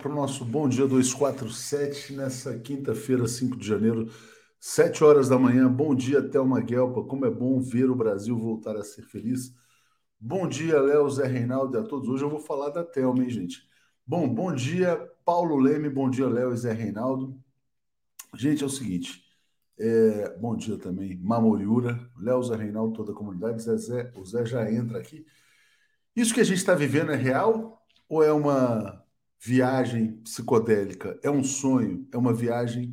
para 0.00 0.10
o 0.10 0.14
nosso 0.14 0.46
Bom 0.46 0.66
Dia 0.66 0.86
247, 0.86 2.14
nessa 2.14 2.58
quinta-feira, 2.58 3.28
5 3.28 3.54
de 3.56 3.66
janeiro, 3.66 4.10
7 4.58 5.04
horas 5.04 5.28
da 5.28 5.38
manhã. 5.38 5.70
Bom 5.70 5.94
dia, 5.94 6.26
Thelma 6.26 6.60
Guelpa. 6.62 7.04
Como 7.04 7.26
é 7.26 7.30
bom 7.30 7.60
ver 7.60 7.90
o 7.90 7.94
Brasil 7.94 8.36
voltar 8.36 8.76
a 8.76 8.82
ser 8.82 9.02
feliz. 9.02 9.54
Bom 10.18 10.48
dia, 10.48 10.80
Léo, 10.80 11.08
Zé 11.10 11.26
Reinaldo 11.26 11.76
e 11.76 11.80
a 11.80 11.82
todos. 11.82 12.08
Hoje 12.08 12.24
eu 12.24 12.30
vou 12.30 12.40
falar 12.40 12.70
da 12.70 12.82
Thelma, 12.82 13.22
hein, 13.22 13.28
gente? 13.28 13.62
Bom, 14.06 14.26
bom 14.26 14.54
dia, 14.54 14.96
Paulo 15.22 15.56
Leme. 15.58 15.90
Bom 15.90 16.08
dia, 16.08 16.28
Léo 16.28 16.54
e 16.54 16.56
Zé 16.56 16.72
Reinaldo. 16.72 17.38
Gente, 18.34 18.62
é 18.62 18.66
o 18.66 18.70
seguinte. 18.70 19.22
É, 19.78 20.34
bom 20.38 20.56
dia 20.56 20.78
também, 20.78 21.18
Mamoriura, 21.18 22.10
Léo, 22.18 22.42
Zé 22.42 22.56
Reinaldo, 22.56 22.94
toda 22.94 23.12
a 23.12 23.14
comunidade. 23.14 23.62
Zé, 23.62 23.76
Zé, 23.76 24.12
o 24.16 24.24
Zé 24.24 24.46
já 24.46 24.70
entra 24.72 24.98
aqui. 24.98 25.26
Isso 26.16 26.32
que 26.32 26.40
a 26.40 26.44
gente 26.44 26.58
está 26.58 26.74
vivendo 26.74 27.12
é 27.12 27.16
real 27.16 27.82
ou 28.08 28.22
é 28.22 28.32
uma 28.32 29.04
viagem 29.40 30.18
psicodélica? 30.22 31.18
É 31.22 31.30
um 31.30 31.42
sonho? 31.42 32.06
É 32.12 32.18
uma 32.18 32.32
viagem 32.32 32.92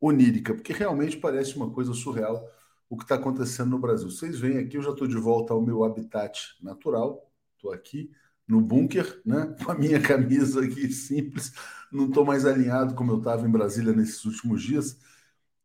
onírica? 0.00 0.54
Porque 0.54 0.72
realmente 0.72 1.16
parece 1.16 1.56
uma 1.56 1.70
coisa 1.70 1.92
surreal 1.92 2.48
o 2.90 2.96
que 2.96 3.04
está 3.04 3.14
acontecendo 3.14 3.70
no 3.70 3.78
Brasil. 3.78 4.10
Vocês 4.10 4.38
veem 4.38 4.58
aqui, 4.58 4.76
eu 4.76 4.82
já 4.82 4.90
estou 4.90 5.06
de 5.06 5.16
volta 5.16 5.54
ao 5.54 5.62
meu 5.62 5.84
habitat 5.84 6.56
natural. 6.60 7.30
Estou 7.54 7.72
aqui 7.72 8.10
no 8.48 8.60
bunker, 8.60 9.22
né? 9.24 9.54
Com 9.64 9.70
a 9.70 9.74
minha 9.76 10.02
camisa 10.02 10.64
aqui 10.64 10.92
simples. 10.92 11.52
Não 11.92 12.08
estou 12.08 12.24
mais 12.24 12.44
alinhado 12.44 12.94
como 12.96 13.12
eu 13.12 13.18
estava 13.18 13.46
em 13.46 13.50
Brasília 13.50 13.92
nesses 13.92 14.24
últimos 14.24 14.62
dias. 14.62 14.98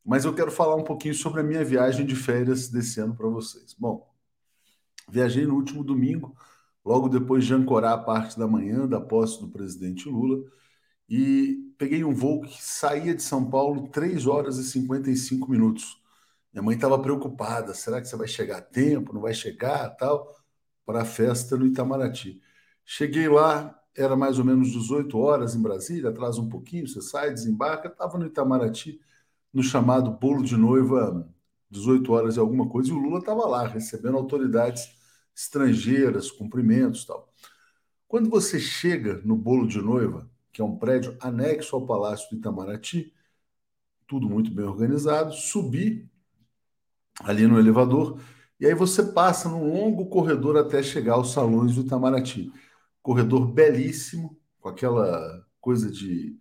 Mas 0.05 0.23
eu 0.23 0.35
quero 0.35 0.51
falar 0.51 0.75
um 0.75 0.83
pouquinho 0.83 1.15
sobre 1.15 1.41
a 1.41 1.43
minha 1.43 1.65
viagem 1.65 2.05
de 2.05 2.15
férias 2.15 2.69
desse 2.69 2.99
ano 2.99 3.15
para 3.15 3.27
vocês. 3.27 3.73
Bom, 3.73 4.07
viajei 5.09 5.47
no 5.47 5.55
último 5.55 5.83
domingo 5.83 6.35
logo 6.85 7.09
depois 7.09 7.43
de 7.45 7.53
ancorar 7.53 7.93
a 7.93 7.97
parte 7.97 8.37
da 8.37 8.47
manhã 8.47 8.87
da 8.87 9.01
posse 9.01 9.41
do 9.41 9.49
presidente 9.49 10.07
Lula, 10.07 10.43
e 11.09 11.73
peguei 11.77 12.03
um 12.03 12.13
voo 12.13 12.41
que 12.41 12.63
saía 12.63 13.15
de 13.15 13.23
São 13.23 13.49
Paulo 13.49 13.89
3 13.89 14.27
horas 14.27 14.57
e 14.57 14.63
55 14.63 15.49
minutos. 15.49 16.01
Minha 16.53 16.63
mãe 16.63 16.75
estava 16.75 16.97
preocupada, 16.99 17.73
será 17.73 17.99
que 18.01 18.07
você 18.07 18.15
vai 18.15 18.27
chegar 18.27 18.57
a 18.59 18.61
tempo, 18.61 19.13
não 19.13 19.21
vai 19.21 19.33
chegar, 19.33 19.89
tal, 19.97 20.33
para 20.85 21.01
a 21.01 21.05
festa 21.05 21.57
no 21.57 21.65
Itamaraty. 21.65 22.41
Cheguei 22.85 23.27
lá, 23.27 23.77
era 23.95 24.15
mais 24.15 24.39
ou 24.39 24.45
menos 24.45 24.71
18 24.71 25.17
horas 25.17 25.55
em 25.55 25.61
Brasília, 25.61 26.09
atrasa 26.09 26.39
um 26.39 26.49
pouquinho, 26.49 26.87
você 26.87 27.01
sai, 27.01 27.31
desembarca, 27.33 27.87
estava 27.87 28.17
no 28.17 28.25
Itamaraty, 28.25 28.99
no 29.53 29.63
chamado 29.63 30.11
bolo 30.11 30.43
de 30.43 30.55
noiva, 30.55 31.27
18 31.69 32.11
horas 32.13 32.35
e 32.37 32.39
alguma 32.39 32.69
coisa, 32.69 32.89
e 32.89 32.93
o 32.93 32.99
Lula 32.99 33.19
estava 33.19 33.47
lá, 33.47 33.67
recebendo 33.67 34.17
autoridades 34.17 34.87
estrangeiras, 35.35 36.31
cumprimentos 36.31 37.05
tal. 37.05 37.31
Quando 38.07 38.29
você 38.29 38.59
chega 38.59 39.21
no 39.25 39.35
bolo 39.35 39.67
de 39.67 39.81
noiva, 39.81 40.29
que 40.53 40.61
é 40.61 40.63
um 40.63 40.77
prédio 40.77 41.17
anexo 41.19 41.75
ao 41.75 41.85
Palácio 41.85 42.29
do 42.29 42.37
Itamaraty, 42.37 43.13
tudo 44.07 44.29
muito 44.29 44.49
bem 44.51 44.65
organizado, 44.65 45.33
subir 45.33 46.09
ali 47.23 47.45
no 47.45 47.59
elevador 47.59 48.19
e 48.59 48.65
aí 48.65 48.73
você 48.73 49.03
passa 49.03 49.49
num 49.49 49.73
longo 49.73 50.05
corredor 50.05 50.57
até 50.57 50.81
chegar 50.81 51.15
aos 51.15 51.33
salões 51.33 51.75
do 51.75 51.81
Itamaraty. 51.81 52.51
Corredor 53.01 53.47
belíssimo, 53.47 54.37
com 54.61 54.69
aquela 54.69 55.45
coisa 55.59 55.91
de 55.91 56.37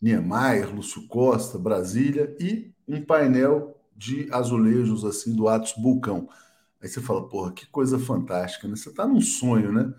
Niemeyer, 0.00 0.74
Lúcio 0.74 1.06
Costa, 1.08 1.58
Brasília 1.58 2.34
e 2.40 2.72
um 2.88 3.04
painel 3.04 3.78
de 3.94 4.28
azulejos 4.32 5.04
assim 5.04 5.36
do 5.36 5.46
Atos 5.46 5.74
Bulcão. 5.76 6.28
Aí 6.82 6.88
você 6.88 7.00
fala, 7.00 7.28
porra, 7.28 7.52
que 7.52 7.66
coisa 7.66 7.98
fantástica, 7.98 8.66
né? 8.66 8.74
Você 8.74 8.88
está 8.88 9.06
num 9.06 9.20
sonho, 9.20 9.70
né? 9.70 9.94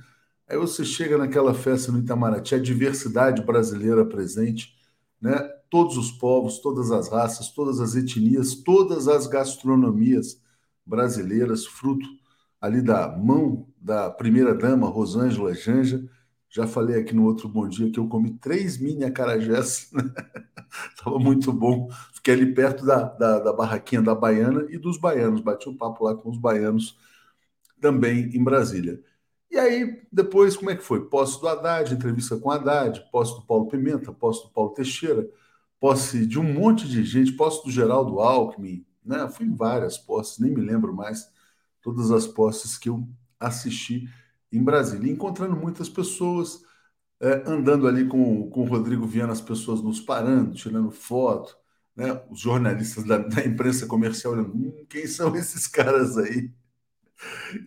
Aí 0.49 0.57
você 0.57 0.83
chega 0.83 1.17
naquela 1.17 1.53
festa 1.53 1.91
no 1.91 1.99
Itamaraty, 1.99 2.55
a 2.55 2.59
diversidade 2.59 3.41
brasileira 3.41 4.05
presente, 4.05 4.75
né? 5.21 5.39
Todos 5.69 5.97
os 5.97 6.11
povos, 6.11 6.59
todas 6.59 6.91
as 6.91 7.09
raças, 7.09 7.49
todas 7.49 7.79
as 7.79 7.95
etnias, 7.95 8.55
todas 8.55 9.07
as 9.07 9.25
gastronomias 9.27 10.41
brasileiras, 10.85 11.65
fruto 11.65 12.05
ali 12.59 12.81
da 12.81 13.07
mão 13.17 13.67
da 13.77 14.09
primeira 14.09 14.53
dama 14.53 14.87
Rosângela 14.87 15.53
Janja. 15.53 16.03
Já 16.53 16.67
falei 16.67 17.01
aqui 17.01 17.15
no 17.15 17.25
outro 17.25 17.49
bom 17.49 17.67
dia 17.67 17.89
que 17.89 17.99
eu 17.99 18.07
comi 18.07 18.37
três 18.37 18.77
mini 18.77 19.03
acarajés, 19.03 19.89
né? 19.91 20.03
Tava 21.03 21.17
muito 21.17 21.51
bom. 21.51 21.89
Fiquei 22.13 22.35
ali 22.35 22.53
perto 22.53 22.85
da, 22.85 23.05
da, 23.05 23.39
da, 23.39 23.51
barraquinha 23.51 24.03
da 24.03 24.13
Baiana 24.13 24.67
e 24.69 24.77
dos 24.77 24.99
baianos. 24.99 25.41
Bati 25.41 25.67
um 25.67 25.75
papo 25.75 26.03
lá 26.05 26.13
com 26.13 26.29
os 26.29 26.37
baianos 26.37 26.95
também 27.81 28.29
em 28.35 28.43
Brasília. 28.43 29.01
E 29.49 29.57
aí, 29.57 30.03
depois, 30.11 30.55
como 30.55 30.69
é 30.69 30.75
que 30.75 30.83
foi? 30.83 31.09
Posse 31.09 31.41
do 31.41 31.47
Haddad, 31.47 31.91
entrevista 31.91 32.37
com 32.37 32.51
Haddad, 32.51 33.03
posse 33.11 33.33
do 33.33 33.41
Paulo 33.41 33.67
Pimenta, 33.67 34.13
posse 34.13 34.43
do 34.43 34.51
Paulo 34.51 34.75
Teixeira, 34.75 35.27
posse 35.79 36.23
de 36.23 36.39
um 36.39 36.43
monte 36.43 36.87
de 36.87 37.03
gente, 37.03 37.31
posse 37.31 37.63
do 37.65 37.71
Geraldo 37.71 38.19
Alckmin, 38.19 38.85
né? 39.03 39.27
Fui 39.27 39.47
em 39.47 39.55
várias 39.55 39.97
posses, 39.97 40.37
nem 40.37 40.53
me 40.53 40.61
lembro 40.61 40.93
mais 40.93 41.27
todas 41.81 42.11
as 42.11 42.27
posses 42.27 42.77
que 42.77 42.89
eu 42.89 43.07
assisti 43.39 44.07
em 44.53 44.63
Brasília, 44.63 45.11
encontrando 45.11 45.55
muitas 45.55 45.89
pessoas, 45.89 46.63
é, 47.21 47.43
andando 47.47 47.87
ali 47.87 48.07
com, 48.07 48.49
com 48.49 48.61
o 48.63 48.65
Rodrigo 48.67 49.07
Viana, 49.07 49.33
as 49.33 49.41
pessoas 49.41 49.81
nos 49.81 49.99
parando, 50.01 50.55
tirando 50.55 50.91
foto, 50.91 51.57
né? 51.95 52.21
os 52.29 52.39
jornalistas 52.39 53.03
da, 53.05 53.17
da 53.19 53.45
imprensa 53.45 53.87
comercial 53.87 54.33
olhando, 54.33 54.53
hum, 54.55 54.85
quem 54.89 55.07
são 55.07 55.35
esses 55.35 55.67
caras 55.67 56.17
aí? 56.17 56.51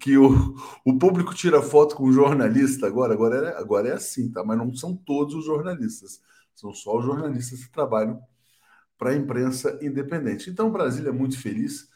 Que 0.00 0.16
o, 0.16 0.54
o 0.84 0.98
público 0.98 1.34
tira 1.34 1.62
foto 1.62 1.96
com 1.96 2.04
o 2.04 2.12
jornalista 2.12 2.86
agora, 2.86 3.14
agora 3.14 3.48
é, 3.48 3.58
agora 3.58 3.88
é 3.88 3.92
assim, 3.92 4.30
tá? 4.30 4.44
Mas 4.44 4.58
não 4.58 4.74
são 4.74 4.96
todos 4.96 5.34
os 5.34 5.44
jornalistas, 5.44 6.20
são 6.54 6.72
só 6.72 6.98
os 6.98 7.04
jornalistas 7.04 7.64
que 7.64 7.70
trabalham 7.72 8.20
para 8.98 9.10
a 9.10 9.16
imprensa 9.16 9.78
independente. 9.82 10.50
Então, 10.50 10.70
Brasília 10.70 11.10
é 11.10 11.12
muito 11.12 11.38
feliz, 11.40 11.88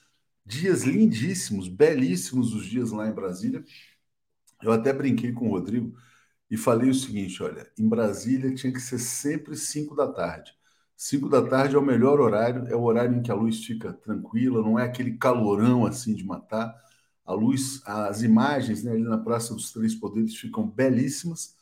dias 0.45 0.85
lindíssimos, 0.85 1.69
belíssimos 1.69 2.55
os 2.55 2.67
dias 2.67 2.93
lá 2.93 3.09
em 3.09 3.13
Brasília. 3.15 3.65
Eu 4.63 4.73
até 4.73 4.93
brinquei 4.93 5.33
com 5.33 5.49
o 5.49 5.51
Rodrigo 5.53 5.97
e 6.51 6.57
falei 6.57 6.91
o 6.91 6.95
seguinte: 6.95 7.43
olha, 7.43 7.71
em 7.79 7.89
Brasília 7.89 8.55
tinha 8.55 8.73
que 8.73 8.81
ser 8.81 8.99
sempre 8.99 9.57
5 9.57 9.95
da 9.95 10.09
tarde. 10.13 10.53
5 10.97 11.29
da 11.29 11.47
tarde 11.47 11.77
é 11.77 11.79
o 11.79 11.83
melhor 11.83 12.21
horário, 12.21 12.67
é 12.69 12.77
o 12.77 12.83
horário 12.83 13.17
em 13.17 13.23
que 13.23 13.31
a 13.31 13.35
luz 13.35 13.65
fica 13.65 13.93
tranquila, 13.93 14.63
não 14.63 14.79
é 14.79 14.85
aquele 14.85 15.17
calorão 15.17 15.87
assim 15.87 16.15
de 16.15 16.25
matar. 16.25 16.75
A 17.25 17.33
luz, 17.33 17.81
as 17.87 18.23
imagens 18.23 18.83
né, 18.85 18.93
ali 18.93 19.03
na 19.05 19.19
Praça 19.19 19.55
dos 19.55 19.73
Três 19.73 19.95
Poderes 19.95 20.37
ficam 20.37 20.67
belíssimas 20.69 21.57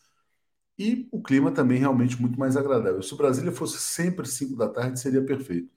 e 0.79 1.09
o 1.13 1.23
clima 1.23 1.51
também 1.53 1.79
realmente 1.79 2.21
muito 2.21 2.39
mais 2.39 2.57
agradável. 2.57 3.03
Se 3.03 3.17
Brasília 3.17 3.53
fosse 3.53 3.79
sempre 3.81 4.27
5 4.29 4.57
da 4.57 4.69
tarde, 4.69 5.01
seria 5.01 5.25
perfeito. 5.25 5.71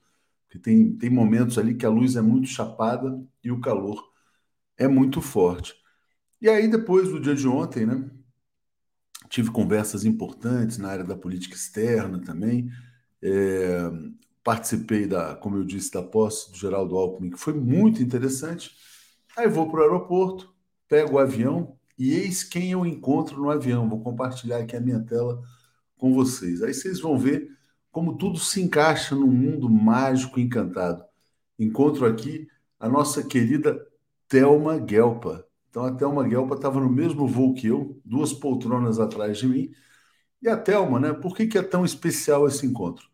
Porque 0.46 0.58
tem, 0.58 0.96
tem 0.96 1.10
momentos 1.10 1.58
ali 1.58 1.74
que 1.74 1.86
a 1.86 1.90
luz 1.90 2.16
é 2.16 2.22
muito 2.22 2.48
chapada 2.48 3.20
e 3.42 3.50
o 3.50 3.60
calor 3.60 4.12
é 4.76 4.88
muito 4.88 5.20
forte. 5.22 5.74
E 6.42 6.48
aí, 6.48 6.66
depois 6.66 7.08
do 7.08 7.20
dia 7.20 7.36
de 7.36 7.46
ontem, 7.46 7.86
né? 7.86 8.04
Tive 9.28 9.52
conversas 9.52 10.04
importantes 10.04 10.76
na 10.76 10.88
área 10.88 11.04
da 11.04 11.16
política 11.16 11.54
externa 11.54 12.20
também. 12.20 12.68
É, 13.22 13.88
participei 14.42 15.06
da, 15.06 15.36
como 15.36 15.56
eu 15.56 15.64
disse, 15.64 15.92
da 15.92 16.02
posse 16.02 16.50
do 16.50 16.58
Geraldo 16.58 16.96
Alckmin, 16.96 17.30
que 17.30 17.38
foi 17.38 17.54
muito 17.54 18.02
interessante. 18.02 18.72
Aí 19.36 19.46
vou 19.46 19.70
para 19.70 19.78
o 19.78 19.82
aeroporto, 19.84 20.52
pego 20.88 21.14
o 21.14 21.18
avião 21.20 21.78
e 21.96 22.12
eis 22.12 22.42
quem 22.42 22.72
eu 22.72 22.84
encontro 22.84 23.40
no 23.40 23.48
avião. 23.48 23.88
Vou 23.88 24.02
compartilhar 24.02 24.58
aqui 24.58 24.74
a 24.74 24.80
minha 24.80 24.98
tela 24.98 25.40
com 25.96 26.12
vocês. 26.12 26.60
Aí 26.60 26.74
vocês 26.74 26.98
vão 26.98 27.16
ver 27.16 27.56
como 27.92 28.18
tudo 28.18 28.40
se 28.40 28.60
encaixa 28.60 29.14
num 29.14 29.30
mundo 29.30 29.70
mágico 29.70 30.40
e 30.40 30.42
encantado. 30.42 31.04
Encontro 31.56 32.04
aqui 32.04 32.48
a 32.80 32.88
nossa 32.88 33.22
querida 33.22 33.80
Thelma 34.26 34.76
Guelpa. 34.76 35.46
Então 35.72 35.86
a 35.86 35.90
Thelma 35.90 36.22
Guelpa 36.28 36.54
estava 36.54 36.78
no 36.78 36.90
mesmo 36.90 37.26
voo 37.26 37.54
que 37.54 37.66
eu, 37.66 37.98
duas 38.04 38.30
poltronas 38.30 39.00
atrás 39.00 39.38
de 39.38 39.48
mim. 39.48 39.72
E 40.42 40.46
a 40.46 40.54
Thelma, 40.54 41.00
né? 41.00 41.14
Por 41.14 41.34
que, 41.34 41.46
que 41.46 41.56
é 41.56 41.62
tão 41.62 41.82
especial 41.82 42.46
esse 42.46 42.66
encontro? 42.66 43.08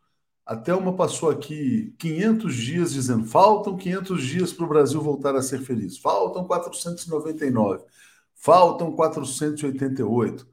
A 0.44 0.56
Thelma 0.56 0.92
passou 0.96 1.30
aqui 1.30 1.94
500 2.00 2.54
dias 2.56 2.92
dizendo: 2.92 3.24
faltam 3.26 3.76
500 3.76 4.24
dias 4.24 4.52
para 4.52 4.64
o 4.64 4.68
Brasil 4.68 5.00
voltar 5.00 5.36
a 5.36 5.42
ser 5.42 5.60
feliz, 5.60 5.98
faltam 5.98 6.44
499, 6.48 7.84
faltam 8.34 8.90
488. 8.92 10.48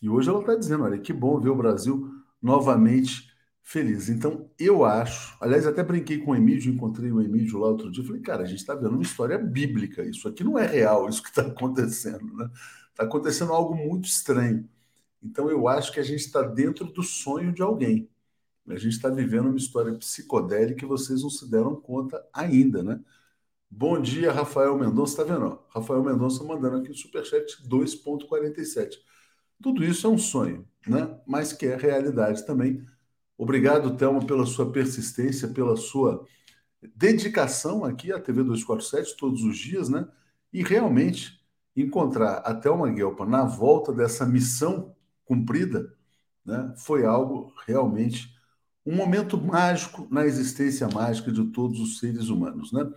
E 0.00 0.08
hoje 0.08 0.30
ela 0.30 0.40
está 0.40 0.54
dizendo: 0.54 0.84
olha, 0.84 0.98
que 1.00 1.12
bom 1.12 1.40
ver 1.40 1.50
o 1.50 1.56
Brasil 1.56 2.08
novamente 2.40 3.27
feliz. 3.68 4.08
Então, 4.08 4.50
eu 4.58 4.82
acho, 4.82 5.36
aliás, 5.40 5.66
até 5.66 5.82
brinquei 5.82 6.18
com 6.18 6.30
o 6.30 6.34
Emílio, 6.34 6.72
encontrei 6.72 7.12
o 7.12 7.20
Emílio 7.20 7.58
lá 7.58 7.68
outro 7.68 7.90
dia, 7.90 8.02
falei, 8.02 8.22
cara, 8.22 8.42
a 8.42 8.46
gente 8.46 8.60
está 8.60 8.74
vendo 8.74 8.94
uma 8.94 9.02
história 9.02 9.36
bíblica, 9.38 10.02
isso 10.02 10.26
aqui 10.26 10.42
não 10.42 10.58
é 10.58 10.66
real, 10.66 11.06
isso 11.06 11.22
que 11.22 11.28
está 11.28 11.42
acontecendo, 11.42 12.34
né? 12.34 12.50
Está 12.90 13.04
acontecendo 13.04 13.52
algo 13.52 13.74
muito 13.74 14.06
estranho. 14.06 14.66
Então, 15.22 15.50
eu 15.50 15.68
acho 15.68 15.92
que 15.92 16.00
a 16.00 16.02
gente 16.02 16.20
está 16.20 16.42
dentro 16.42 16.86
do 16.86 17.02
sonho 17.02 17.52
de 17.52 17.60
alguém. 17.60 18.08
A 18.66 18.76
gente 18.76 18.94
está 18.94 19.10
vivendo 19.10 19.48
uma 19.48 19.56
história 19.56 19.94
psicodélica 19.94 20.80
que 20.80 20.86
vocês 20.86 21.22
não 21.22 21.30
se 21.30 21.50
deram 21.50 21.76
conta 21.76 22.24
ainda, 22.32 22.82
né? 22.82 23.00
Bom 23.70 24.00
dia, 24.00 24.32
Rafael 24.32 24.78
Mendonça. 24.78 25.22
Está 25.22 25.34
vendo? 25.34 25.58
Rafael 25.68 26.02
Mendonça 26.02 26.42
mandando 26.44 26.78
aqui 26.78 26.90
o 26.90 26.94
superchat 26.94 27.62
2,47. 27.68 28.96
Tudo 29.62 29.84
isso 29.84 30.06
é 30.06 30.10
um 30.10 30.18
sonho, 30.18 30.66
né? 30.86 31.20
mas 31.26 31.52
que 31.52 31.66
é 31.66 31.76
realidade 31.76 32.46
também. 32.46 32.82
Obrigado, 33.38 33.96
Thelma, 33.96 34.26
pela 34.26 34.44
sua 34.44 34.72
persistência, 34.72 35.46
pela 35.46 35.76
sua 35.76 36.26
dedicação 36.96 37.84
aqui 37.84 38.12
à 38.12 38.20
TV 38.20 38.42
247 38.42 39.16
todos 39.16 39.42
os 39.44 39.56
dias, 39.56 39.88
né? 39.88 40.08
E 40.52 40.64
realmente 40.64 41.40
encontrar 41.76 42.38
a 42.38 42.52
Thelma 42.52 42.90
Guelpa 42.90 43.24
na 43.24 43.44
volta 43.44 43.92
dessa 43.92 44.26
missão 44.26 44.94
cumprida, 45.24 45.94
né? 46.44 46.74
Foi 46.78 47.04
algo 47.06 47.52
realmente 47.64 48.36
um 48.84 48.96
momento 48.96 49.38
mágico 49.40 50.08
na 50.10 50.26
existência 50.26 50.88
mágica 50.88 51.30
de 51.30 51.44
todos 51.52 51.78
os 51.78 52.00
seres 52.00 52.30
humanos, 52.30 52.72
né? 52.72 52.90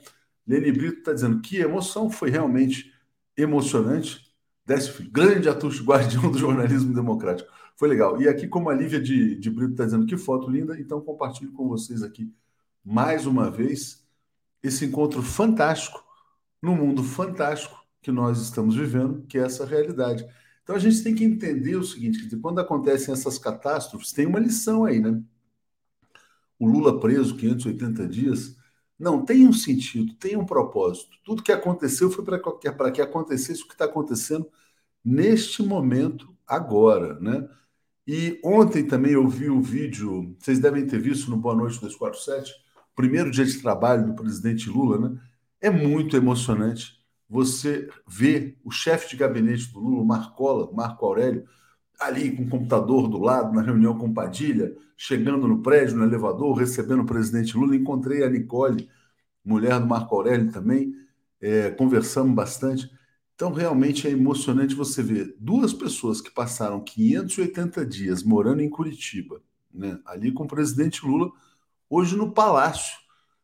Lene 0.48 0.72
Brito 0.72 1.00
está 1.00 1.14
dizendo 1.14 1.40
que 1.40 1.58
emoção 1.58 2.10
foi 2.10 2.32
realmente 2.32 2.92
emocionante. 3.38 4.32
Décio 4.66 5.10
grande 5.12 5.50
atucho 5.50 5.84
guardião 5.84 6.30
do 6.32 6.38
jornalismo 6.38 6.94
democrático. 6.94 7.52
Foi 7.82 7.90
legal. 7.90 8.22
E 8.22 8.30
aqui, 8.30 8.48
como 8.48 8.70
a 8.70 8.76
Lívia 8.76 9.02
de, 9.02 9.34
de 9.34 9.50
Brito 9.50 9.72
está 9.72 9.86
dizendo 9.86 10.06
que 10.06 10.16
foto 10.16 10.48
linda, 10.48 10.80
então 10.80 11.02
compartilho 11.02 11.52
com 11.52 11.68
vocês 11.68 12.04
aqui 12.04 12.32
mais 12.86 13.26
uma 13.26 13.50
vez 13.50 14.06
esse 14.62 14.86
encontro 14.86 15.24
fantástico 15.24 16.00
no 16.62 16.76
mundo 16.76 17.04
fantástico 17.04 17.84
que 18.00 18.12
nós 18.12 18.40
estamos 18.40 18.76
vivendo, 18.76 19.24
que 19.24 19.36
é 19.36 19.42
essa 19.42 19.66
realidade. 19.66 20.24
Então 20.62 20.76
a 20.76 20.80
gente 20.80 21.02
tem 21.04 21.16
que 21.16 21.24
entender 21.24 21.76
o 21.76 21.84
seguinte: 21.84 22.30
que 22.30 22.38
quando 22.38 22.60
acontecem 22.60 23.12
essas 23.12 23.40
catástrofes, 23.40 24.12
tem 24.12 24.28
uma 24.28 24.38
lição 24.38 24.86
aí, 24.86 25.00
né? 25.00 25.20
O 26.60 26.68
Lula 26.68 27.00
preso 27.00 27.36
580 27.36 28.08
dias, 28.08 28.56
não, 29.00 29.26
tem 29.26 29.48
um 29.48 29.54
sentido, 29.54 30.14
tem 30.14 30.38
um 30.38 30.46
propósito. 30.46 31.18
Tudo 31.26 31.42
que 31.42 31.52
aconteceu 31.52 32.12
foi 32.12 32.24
para 32.24 32.92
que 32.92 33.02
acontecesse 33.02 33.64
o 33.64 33.68
que 33.68 33.74
está 33.74 33.86
acontecendo 33.86 34.48
neste 35.04 35.64
momento, 35.64 36.32
agora, 36.46 37.20
né? 37.20 37.50
E 38.14 38.42
ontem 38.44 38.86
também 38.86 39.14
eu 39.14 39.26
vi 39.26 39.50
o 39.50 39.62
vídeo, 39.62 40.36
vocês 40.38 40.60
devem 40.60 40.86
ter 40.86 41.00
visto 41.00 41.32
no 41.32 41.38
Boa 41.38 41.56
Noite 41.56 41.80
247, 41.80 42.54
primeiro 42.94 43.32
dia 43.32 43.46
de 43.46 43.62
trabalho 43.62 44.06
do 44.06 44.14
presidente 44.14 44.70
Lula, 44.70 45.00
né? 45.00 45.18
É 45.62 45.70
muito 45.70 46.18
emocionante 46.18 47.00
você 47.30 47.88
ver 48.06 48.60
o 48.66 48.70
chefe 48.70 49.12
de 49.12 49.16
gabinete 49.16 49.72
do 49.72 49.80
Lula, 49.80 50.04
Marcola, 50.04 50.70
Marco 50.74 51.06
Aurélio, 51.06 51.48
ali 51.98 52.36
com 52.36 52.44
o 52.44 52.50
computador 52.50 53.08
do 53.08 53.18
lado, 53.18 53.56
na 53.56 53.62
reunião 53.62 53.98
com 53.98 54.14
Padilha, 54.14 54.76
chegando 54.98 55.48
no 55.48 55.62
prédio, 55.62 55.96
no 55.96 56.04
elevador, 56.04 56.54
recebendo 56.58 57.04
o 57.04 57.06
presidente 57.06 57.56
Lula. 57.56 57.78
Encontrei 57.78 58.26
a 58.26 58.30
Nicole, 58.30 58.90
mulher 59.42 59.80
do 59.80 59.88
Marco 59.88 60.14
Aurélio 60.14 60.52
também, 60.52 60.94
é, 61.40 61.72
conversamos 61.72 62.36
bastante. 62.36 62.92
Então, 63.42 63.52
realmente 63.52 64.08
é 64.08 64.12
emocionante 64.12 64.76
você 64.76 65.02
ver 65.02 65.36
duas 65.40 65.74
pessoas 65.74 66.22
que 66.22 66.30
passaram 66.30 66.80
580 66.80 67.84
dias 67.88 68.22
morando 68.22 68.62
em 68.62 68.70
Curitiba, 68.70 69.42
né, 69.74 69.98
ali 70.06 70.32
com 70.32 70.44
o 70.44 70.48
presidente 70.48 71.04
Lula, 71.04 71.32
hoje 71.90 72.16
no 72.16 72.32
Palácio. 72.32 73.00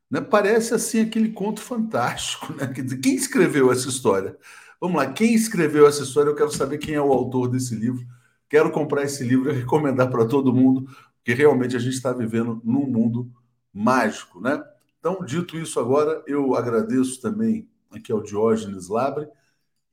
Né? 0.08 0.22
Parece 0.22 0.75
assim 0.75 1.01
aquele 1.01 1.32
conto 1.32 1.62
fantástico. 1.62 2.54
Né? 2.62 2.68
Quer 2.68 2.84
dizer, 2.84 2.98
quem 2.98 3.16
escreveu 3.16 3.72
essa 3.72 3.89
história? 3.89 4.38
Vamos 4.80 4.98
lá, 4.98 5.12
quem 5.12 5.34
escreveu 5.34 5.88
essa 5.88 6.04
história? 6.04 6.30
Eu 6.30 6.36
quero 6.36 6.51
saber 6.51 6.77
quem 6.77 6.94
é 6.94 7.01
o 7.01 7.12
autor 7.12 7.48
desse 7.50 7.74
livro. 7.74 8.06
Quero 8.48 8.70
comprar 8.70 9.01
esse 9.01 9.24
livro 9.24 9.50
e 9.50 9.56
recomendar 9.62 10.12
para 10.12 10.27
todo 10.27 10.54
mundo, 10.54 10.88
porque 11.16 11.34
realmente 11.34 11.75
a 11.75 11.80
gente 11.80 11.96
está 11.96 12.13
vivendo 12.13 12.62
num 12.63 12.86
mundo 12.86 13.32
mágico. 13.74 14.39
Né? 14.39 14.63
Então, 15.00 15.25
dito 15.25 15.58
isso 15.58 15.80
agora, 15.80 16.22
eu 16.27 16.54
agradeço 16.54 17.20
também 17.20 17.68
aqui 17.92 18.12
ao 18.12 18.22
Diógenes 18.22 18.89
Labre 18.89 19.27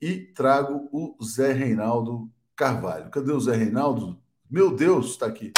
e 0.01 0.17
trago 0.17 0.89
o 0.91 1.15
Zé 1.23 1.51
Reinaldo 1.53 2.29
Carvalho. 2.55 3.09
Cadê 3.09 3.31
o 3.31 3.39
Zé 3.39 3.55
Reinaldo? 3.55 4.17
Meu 4.49 4.75
Deus, 4.75 5.11
está 5.11 5.25
aqui. 5.25 5.51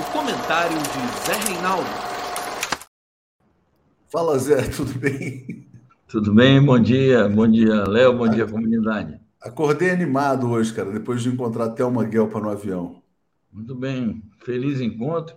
O 0.00 0.12
comentário 0.12 0.76
de 0.78 1.26
Zé 1.26 1.52
Reinaldo. 1.52 1.88
Fala, 4.08 4.38
Zé, 4.38 4.62
tudo 4.68 4.98
bem? 4.98 5.66
Tudo 6.06 6.34
bem, 6.34 6.62
bom 6.62 6.78
dia, 6.78 7.28
bom 7.28 7.48
dia, 7.48 7.84
Léo, 7.88 8.16
bom 8.16 8.28
dia, 8.28 8.46
comunidade. 8.46 9.18
Acordei 9.40 9.90
animado 9.90 10.50
hoje, 10.50 10.72
cara, 10.74 10.90
depois 10.90 11.22
de 11.22 11.30
encontrar 11.30 11.70
Thelma 11.70 12.04
Guelpa 12.04 12.38
no 12.38 12.50
avião. 12.50 13.02
Muito 13.50 13.74
bem, 13.74 14.22
feliz 14.44 14.80
encontro, 14.80 15.36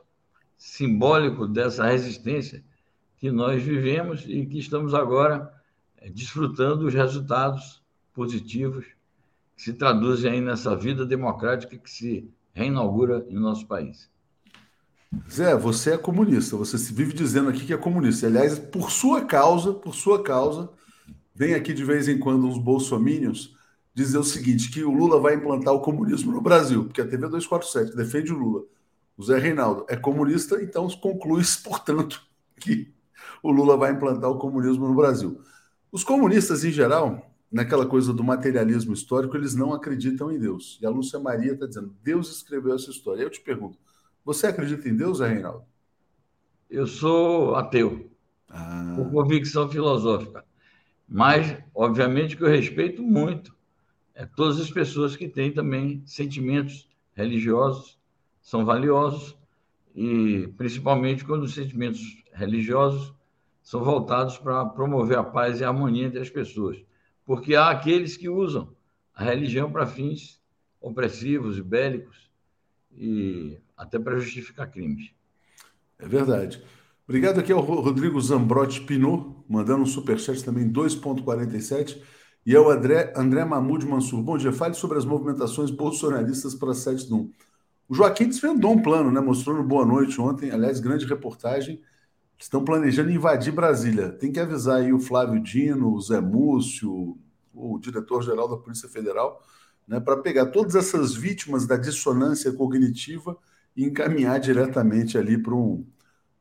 simbólico 0.58 1.48
dessa 1.48 1.86
resistência 1.86 2.64
que 3.18 3.32
nós 3.32 3.64
vivemos 3.64 4.26
e 4.28 4.46
que 4.46 4.60
estamos 4.60 4.94
agora 4.94 5.55
desfrutando 6.10 6.86
os 6.86 6.94
resultados 6.94 7.82
positivos 8.14 8.86
que 9.56 9.64
se 9.64 9.74
traduzem 9.74 10.32
aí 10.32 10.42
nessa 10.42 10.76
vida 10.76 11.06
democrática 11.06 11.78
que 11.78 11.90
se 11.90 12.30
reinaugura 12.54 13.26
em 13.30 13.36
nosso 13.36 13.68
país. 13.68 14.10
Zé, 15.32 15.56
você 15.56 15.94
é 15.94 15.98
comunista, 15.98 16.58
você 16.58 16.78
se 16.78 16.94
vive 16.94 17.14
dizendo 17.14 17.50
aqui 17.50 17.66
que 17.66 17.74
é 17.74 17.78
comunista. 17.78 18.28
Aliás, 18.28 18.60
por 18.60 18.92
sua 18.92 19.24
causa, 19.24 19.74
por 19.74 19.96
sua 19.96 20.22
causa, 20.22 20.70
vem 21.34 21.54
aqui 21.54 21.74
de 21.74 21.84
vez 21.84 22.08
em 22.08 22.20
quando 22.20 22.48
uns 22.48 22.58
bolsomínios 22.58 23.56
dizer 23.96 24.18
o 24.18 24.24
seguinte, 24.24 24.70
que 24.70 24.84
o 24.84 24.92
Lula 24.92 25.22
vai 25.22 25.36
implantar 25.36 25.74
o 25.74 25.80
comunismo 25.80 26.34
no 26.34 26.42
Brasil, 26.42 26.84
porque 26.84 27.00
a 27.00 27.08
TV 27.08 27.30
247 27.30 27.96
defende 27.96 28.34
o 28.34 28.38
Lula. 28.38 28.64
O 29.18 29.24
Zé 29.24 29.40
Reinaldo 29.40 29.86
é 29.88 29.96
comunista, 29.96 30.62
então 30.62 30.90
conclui, 30.90 31.42
portanto, 31.64 32.22
que 32.60 32.94
o 33.42 33.50
Lula 33.50 33.78
vai 33.78 33.94
implantar 33.94 34.30
o 34.30 34.38
comunismo 34.38 34.86
no 34.86 34.94
Brasil. 34.94 35.40
Os 35.96 36.04
comunistas, 36.04 36.66
em 36.66 36.72
geral, 36.74 37.32
naquela 37.50 37.86
coisa 37.86 38.12
do 38.12 38.22
materialismo 38.22 38.94
histórico, 38.94 39.38
eles 39.38 39.56
não 39.56 39.72
acreditam 39.72 40.30
em 40.30 40.38
Deus. 40.38 40.78
E 40.82 40.86
a 40.86 40.90
Lúcia 40.90 41.18
Maria 41.18 41.54
está 41.54 41.66
dizendo: 41.66 41.96
Deus 42.04 42.30
escreveu 42.36 42.76
essa 42.76 42.92
história. 42.92 43.22
Eu 43.22 43.30
te 43.30 43.40
pergunto: 43.40 43.78
você 44.26 44.48
acredita 44.48 44.90
em 44.90 44.94
Deus, 44.98 45.22
Reinaldo? 45.22 45.64
Eu 46.70 46.86
sou 46.86 47.56
ateu, 47.56 48.12
ah. 48.50 48.96
por 48.98 49.10
convicção 49.10 49.70
filosófica. 49.70 50.44
Mas, 51.08 51.58
obviamente, 51.74 52.36
que 52.36 52.44
eu 52.44 52.50
respeito 52.50 53.02
muito 53.02 53.56
é, 54.14 54.26
todas 54.26 54.60
as 54.60 54.70
pessoas 54.70 55.16
que 55.16 55.30
têm 55.30 55.54
também 55.54 56.04
sentimentos 56.06 56.90
religiosos, 57.14 57.98
são 58.42 58.66
valiosos, 58.66 59.34
e 59.96 60.54
principalmente 60.58 61.24
quando 61.24 61.44
os 61.44 61.54
sentimentos 61.54 62.02
religiosos 62.34 63.15
são 63.66 63.84
voltados 63.84 64.38
para 64.38 64.64
promover 64.64 65.18
a 65.18 65.24
paz 65.24 65.60
e 65.60 65.64
a 65.64 65.70
harmonia 65.70 66.06
entre 66.06 66.20
as 66.20 66.30
pessoas. 66.30 66.78
Porque 67.26 67.56
há 67.56 67.72
aqueles 67.72 68.16
que 68.16 68.30
usam 68.30 68.70
a 69.12 69.24
religião 69.24 69.72
para 69.72 69.88
fins 69.88 70.40
opressivos 70.80 71.58
e 71.58 71.64
bélicos 71.64 72.30
e 72.96 73.58
até 73.76 73.98
para 73.98 74.20
justificar 74.20 74.70
crimes. 74.70 75.12
É 75.98 76.08
verdade. 76.08 76.64
Obrigado 77.08 77.40
aqui 77.40 77.52
ao 77.52 77.60
Rodrigo 77.60 78.22
Zambrotti 78.22 78.82
Pinot, 78.82 79.36
mandando 79.50 79.82
um 79.82 79.88
superchat 79.88 80.46
também 80.46 80.72
2,47. 80.72 82.00
E 82.46 82.56
ao 82.56 82.70
André, 82.70 83.14
André 83.18 83.44
Mahmoud 83.44 83.84
Mansur. 83.88 84.22
Bom 84.22 84.38
dia, 84.38 84.54
fale 84.54 84.76
sobre 84.76 85.00
as 85.00 85.06
movimentações 85.06 85.72
bolsonaristas 85.72 86.54
para 86.54 86.70
a 86.70 86.76
7 86.76 87.10
do 87.10 87.16
1. 87.18 87.32
O 87.90 87.96
Joaquim 87.96 88.28
desvendou 88.28 88.74
um 88.74 88.82
plano, 88.82 89.12
né? 89.12 89.20
Mostrou 89.20 89.56
no 89.58 89.64
Boa 89.64 89.86
Noite 89.86 90.22
ontem, 90.22 90.52
aliás, 90.52 90.80
grande 90.80 91.08
reportagem 91.08 91.82
estão 92.38 92.64
planejando 92.64 93.12
invadir 93.12 93.54
Brasília. 93.54 94.12
Tem 94.12 94.32
que 94.32 94.40
avisar 94.40 94.78
aí 94.78 94.94
o 94.94 95.00
Flávio 95.00 95.42
Dino, 95.42 95.94
o 95.94 96.02
Zé 96.02 96.20
Múcio, 96.20 97.18
o 97.54 97.80
diretor-geral 97.80 98.48
da 98.48 98.58
Polícia 98.58 98.90
Federal, 98.90 99.42
né, 99.88 100.00
para 100.00 100.18
pegar 100.18 100.48
todas 100.48 100.76
essas 100.76 101.16
vítimas 101.16 101.66
da 101.66 101.78
dissonância 101.78 102.52
cognitiva 102.52 103.38
e 103.76 103.86
encaminhar 103.86 104.40
diretamente 104.40 105.18
ali 105.18 105.38
para 105.38 105.54
um, 105.54 105.86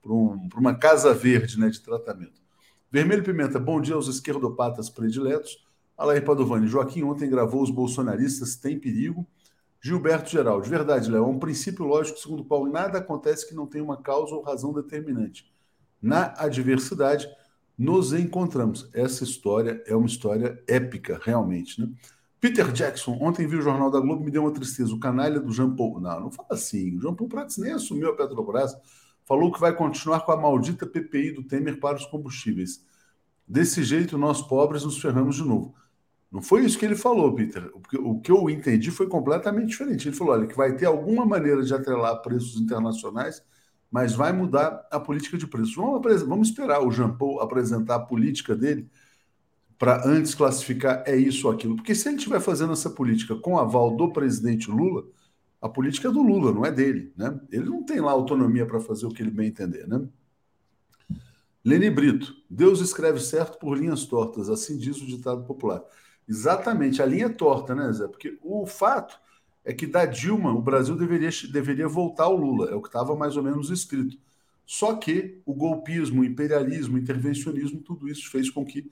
um, 0.04 0.48
uma 0.56 0.74
casa 0.74 1.14
verde 1.14 1.58
né, 1.58 1.68
de 1.68 1.80
tratamento. 1.80 2.42
Vermelho 2.90 3.22
Pimenta, 3.22 3.58
bom 3.58 3.80
dia 3.80 3.94
aos 3.94 4.08
esquerdopatas 4.08 4.88
prediletos. 4.88 5.64
Alair 5.96 6.24
Padovani, 6.24 6.66
Joaquim 6.66 7.02
ontem 7.02 7.30
gravou 7.30 7.62
Os 7.62 7.70
Bolsonaristas 7.70 8.56
Tem 8.56 8.78
Perigo. 8.78 9.26
Gilberto 9.80 10.30
Geraldo, 10.30 10.68
verdade, 10.68 11.10
Léo, 11.10 11.24
é 11.24 11.26
um 11.26 11.38
princípio 11.38 11.84
lógico 11.84 12.18
segundo 12.18 12.40
o 12.40 12.44
qual 12.44 12.66
nada 12.66 12.98
acontece 12.98 13.46
que 13.46 13.54
não 13.54 13.66
tenha 13.66 13.84
uma 13.84 14.00
causa 14.00 14.34
ou 14.34 14.42
razão 14.42 14.72
determinante 14.72 15.53
na 16.04 16.34
adversidade, 16.37 17.26
nos 17.78 18.12
encontramos. 18.12 18.90
Essa 18.92 19.25
história 19.25 19.82
é 19.87 19.96
uma 19.96 20.06
história 20.06 20.62
épica, 20.68 21.18
realmente. 21.25 21.80
Né? 21.80 21.88
Peter 22.38 22.70
Jackson, 22.70 23.16
ontem 23.23 23.46
vi 23.46 23.56
o 23.56 23.62
Jornal 23.62 23.90
da 23.90 24.00
Globo, 24.00 24.23
me 24.23 24.30
deu 24.30 24.42
uma 24.42 24.52
tristeza. 24.52 24.94
O 24.94 25.00
canalha 25.00 25.40
do 25.40 25.50
Jean 25.50 25.75
Paul. 25.75 25.99
Não, 26.00 26.20
não 26.20 26.30
fala 26.30 26.49
assim. 26.50 26.94
O 26.94 27.00
Jean 27.00 27.14
Paul 27.14 27.30
Prats 27.30 27.56
nem 27.56 27.73
assumiu 27.73 28.11
a 28.11 28.14
Petrobras. 28.14 28.76
Falou 29.25 29.50
que 29.50 29.58
vai 29.58 29.75
continuar 29.75 30.20
com 30.20 30.32
a 30.32 30.37
maldita 30.37 30.87
PPI 30.87 31.32
do 31.32 31.42
Temer 31.42 31.80
para 31.80 31.96
os 31.96 32.04
combustíveis. 32.04 32.84
Desse 33.49 33.82
jeito, 33.82 34.18
nós 34.18 34.42
pobres 34.42 34.84
nos 34.84 35.00
ferramos 35.00 35.37
de 35.37 35.42
novo. 35.42 35.75
Não 36.30 36.42
foi 36.42 36.66
isso 36.66 36.78
que 36.78 36.84
ele 36.84 36.96
falou, 36.96 37.34
Peter. 37.34 37.70
O 38.00 38.20
que 38.20 38.30
eu 38.30 38.50
entendi 38.50 38.90
foi 38.90 39.08
completamente 39.08 39.68
diferente. 39.68 40.06
Ele 40.06 40.16
falou: 40.16 40.34
olha, 40.34 40.46
que 40.46 40.56
vai 40.56 40.76
ter 40.76 40.84
alguma 40.84 41.25
maneira 41.25 41.62
de 41.62 41.73
atrelar 41.73 42.20
preços 42.20 42.61
internacionais 42.61 43.42
mas 43.94 44.12
vai 44.12 44.32
mudar 44.32 44.84
a 44.90 44.98
política 44.98 45.38
de 45.38 45.46
preços. 45.46 45.76
Vamos, 45.76 46.22
vamos 46.22 46.48
esperar 46.48 46.84
o 46.84 46.90
Jean 46.90 47.16
Paul 47.16 47.40
apresentar 47.40 47.94
a 47.94 48.00
política 48.00 48.52
dele. 48.52 48.90
para 49.78 50.04
antes 50.04 50.34
classificar 50.34 51.04
é 51.06 51.14
isso 51.14 51.46
ou 51.46 51.52
aquilo. 51.52 51.76
Porque 51.76 51.94
se 51.94 52.08
ele 52.08 52.16
estiver 52.16 52.40
fazendo 52.40 52.72
essa 52.72 52.90
política 52.90 53.36
com 53.36 53.56
aval 53.56 53.96
do 53.96 54.12
presidente 54.12 54.68
Lula, 54.68 55.04
a 55.62 55.68
política 55.68 56.08
é 56.08 56.10
do 56.10 56.22
Lula, 56.24 56.52
não 56.52 56.66
é 56.66 56.72
dele. 56.72 57.12
Né? 57.16 57.38
Ele 57.52 57.66
não 57.66 57.84
tem 57.84 58.00
lá 58.00 58.10
autonomia 58.10 58.66
para 58.66 58.80
fazer 58.80 59.06
o 59.06 59.10
que 59.10 59.22
ele 59.22 59.30
bem 59.30 59.46
entender. 59.46 59.86
Né? 59.86 60.04
Leni 61.64 61.88
Brito, 61.88 62.34
Deus 62.50 62.80
escreve 62.80 63.20
certo 63.20 63.60
por 63.60 63.78
linhas 63.78 64.04
tortas, 64.06 64.50
assim 64.50 64.76
diz 64.76 65.00
o 65.00 65.06
ditado 65.06 65.44
popular. 65.44 65.80
Exatamente, 66.28 67.00
a 67.00 67.06
linha 67.06 67.26
é 67.26 67.28
torta, 67.28 67.76
né, 67.76 67.92
Zé? 67.92 68.08
Porque 68.08 68.40
o 68.42 68.66
fato 68.66 69.20
é 69.64 69.73
que 69.73 69.87
da 69.87 70.04
Dilma 70.04 70.52
o 70.52 70.61
Brasil 70.61 70.97
deveria, 70.97 71.30
deveria 71.50 71.88
voltar 71.88 72.25
ao 72.25 72.37
Lula, 72.37 72.71
é 72.71 72.75
o 72.75 72.83
que 72.83 72.88
estava 72.88 73.16
mais 73.16 73.37
ou 73.37 73.42
menos 73.42 73.71
escrito. 73.71 74.18
Só 74.66 74.94
que 74.94 75.40
o 75.44 75.54
golpismo, 75.54 76.23
o 76.23 76.25
imperialismo, 76.25 76.97
o 76.97 76.99
intervencionismo, 76.99 77.80
tudo 77.80 78.09
isso 78.09 78.30
fez 78.30 78.50
com 78.50 78.64
que 78.64 78.90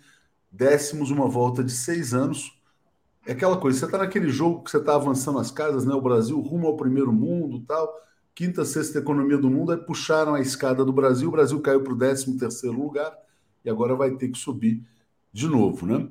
dessemos 0.50 1.10
uma 1.10 1.28
volta 1.28 1.62
de 1.62 1.72
seis 1.72 2.12
anos. 2.12 2.58
É 3.26 3.32
aquela 3.32 3.56
coisa, 3.56 3.78
você 3.78 3.84
está 3.86 3.98
naquele 3.98 4.28
jogo 4.28 4.62
que 4.62 4.70
você 4.70 4.78
está 4.78 4.94
avançando 4.94 5.38
as 5.38 5.50
casas, 5.50 5.84
né? 5.84 5.94
O 5.94 6.00
Brasil 6.00 6.38
rumo 6.40 6.66
ao 6.66 6.76
primeiro 6.76 7.12
mundo 7.12 7.64
tal, 7.66 7.90
quinta, 8.34 8.64
sexta 8.64 8.98
economia 8.98 9.38
do 9.38 9.50
mundo, 9.50 9.72
aí 9.72 9.78
puxaram 9.78 10.34
a 10.34 10.40
escada 10.40 10.84
do 10.84 10.92
Brasil, 10.92 11.28
o 11.28 11.32
Brasil 11.32 11.60
caiu 11.60 11.82
para 11.82 11.92
o 11.92 11.96
décimo 11.96 12.38
terceiro 12.38 12.76
lugar 12.76 13.16
e 13.64 13.70
agora 13.70 13.94
vai 13.94 14.10
ter 14.16 14.28
que 14.28 14.38
subir 14.38 14.82
de 15.32 15.46
novo, 15.46 15.86
né? 15.86 16.08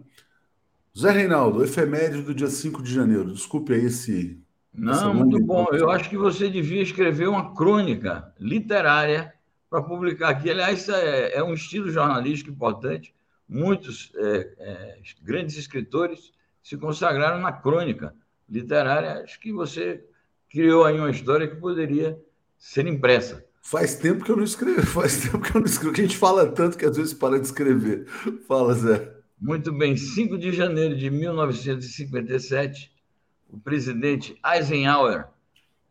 Zé 0.97 1.11
Reinaldo, 1.11 1.63
efeméride 1.63 2.21
do 2.21 2.33
dia 2.33 2.49
5 2.49 2.81
de 2.81 2.93
janeiro. 2.93 3.33
Desculpe 3.33 3.73
aí 3.73 3.85
esse. 3.85 4.41
Não, 4.73 5.13
muito 5.13 5.39
bom. 5.39 5.67
Eu 5.71 5.89
acho 5.89 6.09
que 6.09 6.17
você 6.17 6.49
devia 6.49 6.81
escrever 6.81 7.27
uma 7.27 7.53
crônica 7.53 8.33
literária 8.39 9.33
para 9.69 9.81
publicar 9.81 10.29
aqui. 10.29 10.49
Aliás, 10.49 10.87
é, 10.89 11.35
é 11.35 11.43
um 11.43 11.53
estilo 11.53 11.89
jornalístico 11.89 12.51
importante. 12.51 13.13
Muitos 13.47 14.11
é, 14.15 14.53
é, 14.59 14.97
grandes 15.21 15.57
escritores 15.57 16.31
se 16.63 16.77
consagraram 16.77 17.39
na 17.39 17.51
crônica 17.51 18.13
literária. 18.49 19.23
Acho 19.23 19.39
que 19.39 19.51
você 19.51 20.03
criou 20.49 20.85
aí 20.85 20.97
uma 20.97 21.09
história 21.09 21.47
que 21.47 21.55
poderia 21.55 22.17
ser 22.57 22.87
impressa. 22.87 23.45
Faz 23.61 23.95
tempo 23.95 24.23
que 24.23 24.31
eu 24.31 24.37
não 24.37 24.43
escrevo, 24.43 24.81
faz 24.87 25.21
tempo 25.23 25.39
que 25.39 25.55
eu 25.55 25.61
não 25.61 25.67
escrevo, 25.67 25.93
que 25.93 26.01
a 26.01 26.03
gente 26.03 26.17
fala 26.17 26.47
tanto 26.47 26.77
que 26.77 26.85
às 26.85 26.97
vezes 26.97 27.13
para 27.13 27.39
de 27.39 27.45
escrever. 27.45 28.05
Fala, 28.47 28.73
Zé. 28.73 29.11
Muito 29.39 29.71
bem, 29.71 29.97
5 29.97 30.37
de 30.37 30.51
janeiro 30.51 30.95
de 30.95 31.09
1957, 31.09 32.91
o 33.51 33.59
presidente 33.59 34.37
Eisenhower 34.45 35.25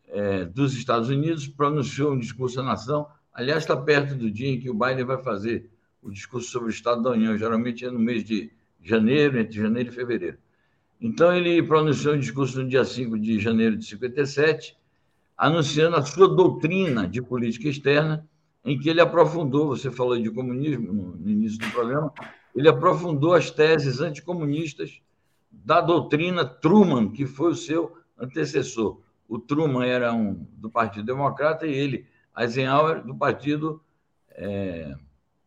é, 0.09 0.45
dos 0.45 0.75
Estados 0.75 1.09
Unidos 1.09 1.47
pronunciou 1.47 2.12
um 2.12 2.19
discurso 2.19 2.61
à 2.61 2.62
nação. 2.62 3.07
Aliás, 3.33 3.62
está 3.62 3.76
perto 3.76 4.14
do 4.14 4.31
dia 4.31 4.49
em 4.49 4.59
que 4.59 4.71
o 4.71 4.75
Biden 4.75 5.05
vai 5.05 5.23
fazer 5.23 5.69
o 6.02 6.11
discurso 6.11 6.50
sobre 6.50 6.69
o 6.69 6.71
Estado 6.71 7.02
da 7.02 7.11
União, 7.11 7.37
geralmente 7.37 7.85
é 7.85 7.90
no 7.90 7.99
mês 7.99 8.25
de 8.25 8.50
janeiro, 8.83 9.38
entre 9.38 9.61
janeiro 9.61 9.90
e 9.90 9.93
fevereiro. 9.93 10.38
Então, 11.00 11.33
ele 11.35 11.62
pronunciou 11.62 12.14
um 12.14 12.19
discurso 12.19 12.62
no 12.62 12.69
dia 12.69 12.85
5 12.85 13.19
de 13.19 13.38
janeiro 13.38 13.76
de 13.76 13.85
57, 13.85 14.76
anunciando 15.37 15.97
a 15.97 16.02
sua 16.02 16.29
doutrina 16.29 17.07
de 17.07 17.23
política 17.23 17.69
externa, 17.69 18.26
em 18.64 18.79
que 18.79 18.88
ele 18.88 19.00
aprofundou, 19.00 19.69
você 19.69 19.90
falou 19.90 20.21
de 20.21 20.31
comunismo 20.31 21.14
no 21.19 21.31
início 21.31 21.59
do 21.59 21.71
programa, 21.71 22.12
ele 22.55 22.69
aprofundou 22.69 23.35
as 23.35 23.50
teses 23.50 24.00
anticomunistas 24.00 25.00
da 25.64 25.81
doutrina 25.81 26.45
Truman, 26.45 27.11
que 27.11 27.26
foi 27.26 27.52
o 27.52 27.57
seu 27.57 27.97
antecessor. 28.19 29.00
O 29.29 29.38
Truman 29.38 29.87
era 29.87 30.12
um 30.12 30.35
do 30.52 30.71
Partido 30.71 31.07
Democrata 31.07 31.67
e 31.67 31.73
ele, 31.73 32.07
Eisenhower, 32.37 33.05
do 33.05 33.14
Partido 33.14 33.83
é, 34.31 34.95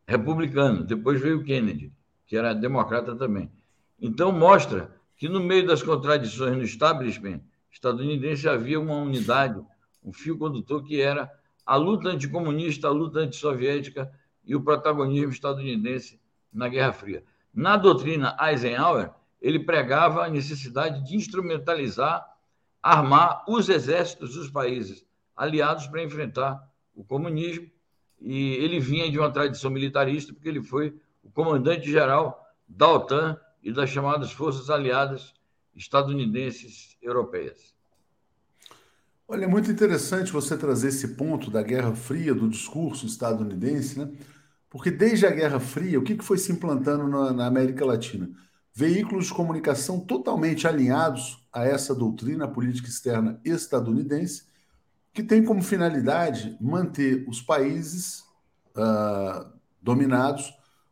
Republicano. 0.08 0.84
Depois 0.84 1.22
veio 1.22 1.44
Kennedy, 1.44 1.92
que 2.26 2.38
era 2.38 2.54
democrata 2.54 3.16
também. 3.16 3.52
Então, 4.00 4.32
mostra 4.32 4.96
que 5.16 5.28
no 5.28 5.40
meio 5.40 5.66
das 5.66 5.82
contradições 5.82 6.56
no 6.56 6.64
establishment 6.64 7.42
estadunidense 7.72 8.48
havia 8.48 8.80
uma 8.80 8.96
unidade, 8.96 9.62
um 10.04 10.14
fio 10.14 10.38
condutor 10.38 10.84
que 10.84 11.02
era 11.02 11.32
a 11.66 11.76
luta 11.76 12.10
anticomunista, 12.10 12.88
a 12.88 12.92
luta 12.92 13.20
antissoviética 13.20 14.12
e 14.46 14.56
o 14.56 14.62
protagonismo 14.62 15.32
estadunidense 15.32 16.20
na 16.52 16.68
Guerra 16.68 16.94
Fria. 16.94 17.24
Na 17.54 17.78
doutrina 17.78 18.36
Eisenhower, 18.40 19.12
ele 19.44 19.60
pregava 19.60 20.24
a 20.24 20.30
necessidade 20.30 21.06
de 21.06 21.18
instrumentalizar, 21.18 22.26
armar 22.82 23.44
os 23.46 23.68
exércitos 23.68 24.36
dos 24.36 24.50
países 24.50 25.06
aliados 25.36 25.86
para 25.88 26.02
enfrentar 26.02 26.66
o 26.96 27.04
comunismo. 27.04 27.70
E 28.22 28.54
ele 28.54 28.80
vinha 28.80 29.12
de 29.12 29.20
uma 29.20 29.30
tradição 29.30 29.70
militarista, 29.70 30.32
porque 30.32 30.48
ele 30.48 30.64
foi 30.64 30.98
o 31.22 31.30
comandante-geral 31.30 32.42
da 32.66 32.88
OTAN 32.88 33.38
e 33.62 33.70
das 33.70 33.90
chamadas 33.90 34.32
forças 34.32 34.70
aliadas 34.70 35.34
estadunidenses 35.76 36.96
europeias. 37.02 37.74
Olha, 39.28 39.44
é 39.44 39.48
muito 39.48 39.70
interessante 39.70 40.32
você 40.32 40.56
trazer 40.56 40.90
esse 40.90 41.16
ponto 41.16 41.52
da 41.52 41.62
Guerra 41.62 41.94
Fria, 41.94 42.34
do 42.34 42.48
discurso 42.48 43.06
estadunidense, 43.06 44.00
né? 44.00 44.10
Porque 44.70 44.90
desde 44.90 45.26
a 45.26 45.32
Guerra 45.32 45.60
Fria, 45.60 46.00
o 46.00 46.04
que 46.04 46.18
foi 46.22 46.38
se 46.38 46.52
implantando 46.52 47.08
na, 47.08 47.46
América 47.46 47.86
Latina? 47.86 48.30
Veículos 48.76 49.28
de 49.28 49.34
comunicação 49.34 50.00
totalmente 50.00 50.68
alinhados 50.68 51.46
a 51.52 51.64
essa 51.64 51.94
doutrina 51.94 52.48
política 52.48 52.88
externa 52.88 53.40
estadunidense, 53.46 54.46
que 55.14 55.22
tem 55.22 55.44
como 55.44 55.62
finalidade 55.62 56.58
manter 56.60 57.24
os 57.28 57.42
países 57.42 58.24
uh, 58.76 59.54
dominados 59.82 60.52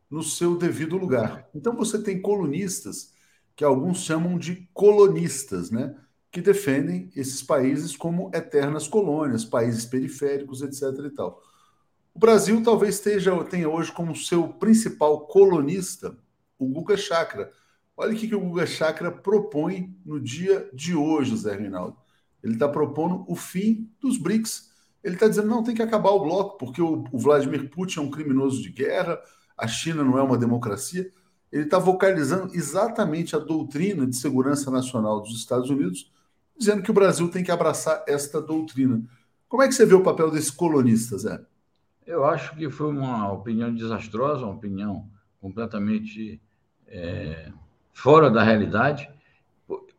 no 0.10 0.22
seu 0.22 0.56
devido 0.58 0.96
lugar. 0.98 1.50
Então 1.56 1.76
você 1.76 2.02
tem 2.02 2.22
colunistas, 2.22 3.14
que 3.56 3.64
alguns 3.64 4.00
chamam 4.00 4.38
de 4.38 4.70
colonistas, 4.74 5.72
né? 5.72 5.96
que 6.32 6.42
defendem 6.42 7.12
esses 7.16 7.44
países 7.44 7.98
como 7.98 8.32
eternas 8.34 8.88
colônias, 8.88 9.44
países 9.44 9.86
periféricos, 9.86 10.62
etc. 10.62 11.06
e 11.06 11.10
tal. 11.10 11.42
O 12.14 12.20
Brasil 12.20 12.64
talvez 12.64 12.96
esteja, 12.96 13.44
tenha 13.44 13.70
hoje 13.70 13.92
como 13.92 14.16
seu 14.16 14.48
principal 14.48 15.28
colonista 15.28 16.16
o 16.58 16.68
Guga 16.68 16.96
Chakra. 16.96 17.52
Olha 18.02 18.14
o 18.14 18.16
que, 18.16 18.28
que 18.28 18.34
o 18.34 18.40
Guga 18.40 18.66
Chakra 18.66 19.12
propõe 19.12 19.96
no 20.04 20.20
dia 20.20 20.68
de 20.74 20.96
hoje, 20.96 21.38
Zé 21.38 21.56
Reinaldo. 21.56 21.96
Ele 22.44 22.54
está 22.54 22.68
propondo 22.68 23.24
o 23.28 23.36
fim 23.36 23.88
dos 24.00 24.18
BRICS. 24.18 24.72
Ele 25.04 25.14
está 25.14 25.28
dizendo, 25.28 25.48
não, 25.48 25.62
tem 25.62 25.76
que 25.76 25.84
acabar 25.84 26.10
o 26.10 26.24
bloco, 26.24 26.58
porque 26.58 26.82
o, 26.82 27.04
o 27.12 27.20
Vladimir 27.20 27.70
Putin 27.70 28.00
é 28.00 28.02
um 28.02 28.10
criminoso 28.10 28.60
de 28.60 28.72
guerra, 28.72 29.22
a 29.56 29.68
China 29.68 30.04
não 30.04 30.18
é 30.18 30.24
uma 30.24 30.36
democracia. 30.36 31.12
Ele 31.52 31.66
está 31.66 31.78
vocalizando 31.78 32.56
exatamente 32.56 33.36
a 33.36 33.40
doutrina 33.40 34.08
de 34.08 34.16
segurança 34.16 34.72
nacional 34.72 35.22
dos 35.22 35.38
Estados 35.38 35.70
Unidos, 35.70 36.12
dizendo 36.58 36.82
que 36.82 36.90
o 36.90 36.96
Brasil 36.96 37.30
tem 37.30 37.44
que 37.44 37.52
abraçar 37.52 38.04
esta 38.08 38.42
doutrina. 38.42 39.00
Como 39.48 39.62
é 39.62 39.68
que 39.68 39.76
você 39.76 39.86
vê 39.86 39.94
o 39.94 40.02
papel 40.02 40.32
desse 40.32 40.52
colonista, 40.52 41.20
Zé? 41.20 41.40
Eu 42.08 42.26
acho 42.26 42.56
que 42.56 42.68
foi 42.68 42.88
uma 42.88 43.32
opinião 43.32 43.72
desastrosa, 43.72 44.44
uma 44.44 44.56
opinião 44.56 45.08
completamente 45.40 46.42
é, 46.88 47.52
fora 48.02 48.32
da 48.32 48.42
realidade, 48.42 49.08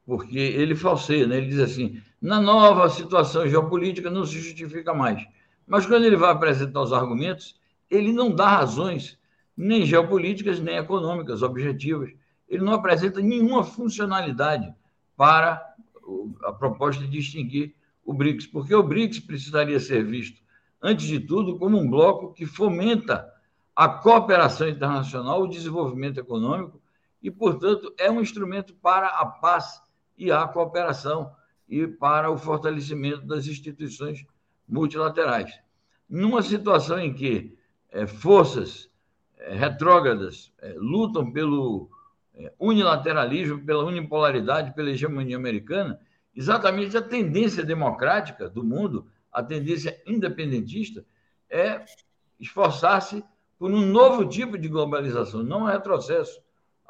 porque 0.05 0.37
ele 0.37 0.75
falseia, 0.75 1.25
né? 1.25 1.37
ele 1.37 1.47
diz 1.47 1.61
assim: 1.61 2.03
na 2.21 2.41
nova 2.41 2.88
situação 2.91 3.47
geopolítica 3.47 4.11
não 4.11 4.27
se 4.27 4.41
justifica 4.41 4.93
mais. 4.93 5.25
Mas 5.67 5.87
quando 5.87 6.05
ele 6.05 6.17
vai 6.17 6.33
apresentar 6.33 6.83
os 6.83 6.93
argumentos, 6.93 7.61
ele 7.88 8.12
não 8.12 8.35
dá 8.35 8.49
razões 8.49 9.17
nem 9.57 9.87
geopolíticas, 9.87 10.59
nem 10.59 10.77
econômicas 10.77 11.43
objetivas. 11.43 12.11
Ele 12.49 12.65
não 12.65 12.73
apresenta 12.73 13.21
nenhuma 13.21 13.62
funcionalidade 13.62 14.75
para 15.17 15.62
a 16.43 16.53
proposta 16.53 17.07
de 17.07 17.19
extinguir 17.19 17.77
o 18.05 18.12
BRICS, 18.12 18.49
porque 18.49 18.75
o 18.75 18.83
BRICS 18.83 19.21
precisaria 19.21 19.79
ser 19.79 20.05
visto, 20.05 20.43
antes 20.83 21.07
de 21.07 21.21
tudo, 21.21 21.57
como 21.57 21.79
um 21.79 21.88
bloco 21.88 22.33
que 22.33 22.45
fomenta 22.45 23.33
a 23.77 23.88
cooperação 23.88 24.69
internacional, 24.69 25.43
o 25.43 25.47
desenvolvimento 25.47 26.19
econômico 26.19 26.82
e, 27.23 27.31
portanto, 27.31 27.95
é 27.99 28.11
um 28.11 28.21
instrumento 28.21 28.75
para 28.75 29.07
a 29.07 29.25
paz 29.25 29.81
e 30.19 30.31
a 30.31 30.47
cooperação 30.47 31.33
e 31.69 31.87
para 31.87 32.31
o 32.31 32.37
fortalecimento 32.37 33.25
das 33.27 33.47
instituições 33.47 34.27
multilaterais. 34.69 35.53
Numa 36.09 36.43
situação 36.43 36.99
em 36.99 37.15
que 37.15 37.57
é, 37.91 38.07
forças 38.07 38.91
é, 39.39 39.55
retrógradas 39.55 40.53
é, 40.61 40.75
lutam 40.77 41.33
pelo 41.33 41.91
unilateralismo, 42.59 43.65
pela 43.65 43.85
unipolaridade, 43.85 44.75
pela 44.75 44.91
hegemonia 44.91 45.37
americana, 45.37 46.01
exatamente 46.35 46.97
a 46.97 47.03
tendência 47.03 47.63
democrática 47.63 48.49
do 48.49 48.65
mundo, 48.65 49.07
a 49.31 49.43
tendência 49.43 50.03
independentista, 50.07 51.05
é 51.49 51.85
esforçar-se 52.41 53.23
por 53.59 53.71
um 53.71 53.81
novo 53.81 54.27
tipo 54.27 54.57
de 54.57 54.67
globalização, 54.67 55.43
não 55.43 55.63
um 55.63 55.67
retrocesso 55.67 56.41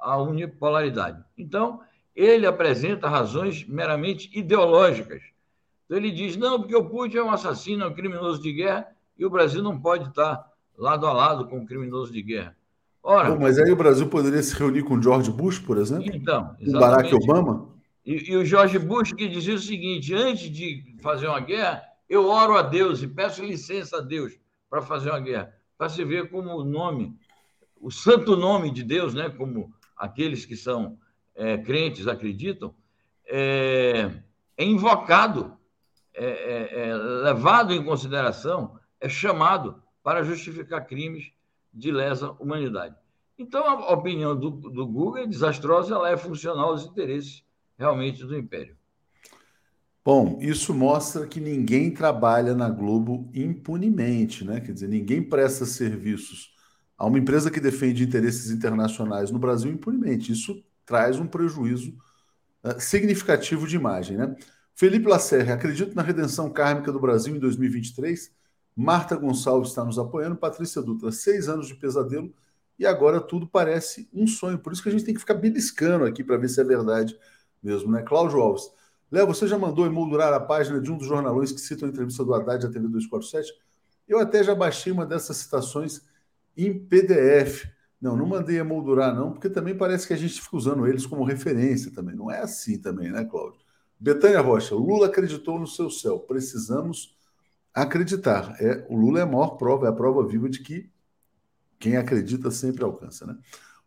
à 0.03 0.21
unipolaridade. 0.21 1.23
Então, 1.39 1.81
ele 2.15 2.47
apresenta 2.47 3.09
razões 3.09 3.67
meramente 3.67 4.31
ideológicas. 4.37 5.23
Então, 5.87 5.97
ele 5.97 6.11
diz: 6.11 6.37
não, 6.37 6.61
porque 6.61 6.77
o 6.77 6.89
Putin 6.89 7.19
é 7.19 7.23
um 7.23 7.31
assassino, 7.31 7.85
é 7.85 7.87
um 7.87 7.95
criminoso 7.95 8.43
de 8.43 8.53
guerra, 8.53 8.87
e 9.19 9.25
o 9.25 9.31
Brasil 9.31 9.63
não 9.63 9.81
pode 9.81 10.09
estar 10.09 10.45
lado 10.77 11.07
a 11.07 11.13
lado 11.13 11.47
com 11.47 11.59
um 11.59 11.67
criminoso 11.67 12.13
de 12.13 12.23
guerra. 12.23 12.57
Ora, 13.03 13.33
Pô, 13.33 13.41
mas 13.41 13.59
aí 13.59 13.71
o 13.71 13.77
Brasil 13.77 14.09
poderia 14.09 14.43
se 14.43 14.55
reunir 14.55 14.83
com 14.83 15.01
George 15.01 15.31
Bush, 15.31 15.59
por 15.59 15.77
exemplo? 15.79 16.11
Então. 16.15 16.57
O 16.61 16.73
Barack 16.73 17.13
Obama? 17.15 17.69
E, 18.05 18.31
e, 18.31 18.37
o 18.37 18.45
George 18.45 18.79
Bush 18.79 19.13
que 19.13 19.29
dizia 19.29 19.55
o 19.55 19.59
seguinte: 19.59 20.15
antes 20.15 20.51
de 20.51 20.97
fazer 21.01 21.27
uma 21.27 21.41
guerra, 21.41 21.83
eu 22.09 22.29
oro 22.29 22.57
a 22.57 22.63
Deus 22.63 23.03
e 23.03 23.09
peço 23.09 23.45
licença 23.45 23.99
a 23.99 24.01
Deus 24.01 24.39
para 24.71 24.83
fazer 24.83 25.11
uma 25.11 25.21
guerra. 25.21 25.53
Para 25.77 25.89
se 25.89 26.05
ver 26.05 26.31
como 26.31 26.51
o 26.51 26.65
nome, 26.65 27.17
o 27.81 27.91
santo 27.91 28.37
nome 28.37 28.71
de 28.71 28.83
Deus, 28.83 29.15
né? 29.15 29.29
como 29.31 29.73
aqueles 30.03 30.45
que 30.45 30.57
são 30.57 30.99
é, 31.33 31.57
crentes 31.57 32.09
acreditam, 32.09 32.75
é, 33.25 34.11
é 34.57 34.65
invocado, 34.65 35.57
é, 36.13 36.25
é, 36.25 36.89
é 36.89 36.95
levado 36.97 37.73
em 37.73 37.85
consideração, 37.85 38.77
é 39.01 39.09
chamado 39.09 39.81
para 40.03 40.25
justificar 40.25 40.89
crimes 40.89 41.31
de 41.73 41.93
lesa 41.93 42.33
humanidade. 42.33 42.97
Então, 43.39 43.65
a 43.65 43.93
opinião 43.93 44.37
do, 44.37 44.51
do 44.51 44.85
Google 44.85 45.19
é 45.19 45.27
desastrosa, 45.27 45.95
ela 45.95 46.11
é 46.11 46.17
funcional 46.17 46.71
aos 46.71 46.85
interesses 46.85 47.45
realmente 47.79 48.25
do 48.25 48.37
Império. 48.37 48.77
Bom, 50.05 50.37
isso 50.41 50.75
mostra 50.75 51.29
que 51.29 51.41
ninguém 51.41 51.93
trabalha 51.93 52.57
na 52.57 52.69
Globo 52.69 53.31
impunemente, 53.33 54.45
né? 54.45 54.61
Quer 54.61 54.73
dizer, 54.73 54.89
ninguém 54.89 55.23
presta 55.23 55.65
serviços 55.65 56.52
a 57.03 57.07
uma 57.07 57.19
empresa 57.19 57.51
que 57.51 57.59
defende 57.59 58.05
interesses 58.05 58.53
internacionais 58.53 59.33
no 59.33 59.39
Brasil 59.41 59.73
impunemente. 59.73 60.31
Isso 60.31 60.63
traz 60.87 61.19
um 61.19 61.27
prejuízo 61.27 61.99
uh, 62.63 62.79
significativo 62.81 63.67
de 63.67 63.75
imagem, 63.75 64.17
né? 64.17 64.37
Felipe 64.73 65.09
Lacerre, 65.09 65.51
acredito 65.51 65.97
na 65.97 66.03
redenção 66.03 66.49
kármica 66.49 66.93
do 66.93 67.01
Brasil 67.01 67.35
em 67.35 67.41
2023. 67.41 68.31
Marta 68.77 69.17
Gonçalves 69.17 69.71
está 69.71 69.85
nos 69.85 69.99
apoiando. 69.99 70.37
Patrícia 70.37 70.81
Dutra, 70.81 71.11
seis 71.11 71.49
anos 71.49 71.67
de 71.67 71.75
pesadelo 71.75 72.33
e 72.79 72.87
agora 72.87 73.21
tudo 73.21 73.49
parece 73.49 74.09
um 74.15 74.25
sonho. 74.25 74.61
Por 74.61 74.73
isso 74.73 74.81
que 74.81 74.89
a 74.89 74.93
gente 74.93 75.05
tem 75.05 75.13
que 75.13 75.21
ficar 75.21 75.35
beliscando 75.35 76.05
aqui 76.05 76.23
para 76.23 76.37
ver 76.37 76.49
se 76.49 76.61
é 76.61 76.65
verdade 76.65 77.19
mesmo, 77.61 77.91
né? 77.91 78.03
Cláudio 78.03 78.39
Alves. 78.39 78.71
Léo, 79.11 79.27
você 79.27 79.49
já 79.49 79.59
mandou 79.59 79.87
emoldurar 79.87 80.33
a 80.33 80.39
página 80.39 80.81
de 80.81 80.89
um 80.89 80.97
dos 80.97 81.09
jornalões 81.09 81.51
que 81.51 81.61
citam 81.61 81.89
a 81.89 81.91
entrevista 81.91 82.25
do 82.25 82.33
Haddad 82.33 82.65
à 82.65 82.71
TV 82.71 82.87
247? 82.87 83.53
Eu 84.07 84.21
até 84.21 84.45
já 84.45 84.55
baixei 84.55 84.93
uma 84.93 85.05
dessas 85.05 85.39
citações 85.39 86.12
em 86.57 86.79
PDF. 86.79 87.67
Não, 88.01 88.17
não 88.17 88.27
mandei 88.27 88.59
emoldurar, 88.59 89.15
não, 89.15 89.33
porque 89.33 89.49
também 89.49 89.77
parece 89.77 90.07
que 90.07 90.13
a 90.13 90.17
gente 90.17 90.41
fica 90.41 90.57
usando 90.57 90.87
eles 90.87 91.07
como 91.07 91.23
referência 91.25 91.93
também. 91.93 92.17
Não 92.17 92.31
é 92.31 92.41
assim 92.41 92.79
também, 92.79 93.11
né, 93.13 93.25
Cláudio? 93.25 93.61
Betânia 93.99 94.41
Rocha, 94.41 94.75
Lula 94.75 95.07
acreditou 95.07 95.61
no 95.61 95.67
seu 95.67 95.89
céu. 95.89 96.19
Precisamos 96.19 97.17
acreditar. 97.73 98.57
É, 98.61 98.85
o 98.89 98.97
Lula 98.97 99.21
é 99.21 99.23
a 99.23 99.27
maior 99.27 99.57
prova, 99.57 99.87
é 99.87 99.89
a 99.89 99.93
prova 99.93 100.27
viva 100.27 100.49
de 100.49 100.59
que 100.61 100.91
quem 101.79 101.97
acredita 101.97 102.51
sempre 102.51 102.85
alcança, 102.85 103.27
né? 103.27 103.37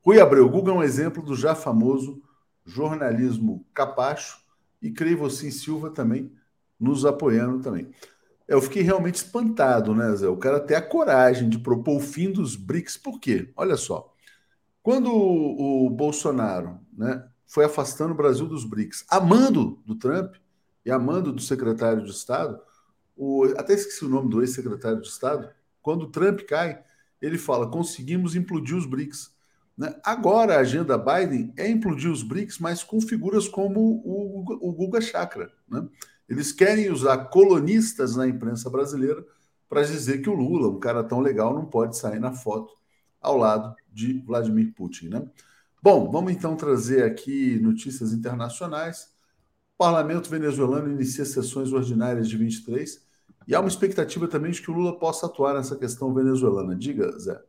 Rui 0.01 0.19
Abreu, 0.19 0.49
Google 0.49 0.75
é 0.75 0.77
um 0.77 0.83
exemplo 0.83 1.23
do 1.23 1.35
já 1.35 1.55
famoso 1.55 2.21
jornalismo 2.65 3.65
capacho 3.73 4.39
e 4.81 4.91
creio 4.91 5.17
você 5.17 5.47
em 5.47 5.51
Silva 5.51 5.89
também 5.89 6.31
nos 6.79 7.05
apoiando 7.05 7.61
também. 7.61 7.89
Eu 8.47 8.61
fiquei 8.61 8.83
realmente 8.83 9.15
espantado, 9.15 9.95
né, 9.95 10.15
Zé? 10.15 10.27
O 10.27 10.37
cara 10.37 10.59
ter 10.59 10.75
a 10.75 10.81
coragem 10.81 11.49
de 11.49 11.57
propor 11.57 11.97
o 11.97 11.99
fim 11.99 12.31
dos 12.31 12.55
BRICS. 12.55 12.97
Por 12.97 13.19
quê? 13.19 13.51
Olha 13.55 13.75
só. 13.75 14.13
Quando 14.83 15.11
o, 15.11 15.89
Bolsonaro 15.89 16.79
né, 16.93 17.27
foi 17.47 17.65
afastando 17.65 18.13
o 18.13 18.17
Brasil 18.17 18.47
dos 18.47 18.63
BRICS, 18.63 19.03
amando 19.09 19.81
do 19.83 19.95
Trump 19.95 20.35
e 20.85 20.91
amando 20.91 21.33
do 21.33 21.41
secretário 21.41 22.03
de 22.03 22.11
Estado, 22.11 22.59
o, 23.15 23.45
até 23.57 23.73
esqueci 23.73 24.05
o 24.05 24.09
nome 24.09 24.29
do 24.29 24.41
ex-secretário 24.41 25.01
de 25.01 25.07
Estado, 25.07 25.49
quando 25.81 26.03
o 26.03 26.11
Trump 26.11 26.41
cai, 26.41 26.83
ele 27.19 27.37
fala: 27.39 27.69
conseguimos 27.69 28.35
implodir 28.35 28.75
os 28.75 28.85
BRICS. 28.85 29.33
Né? 29.75 29.93
Agora 30.03 30.55
a 30.55 30.59
agenda 30.59 30.97
Biden 30.97 31.51
é 31.57 31.67
implodir 31.67 32.11
os 32.11 32.21
BRICS, 32.21 32.59
mas 32.59 32.83
com 32.83 33.01
figuras 33.01 33.47
como 33.47 33.79
o, 34.05 34.69
o 34.69 34.71
Guga 34.71 35.01
Chakra. 35.01 35.51
Né? 35.67 35.87
Eles 36.27 36.51
querem 36.51 36.91
usar 36.91 37.25
colonistas 37.25 38.15
na 38.15 38.27
imprensa 38.27 38.69
brasileira 38.69 39.25
para 39.69 39.83
dizer 39.83 40.21
que 40.21 40.29
o 40.29 40.33
Lula, 40.33 40.69
um 40.69 40.79
cara 40.79 41.03
tão 41.03 41.19
legal, 41.19 41.53
não 41.53 41.65
pode 41.65 41.97
sair 41.97 42.19
na 42.19 42.31
foto 42.31 42.73
ao 43.21 43.37
lado 43.37 43.75
de 43.91 44.19
Vladimir 44.19 44.73
Putin. 44.73 45.09
Né? 45.09 45.27
Bom, 45.81 46.09
vamos 46.09 46.31
então 46.31 46.55
trazer 46.55 47.03
aqui 47.03 47.59
notícias 47.59 48.13
internacionais. 48.13 49.13
O 49.75 49.77
parlamento 49.77 50.29
venezuelano 50.29 50.91
inicia 50.91 51.25
sessões 51.25 51.71
ordinárias 51.71 52.29
de 52.29 52.37
23 52.37 53.03
e 53.47 53.53
há 53.53 53.59
uma 53.59 53.69
expectativa 53.69 54.27
também 54.27 54.51
de 54.51 54.61
que 54.61 54.71
o 54.71 54.73
Lula 54.73 54.97
possa 54.97 55.25
atuar 55.25 55.53
nessa 55.53 55.75
questão 55.75 56.13
venezuelana. 56.13 56.75
Diga, 56.75 57.11
Zé. 57.19 57.39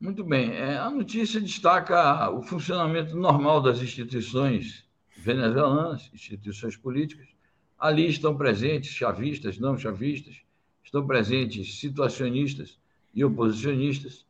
Muito 0.00 0.22
bem. 0.22 0.52
É, 0.52 0.78
a 0.78 0.90
notícia 0.90 1.40
destaca 1.40 2.30
o 2.30 2.42
funcionamento 2.42 3.16
normal 3.16 3.62
das 3.62 3.80
instituições 3.80 4.84
venezuelanas, 5.18 6.10
instituições 6.12 6.76
políticas. 6.76 7.35
Ali 7.78 8.08
estão 8.08 8.36
presentes 8.36 8.90
chavistas, 8.90 9.58
não 9.58 9.76
chavistas, 9.76 10.40
estão 10.82 11.06
presentes 11.06 11.78
situacionistas 11.78 12.78
e 13.14 13.24
oposicionistas. 13.24 14.24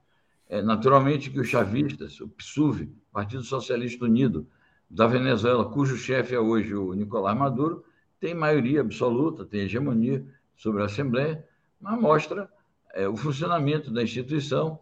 É, 0.48 0.62
naturalmente 0.62 1.30
que 1.30 1.40
os 1.40 1.48
chavistas, 1.48 2.20
o 2.20 2.28
PSUV, 2.28 2.88
Partido 3.12 3.42
Socialista 3.42 4.04
Unido 4.04 4.46
da 4.88 5.06
Venezuela, 5.06 5.64
cujo 5.64 5.96
chefe 5.96 6.34
é 6.34 6.40
hoje 6.40 6.74
o 6.74 6.92
Nicolás 6.94 7.36
Maduro, 7.36 7.84
tem 8.20 8.32
maioria 8.32 8.80
absoluta, 8.80 9.44
tem 9.44 9.62
hegemonia 9.62 10.24
sobre 10.56 10.82
a 10.82 10.86
Assembleia, 10.86 11.44
mas 11.80 12.00
mostra 12.00 12.48
é, 12.94 13.08
o 13.08 13.16
funcionamento 13.16 13.90
da 13.90 14.02
instituição 14.02 14.80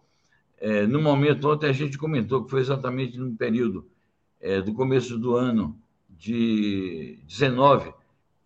é, 0.58 0.86
no 0.86 1.02
momento, 1.02 1.50
ontem 1.50 1.68
a 1.68 1.72
gente 1.72 1.98
comentou 1.98 2.44
que 2.44 2.50
foi 2.50 2.60
exatamente 2.60 3.18
no 3.18 3.34
período 3.36 3.86
é, 4.40 4.60
do 4.62 4.72
começo 4.72 5.18
do 5.18 5.34
ano 5.34 5.78
de 6.08 7.18
19 7.26 7.92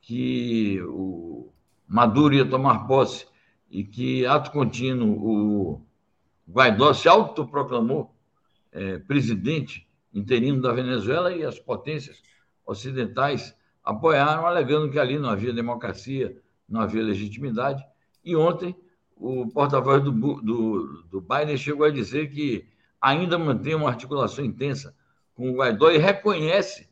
que 0.08 0.80
o 0.84 1.52
Maduro 1.86 2.34
ia 2.34 2.48
tomar 2.48 2.86
posse 2.86 3.26
e 3.70 3.84
que, 3.84 4.24
ato 4.24 4.50
contínuo, 4.50 5.18
o 5.22 5.82
Guaidó 6.50 6.94
se 6.94 7.06
autoproclamou 7.06 8.10
é, 8.72 8.96
presidente 9.00 9.86
interino 10.14 10.62
da 10.62 10.72
Venezuela 10.72 11.30
e 11.34 11.44
as 11.44 11.58
potências 11.58 12.22
ocidentais 12.64 13.54
apoiaram, 13.84 14.46
alegando 14.46 14.90
que 14.90 14.98
ali 14.98 15.18
não 15.18 15.28
havia 15.28 15.52
democracia, 15.52 16.34
não 16.66 16.80
havia 16.80 17.02
legitimidade. 17.02 17.84
E 18.24 18.34
ontem 18.34 18.74
o 19.14 19.46
porta-voz 19.48 20.02
do, 20.02 20.10
do, 20.10 21.02
do 21.10 21.20
Biden 21.20 21.58
chegou 21.58 21.84
a 21.84 21.90
dizer 21.90 22.30
que 22.30 22.66
ainda 22.98 23.38
mantém 23.38 23.74
uma 23.74 23.90
articulação 23.90 24.42
intensa 24.42 24.96
com 25.34 25.50
o 25.50 25.56
Guaidó 25.56 25.90
e 25.90 25.98
reconhece 25.98 26.88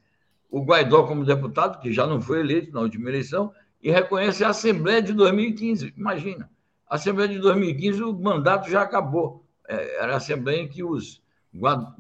o 0.50 0.64
Guaidó 0.64 1.04
como 1.04 1.24
deputado, 1.24 1.80
que 1.80 1.92
já 1.92 2.06
não 2.06 2.20
foi 2.20 2.40
eleito 2.40 2.72
na 2.72 2.80
última 2.80 3.09
eleição, 3.09 3.52
e 3.82 3.90
reconhece 3.90 4.44
a 4.44 4.48
Assembleia 4.48 5.02
de 5.02 5.12
2015. 5.12 5.94
Imagina, 5.96 6.50
a 6.88 6.96
Assembleia 6.96 7.28
de 7.28 7.38
2015, 7.38 8.02
o 8.02 8.12
mandato 8.12 8.70
já 8.70 8.82
acabou. 8.82 9.44
É, 9.68 10.02
era 10.02 10.14
a 10.14 10.16
Assembleia 10.16 10.62
em 10.62 10.68
que 10.68 10.82
os 10.82 11.22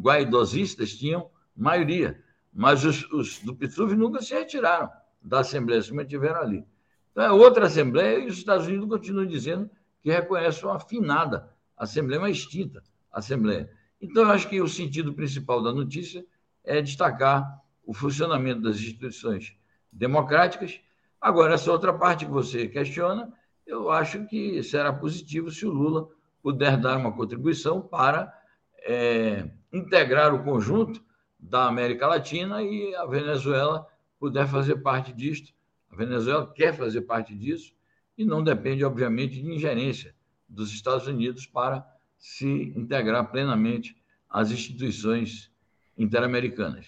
guaidosistas 0.00 0.94
tinham 0.94 1.30
maioria, 1.56 2.22
mas 2.52 2.84
os, 2.84 3.10
os 3.12 3.38
do 3.40 3.54
PSUV 3.54 3.96
nunca 3.96 4.20
se 4.22 4.34
retiraram 4.34 4.90
da 5.22 5.40
Assembleia, 5.40 5.82
se 5.82 5.92
mantiveram 5.92 6.40
ali. 6.40 6.64
Então, 7.10 7.24
é 7.24 7.32
outra 7.32 7.66
Assembleia 7.66 8.18
e 8.18 8.26
os 8.26 8.38
Estados 8.38 8.66
Unidos 8.66 8.88
continuam 8.88 9.26
dizendo 9.26 9.70
que 10.02 10.10
reconhece 10.10 10.64
uma 10.64 10.76
afinada 10.76 11.50
Assembleia, 11.76 12.20
uma 12.20 12.30
extinta 12.30 12.82
Assembleia. 13.10 13.70
Então, 14.00 14.24
eu 14.24 14.30
acho 14.30 14.48
que 14.48 14.60
o 14.60 14.68
sentido 14.68 15.12
principal 15.14 15.62
da 15.62 15.72
notícia 15.72 16.24
é 16.62 16.82
destacar 16.82 17.60
o 17.86 17.94
funcionamento 17.94 18.60
das 18.60 18.76
instituições 18.76 19.56
democráticas. 19.92 20.80
Agora, 21.20 21.54
essa 21.54 21.70
outra 21.70 21.94
parte 21.94 22.26
que 22.26 22.30
você 22.30 22.68
questiona, 22.68 23.32
eu 23.64 23.90
acho 23.90 24.26
que 24.26 24.62
será 24.62 24.92
positivo 24.92 25.50
se 25.50 25.64
o 25.64 25.70
Lula 25.70 26.08
puder 26.42 26.76
dar 26.76 26.98
uma 26.98 27.12
contribuição 27.12 27.80
para 27.80 28.32
é, 28.78 29.48
integrar 29.72 30.34
o 30.34 30.44
conjunto 30.44 31.02
da 31.38 31.66
América 31.66 32.06
Latina 32.06 32.62
e 32.62 32.94
a 32.94 33.06
Venezuela 33.06 33.86
puder 34.18 34.46
fazer 34.46 34.76
parte 34.76 35.12
disto. 35.12 35.52
A 35.90 35.96
Venezuela 35.96 36.52
quer 36.52 36.74
fazer 36.74 37.02
parte 37.02 37.34
disso 37.34 37.72
e 38.18 38.24
não 38.24 38.42
depende, 38.42 38.84
obviamente, 38.84 39.40
de 39.40 39.52
ingerência 39.52 40.14
dos 40.48 40.72
Estados 40.72 41.06
Unidos 41.06 41.46
para 41.46 41.86
se 42.18 42.72
integrar 42.76 43.30
plenamente 43.30 43.96
às 44.28 44.50
instituições 44.50 45.50
interamericanas. 45.96 46.86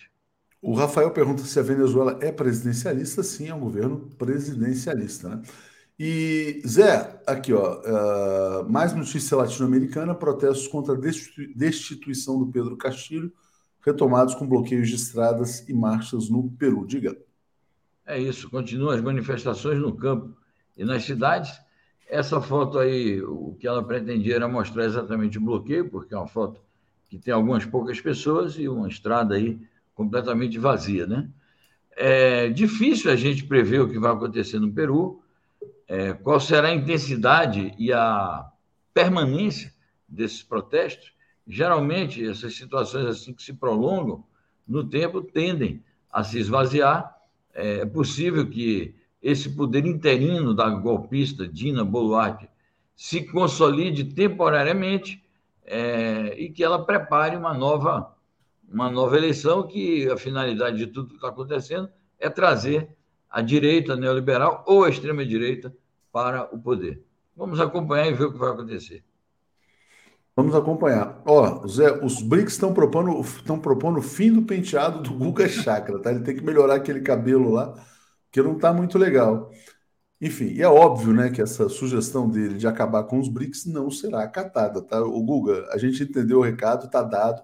O 0.61 0.75
Rafael 0.75 1.11
pergunta 1.13 1.43
se 1.43 1.59
a 1.59 1.63
Venezuela 1.63 2.19
é 2.21 2.33
presidencialista. 2.33 3.23
Sim, 3.23 3.49
é 3.49 3.55
um 3.55 3.61
governo 3.61 4.11
presidencialista. 4.19 5.29
Né? 5.29 5.43
E, 5.99 6.63
Zé, 6.67 7.21
aqui, 7.27 7.53
ó, 7.53 7.81
uh, 7.81 8.71
mais 8.71 8.93
notícia 8.93 9.37
latino-americana: 9.37 10.15
protestos 10.15 10.67
contra 10.67 10.95
a 10.95 10.99
destituição 11.55 12.39
do 12.39 12.47
Pedro 12.47 12.77
Castilho, 12.77 13.33
retomados 13.81 14.35
com 14.35 14.49
bloqueios 14.49 14.89
de 14.89 14.97
estradas 14.97 15.69
e 15.69 15.73
marchas 15.73 16.29
no 16.29 16.51
Peru. 16.51 16.85
Diga. 16.87 17.17
É 18.05 18.19
isso, 18.19 18.51
continuam 18.51 18.91
as 18.91 19.03
manifestações 19.03 19.79
no 19.79 19.95
campo 19.95 20.37
e 20.77 20.85
nas 20.85 21.05
cidades. 21.05 21.53
Essa 22.09 22.41
foto 22.41 22.79
aí, 22.79 23.21
o 23.21 23.55
que 23.61 23.67
ela 23.67 23.85
pretendia 23.85 24.37
era 24.37 24.49
mostrar 24.49 24.87
exatamente 24.87 25.37
o 25.37 25.43
bloqueio, 25.43 25.91
porque 25.91 26.15
é 26.15 26.17
uma 26.17 26.27
foto 26.27 26.61
que 27.11 27.19
tem 27.19 27.35
algumas 27.35 27.67
poucas 27.67 28.01
pessoas 28.01 28.55
e 28.55 28.67
uma 28.67 28.89
estrada 28.89 29.35
aí 29.35 29.61
completamente 29.99 30.61
vazia, 30.61 31.09
né? 31.09 31.29
É 31.97 32.49
difícil 32.51 33.11
a 33.11 33.17
gente 33.17 33.43
prever 33.45 33.81
o 33.81 33.89
que 33.89 33.99
vai 33.99 34.13
acontecer 34.13 34.61
no 34.61 34.73
Peru, 34.73 35.21
é, 35.89 36.13
qual 36.13 36.39
será 36.39 36.69
a 36.69 36.75
intensidade 36.75 37.75
e 37.77 37.93
a 37.93 38.49
permanência 38.95 39.75
desses 40.09 40.41
protestos. 40.41 41.13
Geralmente, 41.45 42.25
essas 42.25 42.55
situações 42.55 43.07
assim 43.07 43.35
que 43.35 43.43
se 43.43 43.53
prolongam 43.53 44.25
no 44.69 44.85
tempo 44.85 45.21
tendem 45.21 45.83
a 46.09 46.23
se 46.23 46.39
esvaziar. 46.39 47.17
É 47.53 47.85
possível 47.85 48.49
que 48.49 48.95
esse 49.21 49.51
poder 49.51 49.85
interino 49.85 50.55
da 50.55 50.71
golpista 50.71 51.49
Dina 51.49 51.85
Boluarte 51.85 52.49
se 52.95 53.25
consolide 53.25 54.05
temporariamente 54.05 55.21
é, 55.65 56.37
e 56.39 56.51
que 56.51 56.63
ela 56.63 56.85
prepare 56.85 57.37
uma 57.37 57.53
nova, 57.53 58.15
uma 58.71 58.91
nova 58.91 59.17
eleição, 59.17 59.67
que 59.67 60.09
a 60.11 60.17
finalidade 60.17 60.77
de 60.77 60.87
tudo 60.87 61.09
que 61.09 61.15
está 61.15 61.29
acontecendo 61.29 61.89
é 62.19 62.29
trazer 62.29 62.89
a 63.31 63.41
direita 63.43 63.97
neoliberal 63.97 64.65
ou 64.67 64.85
a 64.85 64.91
extrema-direita 64.91 65.75
para 66.13 66.45
o 66.55 66.59
poder. 66.59 67.03
Vamos 67.37 67.61
acompanhar 67.61 68.09
e 68.09 68.15
ver 68.15 68.25
o 68.25 68.33
que 68.33 68.39
vai 68.39 68.51
acontecer. 68.51 69.05
Vamos 70.35 70.55
acompanhar. 70.55 71.21
Ó, 71.27 71.67
Zé, 71.67 72.05
os 72.05 72.23
BRICS 72.23 72.53
estão 72.53 72.73
propondo, 72.73 73.21
estão 73.21 73.59
propondo 73.59 73.99
o 73.99 74.03
fim 74.03 74.33
do 74.33 74.43
penteado 74.43 75.03
do 75.03 75.13
Guga 75.13 75.49
Chakra, 75.49 75.99
tá? 75.99 76.13
Ele 76.13 76.23
tem 76.23 76.37
que 76.37 76.45
melhorar 76.45 76.77
aquele 76.77 77.01
cabelo 77.01 77.51
lá, 77.51 77.75
que 78.31 78.41
não 78.41 78.55
está 78.55 78.73
muito 78.73 78.97
legal. 78.99 79.51
Enfim, 80.21 80.47
e 80.47 80.63
é 80.63 80.69
óbvio, 80.69 81.13
né, 81.13 81.31
que 81.31 81.41
essa 81.41 81.69
sugestão 81.69 82.29
dele 82.29 82.55
de 82.55 82.67
acabar 82.67 83.05
com 83.05 83.19
os 83.19 83.29
BRICS 83.29 83.67
não 83.67 83.91
será 83.91 84.23
acatada, 84.23 84.83
tá? 84.83 85.01
O 85.03 85.23
Guga, 85.23 85.69
a 85.73 85.79
gente 85.79 86.03
entendeu 86.03 86.39
o 86.39 86.43
recado, 86.43 86.87
está 86.87 87.03
dado, 87.03 87.43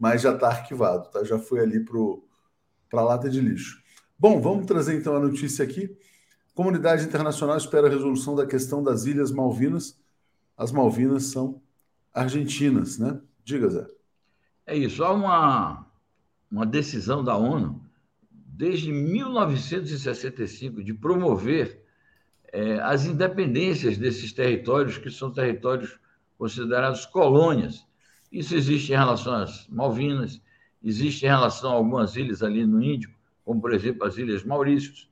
mas 0.00 0.22
já 0.22 0.32
está 0.34 0.48
arquivado, 0.48 1.10
tá? 1.10 1.22
Já 1.22 1.38
foi 1.38 1.60
ali 1.60 1.84
para 1.84 1.98
a 3.00 3.04
lata 3.04 3.28
de 3.28 3.38
lixo. 3.38 3.82
Bom, 4.18 4.40
vamos 4.40 4.64
trazer 4.64 4.96
então 4.96 5.14
a 5.14 5.20
notícia 5.20 5.62
aqui. 5.62 5.94
Comunidade 6.54 7.04
internacional 7.04 7.58
espera 7.58 7.86
a 7.86 7.90
resolução 7.90 8.34
da 8.34 8.46
questão 8.46 8.82
das 8.82 9.04
Ilhas 9.04 9.30
Malvinas. 9.30 10.00
As 10.56 10.72
Malvinas 10.72 11.24
são 11.24 11.60
argentinas, 12.14 12.98
né? 12.98 13.20
Diga, 13.44 13.68
Zé. 13.68 13.86
É 14.66 14.74
isso. 14.74 15.04
Há 15.04 15.12
uma, 15.12 15.86
uma 16.50 16.64
decisão 16.64 17.22
da 17.22 17.36
ONU, 17.36 17.84
desde 18.30 18.90
1965, 18.90 20.82
de 20.82 20.94
promover 20.94 21.84
é, 22.52 22.80
as 22.80 23.04
independências 23.04 23.98
desses 23.98 24.32
territórios, 24.32 24.96
que 24.96 25.10
são 25.10 25.30
territórios 25.30 26.00
considerados 26.38 27.04
colônias. 27.04 27.86
Isso 28.30 28.54
existe 28.54 28.92
em 28.92 28.96
relação 28.96 29.34
às 29.34 29.66
Malvinas, 29.68 30.40
existe 30.82 31.26
em 31.26 31.28
relação 31.28 31.72
a 31.72 31.74
algumas 31.74 32.14
ilhas 32.14 32.42
ali 32.42 32.64
no 32.64 32.82
Índico, 32.82 33.18
como, 33.44 33.60
por 33.60 33.72
exemplo, 33.72 34.06
as 34.06 34.16
Ilhas 34.16 34.44
Maurícios. 34.44 35.10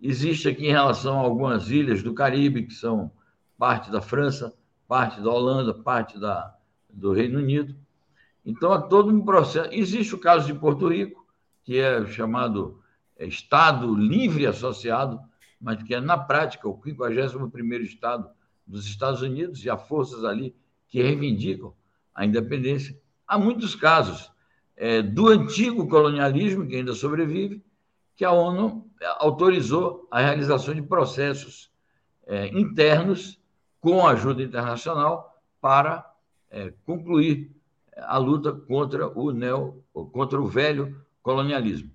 Existe 0.00 0.48
aqui 0.48 0.66
em 0.66 0.72
relação 0.72 1.18
a 1.18 1.22
algumas 1.22 1.70
ilhas 1.70 2.02
do 2.02 2.14
Caribe, 2.14 2.66
que 2.66 2.74
são 2.74 3.10
parte 3.58 3.90
da 3.90 4.00
França, 4.00 4.54
parte 4.86 5.20
da 5.20 5.30
Holanda, 5.30 5.74
parte 5.74 6.18
da, 6.18 6.56
do 6.88 7.12
Reino 7.12 7.38
Unido. 7.38 7.74
Então, 8.44 8.72
há 8.72 8.80
todo 8.80 9.12
um 9.12 9.24
processo. 9.24 9.72
Existe 9.72 10.14
o 10.14 10.18
caso 10.18 10.46
de 10.46 10.54
Porto 10.54 10.88
Rico, 10.88 11.26
que 11.64 11.78
é 11.78 12.06
chamado 12.06 12.80
é, 13.16 13.26
Estado 13.26 13.92
Livre 13.94 14.46
Associado, 14.46 15.20
mas 15.60 15.82
que 15.82 15.94
é, 15.94 16.00
na 16.00 16.18
prática, 16.18 16.68
o 16.68 16.80
51º 16.80 17.80
Estado 17.82 18.28
dos 18.64 18.86
Estados 18.86 19.22
Unidos, 19.22 19.64
e 19.64 19.70
há 19.70 19.76
forças 19.76 20.24
ali 20.24 20.54
que 20.88 21.02
reivindicam 21.02 21.72
a 22.14 22.24
independência. 22.24 22.98
Há 23.26 23.38
muitos 23.38 23.74
casos 23.74 24.30
é, 24.76 25.02
do 25.02 25.28
antigo 25.28 25.88
colonialismo, 25.88 26.66
que 26.66 26.76
ainda 26.76 26.94
sobrevive, 26.94 27.64
que 28.16 28.24
a 28.24 28.32
ONU 28.32 28.90
autorizou 29.18 30.06
a 30.10 30.20
realização 30.20 30.74
de 30.74 30.82
processos 30.82 31.70
é, 32.26 32.48
internos 32.48 33.40
com 33.80 34.06
ajuda 34.06 34.42
internacional 34.42 35.42
para 35.60 36.08
é, 36.50 36.72
concluir 36.84 37.50
a 37.96 38.16
luta 38.18 38.52
contra 38.52 39.08
o 39.08 39.32
neo, 39.32 39.82
contra 40.12 40.40
o 40.40 40.46
velho 40.46 41.00
colonialismo. 41.22 41.90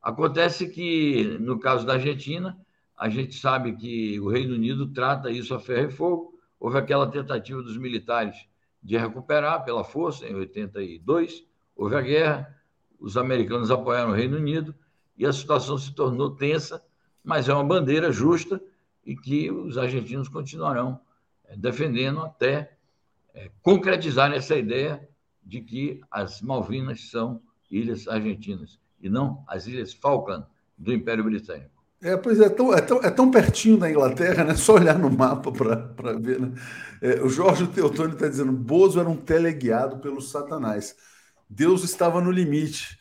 Acontece 0.00 0.68
que 0.68 1.36
no 1.40 1.58
caso 1.58 1.84
da 1.84 1.94
Argentina, 1.94 2.56
a 2.96 3.08
gente 3.08 3.34
sabe 3.34 3.76
que 3.76 4.20
o 4.20 4.28
Reino 4.28 4.54
Unido 4.54 4.86
trata 4.88 5.30
isso 5.30 5.54
a 5.54 5.58
ferro 5.58 5.88
e 5.88 5.92
fogo. 5.92 6.38
Houve 6.58 6.78
aquela 6.78 7.10
tentativa 7.10 7.62
dos 7.62 7.76
militares 7.76 8.36
de 8.82 8.96
recuperar 8.96 9.64
pela 9.64 9.84
força 9.84 10.26
em 10.26 10.34
82, 10.34 11.44
houve 11.74 11.96
a 11.96 12.00
guerra, 12.00 12.62
os 12.98 13.16
americanos 13.16 13.70
apoiaram 13.70 14.10
o 14.10 14.14
Reino 14.14 14.36
Unido 14.36 14.74
e 15.16 15.26
a 15.26 15.32
situação 15.32 15.76
se 15.76 15.94
tornou 15.94 16.30
tensa, 16.30 16.82
mas 17.22 17.48
é 17.48 17.54
uma 17.54 17.64
bandeira 17.64 18.12
justa 18.12 18.60
e 19.04 19.16
que 19.16 19.50
os 19.50 19.76
argentinos 19.78 20.28
continuarão 20.28 21.00
defendendo 21.56 22.20
até 22.20 22.76
é, 23.34 23.50
concretizar 23.62 24.32
essa 24.32 24.56
ideia 24.56 25.08
de 25.44 25.60
que 25.60 26.00
as 26.10 26.40
Malvinas 26.40 27.10
são 27.10 27.40
ilhas 27.70 28.08
argentinas 28.08 28.80
e 29.00 29.08
não 29.08 29.44
as 29.46 29.66
ilhas 29.66 29.92
Falkland 29.92 30.46
do 30.76 30.92
Império 30.92 31.24
Britânico. 31.24 31.75
É, 32.02 32.16
pois 32.16 32.40
é, 32.40 32.48
tão, 32.48 32.74
é, 32.74 32.80
tão, 32.80 32.98
é 33.02 33.10
tão 33.10 33.30
pertinho 33.30 33.78
da 33.78 33.90
Inglaterra, 33.90 34.44
né? 34.44 34.54
Só 34.56 34.74
olhar 34.74 34.98
no 34.98 35.10
mapa 35.10 35.50
para 35.50 36.12
ver, 36.18 36.40
né? 36.40 36.52
É, 37.00 37.22
o 37.22 37.28
Jorge 37.28 37.66
Teotônio 37.68 38.12
está 38.14 38.28
dizendo: 38.28 38.52
Bozo 38.52 39.00
era 39.00 39.08
um 39.08 39.16
teleguiado 39.16 39.98
pelo 39.98 40.20
Satanás. 40.20 40.94
Deus 41.48 41.84
estava 41.84 42.20
no 42.20 42.30
limite. 42.30 42.98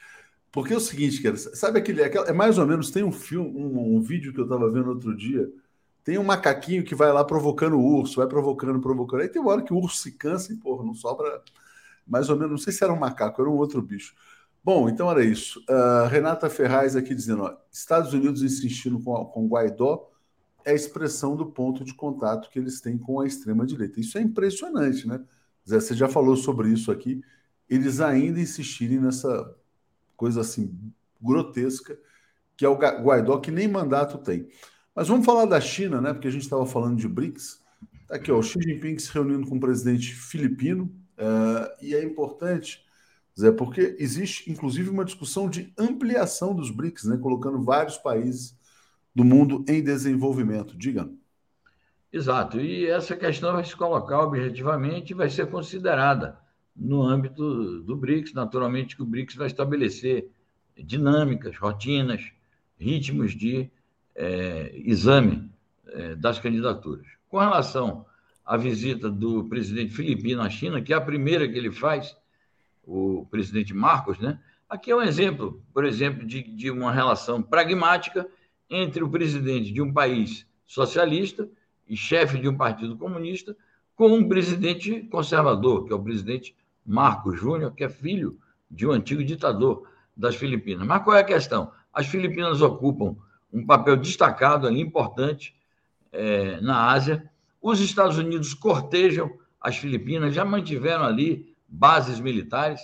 Porque 0.52 0.74
é 0.74 0.78
o 0.78 0.80
seguinte, 0.80 1.22
cara, 1.22 1.36
sabe 1.38 1.80
aquele. 1.80 2.02
É 2.02 2.34
mais 2.34 2.58
ou 2.58 2.66
menos, 2.66 2.92
tem 2.92 3.04
um 3.04 3.12
filme, 3.12 3.50
um, 3.50 3.98
um 3.98 4.02
vídeo 4.02 4.34
que 4.34 4.40
eu 4.40 4.46
estava 4.46 4.72
vendo 4.72 4.90
outro 4.90 5.16
dia 5.16 5.50
tem 6.06 6.20
um 6.20 6.24
macaquinho 6.24 6.84
que 6.84 6.94
vai 6.94 7.12
lá 7.12 7.26
provocando 7.26 7.78
o 7.78 7.84
urso, 7.84 8.18
vai 8.18 8.28
provocando, 8.28 8.80
provocando. 8.80 9.22
Aí 9.22 9.28
tem 9.28 9.42
uma 9.42 9.52
hora 9.52 9.64
que 9.64 9.74
o 9.74 9.78
urso 9.78 9.98
se 9.98 10.12
cansa 10.12 10.54
e, 10.54 10.56
porra, 10.56 10.86
não 10.86 10.94
sobra 10.94 11.42
mais 12.06 12.30
ou 12.30 12.36
menos. 12.36 12.52
Não 12.52 12.58
sei 12.60 12.72
se 12.72 12.84
era 12.84 12.94
um 12.94 13.00
macaco, 13.00 13.42
era 13.42 13.50
um 13.50 13.56
outro 13.56 13.82
bicho. 13.82 14.14
Bom, 14.66 14.90
então 14.90 15.12
era 15.12 15.24
isso. 15.24 15.64
Uh, 15.70 16.08
Renata 16.08 16.50
Ferraz 16.50 16.96
aqui 16.96 17.14
dizendo: 17.14 17.44
ó, 17.44 17.56
Estados 17.72 18.14
Unidos 18.14 18.42
insistindo 18.42 19.00
com, 19.00 19.14
com 19.26 19.48
Guaidó 19.48 20.10
é 20.66 20.72
a 20.72 20.74
expressão 20.74 21.36
do 21.36 21.46
ponto 21.46 21.86
de 21.86 21.94
contato 21.94 22.50
que 22.50 22.58
eles 22.58 22.82
têm 22.82 22.98
com 22.98 23.20
a 23.20 23.28
extrema-direita. 23.28 24.00
Isso 24.00 24.18
é 24.18 24.22
impressionante, 24.22 25.08
né? 25.08 25.24
Zé, 25.70 25.80
você 25.80 25.94
já 25.94 26.10
falou 26.10 26.36
sobre 26.36 26.70
isso 26.70 26.92
aqui. 26.92 27.22
Eles 27.70 28.02
ainda 28.02 28.40
insistirem 28.40 29.00
nessa 29.00 29.56
coisa 30.18 30.42
assim 30.42 30.76
grotesca 31.22 31.96
que 32.58 32.66
é 32.66 32.70
o 32.70 32.76
Guaidó, 32.76 33.38
que 33.38 33.52
nem 33.52 33.68
mandato 33.68 34.18
tem. 34.18 34.48
Mas 34.96 35.08
vamos 35.08 35.26
falar 35.26 35.46
da 35.46 35.60
China, 35.60 36.00
né? 36.00 36.14
Porque 36.14 36.28
a 36.28 36.32
gente 36.32 36.44
estava 36.44 36.66
falando 36.66 36.98
de 36.98 37.08
BRICS. 37.08 37.62
Tá 38.08 38.16
aqui, 38.16 38.32
ó, 38.32 38.40
o 38.40 38.44
Xi 38.44 38.60
Jinping 38.62 38.98
se 38.98 39.12
reunindo 39.12 39.46
com 39.48 39.58
o 39.58 39.60
presidente 39.60 40.14
filipino. 40.16 40.86
Uh, 41.18 41.84
e 41.86 41.94
é 41.94 42.04
importante, 42.04 42.85
Zé, 43.38 43.52
porque 43.52 43.96
existe 44.00 44.50
inclusive 44.50 44.90
uma 44.90 45.04
discussão 45.04 45.50
de 45.50 45.74
ampliação 45.78 46.56
dos 46.56 46.72
BRICS, 46.72 47.04
né? 47.06 47.18
Colocando 47.18 47.62
vários 47.62 47.98
países 47.98 48.58
do 49.14 49.24
mundo 49.24 49.64
em 49.68 49.84
desenvolvimento. 49.84 50.78
Diga. 50.78 51.10
Exato. 52.12 52.60
E 52.62 52.86
essa 52.88 53.16
questão 53.16 53.52
vai 53.54 53.66
se 53.66 53.76
colocar 53.76 54.22
objetivamente 54.22 55.12
e 55.12 55.16
vai 55.16 55.30
ser 55.30 55.48
considerada 55.48 56.40
no 56.76 57.02
âmbito 57.02 57.82
do 57.82 57.96
BRICS. 57.98 58.34
Naturalmente, 58.34 58.96
que 58.96 59.04
o 59.04 59.06
BRICS 59.06 59.36
vai 59.36 59.48
estabelecer 59.48 60.30
dinâmicas, 60.78 61.58
rotinas, 61.58 62.22
ritmos 62.80 63.34
de 63.34 63.70
é, 64.16 64.72
exame 64.76 65.50
é, 65.88 66.16
das 66.16 66.40
candidaturas. 66.40 67.06
Com 67.28 67.38
relação 67.38 68.06
à 68.46 68.56
visita 68.56 69.10
do 69.10 69.44
presidente 69.46 69.94
filipino 69.94 70.42
à 70.42 70.50
China, 70.50 70.82
que 70.82 70.94
é 70.94 70.96
a 70.96 71.02
primeira 71.02 71.48
que 71.48 71.58
ele 71.58 71.72
faz, 71.72 72.16
o 72.86 73.26
presidente 73.30 73.74
Marcos, 73.74 74.20
né? 74.20 74.40
Aqui 74.70 74.92
é 74.92 74.96
um 74.96 75.02
exemplo, 75.02 75.62
por 75.74 75.86
exemplo, 75.86 76.26
de, 76.26 76.42
de 76.42 76.72
uma 76.72 76.92
relação 76.92 77.42
pragmática 77.42 78.28
entre 78.70 79.04
o 79.04 79.10
presidente 79.10 79.72
de 79.72 79.82
um 79.82 79.94
país 79.94 80.46
socialista 80.66 81.48
e 81.88 81.96
chefe 81.96 82.40
de 82.40 82.50
um 82.50 82.58
partido 82.58 82.98
comunista 82.98 83.56
com 83.96 84.10
um 84.10 84.28
presidente 84.28 85.02
conservador, 85.12 85.86
que 85.86 85.94
é 85.94 85.96
o 85.96 86.02
presidente 86.02 86.56
Marcos 86.86 87.40
Júnior, 87.40 87.74
que 87.74 87.84
é 87.84 87.90
filho 87.90 88.38
de 88.70 88.86
um 88.86 88.92
antigo 88.92 89.24
ditador 89.24 89.88
das 90.16 90.36
Filipinas. 90.36 90.86
Mas 90.86 91.04
qual 91.04 91.16
é 91.16 91.22
a 91.22 91.26
questão? 91.26 91.72
As 91.94 92.08
Filipinas 92.08 92.62
ocupam 92.62 93.16
um 93.54 93.66
papel 93.66 93.96
destacado 93.96 94.68
ali, 94.68 94.82
importante, 94.82 95.56
é, 96.12 96.60
na 96.60 96.92
Ásia. 96.92 97.30
Os 97.62 97.80
Estados 97.80 98.18
Unidos 98.18 98.54
cortejam 98.54 99.32
as 99.62 99.78
Filipinas, 99.78 100.34
já 100.34 100.44
mantiveram 100.44 101.06
ali 101.06 101.55
bases 101.68 102.20
militares. 102.20 102.82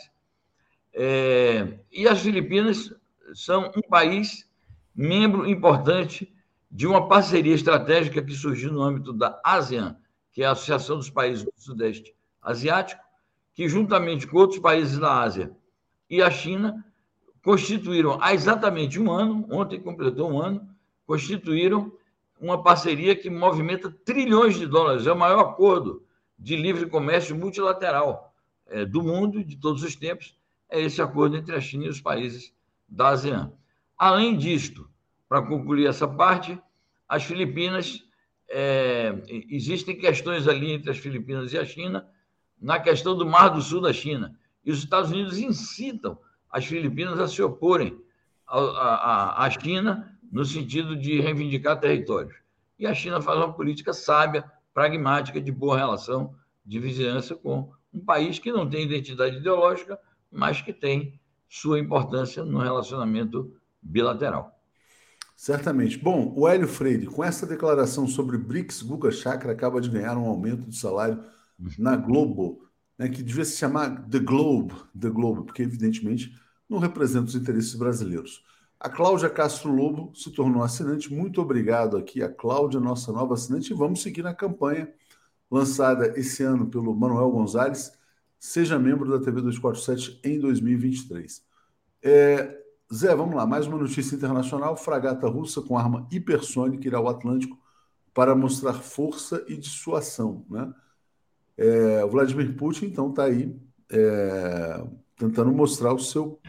É, 0.93 1.79
e 1.91 2.07
as 2.07 2.21
Filipinas 2.21 2.93
são 3.33 3.71
um 3.75 3.81
país 3.81 4.49
membro 4.93 5.47
importante 5.49 6.31
de 6.69 6.87
uma 6.87 7.07
parceria 7.07 7.53
estratégica 7.53 8.21
que 8.21 8.33
surgiu 8.33 8.71
no 8.71 8.81
âmbito 8.81 9.13
da 9.13 9.39
ASEAN, 9.43 9.95
que 10.31 10.43
é 10.43 10.45
a 10.45 10.51
Associação 10.51 10.97
dos 10.97 11.09
Países 11.09 11.43
do 11.43 11.51
Sudeste 11.57 12.13
Asiático, 12.41 13.01
que, 13.53 13.67
juntamente 13.67 14.25
com 14.25 14.37
outros 14.37 14.59
países 14.59 14.97
da 14.97 15.21
Ásia 15.21 15.51
e 16.09 16.21
a 16.21 16.31
China, 16.31 16.85
constituíram 17.43 18.17
há 18.21 18.33
exatamente 18.33 18.99
um 18.99 19.11
ano, 19.11 19.45
ontem 19.51 19.79
completou 19.79 20.31
um 20.31 20.41
ano, 20.41 20.67
constituíram 21.05 21.91
uma 22.39 22.63
parceria 22.63 23.15
que 23.15 23.29
movimenta 23.29 23.91
trilhões 24.05 24.55
de 24.55 24.65
dólares. 24.65 25.05
É 25.05 25.11
o 25.11 25.17
maior 25.17 25.39
acordo 25.39 26.03
de 26.37 26.55
livre 26.55 26.87
comércio 26.87 27.35
multilateral 27.35 28.30
é, 28.71 28.85
do 28.85 29.03
mundo, 29.03 29.43
de 29.43 29.57
todos 29.57 29.83
os 29.83 29.95
tempos, 29.95 30.35
é 30.69 30.79
esse 30.79 31.01
acordo 31.01 31.35
entre 31.35 31.53
a 31.53 31.59
China 31.59 31.85
e 31.85 31.89
os 31.89 31.99
países 31.99 32.53
da 32.87 33.09
ASEAN. 33.09 33.51
Além 33.97 34.37
disto, 34.37 34.89
para 35.27 35.41
concluir 35.41 35.85
essa 35.85 36.07
parte, 36.07 36.57
as 37.07 37.23
Filipinas, 37.23 38.01
é, 38.49 39.13
existem 39.49 39.97
questões 39.97 40.47
ali 40.47 40.71
entre 40.71 40.89
as 40.89 40.97
Filipinas 40.97 41.51
e 41.51 41.57
a 41.57 41.65
China, 41.65 42.07
na 42.59 42.79
questão 42.79 43.15
do 43.15 43.25
Mar 43.25 43.49
do 43.49 43.61
Sul 43.61 43.81
da 43.81 43.91
China. 43.91 44.37
E 44.63 44.71
os 44.71 44.79
Estados 44.79 45.11
Unidos 45.11 45.37
incitam 45.37 46.17
as 46.49 46.65
Filipinas 46.65 47.19
a 47.19 47.27
se 47.27 47.41
oporem 47.41 47.99
à 48.47 49.49
China 49.61 50.17
no 50.31 50.45
sentido 50.45 50.95
de 50.95 51.19
reivindicar 51.19 51.79
territórios. 51.79 52.35
E 52.79 52.87
a 52.87 52.93
China 52.93 53.21
faz 53.21 53.37
uma 53.37 53.53
política 53.53 53.91
sábia, 53.93 54.49
pragmática, 54.73 55.41
de 55.41 55.51
boa 55.51 55.77
relação, 55.77 56.33
de 56.65 56.79
vizinhança 56.79 57.35
com 57.35 57.71
um 57.93 57.99
país 57.99 58.39
que 58.39 58.51
não 58.51 58.69
tem 58.69 58.85
identidade 58.85 59.37
ideológica, 59.37 59.99
mas 60.31 60.61
que 60.61 60.71
tem 60.71 61.19
sua 61.49 61.79
importância 61.79 62.43
no 62.45 62.59
relacionamento 62.59 63.53
bilateral. 63.81 64.57
Certamente. 65.35 65.97
Bom, 65.97 66.33
o 66.37 66.47
Hélio 66.47 66.67
Freire, 66.67 67.07
com 67.07 67.23
essa 67.23 67.47
declaração 67.47 68.07
sobre 68.07 68.37
BRICS, 68.37 68.83
Guga 68.83 69.11
Chakra 69.11 69.51
acaba 69.51 69.81
de 69.81 69.89
ganhar 69.89 70.15
um 70.15 70.27
aumento 70.27 70.69
de 70.69 70.77
salário 70.77 71.23
na 71.77 71.95
Globo, 71.95 72.69
né, 72.97 73.09
que 73.09 73.23
devia 73.23 73.43
se 73.43 73.57
chamar 73.57 74.07
The 74.07 74.19
Globe, 74.19 74.75
The 74.97 75.09
Globe, 75.09 75.45
porque 75.45 75.63
evidentemente 75.63 76.31
não 76.69 76.77
representa 76.77 77.25
os 77.25 77.35
interesses 77.35 77.75
brasileiros. 77.75 78.43
A 78.79 78.89
Cláudia 78.89 79.29
Castro 79.29 79.71
Lobo 79.71 80.11
se 80.15 80.31
tornou 80.31 80.63
assinante. 80.63 81.13
Muito 81.13 81.41
obrigado 81.41 81.97
aqui 81.97 82.23
a 82.23 82.29
Cláudia, 82.29 82.79
nossa 82.79 83.11
nova 83.11 83.33
assinante, 83.33 83.73
e 83.73 83.75
vamos 83.75 84.01
seguir 84.01 84.21
na 84.21 84.33
campanha 84.33 84.91
lançada 85.51 86.17
esse 86.17 86.41
ano 86.41 86.67
pelo 86.67 86.95
Manuel 86.95 87.29
Gonzalez. 87.29 87.91
Seja 88.39 88.79
membro 88.79 89.11
da 89.11 89.23
TV 89.23 89.41
247 89.41 90.21
em 90.23 90.39
2023. 90.39 91.45
É, 92.01 92.57
Zé, 92.91 93.13
vamos 93.13 93.35
lá. 93.35 93.45
Mais 93.45 93.67
uma 93.67 93.77
notícia 93.77 94.15
internacional: 94.15 94.75
fragata 94.77 95.27
russa 95.27 95.61
com 95.61 95.77
arma 95.77 96.07
hipersônica 96.09 96.87
irá 96.87 96.97
ao 96.97 97.09
Atlântico 97.09 97.59
para 98.13 98.33
mostrar 98.33 98.73
força 98.73 99.45
e 99.47 99.55
dissuasão. 99.57 100.45
Né? 100.49 100.73
É, 101.57 102.03
o 102.03 102.09
Vladimir 102.09 102.55
Putin, 102.55 102.85
então, 102.85 103.09
está 103.09 103.25
aí 103.25 103.55
é, 103.91 104.83
tentando 105.15 105.51
mostrar 105.51 105.93
o 105.93 105.99
seu 105.99 106.39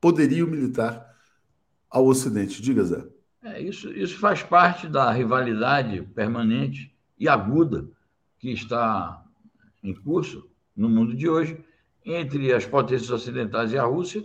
poderio 0.00 0.46
militar 0.46 1.16
ao 1.88 2.06
Ocidente. 2.06 2.60
Diga, 2.60 2.84
Zé. 2.84 3.04
É, 3.42 3.60
isso, 3.60 3.90
isso 3.90 4.18
faz 4.18 4.42
parte 4.42 4.86
da 4.86 5.10
rivalidade 5.10 6.02
permanente 6.14 6.94
e 7.18 7.28
aguda 7.28 7.88
que 8.38 8.50
está 8.50 9.24
em 9.82 9.94
curso 9.94 10.48
no 10.76 10.88
mundo 10.88 11.14
de 11.14 11.28
hoje 11.28 11.62
entre 12.04 12.52
as 12.52 12.64
potências 12.64 13.10
ocidentais 13.10 13.72
e 13.72 13.78
a 13.78 13.84
Rússia, 13.84 14.24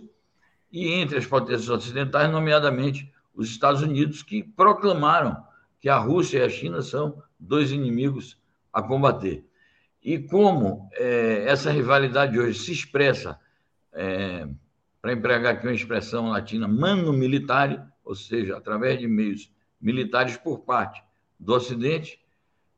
e 0.72 0.88
entre 0.88 1.18
as 1.18 1.26
potências 1.26 1.70
ocidentais, 1.70 2.32
nomeadamente 2.32 3.12
os 3.36 3.50
Estados 3.50 3.82
Unidos, 3.82 4.24
que 4.24 4.42
proclamaram 4.42 5.44
que 5.80 5.90
a 5.90 5.98
Rússia 5.98 6.40
e 6.40 6.44
a 6.44 6.50
China 6.50 6.82
são 6.82 7.22
dois 7.40 7.72
inimigos 7.72 8.40
a 8.72 8.82
combater. 8.82 9.46
E 10.02 10.18
como 10.18 10.90
é, 10.94 11.46
essa 11.48 11.72
rivalidade 11.72 12.40
hoje 12.40 12.58
se 12.58 12.72
expressa 12.72 13.40
é, 13.92 14.48
para 15.02 15.14
empregar 15.14 15.54
aqui 15.54 15.68
uma 15.68 15.74
expressão 15.74 16.30
latina, 16.30 16.68
mano 16.68 17.14
militare, 17.14 17.80
ou 18.04 18.16
seja, 18.16 18.58
através 18.58 19.00
de 19.00 19.08
meios 19.08 19.52
militares 19.80 20.38
por 20.38 20.60
parte 20.60 21.04
do 21.40 21.54
Ocidente, 21.54 22.20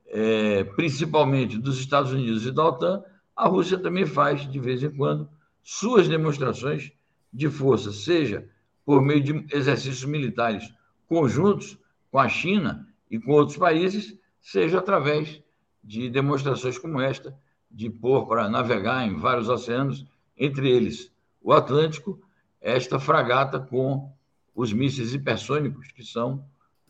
é, 0.07 0.63
principalmente 0.63 1.57
dos 1.57 1.79
Estados 1.79 2.11
Unidos 2.11 2.45
e 2.45 2.51
da 2.51 2.65
OTAN, 2.65 3.03
a 3.35 3.47
Rússia 3.47 3.77
também 3.77 4.05
faz, 4.05 4.49
de 4.49 4.59
vez 4.59 4.81
em 4.83 4.89
quando, 4.89 5.29
suas 5.61 6.07
demonstrações 6.07 6.91
de 7.33 7.49
força, 7.49 7.91
seja 7.91 8.47
por 8.85 9.01
meio 9.01 9.21
de 9.21 9.45
exercícios 9.51 10.05
militares 10.05 10.71
conjuntos 11.07 11.77
com 12.11 12.19
a 12.19 12.29
China 12.29 12.87
e 13.09 13.19
com 13.19 13.31
outros 13.31 13.57
países, 13.57 14.17
seja 14.39 14.79
através 14.79 15.41
de 15.83 16.09
demonstrações 16.09 16.77
como 16.77 17.01
esta, 17.01 17.37
de 17.69 17.89
pôr 17.89 18.27
para 18.27 18.47
navegar 18.47 19.05
em 19.05 19.17
vários 19.17 19.49
oceanos, 19.49 20.05
entre 20.37 20.69
eles 20.69 21.11
o 21.41 21.51
Atlântico, 21.51 22.19
esta 22.61 22.99
fragata 22.99 23.59
com 23.59 24.11
os 24.55 24.71
mísseis 24.71 25.13
hipersônicos, 25.13 25.91
que 25.91 26.03
são 26.03 26.45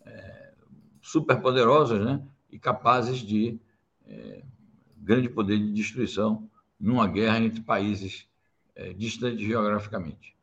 é, 0.05 0.53
superpoderosos 1.01 1.99
né? 1.99 2.21
E 2.55 2.59
capazes 2.59 3.17
de 3.17 3.59
é, 4.07 4.41
grande 4.97 5.27
poder 5.27 5.59
de 5.59 5.73
destruição 5.73 6.49
numa 6.79 7.05
guerra 7.05 7.39
entre 7.39 7.61
países 7.61 8.25
é, 8.73 8.93
distantes 8.93 9.45
geograficamente. 9.45 10.33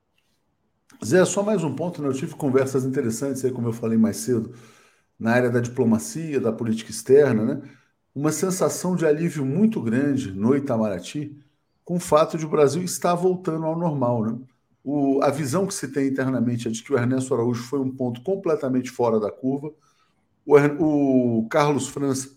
Zé, 1.03 1.25
só 1.25 1.43
mais 1.43 1.65
um 1.65 1.75
ponto, 1.75 2.03
né? 2.03 2.09
eu 2.09 2.13
tive 2.13 2.35
conversas 2.35 2.85
interessantes 2.85 3.43
aí, 3.45 3.51
como 3.51 3.69
eu 3.69 3.73
falei 3.73 3.97
mais 3.97 4.19
cedo, 4.19 4.55
na 5.19 5.33
área 5.33 5.51
da 5.51 5.59
diplomacia, 5.59 6.39
da 6.39 6.53
política 6.53 6.91
externa, 6.91 7.45
né? 7.45 7.63
uma 8.15 8.31
sensação 8.31 8.95
de 8.95 9.07
alívio 9.07 9.45
muito 9.45 9.81
grande 9.81 10.33
no 10.33 10.55
Itamaraty, 10.55 11.35
com 11.83 11.97
o 11.97 12.01
fato 12.01 12.37
de 12.37 12.45
o 12.45 12.49
Brasil 12.49 12.83
estar 12.83 13.15
voltando 13.15 13.65
ao 13.65 13.77
normal. 13.77 14.27
Né? 14.27 14.39
O, 14.85 15.23
a 15.23 15.31
visão 15.31 15.67
que 15.67 15.73
se 15.73 15.89
tem 15.89 16.09
internamente 16.09 16.69
é 16.69 16.71
de 16.71 16.83
que 16.83 16.93
o 16.93 16.99
Ernesto 16.99 17.33
Araújo 17.33 17.63
foi 17.63 17.81
um 17.81 17.91
ponto 17.91 18.23
completamente 18.23 18.91
fora 18.91 19.19
da 19.19 19.31
curva. 19.31 19.73
O, 20.47 21.47
Carlos 21.51 21.89
França 21.89 22.37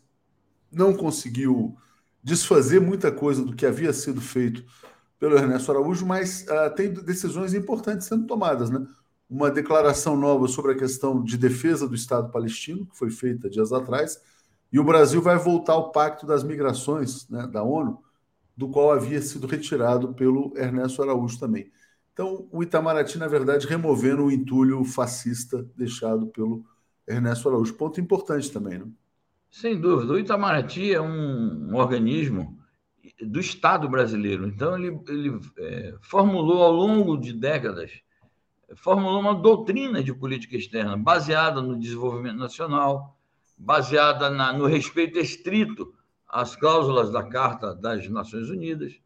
não 0.71 0.93
conseguiu 0.93 1.75
desfazer 2.23 2.79
muita 2.79 3.11
coisa 3.11 3.43
do 3.43 3.55
que 3.55 3.65
havia 3.65 3.93
sido 3.93 4.21
feito 4.21 4.63
pelo 5.19 5.35
Ernesto 5.37 5.71
Araújo, 5.71 6.05
mas 6.05 6.43
uh, 6.43 6.73
tem 6.75 6.93
decisões 6.93 7.53
importantes 7.53 8.07
sendo 8.07 8.27
tomadas. 8.27 8.69
Né? 8.69 8.85
Uma 9.29 9.49
declaração 9.49 10.15
nova 10.15 10.47
sobre 10.47 10.73
a 10.73 10.77
questão 10.77 11.23
de 11.23 11.37
defesa 11.37 11.87
do 11.87 11.95
Estado 11.95 12.31
palestino, 12.31 12.85
que 12.85 12.97
foi 12.97 13.09
feita 13.09 13.49
dias 13.49 13.71
atrás, 13.71 14.21
e 14.71 14.79
o 14.79 14.83
Brasil 14.83 15.21
vai 15.21 15.37
voltar 15.37 15.73
ao 15.73 15.91
Pacto 15.91 16.25
das 16.25 16.43
Migrações 16.43 17.27
né, 17.29 17.47
da 17.47 17.63
ONU, 17.63 18.03
do 18.55 18.69
qual 18.69 18.91
havia 18.91 19.21
sido 19.21 19.47
retirado 19.47 20.13
pelo 20.13 20.53
Ernesto 20.55 21.01
Araújo 21.01 21.39
também. 21.39 21.71
Então, 22.13 22.47
o 22.51 22.63
Itamaraty, 22.63 23.17
na 23.17 23.27
verdade, 23.27 23.67
removendo 23.67 24.25
o 24.25 24.31
entulho 24.31 24.83
fascista 24.85 25.67
deixado 25.75 26.27
pelo 26.27 26.65
Ernesto 27.07 27.49
Araújo. 27.49 27.73
Ponto 27.75 27.99
importante 27.99 28.51
também, 28.51 28.79
né? 28.79 28.85
Sem 29.49 29.79
dúvida. 29.79 30.13
O 30.13 30.19
Itamaraty 30.19 30.93
é 30.93 31.01
um, 31.01 31.69
um 31.71 31.75
organismo 31.75 32.59
do 33.21 33.39
Estado 33.39 33.87
brasileiro. 33.87 34.47
Então, 34.47 34.75
ele, 34.77 34.99
ele 35.07 35.39
é, 35.57 35.95
formulou 36.01 36.63
ao 36.63 36.71
longo 36.71 37.17
de 37.17 37.31
décadas, 37.31 37.91
formulou 38.75 39.19
uma 39.19 39.35
doutrina 39.35 40.03
de 40.03 40.13
política 40.13 40.57
externa 40.57 40.97
baseada 40.97 41.61
no 41.61 41.79
desenvolvimento 41.79 42.37
nacional, 42.37 43.17
baseada 43.57 44.29
na, 44.29 44.51
no 44.51 44.65
respeito 44.65 45.19
estrito 45.19 45.93
as 46.27 46.55
cláusulas 46.55 47.11
da 47.11 47.23
Carta 47.23 47.73
das 47.73 48.09
Nações 48.09 48.49
Unidas, 48.49 48.99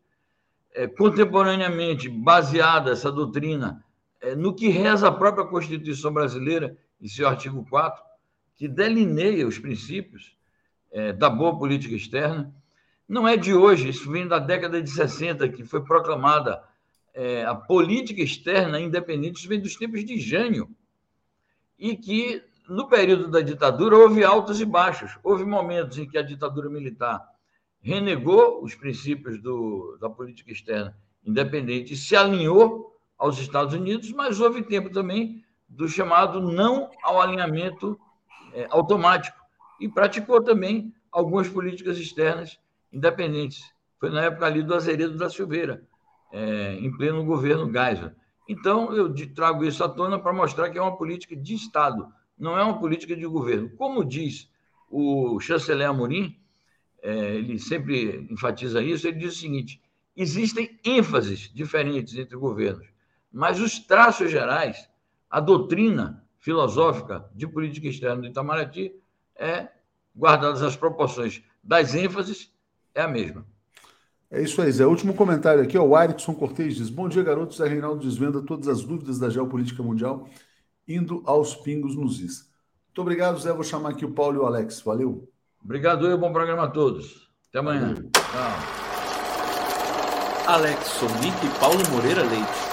é, 0.74 0.88
contemporaneamente 0.88 2.10
baseada 2.10 2.92
essa 2.92 3.12
doutrina 3.12 3.84
é, 4.22 4.36
no 4.36 4.56
que 4.56 4.70
reza 4.70 5.08
a 5.08 5.12
própria 5.12 5.46
Constituição 5.46 6.12
brasileira, 6.12 6.78
em 7.02 7.08
seu 7.08 7.28
artigo 7.28 7.66
4, 7.70 8.02
que 8.56 8.68
delineia 8.68 9.48
os 9.48 9.58
princípios 9.58 10.36
é, 10.92 11.14
da 11.14 11.30
boa 11.30 11.58
política 11.58 11.96
externa. 11.96 12.54
Não 13.08 13.28
é 13.28 13.38
de 13.38 13.54
hoje, 13.54 13.90
isso 13.90 14.12
vem 14.12 14.28
da 14.28 14.40
década 14.40 14.82
de 14.82 14.90
60, 14.90 15.50
que 15.50 15.64
foi 15.64 15.84
proclamada 15.84 16.64
é, 17.14 17.44
a 17.46 17.56
política 17.56 18.22
externa 18.22 18.80
independente, 18.80 19.40
isso 19.40 19.48
vem 19.48 19.60
dos 19.60 19.76
tempos 19.76 20.04
de 20.06 20.20
Jânio, 20.20 20.70
e 21.78 21.96
que 21.96 22.44
no 22.70 22.88
período 22.88 23.28
da 23.28 23.42
ditadura, 23.42 23.98
houve 23.98 24.24
altos 24.24 24.62
e 24.62 24.66
baixos. 24.66 25.18
Houve 25.24 25.44
momentos 25.44 25.98
em 25.98 26.08
que 26.08 26.18
a 26.18 26.22
ditadura 26.22 26.70
militar 26.70 27.20
renegou 27.82 28.64
os 28.64 28.76
princípios 28.76 29.42
do, 29.42 29.98
da 30.00 30.10
política 30.10 30.52
externa 30.52 30.96
independente 31.26 31.94
e 31.94 31.98
se 31.98 32.16
alinhou 32.16 32.96
aos 33.18 33.38
Estados 33.40 33.74
Unidos, 33.74 34.12
mas 34.12 34.40
houve 34.40 34.64
tempo 34.64 34.90
também 34.90 35.44
do 35.70 35.88
chamado 35.88 36.42
não 36.42 36.90
ao 37.04 37.22
alinhamento 37.22 38.00
é, 38.54 38.68
automático 38.72 39.38
e 39.80 39.88
praticou 39.88 40.44
também 40.44 40.94
algumas 41.12 41.48
políticas 41.48 41.98
externas 41.98 42.60
independentes. 42.92 43.72
Foi 44.00 44.10
na 44.10 44.24
época 44.24 44.46
ali 44.46 44.64
do 44.64 44.74
Azeredo 44.74 45.18
da 45.18 45.30
Silveira, 45.30 45.84
é, 46.32 46.74
em 46.76 46.92
pleno 46.96 47.24
governo 47.24 47.72
Geisel. 47.72 48.12
Então, 48.48 48.94
eu 48.94 49.14
trago 49.34 49.64
isso 49.64 49.84
à 49.84 49.90
tona 49.90 50.18
para 50.18 50.34
mostrar 50.34 50.70
que 50.70 50.78
é 50.78 50.82
uma 50.82 50.98
política 50.98 51.36
de 51.36 51.54
Estado, 51.54 52.12
não 52.38 52.58
é 52.58 52.64
uma 52.64 52.80
política 52.80 53.16
de 53.16 53.26
governo. 53.26 53.70
Como 53.78 54.04
diz 54.04 54.50
o 54.90 55.40
chanceler 55.40 55.88
Amorim, 55.88 56.36
é, 57.02 57.36
ele 57.36 57.60
sempre 57.60 58.28
enfatiza 58.32 58.82
isso, 58.82 59.08
ele 59.08 59.20
diz 59.20 59.36
o 59.36 59.40
seguinte: 59.40 59.82
existem 60.16 60.80
ênfases 60.84 61.52
diferentes 61.54 62.16
entre 62.16 62.36
governos, 62.36 62.88
mas 63.32 63.60
os 63.60 63.80
traços 63.80 64.32
gerais, 64.32 64.90
a 65.30 65.40
doutrina 65.40 66.24
filosófica 66.40 67.30
de 67.36 67.48
política 67.48 67.88
externa 67.88 68.22
do 68.22 68.28
Itamaraty 68.28 68.94
é, 69.36 69.68
guardadas 70.16 70.62
as 70.64 70.76
proporções 70.76 71.42
das 71.64 71.94
ênfases, 71.94 72.52
é 72.96 73.02
a 73.02 73.08
mesma. 73.08 73.46
É 74.32 74.42
isso 74.42 74.62
aí, 74.62 74.72
Zé. 74.72 74.86
Último 74.86 75.14
comentário 75.14 75.64
aqui, 75.64 75.78
ó, 75.78 75.84
o 75.84 75.96
Arickson 75.96 76.34
Cortez 76.36 76.76
diz: 76.76 76.90
Bom 76.90 77.10
dia, 77.10 77.24
garotos. 77.24 77.58
Zé 77.58 77.68
Reinaldo 77.68 78.06
desvenda 78.06 78.42
todas 78.42 78.68
as 78.68 78.84
dúvidas 78.84 79.18
da 79.18 79.30
geopolítica 79.30 79.82
mundial, 79.82 80.28
indo 80.88 81.24
aos 81.26 81.56
pingos 81.56 81.96
nos 81.96 82.20
is. 82.20 82.50
Muito 82.88 83.02
obrigado, 83.02 83.40
Zé. 83.40 83.52
Vou 83.52 83.64
chamar 83.64 83.90
aqui 83.90 84.06
o 84.06 84.12
Paulo 84.12 84.38
e 84.38 84.40
o 84.40 84.46
Alex. 84.46 84.82
Valeu. 84.82 85.28
Obrigado 85.64 86.10
e 86.10 86.16
bom 86.16 86.32
programa 86.32 86.64
a 86.64 86.68
todos. 86.68 87.30
Até 87.50 87.60
amanhã. 87.60 87.96
Tchau. 87.96 88.90
Alex 90.48 90.84
Sonic 90.86 91.46
e 91.46 91.60
Paulo 91.60 91.82
Moreira 91.92 92.24
Leite. 92.24 92.69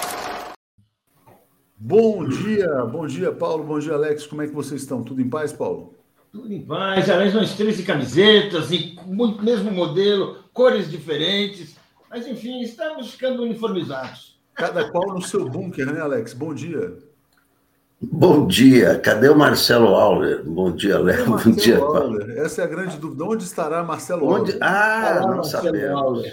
Bom 1.79 2.27
dia, 2.27 2.85
bom 2.85 3.05
dia, 3.05 3.31
Paulo. 3.31 3.63
Bom 3.63 3.77
dia, 3.77 3.93
Alex. 3.93 4.25
Como 4.25 4.41
é 4.41 4.47
que 4.47 4.53
vocês 4.53 4.81
estão? 4.81 5.03
Tudo 5.03 5.21
em 5.21 5.29
paz, 5.29 5.53
Paulo? 5.53 5.93
Tudo 6.31 6.51
em 6.51 6.61
paz, 6.61 7.07
as 7.07 7.17
mesmas 7.19 7.53
13 7.53 7.83
camisetas, 7.83 8.71
e 8.71 8.97
mesmo 9.41 9.71
modelo, 9.71 10.37
cores 10.51 10.89
diferentes, 10.89 11.75
mas 12.09 12.27
enfim, 12.27 12.61
estamos 12.61 13.11
ficando 13.11 13.43
uniformizados. 13.43 14.39
Cada 14.55 14.89
qual 14.89 15.13
no 15.13 15.21
seu 15.21 15.47
bunker, 15.47 15.85
né, 15.93 16.01
Alex? 16.01 16.33
Bom 16.33 16.51
dia. 16.51 16.97
Bom 18.01 18.47
dia, 18.47 18.99
cadê 18.99 19.29
o 19.29 19.37
Marcelo 19.37 19.95
Auler? 19.95 20.43
Bom 20.43 20.71
dia, 20.71 20.99
Léo. 20.99 21.25
Bom 21.25 21.51
dia, 21.51 21.79
Paulo. 21.79 22.21
Essa 22.31 22.61
é 22.61 22.65
a 22.65 22.67
grande 22.67 22.97
dúvida. 22.97 23.23
Onde 23.23 23.43
estará 23.43 23.83
Marcelo 23.83 24.27
onde... 24.27 24.51
Auler? 24.53 24.57
Ah, 24.61 25.21
não 25.27 25.43
sabemos. 25.43 26.23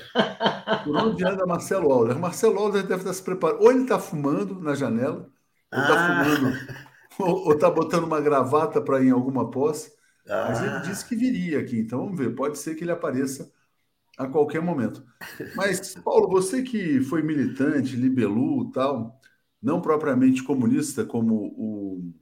Por 0.84 0.96
onde 0.96 1.24
anda 1.24 1.46
Marcelo 1.46 1.92
Auler? 1.92 2.18
Marcelo 2.18 2.58
Auler 2.58 2.82
deve 2.82 3.00
estar 3.00 3.12
se 3.12 3.22
preparando. 3.22 3.62
Ou 3.62 3.70
ele 3.70 3.82
está 3.82 3.98
fumando 3.98 4.58
na 4.60 4.74
janela, 4.74 5.26
ou 5.74 5.80
está 5.80 5.94
ah. 5.94 6.24
fumando, 6.24 6.56
ou 7.18 7.52
está 7.52 7.70
botando 7.70 8.04
uma 8.04 8.20
gravata 8.20 8.80
para 8.80 9.02
ir 9.02 9.08
em 9.08 9.10
alguma 9.10 9.50
posse. 9.50 9.92
Ah. 10.28 10.46
Mas 10.48 10.60
ele 10.60 10.70
ah. 10.70 10.78
disse 10.78 11.04
que 11.06 11.16
viria 11.16 11.60
aqui, 11.60 11.78
então 11.78 12.00
vamos 12.00 12.16
ver. 12.16 12.34
Pode 12.34 12.58
ser 12.58 12.74
que 12.74 12.84
ele 12.84 12.92
apareça 12.92 13.52
a 14.16 14.26
qualquer 14.26 14.62
momento. 14.62 15.04
Mas, 15.56 15.94
Paulo, 15.96 16.28
você 16.28 16.62
que 16.62 17.00
foi 17.02 17.22
militante, 17.22 17.96
libelu 17.96 18.70
tal, 18.70 19.20
não 19.60 19.80
propriamente 19.80 20.42
comunista 20.42 21.04
como 21.04 21.34
o 21.34 22.14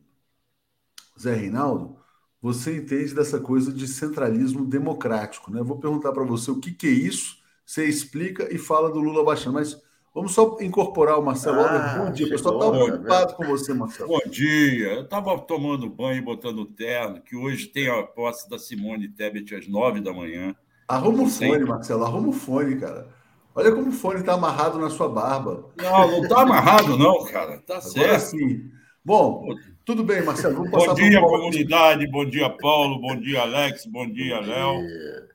Zé 1.21 1.35
Reinaldo, 1.35 1.99
você 2.41 2.77
entende 2.77 3.15
dessa 3.15 3.39
coisa 3.39 3.73
de 3.73 3.87
centralismo 3.87 4.65
democrático, 4.65 5.51
né? 5.51 5.63
Vou 5.63 5.79
perguntar 5.79 6.13
para 6.13 6.25
você 6.25 6.51
o 6.51 6.59
que, 6.59 6.73
que 6.73 6.87
é 6.87 6.91
isso, 6.91 7.37
você 7.65 7.85
explica 7.85 8.53
e 8.53 8.59
fala 8.59 8.91
do 8.91 8.99
Lula 8.99 9.25
baixando, 9.25 9.55
mas 9.55 9.81
Vamos 10.15 10.35
só 10.35 10.59
incorporar 10.61 11.19
o 11.19 11.25
Marcelo 11.25 11.61
ah, 11.61 12.05
Bom 12.05 12.13
dia, 12.13 12.29
pessoal. 12.29 12.57
Estava 12.57 12.85
preocupado 12.85 13.35
com 13.35 13.45
você, 13.45 13.73
Marcelo. 13.73 14.09
Bom 14.11 14.31
dia. 14.31 14.93
Eu 14.95 15.03
estava 15.05 15.39
tomando 15.39 15.89
banho 15.89 16.19
e 16.19 16.21
botando 16.21 16.67
terno, 16.67 17.21
que 17.23 17.35
hoje 17.35 17.67
tem 17.69 17.89
a 17.89 18.03
posse 18.03 18.49
da 18.49 18.59
Simone 18.59 19.09
Tebet 19.09 19.55
às 19.55 19.67
nove 19.67 20.03
da 20.03 20.13
manhã. 20.13 20.55
Arruma 20.87 21.23
o 21.23 21.29
fone, 21.29 21.65
Marcelo. 21.65 22.05
Arruma 22.05 22.29
o 22.29 22.33
fone, 22.33 22.77
cara. 22.77 23.09
Olha 23.55 23.73
como 23.73 23.89
o 23.89 23.93
fone 23.93 24.21
está 24.21 24.35
amarrado 24.35 24.79
na 24.79 24.91
sua 24.91 25.09
barba. 25.09 25.71
Não, 25.79 26.11
não 26.11 26.23
está 26.23 26.43
amarrado, 26.43 26.99
não, 26.99 27.25
cara. 27.25 27.59
Tá 27.61 27.79
Agora 27.79 27.91
certo. 27.91 28.31
sim. 28.31 28.71
Bom, 29.03 29.47
tudo 29.83 30.05
bem, 30.05 30.23
Marcelo. 30.23 30.57
Vamos 30.57 30.71
passar 30.71 30.89
bom 30.89 30.95
dia, 30.95 31.21
comunidade. 31.21 32.07
Bom 32.11 32.27
dia, 32.27 32.51
Paulo. 32.51 33.01
Bom 33.01 33.17
dia, 33.17 33.41
Alex. 33.41 33.87
Bom 33.87 34.07
dia, 34.11 34.41
Léo. 34.41 34.79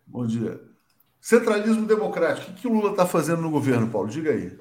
Bom 0.05 0.28
dia. 0.28 0.61
Centralismo 1.19 1.88
democrático. 1.88 2.51
O 2.51 2.53
que 2.53 2.67
o 2.67 2.73
Lula 2.73 2.91
está 2.91 3.07
fazendo 3.07 3.41
no 3.41 3.49
governo, 3.49 3.89
Paulo? 3.89 4.07
Diga 4.07 4.32
aí. 4.32 4.55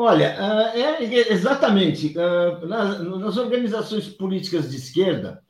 Olha, 0.00 0.36
ah, 0.38 0.78
é 0.78 1.02
exatamente. 1.32 2.14
Ah, 2.16 2.60
nas 2.64 3.36
organizações 3.36 4.08
políticas 4.08 4.70
de 4.70 4.76
esquerda, 4.76 5.42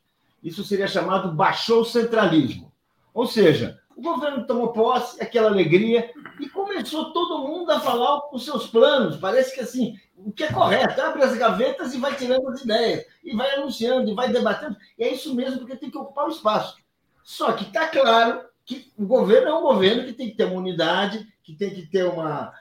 isso 0.42 0.64
seria 0.64 0.88
chamado 0.88 1.34
baixou 1.34 1.84
centralismo. 1.84 2.72
Ou 3.12 3.26
seja, 3.26 3.78
o 3.94 4.00
governo 4.00 4.46
tomou 4.46 4.72
posse, 4.72 5.22
aquela 5.22 5.50
alegria, 5.50 6.10
e 6.40 6.48
começou 6.48 7.12
todo 7.12 7.46
mundo 7.46 7.70
a 7.70 7.78
falar 7.78 8.22
os 8.32 8.46
seus 8.46 8.66
planos. 8.66 9.18
Parece 9.18 9.54
que 9.54 9.60
assim, 9.60 9.96
o 10.16 10.32
que 10.32 10.44
é 10.44 10.50
correto, 10.50 10.98
abre 10.98 11.22
as 11.24 11.36
gavetas 11.36 11.92
e 11.92 11.98
vai 11.98 12.16
tirando 12.16 12.48
as 12.48 12.62
ideias, 12.62 13.04
e 13.22 13.36
vai 13.36 13.50
anunciando, 13.50 14.10
e 14.10 14.14
vai 14.14 14.32
debatendo. 14.32 14.78
E 14.98 15.04
é 15.04 15.12
isso 15.12 15.34
mesmo, 15.34 15.58
porque 15.58 15.76
tem 15.76 15.90
que 15.90 15.98
ocupar 15.98 16.26
o 16.26 16.30
espaço. 16.30 16.78
Só 17.22 17.52
que 17.52 17.64
está 17.64 17.88
claro 17.88 18.40
que 18.64 18.90
o 18.96 19.06
governo 19.06 19.48
é 19.48 19.54
um 19.54 19.62
governo 19.62 20.04
que 20.04 20.14
tem 20.14 20.30
que 20.30 20.36
ter 20.36 20.44
uma 20.44 20.60
unidade, 20.60 21.26
que 21.42 21.54
tem 21.54 21.70
que 21.70 21.86
ter 21.86 22.04
uma, 22.04 22.52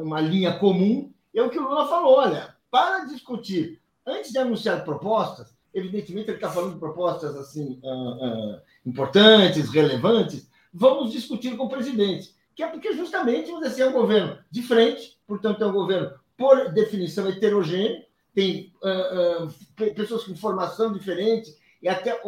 uma 0.00 0.20
linha 0.20 0.58
comum. 0.58 1.11
E 1.32 1.38
é 1.38 1.42
o 1.42 1.50
que 1.50 1.58
o 1.58 1.62
Lula 1.62 1.88
falou: 1.88 2.18
olha, 2.18 2.54
para 2.70 3.04
discutir, 3.04 3.80
antes 4.06 4.32
de 4.32 4.38
anunciar 4.38 4.84
propostas, 4.84 5.54
evidentemente 5.74 6.28
ele 6.28 6.36
está 6.36 6.50
falando 6.50 6.74
de 6.74 6.80
propostas 6.80 7.36
assim 7.36 7.80
uh, 7.82 8.54
uh, 8.54 8.60
importantes, 8.84 9.70
relevantes, 9.70 10.48
vamos 10.72 11.12
discutir 11.12 11.56
com 11.56 11.64
o 11.64 11.70
presidente. 11.70 12.34
Que 12.54 12.62
é 12.62 12.66
porque 12.66 12.92
justamente 12.92 13.50
assim, 13.64 13.82
é 13.82 13.88
um 13.88 13.92
governo 13.92 14.38
de 14.50 14.62
frente, 14.62 15.18
portanto, 15.26 15.64
é 15.64 15.66
um 15.66 15.72
governo, 15.72 16.12
por 16.36 16.70
definição, 16.72 17.28
heterogêneo, 17.28 18.04
tem 18.34 18.72
uh, 18.82 19.92
pessoas 19.94 20.24
com 20.24 20.36
formação 20.36 20.92
diferente 20.92 21.54
e 21.82 21.88
até 21.88 22.20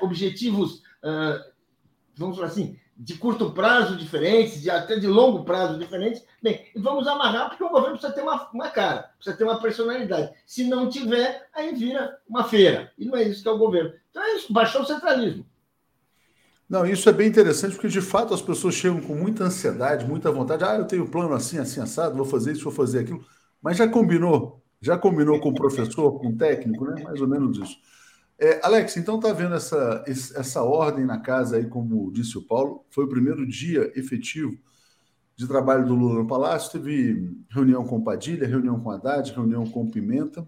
objetivos, 0.00 0.82
vamos 2.16 2.36
falar 2.36 2.48
assim, 2.48 2.76
de 2.96 3.14
curto 3.18 3.52
prazo 3.52 3.96
diferentes, 3.96 4.62
de 4.62 4.70
até 4.70 4.98
de 4.98 5.06
longo 5.06 5.44
prazo 5.44 5.78
diferentes. 5.78 6.24
Bem, 6.42 6.66
vamos 6.74 7.06
amarrar, 7.06 7.50
porque 7.50 7.62
o 7.62 7.68
governo 7.68 7.98
precisa 7.98 8.12
ter 8.12 8.22
uma, 8.22 8.48
uma 8.52 8.70
cara, 8.70 9.10
precisa 9.16 9.36
ter 9.36 9.44
uma 9.44 9.60
personalidade. 9.60 10.32
Se 10.46 10.64
não 10.64 10.88
tiver, 10.88 11.46
aí 11.54 11.74
vira 11.74 12.18
uma 12.26 12.44
feira. 12.44 12.92
E 12.96 13.04
não 13.04 13.16
é 13.16 13.24
isso 13.24 13.42
que 13.42 13.48
é 13.48 13.52
o 13.52 13.58
governo. 13.58 13.92
Então 14.10 14.22
é 14.22 14.36
isso, 14.36 14.52
baixou 14.52 14.80
o 14.80 14.86
centralismo. 14.86 15.44
Não, 16.68 16.84
isso 16.84 17.08
é 17.08 17.12
bem 17.12 17.28
interessante, 17.28 17.74
porque 17.74 17.88
de 17.88 18.00
fato 18.00 18.34
as 18.34 18.42
pessoas 18.42 18.74
chegam 18.74 19.00
com 19.00 19.14
muita 19.14 19.44
ansiedade, 19.44 20.04
muita 20.04 20.32
vontade. 20.32 20.64
Ah, 20.64 20.76
eu 20.76 20.86
tenho 20.86 21.08
plano 21.08 21.34
assim, 21.34 21.58
assim, 21.58 21.80
assado, 21.80 22.16
vou 22.16 22.24
fazer 22.24 22.52
isso, 22.52 22.64
vou 22.64 22.72
fazer 22.72 23.00
aquilo. 23.00 23.24
Mas 23.62 23.76
já 23.76 23.86
combinou? 23.86 24.62
Já 24.80 24.98
combinou 24.98 25.38
com 25.38 25.50
o 25.50 25.54
professor, 25.54 26.18
com 26.18 26.28
o 26.28 26.36
técnico, 26.36 26.84
né? 26.86 27.02
Mais 27.04 27.20
ou 27.20 27.28
menos 27.28 27.58
isso. 27.58 27.76
É, 28.38 28.60
Alex, 28.62 28.98
então 28.98 29.18
tá 29.18 29.32
vendo 29.32 29.54
essa, 29.54 30.04
essa 30.06 30.62
ordem 30.62 31.06
na 31.06 31.18
casa 31.18 31.56
aí, 31.56 31.66
como 31.66 32.12
disse 32.12 32.36
o 32.36 32.42
Paulo, 32.42 32.84
foi 32.90 33.04
o 33.04 33.08
primeiro 33.08 33.46
dia 33.46 33.90
efetivo 33.98 34.58
de 35.34 35.46
trabalho 35.46 35.86
do 35.86 35.94
Lula 35.94 36.20
no 36.20 36.26
Palácio, 36.26 36.72
teve 36.72 37.34
reunião 37.50 37.86
com 37.86 38.02
Padilha, 38.02 38.46
reunião 38.46 38.78
com 38.78 38.90
Haddad, 38.90 39.32
reunião 39.32 39.66
com 39.66 39.90
Pimenta, 39.90 40.46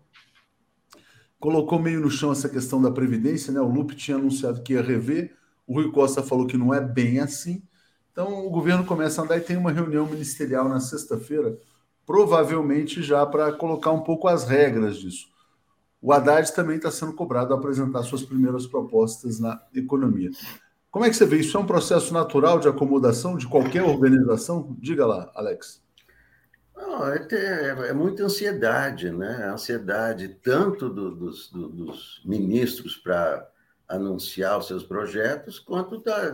colocou 1.40 1.78
meio 1.78 2.00
no 2.00 2.10
chão 2.10 2.32
essa 2.32 2.48
questão 2.48 2.80
da 2.80 2.90
Previdência, 2.90 3.52
né? 3.52 3.60
O 3.60 3.68
Lupe 3.68 3.94
tinha 3.94 4.16
anunciado 4.16 4.62
que 4.62 4.74
ia 4.74 4.82
rever, 4.82 5.34
o 5.66 5.74
Rui 5.74 5.90
Costa 5.90 6.22
falou 6.22 6.46
que 6.46 6.56
não 6.58 6.74
é 6.74 6.80
bem 6.80 7.20
assim, 7.20 7.62
então 8.12 8.46
o 8.46 8.50
governo 8.50 8.84
começa 8.84 9.20
a 9.20 9.24
andar 9.24 9.38
e 9.38 9.42
tem 9.42 9.56
uma 9.56 9.72
reunião 9.72 10.06
ministerial 10.06 10.68
na 10.68 10.80
sexta-feira, 10.80 11.58
provavelmente 12.04 13.02
já 13.02 13.24
para 13.24 13.52
colocar 13.52 13.92
um 13.92 14.00
pouco 14.00 14.28
as 14.28 14.44
regras 14.44 14.96
disso. 14.98 15.28
O 16.00 16.12
Haddad 16.12 16.52
também 16.54 16.76
está 16.76 16.90
sendo 16.90 17.12
cobrado 17.12 17.52
a 17.52 17.56
apresentar 17.56 18.02
suas 18.04 18.22
primeiras 18.22 18.66
propostas 18.66 19.40
na 19.40 19.60
economia. 19.74 20.30
Como 20.90 21.04
é 21.04 21.10
que 21.10 21.16
você 21.16 21.26
vê? 21.26 21.38
Isso 21.38 21.56
é 21.56 21.60
um 21.60 21.66
processo 21.66 22.14
natural 22.14 22.58
de 22.58 22.68
acomodação 22.68 23.36
de 23.36 23.46
qualquer 23.46 23.82
organização? 23.82 24.76
Diga 24.78 25.04
lá, 25.04 25.30
Alex. 25.34 25.82
Não, 26.76 27.08
é, 27.08 27.26
é, 27.30 27.88
é 27.88 27.92
muita 27.92 28.22
ansiedade, 28.22 29.10
né? 29.10 29.50
Ansiedade 29.52 30.28
tanto 30.42 30.88
do, 30.88 31.14
dos, 31.14 31.50
do, 31.50 31.68
dos 31.68 32.22
ministros 32.24 32.96
para 32.96 33.48
anunciar 33.88 34.58
os 34.58 34.66
seus 34.66 34.84
projetos, 34.84 35.58
quanto 35.58 35.98
da, 36.02 36.30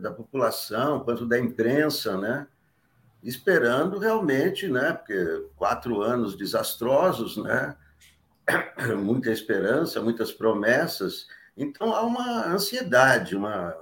da 0.00 0.10
população, 0.10 1.00
quanto 1.00 1.26
da 1.26 1.38
imprensa, 1.38 2.16
né? 2.16 2.46
Esperando 3.22 3.98
realmente, 3.98 4.68
né? 4.68 4.94
Porque 4.94 5.46
quatro 5.56 6.00
anos 6.00 6.36
desastrosos, 6.36 7.36
né? 7.36 7.76
muita 9.02 9.30
esperança, 9.30 10.00
muitas 10.00 10.32
promessas. 10.32 11.26
Então 11.56 11.94
há 11.94 12.02
uma 12.02 12.46
ansiedade, 12.46 13.36
uma 13.36 13.74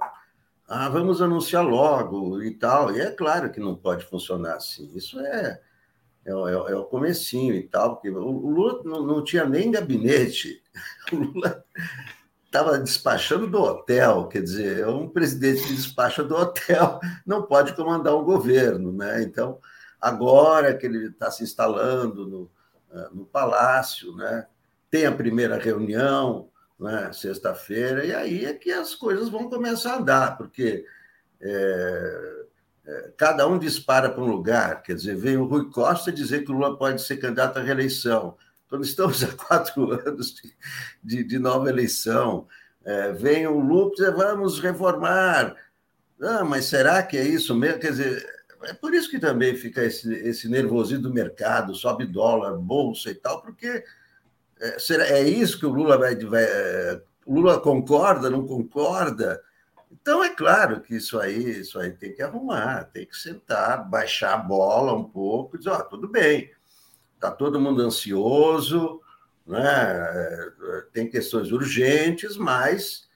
ah, 0.67 0.89
vamos 0.89 1.21
anunciar 1.21 1.65
logo 1.65 2.41
e 2.41 2.51
tal. 2.51 2.95
E 2.95 3.01
é 3.01 3.11
claro 3.11 3.51
que 3.51 3.59
não 3.59 3.75
pode 3.75 4.05
funcionar 4.05 4.55
assim. 4.55 4.91
Isso 4.95 5.19
é 5.19 5.59
é, 6.25 6.31
é, 6.31 6.71
é 6.71 6.75
o 6.75 6.85
comecinho 6.85 7.55
e 7.55 7.63
tal, 7.63 7.95
porque 7.95 8.09
o 8.09 8.19
Lula 8.19 8.81
não, 8.83 9.05
não 9.05 9.23
tinha 9.23 9.45
nem 9.45 9.71
gabinete. 9.71 10.61
O 11.11 11.17
Lula 11.17 11.63
estava 12.45 12.77
despachando 12.77 13.47
do 13.47 13.61
hotel, 13.61 14.27
quer 14.27 14.41
dizer, 14.41 14.79
é 14.79 14.87
um 14.87 15.09
presidente 15.09 15.63
que 15.63 15.73
despacha 15.73 16.23
do 16.23 16.35
hotel, 16.35 16.99
não 17.25 17.43
pode 17.43 17.73
comandar 17.75 18.13
o 18.13 18.23
governo, 18.23 18.91
né? 18.93 19.21
Então, 19.23 19.59
agora 19.99 20.73
que 20.73 20.85
ele 20.85 21.07
está 21.07 21.29
se 21.31 21.43
instalando 21.43 22.27
no, 22.27 22.51
no 23.13 23.25
palácio, 23.25 24.15
né? 24.15 24.45
tem 24.89 25.05
a 25.05 25.11
primeira 25.11 25.57
reunião, 25.57 26.49
né? 26.79 27.11
sexta-feira, 27.13 28.05
e 28.05 28.13
aí 28.13 28.45
é 28.45 28.53
que 28.53 28.71
as 28.71 28.93
coisas 28.93 29.29
vão 29.29 29.49
começar 29.49 29.93
a 29.93 29.97
andar, 29.99 30.37
porque 30.37 30.85
é, 31.39 32.45
é, 32.85 33.11
cada 33.15 33.47
um 33.47 33.57
dispara 33.57 34.09
para 34.09 34.23
um 34.23 34.27
lugar. 34.27 34.83
Quer 34.83 34.95
dizer, 34.95 35.15
vem 35.15 35.37
o 35.37 35.45
Rui 35.45 35.69
Costa 35.71 36.11
dizer 36.11 36.43
que 36.43 36.51
o 36.51 36.55
Lula 36.55 36.77
pode 36.77 37.01
ser 37.01 37.17
candidato 37.17 37.57
à 37.57 37.61
reeleição. 37.61 38.35
Quando 38.67 38.83
estamos 38.83 39.23
há 39.23 39.27
quatro 39.33 39.91
anos 40.07 40.33
de, 40.33 40.53
de, 41.03 41.23
de 41.23 41.39
nova 41.39 41.69
eleição, 41.69 42.47
é, 42.83 43.11
vem 43.13 43.47
o 43.47 43.59
Lula 43.59 43.91
dizer 43.91 44.11
vamos 44.11 44.59
reformar. 44.59 45.55
Ah, 46.21 46.43
mas 46.43 46.65
será 46.65 47.01
que 47.01 47.17
é 47.17 47.23
isso 47.23 47.55
mesmo? 47.55 47.79
Quer 47.79 47.91
dizer, 47.91 48.40
é 48.63 48.73
por 48.73 48.93
isso 48.93 49.09
que 49.09 49.19
também 49.19 49.55
fica 49.55 49.83
esse, 49.83 50.13
esse 50.13 50.47
nervosismo 50.47 51.03
do 51.03 51.13
mercado, 51.13 51.75
sobe 51.75 52.05
dólar, 52.05 52.57
bolsa 52.57 53.09
e 53.09 53.15
tal, 53.15 53.41
porque 53.41 53.83
é, 54.59 54.79
será, 54.79 55.07
é 55.07 55.23
isso 55.23 55.59
que 55.59 55.65
o 55.65 55.73
Lula 55.73 55.97
vai, 55.97 56.15
vai. 56.15 56.43
É, 56.43 57.01
Lula 57.27 57.59
concorda, 57.59 58.29
não 58.29 58.45
concorda? 58.45 59.41
Então 59.91 60.23
é 60.23 60.29
claro 60.29 60.81
que 60.81 60.95
isso 60.95 61.19
aí, 61.19 61.59
isso 61.59 61.79
aí 61.79 61.91
tem 61.91 62.13
que 62.13 62.21
arrumar, 62.21 62.85
tem 62.85 63.05
que 63.05 63.15
sentar, 63.15 63.87
baixar 63.89 64.33
a 64.33 64.37
bola 64.37 64.93
um 64.93 65.03
pouco, 65.03 65.57
dizer, 65.57 65.69
ó, 65.69 65.79
oh, 65.79 65.83
tudo 65.83 66.07
bem, 66.07 66.49
está 67.15 67.29
todo 67.29 67.59
mundo 67.59 67.81
ansioso, 67.81 69.01
né? 69.45 69.61
É, 69.63 70.51
tem 70.93 71.09
questões 71.09 71.51
urgentes, 71.51 72.37
mas 72.37 73.09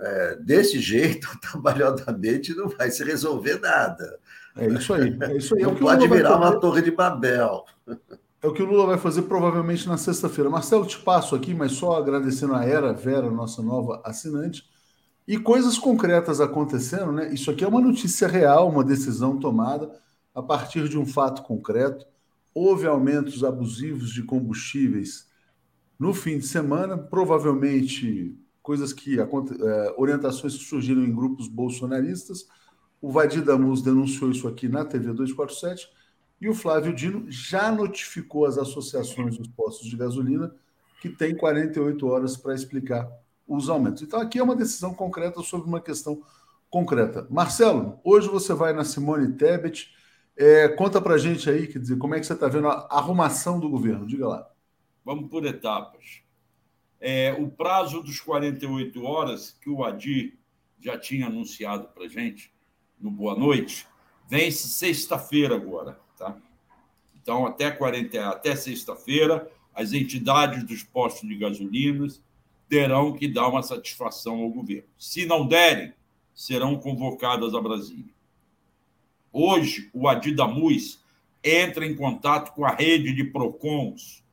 é, 0.00 0.36
desse 0.36 0.78
jeito, 0.80 1.28
trabalhadamente, 1.40 2.54
não 2.54 2.68
vai 2.68 2.90
se 2.90 3.04
resolver 3.04 3.60
nada. 3.60 4.18
É 4.56 4.66
isso 4.66 4.94
aí. 4.94 5.16
É 5.20 5.36
isso 5.36 5.54
aí. 5.54 5.62
Não 5.62 5.72
é 5.72 5.74
pode 5.74 6.08
virar 6.08 6.36
uma 6.36 6.58
torre 6.58 6.82
de 6.82 6.90
Babel. 6.90 7.64
É 8.42 8.46
o 8.46 8.52
que 8.52 8.62
o 8.62 8.66
Lula 8.66 8.86
vai 8.86 8.98
fazer 8.98 9.22
provavelmente 9.22 9.88
na 9.88 9.96
sexta-feira. 9.96 10.48
Marcelo, 10.48 10.86
te 10.86 10.98
passo 10.98 11.34
aqui, 11.34 11.54
mas 11.54 11.72
só 11.72 11.96
agradecendo 11.96 12.54
a 12.54 12.64
Era 12.64 12.92
Vera, 12.92 13.30
nossa 13.30 13.62
nova 13.62 14.00
assinante, 14.04 14.64
e 15.26 15.38
coisas 15.38 15.78
concretas 15.78 16.40
acontecendo, 16.40 17.12
né? 17.12 17.32
Isso 17.32 17.50
aqui 17.50 17.64
é 17.64 17.68
uma 17.68 17.80
notícia 17.80 18.28
real, 18.28 18.68
uma 18.68 18.84
decisão 18.84 19.38
tomada 19.38 19.90
a 20.34 20.42
partir 20.42 20.88
de 20.88 20.96
um 20.96 21.04
fato 21.04 21.42
concreto. 21.42 22.06
Houve 22.54 22.86
aumentos 22.86 23.42
abusivos 23.42 24.10
de 24.10 24.22
combustíveis 24.22 25.26
no 25.98 26.14
fim 26.14 26.38
de 26.38 26.46
semana, 26.46 26.96
provavelmente 26.96 28.38
coisas 28.62 28.92
que 28.92 29.18
é, 29.18 29.24
orientações 29.96 30.56
que 30.56 30.64
surgiram 30.64 31.02
em 31.02 31.14
grupos 31.14 31.48
bolsonaristas. 31.48 32.46
O 33.00 33.10
Vadir 33.10 33.42
Damus 33.42 33.82
denunciou 33.82 34.30
isso 34.30 34.48
aqui 34.48 34.68
na 34.68 34.84
TV 34.84 35.12
247 35.12 35.88
e 36.40 36.48
o 36.48 36.54
Flávio 36.54 36.94
Dino 36.94 37.30
já 37.30 37.70
notificou 37.70 38.46
as 38.46 38.58
associações 38.58 39.38
dos 39.38 39.48
postos 39.48 39.88
de 39.88 39.96
gasolina 39.96 40.54
que 41.00 41.08
tem 41.08 41.36
48 41.36 42.06
horas 42.06 42.36
para 42.36 42.54
explicar 42.54 43.08
os 43.46 43.68
aumentos. 43.68 44.02
Então, 44.02 44.20
aqui 44.20 44.38
é 44.38 44.42
uma 44.42 44.56
decisão 44.56 44.92
concreta 44.92 45.42
sobre 45.42 45.68
uma 45.68 45.80
questão 45.80 46.22
concreta. 46.68 47.26
Marcelo, 47.30 48.00
hoje 48.02 48.28
você 48.28 48.52
vai 48.52 48.72
na 48.72 48.84
Simone 48.84 49.32
Tebet. 49.34 49.94
É, 50.36 50.68
conta 50.68 51.00
para 51.00 51.16
gente 51.16 51.48
aí, 51.48 51.66
quer 51.66 51.78
dizer, 51.78 51.96
como 51.96 52.14
é 52.14 52.20
que 52.20 52.26
você 52.26 52.32
está 52.32 52.48
vendo 52.48 52.68
a 52.68 52.88
arrumação 52.90 53.60
do 53.60 53.68
governo? 53.68 54.06
Diga 54.06 54.26
lá. 54.26 54.50
Vamos 55.04 55.30
por 55.30 55.44
etapas. 55.46 56.22
É, 57.00 57.32
o 57.38 57.48
prazo 57.48 58.02
dos 58.02 58.20
48 58.20 59.02
horas 59.04 59.56
que 59.60 59.70
o 59.70 59.84
Adir 59.84 60.38
já 60.80 60.98
tinha 60.98 61.26
anunciado 61.26 61.88
para 61.88 62.08
gente 62.08 62.52
no 63.00 63.10
Boa 63.10 63.34
Noite 63.34 63.86
vence 64.28 64.68
sexta-feira 64.68 65.54
agora. 65.54 65.98
Tá? 66.18 66.36
Então, 67.20 67.46
até, 67.46 67.70
40, 67.70 68.28
até 68.28 68.54
sexta-feira, 68.56 69.50
as 69.74 69.92
entidades 69.92 70.64
dos 70.64 70.82
postos 70.82 71.28
de 71.28 71.36
gasolinas 71.36 72.22
terão 72.68 73.12
que 73.12 73.28
dar 73.28 73.48
uma 73.48 73.62
satisfação 73.62 74.40
ao 74.40 74.50
governo. 74.50 74.88
Se 74.98 75.24
não 75.26 75.46
derem, 75.46 75.92
serão 76.34 76.76
convocadas 76.76 77.54
a 77.54 77.60
Brasília. 77.60 78.14
Hoje, 79.32 79.90
o 79.92 80.08
Adidamus 80.08 81.00
entra 81.42 81.86
em 81.86 81.94
contato 81.94 82.54
com 82.54 82.64
a 82.64 82.74
rede 82.74 83.12
de 83.12 83.24
PROCONs 83.24 84.24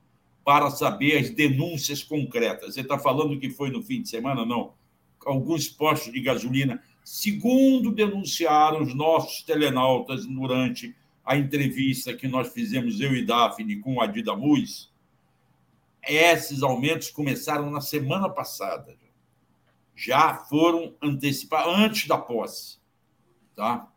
para 0.43 0.69
saber 0.69 1.17
as 1.17 1.29
denúncias 1.29 2.03
concretas. 2.03 2.73
Você 2.73 2.81
está 2.81 2.97
falando 2.97 3.39
que 3.39 3.49
foi 3.49 3.69
no 3.69 3.81
fim 3.81 4.01
de 4.01 4.09
semana? 4.09 4.45
Não. 4.45 4.73
Alguns 5.25 5.67
postos 5.67 6.11
de 6.11 6.19
gasolina, 6.19 6.83
segundo 7.03 7.91
denunciaram 7.91 8.81
os 8.81 8.93
nossos 8.93 9.43
telenautas 9.43 10.25
durante 10.25 10.95
a 11.25 11.37
entrevista 11.37 12.13
que 12.13 12.27
nós 12.27 12.51
fizemos, 12.51 12.99
eu 12.99 13.15
e 13.15 13.25
Daphne, 13.25 13.79
com 13.79 13.95
o 13.95 14.01
Adidamus, 14.01 14.91
esses 16.05 16.61
aumentos 16.61 17.09
começaram 17.09 17.71
na 17.71 17.79
semana 17.79 18.29
passada. 18.29 18.97
Já 19.95 20.35
foram 20.35 20.95
antecipados 21.01 21.73
antes 21.77 22.07
da 22.07 22.17
posse. 22.17 22.77
Tá? 23.55 23.87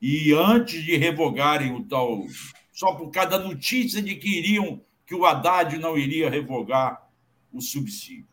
E 0.00 0.32
antes 0.32 0.82
de 0.82 0.96
revogarem 0.96 1.74
o 1.74 1.84
tal. 1.84 2.24
Só 2.72 2.94
por 2.94 3.10
causa 3.10 3.30
da 3.30 3.38
notícia 3.38 4.00
de 4.00 4.14
que 4.14 4.38
iriam, 4.38 4.80
que 5.06 5.14
o 5.14 5.26
Haddad 5.26 5.76
não 5.78 5.98
iria 5.98 6.30
revogar 6.30 7.06
o 7.52 7.60
subsídio. 7.60 8.26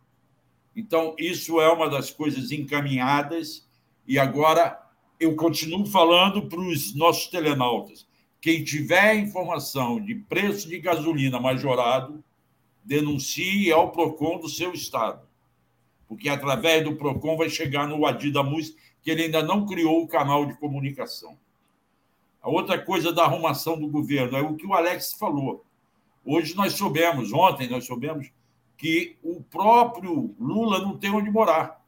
Então, 0.76 1.14
isso 1.18 1.60
é 1.60 1.70
uma 1.70 1.90
das 1.90 2.10
coisas 2.10 2.52
encaminhadas, 2.52 3.68
e 4.10 4.18
agora 4.18 4.82
eu 5.20 5.36
continuo 5.36 5.86
falando 5.86 6.48
para 6.48 6.60
os 6.60 6.96
nossos 6.96 7.28
telenautas. 7.28 8.08
Quem 8.42 8.64
tiver 8.64 9.18
informação 9.18 10.02
de 10.04 10.16
preço 10.16 10.68
de 10.68 10.80
gasolina 10.80 11.40
majorado, 11.40 12.24
denuncie 12.84 13.72
ao 13.72 13.92
PROCON 13.92 14.40
do 14.40 14.50
seu 14.50 14.74
estado. 14.74 15.22
Porque 16.08 16.28
através 16.28 16.84
do 16.84 16.96
PROCON 16.96 17.38
vai 17.38 17.52
chegar 17.52 17.88
no 17.88 18.04
Adidamus, 18.04 18.76
que 19.04 19.12
ele 19.12 19.26
ainda 19.26 19.44
não 19.44 19.68
criou 19.68 20.02
o 20.02 20.08
canal 20.08 20.44
de 20.44 20.58
comunicação. 20.58 21.38
A 22.42 22.50
outra 22.50 22.84
coisa 22.84 23.14
da 23.14 23.26
arrumação 23.26 23.80
do 23.80 23.88
governo 23.88 24.36
é 24.36 24.42
o 24.42 24.56
que 24.56 24.66
o 24.66 24.74
Alex 24.74 25.14
falou. 25.14 25.64
Hoje 26.26 26.56
nós 26.56 26.74
soubemos, 26.74 27.32
ontem 27.32 27.70
nós 27.70 27.86
soubemos, 27.86 28.32
que 28.76 29.18
o 29.22 29.44
próprio 29.44 30.34
Lula 30.40 30.80
não 30.80 30.98
tem 30.98 31.12
onde 31.12 31.30
morar. 31.30 31.79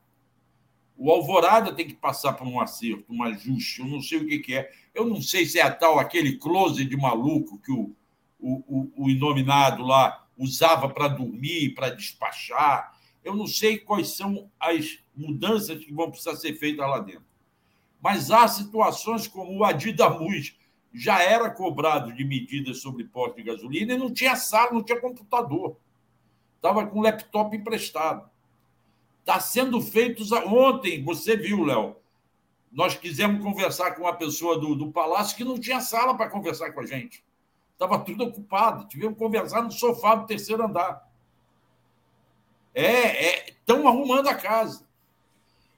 O 1.03 1.09
Alvorada 1.09 1.73
tem 1.73 1.87
que 1.87 1.95
passar 1.95 2.33
por 2.33 2.45
um 2.45 2.59
acerto, 2.59 3.05
um 3.09 3.23
ajuste, 3.23 3.79
eu 3.79 3.87
não 3.87 3.99
sei 3.99 4.19
o 4.19 4.27
que, 4.27 4.37
que 4.37 4.53
é. 4.53 4.71
Eu 4.93 5.03
não 5.03 5.19
sei 5.19 5.47
se 5.47 5.57
é 5.57 5.63
a 5.63 5.71
tal, 5.73 5.97
aquele 5.97 6.37
close 6.37 6.85
de 6.85 6.95
maluco 6.95 7.57
que 7.57 7.71
o, 7.71 7.95
o, 8.39 8.63
o, 8.67 9.05
o 9.05 9.09
inominado 9.09 9.81
lá 9.81 10.27
usava 10.37 10.87
para 10.87 11.07
dormir, 11.07 11.73
para 11.73 11.89
despachar. 11.89 12.95
Eu 13.23 13.35
não 13.35 13.47
sei 13.47 13.79
quais 13.79 14.09
são 14.09 14.47
as 14.59 14.99
mudanças 15.15 15.83
que 15.83 15.91
vão 15.91 16.11
precisar 16.11 16.35
ser 16.35 16.53
feitas 16.53 16.87
lá 16.87 16.99
dentro. 16.99 17.25
Mas 17.99 18.29
há 18.29 18.47
situações 18.47 19.27
como 19.27 19.57
o 19.57 19.63
Adidamus 19.63 20.55
já 20.93 21.19
era 21.23 21.49
cobrado 21.49 22.13
de 22.13 22.23
medidas 22.23 22.79
sobre 22.79 23.05
posto 23.05 23.37
de 23.37 23.43
gasolina 23.43 23.95
e 23.95 23.97
não 23.97 24.13
tinha 24.13 24.35
sala, 24.35 24.71
não 24.71 24.83
tinha 24.83 25.01
computador. 25.01 25.77
Estava 26.57 26.85
com 26.85 27.01
laptop 27.01 27.57
emprestado. 27.57 28.29
Está 29.21 29.39
sendo 29.39 29.79
feito. 29.81 30.23
Ontem, 30.47 31.03
você 31.03 31.37
viu, 31.37 31.63
Léo, 31.63 31.95
nós 32.71 32.95
quisemos 32.95 33.43
conversar 33.43 33.91
com 33.91 34.03
uma 34.03 34.13
pessoa 34.13 34.57
do, 34.57 34.75
do 34.75 34.91
palácio 34.91 35.37
que 35.37 35.43
não 35.43 35.59
tinha 35.59 35.79
sala 35.79 36.15
para 36.15 36.29
conversar 36.29 36.71
com 36.71 36.81
a 36.81 36.85
gente. 36.85 37.23
Estava 37.73 37.99
tudo 37.99 38.25
ocupado. 38.25 38.87
Tivemos 38.87 39.13
que 39.13 39.23
conversar 39.23 39.61
no 39.63 39.71
sofá 39.71 40.15
do 40.15 40.25
terceiro 40.25 40.63
andar. 40.63 41.09
É, 42.73 43.49
estão 43.49 43.83
é, 43.83 43.87
arrumando 43.87 44.27
a 44.27 44.35
casa. 44.35 44.85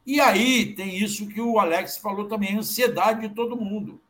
E 0.05 0.19
aí 0.19 0.73
tem 0.75 0.97
isso 0.97 1.27
que 1.27 1.39
o 1.39 1.57
Alex 1.57 1.97
falou 1.97 2.27
também, 2.27 2.55
a 2.55 2.59
ansiedade 2.59 3.27
de 3.27 3.33
todo 3.33 3.55
mundo. 3.55 4.01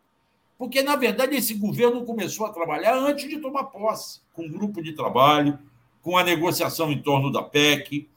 Porque, 0.57 0.81
na 0.81 0.95
verdade, 0.95 1.35
esse 1.35 1.53
governo 1.53 2.05
começou 2.05 2.45
a 2.45 2.53
trabalhar 2.53 2.95
antes 2.95 3.29
de 3.29 3.37
tomar 3.37 3.65
posse, 3.65 4.21
com 4.33 4.43
um 4.43 4.51
grupo 4.51 4.81
de 4.81 4.93
trabalho, 4.93 5.59
com 6.01 6.17
a 6.17 6.23
negociação 6.23 6.91
em 6.91 7.01
torno 7.01 7.31
da 7.31 7.43
PEC, 7.43 8.09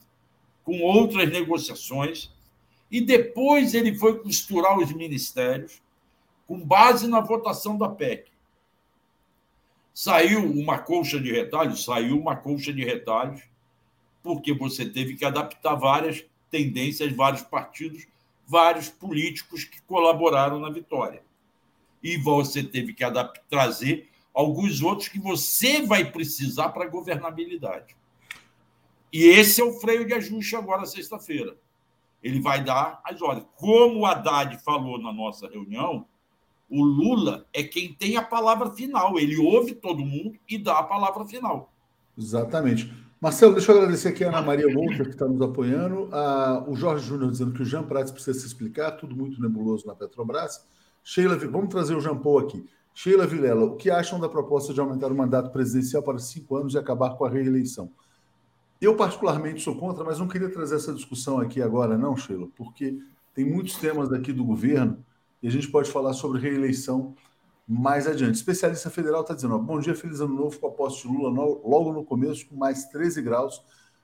com 0.67 0.81
outras 0.81 1.31
negociações, 1.31 2.29
e 2.91 2.99
depois 2.99 3.73
ele 3.73 3.95
foi 3.95 4.19
costurar 4.19 4.77
os 4.77 4.91
ministérios 4.91 5.81
com 6.45 6.59
base 6.59 7.07
na 7.07 7.21
votação 7.21 7.77
da 7.77 7.87
PEC. 7.87 8.29
Saiu 9.93 10.43
uma 10.43 10.77
colcha 10.77 11.21
de 11.21 11.31
retalhos, 11.31 11.85
saiu 11.85 12.19
uma 12.19 12.35
colcha 12.35 12.73
de 12.73 12.83
retalhos, 12.83 13.41
porque 14.21 14.53
você 14.53 14.85
teve 14.85 15.15
que 15.15 15.23
adaptar 15.23 15.75
várias 15.75 16.25
tendências, 16.51 17.13
vários 17.13 17.43
partidos, 17.43 18.05
vários 18.45 18.89
políticos 18.89 19.63
que 19.63 19.81
colaboraram 19.83 20.59
na 20.59 20.69
vitória. 20.69 21.23
E 22.03 22.17
você 22.17 22.61
teve 22.61 22.93
que 22.93 23.05
adaptar, 23.05 23.41
trazer 23.49 24.09
alguns 24.33 24.81
outros 24.81 25.07
que 25.07 25.17
você 25.17 25.81
vai 25.81 26.11
precisar 26.11 26.69
para 26.69 26.83
a 26.83 26.89
governabilidade. 26.89 27.95
E 29.11 29.23
esse 29.23 29.61
é 29.61 29.63
o 29.63 29.73
freio 29.73 30.05
de 30.05 30.13
ajuste 30.13 30.55
agora, 30.55 30.85
sexta-feira. 30.85 31.55
Ele 32.21 32.41
vai 32.41 32.63
dar 32.63 33.01
as 33.05 33.21
ordens. 33.21 33.47
Como 33.55 33.99
o 33.99 34.05
Haddad 34.05 34.57
falou 34.63 35.01
na 35.01 35.13
nossa 35.13 35.47
reunião, 35.47 36.05
o 36.69 36.83
Lula 36.83 37.45
é 37.53 37.63
quem 37.63 37.93
tem 37.93 38.17
a 38.17 38.21
palavra 38.21 38.71
final. 38.71 39.17
Ele 39.17 39.37
ouve 39.37 39.73
todo 39.73 39.99
mundo 39.99 40.37
e 40.49 40.57
dá 40.57 40.79
a 40.79 40.83
palavra 40.83 41.25
final. 41.25 41.71
Exatamente. 42.17 42.91
Marcelo, 43.21 43.53
deixa 43.53 43.71
eu 43.71 43.77
agradecer 43.77 44.09
aqui 44.09 44.23
a 44.23 44.27
Ana 44.27 44.41
Maria 44.41 44.67
Monta, 44.67 45.03
que 45.03 45.11
está 45.11 45.27
nos 45.27 45.41
apoiando. 45.41 46.09
O 46.67 46.75
Jorge 46.75 47.05
Júnior 47.05 47.31
dizendo 47.31 47.53
que 47.53 47.61
o 47.61 47.65
Jean 47.65 47.83
Prats 47.83 48.11
precisa 48.11 48.39
se 48.39 48.45
explicar, 48.45 48.91
tudo 48.91 49.15
muito 49.15 49.41
nebuloso 49.41 49.87
na 49.87 49.95
Petrobras. 49.95 50.67
Sheila, 51.03 51.37
vamos 51.37 51.69
trazer 51.69 51.95
o 51.95 52.01
Jean 52.01 52.17
Paul 52.17 52.39
aqui. 52.39 52.65
Sheila 52.93 53.25
Vilela, 53.25 53.63
o 53.63 53.75
que 53.75 53.89
acham 53.89 54.19
da 54.19 54.27
proposta 54.27 54.73
de 54.73 54.79
aumentar 54.79 55.11
o 55.11 55.15
mandato 55.15 55.51
presidencial 55.51 56.03
para 56.03 56.19
cinco 56.19 56.57
anos 56.57 56.73
e 56.73 56.77
acabar 56.77 57.15
com 57.15 57.25
a 57.25 57.29
reeleição? 57.29 57.91
Eu, 58.79 58.95
particularmente, 58.95 59.61
sou 59.61 59.75
contra, 59.75 60.03
mas 60.03 60.19
não 60.19 60.27
queria 60.27 60.49
trazer 60.49 60.75
essa 60.75 60.93
discussão 60.93 61.39
aqui 61.39 61.61
agora, 61.61 61.97
não, 61.97 62.15
Sheila, 62.15 62.47
porque 62.55 62.99
tem 63.33 63.45
muitos 63.45 63.75
temas 63.75 64.11
aqui 64.13 64.31
do 64.31 64.45
governo 64.45 65.03
e 65.41 65.47
a 65.47 65.51
gente 65.51 65.69
pode 65.69 65.91
falar 65.91 66.13
sobre 66.13 66.39
reeleição 66.39 67.15
mais 67.67 68.07
adiante. 68.07 68.35
Especialista 68.35 68.89
federal 68.89 69.21
está 69.21 69.33
dizendo: 69.33 69.55
ó, 69.55 69.57
bom 69.57 69.79
dia, 69.79 69.95
feliz 69.95 70.21
ano 70.21 70.33
novo 70.33 70.59
com 70.59 70.67
a 70.67 70.71
posse 70.71 71.01
de 71.01 71.07
Lula 71.07 71.31
no, 71.31 71.67
logo 71.67 71.91
no 71.91 72.05
começo, 72.05 72.47
com 72.47 72.55
mais 72.55 72.85
13 72.85 73.21
graus, 73.21 73.61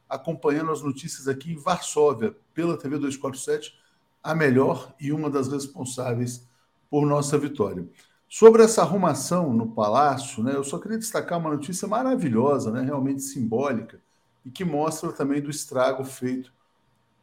acompanhando 0.10 0.72
as 0.72 0.82
notícias 0.82 1.28
aqui 1.28 1.54
em 1.54 1.56
Varsóvia, 1.56 2.36
pela 2.54 2.78
TV 2.78 2.98
247, 2.98 3.78
a 4.22 4.36
melhor 4.36 4.94
e 5.00 5.12
uma 5.12 5.30
das 5.30 5.48
responsáveis 5.48 6.48
por 6.90 7.06
nossa 7.06 7.38
vitória. 7.38 7.88
Sobre 8.28 8.64
essa 8.64 8.82
arrumação 8.82 9.54
no 9.54 9.72
palácio, 9.72 10.44
né, 10.44 10.56
eu 10.56 10.64
só 10.64 10.80
queria 10.80 10.98
destacar 10.98 11.38
uma 11.38 11.52
notícia 11.52 11.88
maravilhosa, 11.88 12.72
né, 12.72 12.82
realmente 12.82 13.22
simbólica, 13.22 14.02
e 14.46 14.52
que 14.52 14.66
mostra 14.66 15.12
também 15.12 15.42
do 15.42 15.50
estrago 15.50 16.04
feito 16.04 16.54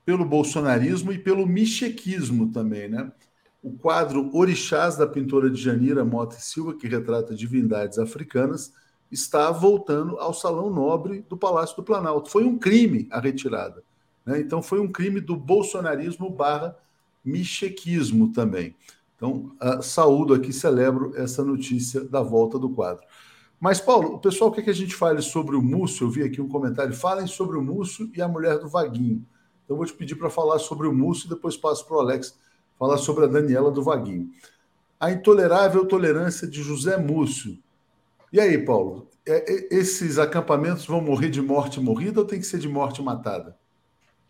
pelo 0.05 0.25
bolsonarismo 0.25 1.13
e 1.13 1.19
pelo 1.19 1.47
michequismo 1.47 2.51
também, 2.51 2.89
né? 2.89 3.13
o 3.63 3.73
quadro 3.73 4.35
Orixás 4.35 4.97
da 4.97 5.07
pintora 5.07 5.51
de 5.51 5.61
Janira 5.61 6.05
Mota 6.05 6.37
e 6.37 6.41
Silva, 6.41 6.75
que 6.75 6.89
retrata 6.89 7.35
divindades 7.35 7.99
africanas, 7.99 8.73
está 9.11 9.51
voltando 9.51 10.19
ao 10.19 10.33
Salão 10.33 10.71
Nobre 10.71 11.25
do 11.29 11.37
Palácio 11.37 11.77
do 11.77 11.83
Planalto. 11.83 12.31
Foi 12.31 12.45
um 12.45 12.59
crime 12.59 13.07
a 13.11 13.21
retirada. 13.21 13.83
Né? 14.25 14.41
Então, 14.41 14.63
foi 14.63 14.81
um 14.81 14.91
crime 14.91 15.21
do 15.21 15.37
bolsonarismo 15.37 16.31
barra 16.31 16.77
michequismo 17.25 18.33
também. 18.33 18.75
Então, 19.17 19.53
uh, 19.61 19.83
saúdo 19.83 20.33
aqui, 20.33 20.53
celebro 20.53 21.13
essa 21.15 21.45
notícia 21.45 22.03
da 22.03 22.23
volta 22.23 22.59
do 22.59 22.71
quadro. 22.71 23.05
Mas, 23.61 23.79
Paulo, 23.79 24.15
o 24.15 24.19
pessoal 24.19 24.51
quer 24.51 24.63
que 24.63 24.71
a 24.71 24.75
gente 24.75 24.95
fale 24.95 25.21
sobre 25.21 25.55
o 25.55 25.61
Múcio. 25.61 26.07
Eu 26.07 26.11
vi 26.11 26.23
aqui 26.23 26.41
um 26.41 26.49
comentário. 26.49 26.95
Falem 26.95 27.27
sobre 27.27 27.59
o 27.59 27.63
Múcio 27.63 28.11
e 28.17 28.23
a 28.23 28.27
mulher 28.27 28.59
do 28.59 28.69
Vaguinho. 28.69 29.23
Então, 29.65 29.77
vou 29.77 29.85
te 29.85 29.93
pedir 29.93 30.15
para 30.15 30.31
falar 30.31 30.59
sobre 30.59 30.89
o 30.89 30.95
Múcio 30.95 31.27
e 31.27 31.29
depois 31.29 31.57
passo 31.57 31.87
para 31.87 31.97
o 31.99 32.01
Alex 32.01 32.37
falar 32.79 32.97
sobre 32.97 33.25
a 33.25 33.29
Daniela 33.29 33.71
do 33.71 33.83
Vaguinho. 33.83 34.31
A 34.99 35.11
intolerável 35.11 35.87
tolerância 35.87 36.49
de 36.49 36.63
José 36.63 36.97
Múcio. 36.97 37.59
E 38.33 38.41
aí, 38.41 38.57
Paulo, 38.65 39.09
é, 39.27 39.53
é, 39.53 39.69
esses 39.71 40.19
acampamentos 40.19 40.87
vão 40.87 41.01
morrer 41.01 41.29
de 41.29 41.43
morte 41.43 41.79
morrida 41.79 42.21
ou 42.21 42.27
tem 42.27 42.41
que 42.41 42.47
ser 42.47 42.59
de 42.59 42.69
morte 42.69 43.03
matada? 43.03 43.57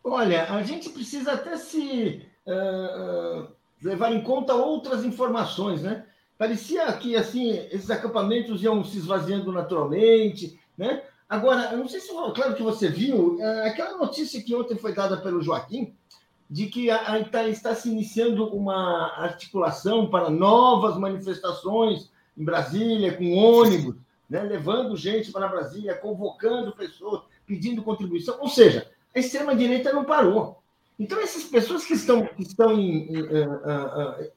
Olha, 0.03 0.53
a 0.53 0.63
gente 0.63 0.89
precisa 0.91 1.33
até 1.33 1.57
se 1.57 2.27
uh, 2.47 3.47
levar 3.83 4.13
em 4.13 4.23
conta 4.23 4.55
outras 4.55 5.05
informações, 5.05 5.83
né? 5.83 6.07
Parecia 6.41 6.91
que 6.95 7.15
assim 7.17 7.51
esses 7.71 7.91
acampamentos 7.91 8.63
iam 8.63 8.83
se 8.83 8.97
esvaziando 8.97 9.53
naturalmente, 9.53 10.59
né? 10.75 11.03
Agora, 11.29 11.73
eu 11.73 11.77
não 11.77 11.87
sei 11.87 12.01
se 12.01 12.09
claro 12.09 12.55
que 12.55 12.63
você 12.63 12.89
viu 12.89 13.37
uh, 13.37 13.67
aquela 13.67 13.99
notícia 13.99 14.43
que 14.43 14.55
ontem 14.55 14.75
foi 14.75 14.95
dada 14.95 15.19
pelo 15.19 15.43
Joaquim 15.43 15.95
de 16.49 16.69
que 16.69 16.91
a, 16.91 16.97
a, 16.97 17.25
tá, 17.27 17.47
está 17.47 17.75
se 17.75 17.91
iniciando 17.91 18.47
uma 18.57 19.09
articulação 19.19 20.09
para 20.09 20.31
novas 20.31 20.97
manifestações 20.97 22.11
em 22.35 22.43
Brasília, 22.43 23.19
com 23.19 23.35
ônibus, 23.35 23.97
né, 24.27 24.43
levando 24.43 24.97
gente 24.97 25.31
para 25.31 25.47
Brasília, 25.47 25.95
convocando 25.95 26.75
pessoas, 26.75 27.21
pedindo 27.47 27.83
contribuição. 27.83 28.39
Ou 28.41 28.49
seja, 28.49 28.91
a 29.15 29.19
extrema-direita 29.19 29.93
não 29.93 30.07
parou. 30.07 30.63
Então, 30.99 31.21
essas 31.21 31.45
pessoas 31.45 31.85
que 31.85 31.93
estão, 31.93 32.25
que 32.25 32.45
estão 32.45 32.73
em, 32.73 33.15
em, 33.15 33.23
uh, 33.25 34.33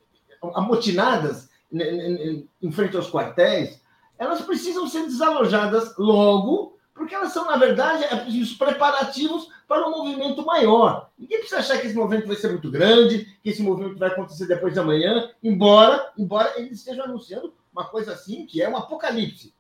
amotinadas 0.54 1.53
em, 1.74 2.72
frente 2.72 2.96
aos 2.96 3.10
quartéis, 3.10 3.82
elas 4.18 4.42
precisam 4.42 4.88
ser 4.88 5.04
desalojadas 5.04 5.98
logo, 5.98 6.78
porque 6.94 7.16
elas 7.16 7.34
são, 7.34 7.46
na 7.46 7.58
verdade, 7.58 8.04
é 8.04 8.28
os 8.42 8.54
preparativos 8.54 9.50
para 9.68 9.88
um 9.88 9.92
movimento 9.92 10.46
maior. 10.46 11.10
Ninguém 11.18 11.40
precisa 11.40 11.60
achar 11.60 11.80
que 11.80 11.88
esse 11.88 11.96
movimento 11.96 12.28
vai 12.28 12.36
ser 12.36 12.50
muito 12.50 12.70
grande, 12.70 13.26
que 13.42 13.50
esse 13.50 13.64
movimento 13.64 13.98
vai 13.98 14.10
acontecer 14.10 14.46
depois 14.46 14.74
de 14.74 14.80
amanhã, 14.80 15.30
embora, 15.44 16.12
embora 16.18 16.54
eles 16.58 16.80
estejam 16.80 17.06
anunciando 17.06 17.54
uma 17.72 17.86
coisa 17.86 18.14
assim, 18.14 18.46
que 18.46 18.62
é 18.62 18.70
um 18.70 18.78
apocalipse. 18.78 19.54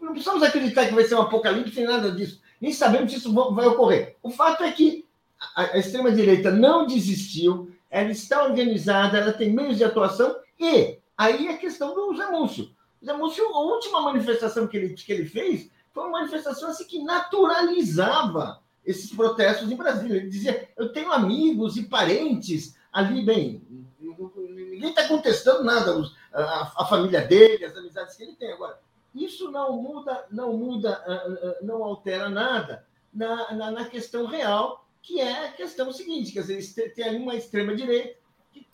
Não 0.00 0.12
precisamos 0.12 0.42
acreditar 0.42 0.86
que 0.86 0.94
vai 0.94 1.04
ser 1.04 1.14
um 1.14 1.22
apocalipse 1.22 1.76
nem 1.76 1.86
nada 1.86 2.10
disso. 2.10 2.40
Nem 2.60 2.72
sabemos 2.72 3.12
se 3.12 3.18
isso 3.18 3.32
vai 3.52 3.66
ocorrer. 3.66 4.16
O 4.22 4.30
fato 4.30 4.64
é 4.64 4.72
que 4.72 5.06
a, 5.54 5.78
extrema-direita 5.78 6.50
não 6.50 6.86
desistiu, 6.86 7.70
ela 7.90 8.10
está 8.10 8.44
organizada, 8.44 9.18
ela 9.18 9.32
tem 9.32 9.52
meios 9.52 9.76
de 9.76 9.84
atuação, 9.84 10.34
e 10.58 10.98
aí 11.16 11.48
a 11.48 11.56
questão 11.56 11.94
do 11.94 12.16
Zé 12.16 12.26
Múcio. 12.30 12.70
O 13.00 13.06
Zé 13.06 13.12
Múcio, 13.12 13.44
a 13.46 13.60
última 13.60 14.00
manifestação 14.00 14.66
que 14.66 14.76
ele, 14.76 14.94
que 14.94 15.12
ele 15.12 15.26
fez 15.26 15.70
foi 15.92 16.04
uma 16.04 16.18
manifestação 16.20 16.70
assim, 16.70 16.84
que 16.84 17.02
naturalizava 17.02 18.60
esses 18.84 19.10
protestos 19.10 19.70
em 19.70 19.76
Brasília. 19.76 20.16
Ele 20.16 20.28
dizia: 20.28 20.68
eu 20.76 20.92
tenho 20.92 21.10
amigos 21.12 21.76
e 21.76 21.84
parentes 21.84 22.76
ali, 22.92 23.24
bem, 23.24 23.62
ninguém 23.98 24.90
está 24.90 25.08
contestando 25.08 25.64
nada, 25.64 25.92
a, 26.32 26.82
a, 26.82 26.86
família 26.86 27.20
dele, 27.22 27.64
as 27.64 27.76
amizades 27.76 28.16
que 28.16 28.22
ele 28.22 28.36
tem. 28.36 28.52
Agora, 28.52 28.78
isso 29.14 29.50
não 29.50 29.80
muda, 29.80 30.26
não 30.30 30.56
muda, 30.56 31.02
ah, 31.06 31.12
ah, 31.12 31.38
ah, 31.42 31.56
não 31.62 31.82
altera 31.82 32.28
nada 32.28 32.86
na, 33.12 33.52
na, 33.52 33.70
na 33.70 33.84
questão 33.86 34.26
real, 34.26 34.86
que 35.02 35.20
é 35.20 35.46
a 35.46 35.52
questão 35.52 35.92
seguinte: 35.92 36.32
quer 36.32 36.42
dizer, 36.42 36.94
tem 36.94 37.04
ali 37.04 37.18
uma 37.18 37.34
extrema-direita 37.34 38.26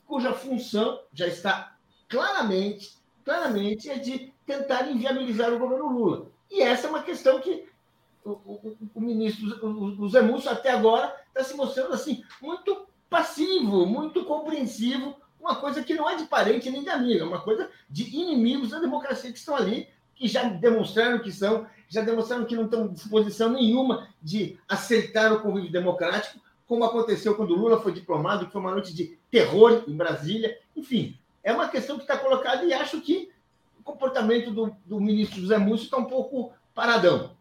cuja 0.07 0.35
função 0.35 1.01
já 1.13 1.27
está 1.27 1.72
claramente, 2.13 2.99
claramente 3.25 3.89
é 3.89 3.99
de 3.99 4.31
tentar 4.45 4.87
inviabilizar 4.91 5.51
o 5.51 5.59
governo 5.59 5.89
Lula. 5.89 6.27
E 6.51 6.61
essa 6.61 6.87
é 6.87 6.91
uma 6.91 7.03
questão 7.03 7.41
que 7.41 7.67
o, 8.23 8.31
o, 8.31 8.77
o 8.95 9.01
ministro, 9.01 9.67
o, 9.67 10.03
o 10.03 10.09
Zé 10.11 10.21
até 10.51 10.71
agora, 10.71 11.17
está 11.29 11.43
se 11.43 11.57
mostrando 11.57 11.95
assim, 11.95 12.23
muito 12.43 12.87
passivo, 13.09 13.87
muito 13.87 14.27
compreensivo, 14.27 15.17
uma 15.41 15.57
coisa 15.57 15.83
que 15.83 15.95
não 15.95 16.09
é 16.09 16.17
de 16.17 16.25
parente 16.27 16.71
nem 16.71 16.83
de 16.83 16.91
amigo, 16.91 17.21
é 17.21 17.27
uma 17.27 17.41
coisa 17.41 17.71
de 17.89 18.15
inimigos 18.15 18.71
da 18.71 18.79
democracia 18.79 19.33
que 19.33 19.39
estão 19.39 19.57
ali, 19.57 19.89
que 20.15 20.29
já 20.29 20.45
demonstraram 20.45 21.19
que 21.19 21.33
são, 21.33 21.67
já 21.89 22.03
demonstraram 22.03 22.45
que 22.45 22.55
não 22.55 22.67
estão 22.67 22.85
em 22.85 22.93
disposição 22.93 23.49
nenhuma 23.49 24.07
de 24.23 24.59
aceitar 24.69 25.33
o 25.33 25.41
convívio 25.41 25.73
democrático, 25.73 26.39
como 26.67 26.85
aconteceu 26.85 27.35
quando 27.35 27.55
Lula 27.55 27.81
foi 27.81 27.93
diplomado, 27.93 28.47
que 28.47 28.53
foi 28.53 28.61
uma 28.61 28.71
noite 28.71 28.95
de 28.95 29.19
terror 29.31 29.85
em 29.89 29.97
Brasília. 29.97 30.59
Enfim, 30.77 31.19
é 31.43 31.53
uma 31.53 31.69
questão 31.69 31.97
que 31.97 32.03
está 32.03 32.17
colocada 32.17 32.65
e 32.65 32.73
acho 32.73 33.01
que 33.01 33.31
o 33.79 33.83
comportamento 33.83 34.51
do, 34.51 34.75
do 34.87 35.01
ministro 35.01 35.41
José 35.41 35.59
Múcio 35.59 35.85
está 35.85 35.97
um 35.97 36.05
pouco 36.05 36.53
paradão. 36.75 37.33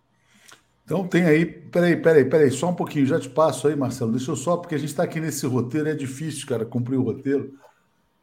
Então 0.84 1.08
tem 1.08 1.24
aí, 1.24 1.46
peraí, 1.46 1.96
peraí, 1.96 2.26
peraí, 2.26 2.52
só 2.52 2.70
um 2.70 2.76
pouquinho, 2.76 3.06
já 3.06 3.20
te 3.20 3.30
passo 3.30 3.68
aí, 3.68 3.76
Marcelo. 3.76 4.12
Deixa 4.12 4.32
eu 4.32 4.36
só, 4.36 4.58
porque 4.58 4.76
a 4.76 4.78
gente 4.78 4.90
está 4.90 5.04
aqui 5.04 5.20
nesse 5.20 5.46
roteiro, 5.46 5.88
é 5.88 5.94
difícil, 5.94 6.46
cara, 6.48 6.66
cumprir 6.66 6.98
o 6.98 7.04
roteiro. 7.04 7.58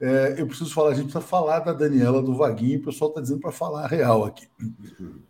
É, 0.00 0.36
eu 0.38 0.46
preciso 0.46 0.72
falar, 0.72 0.90
a 0.90 0.94
gente 0.94 1.04
precisa 1.04 1.24
falar 1.24 1.60
da 1.60 1.72
Daniela 1.72 2.22
do 2.22 2.34
Vaguinho, 2.34 2.78
o 2.78 2.84
pessoal 2.84 3.10
está 3.10 3.20
dizendo 3.20 3.40
para 3.40 3.50
falar 3.50 3.84
a 3.84 3.88
real 3.88 4.24
aqui. 4.24 4.46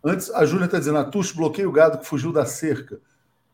Antes, 0.03 0.29
a 0.31 0.45
Júlia 0.45 0.65
está 0.65 0.77
dizendo, 0.77 0.97
Atucho, 0.97 1.35
bloqueia 1.35 1.67
o 1.67 1.71
gado 1.71 1.97
que 1.97 2.05
fugiu 2.05 2.31
da 2.31 2.45
cerca. 2.45 2.99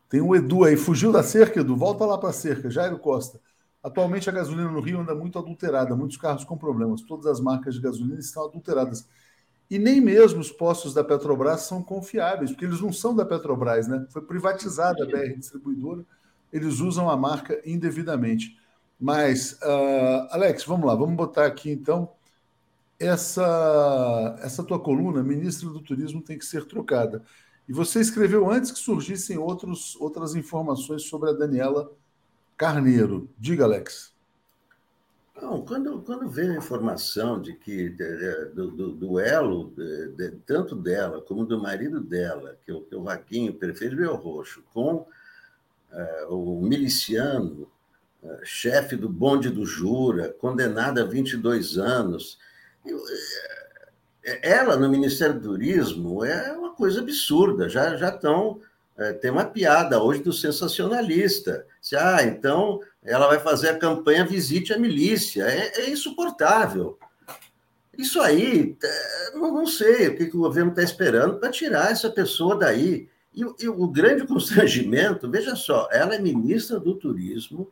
Tem 0.09 0.19
um 0.19 0.35
Edu 0.35 0.63
aí, 0.63 0.75
fugiu 0.75 1.11
da 1.11 1.23
cerca, 1.23 1.59
Edu, 1.59 1.75
volta 1.75 2.05
lá 2.05 2.17
para 2.17 2.29
a 2.29 2.33
cerca. 2.33 2.69
Jairo 2.69 2.97
Costa. 2.97 3.39
Atualmente 3.85 4.27
a 4.27 4.33
gasolina 4.33 4.71
no 4.71 4.79
Rio 4.79 4.99
anda 4.99 5.13
muito 5.13 5.37
adulterada, 5.37 5.95
muitos 5.95 6.17
carros 6.17 6.43
com 6.43 6.57
problemas. 6.57 7.03
Todas 7.03 7.27
as 7.27 7.39
marcas 7.39 7.75
de 7.75 7.81
gasolina 7.81 8.19
estão 8.19 8.43
adulteradas. 8.43 9.07
E 9.69 9.77
nem 9.77 10.01
mesmo 10.01 10.39
os 10.39 10.51
postos 10.51 10.91
da 10.91 11.03
Petrobras 11.03 11.61
são 11.61 11.83
confiáveis, 11.83 12.49
porque 12.49 12.65
eles 12.65 12.81
não 12.81 12.91
são 12.91 13.15
da 13.15 13.23
Petrobras, 13.23 13.87
né? 13.87 14.03
Foi 14.09 14.23
privatizada 14.23 15.03
a 15.03 15.05
BR 15.05 15.37
Distribuidora, 15.37 16.03
eles 16.51 16.79
usam 16.79 17.07
a 17.07 17.15
marca 17.15 17.61
indevidamente. 17.63 18.57
Mas, 18.99 19.53
uh, 19.61 20.29
Alex, 20.31 20.63
vamos 20.63 20.87
lá, 20.87 20.95
vamos 20.95 21.15
botar 21.15 21.45
aqui 21.45 21.69
então 21.69 22.09
essa, 22.99 24.35
essa 24.41 24.63
tua 24.63 24.79
coluna, 24.79 25.21
ministro 25.21 25.69
do 25.69 25.79
Turismo 25.79 26.23
tem 26.23 26.39
que 26.39 26.45
ser 26.45 26.65
trocada. 26.65 27.21
E 27.69 27.73
você 27.73 27.99
escreveu 27.99 28.49
antes 28.49 28.71
que 28.71 28.79
surgissem 28.79 29.37
outros, 29.37 29.95
outras 29.97 30.33
informações 30.33 31.03
sobre 31.03 31.29
a 31.29 31.33
Daniela 31.33 31.91
Carneiro. 32.57 33.29
Diga, 33.37 33.65
Alex. 33.65 34.13
Não, 35.41 35.61
quando, 35.65 36.01
quando 36.01 36.29
veio 36.29 36.53
a 36.53 36.57
informação 36.57 37.41
de 37.41 37.53
que 37.53 37.89
do, 38.53 38.71
do 38.71 38.91
duelo, 38.93 39.73
de, 39.75 40.07
de, 40.09 40.31
tanto 40.45 40.75
dela 40.75 41.21
como 41.21 41.45
do 41.45 41.61
marido 41.61 41.99
dela, 41.99 42.57
que, 42.65 42.73
que 42.73 42.95
o 42.95 43.03
Vaquinho, 43.03 43.53
prefeito 43.53 43.97
Rio 43.97 44.15
Roxo, 44.15 44.63
com 44.73 45.05
uh, 45.91 46.29
o 46.29 46.61
miliciano, 46.61 47.69
uh, 48.23 48.45
chefe 48.45 48.95
do 48.95 49.09
bonde 49.09 49.49
do 49.49 49.65
Jura, 49.65 50.33
condenado 50.39 50.99
a 50.99 51.05
22 51.05 51.77
anos, 51.77 52.39
eu, 52.85 52.97
ela 54.41 54.75
no 54.77 54.89
Ministério 54.89 55.35
do 55.35 55.49
Turismo 55.49 56.23
é 56.23 56.53
uma 56.53 56.73
coisa 56.73 57.01
absurda, 57.01 57.69
já, 57.69 57.95
já 57.95 58.09
estão. 58.09 58.61
É, 58.97 59.11
tem 59.13 59.29
uma 59.29 59.45
piada 59.45 60.01
hoje 60.01 60.23
do 60.23 60.31
sensacionalista. 60.31 61.65
Se, 61.81 61.95
ah, 61.95 62.23
então 62.23 62.79
ela 63.03 63.27
vai 63.27 63.39
fazer 63.39 63.69
a 63.69 63.77
campanha 63.77 64.25
Visite 64.25 64.73
a 64.73 64.79
Milícia. 64.79 65.43
É, 65.43 65.81
é 65.81 65.89
insuportável. 65.89 66.97
Isso 67.97 68.21
aí, 68.21 68.77
é, 68.83 69.31
não, 69.35 69.65
sei 69.65 70.09
o 70.09 70.17
que, 70.17 70.27
que 70.27 70.35
o 70.35 70.41
governo 70.41 70.71
está 70.71 70.83
esperando 70.83 71.39
para 71.39 71.51
tirar 71.51 71.91
essa 71.91 72.09
pessoa 72.09 72.57
daí. 72.57 73.09
E, 73.33 73.41
e, 73.59 73.69
o 73.69 73.87
grande 73.87 74.25
constrangimento, 74.27 75.29
veja 75.29 75.55
só, 75.55 75.87
ela 75.91 76.15
é 76.15 76.19
ministra 76.19 76.79
do 76.79 76.95
Turismo, 76.95 77.69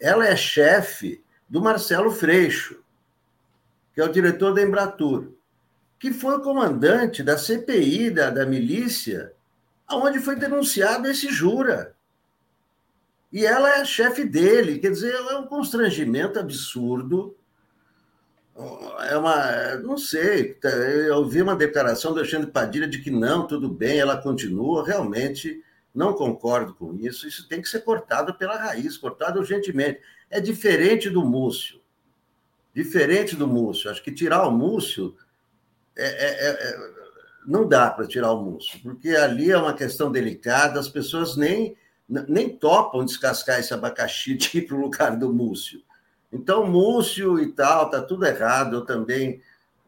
ela 0.00 0.26
é 0.26 0.36
chefe 0.36 1.22
do 1.48 1.60
Marcelo 1.60 2.10
Freixo, 2.10 2.82
que 3.94 4.00
é 4.00 4.04
o 4.04 4.12
diretor 4.12 4.54
da 4.54 4.62
Embratur, 4.62 5.32
que 5.98 6.12
foi 6.12 6.36
o 6.36 6.42
comandante 6.42 7.22
da 7.22 7.38
CPI 7.38 8.10
da, 8.10 8.30
da 8.30 8.44
milícia, 8.44 9.32
aonde 9.86 10.18
foi 10.20 10.36
denunciado 10.36 11.08
esse 11.08 11.28
jura. 11.28 11.94
E 13.32 13.44
ela 13.44 13.78
é 13.78 13.84
chefe 13.84 14.24
dele, 14.24 14.78
quer 14.78 14.90
dizer, 14.90 15.14
é 15.14 15.36
um 15.36 15.46
constrangimento 15.46 16.38
absurdo. 16.38 17.36
É 19.10 19.16
uma. 19.16 19.76
Não 19.76 19.98
sei, 19.98 20.54
tá, 20.54 20.70
eu 20.70 21.16
ouvi 21.16 21.42
uma 21.42 21.54
declaração 21.54 22.12
do 22.12 22.20
Alexandre 22.20 22.50
Padilha 22.50 22.88
de 22.88 23.02
que 23.02 23.10
não, 23.10 23.46
tudo 23.46 23.68
bem, 23.68 23.98
ela 23.98 24.16
continua. 24.16 24.86
Realmente 24.86 25.62
não 25.94 26.14
concordo 26.14 26.74
com 26.74 26.94
isso. 26.94 27.28
Isso 27.28 27.46
tem 27.48 27.60
que 27.60 27.68
ser 27.68 27.80
cortado 27.80 28.34
pela 28.34 28.56
raiz, 28.56 28.96
cortado 28.96 29.40
urgentemente. 29.40 30.00
É 30.30 30.40
diferente 30.40 31.10
do 31.10 31.24
Múcio. 31.24 31.80
Diferente 32.74 33.36
do 33.36 33.46
Múcio. 33.46 33.90
Acho 33.90 34.02
que 34.02 34.12
tirar 34.12 34.46
o 34.46 34.50
Múcio 34.50 35.14
é, 35.94 36.06
é, 36.06 36.48
é, 36.48 36.50
é 36.50 36.95
não 37.46 37.68
dá 37.68 37.90
para 37.90 38.06
tirar 38.06 38.32
o 38.32 38.42
Múcio, 38.42 38.80
porque 38.82 39.10
ali 39.10 39.50
é 39.50 39.56
uma 39.56 39.74
questão 39.74 40.10
delicada, 40.10 40.80
as 40.80 40.88
pessoas 40.88 41.36
nem 41.36 41.76
nem 42.08 42.48
topam 42.48 43.04
descascar 43.04 43.58
esse 43.58 43.74
abacaxi 43.74 44.34
de 44.34 44.58
ir 44.58 44.66
para 44.66 44.76
o 44.76 44.80
lugar 44.80 45.16
do 45.16 45.32
Múcio. 45.32 45.82
Então, 46.32 46.66
Múcio 46.66 47.38
e 47.40 47.52
tal, 47.52 47.86
está 47.86 48.00
tudo 48.00 48.26
errado. 48.26 48.76
Eu 48.76 48.84
também 48.84 49.40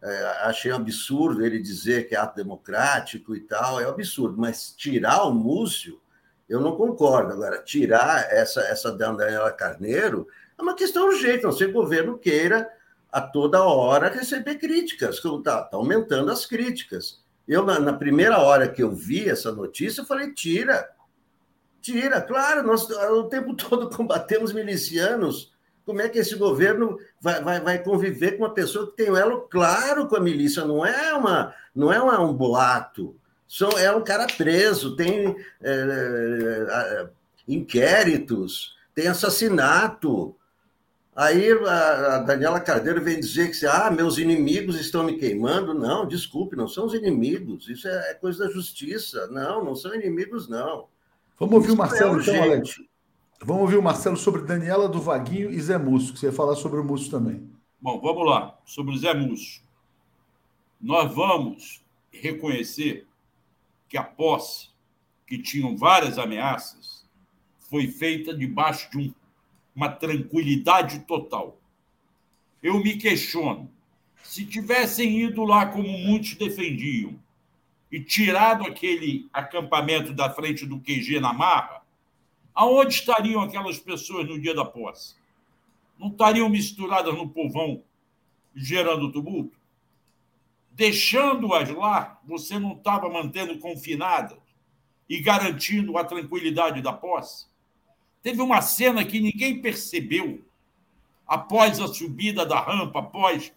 é, 0.02 0.24
achei 0.42 0.70
absurdo 0.72 1.44
ele 1.44 1.61
dizer 1.61 2.09
que 2.09 2.14
é 2.14 2.18
ato 2.18 2.36
democrático 2.36 3.36
e 3.36 3.40
tal, 3.40 3.80
é 3.80 3.84
absurdo. 3.84 4.36
Mas 4.36 4.72
tirar 4.76 5.24
o 5.24 5.32
Múcio, 5.32 6.00
eu 6.48 6.61
não 6.61 6.76
concordo. 6.76 7.32
Agora, 7.32 7.62
tirar 7.62 8.32
essa, 8.32 8.61
essa 8.62 8.90
Daniela 8.90 9.52
Carneiro 9.52 10.26
é 10.59 10.62
uma 10.62 10.74
questão 10.74 11.06
urgente, 11.06 11.44
não 11.44 11.52
sei 11.52 11.68
o 11.68 11.72
governo 11.72 12.18
queira 12.18 12.68
a 13.12 13.20
toda 13.20 13.62
hora 13.62 14.11
receber 14.11 14.56
críticas, 14.56 15.16
está 15.24 15.62
tá 15.62 15.76
aumentando 15.76 16.30
as 16.30 16.44
críticas. 16.44 17.22
Eu, 17.49 17.64
na, 17.64 17.80
na 17.80 17.92
primeira 17.94 18.38
hora 18.38 18.68
que 18.68 18.82
eu 18.82 18.92
vi 18.92 19.28
essa 19.28 19.51
notícia, 19.51 20.03
eu 20.03 20.07
falei: 20.07 20.32
tira 20.32 20.86
Tira, 21.80 22.20
claro, 22.20 22.66
nós 22.66 22.88
o 22.90 23.24
tempo 23.24 23.55
todo 23.57 23.88
combatemos 23.88 24.53
milicianos. 24.53 25.53
Como 25.84 26.03
é 26.03 26.09
que 26.09 26.18
esse 26.18 26.34
governo 26.36 26.99
vai, 27.18 27.42
vai, 27.42 27.61
vai 27.61 27.78
conviver 27.82 28.32
com 28.32 28.44
uma 28.44 28.53
pessoa 28.53 28.88
que 28.88 28.96
tem 28.96 29.11
um 29.11 29.16
elo 29.16 29.42
claro 29.42 30.07
com 30.07 30.16
a 30.16 30.20
milícia? 30.20 30.64
Não 30.64 30.84
é, 30.84 31.14
uma, 31.14 31.55
não 31.74 31.90
é 31.90 31.99
uma, 31.99 32.20
um 32.20 32.34
boato. 32.34 33.16
São, 33.49 33.70
é 33.70 33.90
um 33.90 34.05
cara 34.05 34.26
preso, 34.26 34.96
tem 34.96 35.34
é, 35.62 35.70
é, 36.70 37.09
inquéritos, 37.46 38.76
tem 38.94 39.09
assassinato. 39.09 40.36
Aí 41.18 41.50
a, 41.50 42.18
Daniela 42.18 42.60
Cardeiro 42.60 43.02
vem 43.02 43.18
dizer 43.18 43.50
que 43.50 43.66
ah, 43.66 43.90
meus 43.90 44.18
inimigos 44.18 44.78
estão 44.78 45.02
me 45.02 45.18
queimando. 45.18 45.74
Não, 45.74 46.06
desculpe, 46.06 46.54
não 46.54 46.68
são 46.68 46.86
os 46.86 46.94
inimigos. 46.94 47.68
Isso 47.68 47.88
é, 47.88 48.12
é 48.12 48.14
coisa 48.14 48.46
da 48.46 48.52
justiça. 48.52 49.26
Não, 49.26 49.64
não 49.64 49.74
são 49.74 49.92
inimigos, 49.92 50.48
não. 50.48 50.86
Vamos 51.36 51.56
ouvir 51.56 51.72
o 51.72 51.76
Marcelo, 51.76 52.20
é 52.20 52.22
então, 52.22 52.42
Alex. 52.44 52.80
Vamos 53.42 53.62
ouvir 53.62 53.76
o 53.78 53.82
Marcelo 53.82 54.16
sobre 54.16 54.42
Daniela 54.42 54.88
do 54.88 55.00
Vaguinho 55.00 55.50
e 55.50 55.60
Zé 55.60 55.76
Múcio, 55.76 56.14
que 56.14 56.20
você 56.20 56.26
ia 56.26 56.32
falar 56.32 56.54
sobre 56.54 56.78
o 56.78 56.84
Múcio 56.84 57.10
também. 57.10 57.50
Bom, 57.80 58.00
vamos 58.00 58.24
lá. 58.24 58.56
Sobre 58.64 58.94
o 58.94 58.98
Zé 58.98 59.12
Múcio. 59.12 59.60
Nós 60.80 61.12
vamos 61.12 61.84
reconhecer 62.12 63.08
que 63.88 63.98
a 63.98 64.04
posse, 64.04 64.68
que 65.26 65.36
tinham 65.36 65.76
várias 65.76 66.16
ameaças, 66.16 67.04
foi 67.58 67.88
feita 67.88 68.32
debaixo 68.32 68.88
de 68.92 68.98
um, 68.98 69.14
uma 69.78 69.88
tranquilidade 69.88 71.04
total. 71.06 71.56
Eu 72.60 72.82
me 72.82 72.96
questiono, 72.96 73.70
se 74.24 74.44
tivessem 74.44 75.20
ido 75.20 75.44
lá 75.44 75.66
como 75.66 75.86
muitos 75.86 76.34
defendiam, 76.34 77.16
e 77.90 78.00
tirado 78.00 78.66
aquele 78.66 79.28
acampamento 79.32 80.12
da 80.12 80.28
frente 80.30 80.66
do 80.66 80.80
QG 80.80 81.20
na 81.20 81.32
Marra, 81.32 81.82
aonde 82.52 82.94
estariam 82.94 83.40
aquelas 83.40 83.78
pessoas 83.78 84.28
no 84.28 84.40
dia 84.40 84.52
da 84.52 84.64
posse? 84.64 85.14
Não 85.96 86.08
estariam 86.08 86.48
misturadas 86.48 87.14
no 87.14 87.28
povão, 87.28 87.84
gerando 88.56 89.12
tumulto? 89.12 89.56
Deixando-as 90.72 91.70
lá, 91.70 92.20
você 92.24 92.58
não 92.58 92.72
estava 92.72 93.08
mantendo 93.08 93.56
confinadas 93.60 94.38
e 95.08 95.20
garantindo 95.20 95.96
a 95.96 96.04
tranquilidade 96.04 96.82
da 96.82 96.92
posse? 96.92 97.47
Teve 98.28 98.42
uma 98.42 98.60
cena 98.60 99.06
que 99.06 99.20
ninguém 99.20 99.62
percebeu 99.62 100.44
após 101.26 101.80
a 101.80 101.88
subida 101.88 102.44
da 102.44 102.60
rampa, 102.60 102.98
após 102.98 103.50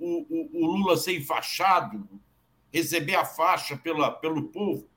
o, 0.00 0.24
o, 0.30 0.62
o 0.62 0.66
Lula 0.66 0.96
ser 0.96 1.14
enfaixado, 1.14 2.08
receber 2.72 3.16
a 3.16 3.24
faixa 3.26 3.76
pela, 3.76 4.10
pelo 4.10 4.44
povo, 4.44 4.88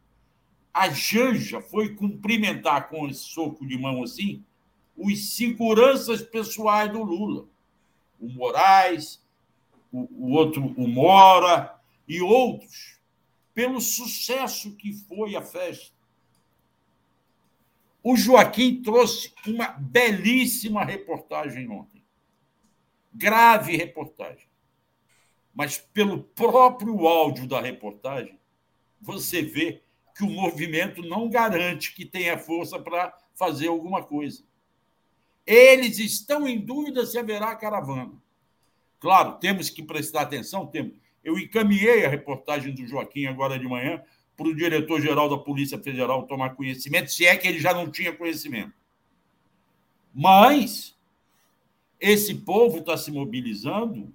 a 0.73 0.87
Janja 0.87 1.59
foi 1.59 1.93
cumprimentar 1.93 2.87
com 2.87 3.05
esse 3.09 3.25
soco 3.25 3.67
de 3.67 3.77
mão 3.77 4.01
assim 4.01 4.45
os 4.95 5.35
seguranças 5.35 6.21
pessoais 6.21 6.89
do 6.89 7.03
Lula. 7.03 7.47
O 8.17 8.29
Moraes, 8.29 9.21
o, 9.91 10.07
o 10.09 10.31
outro, 10.31 10.73
o 10.77 10.87
Mora 10.87 11.77
e 12.07 12.21
outros, 12.21 12.97
pelo 13.53 13.81
sucesso 13.81 14.73
que 14.77 14.93
foi 14.93 15.35
a 15.35 15.41
festa. 15.41 15.98
O 18.03 18.15
Joaquim 18.15 18.81
trouxe 18.81 19.33
uma 19.45 19.67
belíssima 19.67 20.83
reportagem 20.83 21.69
ontem. 21.69 22.03
Grave 23.13 23.75
reportagem 23.75 24.49
mas 25.59 25.77
pelo 25.77 26.23
próprio 26.23 27.05
áudio 27.05 27.45
da 27.45 27.59
reportagem, 27.59 28.39
você 29.01 29.41
vê 29.41 29.81
que 30.15 30.23
o 30.23 30.29
movimento 30.29 31.01
não 31.01 31.29
garante 31.29 31.93
que 31.93 32.05
tenha 32.05 32.37
força 32.37 32.79
para 32.79 33.13
fazer 33.35 33.67
alguma 33.67 34.01
coisa. 34.01 34.41
Eles 35.45 35.99
estão 35.99 36.47
em 36.47 36.57
dúvida 36.57 37.05
se 37.05 37.17
haverá 37.19 37.53
caravana. 37.57 38.13
Claro, 39.01 39.33
temos 39.33 39.69
que 39.69 39.83
prestar 39.83 40.21
atenção. 40.21 40.65
Temos. 40.65 40.93
Eu 41.21 41.37
encaminhei 41.37 42.05
a 42.05 42.09
reportagem 42.09 42.73
do 42.73 42.87
Joaquim 42.87 43.25
agora 43.25 43.59
de 43.59 43.67
manhã 43.67 44.01
para 44.39 44.47
o 44.47 44.55
diretor-geral 44.55 45.29
da 45.29 45.37
Polícia 45.37 45.77
Federal 45.77 46.25
tomar 46.25 46.55
conhecimento, 46.55 47.11
se 47.11 47.25
é 47.25 47.35
que 47.35 47.47
ele 47.47 47.59
já 47.59 47.73
não 47.73 47.91
tinha 47.91 48.15
conhecimento. 48.15 48.73
Mas 50.15 50.97
esse 51.99 52.33
povo 52.33 52.79
está 52.79 52.97
se 52.97 53.11
mobilizando 53.11 54.11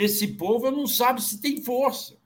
esse 0.00 0.28
povo 0.28 0.70
não 0.70 0.86
sabe 0.86 1.20
se 1.20 1.40
tem 1.40 1.62
força. 1.62 2.16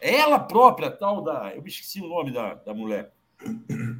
Ela 0.00 0.38
própria, 0.38 0.90
tal 0.90 1.22
da. 1.22 1.54
Eu 1.54 1.62
me 1.62 1.68
esqueci 1.68 2.00
o 2.00 2.08
nome 2.08 2.30
da, 2.30 2.54
da 2.54 2.74
mulher. 2.74 3.12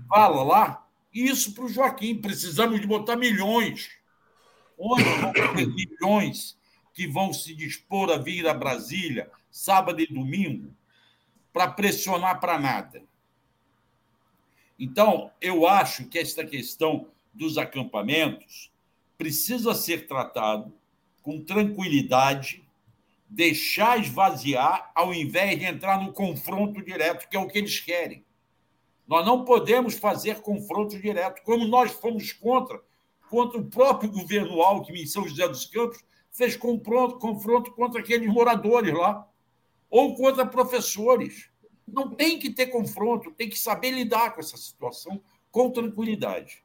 Fala 0.09 0.43
lá, 0.43 0.87
isso 1.13 1.55
para 1.55 1.65
o 1.65 1.69
Joaquim. 1.69 2.21
Precisamos 2.21 2.81
de 2.81 2.87
botar 2.87 3.17
milhões. 3.17 3.91
Onde 4.77 5.03
vão 5.03 5.33
ter 5.33 5.67
milhões 5.67 6.59
que 6.93 7.07
vão 7.07 7.33
se 7.33 7.55
dispor 7.55 8.11
a 8.11 8.19
vir 8.19 8.47
a 8.47 8.53
Brasília, 8.53 9.31
sábado 9.51 10.01
e 10.01 10.07
domingo, 10.07 10.71
para 11.59 11.73
pressionar 11.73 12.39
para 12.39 12.57
nada? 12.57 13.03
Então, 14.79 15.33
eu 15.41 15.67
acho 15.67 16.05
que 16.05 16.17
esta 16.17 16.47
questão 16.47 17.09
dos 17.35 17.59
acampamentos 17.59 18.71
precisa 19.17 19.75
ser 19.75 20.07
tratado 20.07 20.73
com 21.21 21.43
tranquilidade, 21.43 22.65
deixar 23.29 23.99
esvaziar, 23.99 24.93
ao 24.95 25.13
invés 25.13 25.59
de 25.59 25.65
entrar 25.65 26.01
no 26.01 26.13
confronto 26.13 26.81
direto, 26.81 27.29
que 27.29 27.37
é 27.37 27.41
o 27.41 27.49
que 27.49 27.59
eles 27.59 27.81
querem. 27.81 28.25
Nós 29.09 29.27
não 29.27 29.45
podemos 29.45 29.95
fazer 29.95 30.41
confronto 30.41 30.97
direto, 30.97 31.43
como 31.43 31.67
nós 31.67 31.91
fomos 31.91 32.33
contra, 32.33 32.81
contra 33.29 33.59
o 33.59 33.65
próprio 33.65 34.13
governo 34.13 34.63
Alckmin 34.63 35.03
em 35.03 35.07
São 35.07 35.27
José 35.27 35.49
dos 35.49 35.67
Campos, 35.67 36.05
fez 36.31 36.57
confronto, 36.57 37.19
confronto 37.19 37.73
contra 37.73 38.01
aqueles 38.01 38.33
moradores 38.33 38.95
lá, 38.95 39.29
ou 39.91 40.15
contra 40.15 40.47
professores. 40.47 41.51
Não 41.87 42.11
tem 42.11 42.39
que 42.39 42.51
ter 42.51 42.67
confronto, 42.67 43.31
tem 43.31 43.49
que 43.49 43.59
saber 43.59 43.91
lidar 43.91 44.35
com 44.35 44.41
essa 44.41 44.57
situação 44.57 45.21
com 45.51 45.71
tranquilidade. 45.71 46.63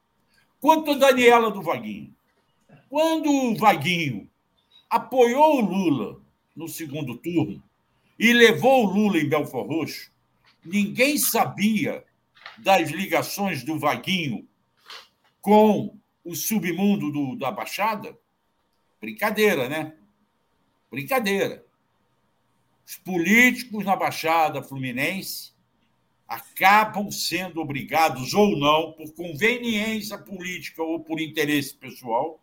Quanto 0.60 0.92
a 0.92 0.94
Daniela 0.94 1.50
do 1.50 1.62
Vaguinho, 1.62 2.14
quando 2.88 3.30
o 3.30 3.56
Vaguinho 3.56 4.30
apoiou 4.88 5.56
o 5.56 5.60
Lula 5.60 6.22
no 6.54 6.68
segundo 6.68 7.16
turno 7.16 7.62
e 8.18 8.32
levou 8.32 8.84
o 8.84 8.90
Lula 8.90 9.18
em 9.18 9.28
Belfort 9.28 9.66
Roxo, 9.66 10.12
ninguém 10.64 11.18
sabia 11.18 12.04
das 12.58 12.90
ligações 12.90 13.64
do 13.64 13.78
Vaguinho 13.78 14.48
com 15.40 15.98
o 16.24 16.34
submundo 16.34 17.10
do, 17.10 17.36
da 17.36 17.50
Baixada? 17.50 18.18
Brincadeira, 19.00 19.68
né? 19.68 19.94
Brincadeira. 20.90 21.66
Os 22.86 22.96
políticos 22.96 23.84
na 23.84 23.96
Baixada 23.96 24.62
Fluminense 24.62 25.52
acabam 26.26 27.10
sendo 27.10 27.60
obrigados 27.60 28.34
ou 28.34 28.56
não, 28.56 28.92
por 28.92 29.12
conveniência 29.14 30.18
política 30.18 30.82
ou 30.82 31.00
por 31.00 31.20
interesse 31.20 31.74
pessoal, 31.74 32.40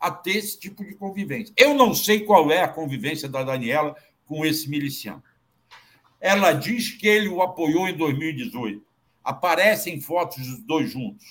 a 0.00 0.10
ter 0.10 0.36
esse 0.36 0.58
tipo 0.58 0.84
de 0.84 0.94
convivência. 0.94 1.52
Eu 1.56 1.74
não 1.74 1.94
sei 1.94 2.20
qual 2.20 2.50
é 2.50 2.62
a 2.62 2.68
convivência 2.68 3.28
da 3.28 3.42
Daniela 3.42 3.96
com 4.24 4.44
esse 4.44 4.68
miliciano. 4.68 5.22
Ela 6.20 6.52
diz 6.52 6.90
que 6.90 7.06
ele 7.06 7.28
o 7.28 7.42
apoiou 7.42 7.88
em 7.88 7.96
2018. 7.96 8.84
Aparecem 9.22 10.00
fotos 10.00 10.46
dos 10.46 10.62
dois 10.62 10.90
juntos. 10.90 11.26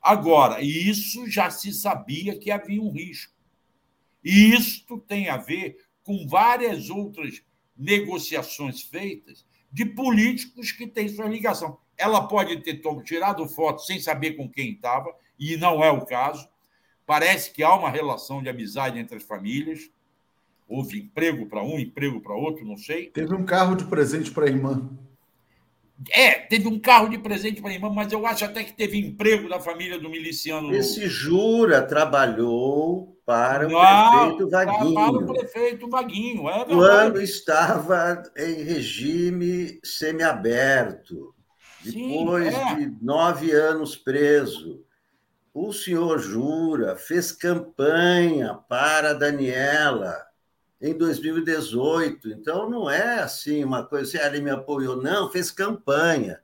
Agora, 0.00 0.62
isso 0.62 1.28
já 1.28 1.50
se 1.50 1.72
sabia 1.72 2.38
que 2.38 2.50
havia 2.50 2.80
um 2.80 2.90
risco. 2.90 3.34
E 4.24 4.54
isto 4.54 4.98
tem 4.98 5.28
a 5.28 5.36
ver 5.36 5.76
com 6.02 6.26
várias 6.26 6.90
outras 6.90 7.42
negociações 7.80 8.82
feitas 8.82 9.44
de 9.72 9.86
políticos 9.86 10.70
que 10.70 10.86
têm 10.86 11.08
sua 11.08 11.26
ligação. 11.26 11.78
Ela 11.96 12.26
pode 12.26 12.62
ter 12.62 12.80
tirado 13.04 13.48
foto 13.48 13.82
sem 13.82 13.98
saber 13.98 14.32
com 14.32 14.48
quem 14.48 14.72
estava, 14.72 15.12
e 15.38 15.56
não 15.56 15.82
é 15.82 15.90
o 15.90 16.04
caso. 16.04 16.48
Parece 17.06 17.50
que 17.52 17.62
há 17.62 17.74
uma 17.74 17.90
relação 17.90 18.42
de 18.42 18.48
amizade 18.48 18.98
entre 18.98 19.16
as 19.16 19.22
famílias. 19.22 19.90
Houve 20.68 21.00
emprego 21.00 21.46
para 21.46 21.62
um, 21.62 21.78
emprego 21.78 22.20
para 22.20 22.34
outro, 22.34 22.64
não 22.64 22.76
sei. 22.76 23.10
Teve 23.10 23.34
um 23.34 23.44
carro 23.44 23.74
de 23.74 23.84
presente 23.84 24.30
para 24.30 24.44
a 24.44 24.48
irmã. 24.48 24.88
É, 26.10 26.32
teve 26.32 26.66
um 26.66 26.78
carro 26.78 27.08
de 27.08 27.18
presente 27.18 27.60
para 27.60 27.70
a 27.70 27.74
irmã, 27.74 27.90
mas 27.90 28.10
eu 28.12 28.26
acho 28.26 28.44
até 28.44 28.64
que 28.64 28.72
teve 28.72 28.98
emprego 28.98 29.48
da 29.48 29.60
família 29.60 29.98
do 29.98 30.08
miliciano. 30.08 30.74
Esse 30.74 31.06
Jura 31.08 31.82
trabalhou 31.82 33.19
para 33.30 33.68
o 33.68 33.70
Não, 33.70 34.36
prefeito 34.36 34.50
Vaguinho. 34.50 34.94
Para 34.94 35.12
o 35.12 35.26
prefeito 35.26 35.88
Vaguinho, 35.88 36.48
é 36.48 36.64
verdade. 36.64 36.74
Quando 36.74 37.22
estava 37.22 38.22
em 38.36 38.54
regime 38.64 39.78
semiaberto, 39.84 41.32
depois 41.84 42.52
Sim, 42.52 42.60
é. 42.60 42.74
de 42.74 42.96
nove 43.00 43.52
anos 43.52 43.94
preso. 43.94 44.84
O 45.54 45.72
senhor 45.72 46.18
Jura 46.18 46.96
fez 46.96 47.30
campanha 47.30 48.54
para 48.68 49.12
Daniela 49.12 50.26
em 50.82 50.92
2018. 50.92 52.30
Então, 52.30 52.68
não 52.68 52.90
é 52.90 53.20
assim 53.20 53.62
uma 53.62 53.86
coisa, 53.86 54.18
assim, 54.18 54.26
ele 54.26 54.42
me 54.42 54.50
apoiou, 54.50 55.00
não, 55.00 55.30
fez 55.30 55.52
campanha. 55.52 56.40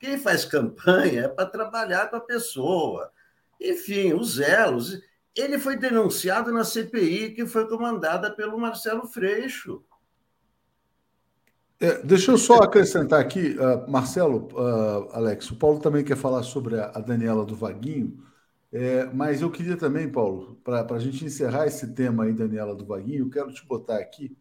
Quem 0.00 0.16
faz 0.16 0.46
campanha 0.46 1.24
é 1.24 1.28
para 1.28 1.44
trabalhar 1.44 2.08
com 2.08 2.16
a 2.16 2.20
pessoa. 2.20 3.12
Enfim, 3.60 4.14
os 4.14 4.40
elos. 4.40 4.98
Ele 5.36 5.58
foi 5.58 5.76
denunciado 5.76 6.52
na 6.52 6.64
CPI, 6.64 7.32
que 7.34 7.46
foi 7.46 7.68
comandada 7.68 8.30
pelo 8.30 8.58
Marcelo 8.58 9.06
Freixo. 9.06 9.82
É, 11.80 12.02
deixa 12.02 12.30
eu 12.30 12.38
só 12.38 12.58
acrescentar 12.58 13.20
aqui, 13.20 13.56
uh, 13.58 13.90
Marcelo, 13.90 14.48
uh, 14.52 15.08
Alex, 15.12 15.50
o 15.50 15.56
Paulo 15.56 15.80
também 15.80 16.04
quer 16.04 16.16
falar 16.16 16.42
sobre 16.44 16.78
a, 16.78 16.92
a 16.94 17.00
Daniela 17.00 17.44
do 17.44 17.56
Vaguinho. 17.56 18.22
É, 18.72 19.04
mas 19.12 19.40
eu 19.40 19.50
queria 19.50 19.76
também, 19.76 20.10
Paulo, 20.10 20.56
para 20.64 20.84
a 20.94 20.98
gente 20.98 21.24
encerrar 21.24 21.66
esse 21.66 21.94
tema 21.94 22.24
aí, 22.24 22.32
Daniela 22.32 22.74
do 22.74 22.84
Vaguinho, 22.84 23.24
eu 23.24 23.30
quero 23.30 23.52
te 23.52 23.64
botar 23.64 23.98
aqui. 23.98 24.36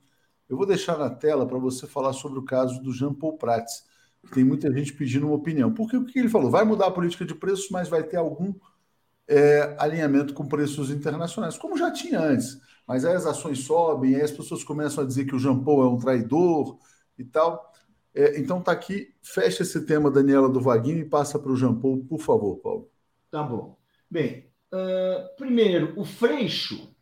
Eu 0.49 0.57
vou 0.57 0.65
deixar 0.65 0.97
na 0.97 1.09
tela 1.09 1.45
para 1.47 1.59
você 1.59 1.85
falar 1.85 2.13
sobre 2.13 2.39
o 2.39 2.43
caso 2.43 2.81
do 2.81 2.91
Jean 2.91 3.13
Paul 3.13 3.37
Prats, 3.37 3.83
que 4.23 4.31
tem 4.31 4.43
muita 4.43 4.71
gente 4.71 4.93
pedindo 4.93 5.27
uma 5.27 5.35
opinião. 5.35 5.71
Porque 5.71 5.95
o 5.95 6.05
que 6.05 6.17
ele 6.17 6.29
falou? 6.29 6.49
Vai 6.49 6.63
mudar 6.63 6.87
a 6.87 6.91
política 6.91 7.25
de 7.25 7.35
preços, 7.35 7.69
mas 7.69 7.89
vai 7.89 8.03
ter 8.03 8.17
algum 8.17 8.53
é, 9.27 9.75
alinhamento 9.79 10.33
com 10.33 10.47
preços 10.47 10.89
internacionais, 10.89 11.57
como 11.57 11.77
já 11.77 11.91
tinha 11.91 12.19
antes. 12.19 12.59
Mas 12.87 13.05
aí 13.05 13.15
as 13.15 13.25
ações 13.25 13.59
sobem, 13.59 14.15
aí 14.15 14.21
as 14.21 14.31
pessoas 14.31 14.63
começam 14.63 15.03
a 15.03 15.07
dizer 15.07 15.25
que 15.25 15.35
o 15.35 15.39
Jean 15.39 15.63
Paul 15.63 15.83
é 15.83 15.87
um 15.87 15.97
traidor 15.97 16.77
e 17.17 17.23
tal. 17.23 17.71
É, 18.13 18.39
então 18.39 18.61
tá 18.61 18.71
aqui, 18.71 19.13
fecha 19.23 19.63
esse 19.63 19.85
tema, 19.85 20.11
Daniela 20.11 20.49
do 20.49 20.61
Vaguinho, 20.61 20.99
e 20.99 21.05
passa 21.05 21.39
para 21.39 21.51
o 21.51 21.55
Jean 21.55 21.73
Paul, 21.73 22.05
por 22.05 22.19
favor, 22.19 22.57
Paulo. 22.57 22.89
Tá 23.31 23.41
bom. 23.41 23.77
Bem, 24.09 24.51
uh, 24.71 25.35
primeiro, 25.35 25.99
o 25.99 26.05
Freixo 26.05 26.93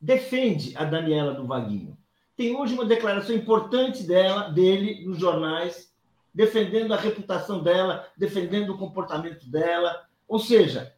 defende 0.00 0.76
a 0.76 0.84
Daniela 0.84 1.32
do 1.32 1.46
Vaguinho. 1.46 1.96
Tem 2.36 2.54
hoje 2.54 2.74
uma 2.74 2.84
declaração 2.84 3.34
importante 3.34 4.02
dela, 4.02 4.48
dele 4.48 5.04
nos 5.06 5.18
jornais, 5.18 5.92
defendendo 6.34 6.92
a 6.92 6.96
reputação 6.96 7.62
dela, 7.62 8.06
defendendo 8.16 8.70
o 8.70 8.78
comportamento 8.78 9.48
dela. 9.48 10.06
Ou 10.26 10.38
seja, 10.38 10.92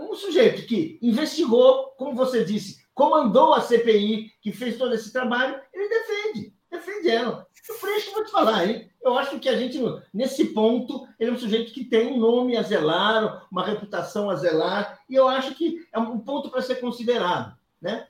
um 0.00 0.14
sujeito 0.14 0.66
que 0.66 0.98
investigou, 1.02 1.94
como 1.96 2.14
você 2.14 2.44
disse, 2.44 2.84
comandou 2.94 3.52
a 3.52 3.60
CPI, 3.60 4.32
que 4.40 4.52
fez 4.52 4.78
todo 4.78 4.94
esse 4.94 5.12
trabalho, 5.12 5.60
ele 5.72 5.88
defende, 5.88 6.54
defende 6.70 7.10
ela. 7.10 7.46
O 7.68 7.74
Freixo, 7.74 8.12
vou 8.12 8.24
te 8.24 8.30
falar, 8.30 8.66
hein? 8.66 8.88
Eu 9.02 9.18
acho 9.18 9.38
que 9.40 9.48
a 9.48 9.56
gente, 9.56 9.78
nesse 10.14 10.46
ponto, 10.46 11.06
ele 11.18 11.30
é 11.30 11.32
um 11.32 11.38
sujeito 11.38 11.72
que 11.72 11.84
tem 11.84 12.06
um 12.06 12.18
nome 12.18 12.56
a 12.56 12.62
zelar, 12.62 13.46
uma 13.50 13.64
reputação 13.64 14.30
a 14.30 14.36
zelar, 14.36 15.00
e 15.08 15.14
eu 15.14 15.28
acho 15.28 15.54
que 15.54 15.84
é 15.92 15.98
um 15.98 16.18
ponto 16.20 16.48
para 16.48 16.62
ser 16.62 16.76
considerado. 16.76 17.56
Né? 17.80 18.06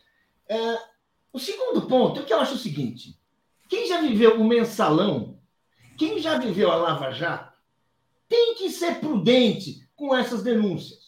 É, 0.48 0.78
o 1.32 1.38
segundo 1.38 1.82
ponto 1.86 2.20
é 2.20 2.22
que 2.22 2.32
eu 2.32 2.40
acho 2.40 2.54
o 2.54 2.58
seguinte: 2.58 3.18
quem 3.68 3.88
já 3.88 4.00
viveu 4.00 4.40
o 4.40 4.44
mensalão, 4.44 5.38
quem 5.98 6.18
já 6.18 6.38
viveu 6.38 6.70
a 6.70 6.76
Lava 6.76 7.10
Jato, 7.10 7.52
tem 8.28 8.54
que 8.54 8.70
ser 8.70 9.00
prudente 9.00 9.88
com 9.96 10.14
essas 10.14 10.42
denúncias. 10.42 11.05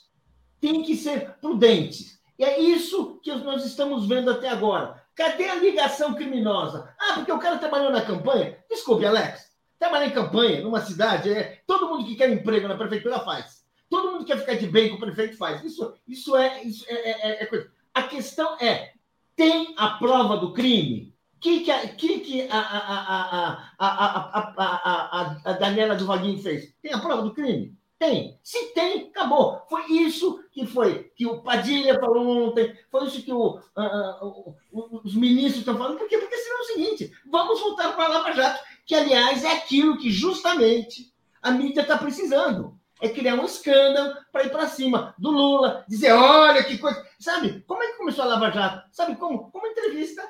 Tem 0.61 0.83
que 0.83 0.97
ser 0.97 1.35
prudente. 1.41 2.19
E 2.39 2.45
é 2.45 2.61
isso 2.61 3.19
que 3.23 3.35
nós 3.35 3.65
estamos 3.65 4.07
vendo 4.07 4.31
até 4.31 4.49
agora. 4.49 5.03
Cadê 5.15 5.49
a 5.49 5.57
ligação 5.57 6.15
criminosa? 6.15 6.95
Ah, 6.99 7.15
porque 7.15 7.33
o 7.33 7.39
cara 7.39 7.59
trabalhou 7.59 7.91
na 7.91 8.03
campanha? 8.03 8.57
Desculpe, 8.71 9.05
Alex. 9.05 9.49
Trabalhar 9.79 10.07
em 10.07 10.13
campanha 10.13 10.61
numa 10.61 10.81
cidade, 10.81 11.31
é, 11.31 11.63
todo 11.67 11.89
mundo 11.89 12.05
que 12.05 12.17
quer 12.17 12.31
emprego 12.31 12.69
na 12.69 12.77
prefeitura 12.77 13.21
faz. 13.21 13.65
Todo 13.89 14.13
mundo 14.13 14.25
que 14.25 14.33
quer 14.33 14.41
ficar 14.41 14.55
de 14.55 14.67
bem 14.67 14.91
com 14.91 14.97
o 14.97 15.01
prefeito 15.01 15.37
faz. 15.37 15.65
Isso, 15.65 15.95
isso, 16.07 16.37
é, 16.37 16.63
isso 16.63 16.85
é, 16.89 16.95
é, 16.95 17.43
é 17.43 17.47
coisa. 17.47 17.71
A 17.95 18.03
questão 18.05 18.57
é: 18.61 18.93
tem 19.35 19.75
a 19.77 19.91
prova 19.91 20.37
do 20.37 20.53
crime? 20.53 21.15
que, 21.41 21.61
que, 21.61 21.71
a, 21.71 21.89
que, 21.89 22.21
que 22.21 22.49
a, 22.51 22.59
a, 22.59 23.73
a, 23.79 24.55
a, 24.59 25.41
a, 25.45 25.53
Daniela 25.53 25.95
do 25.95 26.07
Vaguinho 26.07 26.43
fez? 26.43 26.75
Tem 26.83 26.93
a 26.93 26.99
prova 26.99 27.23
do 27.23 27.33
crime? 27.33 27.77
Tem. 27.99 28.39
Se 28.45 28.73
tem, 28.75 29.09
acabou. 29.09 29.61
Foi 29.69 29.85
isso 29.91 30.45
que 30.53 30.65
foi 30.65 31.11
que 31.17 31.27
o 31.27 31.43
Padilha 31.43 31.99
falou 31.99 32.49
ontem, 32.49 32.73
foi 32.91 33.07
isso 33.07 33.23
que 33.23 33.33
o, 33.33 33.59
uh, 33.59 34.55
uh, 34.73 35.01
os 35.05 35.17
ministros 35.17 35.59
estão 35.59 35.77
falando. 35.77 35.99
Por 35.99 36.09
quê? 36.09 36.17
Porque 36.17 36.37
senão 36.37 36.59
é 36.59 36.61
o 36.61 36.65
seguinte: 36.65 37.13
vamos 37.27 37.61
voltar 37.61 37.95
para 37.97 38.05
a 38.05 38.09
Lava 38.09 38.33
Jato, 38.33 38.65
que, 38.87 38.95
aliás, 38.95 39.43
é 39.43 39.53
aquilo 39.53 39.99
que 39.99 40.11
justamente 40.11 41.13
a 41.43 41.51
mídia 41.51 41.81
está 41.81 41.99
precisando. 41.99 42.79
É 43.01 43.09
criar 43.09 43.35
um 43.35 43.45
escândalo 43.45 44.17
para 44.33 44.45
ir 44.45 44.51
para 44.51 44.69
cima 44.69 45.15
do 45.19 45.31
Lula, 45.31 45.85
dizer: 45.89 46.13
olha 46.13 46.63
que 46.63 46.79
coisa. 46.79 47.05
Sabe? 47.19 47.65
Como 47.67 47.83
é 47.83 47.89
que 47.89 47.99
começou 47.99 48.25
a 48.25 48.29
Lava 48.29 48.51
Jato? 48.51 48.89
Sabe 48.93 49.17
como? 49.17 49.51
Como 49.51 49.67
entrevista. 49.67 50.23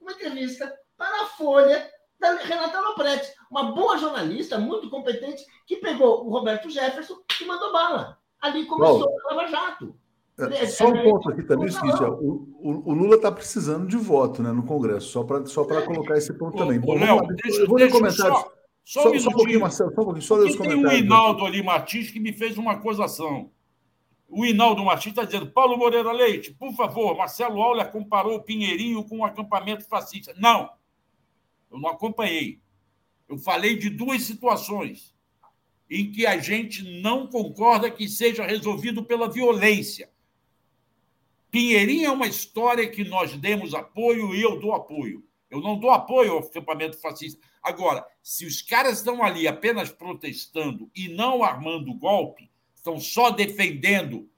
Uma 0.00 0.12
entrevista 0.12 0.72
para 0.96 1.22
a 1.22 1.26
Folha 1.26 1.88
da 2.22 2.36
Renata 2.36 2.80
Lopretti, 2.80 3.32
uma 3.50 3.72
boa 3.72 3.98
jornalista, 3.98 4.56
muito 4.56 4.88
competente, 4.88 5.44
que 5.66 5.76
pegou 5.76 6.24
o 6.24 6.30
Roberto 6.30 6.70
Jefferson 6.70 7.16
e 7.40 7.44
mandou 7.44 7.72
bala. 7.72 8.16
Ali 8.40 8.64
começou 8.64 9.00
Bom, 9.00 9.16
a 9.28 9.34
Lava 9.34 9.48
Jato. 9.48 9.94
É, 10.38 10.66
só 10.66 10.88
um 10.88 11.02
ponto 11.02 11.28
aqui 11.28 11.42
também, 11.42 11.66
é 11.66 11.70
o 11.70 11.72
seguinte, 11.72 12.02
o, 12.02 12.48
o, 12.58 12.90
o, 12.90 12.94
Lula 12.94 13.16
está 13.16 13.30
precisando 13.30 13.86
de 13.86 13.96
voto 13.98 14.42
né, 14.42 14.50
no 14.50 14.64
Congresso, 14.64 15.08
só 15.08 15.22
para 15.22 15.44
só 15.44 15.62
é. 15.62 15.82
colocar 15.82 16.16
esse 16.16 16.32
ponto 16.32 16.56
também. 16.56 16.80
Bom, 16.80 16.94
Léo, 16.94 17.20
deixa, 17.42 17.60
eu 17.60 17.68
vou 17.68 17.76
ler 17.76 17.90
comentários. 17.90 18.38
Só, 18.38 18.52
só, 18.84 19.02
só, 19.02 19.10
um 19.10 19.20
só 19.20 19.28
um 19.28 19.32
pouquinho, 19.32 19.60
Marcelo, 19.60 19.94
só 19.94 20.00
um 20.00 20.04
pouquinho, 20.04 20.22
só 20.22 20.36
ler 20.36 20.48
os 20.48 20.56
comentários. 20.56 20.90
Tem 20.90 21.02
o 21.02 21.04
Hinaldo 21.04 21.44
ali 21.44 21.62
Martins 21.62 22.10
que 22.10 22.18
me 22.18 22.32
fez 22.32 22.56
uma 22.56 22.72
acusação. 22.72 23.50
O 24.26 24.46
Hinaldo 24.46 24.82
Martins 24.82 25.12
está 25.12 25.24
dizendo: 25.24 25.52
Paulo 25.52 25.76
Moreira 25.76 26.10
Leite, 26.12 26.54
por 26.54 26.72
favor, 26.72 27.16
Marcelo 27.16 27.60
Auler 27.60 27.90
comparou 27.92 28.36
o 28.36 28.42
Pinheirinho 28.42 29.04
com 29.04 29.18
um 29.18 29.24
acampamento 29.24 29.86
fascista. 29.86 30.34
Não, 30.38 30.70
eu 31.72 31.80
não 31.80 31.90
acompanhei. 31.90 32.60
Eu 33.28 33.38
falei 33.38 33.76
de 33.76 33.88
duas 33.88 34.22
situações 34.22 35.14
em 35.90 36.10
que 36.12 36.26
a 36.26 36.38
gente 36.38 36.82
não 37.00 37.26
concorda 37.26 37.90
que 37.90 38.08
seja 38.08 38.46
resolvido 38.46 39.04
pela 39.04 39.30
violência. 39.30 40.10
Pinheirinho 41.50 42.06
é 42.06 42.10
uma 42.10 42.26
história 42.26 42.88
que 42.88 43.04
nós 43.04 43.36
demos 43.36 43.74
apoio 43.74 44.34
e 44.34 44.40
eu 44.40 44.58
dou 44.58 44.72
apoio. 44.72 45.24
Eu 45.50 45.60
não 45.60 45.78
dou 45.78 45.90
apoio 45.90 46.32
ao 46.32 46.38
acampamento 46.38 46.98
fascista. 46.98 47.46
Agora, 47.62 48.06
se 48.22 48.46
os 48.46 48.62
caras 48.62 48.98
estão 48.98 49.22
ali 49.22 49.46
apenas 49.46 49.90
protestando 49.90 50.90
e 50.94 51.08
não 51.08 51.44
armando 51.44 51.92
golpe, 51.92 52.50
estão 52.74 52.98
só 52.98 53.30
defendendo 53.30 54.30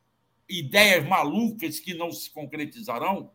ideias 0.49 1.07
malucas 1.07 1.79
que 1.79 1.95
não 1.95 2.11
se 2.11 2.31
concretizarão, 2.31 3.31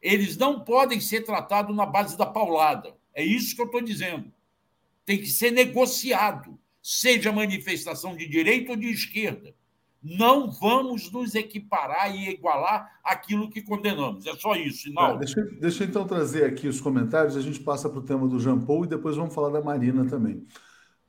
eles 0.00 0.36
não 0.36 0.60
podem 0.60 1.00
ser 1.00 1.22
tratados 1.22 1.74
na 1.74 1.84
base 1.84 2.16
da 2.16 2.26
paulada. 2.26 2.95
É 3.16 3.24
isso 3.24 3.56
que 3.56 3.62
eu 3.62 3.66
estou 3.66 3.80
dizendo. 3.80 4.30
Tem 5.06 5.16
que 5.18 5.26
ser 5.26 5.50
negociado, 5.50 6.58
seja 6.82 7.32
manifestação 7.32 8.14
de 8.14 8.28
direita 8.28 8.72
ou 8.72 8.76
de 8.76 8.88
esquerda. 8.90 9.54
não 10.02 10.52
vamos 10.52 11.10
nos 11.10 11.34
equiparar 11.34 12.14
e 12.14 12.28
igualar 12.30 13.00
aquilo 13.02 13.50
que 13.50 13.62
condenamos. 13.62 14.24
É 14.26 14.34
só 14.36 14.54
isso. 14.54 14.92
Não. 14.92 15.16
É, 15.16 15.18
deixa, 15.18 15.42
deixa 15.60 15.82
eu 15.84 15.88
então 15.88 16.06
trazer 16.06 16.44
aqui 16.44 16.68
os 16.68 16.80
comentários, 16.80 17.36
a 17.36 17.40
gente 17.40 17.58
passa 17.60 17.88
para 17.88 17.98
o 17.98 18.04
tema 18.04 18.28
do 18.28 18.38
Jean 18.38 18.60
Paul 18.60 18.84
e 18.84 18.88
depois 18.88 19.16
vamos 19.16 19.34
falar 19.34 19.50
da 19.50 19.60
Marina 19.60 20.06
também. 20.06 20.46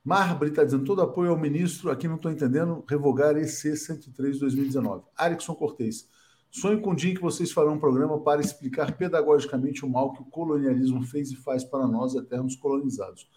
Marbre 0.04 0.48
está 0.48 0.64
dizendo 0.64 0.84
todo 0.84 1.02
apoio 1.02 1.30
ao 1.30 1.38
ministro, 1.38 1.90
aqui 1.90 2.08
não 2.08 2.16
estou 2.16 2.32
entendendo, 2.32 2.82
revogar 2.88 3.36
EC 3.36 3.76
103 3.76 4.38
2019. 4.38 5.04
Arikson 5.16 5.54
Cortez, 5.54 6.08
sonho 6.50 6.80
com 6.80 6.90
o 6.90 6.94
dia 6.96 7.12
em 7.12 7.14
que 7.14 7.20
vocês 7.20 7.52
farão 7.52 7.74
um 7.74 7.78
programa 7.78 8.18
para 8.20 8.40
explicar 8.40 8.96
pedagogicamente 8.96 9.84
o 9.84 9.88
mal 9.88 10.12
que 10.12 10.22
o 10.22 10.26
colonialismo 10.26 11.02
fez 11.02 11.30
e 11.30 11.36
faz 11.36 11.64
para 11.64 11.86
nós, 11.86 12.14
eternos 12.14 12.56
colonizados. 12.56 13.28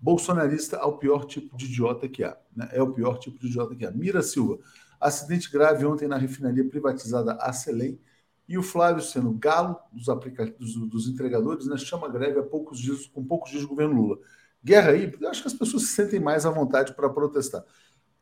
Bolsonarista 0.00 0.76
ao 0.78 0.98
pior 0.98 1.24
tipo 1.24 1.56
de 1.56 1.66
idiota 1.66 2.08
que 2.08 2.22
há. 2.22 2.36
Né? 2.54 2.68
É 2.72 2.82
o 2.82 2.92
pior 2.92 3.18
tipo 3.18 3.38
de 3.38 3.48
idiota 3.48 3.74
que 3.74 3.84
há. 3.84 3.90
Mira 3.90 4.22
Silva, 4.22 4.58
Acidente 5.00 5.50
grave 5.50 5.86
ontem 5.86 6.08
na 6.08 6.16
refinaria 6.16 6.68
privatizada 6.68 7.34
Acelém 7.34 8.00
e 8.48 8.58
o 8.58 8.62
Flávio 8.62 9.02
sendo 9.02 9.30
galo 9.32 9.78
dos, 9.92 10.08
aplicativos, 10.08 10.74
dos 10.88 11.06
entregadores, 11.06 11.66
né, 11.66 11.76
chama 11.76 12.08
greve 12.08 12.40
há 12.40 12.42
poucos 12.42 12.80
dias, 12.80 13.06
com 13.06 13.22
poucos 13.22 13.50
dias 13.50 13.62
do 13.62 13.68
governo 13.68 13.94
Lula. 13.94 14.18
Guerra 14.64 14.90
aí, 14.90 15.12
eu 15.20 15.28
acho 15.28 15.42
que 15.42 15.48
as 15.48 15.54
pessoas 15.54 15.84
se 15.84 15.88
sentem 15.94 16.18
mais 16.18 16.44
à 16.46 16.50
vontade 16.50 16.94
para 16.94 17.08
protestar. 17.08 17.64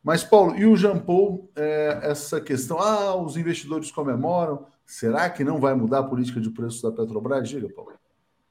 Mas, 0.03 0.23
Paulo, 0.23 0.55
e 0.55 0.65
o 0.65 0.75
Jean 0.75 0.99
Paul, 0.99 1.51
é, 1.55 1.99
essa 2.03 2.39
questão, 2.39 2.79
ah, 2.79 3.15
os 3.15 3.35
investidores 3.35 3.91
comemoram, 3.91 4.65
será 4.85 5.29
que 5.29 5.43
não 5.43 5.59
vai 5.59 5.73
mudar 5.73 5.99
a 5.99 6.03
política 6.03 6.39
de 6.39 6.49
preços 6.49 6.81
da 6.81 6.91
Petrobras? 6.91 7.49
Diga, 7.49 7.67
Paulo. 7.69 7.91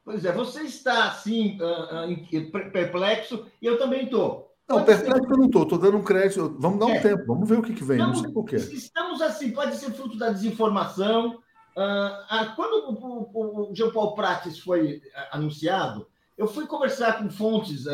Pois 0.05 0.25
é, 0.25 0.31
você 0.31 0.63
está, 0.63 1.09
assim, 1.09 1.59
uh, 1.61 2.13
uh, 2.13 2.71
perplexo, 2.71 3.45
e 3.61 3.67
eu 3.67 3.77
também 3.77 4.05
estou. 4.05 4.55
Não, 4.69 4.85
perplexo 4.85 5.29
eu 5.29 5.37
não 5.37 5.47
estou, 5.47 5.63
estou 5.65 5.79
dando 5.79 5.97
um 5.97 6.05
crédito. 6.05 6.57
Vamos 6.61 6.79
dar 6.79 6.87
um 6.87 6.91
é. 6.91 7.01
tempo, 7.01 7.25
vamos 7.27 7.49
ver 7.49 7.59
o 7.59 7.63
que, 7.63 7.75
que 7.75 7.83
vem. 7.83 7.97
Estamos, 7.97 8.19
não 8.19 8.25
sei 8.25 8.33
por 8.33 8.45
quê. 8.45 8.57
Estamos 8.57 9.21
assim, 9.21 9.51
pode 9.51 9.75
ser 9.77 9.91
fruto 9.93 10.17
da 10.17 10.31
desinformação. 10.31 11.39
Uh, 11.77 12.55
quando 12.55 12.89
o, 12.89 13.31
o, 13.33 13.71
o 13.71 13.75
Jean 13.75 13.91
Paul 13.91 14.15
Prates 14.15 14.61
foi 14.61 15.01
anunciado, 15.33 16.07
eu 16.39 16.47
fui 16.47 16.67
conversar 16.67 17.19
com 17.19 17.31
fontes 17.31 17.85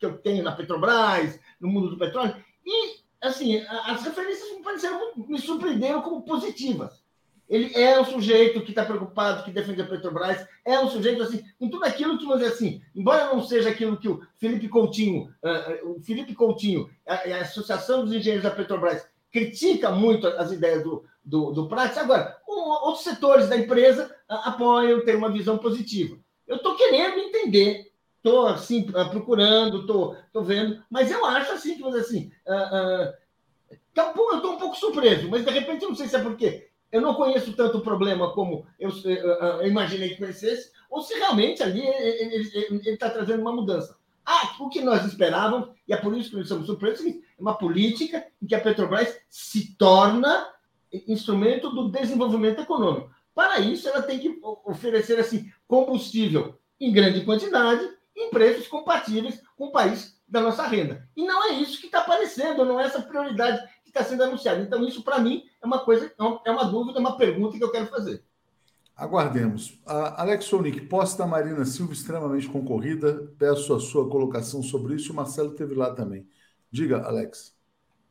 que 0.00 0.06
eu 0.06 0.18
tenho 0.18 0.42
na 0.42 0.52
Petrobras, 0.52 1.38
no 1.60 1.68
mundo 1.68 1.90
do 1.90 1.98
petróleo, 1.98 2.34
e 2.66 2.96
assim, 3.20 3.58
as 3.84 4.02
referências 4.02 4.50
me 4.56 4.62
pareceram, 4.62 5.12
me 5.16 5.38
surpreenderam 5.38 6.02
como 6.02 6.22
positivas. 6.22 7.04
Ele 7.48 7.72
é 7.80 8.00
um 8.00 8.04
sujeito 8.04 8.60
que 8.62 8.70
está 8.70 8.84
preocupado, 8.84 9.44
que 9.44 9.52
defende 9.52 9.80
a 9.80 9.86
Petrobras, 9.86 10.46
é 10.64 10.80
um 10.80 10.90
sujeito 10.90 11.22
assim, 11.22 11.44
com 11.58 11.68
tudo 11.70 11.84
aquilo 11.84 12.18
que, 12.18 12.24
vamos 12.24 12.40
dizer 12.40 12.54
assim, 12.54 12.82
embora 12.94 13.32
não 13.32 13.40
seja 13.40 13.70
aquilo 13.70 13.96
que 13.96 14.08
o 14.08 14.20
Felipe 14.36 14.68
Coutinho, 14.68 15.32
uh, 15.44 15.92
o 15.92 16.00
Felipe 16.02 16.34
Coutinho, 16.34 16.90
a, 17.06 17.14
a, 17.14 17.40
Associação 17.42 18.04
dos 18.04 18.12
Engenheiros 18.12 18.42
da 18.42 18.50
Petrobras, 18.50 19.06
critica 19.30 19.92
muito 19.92 20.26
as 20.26 20.50
ideias 20.50 20.82
do, 20.82 21.04
do, 21.24 21.52
do 21.52 21.68
Prates, 21.68 21.98
agora, 21.98 22.36
outros 22.46 23.04
setores 23.04 23.48
da 23.48 23.56
empresa 23.56 24.12
uh, 24.28 24.34
apoiam, 24.48 25.04
têm 25.04 25.14
uma 25.14 25.30
visão 25.30 25.56
positiva. 25.56 26.18
Eu 26.48 26.56
estou 26.56 26.74
querendo 26.74 27.18
entender, 27.18 27.92
estou 28.26 28.46
assim, 28.48 28.88
uh, 28.90 29.08
procurando, 29.08 29.80
estou 29.80 30.44
vendo, 30.44 30.82
mas 30.90 31.10
eu 31.10 31.24
acho 31.24 31.52
assim, 31.52 31.76
que, 31.76 31.82
dizer 31.82 32.00
assim, 32.00 32.32
uh, 32.46 33.14
eu 33.94 34.36
estou 34.36 34.52
um 34.54 34.58
pouco 34.58 34.76
surpreso, 34.76 35.28
mas 35.28 35.44
de 35.44 35.50
repente 35.50 35.84
eu 35.84 35.90
não 35.90 35.96
sei 35.96 36.08
se 36.08 36.16
é 36.16 36.20
porque 36.20 36.68
eu 36.90 37.00
não 37.00 37.14
conheço 37.14 37.52
tanto 37.52 37.78
o 37.78 37.82
problema 37.82 38.32
como 38.32 38.66
eu, 38.78 38.90
eu 38.90 39.66
imaginei 39.66 40.10
que 40.10 40.18
conhecesse, 40.18 40.72
ou 40.90 41.02
se 41.02 41.14
realmente 41.14 41.62
ali 41.62 41.86
ele 41.86 42.80
está 42.90 43.10
trazendo 43.10 43.40
uma 43.40 43.52
mudança. 43.52 43.96
Ah, 44.24 44.56
o 44.60 44.68
que 44.68 44.80
nós 44.80 45.04
esperávamos, 45.04 45.70
e 45.86 45.92
é 45.92 45.96
por 45.96 46.16
isso 46.16 46.30
que 46.30 46.36
nós 46.36 46.46
estamos 46.46 46.66
surpresos, 46.66 47.06
é 47.06 47.14
uma 47.38 47.54
política 47.54 48.26
em 48.42 48.46
que 48.46 48.54
a 48.54 48.60
Petrobras 48.60 49.16
se 49.28 49.76
torna 49.76 50.48
instrumento 51.06 51.70
do 51.70 51.90
desenvolvimento 51.90 52.60
econômico. 52.60 53.10
Para 53.34 53.60
isso, 53.60 53.88
ela 53.88 54.02
tem 54.02 54.18
que 54.18 54.40
oferecer 54.64 55.18
assim 55.18 55.50
combustível 55.66 56.58
em 56.80 56.92
grande 56.92 57.24
quantidade, 57.24 57.95
em 58.16 58.30
preços 58.30 58.66
compatíveis 58.66 59.40
com 59.56 59.66
o 59.66 59.72
país 59.72 60.18
da 60.26 60.40
nossa 60.40 60.66
renda. 60.66 61.08
E 61.16 61.24
não 61.24 61.44
é 61.44 61.52
isso 61.52 61.78
que 61.78 61.86
está 61.86 62.00
aparecendo, 62.00 62.64
não 62.64 62.80
é 62.80 62.84
essa 62.84 63.02
prioridade 63.02 63.62
está 63.96 64.04
sendo 64.04 64.22
anunciado. 64.22 64.60
Então, 64.62 64.86
isso, 64.86 65.02
para 65.02 65.18
mim, 65.18 65.44
é 65.62 65.66
uma 65.66 65.84
coisa, 65.84 66.12
é 66.44 66.50
uma 66.50 66.64
dúvida, 66.64 67.00
uma 67.00 67.16
pergunta 67.16 67.56
que 67.56 67.64
eu 67.64 67.72
quero 67.72 67.86
fazer. 67.86 68.22
Aguardemos. 68.94 69.78
A 69.84 70.22
Alex 70.22 70.46
Sonic, 70.46 70.82
posse 70.82 71.18
da 71.18 71.26
Marina 71.26 71.64
Silva 71.64 71.92
extremamente 71.92 72.48
concorrida. 72.48 73.30
Peço 73.38 73.74
a 73.74 73.80
sua 73.80 74.08
colocação 74.08 74.62
sobre 74.62 74.94
isso. 74.94 75.12
O 75.12 75.16
Marcelo 75.16 75.50
teve 75.50 75.74
lá 75.74 75.94
também. 75.94 76.26
Diga, 76.70 77.02
Alex. 77.02 77.54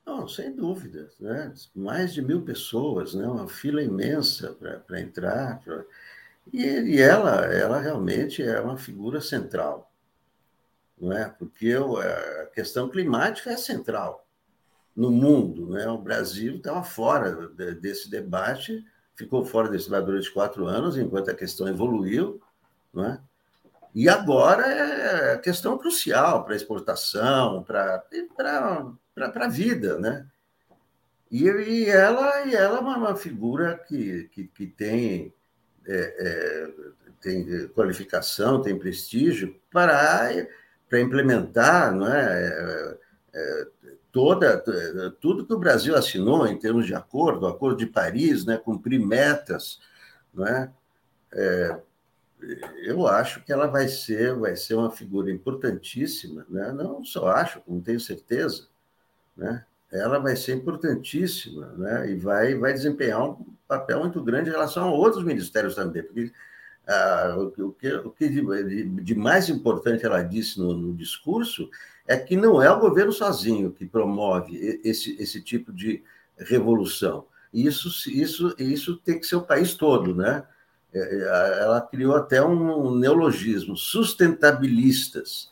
Não, 0.05 0.27
sem 0.27 0.55
dúvida. 0.55 1.09
Né? 1.19 1.53
Mais 1.75 2.13
de 2.13 2.21
mil 2.21 2.43
pessoas, 2.43 3.15
né? 3.15 3.27
uma 3.27 3.47
fila 3.47 3.81
imensa 3.81 4.55
para 4.85 5.01
entrar. 5.01 5.59
Pra... 5.61 5.83
E, 6.53 6.63
e, 6.63 7.01
ela, 7.01 7.45
ela 7.45 7.79
realmente 7.79 8.43
é 8.43 8.59
uma 8.61 8.77
figura 8.77 9.19
central. 9.19 9.84
Não 10.99 11.11
é? 11.11 11.29
Porque 11.29 11.67
eu, 11.67 11.97
a 11.97 12.45
questão 12.53 12.89
climática 12.89 13.51
é 13.51 13.57
central 13.57 14.25
no 14.95 15.11
mundo. 15.11 15.69
Né? 15.71 15.87
O 15.87 15.97
Brasil 15.97 16.55
estava 16.55 16.83
fora 16.83 17.47
desse 17.75 18.09
debate, 18.09 18.85
ficou 19.15 19.45
fora 19.45 19.69
desse 19.69 19.85
debate 19.85 20.05
durante 20.05 20.31
quatro 20.31 20.65
anos, 20.65 20.97
enquanto 20.97 21.29
a 21.29 21.35
questão 21.35 21.67
evoluiu. 21.67 22.41
Né? 22.93 23.19
E 23.93 24.07
agora 24.07 24.65
é 24.65 25.33
a 25.33 25.37
questão 25.37 25.77
crucial 25.77 26.45
para 26.45 26.55
exportação, 26.55 27.63
para 27.63 28.03
a 29.17 29.47
vida. 29.47 29.99
Né? 29.99 30.25
E, 31.29 31.43
e, 31.43 31.89
ela, 31.89 32.45
e 32.45 32.55
ela 32.55 32.77
é 32.77 32.81
uma 32.81 33.15
figura 33.15 33.77
que, 33.77 34.29
que, 34.31 34.47
que 34.47 34.67
tem, 34.67 35.33
é, 35.85 36.15
é, 36.19 36.67
tem 37.19 37.67
qualificação, 37.69 38.61
tem 38.61 38.77
prestígio 38.77 39.59
para, 39.69 40.29
para 40.89 41.01
implementar 41.01 41.93
não 41.93 42.07
é, 42.07 42.47
é, 42.47 42.97
é 43.33 43.67
toda 44.11 44.57
tudo 45.19 45.45
que 45.45 45.53
o 45.53 45.59
Brasil 45.59 45.95
assinou 45.95 46.47
em 46.47 46.57
termos 46.57 46.85
de 46.85 46.95
acordo, 46.95 47.45
o 47.45 47.49
Acordo 47.49 47.77
de 47.77 47.85
Paris, 47.85 48.45
né, 48.45 48.57
cumprir 48.57 48.99
metas, 48.99 49.79
né, 50.33 50.71
é, 51.33 51.79
eu 52.83 53.07
acho 53.07 53.43
que 53.43 53.51
ela 53.51 53.67
vai 53.67 53.87
ser 53.87 54.35
vai 54.35 54.55
ser 54.55 54.75
uma 54.75 54.91
figura 54.91 55.31
importantíssima, 55.31 56.45
né? 56.49 56.71
Não 56.71 57.03
só 57.03 57.27
acho, 57.29 57.61
como 57.61 57.81
tenho 57.81 57.99
certeza, 57.99 58.67
né? 59.35 59.65
Ela 59.91 60.19
vai 60.19 60.35
ser 60.35 60.53
importantíssima, 60.53 61.67
né? 61.77 62.09
E 62.11 62.15
vai 62.15 62.55
vai 62.55 62.73
desempenhar 62.73 63.23
um 63.23 63.45
papel 63.67 64.01
muito 64.01 64.23
grande 64.23 64.49
em 64.49 64.53
relação 64.53 64.87
a 64.87 64.91
outros 64.91 65.23
ministérios 65.23 65.75
também, 65.75 66.03
porque 66.03 66.31
ah, 66.87 67.35
o, 67.37 67.71
que, 67.71 67.93
o 67.93 68.11
que 68.11 68.29
de, 68.29 68.83
de, 69.01 69.15
mais 69.15 69.49
importante 69.49 70.05
ela 70.05 70.21
disse 70.21 70.59
no, 70.59 70.73
no, 70.73 70.93
discurso 70.93 71.69
é 72.07 72.15
que 72.15 72.35
não 72.35 72.61
é 72.61 72.69
o 72.69 72.79
governo 72.79 73.11
sozinho 73.11 73.71
que 73.71 73.85
promove 73.85 74.79
esse, 74.83 75.19
esse 75.19 75.41
tipo 75.41 75.73
de 75.73 76.03
revolução. 76.37 77.25
Isso, 77.51 77.89
isso, 78.09 78.53
isso 78.59 78.97
tem 78.97 79.19
que 79.19 79.25
ser 79.25 79.37
o 79.37 79.41
país 79.41 79.73
todo, 79.73 80.13
né? 80.13 80.43
É, 80.93 80.99
é, 80.99 81.61
ela 81.61 81.81
criou 81.81 82.15
até 82.15 82.43
um 82.43 82.93
neologismo, 82.95 83.75
sustentabilistas, 83.75 85.49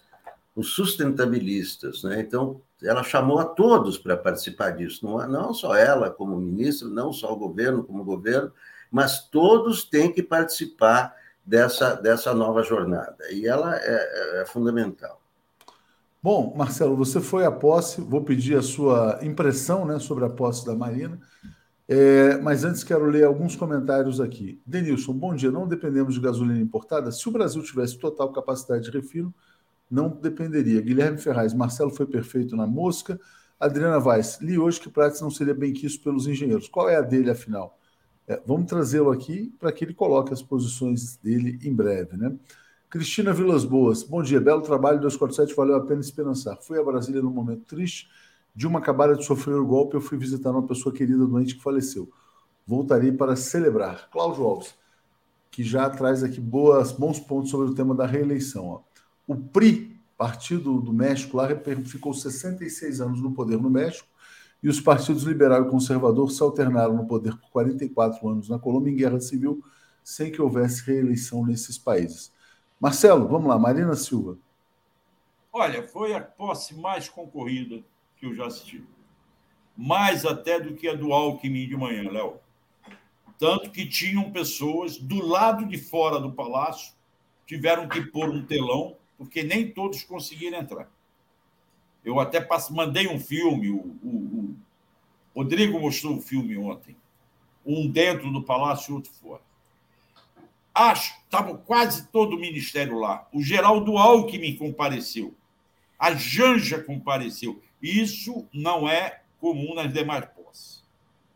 os 0.56 0.74
sustentabilistas, 0.74 2.04
né? 2.04 2.20
Então, 2.20 2.62
ela 2.84 3.02
chamou 3.02 3.40
a 3.40 3.46
todos 3.46 3.98
para 3.98 4.16
participar 4.16 4.72
disso, 4.72 5.06
não, 5.06 5.26
não 5.28 5.54
só 5.54 5.76
ela 5.76 6.12
como 6.12 6.38
ministra, 6.38 6.88
não 6.88 7.12
só 7.12 7.34
o 7.34 7.38
governo 7.38 7.84
como 7.84 8.04
governo, 8.04 8.52
mas 8.92 9.28
todos 9.28 9.84
têm 9.84 10.12
que 10.12 10.22
participar 10.22 11.16
dessa, 11.46 11.96
dessa 11.96 12.34
nova 12.34 12.64
jornada. 12.64 13.18
E 13.32 13.48
ela 13.48 13.76
é, 13.76 13.82
é, 13.82 14.42
é 14.42 14.46
fundamental. 14.46 15.22
Bom, 16.22 16.54
Marcelo, 16.56 16.96
você 16.96 17.20
foi 17.20 17.46
à 17.46 17.52
posse, 17.52 18.00
vou 18.00 18.24
pedir 18.24 18.58
a 18.58 18.62
sua 18.62 19.20
impressão 19.22 19.86
né, 19.86 20.00
sobre 20.00 20.24
a 20.24 20.30
posse 20.30 20.66
da 20.66 20.74
Marina. 20.74 21.20
É, 21.86 22.38
mas 22.38 22.64
antes 22.64 22.82
quero 22.82 23.06
ler 23.06 23.26
alguns 23.26 23.58
comentários 23.58 24.22
aqui. 24.22 24.62
Denilson, 24.66 25.14
bom 25.14 25.36
dia. 25.36 25.52
Não 25.52 25.68
dependemos 25.68 26.14
de 26.14 26.22
gasolina 26.22 26.60
importada? 26.60 27.12
Se 27.12 27.28
o 27.28 27.32
Brasil 27.32 27.62
tivesse 27.62 27.98
total 27.98 28.32
capacidade 28.32 28.86
de 28.86 28.92
refino, 28.92 29.34
não 29.92 30.08
dependeria. 30.08 30.80
Guilherme 30.82 31.18
Ferraz, 31.18 31.54
Marcelo 31.54 31.92
foi 31.92 32.06
perfeito 32.06 32.56
na 32.56 32.66
mosca. 32.66 33.20
Adriana 33.60 34.00
Vaz, 34.00 34.40
li 34.42 34.58
hoje 34.58 34.80
que 34.80 34.90
Prates 34.90 35.22
não 35.22 35.30
seria 35.30 35.54
bem 35.54 35.74
quisto 35.74 36.04
pelos 36.04 36.26
engenheiros. 36.26 36.70
Qual 36.70 36.90
é 36.90 36.96
a 36.96 37.02
dele, 37.02 37.32
afinal? 37.32 37.78
É, 38.28 38.42
vamos 38.46 38.68
trazê-lo 38.68 39.12
aqui 39.12 39.54
para 39.60 39.72
que 39.72 39.84
ele 39.84 39.94
coloque 39.94 40.34
as 40.34 40.42
posições 40.42 41.18
dele 41.18 41.60
em 41.64 41.74
breve, 41.74 42.16
né? 42.16 42.36
Cristina 42.90 43.34
Vilas 43.34 43.66
Boas, 43.66 44.04
bom 44.04 44.22
dia, 44.22 44.40
belo 44.40 44.62
trabalho, 44.62 45.00
247, 45.00 45.56
valeu 45.56 45.76
a 45.76 45.82
pena 45.82 46.00
esperançar. 46.00 46.58
Fui 46.62 46.80
a 46.80 46.84
Brasília 46.84 47.22
num 47.22 47.32
momento 47.32 47.66
triste, 47.66 48.08
de 48.56 48.68
uma 48.68 48.80
acabada 48.80 49.16
de 49.16 49.26
sofrer 49.26 49.56
o 49.56 49.66
golpe, 49.66 49.96
eu 49.96 50.02
fui 50.02 50.18
visitar 50.18 50.52
uma 50.52 50.62
pessoa 50.62 50.94
querida 50.94 51.26
doente 51.26 51.56
que 51.56 51.64
faleceu. 51.64 52.08
Voltarei 52.68 53.12
para 53.12 53.36
celebrar. 53.36 54.10
Cláudio 54.12 54.44
Alves, 54.44 54.76
que 55.50 55.64
já 55.64 55.90
traz 55.90 56.24
aqui 56.24 56.40
boas, 56.40 56.92
bons 56.92 57.20
pontos 57.20 57.50
sobre 57.50 57.72
o 57.72 57.74
tema 57.74 57.96
da 57.96 58.06
reeleição. 58.06 58.68
Ó. 58.68 58.82
O 59.28 59.36
PRI, 59.36 60.00
Partido 60.16 60.80
do 60.80 60.94
México, 60.94 61.36
lá 61.36 61.48
ficou 61.84 62.14
66 62.14 63.02
anos 63.02 63.20
no 63.20 63.32
poder 63.32 63.58
no 63.60 63.70
México, 63.70 64.08
e 64.64 64.70
os 64.70 64.80
partidos 64.80 65.24
liberal 65.24 65.68
e 65.68 65.70
conservador 65.70 66.32
se 66.32 66.42
alternaram 66.42 66.96
no 66.96 67.06
poder 67.06 67.36
por 67.36 67.50
44 67.50 68.28
anos 68.30 68.48
na 68.48 68.58
Colômbia 68.58 68.92
em 68.92 68.96
guerra 68.96 69.20
civil, 69.20 69.62
sem 70.02 70.32
que 70.32 70.42
houvesse 70.42 70.86
reeleição 70.86 71.46
nesses 71.46 71.78
países. 71.78 72.32
Marcelo, 72.80 73.28
vamos 73.28 73.50
lá, 73.50 73.60
Marina 73.60 73.94
Silva. 73.96 74.38
Olha, 75.52 75.84
foi 75.84 76.14
a 76.14 76.22
posse 76.22 76.74
mais 76.76 77.10
concorrida 77.10 77.84
que 78.18 78.26
eu 78.26 78.34
já 78.34 78.48
assisti. 78.48 78.84
Mais 79.76 80.26
até 80.26 80.60
do 80.60 80.76
que 80.76 80.88
a 80.88 80.96
do 80.96 81.12
Alckmin 81.12 81.68
de 81.68 81.76
manhã, 81.76 82.10
Léo. 82.10 82.40
Tanto 83.38 83.70
que 83.70 83.86
tinham 83.86 84.32
pessoas 84.32 84.98
do 84.98 85.26
lado 85.26 85.66
de 85.66 85.78
fora 85.78 86.20
do 86.20 86.32
palácio, 86.32 86.94
tiveram 87.46 87.90
que 87.90 88.02
pôr 88.02 88.30
um 88.30 88.46
telão, 88.46 88.96
porque 89.18 89.44
nem 89.44 89.70
todos 89.70 90.04
conseguiram 90.04 90.60
entrar. 90.60 90.90
Eu 92.04 92.20
até 92.20 92.46
mandei 92.72 93.08
um 93.08 93.20
filme, 93.20 93.70
o, 93.70 93.78
o, 94.04 94.40
o 94.40 94.43
Rodrigo 95.36 95.80
mostrou 95.80 96.18
o 96.18 96.22
filme 96.22 96.58
ontem. 96.58 96.96
Um 97.66 97.90
dentro 97.90 98.32
do 98.32 98.44
palácio 98.44 98.92
e 98.92 98.96
outro 98.96 99.12
fora. 99.14 99.42
Acho, 100.74 101.14
estava 101.24 101.56
quase 101.58 102.08
todo 102.08 102.36
o 102.36 102.40
ministério 102.40 102.98
lá. 102.98 103.28
O 103.32 103.42
Geraldo 103.42 103.98
Alckmin 103.98 104.56
compareceu. 104.56 105.36
A 105.98 106.14
Janja 106.14 106.82
compareceu. 106.82 107.62
Isso 107.82 108.48
não 108.54 108.90
é 108.90 109.22
comum 109.40 109.76
nas 109.76 109.94
demais 109.94 110.26
posses. 110.26 110.84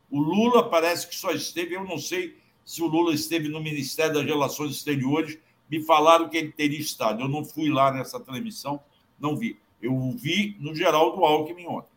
O 0.10 0.20
Lula 0.20 0.70
parece 0.70 1.08
que 1.08 1.16
só 1.16 1.32
esteve, 1.32 1.76
eu 1.76 1.84
não 1.84 1.98
sei 1.98 2.38
se 2.66 2.82
o 2.82 2.88
Lula 2.88 3.14
esteve 3.14 3.48
no 3.48 3.62
Ministério 3.62 4.16
das 4.16 4.26
Relações 4.26 4.72
Exteriores, 4.72 5.38
me 5.70 5.84
falaram 5.84 6.30
que 6.30 6.38
ele 6.38 6.52
teria 6.52 6.80
estado. 6.80 7.22
Eu 7.22 7.28
não 7.28 7.44
fui 7.44 7.70
lá 7.70 7.92
nessa 7.92 8.20
transmissão, 8.20 8.80
não 9.20 9.36
vi. 9.36 9.60
Eu 9.82 10.12
vi 10.12 10.56
no 10.60 10.74
geral 10.74 11.16
do 11.16 11.24
Alckmin 11.24 11.68
ontem. 11.68 11.97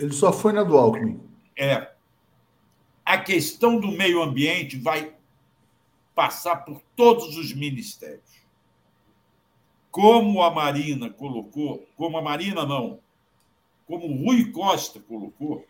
Ele 0.00 0.14
só 0.14 0.32
foi 0.32 0.54
na 0.54 0.62
do 0.62 0.78
Alckmin. 0.78 1.20
É. 1.54 1.92
A 3.04 3.18
questão 3.18 3.78
do 3.78 3.88
meio 3.88 4.22
ambiente 4.22 4.78
vai 4.78 5.14
passar 6.14 6.56
por 6.64 6.80
todos 6.96 7.36
os 7.36 7.52
ministérios. 7.52 8.40
Como 9.90 10.42
a 10.42 10.50
Marina 10.50 11.10
colocou, 11.10 11.86
como 11.96 12.16
a 12.16 12.22
Marina 12.22 12.64
não, 12.64 12.98
como 13.86 14.06
o 14.06 14.24
Rui 14.24 14.50
Costa 14.52 15.00
colocou, 15.00 15.66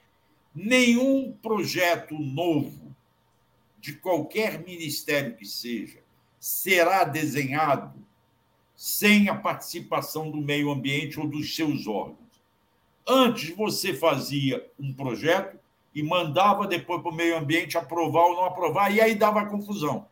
nenhum 0.54 1.32
projeto 1.42 2.14
novo 2.14 2.94
de 3.80 3.94
qualquer 3.94 4.64
ministério 4.64 5.34
que 5.34 5.44
seja 5.44 5.98
será 6.38 7.02
desenhado 7.02 7.98
sem 8.76 9.28
a 9.28 9.34
participação 9.34 10.30
do 10.30 10.40
meio 10.40 10.70
ambiente 10.70 11.18
ou 11.18 11.26
dos 11.26 11.56
seus 11.56 11.88
órgãos. 11.88 12.29
Antes 13.12 13.56
você 13.56 13.92
fazia 13.92 14.64
um 14.78 14.92
projeto 14.92 15.58
e 15.92 16.00
mandava 16.00 16.64
depois 16.64 17.02
para 17.02 17.10
o 17.10 17.14
meio 17.14 17.36
ambiente 17.36 17.76
aprovar 17.76 18.22
ou 18.26 18.36
não 18.36 18.44
aprovar, 18.44 18.94
e 18.94 19.00
aí 19.00 19.16
dava 19.16 19.46
confusão. 19.46 20.06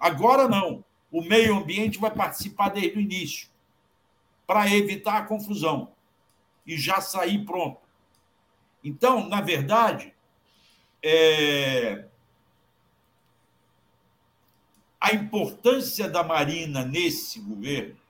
Agora 0.00 0.48
não. 0.48 0.82
O 1.12 1.20
meio 1.20 1.54
ambiente 1.54 1.98
vai 1.98 2.10
participar 2.10 2.70
desde 2.70 2.96
o 2.96 3.02
início, 3.02 3.48
para 4.46 4.74
evitar 4.74 5.18
a 5.18 5.26
confusão 5.26 5.92
e 6.66 6.78
já 6.78 6.98
sair 6.98 7.44
pronto. 7.44 7.82
Então, 8.82 9.28
na 9.28 9.42
verdade, 9.42 10.14
é... 11.02 12.06
a 14.98 15.12
importância 15.12 16.08
da 16.08 16.24
Marina 16.24 16.86
nesse 16.86 17.38
governo 17.38 18.02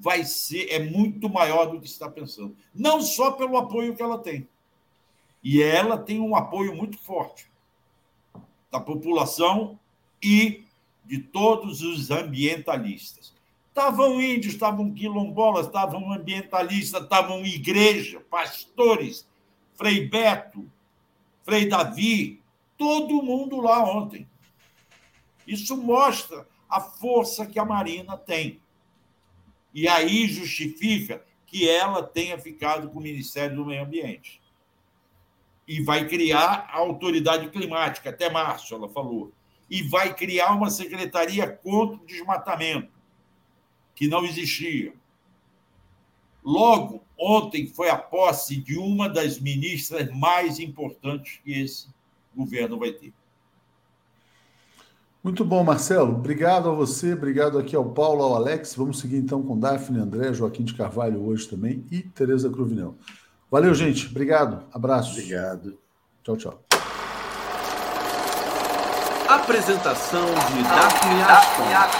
vai 0.00 0.24
ser 0.24 0.68
é 0.70 0.78
muito 0.78 1.28
maior 1.28 1.66
do 1.66 1.80
que 1.80 1.86
está 1.86 2.08
pensando. 2.08 2.56
Não 2.74 3.00
só 3.00 3.32
pelo 3.32 3.56
apoio 3.56 3.94
que 3.94 4.02
ela 4.02 4.18
tem. 4.18 4.48
E 5.42 5.62
ela 5.62 5.98
tem 5.98 6.20
um 6.20 6.34
apoio 6.34 6.74
muito 6.74 6.98
forte 6.98 7.50
da 8.70 8.80
população 8.80 9.78
e 10.22 10.64
de 11.04 11.18
todos 11.18 11.82
os 11.82 12.10
ambientalistas. 12.10 13.34
Estavam 13.68 14.20
índios, 14.20 14.54
estavam 14.54 14.92
quilombolas, 14.92 15.66
estavam 15.66 16.12
ambientalistas, 16.12 17.02
estavam 17.02 17.46
igreja, 17.46 18.20
pastores, 18.28 19.26
Frei 19.74 20.08
Beto, 20.08 20.68
Frei 21.44 21.68
Davi, 21.68 22.42
todo 22.76 23.22
mundo 23.22 23.60
lá 23.60 23.82
ontem. 23.84 24.28
Isso 25.46 25.76
mostra 25.76 26.46
a 26.68 26.80
força 26.80 27.46
que 27.46 27.58
a 27.58 27.64
Marina 27.64 28.16
tem. 28.16 28.60
E 29.78 29.86
aí 29.86 30.26
justifica 30.26 31.24
que 31.46 31.68
ela 31.68 32.02
tenha 32.02 32.36
ficado 32.36 32.90
com 32.90 32.98
o 32.98 33.02
Ministério 33.02 33.54
do 33.54 33.64
Meio 33.64 33.84
Ambiente. 33.84 34.42
E 35.68 35.80
vai 35.80 36.08
criar 36.08 36.68
a 36.68 36.78
autoridade 36.78 37.48
climática, 37.50 38.10
até 38.10 38.28
março, 38.28 38.74
ela 38.74 38.88
falou. 38.88 39.32
E 39.70 39.84
vai 39.84 40.12
criar 40.12 40.50
uma 40.50 40.68
secretaria 40.68 41.46
contra 41.48 41.94
o 41.94 42.04
desmatamento, 42.04 42.90
que 43.94 44.08
não 44.08 44.24
existia. 44.24 44.92
Logo, 46.42 47.04
ontem 47.16 47.68
foi 47.68 47.88
a 47.88 47.96
posse 47.96 48.56
de 48.56 48.76
uma 48.76 49.08
das 49.08 49.38
ministras 49.38 50.10
mais 50.10 50.58
importantes 50.58 51.38
que 51.44 51.52
esse 51.52 51.86
governo 52.34 52.80
vai 52.80 52.90
ter. 52.90 53.12
Muito 55.28 55.44
bom, 55.44 55.62
Marcelo. 55.62 56.14
Obrigado 56.14 56.70
a 56.70 56.72
você, 56.72 57.12
obrigado 57.12 57.58
aqui 57.58 57.76
ao 57.76 57.84
Paulo, 57.84 58.22
ao 58.22 58.34
Alex. 58.34 58.74
Vamos 58.74 58.98
seguir 58.98 59.18
então 59.18 59.42
com 59.42 59.58
Daphne, 59.58 60.00
André, 60.00 60.32
Joaquim 60.32 60.64
de 60.64 60.72
Carvalho 60.72 61.22
hoje 61.22 61.46
também 61.46 61.84
e 61.92 62.00
Tereza 62.00 62.48
Cruvinel. 62.48 62.94
Valeu, 63.50 63.74
gente. 63.74 64.06
Obrigado. 64.06 64.64
Abraço. 64.72 65.20
Obrigado. 65.20 65.78
Tchau, 66.24 66.34
tchau. 66.38 66.62
Apresentação 69.28 70.24
de 70.24 70.62
Daphne 70.62 71.20
Ashton. 71.20 71.90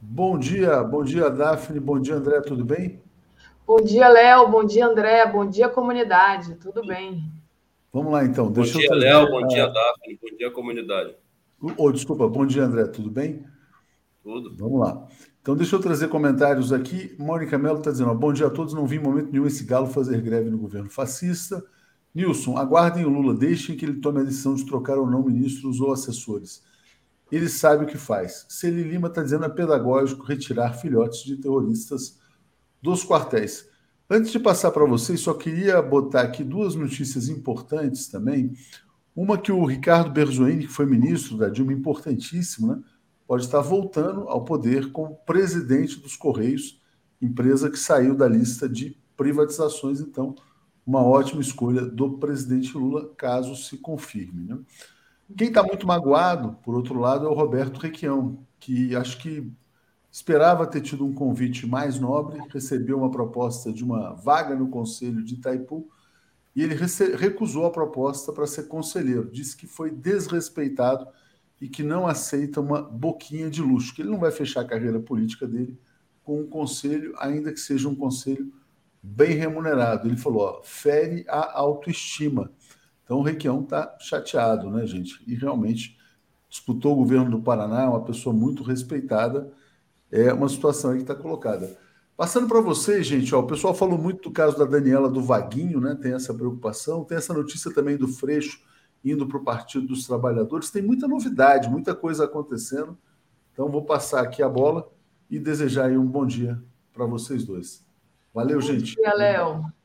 Bom 0.00 0.38
dia, 0.38 0.82
bom 0.82 1.04
dia, 1.04 1.28
Daphne. 1.28 1.78
Bom 1.78 2.00
dia, 2.00 2.14
André. 2.14 2.40
Tudo 2.40 2.64
bem? 2.64 3.02
Bom 3.66 3.82
dia, 3.82 4.08
Léo. 4.08 4.48
Bom 4.48 4.64
dia, 4.64 4.86
André. 4.86 5.26
Bom 5.26 5.46
dia, 5.46 5.68
comunidade. 5.68 6.54
Tudo 6.54 6.86
bem? 6.86 7.22
Vamos 7.92 8.14
lá, 8.14 8.24
então. 8.24 8.50
Deixa 8.50 8.72
bom 8.72 8.78
dia, 8.78 8.94
Léo. 8.94 9.30
Bom 9.30 9.46
dia, 9.46 9.66
Daphne. 9.66 10.18
Bom 10.22 10.36
dia, 10.38 10.50
comunidade. 10.50 11.14
Oh, 11.76 11.92
desculpa, 11.92 12.26
bom 12.26 12.46
dia, 12.46 12.64
André, 12.64 12.86
tudo 12.86 13.10
bem? 13.10 13.44
Tudo. 14.22 14.56
Vamos 14.56 14.80
lá. 14.80 15.06
Então, 15.42 15.54
deixa 15.54 15.76
eu 15.76 15.80
trazer 15.80 16.08
comentários 16.08 16.72
aqui. 16.72 17.14
Mônica 17.18 17.58
Mello 17.58 17.78
está 17.78 17.90
dizendo: 17.90 18.14
bom 18.14 18.32
dia 18.32 18.46
a 18.46 18.50
todos. 18.50 18.72
Não 18.72 18.86
vi 18.86 18.96
em 18.96 19.02
momento 19.02 19.30
nenhum 19.30 19.46
esse 19.46 19.64
galo 19.64 19.86
fazer 19.86 20.22
greve 20.22 20.48
no 20.48 20.56
governo 20.56 20.88
fascista. 20.88 21.62
Nilson, 22.14 22.56
aguardem 22.56 23.04
o 23.04 23.10
Lula, 23.10 23.34
deixem 23.34 23.76
que 23.76 23.84
ele 23.84 24.00
tome 24.00 24.20
a 24.20 24.24
decisão 24.24 24.54
de 24.54 24.64
trocar 24.66 24.98
ou 24.98 25.08
não 25.08 25.22
ministros 25.22 25.80
ou 25.80 25.92
assessores. 25.92 26.62
Ele 27.30 27.48
sabe 27.48 27.84
o 27.84 27.86
que 27.86 27.98
faz. 27.98 28.46
Celi 28.48 28.82
Lima 28.82 29.08
está 29.08 29.22
dizendo: 29.22 29.44
é 29.44 29.48
pedagógico 29.48 30.24
retirar 30.24 30.72
filhotes 30.72 31.24
de 31.24 31.36
terroristas 31.36 32.18
dos 32.80 33.04
quartéis. 33.04 33.68
Antes 34.08 34.32
de 34.32 34.40
passar 34.40 34.70
para 34.70 34.84
vocês, 34.86 35.20
só 35.20 35.34
queria 35.34 35.80
botar 35.80 36.22
aqui 36.22 36.42
duas 36.42 36.74
notícias 36.74 37.28
importantes 37.28 38.08
também. 38.08 38.52
Uma 39.20 39.36
que 39.36 39.52
o 39.52 39.66
Ricardo 39.66 40.10
Berzoini, 40.10 40.66
que 40.66 40.72
foi 40.72 40.86
ministro 40.86 41.36
da 41.36 41.50
Dilma, 41.50 41.74
importantíssimo, 41.74 42.68
né? 42.68 42.82
pode 43.26 43.44
estar 43.44 43.60
voltando 43.60 44.22
ao 44.22 44.46
poder 44.46 44.90
como 44.92 45.14
presidente 45.26 46.00
dos 46.00 46.16
Correios, 46.16 46.80
empresa 47.20 47.68
que 47.68 47.78
saiu 47.78 48.14
da 48.16 48.26
lista 48.26 48.66
de 48.66 48.98
privatizações. 49.18 50.00
Então, 50.00 50.34
uma 50.86 51.02
ótima 51.02 51.42
escolha 51.42 51.82
do 51.82 52.16
presidente 52.16 52.74
Lula, 52.78 53.10
caso 53.14 53.54
se 53.54 53.76
confirme. 53.76 54.46
Né? 54.46 54.58
Quem 55.36 55.48
está 55.48 55.62
muito 55.62 55.86
magoado, 55.86 56.56
por 56.62 56.74
outro 56.74 56.98
lado, 56.98 57.26
é 57.26 57.28
o 57.28 57.34
Roberto 57.34 57.76
Requião, 57.76 58.38
que 58.58 58.96
acho 58.96 59.18
que 59.18 59.52
esperava 60.10 60.66
ter 60.66 60.80
tido 60.80 61.04
um 61.04 61.12
convite 61.12 61.66
mais 61.66 62.00
nobre, 62.00 62.40
recebeu 62.48 62.96
uma 62.96 63.10
proposta 63.10 63.70
de 63.70 63.84
uma 63.84 64.14
vaga 64.14 64.56
no 64.56 64.68
Conselho 64.68 65.22
de 65.22 65.34
Itaipu 65.34 65.90
e 66.60 66.62
ele 66.62 66.74
recusou 67.16 67.64
a 67.64 67.70
proposta 67.70 68.34
para 68.34 68.46
ser 68.46 68.64
conselheiro. 68.64 69.30
Disse 69.30 69.56
que 69.56 69.66
foi 69.66 69.90
desrespeitado 69.90 71.08
e 71.58 71.66
que 71.66 71.82
não 71.82 72.06
aceita 72.06 72.60
uma 72.60 72.82
boquinha 72.82 73.48
de 73.48 73.62
luxo, 73.62 73.94
que 73.94 74.02
ele 74.02 74.10
não 74.10 74.18
vai 74.18 74.30
fechar 74.30 74.60
a 74.60 74.66
carreira 74.66 75.00
política 75.00 75.46
dele 75.46 75.80
com 76.22 76.42
um 76.42 76.46
conselho, 76.46 77.14
ainda 77.16 77.50
que 77.50 77.58
seja 77.58 77.88
um 77.88 77.94
conselho 77.94 78.52
bem 79.02 79.32
remunerado. 79.38 80.06
Ele 80.06 80.18
falou: 80.18 80.42
ó, 80.42 80.62
fere 80.62 81.24
a 81.26 81.58
autoestima. 81.58 82.52
Então 83.04 83.20
o 83.20 83.22
Requião 83.22 83.62
está 83.62 83.96
chateado, 83.98 84.68
né, 84.68 84.86
gente? 84.86 85.18
E 85.26 85.34
realmente 85.34 85.98
disputou 86.46 86.92
o 86.92 86.96
governo 86.96 87.30
do 87.30 87.40
Paraná, 87.40 87.88
uma 87.88 88.04
pessoa 88.04 88.34
muito 88.34 88.62
respeitada. 88.62 89.50
É 90.12 90.30
uma 90.30 90.48
situação 90.50 90.90
aí 90.90 90.98
que 90.98 91.04
está 91.04 91.14
colocada. 91.14 91.74
Passando 92.20 92.48
para 92.48 92.60
vocês, 92.60 93.06
gente, 93.06 93.34
ó, 93.34 93.40
o 93.40 93.46
pessoal 93.46 93.72
falou 93.72 93.96
muito 93.96 94.24
do 94.24 94.30
caso 94.30 94.54
da 94.58 94.66
Daniela 94.66 95.08
do 95.08 95.22
Vaguinho, 95.22 95.80
né? 95.80 95.94
Tem 95.94 96.12
essa 96.12 96.34
preocupação, 96.34 97.02
tem 97.02 97.16
essa 97.16 97.32
notícia 97.32 97.72
também 97.72 97.96
do 97.96 98.06
Freixo 98.06 98.62
indo 99.02 99.26
para 99.26 99.38
o 99.38 99.42
Partido 99.42 99.86
dos 99.86 100.06
Trabalhadores. 100.06 100.70
Tem 100.70 100.82
muita 100.82 101.08
novidade, 101.08 101.70
muita 101.70 101.94
coisa 101.94 102.26
acontecendo. 102.26 102.98
Então 103.50 103.70
vou 103.70 103.86
passar 103.86 104.20
aqui 104.20 104.42
a 104.42 104.50
bola 104.50 104.86
e 105.30 105.38
desejar 105.38 105.90
um 105.92 106.04
bom 106.04 106.26
dia 106.26 106.62
para 106.92 107.06
vocês 107.06 107.42
dois. 107.46 107.82
Valeu, 108.34 108.60
bom 108.60 108.66
gente. 108.66 108.96
Bom 108.96 109.02
dia, 109.02 109.14
Léo. 109.14 109.79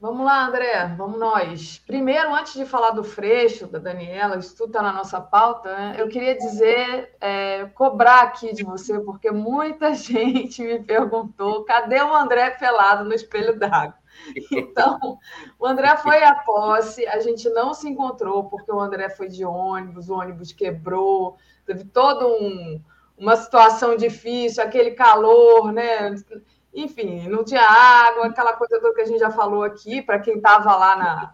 Vamos 0.00 0.24
lá, 0.24 0.46
André, 0.46 0.94
vamos 0.96 1.20
nós. 1.20 1.78
Primeiro, 1.86 2.34
antes 2.34 2.54
de 2.54 2.64
falar 2.64 2.92
do 2.92 3.04
Freixo, 3.04 3.66
da 3.66 3.78
Daniela, 3.78 4.38
isso 4.38 4.56
tudo 4.56 4.68
está 4.68 4.80
na 4.80 4.94
nossa 4.94 5.20
pauta, 5.20 5.76
né? 5.76 5.96
eu 5.98 6.08
queria 6.08 6.34
dizer, 6.38 7.14
é, 7.20 7.66
cobrar 7.74 8.22
aqui 8.22 8.54
de 8.54 8.64
você, 8.64 8.98
porque 9.00 9.30
muita 9.30 9.92
gente 9.92 10.62
me 10.62 10.82
perguntou 10.82 11.64
cadê 11.64 12.00
o 12.00 12.14
André 12.14 12.48
pelado 12.52 13.04
no 13.04 13.12
espelho 13.12 13.58
d'água? 13.58 14.00
Então, 14.50 15.18
o 15.58 15.66
André 15.66 15.94
foi 15.98 16.22
à 16.24 16.34
posse, 16.34 17.06
a 17.06 17.20
gente 17.20 17.48
não 17.50 17.74
se 17.74 17.86
encontrou, 17.86 18.44
porque 18.44 18.72
o 18.72 18.80
André 18.80 19.10
foi 19.10 19.28
de 19.28 19.44
ônibus, 19.44 20.08
o 20.08 20.14
ônibus 20.14 20.50
quebrou, 20.50 21.36
teve 21.66 21.84
toda 21.84 22.26
um, 22.26 22.82
uma 23.18 23.36
situação 23.36 23.96
difícil, 23.96 24.62
aquele 24.62 24.92
calor, 24.92 25.72
né? 25.72 26.14
Enfim, 26.72 27.28
não 27.28 27.44
tinha 27.44 27.62
água, 27.62 28.26
aquela 28.26 28.52
coisa 28.52 28.80
toda 28.80 28.94
que 28.94 29.00
a 29.00 29.06
gente 29.06 29.18
já 29.18 29.30
falou 29.30 29.62
aqui, 29.62 30.00
para 30.00 30.20
quem 30.20 30.36
estava 30.36 30.76
lá 30.76 30.96
na, 30.96 31.32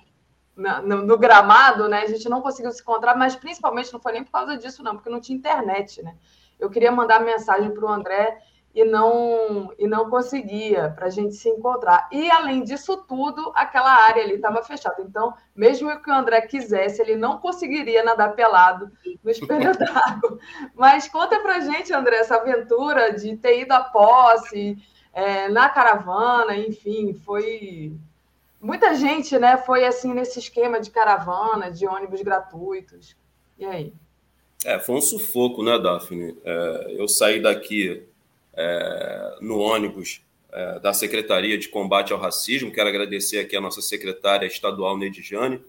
na 0.56 0.82
no, 0.82 1.02
no, 1.02 1.18
gramado, 1.18 1.88
né? 1.88 2.02
A 2.02 2.06
gente 2.06 2.28
não 2.28 2.40
conseguiu 2.40 2.72
se 2.72 2.80
encontrar, 2.80 3.14
mas 3.16 3.36
principalmente 3.36 3.92
não 3.92 4.00
foi 4.00 4.12
nem 4.12 4.24
por 4.24 4.32
causa 4.32 4.56
disso, 4.56 4.82
não, 4.82 4.94
porque 4.94 5.10
não 5.10 5.20
tinha 5.20 5.36
internet, 5.36 6.02
né? 6.02 6.16
Eu 6.58 6.70
queria 6.70 6.90
mandar 6.90 7.20
mensagem 7.20 7.70
para 7.70 7.84
o 7.84 7.88
André 7.88 8.38
e 8.74 8.84
não 8.84 9.72
e 9.78 9.86
não 9.86 10.08
conseguia 10.08 10.90
para 10.90 11.06
a 11.06 11.10
gente 11.10 11.34
se 11.34 11.48
encontrar. 11.48 12.08
E 12.10 12.30
além 12.30 12.62
disso 12.62 12.96
tudo, 13.08 13.52
aquela 13.54 13.90
área 13.90 14.22
ali 14.22 14.34
estava 14.34 14.62
fechada. 14.62 15.02
Então, 15.02 15.34
mesmo 15.54 16.02
que 16.02 16.10
o 16.10 16.14
André 16.14 16.42
quisesse, 16.42 17.00
ele 17.00 17.16
não 17.16 17.38
conseguiria 17.38 18.02
nadar 18.04 18.34
pelado 18.34 18.90
no 19.22 19.30
espelho 19.30 19.72
d'água. 19.76 20.38
Mas 20.74 21.08
conta 21.08 21.40
para 21.40 21.60
gente, 21.60 21.92
André, 21.92 22.16
essa 22.16 22.36
aventura 22.36 23.14
de 23.14 23.36
ter 23.36 23.60
ido 23.60 23.72
à 23.72 23.80
posse 23.80 24.76
é, 25.16 25.48
na 25.48 25.66
caravana, 25.70 26.54
enfim, 26.58 27.14
foi 27.14 27.90
muita 28.60 28.94
gente, 28.94 29.38
né? 29.38 29.56
Foi 29.56 29.82
assim 29.86 30.12
nesse 30.12 30.38
esquema 30.38 30.78
de 30.78 30.90
caravana, 30.90 31.70
de 31.70 31.86
ônibus 31.86 32.20
gratuitos. 32.20 33.16
E 33.58 33.64
aí? 33.64 33.94
É, 34.62 34.78
foi 34.78 34.94
um 34.94 35.00
sufoco, 35.00 35.62
né, 35.62 35.78
Daphne? 35.78 36.36
É, 36.44 36.96
eu 36.98 37.08
saí 37.08 37.40
daqui 37.40 38.02
é, 38.52 39.38
no 39.40 39.58
ônibus 39.58 40.20
é, 40.52 40.80
da 40.80 40.92
Secretaria 40.92 41.56
de 41.56 41.70
Combate 41.70 42.12
ao 42.12 42.18
Racismo, 42.18 42.70
quero 42.70 42.90
agradecer 42.90 43.38
aqui 43.38 43.56
a 43.56 43.60
nossa 43.60 43.80
secretária 43.80 44.46
estadual, 44.46 44.98
Nedjane, 44.98 45.64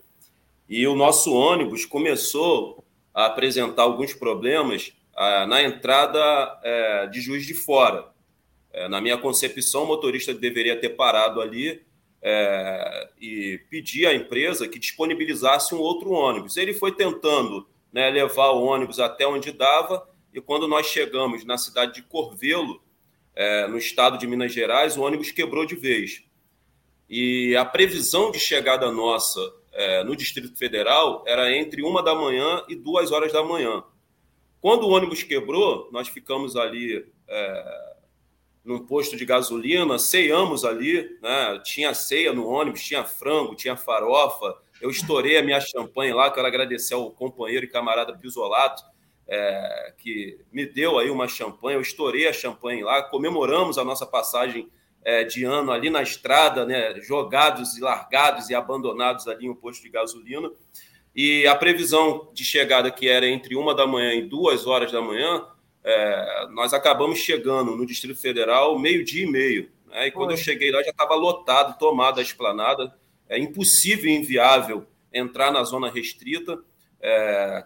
e 0.67 0.85
o 0.85 0.95
nosso 0.95 1.33
ônibus 1.33 1.85
começou 1.85 2.83
a 3.13 3.27
apresentar 3.27 3.83
alguns 3.83 4.13
problemas 4.13 4.91
ah, 5.15 5.47
na 5.47 5.63
entrada 5.63 6.59
é, 6.63 7.07
de 7.07 7.21
Juiz 7.21 7.45
de 7.45 7.53
Fora. 7.53 8.16
É, 8.71 8.87
na 8.87 9.01
minha 9.01 9.17
concepção, 9.17 9.83
o 9.83 9.87
motorista 9.87 10.33
deveria 10.33 10.79
ter 10.79 10.89
parado 10.89 11.41
ali 11.41 11.81
é, 12.21 13.09
e 13.19 13.59
pedir 13.69 14.07
à 14.07 14.13
empresa 14.13 14.67
que 14.67 14.79
disponibilizasse 14.79 15.73
um 15.73 15.79
outro 15.79 16.11
ônibus. 16.11 16.57
Ele 16.57 16.73
foi 16.73 16.91
tentando 16.91 17.67
né, 17.91 18.09
levar 18.09 18.51
o 18.51 18.63
ônibus 18.63 18.99
até 18.99 19.27
onde 19.27 19.51
dava, 19.51 20.07
e 20.33 20.41
quando 20.41 20.67
nós 20.67 20.87
chegamos 20.87 21.43
na 21.45 21.57
cidade 21.57 21.95
de 21.95 22.01
Corvelo, 22.03 22.81
é, 23.35 23.67
no 23.67 23.77
estado 23.77 24.17
de 24.17 24.27
Minas 24.27 24.51
Gerais, 24.51 24.97
o 24.97 25.01
ônibus 25.01 25.31
quebrou 25.31 25.65
de 25.65 25.75
vez. 25.75 26.23
E 27.09 27.55
a 27.55 27.63
previsão 27.63 28.31
de 28.31 28.39
chegada 28.39 28.91
nossa 28.91 29.39
é, 29.71 30.03
no 30.03 30.15
Distrito 30.15 30.57
Federal 30.57 31.23
era 31.25 31.55
entre 31.55 31.83
uma 31.83 32.01
da 32.01 32.15
manhã 32.15 32.63
e 32.67 32.75
duas 32.75 33.11
horas 33.11 33.31
da 33.31 33.43
manhã. 33.43 33.83
Quando 34.59 34.83
o 34.83 34.89
ônibus 34.89 35.23
quebrou, 35.23 35.87
nós 35.91 36.07
ficamos 36.07 36.55
ali 36.55 37.05
é, 37.27 37.95
num 38.67 38.85
posto 38.85 39.15
de 39.15 39.25
gasolina, 39.25 39.97
ceiamos 39.97 40.65
ali, 40.65 41.17
né? 41.21 41.59
tinha 41.63 41.93
ceia 41.93 42.33
no 42.33 42.45
ônibus, 42.45 42.83
tinha 42.83 43.05
frango, 43.05 43.55
tinha 43.55 43.77
farofa. 43.77 44.57
Eu 44.81 44.89
estourei 44.89 45.37
a 45.37 45.41
minha 45.41 45.61
champanhe 45.61 46.11
lá, 46.11 46.29
quero 46.29 46.45
agradecer 46.45 46.93
ao 46.93 47.09
companheiro 47.09 47.65
e 47.65 47.69
camarada 47.69 48.17
Pisolato, 48.17 48.83
é, 49.25 49.93
que 49.97 50.37
me 50.51 50.65
deu 50.65 50.99
aí 50.99 51.09
uma 51.09 51.29
champanhe. 51.29 51.77
Eu 51.77 51.81
estourei 51.81 52.27
a 52.27 52.33
champanhe 52.33 52.83
lá, 52.83 53.01
comemoramos 53.03 53.77
a 53.77 53.85
nossa 53.85 54.05
passagem 54.05 54.69
é, 55.01 55.23
de 55.23 55.45
ano 55.45 55.71
ali 55.71 55.89
na 55.89 56.03
estrada, 56.03 56.65
né? 56.65 56.99
jogados 56.99 57.77
e 57.77 57.81
largados 57.81 58.49
e 58.49 58.55
abandonados 58.55 59.29
ali 59.29 59.45
em 59.45 59.49
um 59.49 59.55
posto 59.55 59.81
de 59.81 59.89
gasolina. 59.89 60.51
E 61.15 61.47
a 61.47 61.55
previsão 61.55 62.29
de 62.33 62.43
chegada, 62.43 62.91
que 62.91 63.07
era 63.07 63.25
entre 63.25 63.55
uma 63.55 63.73
da 63.73 63.87
manhã 63.87 64.13
e 64.13 64.23
duas 64.23 64.67
horas 64.67 64.91
da 64.91 65.01
manhã, 65.01 65.47
é, 65.89 66.47
nós 66.51 66.73
acabamos 66.73 67.19
chegando 67.19 67.73
no 67.73 67.85
Distrito 67.85 68.19
Federal 68.19 68.77
meio-dia 68.77 69.23
e 69.23 69.31
meio. 69.31 69.71
Né? 69.85 70.07
E 70.07 70.11
quando 70.11 70.31
Oi. 70.31 70.33
eu 70.33 70.37
cheguei 70.37 70.69
lá, 70.69 70.83
já 70.83 70.89
estava 70.89 71.15
lotado, 71.15 71.77
tomada 71.79 72.19
a 72.19 72.23
esplanada. 72.23 72.93
É 73.29 73.39
impossível 73.39 74.09
e 74.09 74.13
inviável 74.13 74.85
entrar 75.13 75.49
na 75.49 75.63
zona 75.63 75.89
restrita. 75.89 76.59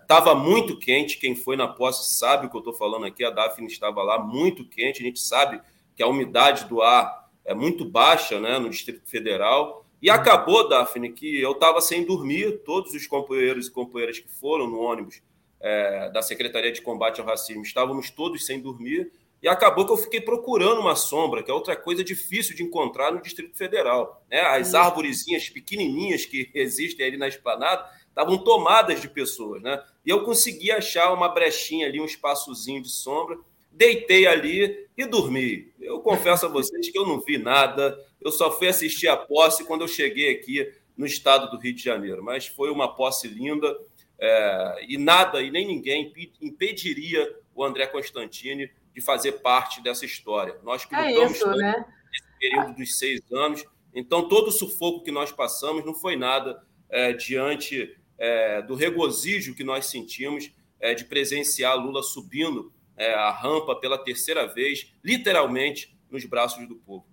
Estava 0.03 0.31
é, 0.31 0.35
muito 0.35 0.77
quente, 0.77 1.17
quem 1.17 1.35
foi 1.35 1.55
na 1.55 1.67
posse 1.67 2.15
sabe 2.19 2.45
o 2.45 2.49
que 2.51 2.55
eu 2.55 2.59
estou 2.59 2.73
falando 2.75 3.07
aqui. 3.07 3.25
A 3.25 3.31
Daphne 3.31 3.65
estava 3.65 4.03
lá, 4.03 4.19
muito 4.19 4.69
quente. 4.69 5.01
A 5.01 5.05
gente 5.05 5.19
sabe 5.19 5.59
que 5.95 6.03
a 6.03 6.07
umidade 6.07 6.65
do 6.65 6.79
ar 6.79 7.27
é 7.43 7.55
muito 7.55 7.83
baixa 7.83 8.39
né, 8.39 8.59
no 8.59 8.69
Distrito 8.69 9.09
Federal. 9.09 9.83
E 9.99 10.11
acabou, 10.11 10.69
Daphne, 10.69 11.11
que 11.11 11.41
eu 11.41 11.53
estava 11.53 11.81
sem 11.81 12.05
dormir. 12.05 12.59
Todos 12.63 12.93
os 12.93 13.07
companheiros 13.07 13.65
e 13.65 13.71
companheiras 13.71 14.19
que 14.19 14.29
foram 14.29 14.67
no 14.67 14.79
ônibus 14.79 15.23
é, 15.61 16.09
da 16.09 16.21
Secretaria 16.21 16.71
de 16.71 16.81
Combate 16.81 17.21
ao 17.21 17.27
Racismo, 17.27 17.61
estávamos 17.61 18.09
todos 18.09 18.45
sem 18.45 18.59
dormir, 18.59 19.11
e 19.41 19.47
acabou 19.47 19.85
que 19.85 19.91
eu 19.91 19.97
fiquei 19.97 20.21
procurando 20.21 20.81
uma 20.81 20.95
sombra, 20.95 21.41
que 21.41 21.49
é 21.49 21.53
outra 21.53 21.75
coisa 21.75 22.03
difícil 22.03 22.55
de 22.55 22.61
encontrar 22.61 23.11
no 23.11 23.21
Distrito 23.21 23.57
Federal. 23.57 24.23
Né? 24.29 24.39
As 24.39 24.75
árvorezinhas 24.75 25.49
pequenininhas 25.49 26.25
que 26.25 26.49
existem 26.53 27.07
ali 27.07 27.17
na 27.17 27.27
esplanada 27.27 27.89
estavam 28.07 28.37
tomadas 28.37 29.01
de 29.01 29.09
pessoas. 29.09 29.61
Né? 29.61 29.83
E 30.05 30.09
eu 30.11 30.23
consegui 30.23 30.71
achar 30.71 31.11
uma 31.11 31.27
brechinha 31.27 31.87
ali, 31.87 31.99
um 31.99 32.05
espaçozinho 32.05 32.83
de 32.83 32.89
sombra, 32.89 33.39
deitei 33.71 34.27
ali 34.27 34.87
e 34.95 35.05
dormi. 35.05 35.73
Eu 35.79 36.01
confesso 36.01 36.45
a 36.45 36.49
vocês 36.49 36.89
que 36.89 36.97
eu 36.97 37.07
não 37.07 37.19
vi 37.19 37.39
nada, 37.39 37.97
eu 38.21 38.31
só 38.31 38.51
fui 38.51 38.67
assistir 38.67 39.07
a 39.07 39.17
posse 39.17 39.63
quando 39.63 39.81
eu 39.81 39.87
cheguei 39.87 40.31
aqui 40.35 40.71
no 40.95 41.05
estado 41.07 41.49
do 41.49 41.57
Rio 41.57 41.73
de 41.73 41.81
Janeiro, 41.81 42.23
mas 42.23 42.45
foi 42.45 42.69
uma 42.69 42.93
posse 42.93 43.27
linda, 43.27 43.75
é, 44.21 44.85
e 44.87 44.97
nada 44.99 45.41
e 45.41 45.49
nem 45.49 45.65
ninguém 45.65 46.13
impediria 46.39 47.35
o 47.55 47.63
André 47.63 47.87
Constantini 47.87 48.69
de 48.93 49.01
fazer 49.01 49.33
parte 49.41 49.81
dessa 49.81 50.05
história. 50.05 50.57
Nós 50.63 50.85
que 50.85 50.93
é 50.93 51.09
lutamos 51.09 51.37
isso, 51.37 51.47
né? 51.55 51.85
nesse 52.11 52.39
período 52.39 52.75
dos 52.75 52.99
seis 52.99 53.21
anos, 53.31 53.65
então 53.93 54.27
todo 54.27 54.49
o 54.49 54.51
sufoco 54.51 55.03
que 55.03 55.11
nós 55.11 55.31
passamos 55.31 55.83
não 55.83 55.95
foi 55.95 56.15
nada 56.15 56.63
é, 56.89 57.13
diante 57.13 57.97
é, 58.17 58.61
do 58.61 58.75
regozijo 58.75 59.55
que 59.55 59.63
nós 59.63 59.87
sentimos 59.87 60.51
é, 60.79 60.93
de 60.93 61.05
presenciar 61.05 61.75
Lula 61.75 62.03
subindo 62.03 62.71
é, 62.95 63.13
a 63.13 63.31
rampa 63.31 63.75
pela 63.75 63.97
terceira 63.97 64.45
vez, 64.45 64.93
literalmente 65.03 65.97
nos 66.09 66.25
braços 66.25 66.67
do 66.67 66.75
povo. 66.75 67.07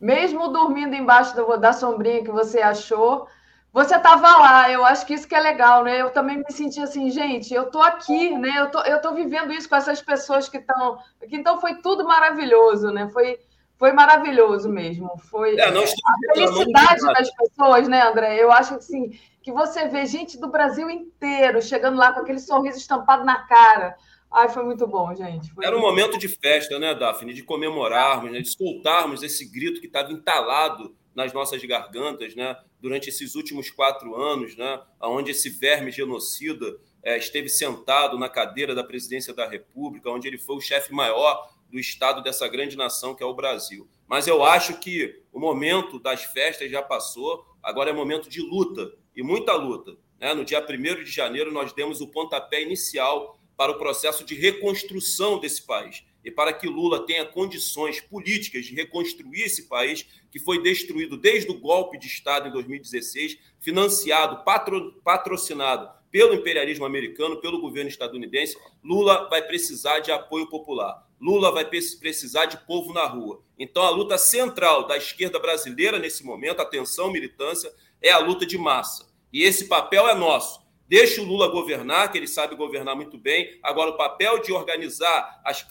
Mesmo 0.00 0.48
dormindo 0.48 0.94
embaixo 0.94 1.34
da 1.58 1.72
sombrinha 1.72 2.24
que 2.24 2.30
você 2.30 2.60
achou, 2.60 3.28
você 3.72 3.96
estava 3.96 4.36
lá, 4.36 4.70
eu 4.70 4.84
acho 4.84 5.06
que 5.06 5.14
isso 5.14 5.28
que 5.28 5.34
é 5.34 5.40
legal, 5.40 5.84
né? 5.84 6.00
Eu 6.00 6.10
também 6.10 6.38
me 6.38 6.50
senti 6.50 6.80
assim, 6.80 7.08
gente, 7.08 7.54
eu 7.54 7.64
estou 7.64 7.82
aqui, 7.82 8.36
né? 8.36 8.52
Eu 8.58 8.70
tô, 8.70 8.80
eu 8.80 9.00
tô 9.00 9.14
vivendo 9.14 9.52
isso 9.52 9.68
com 9.68 9.76
essas 9.76 10.02
pessoas 10.02 10.48
que 10.48 10.58
estão. 10.58 10.98
Então 11.30 11.60
foi 11.60 11.76
tudo 11.76 12.04
maravilhoso, 12.04 12.90
né? 12.90 13.08
Foi, 13.12 13.38
foi 13.78 13.92
maravilhoso 13.92 14.68
mesmo. 14.68 15.16
Foi 15.30 15.56
é, 15.56 15.68
a 15.68 16.34
felicidade 16.34 17.00
das 17.00 17.30
pessoas, 17.32 17.86
né, 17.86 18.02
André? 18.02 18.42
Eu 18.42 18.50
acho 18.50 18.74
assim, 18.74 19.16
que 19.40 19.52
você 19.52 19.86
vê 19.86 20.04
gente 20.04 20.36
do 20.36 20.50
Brasil 20.50 20.90
inteiro 20.90 21.62
chegando 21.62 21.96
lá 21.96 22.12
com 22.12 22.20
aquele 22.20 22.40
sorriso 22.40 22.78
estampado 22.78 23.24
na 23.24 23.46
cara. 23.46 23.96
Ai, 24.32 24.48
foi 24.48 24.64
muito 24.64 24.86
bom, 24.86 25.14
gente. 25.14 25.52
Foi 25.52 25.64
Era 25.64 25.76
um 25.76 25.80
momento 25.80 26.18
de 26.18 26.26
festa, 26.28 26.76
né, 26.78 26.92
Daphne? 26.92 27.32
De 27.32 27.44
comemorarmos, 27.44 28.32
né? 28.32 28.40
de 28.40 28.50
soltarmos 28.50 29.22
esse 29.22 29.44
grito 29.48 29.80
que 29.80 29.86
estava 29.86 30.12
entalado 30.12 30.94
nas 31.20 31.34
nossas 31.34 31.62
gargantas, 31.62 32.34
né? 32.34 32.56
Durante 32.80 33.10
esses 33.10 33.34
últimos 33.34 33.70
quatro 33.70 34.16
anos, 34.16 34.56
né? 34.56 34.80
Onde 35.02 35.32
esse 35.32 35.50
verme 35.50 35.90
genocida 35.90 36.78
é, 37.02 37.18
esteve 37.18 37.48
sentado 37.48 38.18
na 38.18 38.28
cadeira 38.28 38.74
da 38.74 38.82
presidência 38.82 39.34
da 39.34 39.46
República, 39.46 40.10
onde 40.10 40.26
ele 40.26 40.38
foi 40.38 40.56
o 40.56 40.60
chefe 40.60 40.92
maior 40.92 41.50
do 41.70 41.78
Estado 41.78 42.22
dessa 42.22 42.48
grande 42.48 42.76
nação 42.76 43.14
que 43.14 43.22
é 43.22 43.26
o 43.26 43.34
Brasil. 43.34 43.86
Mas 44.08 44.26
eu 44.26 44.42
acho 44.42 44.78
que 44.78 45.22
o 45.30 45.38
momento 45.38 46.00
das 46.00 46.24
festas 46.24 46.70
já 46.70 46.82
passou, 46.82 47.44
agora 47.62 47.90
é 47.90 47.92
momento 47.92 48.28
de 48.28 48.40
luta, 48.40 48.90
e 49.14 49.22
muita 49.22 49.52
luta. 49.52 49.96
Né? 50.18 50.32
No 50.32 50.44
dia 50.44 50.64
1 50.66 51.04
de 51.04 51.10
janeiro, 51.10 51.52
nós 51.52 51.72
demos 51.72 52.00
o 52.00 52.08
pontapé 52.08 52.62
inicial 52.62 53.38
para 53.56 53.72
o 53.72 53.78
processo 53.78 54.24
de 54.24 54.34
reconstrução 54.34 55.38
desse 55.38 55.62
país 55.66 56.02
e 56.24 56.30
para 56.30 56.52
que 56.52 56.66
Lula 56.66 57.06
tenha 57.06 57.24
condições 57.24 58.00
políticas 58.00 58.66
de 58.66 58.74
reconstruir 58.74 59.42
esse 59.42 59.68
país 59.68 60.06
que 60.30 60.38
foi 60.38 60.62
destruído 60.62 61.16
desde 61.16 61.50
o 61.50 61.58
golpe 61.58 61.98
de 61.98 62.06
Estado 62.06 62.48
em 62.48 62.52
2016, 62.52 63.38
financiado, 63.58 64.44
patro, 64.44 65.00
patrocinado 65.02 65.90
pelo 66.10 66.34
imperialismo 66.34 66.84
americano, 66.84 67.40
pelo 67.40 67.60
governo 67.60 67.88
estadunidense, 67.88 68.58
Lula 68.82 69.28
vai 69.28 69.42
precisar 69.42 70.00
de 70.00 70.10
apoio 70.10 70.48
popular. 70.48 71.06
Lula 71.20 71.52
vai 71.52 71.64
precisar 71.64 72.46
de 72.46 72.56
povo 72.66 72.92
na 72.92 73.04
rua. 73.04 73.42
Então, 73.58 73.82
a 73.82 73.90
luta 73.90 74.16
central 74.16 74.86
da 74.86 74.96
esquerda 74.96 75.38
brasileira 75.38 75.98
nesse 75.98 76.24
momento, 76.24 76.60
atenção, 76.60 77.12
militância, 77.12 77.72
é 78.00 78.10
a 78.10 78.18
luta 78.18 78.46
de 78.46 78.56
massa. 78.56 79.06
E 79.32 79.42
esse 79.44 79.68
papel 79.68 80.08
é 80.08 80.14
nosso. 80.14 80.60
Deixa 80.90 81.22
o 81.22 81.24
Lula 81.24 81.46
governar, 81.46 82.10
que 82.10 82.18
ele 82.18 82.26
sabe 82.26 82.56
governar 82.56 82.96
muito 82.96 83.16
bem. 83.16 83.60
Agora, 83.62 83.90
o 83.90 83.96
papel 83.96 84.42
de 84.42 84.52
organizar 84.52 85.40
as, 85.44 85.64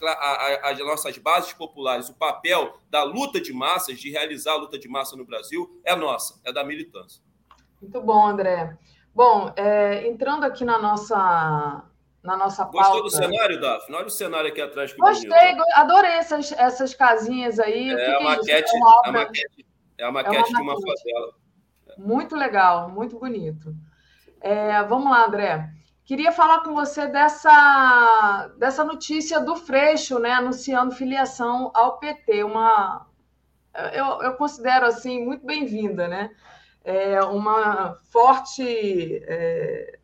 as 0.62 0.78
nossas 0.78 1.18
bases 1.18 1.52
populares, 1.52 2.08
o 2.08 2.14
papel 2.14 2.72
da 2.88 3.02
luta 3.02 3.38
de 3.38 3.52
massas, 3.52 4.00
de 4.00 4.10
realizar 4.10 4.52
a 4.52 4.56
luta 4.56 4.78
de 4.78 4.88
massa 4.88 5.14
no 5.18 5.26
Brasil, 5.26 5.78
é 5.84 5.94
nossa, 5.94 6.40
é 6.42 6.50
da 6.50 6.64
militância. 6.64 7.22
Muito 7.82 8.00
bom, 8.00 8.28
André. 8.28 8.78
Bom, 9.14 9.52
é, 9.56 10.08
entrando 10.08 10.44
aqui 10.44 10.64
na 10.64 10.78
nossa, 10.78 11.84
na 12.22 12.34
nossa 12.38 12.64
pauta. 12.64 12.88
Gostou 12.88 13.02
do 13.02 13.10
cenário, 13.10 13.60
Daphne? 13.60 13.96
Olha 13.96 14.06
o 14.06 14.10
cenário 14.10 14.48
aqui 14.48 14.62
atrás. 14.62 14.90
Que 14.90 14.98
Gostei, 14.98 15.28
bonito. 15.28 15.64
adorei 15.74 16.12
essas, 16.12 16.50
essas 16.52 16.94
casinhas 16.94 17.58
aí. 17.60 17.90
É, 17.90 18.16
a, 18.16 18.20
maquete, 18.22 18.74
é, 18.74 18.78
a 19.04 19.12
maquete, 19.12 19.66
é 19.98 20.04
a 20.04 20.10
maquete 20.10 20.50
é 20.50 20.56
de 20.56 20.62
uma 20.62 20.76
favela. 20.80 21.34
Muito 21.98 22.34
legal, 22.34 22.88
muito 22.88 23.18
bonito. 23.18 23.76
É, 24.40 24.82
vamos 24.84 25.10
lá, 25.10 25.26
André. 25.26 25.70
Queria 26.04 26.32
falar 26.32 26.62
com 26.64 26.74
você 26.74 27.06
dessa, 27.06 28.52
dessa 28.58 28.84
notícia 28.84 29.38
do 29.40 29.54
Freixo, 29.54 30.18
né, 30.18 30.32
anunciando 30.32 30.94
filiação 30.94 31.70
ao 31.74 31.98
PT. 31.98 32.42
Uma, 32.42 33.06
eu, 33.92 34.22
eu 34.22 34.34
considero 34.34 34.86
assim 34.86 35.24
muito 35.24 35.46
bem-vinda, 35.46 36.08
né? 36.08 36.30
É 36.82 37.22
uma 37.22 37.98
forte 38.10 39.22
é, 39.24 40.00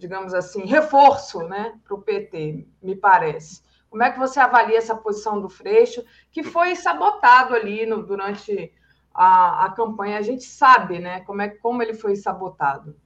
digamos 0.00 0.32
assim, 0.32 0.64
reforço 0.64 1.46
né, 1.46 1.78
para 1.84 1.94
o 1.94 2.02
PT, 2.02 2.66
me 2.82 2.96
parece. 2.96 3.62
Como 3.90 4.02
é 4.02 4.10
que 4.10 4.18
você 4.18 4.40
avalia 4.40 4.78
essa 4.78 4.96
posição 4.96 5.40
do 5.40 5.48
Freixo, 5.48 6.02
que 6.32 6.42
foi 6.42 6.74
sabotado 6.74 7.54
ali 7.54 7.84
no, 7.84 8.02
durante 8.02 8.72
a, 9.12 9.66
a, 9.66 9.70
campanha? 9.72 10.18
A 10.18 10.22
gente 10.22 10.44
sabe 10.44 10.98
né, 10.98 11.20
como, 11.20 11.42
é, 11.42 11.48
como 11.48 11.82
ele 11.82 11.94
foi 11.94 12.16
sabotado. 12.16 12.96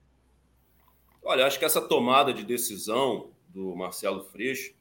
Olha, 1.24 1.46
acho 1.46 1.58
que 1.58 1.64
essa 1.64 1.80
tomada 1.80 2.34
de 2.34 2.44
decisão 2.44 3.32
do 3.48 3.74
Marcelo 3.74 4.24
Freixo, 4.24 4.74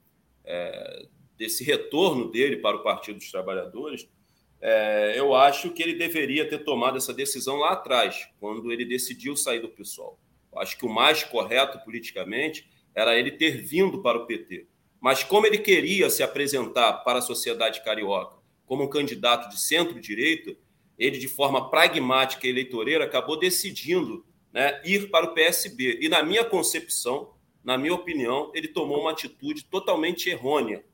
é, 0.44 1.06
desse 1.38 1.64
retorno 1.64 2.30
dele 2.30 2.57
para 2.57 2.76
o 2.76 2.84
Partido 2.84 3.18
dos 3.18 3.32
Trabalhadores, 3.32 4.10
é, 4.60 5.18
eu 5.18 5.34
acho 5.34 5.72
que 5.72 5.82
ele 5.82 5.94
deveria 5.94 6.48
ter 6.48 6.60
tomado 6.65 6.98
essa 6.98 7.14
decisão 7.14 7.57
lá 7.57 7.72
atrás, 7.72 8.28
quando 8.41 8.74
ele 8.74 8.84
decidiu 8.84 9.38
sair 9.38 9.61
do 9.61 9.70
PSOL. 9.70 10.20
Acho 10.57 10.78
que 10.78 10.86
o 10.86 10.90
mais 10.90 11.24
correto 11.24 11.80
politicamente 11.80 12.70
era 12.94 13.18
ele 13.18 13.32
ter 13.32 13.61
vindo 13.61 14.02
para 14.02 14.18
o 14.18 14.26
PT. 14.26 14.68
Mas 14.99 15.24
como 15.24 15.48
ele 15.48 15.57
queria 15.57 16.10
se 16.10 16.24
apresentar 16.24 17.03
para 17.06 17.20
a 17.20 17.22
sociedade 17.22 17.84
carioca 17.84 18.38
como 18.65 18.84
um 18.84 18.90
candidato 18.90 19.49
de 19.49 19.60
centro-direita, 19.60 20.56
ele, 20.98 21.18
de 21.18 21.28
forma 21.28 21.70
pragmática 21.70 22.45
e 22.45 22.49
eleitoreira, 22.49 23.06
acabou 23.06 23.40
decidindo 23.40 24.26
né, 24.53 24.80
ir 24.85 25.09
para 25.09 25.25
o 25.25 25.34
PSB. 25.34 25.99
E, 26.01 26.07
na 26.07 26.21
minha 26.21 26.45
concepção, 26.45 27.34
na 27.63 27.77
minha 27.77 27.93
opinião, 27.93 28.51
ele 28.53 28.67
tomou 28.67 29.01
uma 29.01 29.11
atitude 29.11 29.65
totalmente 29.65 30.30
errônea. 30.30 30.85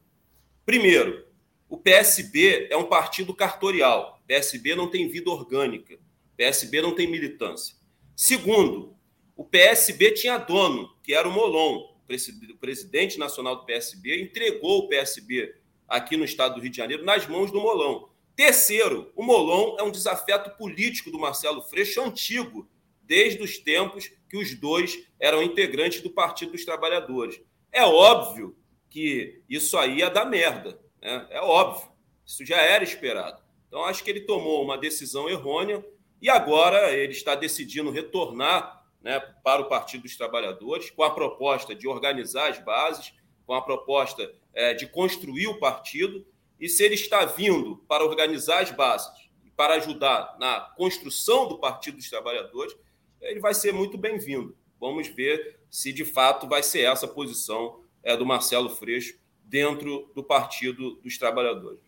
Primeiro, 0.66 1.28
o 1.68 1.78
PSB 1.78 2.68
é 2.72 2.78
um 2.78 2.86
partido 2.86 3.34
cartorial. 3.34 4.22
PSB 4.26 4.76
não 4.76 4.88
tem 4.88 5.08
vida 5.08 5.30
orgânica. 5.30 6.00
PSB 6.38 6.82
não 6.82 6.96
tem 6.96 7.10
militância. 7.10 7.76
Segundo, 8.16 8.96
o 9.36 9.44
PSB 9.44 10.12
tinha 10.12 10.38
dono, 10.38 10.96
que 11.04 11.14
era 11.14 11.28
o 11.28 11.32
Molon, 11.32 11.78
o 11.78 12.58
presidente 12.60 13.18
nacional 13.18 13.56
do 13.56 13.66
PSB, 13.66 14.22
entregou 14.22 14.80
o 14.80 14.88
PSB 14.88 15.56
aqui 15.88 16.16
no 16.16 16.24
estado 16.24 16.56
do 16.56 16.62
Rio 16.62 16.70
de 16.70 16.78
Janeiro 16.78 17.04
nas 17.04 17.28
mãos 17.28 17.52
do 17.52 17.60
Molon. 17.60 18.08
Terceiro, 18.36 19.12
o 19.16 19.24
Molon 19.24 19.76
é 19.80 19.84
um 19.84 19.92
desafeto 19.92 20.52
político 20.58 21.12
do 21.12 21.20
Marcelo 21.20 21.62
Freixo 21.64 22.02
antigo, 22.02 22.70
desde 23.10 23.42
os 23.42 23.58
tempos 23.58 24.12
que 24.30 24.38
os 24.38 24.54
dois 24.54 25.04
eram 25.20 25.42
integrantes 25.42 26.00
do 26.02 26.12
Partido 26.12 26.52
dos 26.52 26.64
Trabalhadores. 26.64 27.42
É 27.72 27.84
óbvio 27.84 28.56
que 28.88 29.42
isso 29.50 29.76
aí 29.80 29.98
ia 29.98 30.10
dar 30.12 30.26
merda, 30.26 30.80
né? 31.02 31.28
é 31.32 31.42
óbvio, 31.42 31.92
isso 32.24 32.46
já 32.46 32.58
era 32.58 32.84
esperado. 32.84 33.42
Então, 33.68 33.84
acho 33.84 34.04
que 34.04 34.12
ele 34.12 34.22
tomou 34.22 34.64
uma 34.64 34.78
decisão 34.78 35.28
errônea 35.28 35.84
e 36.22 36.30
agora 36.30 36.92
ele 36.92 37.14
está 37.14 37.34
decidindo 37.34 37.90
retornar 37.90 38.86
né, 39.02 39.20
para 39.44 39.62
o 39.62 39.70
Partido 39.70 40.04
dos 40.04 40.16
Trabalhadores, 40.16 40.92
com 40.92 41.04
a 41.04 41.10
proposta 41.10 41.74
de 41.74 41.88
organizar 41.88 42.52
as 42.52 42.64
bases, 42.64 43.14
com 43.46 43.54
a 43.56 43.62
proposta 43.62 44.32
é, 44.54 44.74
de 44.76 44.86
construir 44.86 45.48
o 45.48 45.60
partido, 45.60 46.26
e 46.60 46.70
se 46.70 46.84
ele 46.84 46.96
está 46.96 47.26
vindo 47.26 47.78
para 47.88 48.04
organizar 48.04 48.62
as 48.62 48.70
bases 48.70 49.30
para 49.56 49.74
ajudar 49.74 50.38
na 50.40 50.62
construção 50.78 51.46
do 51.46 51.60
Partido 51.60 51.98
dos 51.98 52.10
Trabalhadores, 52.10 52.74
ele 53.22 53.40
vai 53.40 53.54
ser 53.54 53.74
muito 53.74 53.98
bem-vindo. 53.98 54.56
Vamos 54.80 55.08
ver 55.08 55.60
se 55.70 55.92
de 55.92 56.06
fato 56.06 56.48
vai 56.48 56.64
ser 56.64 56.82
essa 56.82 57.06
a 57.06 57.10
posição 57.10 57.82
é, 58.04 58.16
do 58.16 58.26
Marcelo 58.26 58.70
Freixo 58.70 59.18
dentro 59.44 60.12
do 60.16 60.24
Partido 60.24 60.96
dos 61.02 61.18
Trabalhadores. 61.18 61.82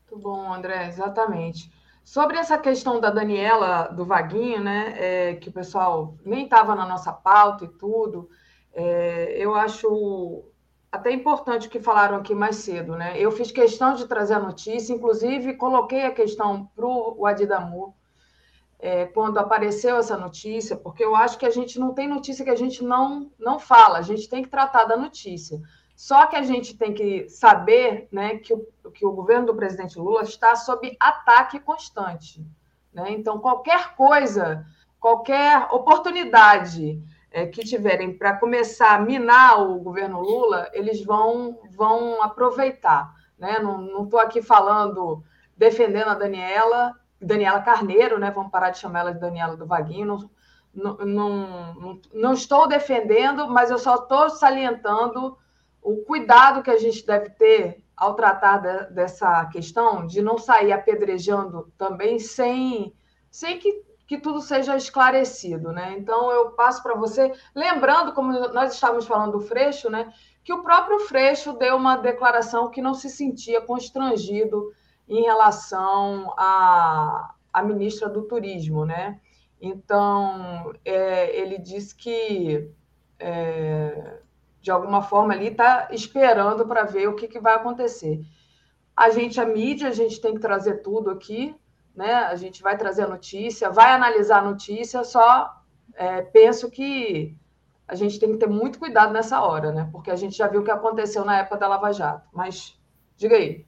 Muito 0.00 0.22
bom, 0.22 0.52
André, 0.52 0.86
exatamente. 0.88 1.72
Sobre 2.04 2.36
essa 2.36 2.58
questão 2.58 3.00
da 3.00 3.10
Daniela, 3.10 3.88
do 3.88 4.04
Vaguinho, 4.04 4.62
né, 4.62 4.94
é, 4.96 5.34
que 5.34 5.48
o 5.48 5.52
pessoal 5.52 6.16
nem 6.24 6.44
estava 6.44 6.74
na 6.74 6.86
nossa 6.86 7.12
pauta 7.12 7.64
e 7.64 7.68
tudo, 7.68 8.28
é, 8.72 9.34
eu 9.38 9.54
acho 9.54 10.44
até 10.92 11.10
importante 11.10 11.66
o 11.66 11.70
que 11.70 11.80
falaram 11.80 12.16
aqui 12.16 12.34
mais 12.34 12.56
cedo. 12.56 12.94
Né? 12.94 13.18
Eu 13.18 13.32
fiz 13.32 13.50
questão 13.50 13.94
de 13.94 14.06
trazer 14.06 14.34
a 14.34 14.40
notícia, 14.40 14.92
inclusive 14.92 15.54
coloquei 15.54 16.04
a 16.04 16.12
questão 16.12 16.66
para 16.76 16.86
o 16.86 17.26
Adidamu 17.26 17.96
é, 18.84 19.06
quando 19.06 19.38
apareceu 19.38 19.96
essa 19.96 20.14
notícia, 20.14 20.76
porque 20.76 21.02
eu 21.02 21.16
acho 21.16 21.38
que 21.38 21.46
a 21.46 21.50
gente 21.50 21.80
não 21.80 21.94
tem 21.94 22.06
notícia 22.06 22.44
que 22.44 22.50
a 22.50 22.54
gente 22.54 22.84
não, 22.84 23.30
não 23.38 23.58
fala, 23.58 23.96
a 23.96 24.02
gente 24.02 24.28
tem 24.28 24.42
que 24.42 24.50
tratar 24.50 24.84
da 24.84 24.94
notícia. 24.94 25.58
Só 25.96 26.26
que 26.26 26.36
a 26.36 26.42
gente 26.42 26.76
tem 26.76 26.92
que 26.92 27.26
saber 27.30 28.08
né, 28.12 28.36
que, 28.36 28.52
o, 28.52 28.66
que 28.92 29.06
o 29.06 29.12
governo 29.12 29.46
do 29.46 29.54
presidente 29.54 29.98
Lula 29.98 30.20
está 30.20 30.54
sob 30.54 30.94
ataque 31.00 31.60
constante. 31.60 32.46
Né? 32.92 33.12
Então, 33.12 33.38
qualquer 33.38 33.94
coisa, 33.94 34.66
qualquer 35.00 35.66
oportunidade 35.70 37.02
é, 37.30 37.46
que 37.46 37.64
tiverem 37.64 38.12
para 38.12 38.36
começar 38.36 38.96
a 38.96 39.00
minar 39.00 39.62
o 39.62 39.80
governo 39.80 40.20
Lula, 40.20 40.68
eles 40.74 41.02
vão, 41.02 41.58
vão 41.70 42.22
aproveitar. 42.22 43.14
Né? 43.38 43.58
Não 43.60 44.04
estou 44.04 44.20
aqui 44.20 44.42
falando, 44.42 45.24
defendendo 45.56 46.10
a 46.10 46.14
Daniela, 46.14 46.92
Daniela 47.20 47.60
Carneiro, 47.62 48.18
né? 48.18 48.30
vamos 48.30 48.50
parar 48.50 48.70
de 48.70 48.78
chamar 48.78 49.00
ela 49.00 49.14
de 49.14 49.20
Daniela 49.20 49.56
do 49.56 49.66
Vaguinho, 49.66 50.28
não, 50.74 50.96
não, 50.96 52.00
não, 52.12 52.32
estou 52.32 52.66
defendendo, 52.66 53.48
mas 53.48 53.70
eu 53.70 53.78
só 53.78 53.94
estou 53.94 54.28
salientando 54.30 55.38
o 55.80 55.98
cuidado 55.98 56.62
que 56.62 56.70
a 56.70 56.78
gente 56.78 57.06
deve 57.06 57.30
ter 57.30 57.84
ao 57.96 58.14
tratar 58.14 58.58
de, 58.58 58.92
dessa 58.92 59.44
questão 59.46 60.06
de 60.06 60.20
não 60.20 60.36
sair 60.36 60.72
apedrejando 60.72 61.72
também 61.78 62.18
sem, 62.18 62.92
sem 63.30 63.58
que, 63.58 63.84
que 64.06 64.18
tudo 64.18 64.40
seja 64.40 64.76
esclarecido, 64.76 65.70
né? 65.70 65.94
Então 65.96 66.30
eu 66.32 66.50
passo 66.50 66.82
para 66.82 66.94
você, 66.94 67.32
lembrando, 67.54 68.12
como 68.12 68.32
nós 68.48 68.74
estávamos 68.74 69.06
falando 69.06 69.32
do 69.32 69.40
Freixo, 69.40 69.88
né? 69.88 70.12
Que 70.42 70.52
o 70.52 70.62
próprio 70.62 71.00
Freixo 71.00 71.52
deu 71.52 71.76
uma 71.76 71.96
declaração 71.96 72.68
que 72.68 72.82
não 72.82 72.94
se 72.94 73.08
sentia 73.08 73.60
constrangido 73.60 74.72
em 75.08 75.22
relação 75.22 76.32
à, 76.36 77.34
à 77.52 77.62
ministra 77.62 78.08
do 78.08 78.22
Turismo, 78.22 78.84
né? 78.84 79.20
Então 79.60 80.72
é, 80.84 81.36
ele 81.38 81.58
disse 81.58 81.94
que 81.94 82.70
é, 83.18 84.18
de 84.60 84.70
alguma 84.70 85.02
forma 85.02 85.34
ali 85.34 85.48
está 85.48 85.88
esperando 85.90 86.66
para 86.66 86.84
ver 86.84 87.08
o 87.08 87.14
que, 87.14 87.28
que 87.28 87.40
vai 87.40 87.54
acontecer. 87.54 88.20
A 88.96 89.10
gente, 89.10 89.40
a 89.40 89.46
mídia, 89.46 89.88
a 89.88 89.92
gente 89.92 90.20
tem 90.20 90.34
que 90.34 90.40
trazer 90.40 90.82
tudo 90.82 91.10
aqui, 91.10 91.54
né? 91.94 92.14
A 92.14 92.34
gente 92.36 92.62
vai 92.62 92.76
trazer 92.76 93.02
a 93.02 93.08
notícia, 93.08 93.70
vai 93.70 93.92
analisar 93.92 94.38
a 94.38 94.44
notícia, 94.44 95.04
só 95.04 95.62
é, 95.94 96.22
penso 96.22 96.70
que 96.70 97.36
a 97.86 97.94
gente 97.94 98.18
tem 98.18 98.32
que 98.32 98.38
ter 98.38 98.48
muito 98.48 98.78
cuidado 98.78 99.12
nessa 99.12 99.42
hora, 99.42 99.70
né? 99.70 99.88
Porque 99.92 100.10
a 100.10 100.16
gente 100.16 100.36
já 100.36 100.48
viu 100.48 100.62
o 100.62 100.64
que 100.64 100.70
aconteceu 100.70 101.24
na 101.24 101.38
época 101.38 101.58
da 101.58 101.68
Lava 101.68 101.92
Jato. 101.92 102.28
Mas 102.32 102.78
diga 103.16 103.36
aí. 103.36 103.66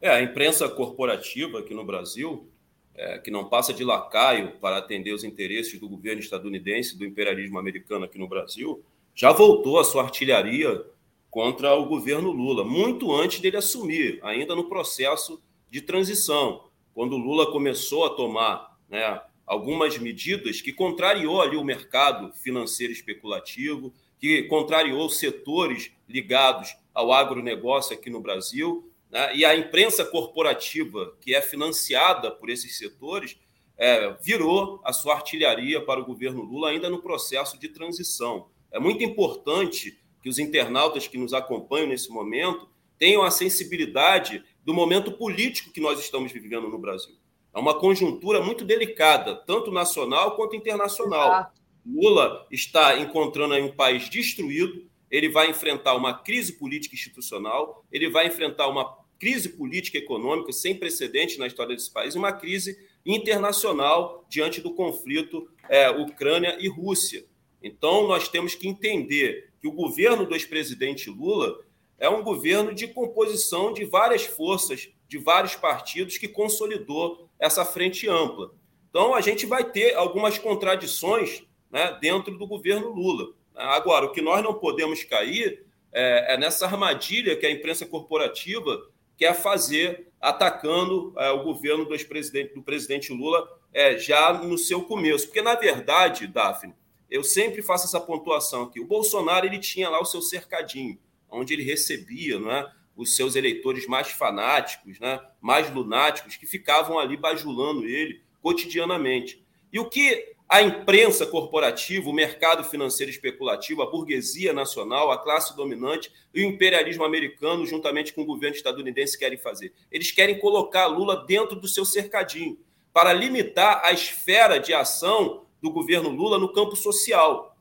É, 0.00 0.10
a 0.10 0.22
imprensa 0.22 0.68
corporativa 0.68 1.58
aqui 1.58 1.74
no 1.74 1.84
Brasil, 1.84 2.48
é, 2.94 3.18
que 3.18 3.30
não 3.30 3.48
passa 3.48 3.72
de 3.72 3.84
lacaio 3.84 4.52
para 4.60 4.78
atender 4.78 5.12
os 5.12 5.24
interesses 5.24 5.78
do 5.78 5.88
governo 5.88 6.20
estadunidense, 6.20 6.96
do 6.96 7.04
imperialismo 7.04 7.58
americano 7.58 8.04
aqui 8.04 8.18
no 8.18 8.28
Brasil, 8.28 8.82
já 9.14 9.32
voltou 9.32 9.78
a 9.78 9.84
sua 9.84 10.04
artilharia 10.04 10.84
contra 11.30 11.74
o 11.74 11.86
governo 11.86 12.30
Lula, 12.30 12.64
muito 12.64 13.12
antes 13.12 13.40
dele 13.40 13.56
assumir, 13.56 14.18
ainda 14.22 14.54
no 14.54 14.68
processo 14.68 15.42
de 15.70 15.80
transição, 15.80 16.64
quando 16.94 17.16
Lula 17.16 17.50
começou 17.50 18.06
a 18.06 18.10
tomar 18.10 18.78
né, 18.88 19.20
algumas 19.46 19.98
medidas 19.98 20.60
que 20.60 20.72
contrariou 20.72 21.40
ali 21.40 21.56
o 21.56 21.64
mercado 21.64 22.32
financeiro 22.34 22.92
especulativo, 22.92 23.92
que 24.18 24.44
contrariou 24.44 25.08
setores 25.08 25.90
ligados 26.08 26.76
ao 26.92 27.12
agronegócio 27.12 27.96
aqui 27.96 28.10
no 28.10 28.20
Brasil. 28.20 28.87
Né? 29.10 29.36
E 29.36 29.44
a 29.44 29.56
imprensa 29.56 30.04
corporativa, 30.04 31.16
que 31.20 31.34
é 31.34 31.40
financiada 31.40 32.30
por 32.30 32.50
esses 32.50 32.76
setores, 32.76 33.38
é, 33.76 34.12
virou 34.20 34.80
a 34.84 34.92
sua 34.92 35.14
artilharia 35.14 35.80
para 35.80 36.00
o 36.00 36.04
governo 36.04 36.42
Lula, 36.42 36.70
ainda 36.70 36.90
no 36.90 37.00
processo 37.00 37.58
de 37.58 37.68
transição. 37.68 38.48
É 38.72 38.78
muito 38.78 39.02
importante 39.04 39.98
que 40.20 40.28
os 40.28 40.38
internautas 40.38 41.06
que 41.06 41.16
nos 41.16 41.32
acompanham 41.32 41.88
nesse 41.88 42.10
momento 42.10 42.68
tenham 42.98 43.22
a 43.22 43.30
sensibilidade 43.30 44.42
do 44.64 44.74
momento 44.74 45.12
político 45.12 45.72
que 45.72 45.80
nós 45.80 46.00
estamos 46.00 46.32
vivendo 46.32 46.68
no 46.68 46.78
Brasil. 46.78 47.14
É 47.54 47.58
uma 47.58 47.78
conjuntura 47.78 48.42
muito 48.42 48.64
delicada, 48.64 49.34
tanto 49.34 49.70
nacional 49.70 50.36
quanto 50.36 50.56
internacional. 50.56 51.28
Exato. 51.28 51.58
Lula 51.86 52.46
está 52.50 52.98
encontrando 52.98 53.54
aí 53.54 53.62
um 53.62 53.74
país 53.74 54.10
destruído, 54.10 54.86
ele 55.10 55.28
vai 55.28 55.50
enfrentar 55.50 55.94
uma 55.94 56.14
crise 56.14 56.52
política 56.54 56.94
institucional, 56.94 57.84
ele 57.90 58.08
vai 58.10 58.26
enfrentar 58.26 58.68
uma 58.68 58.96
crise 59.18 59.48
política 59.48 59.98
econômica 59.98 60.52
sem 60.52 60.74
precedente 60.74 61.38
na 61.38 61.46
história 61.46 61.74
desse 61.74 61.92
país, 61.92 62.14
uma 62.14 62.32
crise 62.32 62.78
internacional 63.04 64.24
diante 64.28 64.60
do 64.60 64.74
conflito 64.74 65.48
é, 65.68 65.90
Ucrânia 65.90 66.56
e 66.60 66.68
Rússia. 66.68 67.24
Então, 67.62 68.06
nós 68.06 68.28
temos 68.28 68.54
que 68.54 68.68
entender 68.68 69.50
que 69.60 69.66
o 69.66 69.72
governo 69.72 70.24
do 70.24 70.34
ex-presidente 70.34 71.10
Lula 71.10 71.58
é 71.98 72.08
um 72.08 72.22
governo 72.22 72.72
de 72.72 72.86
composição 72.86 73.72
de 73.72 73.84
várias 73.84 74.24
forças, 74.24 74.88
de 75.08 75.18
vários 75.18 75.56
partidos 75.56 76.16
que 76.16 76.28
consolidou 76.28 77.28
essa 77.40 77.64
frente 77.64 78.08
ampla. 78.08 78.52
Então, 78.88 79.14
a 79.14 79.20
gente 79.20 79.46
vai 79.46 79.68
ter 79.68 79.94
algumas 79.94 80.38
contradições 80.38 81.42
né, 81.70 81.98
dentro 82.00 82.38
do 82.38 82.46
governo 82.46 82.90
Lula. 82.90 83.34
Agora, 83.58 84.06
o 84.06 84.12
que 84.12 84.22
nós 84.22 84.42
não 84.42 84.54
podemos 84.54 85.02
cair 85.02 85.64
é, 85.92 86.34
é 86.34 86.36
nessa 86.36 86.66
armadilha 86.66 87.36
que 87.36 87.46
a 87.46 87.50
imprensa 87.50 87.84
corporativa 87.84 88.88
quer 89.16 89.34
fazer, 89.34 90.08
atacando 90.20 91.12
é, 91.18 91.30
o 91.30 91.42
governo 91.42 91.84
do, 91.84 91.94
ex-presidente, 91.94 92.54
do 92.54 92.62
presidente 92.62 93.12
Lula 93.12 93.48
é, 93.72 93.98
já 93.98 94.32
no 94.32 94.56
seu 94.56 94.82
começo. 94.82 95.26
Porque, 95.26 95.42
na 95.42 95.56
verdade, 95.56 96.26
Daphne, 96.26 96.74
eu 97.10 97.24
sempre 97.24 97.62
faço 97.62 97.86
essa 97.86 98.00
pontuação 98.00 98.62
aqui. 98.62 98.80
O 98.80 98.86
Bolsonaro 98.86 99.44
ele 99.44 99.58
tinha 99.58 99.88
lá 99.88 100.00
o 100.00 100.04
seu 100.04 100.22
cercadinho, 100.22 100.98
onde 101.28 101.52
ele 101.52 101.64
recebia 101.64 102.36
é, 102.36 102.70
os 102.96 103.16
seus 103.16 103.34
eleitores 103.34 103.86
mais 103.86 104.08
fanáticos, 104.08 105.00
né, 105.00 105.20
mais 105.40 105.72
lunáticos, 105.72 106.36
que 106.36 106.46
ficavam 106.46 106.98
ali 106.98 107.16
bajulando 107.16 107.86
ele 107.86 108.22
cotidianamente. 108.40 109.44
E 109.72 109.78
o 109.78 109.88
que 109.88 110.36
a 110.48 110.62
imprensa 110.62 111.26
corporativa, 111.26 112.08
o 112.08 112.12
mercado 112.12 112.64
financeiro 112.64 113.10
especulativo, 113.10 113.82
a 113.82 113.90
burguesia 113.90 114.52
nacional, 114.52 115.10
a 115.10 115.18
classe 115.18 115.54
dominante 115.54 116.10
e 116.32 116.42
o 116.42 116.44
imperialismo 116.46 117.04
americano, 117.04 117.66
juntamente 117.66 118.14
com 118.14 118.22
o 118.22 118.26
governo 118.26 118.56
estadunidense, 118.56 119.18
querem 119.18 119.36
fazer? 119.36 119.74
Eles 119.92 120.10
querem 120.10 120.38
colocar 120.38 120.86
Lula 120.86 121.26
dentro 121.26 121.54
do 121.54 121.68
seu 121.68 121.84
cercadinho, 121.84 122.58
para 122.94 123.12
limitar 123.12 123.82
a 123.84 123.92
esfera 123.92 124.58
de 124.58 124.72
ação 124.72 125.44
do 125.60 125.70
governo 125.70 126.08
Lula 126.08 126.38
no 126.38 126.50
campo 126.50 126.74
social. 126.74 127.54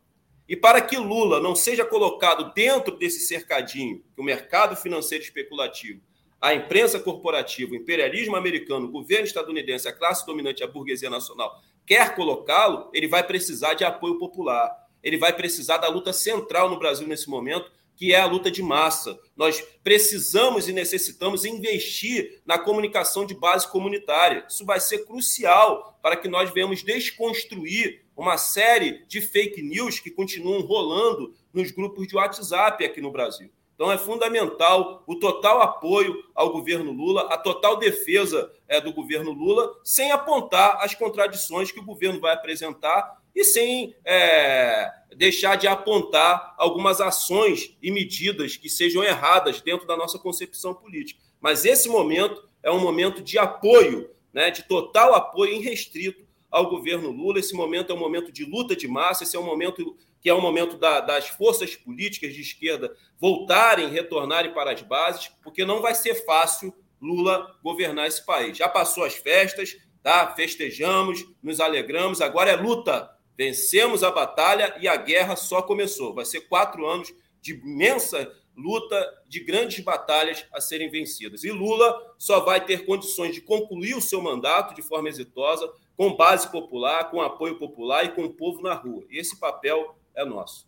E 0.48 0.56
para 0.56 0.80
que 0.80 0.98
Lula 0.98 1.42
não 1.42 1.54
seja 1.56 1.84
colocado 1.84 2.54
dentro 2.54 2.96
desse 2.98 3.28
cercadinho, 3.28 4.02
que 4.16 4.22
o 4.22 4.24
mercado 4.24 4.78
financeiro 4.78 5.26
especulativo, 5.26 6.02
a 6.40 6.54
imprensa 6.54 7.00
corporativa, 7.00 7.74
o 7.74 7.76
imperialismo 7.76 8.38
americano, 8.38 8.88
o 8.88 8.92
governo 8.92 9.26
estadunidense, 9.26 9.90
a 9.90 9.94
classe 9.94 10.26
dominante, 10.26 10.64
a 10.64 10.68
burguesia 10.68 11.10
nacional, 11.10 11.62
quer 11.88 12.14
colocá-lo, 12.14 12.92
ele 12.94 13.08
vai 13.08 13.26
precisar 13.26 13.74
de 13.74 13.86
apoio 13.86 14.20
popular. 14.20 14.70
Ele 15.02 15.18
vai 15.18 15.32
precisar 15.32 15.78
da 15.78 15.88
luta 15.88 16.12
central 16.12 16.70
no 16.70 16.78
Brasil 16.78 17.08
nesse 17.08 17.30
momento, 17.30 17.72
que 17.96 18.14
é 18.14 18.20
a 18.20 18.26
luta 18.26 18.52
de 18.52 18.62
massa. 18.62 19.18
Nós 19.36 19.64
precisamos 19.84 20.68
e 20.68 20.74
necessitamos 20.74 21.46
investir 21.46 22.42
na 22.46 22.60
comunicação 22.60 23.26
de 23.26 23.34
base 23.34 23.68
comunitária. 23.72 24.46
Isso 24.48 24.66
vai 24.66 24.80
ser 24.82 25.06
crucial 25.06 25.98
para 26.02 26.18
que 26.18 26.28
nós 26.28 26.52
venhamos 26.52 26.84
desconstruir 26.84 28.06
uma 28.16 28.38
série 28.38 29.06
de 29.08 29.22
fake 29.22 29.62
news 29.62 30.00
que 30.00 30.12
continuam 30.12 30.62
rolando 30.62 31.34
nos 31.54 31.72
grupos 31.72 32.08
de 32.08 32.16
WhatsApp 32.16 32.84
aqui 32.84 33.00
no 33.00 33.12
Brasil. 33.12 33.50
Então 33.78 33.92
é 33.92 33.98
fundamental 33.98 35.04
o 35.06 35.20
total 35.20 35.62
apoio 35.62 36.24
ao 36.34 36.52
governo 36.52 36.92
Lula, 36.92 37.32
a 37.32 37.38
total 37.38 37.78
defesa 37.78 38.52
é, 38.68 38.82
do 38.82 38.92
governo 38.92 39.32
Lula, 39.32 39.72
sem 39.84 40.12
apontar 40.12 40.80
as 40.82 40.96
contradições 40.96 41.72
que 41.72 41.80
o 41.80 41.86
governo 41.86 42.20
vai 42.20 42.34
apresentar 42.34 43.22
e 43.36 43.44
sem 43.44 43.96
é, 44.04 44.92
deixar 45.16 45.58
de 45.58 45.68
apontar 45.68 46.56
algumas 46.58 47.00
ações 47.00 47.78
e 47.80 47.92
medidas 47.92 48.58
que 48.58 48.68
sejam 48.68 49.04
erradas 49.04 49.62
dentro 49.62 49.86
da 49.86 49.96
nossa 49.96 50.18
concepção 50.18 50.74
política. 50.74 51.22
Mas 51.40 51.64
esse 51.64 51.88
momento 51.88 52.50
é 52.64 52.72
um 52.72 52.80
momento 52.80 53.22
de 53.22 53.38
apoio, 53.38 54.10
né, 54.34 54.50
de 54.50 54.64
total 54.64 55.14
apoio 55.14 55.54
irrestrito 55.54 56.26
ao 56.50 56.68
governo 56.68 57.12
Lula. 57.12 57.38
Esse 57.38 57.54
momento 57.54 57.92
é 57.92 57.96
um 57.96 58.00
momento 58.00 58.32
de 58.32 58.44
luta 58.44 58.76
de 58.76 58.88
massa, 58.88 59.24
esse 59.24 59.36
é 59.36 59.40
um 59.40 59.46
momento 59.46 59.96
que 60.28 60.32
é 60.32 60.34
o 60.34 60.42
momento 60.42 60.76
da, 60.78 61.00
das 61.00 61.30
forças 61.30 61.74
políticas 61.74 62.34
de 62.34 62.42
esquerda 62.42 62.94
voltarem, 63.18 63.88
retornarem 63.88 64.54
para 64.54 64.74
as 64.74 64.82
bases, 64.82 65.32
porque 65.42 65.64
não 65.64 65.82
vai 65.82 65.96
ser 65.96 66.26
fácil 66.26 66.76
Lula 67.02 67.56
governar 67.64 68.08
esse 68.08 68.26
país. 68.26 68.58
Já 68.58 68.68
passou 68.68 69.06
as 69.06 69.16
festas, 69.16 69.78
tá? 70.04 70.36
Festejamos, 70.36 71.26
nos 71.42 71.62
alegramos, 71.62 72.20
agora 72.20 72.52
é 72.52 72.56
luta 72.58 73.10
Vencemos 73.38 74.04
a 74.04 74.10
batalha 74.10 74.76
e 74.82 74.88
a 74.88 74.96
guerra 74.96 75.36
só 75.36 75.62
começou. 75.62 76.14
Vai 76.14 76.26
ser 76.26 76.42
quatro 76.42 76.88
anos 76.88 77.14
de 77.40 77.54
imensa 77.54 78.34
luta, 78.56 79.24
de 79.28 79.40
grandes 79.42 79.80
batalhas 79.84 80.44
a 80.52 80.60
serem 80.60 80.90
vencidas. 80.90 81.44
E 81.44 81.52
Lula 81.52 82.16
só 82.18 82.40
vai 82.40 82.66
ter 82.66 82.88
condições 82.88 83.36
de 83.36 83.42
concluir 83.42 83.96
o 83.96 84.02
seu 84.02 84.20
mandato 84.20 84.74
de 84.74 84.82
forma 84.82 85.08
exitosa, 85.08 85.72
com 85.96 86.16
base 86.16 86.52
popular, 86.52 87.12
com 87.12 87.22
apoio 87.22 87.60
popular 87.60 88.06
e 88.06 88.10
com 88.10 88.24
o 88.24 88.34
povo 88.34 88.62
na 88.64 88.74
rua. 88.74 89.06
Esse 89.12 89.40
papel 89.40 89.96
é 90.18 90.26
nosso. 90.26 90.68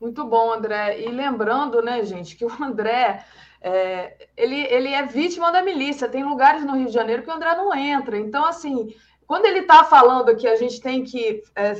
Muito 0.00 0.24
bom, 0.24 0.52
André. 0.52 1.00
E 1.00 1.08
lembrando, 1.08 1.82
né, 1.82 2.04
gente, 2.04 2.36
que 2.36 2.44
o 2.44 2.62
André 2.62 3.24
é, 3.60 4.28
ele, 4.36 4.60
ele 4.66 4.88
é 4.88 5.04
vítima 5.04 5.50
da 5.50 5.62
milícia. 5.62 6.08
Tem 6.08 6.24
lugares 6.24 6.64
no 6.64 6.76
Rio 6.76 6.86
de 6.86 6.92
Janeiro 6.92 7.22
que 7.22 7.30
o 7.30 7.34
André 7.34 7.54
não 7.56 7.74
entra. 7.74 8.16
Então, 8.16 8.44
assim, 8.44 8.94
quando 9.26 9.46
ele 9.46 9.60
está 9.60 9.84
falando 9.84 10.34
que 10.36 10.46
a 10.46 10.56
gente 10.56 10.80
tem 10.80 11.02
que 11.02 11.42
é, 11.54 11.74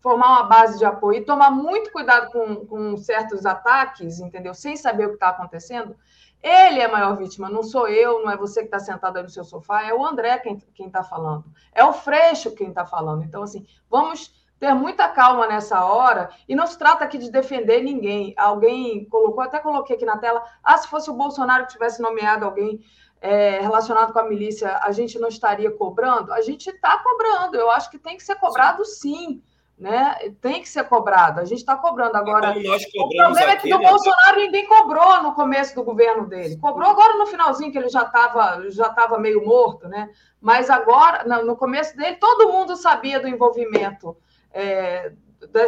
formar 0.00 0.28
uma 0.28 0.42
base 0.44 0.78
de 0.78 0.84
apoio 0.84 1.18
e 1.18 1.24
tomar 1.24 1.50
muito 1.50 1.90
cuidado 1.90 2.30
com, 2.30 2.64
com 2.64 2.96
certos 2.96 3.44
ataques, 3.44 4.20
entendeu? 4.20 4.54
Sem 4.54 4.76
saber 4.76 5.06
o 5.06 5.08
que 5.10 5.14
está 5.16 5.28
acontecendo, 5.28 5.96
ele 6.42 6.78
é 6.78 6.84
a 6.84 6.92
maior 6.92 7.16
vítima, 7.16 7.50
não 7.50 7.62
sou 7.62 7.88
eu, 7.88 8.22
não 8.22 8.30
é 8.30 8.36
você 8.36 8.60
que 8.60 8.66
está 8.66 8.78
sentado 8.78 9.16
aí 9.16 9.22
no 9.22 9.28
seu 9.28 9.42
sofá, 9.42 9.82
é 9.84 9.92
o 9.92 10.06
André 10.06 10.38
quem 10.38 10.86
está 10.86 11.02
falando, 11.02 11.44
é 11.74 11.84
o 11.84 11.92
Freixo 11.92 12.54
quem 12.54 12.68
está 12.68 12.86
falando. 12.86 13.24
Então, 13.24 13.42
assim, 13.42 13.66
vamos 13.90 14.32
ter 14.58 14.74
muita 14.74 15.08
calma 15.08 15.46
nessa 15.46 15.84
hora, 15.84 16.30
e 16.48 16.54
não 16.54 16.66
se 16.66 16.78
trata 16.78 17.04
aqui 17.04 17.18
de 17.18 17.30
defender 17.30 17.82
ninguém. 17.82 18.34
Alguém 18.36 19.04
colocou, 19.06 19.42
até 19.42 19.58
coloquei 19.58 19.96
aqui 19.96 20.04
na 20.04 20.16
tela, 20.16 20.42
ah, 20.64 20.76
se 20.78 20.88
fosse 20.88 21.10
o 21.10 21.14
Bolsonaro 21.14 21.66
que 21.66 21.72
tivesse 21.72 22.00
nomeado 22.00 22.44
alguém 22.44 22.80
é, 23.20 23.60
relacionado 23.60 24.12
com 24.12 24.18
a 24.18 24.28
milícia, 24.28 24.78
a 24.82 24.92
gente 24.92 25.18
não 25.18 25.28
estaria 25.28 25.70
cobrando? 25.70 26.32
A 26.32 26.40
gente 26.40 26.70
está 26.70 26.98
cobrando, 26.98 27.56
eu 27.56 27.70
acho 27.70 27.90
que 27.90 27.98
tem 27.98 28.16
que 28.16 28.22
ser 28.22 28.36
cobrado 28.36 28.84
sim. 28.84 29.42
Né? 29.78 30.32
Tem 30.40 30.62
que 30.62 30.68
ser 30.70 30.84
cobrado, 30.84 31.38
a 31.38 31.44
gente 31.44 31.58
está 31.58 31.76
cobrando 31.76 32.16
agora. 32.16 32.48
O 32.48 33.08
problema 33.14 33.50
é 33.50 33.56
que 33.56 33.68
do 33.68 33.78
né? 33.78 33.90
Bolsonaro 33.90 34.40
ninguém 34.40 34.66
cobrou 34.66 35.22
no 35.22 35.34
começo 35.34 35.74
do 35.74 35.84
governo 35.84 36.26
dele. 36.26 36.56
Cobrou 36.56 36.88
agora 36.88 37.18
no 37.18 37.26
finalzinho, 37.26 37.70
que 37.70 37.76
ele 37.76 37.90
já 37.90 38.00
estava 38.00 38.70
já 38.70 38.88
tava 38.88 39.18
meio 39.18 39.44
morto, 39.44 39.86
né? 39.86 40.08
Mas 40.40 40.70
agora, 40.70 41.24
no 41.42 41.56
começo 41.56 41.94
dele, 41.94 42.16
todo 42.16 42.50
mundo 42.50 42.74
sabia 42.74 43.20
do 43.20 43.28
envolvimento, 43.28 44.16
é, 44.56 45.12
da, 45.52 45.66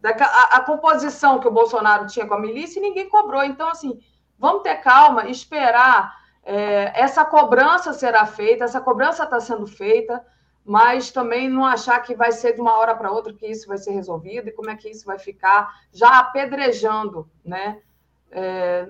da 0.00 0.24
a, 0.24 0.56
a 0.56 0.60
composição 0.60 1.40
que 1.40 1.48
o 1.48 1.52
Bolsonaro 1.52 2.06
tinha 2.06 2.26
com 2.26 2.34
a 2.34 2.40
milícia 2.40 2.78
e 2.78 2.82
ninguém 2.82 3.08
cobrou. 3.08 3.42
Então, 3.42 3.68
assim, 3.68 4.00
vamos 4.38 4.62
ter 4.62 4.76
calma, 4.76 5.28
esperar 5.28 6.14
é, 6.44 6.92
essa 6.94 7.24
cobrança 7.24 7.92
será 7.92 8.24
feita, 8.24 8.64
essa 8.64 8.80
cobrança 8.80 9.24
está 9.24 9.40
sendo 9.40 9.66
feita, 9.66 10.24
mas 10.64 11.10
também 11.10 11.48
não 11.48 11.64
achar 11.64 11.98
que 12.00 12.14
vai 12.14 12.30
ser 12.30 12.54
de 12.54 12.60
uma 12.60 12.78
hora 12.78 12.94
para 12.94 13.10
outra 13.10 13.32
que 13.32 13.46
isso 13.46 13.66
vai 13.66 13.78
ser 13.78 13.90
resolvido 13.90 14.48
e 14.48 14.52
como 14.52 14.70
é 14.70 14.76
que 14.76 14.88
isso 14.88 15.04
vai 15.04 15.18
ficar 15.18 15.68
já 15.92 16.20
apedrejando, 16.20 17.28
né? 17.44 17.82
É, 18.30 18.86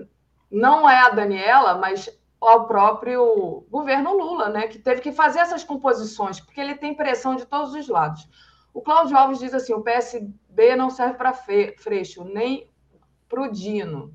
não 0.51 0.89
é 0.89 1.01
a 1.01 1.11
Daniela, 1.11 1.77
mas 1.77 2.11
ao 2.41 2.67
próprio 2.67 3.65
governo 3.71 4.17
Lula, 4.17 4.51
né? 4.51 4.69
Que 4.69 4.79
teve 4.79 5.01
que 5.01 5.13
fazer 5.13 5.39
essas 5.39 5.65
composições, 5.65 6.41
porque 6.41 6.61
ele 6.61 6.75
tem 6.75 6.95
pressão 6.95 7.35
de 7.37 7.47
todos 7.47 7.75
os 7.75 7.89
lados. 7.89 8.29
O 8.75 8.83
Cláudio 8.83 9.17
Alves 9.17 9.39
diz 9.39 9.55
assim: 9.55 9.73
o 9.73 9.81
PSB 9.81 10.75
não 10.77 10.91
serve 10.91 11.15
para 11.15 11.33
Freixo, 11.33 12.25
nem 12.25 12.69
para 13.29 13.43
o 13.43 13.51
Dino. 13.51 14.15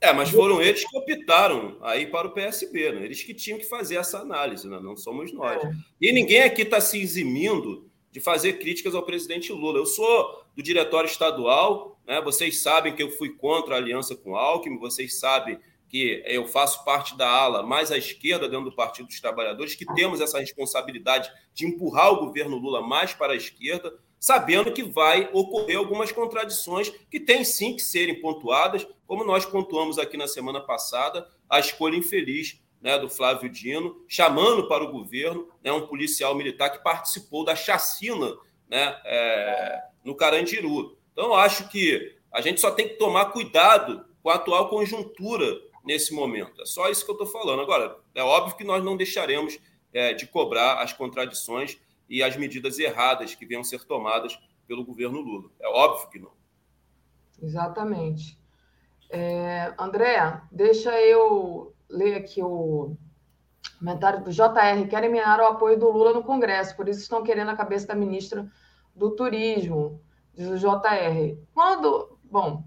É, 0.00 0.12
mas 0.12 0.28
foram 0.28 0.60
eles 0.60 0.84
que 0.86 0.98
optaram 0.98 1.78
aí 1.80 2.06
para 2.06 2.28
o 2.28 2.32
PSB, 2.32 2.92
né? 2.92 3.04
Eles 3.04 3.22
que 3.22 3.32
tinham 3.32 3.58
que 3.58 3.64
fazer 3.64 3.96
essa 3.96 4.18
análise, 4.18 4.68
né? 4.68 4.78
não 4.78 4.96
somos 4.96 5.32
nós. 5.32 5.62
É. 5.64 5.72
E 5.98 6.12
ninguém 6.12 6.42
aqui 6.42 6.62
está 6.62 6.78
se 6.78 7.00
eximindo 7.00 7.88
de 8.10 8.20
fazer 8.20 8.54
críticas 8.54 8.94
ao 8.94 9.02
presidente 9.02 9.50
Lula. 9.50 9.78
Eu 9.78 9.86
sou 9.86 10.44
do 10.54 10.62
diretório 10.62 11.08
estadual 11.08 11.98
Né? 12.06 12.20
Vocês 12.20 12.60
sabem 12.60 12.94
que 12.94 13.02
eu 13.02 13.10
fui 13.12 13.30
contra 13.30 13.74
a 13.74 13.78
aliança 13.78 14.14
com 14.14 14.32
o 14.32 14.36
Alckmin, 14.36 14.78
vocês 14.78 15.18
sabem 15.18 15.58
que 15.88 16.22
eu 16.26 16.46
faço 16.46 16.84
parte 16.84 17.16
da 17.16 17.28
ala 17.28 17.62
mais 17.62 17.92
à 17.92 17.96
esquerda 17.96 18.48
dentro 18.48 18.70
do 18.70 18.76
Partido 18.76 19.06
dos 19.06 19.20
Trabalhadores, 19.20 19.74
que 19.74 19.86
temos 19.94 20.20
essa 20.20 20.38
responsabilidade 20.38 21.30
de 21.52 21.66
empurrar 21.66 22.12
o 22.12 22.26
governo 22.26 22.56
Lula 22.56 22.80
mais 22.80 23.12
para 23.12 23.32
a 23.32 23.36
esquerda, 23.36 23.96
sabendo 24.18 24.72
que 24.72 24.82
vai 24.82 25.28
ocorrer 25.32 25.76
algumas 25.76 26.10
contradições 26.10 26.90
que 27.10 27.20
têm 27.20 27.44
sim 27.44 27.76
que 27.76 27.82
serem 27.82 28.20
pontuadas, 28.20 28.86
como 29.06 29.24
nós 29.24 29.44
pontuamos 29.44 29.98
aqui 29.98 30.16
na 30.16 30.26
semana 30.26 30.60
passada, 30.60 31.28
a 31.48 31.60
escolha 31.60 31.96
infeliz 31.96 32.60
né, 32.80 32.98
do 32.98 33.08
Flávio 33.08 33.48
Dino, 33.48 34.04
chamando 34.08 34.68
para 34.68 34.84
o 34.84 34.90
governo 34.90 35.48
né, 35.62 35.72
um 35.72 35.86
policial 35.86 36.34
militar 36.34 36.70
que 36.70 36.82
participou 36.82 37.44
da 37.44 37.54
chacina 37.54 38.34
né, 38.68 39.00
é, 39.04 39.82
no 40.04 40.14
Carandiru. 40.14 40.96
Então, 41.12 41.34
acho 41.34 41.68
que 41.68 42.16
a 42.32 42.40
gente 42.40 42.60
só 42.60 42.70
tem 42.70 42.88
que 42.88 42.94
tomar 42.96 43.26
cuidado 43.26 44.04
com 44.22 44.30
a 44.30 44.34
atual 44.34 44.68
conjuntura 44.68 45.60
nesse 45.84 46.14
momento. 46.14 46.62
É 46.62 46.66
só 46.66 46.88
isso 46.88 47.04
que 47.04 47.10
eu 47.10 47.14
estou 47.14 47.26
falando. 47.26 47.60
Agora, 47.60 47.98
é 48.14 48.22
óbvio 48.22 48.56
que 48.56 48.64
nós 48.64 48.82
não 48.82 48.96
deixaremos 48.96 49.58
é, 49.92 50.12
de 50.14 50.26
cobrar 50.26 50.82
as 50.82 50.92
contradições 50.92 51.78
e 52.08 52.22
as 52.22 52.36
medidas 52.36 52.78
erradas 52.78 53.34
que 53.34 53.46
venham 53.46 53.64
ser 53.64 53.84
tomadas 53.84 54.38
pelo 54.66 54.84
governo 54.84 55.20
Lula. 55.20 55.50
É 55.60 55.68
óbvio 55.68 56.08
que 56.10 56.18
não. 56.18 56.32
Exatamente. 57.42 58.38
É, 59.10 59.74
André, 59.78 60.40
deixa 60.50 60.90
eu 61.00 61.74
ler 61.88 62.16
aqui 62.16 62.42
o 62.42 62.96
comentário 63.78 64.24
do 64.24 64.32
JR. 64.32 64.88
Querem 64.88 65.10
minar 65.10 65.40
o 65.40 65.46
apoio 65.46 65.78
do 65.78 65.90
Lula 65.90 66.12
no 66.12 66.24
Congresso, 66.24 66.76
por 66.76 66.88
isso 66.88 67.00
estão 67.00 67.22
querendo 67.22 67.50
a 67.50 67.56
cabeça 67.56 67.86
da 67.86 67.94
ministra 67.94 68.50
do 68.94 69.10
Turismo, 69.10 70.00
diz 70.34 70.48
o 70.48 70.58
JR. 70.58 71.38
Quando. 71.52 72.18
Bom, 72.24 72.64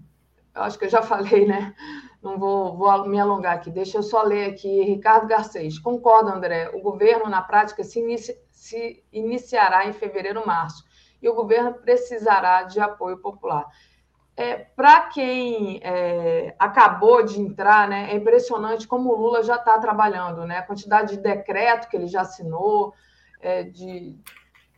acho 0.54 0.78
que 0.78 0.86
eu 0.86 0.90
já 0.90 1.02
falei, 1.02 1.46
né? 1.46 1.74
Não 2.28 2.38
vou, 2.38 2.76
vou, 2.76 3.08
me 3.08 3.18
alongar 3.18 3.54
aqui, 3.54 3.70
deixa 3.70 3.98
eu 3.98 4.02
só 4.02 4.22
ler 4.22 4.50
aqui. 4.50 4.82
Ricardo 4.82 5.26
Garcês, 5.26 5.78
concordo, 5.78 6.30
André. 6.30 6.70
O 6.74 6.80
governo, 6.80 7.28
na 7.28 7.42
prática, 7.42 7.82
se, 7.82 8.00
se 8.50 9.04
iniciará 9.12 9.86
em 9.86 9.92
fevereiro, 9.92 10.46
março, 10.46 10.84
e 11.22 11.28
o 11.28 11.34
governo 11.34 11.74
precisará 11.74 12.62
de 12.64 12.80
apoio 12.80 13.18
popular. 13.18 13.66
É, 14.36 14.56
Para 14.56 15.08
quem 15.08 15.80
é, 15.82 16.54
acabou 16.58 17.24
de 17.24 17.40
entrar, 17.40 17.88
né, 17.88 18.12
é 18.12 18.16
impressionante 18.16 18.86
como 18.86 19.10
o 19.10 19.16
Lula 19.16 19.42
já 19.42 19.56
está 19.56 19.78
trabalhando, 19.78 20.46
né? 20.46 20.58
A 20.58 20.62
quantidade 20.62 21.16
de 21.16 21.22
decreto 21.22 21.88
que 21.88 21.96
ele 21.96 22.06
já 22.06 22.20
assinou, 22.20 22.94
é, 23.40 23.64
de, 23.64 24.16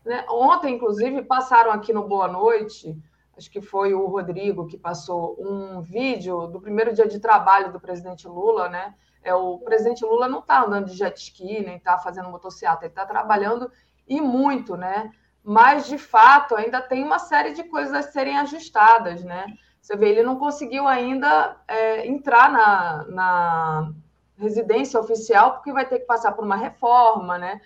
né? 0.04 0.24
Ontem, 0.30 0.76
inclusive, 0.76 1.22
passaram 1.22 1.70
aqui 1.72 1.92
no 1.92 2.08
Boa 2.08 2.26
Noite 2.26 2.96
acho 3.40 3.50
que 3.50 3.62
foi 3.62 3.94
o 3.94 4.06
Rodrigo 4.06 4.66
que 4.66 4.76
passou 4.76 5.34
um 5.40 5.80
vídeo 5.80 6.46
do 6.46 6.60
primeiro 6.60 6.92
dia 6.92 7.08
de 7.08 7.18
trabalho 7.18 7.72
do 7.72 7.80
presidente 7.80 8.28
Lula, 8.28 8.68
né? 8.68 8.94
É, 9.22 9.34
o 9.34 9.58
presidente 9.58 10.04
Lula 10.04 10.28
não 10.28 10.40
está 10.40 10.62
andando 10.62 10.86
de 10.86 10.94
jet 10.94 11.18
ski, 11.18 11.62
nem 11.62 11.76
está 11.76 11.96
fazendo 11.96 12.28
motocicleta, 12.28 12.84
ele 12.84 12.92
está 12.92 13.06
trabalhando 13.06 13.72
e 14.06 14.20
muito, 14.20 14.76
né? 14.76 15.10
Mas, 15.42 15.86
de 15.86 15.96
fato, 15.96 16.54
ainda 16.54 16.82
tem 16.82 17.02
uma 17.02 17.18
série 17.18 17.54
de 17.54 17.64
coisas 17.64 17.94
a 17.94 18.02
serem 18.02 18.38
ajustadas, 18.38 19.24
né? 19.24 19.46
Você 19.80 19.96
vê, 19.96 20.10
ele 20.10 20.22
não 20.22 20.36
conseguiu 20.36 20.86
ainda 20.86 21.56
é, 21.66 22.06
entrar 22.06 22.52
na, 22.52 23.04
na 23.08 23.92
residência 24.36 25.00
oficial, 25.00 25.54
porque 25.54 25.72
vai 25.72 25.86
ter 25.86 26.00
que 26.00 26.06
passar 26.06 26.32
por 26.32 26.44
uma 26.44 26.56
reforma, 26.56 27.38
né? 27.38 27.58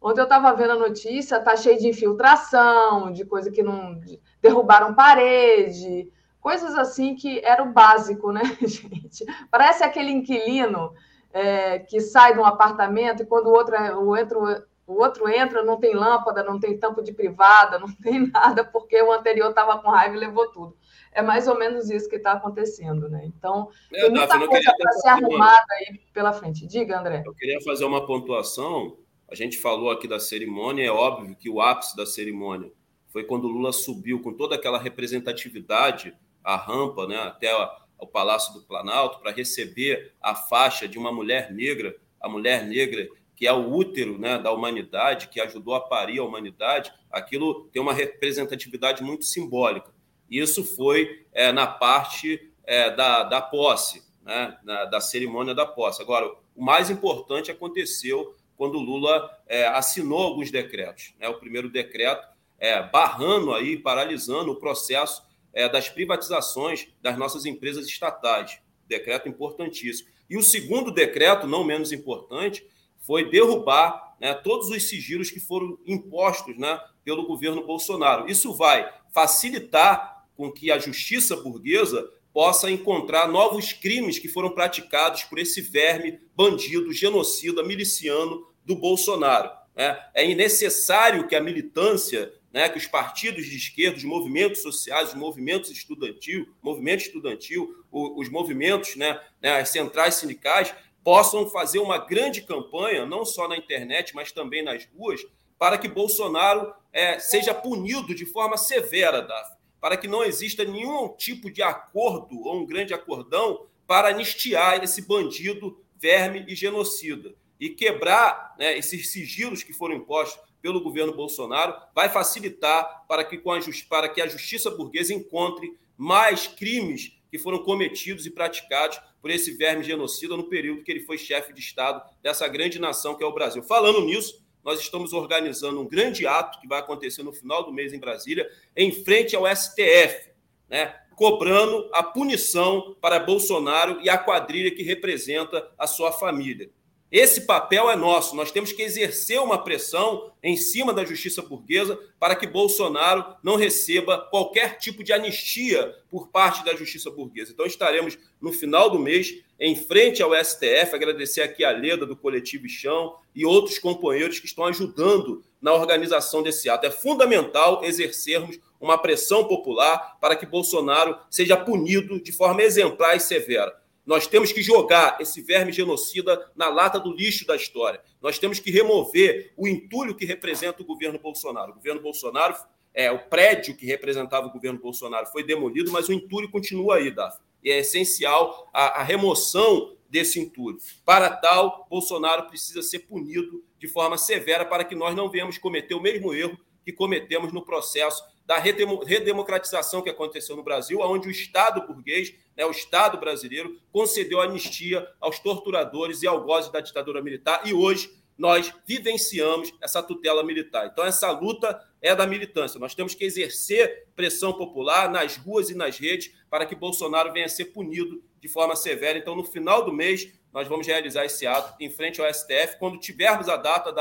Ontem 0.00 0.20
eu 0.20 0.24
estava 0.24 0.54
vendo 0.54 0.72
a 0.72 0.78
notícia, 0.78 1.40
tá 1.40 1.56
cheio 1.56 1.78
de 1.78 1.88
infiltração, 1.88 3.12
de 3.12 3.24
coisa 3.24 3.50
que 3.50 3.62
não. 3.62 4.00
derrubaram 4.40 4.94
parede, 4.94 6.10
coisas 6.40 6.76
assim 6.76 7.14
que 7.14 7.40
era 7.44 7.62
o 7.62 7.72
básico, 7.72 8.30
né, 8.30 8.42
gente? 8.62 9.24
Parece 9.50 9.82
aquele 9.82 10.10
inquilino 10.10 10.92
é, 11.32 11.80
que 11.80 12.00
sai 12.00 12.32
de 12.32 12.38
um 12.38 12.44
apartamento 12.44 13.22
e 13.22 13.26
quando 13.26 13.48
o 13.48 13.52
outro, 13.52 13.76
o, 13.98 14.16
outro, 14.16 14.64
o 14.86 14.94
outro 14.94 15.28
entra, 15.28 15.64
não 15.64 15.78
tem 15.78 15.94
lâmpada, 15.94 16.44
não 16.44 16.60
tem 16.60 16.78
tampo 16.78 17.02
de 17.02 17.12
privada, 17.12 17.78
não 17.78 17.92
tem 17.92 18.26
nada, 18.30 18.64
porque 18.64 19.00
o 19.02 19.12
anterior 19.12 19.50
estava 19.50 19.78
com 19.78 19.90
raiva 19.90 20.14
e 20.14 20.20
levou 20.20 20.50
tudo. 20.50 20.76
É 21.10 21.22
mais 21.22 21.48
ou 21.48 21.58
menos 21.58 21.90
isso 21.90 22.08
que 22.08 22.16
está 22.16 22.32
acontecendo, 22.32 23.08
né? 23.08 23.22
Então, 23.24 23.68
é, 23.92 24.02
tem 24.02 24.10
muita 24.10 24.38
coisa 24.46 24.74
para 24.78 24.92
ser 24.92 25.08
arrumada 25.08 25.66
aí 25.72 25.98
pela 26.12 26.32
frente. 26.32 26.66
Diga, 26.66 27.00
André. 27.00 27.24
Eu 27.26 27.34
queria 27.34 27.60
fazer 27.62 27.84
uma 27.84 28.06
pontuação 28.06 28.96
a 29.30 29.34
gente 29.34 29.58
falou 29.58 29.90
aqui 29.90 30.08
da 30.08 30.18
cerimônia, 30.18 30.84
é 30.84 30.90
óbvio 30.90 31.36
que 31.36 31.50
o 31.50 31.60
ápice 31.60 31.96
da 31.96 32.06
cerimônia 32.06 32.72
foi 33.08 33.24
quando 33.24 33.44
o 33.44 33.48
Lula 33.48 33.72
subiu 33.72 34.20
com 34.20 34.32
toda 34.32 34.54
aquela 34.54 34.78
representatividade, 34.78 36.14
a 36.42 36.56
rampa, 36.56 37.06
né, 37.06 37.16
até 37.18 37.52
o 37.98 38.06
Palácio 38.06 38.54
do 38.54 38.62
Planalto, 38.62 39.20
para 39.20 39.32
receber 39.32 40.14
a 40.20 40.34
faixa 40.34 40.86
de 40.88 40.98
uma 40.98 41.12
mulher 41.12 41.52
negra, 41.52 41.96
a 42.20 42.28
mulher 42.28 42.66
negra 42.66 43.08
que 43.38 43.46
é 43.46 43.52
o 43.52 43.72
útero 43.72 44.18
né, 44.18 44.36
da 44.36 44.50
humanidade, 44.50 45.28
que 45.28 45.40
ajudou 45.40 45.72
a 45.72 45.80
parir 45.80 46.18
a 46.18 46.24
humanidade, 46.24 46.92
aquilo 47.08 47.68
tem 47.72 47.80
uma 47.80 47.92
representatividade 47.92 49.00
muito 49.00 49.24
simbólica. 49.24 49.94
Isso 50.28 50.64
foi 50.64 51.24
é, 51.32 51.52
na 51.52 51.64
parte 51.64 52.50
é, 52.64 52.90
da, 52.90 53.22
da 53.22 53.40
posse, 53.40 54.02
né, 54.22 54.58
na, 54.64 54.86
da 54.86 55.00
cerimônia 55.00 55.54
da 55.54 55.64
posse. 55.64 56.02
Agora, 56.02 56.28
o 56.56 56.64
mais 56.64 56.90
importante 56.90 57.48
aconteceu 57.48 58.34
quando 58.58 58.80
Lula 58.80 59.30
é, 59.46 59.68
assinou 59.68 60.18
alguns 60.18 60.50
decretos. 60.50 61.14
Né? 61.18 61.28
O 61.28 61.38
primeiro 61.38 61.70
decreto 61.70 62.26
é, 62.58 62.82
barrando 62.82 63.54
aí, 63.54 63.78
paralisando 63.78 64.50
o 64.50 64.56
processo 64.56 65.22
é, 65.54 65.68
das 65.68 65.88
privatizações 65.88 66.88
das 67.00 67.16
nossas 67.16 67.46
empresas 67.46 67.86
estatais. 67.86 68.60
Decreto 68.86 69.28
importantíssimo. 69.28 70.08
E 70.28 70.36
o 70.36 70.42
segundo 70.42 70.90
decreto, 70.90 71.46
não 71.46 71.62
menos 71.62 71.92
importante, 71.92 72.66
foi 72.98 73.30
derrubar 73.30 74.16
né, 74.20 74.34
todos 74.34 74.68
os 74.70 74.88
sigilos 74.88 75.30
que 75.30 75.38
foram 75.38 75.78
impostos 75.86 76.58
né, 76.58 76.80
pelo 77.04 77.26
governo 77.26 77.64
Bolsonaro. 77.64 78.28
Isso 78.28 78.52
vai 78.52 78.92
facilitar 79.14 80.26
com 80.36 80.50
que 80.50 80.70
a 80.70 80.78
justiça 80.78 81.36
burguesa 81.36 82.10
possa 82.32 82.70
encontrar 82.70 83.28
novos 83.28 83.72
crimes 83.72 84.18
que 84.18 84.28
foram 84.28 84.50
praticados 84.50 85.24
por 85.24 85.38
esse 85.38 85.60
verme 85.60 86.20
bandido, 86.36 86.92
genocida, 86.92 87.62
miliciano 87.62 88.46
do 88.68 88.76
Bolsonaro. 88.76 89.50
Né? 89.74 89.98
É 90.12 90.34
necessário 90.34 91.26
que 91.26 91.34
a 91.34 91.40
militância, 91.40 92.30
né, 92.52 92.68
que 92.68 92.76
os 92.76 92.86
partidos 92.86 93.46
de 93.46 93.56
esquerda, 93.56 93.96
os 93.96 94.04
movimentos 94.04 94.60
sociais, 94.60 95.08
os 95.08 95.14
movimentos 95.14 95.70
estudantil, 95.70 96.46
movimento 96.62 97.00
estudantil, 97.00 97.82
os 97.90 98.28
movimentos, 98.28 98.94
né, 98.94 99.18
né, 99.40 99.58
as 99.58 99.70
centrais 99.70 100.16
sindicais, 100.16 100.74
possam 101.02 101.48
fazer 101.48 101.78
uma 101.78 101.96
grande 101.96 102.42
campanha, 102.42 103.06
não 103.06 103.24
só 103.24 103.48
na 103.48 103.56
internet, 103.56 104.14
mas 104.14 104.30
também 104.30 104.62
nas 104.62 104.86
ruas, 104.94 105.24
para 105.58 105.78
que 105.78 105.88
Bolsonaro 105.88 106.74
é, 106.92 107.18
seja 107.18 107.54
punido 107.54 108.14
de 108.14 108.26
forma 108.26 108.58
severa, 108.58 109.22
Daf, 109.22 109.56
para 109.80 109.96
que 109.96 110.06
não 110.06 110.22
exista 110.22 110.62
nenhum 110.64 111.08
tipo 111.16 111.50
de 111.50 111.62
acordo 111.62 112.38
ou 112.44 112.60
um 112.60 112.66
grande 112.66 112.92
acordão 112.92 113.66
para 113.86 114.08
anistiar 114.08 114.84
esse 114.84 115.00
bandido, 115.00 115.82
verme 115.98 116.44
e 116.46 116.54
genocida 116.54 117.34
e 117.60 117.70
quebrar 117.70 118.54
né, 118.58 118.76
esses 118.76 119.10
sigilos 119.10 119.62
que 119.62 119.72
foram 119.72 119.96
impostos 119.96 120.40
pelo 120.60 120.80
governo 120.80 121.14
Bolsonaro 121.14 121.74
vai 121.94 122.08
facilitar 122.08 123.04
para 123.06 123.24
que, 123.24 123.38
com 123.38 123.52
a, 123.52 123.60
para 123.88 124.08
que 124.08 124.20
a 124.20 124.26
justiça 124.26 124.70
burguesa 124.70 125.14
encontre 125.14 125.76
mais 125.96 126.46
crimes 126.46 127.12
que 127.30 127.38
foram 127.38 127.58
cometidos 127.58 128.26
e 128.26 128.30
praticados 128.30 129.00
por 129.20 129.30
esse 129.30 129.52
verme 129.52 129.84
genocida 129.84 130.36
no 130.36 130.48
período 130.48 130.82
que 130.82 130.90
ele 130.90 131.00
foi 131.00 131.18
chefe 131.18 131.52
de 131.52 131.60
Estado 131.60 132.02
dessa 132.22 132.46
grande 132.48 132.78
nação 132.78 133.14
que 133.14 133.22
é 133.22 133.26
o 133.26 133.32
Brasil. 133.32 133.62
Falando 133.62 134.00
nisso, 134.00 134.44
nós 134.64 134.80
estamos 134.80 135.12
organizando 135.12 135.80
um 135.80 135.88
grande 135.88 136.26
ato 136.26 136.60
que 136.60 136.68
vai 136.68 136.80
acontecer 136.80 137.22
no 137.22 137.32
final 137.32 137.64
do 137.64 137.72
mês 137.72 137.92
em 137.92 137.98
Brasília, 137.98 138.48
em 138.76 138.92
frente 138.92 139.34
ao 139.34 139.44
STF, 139.46 140.30
né, 140.68 140.94
cobrando 141.16 141.88
a 141.92 142.02
punição 142.02 142.96
para 143.00 143.18
Bolsonaro 143.18 144.00
e 144.02 144.08
a 144.08 144.16
quadrilha 144.16 144.70
que 144.70 144.82
representa 144.82 145.68
a 145.76 145.86
sua 145.86 146.12
família. 146.12 146.70
Esse 147.10 147.42
papel 147.42 147.90
é 147.90 147.96
nosso. 147.96 148.36
Nós 148.36 148.50
temos 148.50 148.70
que 148.70 148.82
exercer 148.82 149.40
uma 149.40 149.56
pressão 149.56 150.30
em 150.42 150.56
cima 150.56 150.92
da 150.92 151.06
justiça 151.06 151.40
burguesa 151.40 151.98
para 152.20 152.36
que 152.36 152.46
Bolsonaro 152.46 153.24
não 153.42 153.56
receba 153.56 154.18
qualquer 154.30 154.76
tipo 154.76 155.02
de 155.02 155.12
anistia 155.12 155.96
por 156.10 156.28
parte 156.28 156.62
da 156.64 156.76
justiça 156.76 157.10
burguesa. 157.10 157.52
Então, 157.52 157.64
estaremos 157.64 158.18
no 158.40 158.52
final 158.52 158.90
do 158.90 158.98
mês 158.98 159.42
em 159.58 159.74
frente 159.74 160.22
ao 160.22 160.34
STF. 160.34 160.94
Agradecer 160.94 161.40
aqui 161.40 161.64
a 161.64 161.70
Leda 161.70 162.04
do 162.04 162.14
Coletivo 162.14 162.68
Chão 162.68 163.16
e 163.34 163.46
outros 163.46 163.78
companheiros 163.78 164.38
que 164.38 164.46
estão 164.46 164.66
ajudando 164.66 165.42
na 165.62 165.72
organização 165.72 166.42
desse 166.42 166.68
ato. 166.68 166.86
É 166.86 166.90
fundamental 166.90 167.82
exercermos 167.84 168.58
uma 168.78 168.98
pressão 168.98 169.44
popular 169.44 170.18
para 170.20 170.36
que 170.36 170.46
Bolsonaro 170.46 171.16
seja 171.30 171.56
punido 171.56 172.20
de 172.22 172.32
forma 172.32 172.62
exemplar 172.62 173.16
e 173.16 173.20
severa. 173.20 173.74
Nós 174.08 174.26
temos 174.26 174.50
que 174.52 174.62
jogar 174.62 175.18
esse 175.20 175.42
verme 175.42 175.70
genocida 175.70 176.50
na 176.56 176.70
lata 176.70 176.98
do 176.98 177.12
lixo 177.12 177.46
da 177.46 177.54
história. 177.54 178.00
Nós 178.22 178.38
temos 178.38 178.58
que 178.58 178.70
remover 178.70 179.52
o 179.54 179.68
entulho 179.68 180.14
que 180.14 180.24
representa 180.24 180.82
o 180.82 180.86
governo 180.86 181.18
Bolsonaro. 181.18 181.72
O 181.72 181.74
governo 181.74 182.00
Bolsonaro 182.00 182.56
é, 182.94 183.12
o 183.12 183.18
prédio 183.18 183.76
que 183.76 183.84
representava 183.84 184.46
o 184.46 184.50
governo 184.50 184.78
Bolsonaro 184.78 185.26
foi 185.26 185.44
demolido, 185.44 185.92
mas 185.92 186.08
o 186.08 186.12
entulho 186.14 186.50
continua 186.50 186.96
aí, 186.96 187.10
Daphne. 187.10 187.44
E 187.62 187.70
é 187.70 187.80
essencial 187.80 188.66
a, 188.72 189.00
a 189.00 189.02
remoção 189.02 189.94
desse 190.08 190.40
entulho. 190.40 190.78
Para 191.04 191.28
tal, 191.28 191.86
Bolsonaro 191.90 192.48
precisa 192.48 192.80
ser 192.80 193.00
punido 193.00 193.62
de 193.78 193.88
forma 193.88 194.16
severa 194.16 194.64
para 194.64 194.84
que 194.84 194.94
nós 194.94 195.14
não 195.14 195.28
venhamos 195.28 195.58
cometer 195.58 195.94
o 195.94 196.00
mesmo 196.00 196.32
erro 196.32 196.58
que 196.82 196.94
cometemos 196.94 197.52
no 197.52 197.62
processo 197.62 198.24
da 198.48 198.56
redemocratização 198.56 200.00
que 200.00 200.08
aconteceu 200.08 200.56
no 200.56 200.62
Brasil, 200.62 201.00
onde 201.02 201.28
o 201.28 201.30
Estado 201.30 201.86
burguês, 201.86 202.34
né, 202.56 202.64
o 202.64 202.70
Estado 202.70 203.18
brasileiro, 203.18 203.78
concedeu 203.92 204.40
anistia 204.40 205.06
aos 205.20 205.38
torturadores 205.38 206.22
e 206.22 206.26
algozes 206.26 206.72
da 206.72 206.80
ditadura 206.80 207.20
militar, 207.20 207.60
e 207.66 207.74
hoje 207.74 208.10
nós 208.38 208.72
vivenciamos 208.86 209.74
essa 209.82 210.02
tutela 210.02 210.42
militar. 210.42 210.88
Então, 210.90 211.04
essa 211.04 211.30
luta 211.30 211.78
é 212.00 212.14
da 212.14 212.26
militância. 212.26 212.80
Nós 212.80 212.94
temos 212.94 213.14
que 213.14 213.22
exercer 213.22 214.06
pressão 214.16 214.54
popular 214.54 215.10
nas 215.10 215.36
ruas 215.36 215.68
e 215.68 215.74
nas 215.74 215.98
redes 215.98 216.32
para 216.48 216.64
que 216.64 216.74
Bolsonaro 216.74 217.30
venha 217.34 217.44
a 217.44 217.50
ser 217.50 217.66
punido 217.66 218.22
de 218.40 218.48
forma 218.48 218.74
severa. 218.74 219.18
Então, 219.18 219.36
no 219.36 219.44
final 219.44 219.84
do 219.84 219.92
mês, 219.92 220.32
nós 220.54 220.66
vamos 220.66 220.86
realizar 220.86 221.26
esse 221.26 221.46
ato 221.46 221.74
em 221.82 221.90
frente 221.90 222.18
ao 222.18 222.32
STF. 222.32 222.78
Quando 222.78 222.98
tivermos 222.98 223.46
a 223.46 223.58
data, 223.58 223.92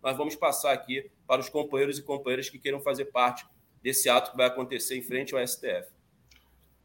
nós 0.00 0.16
vamos 0.16 0.36
passar 0.36 0.72
aqui 0.72 1.10
para 1.26 1.40
os 1.40 1.48
companheiros 1.48 1.98
e 1.98 2.02
companheiras 2.02 2.48
que 2.48 2.58
queiram 2.58 2.80
fazer 2.80 3.06
parte 3.06 3.44
desse 3.86 4.08
ato 4.08 4.32
que 4.32 4.36
vai 4.36 4.46
acontecer 4.46 4.98
em 4.98 5.02
frente 5.02 5.32
ao 5.32 5.46
STF. 5.46 5.86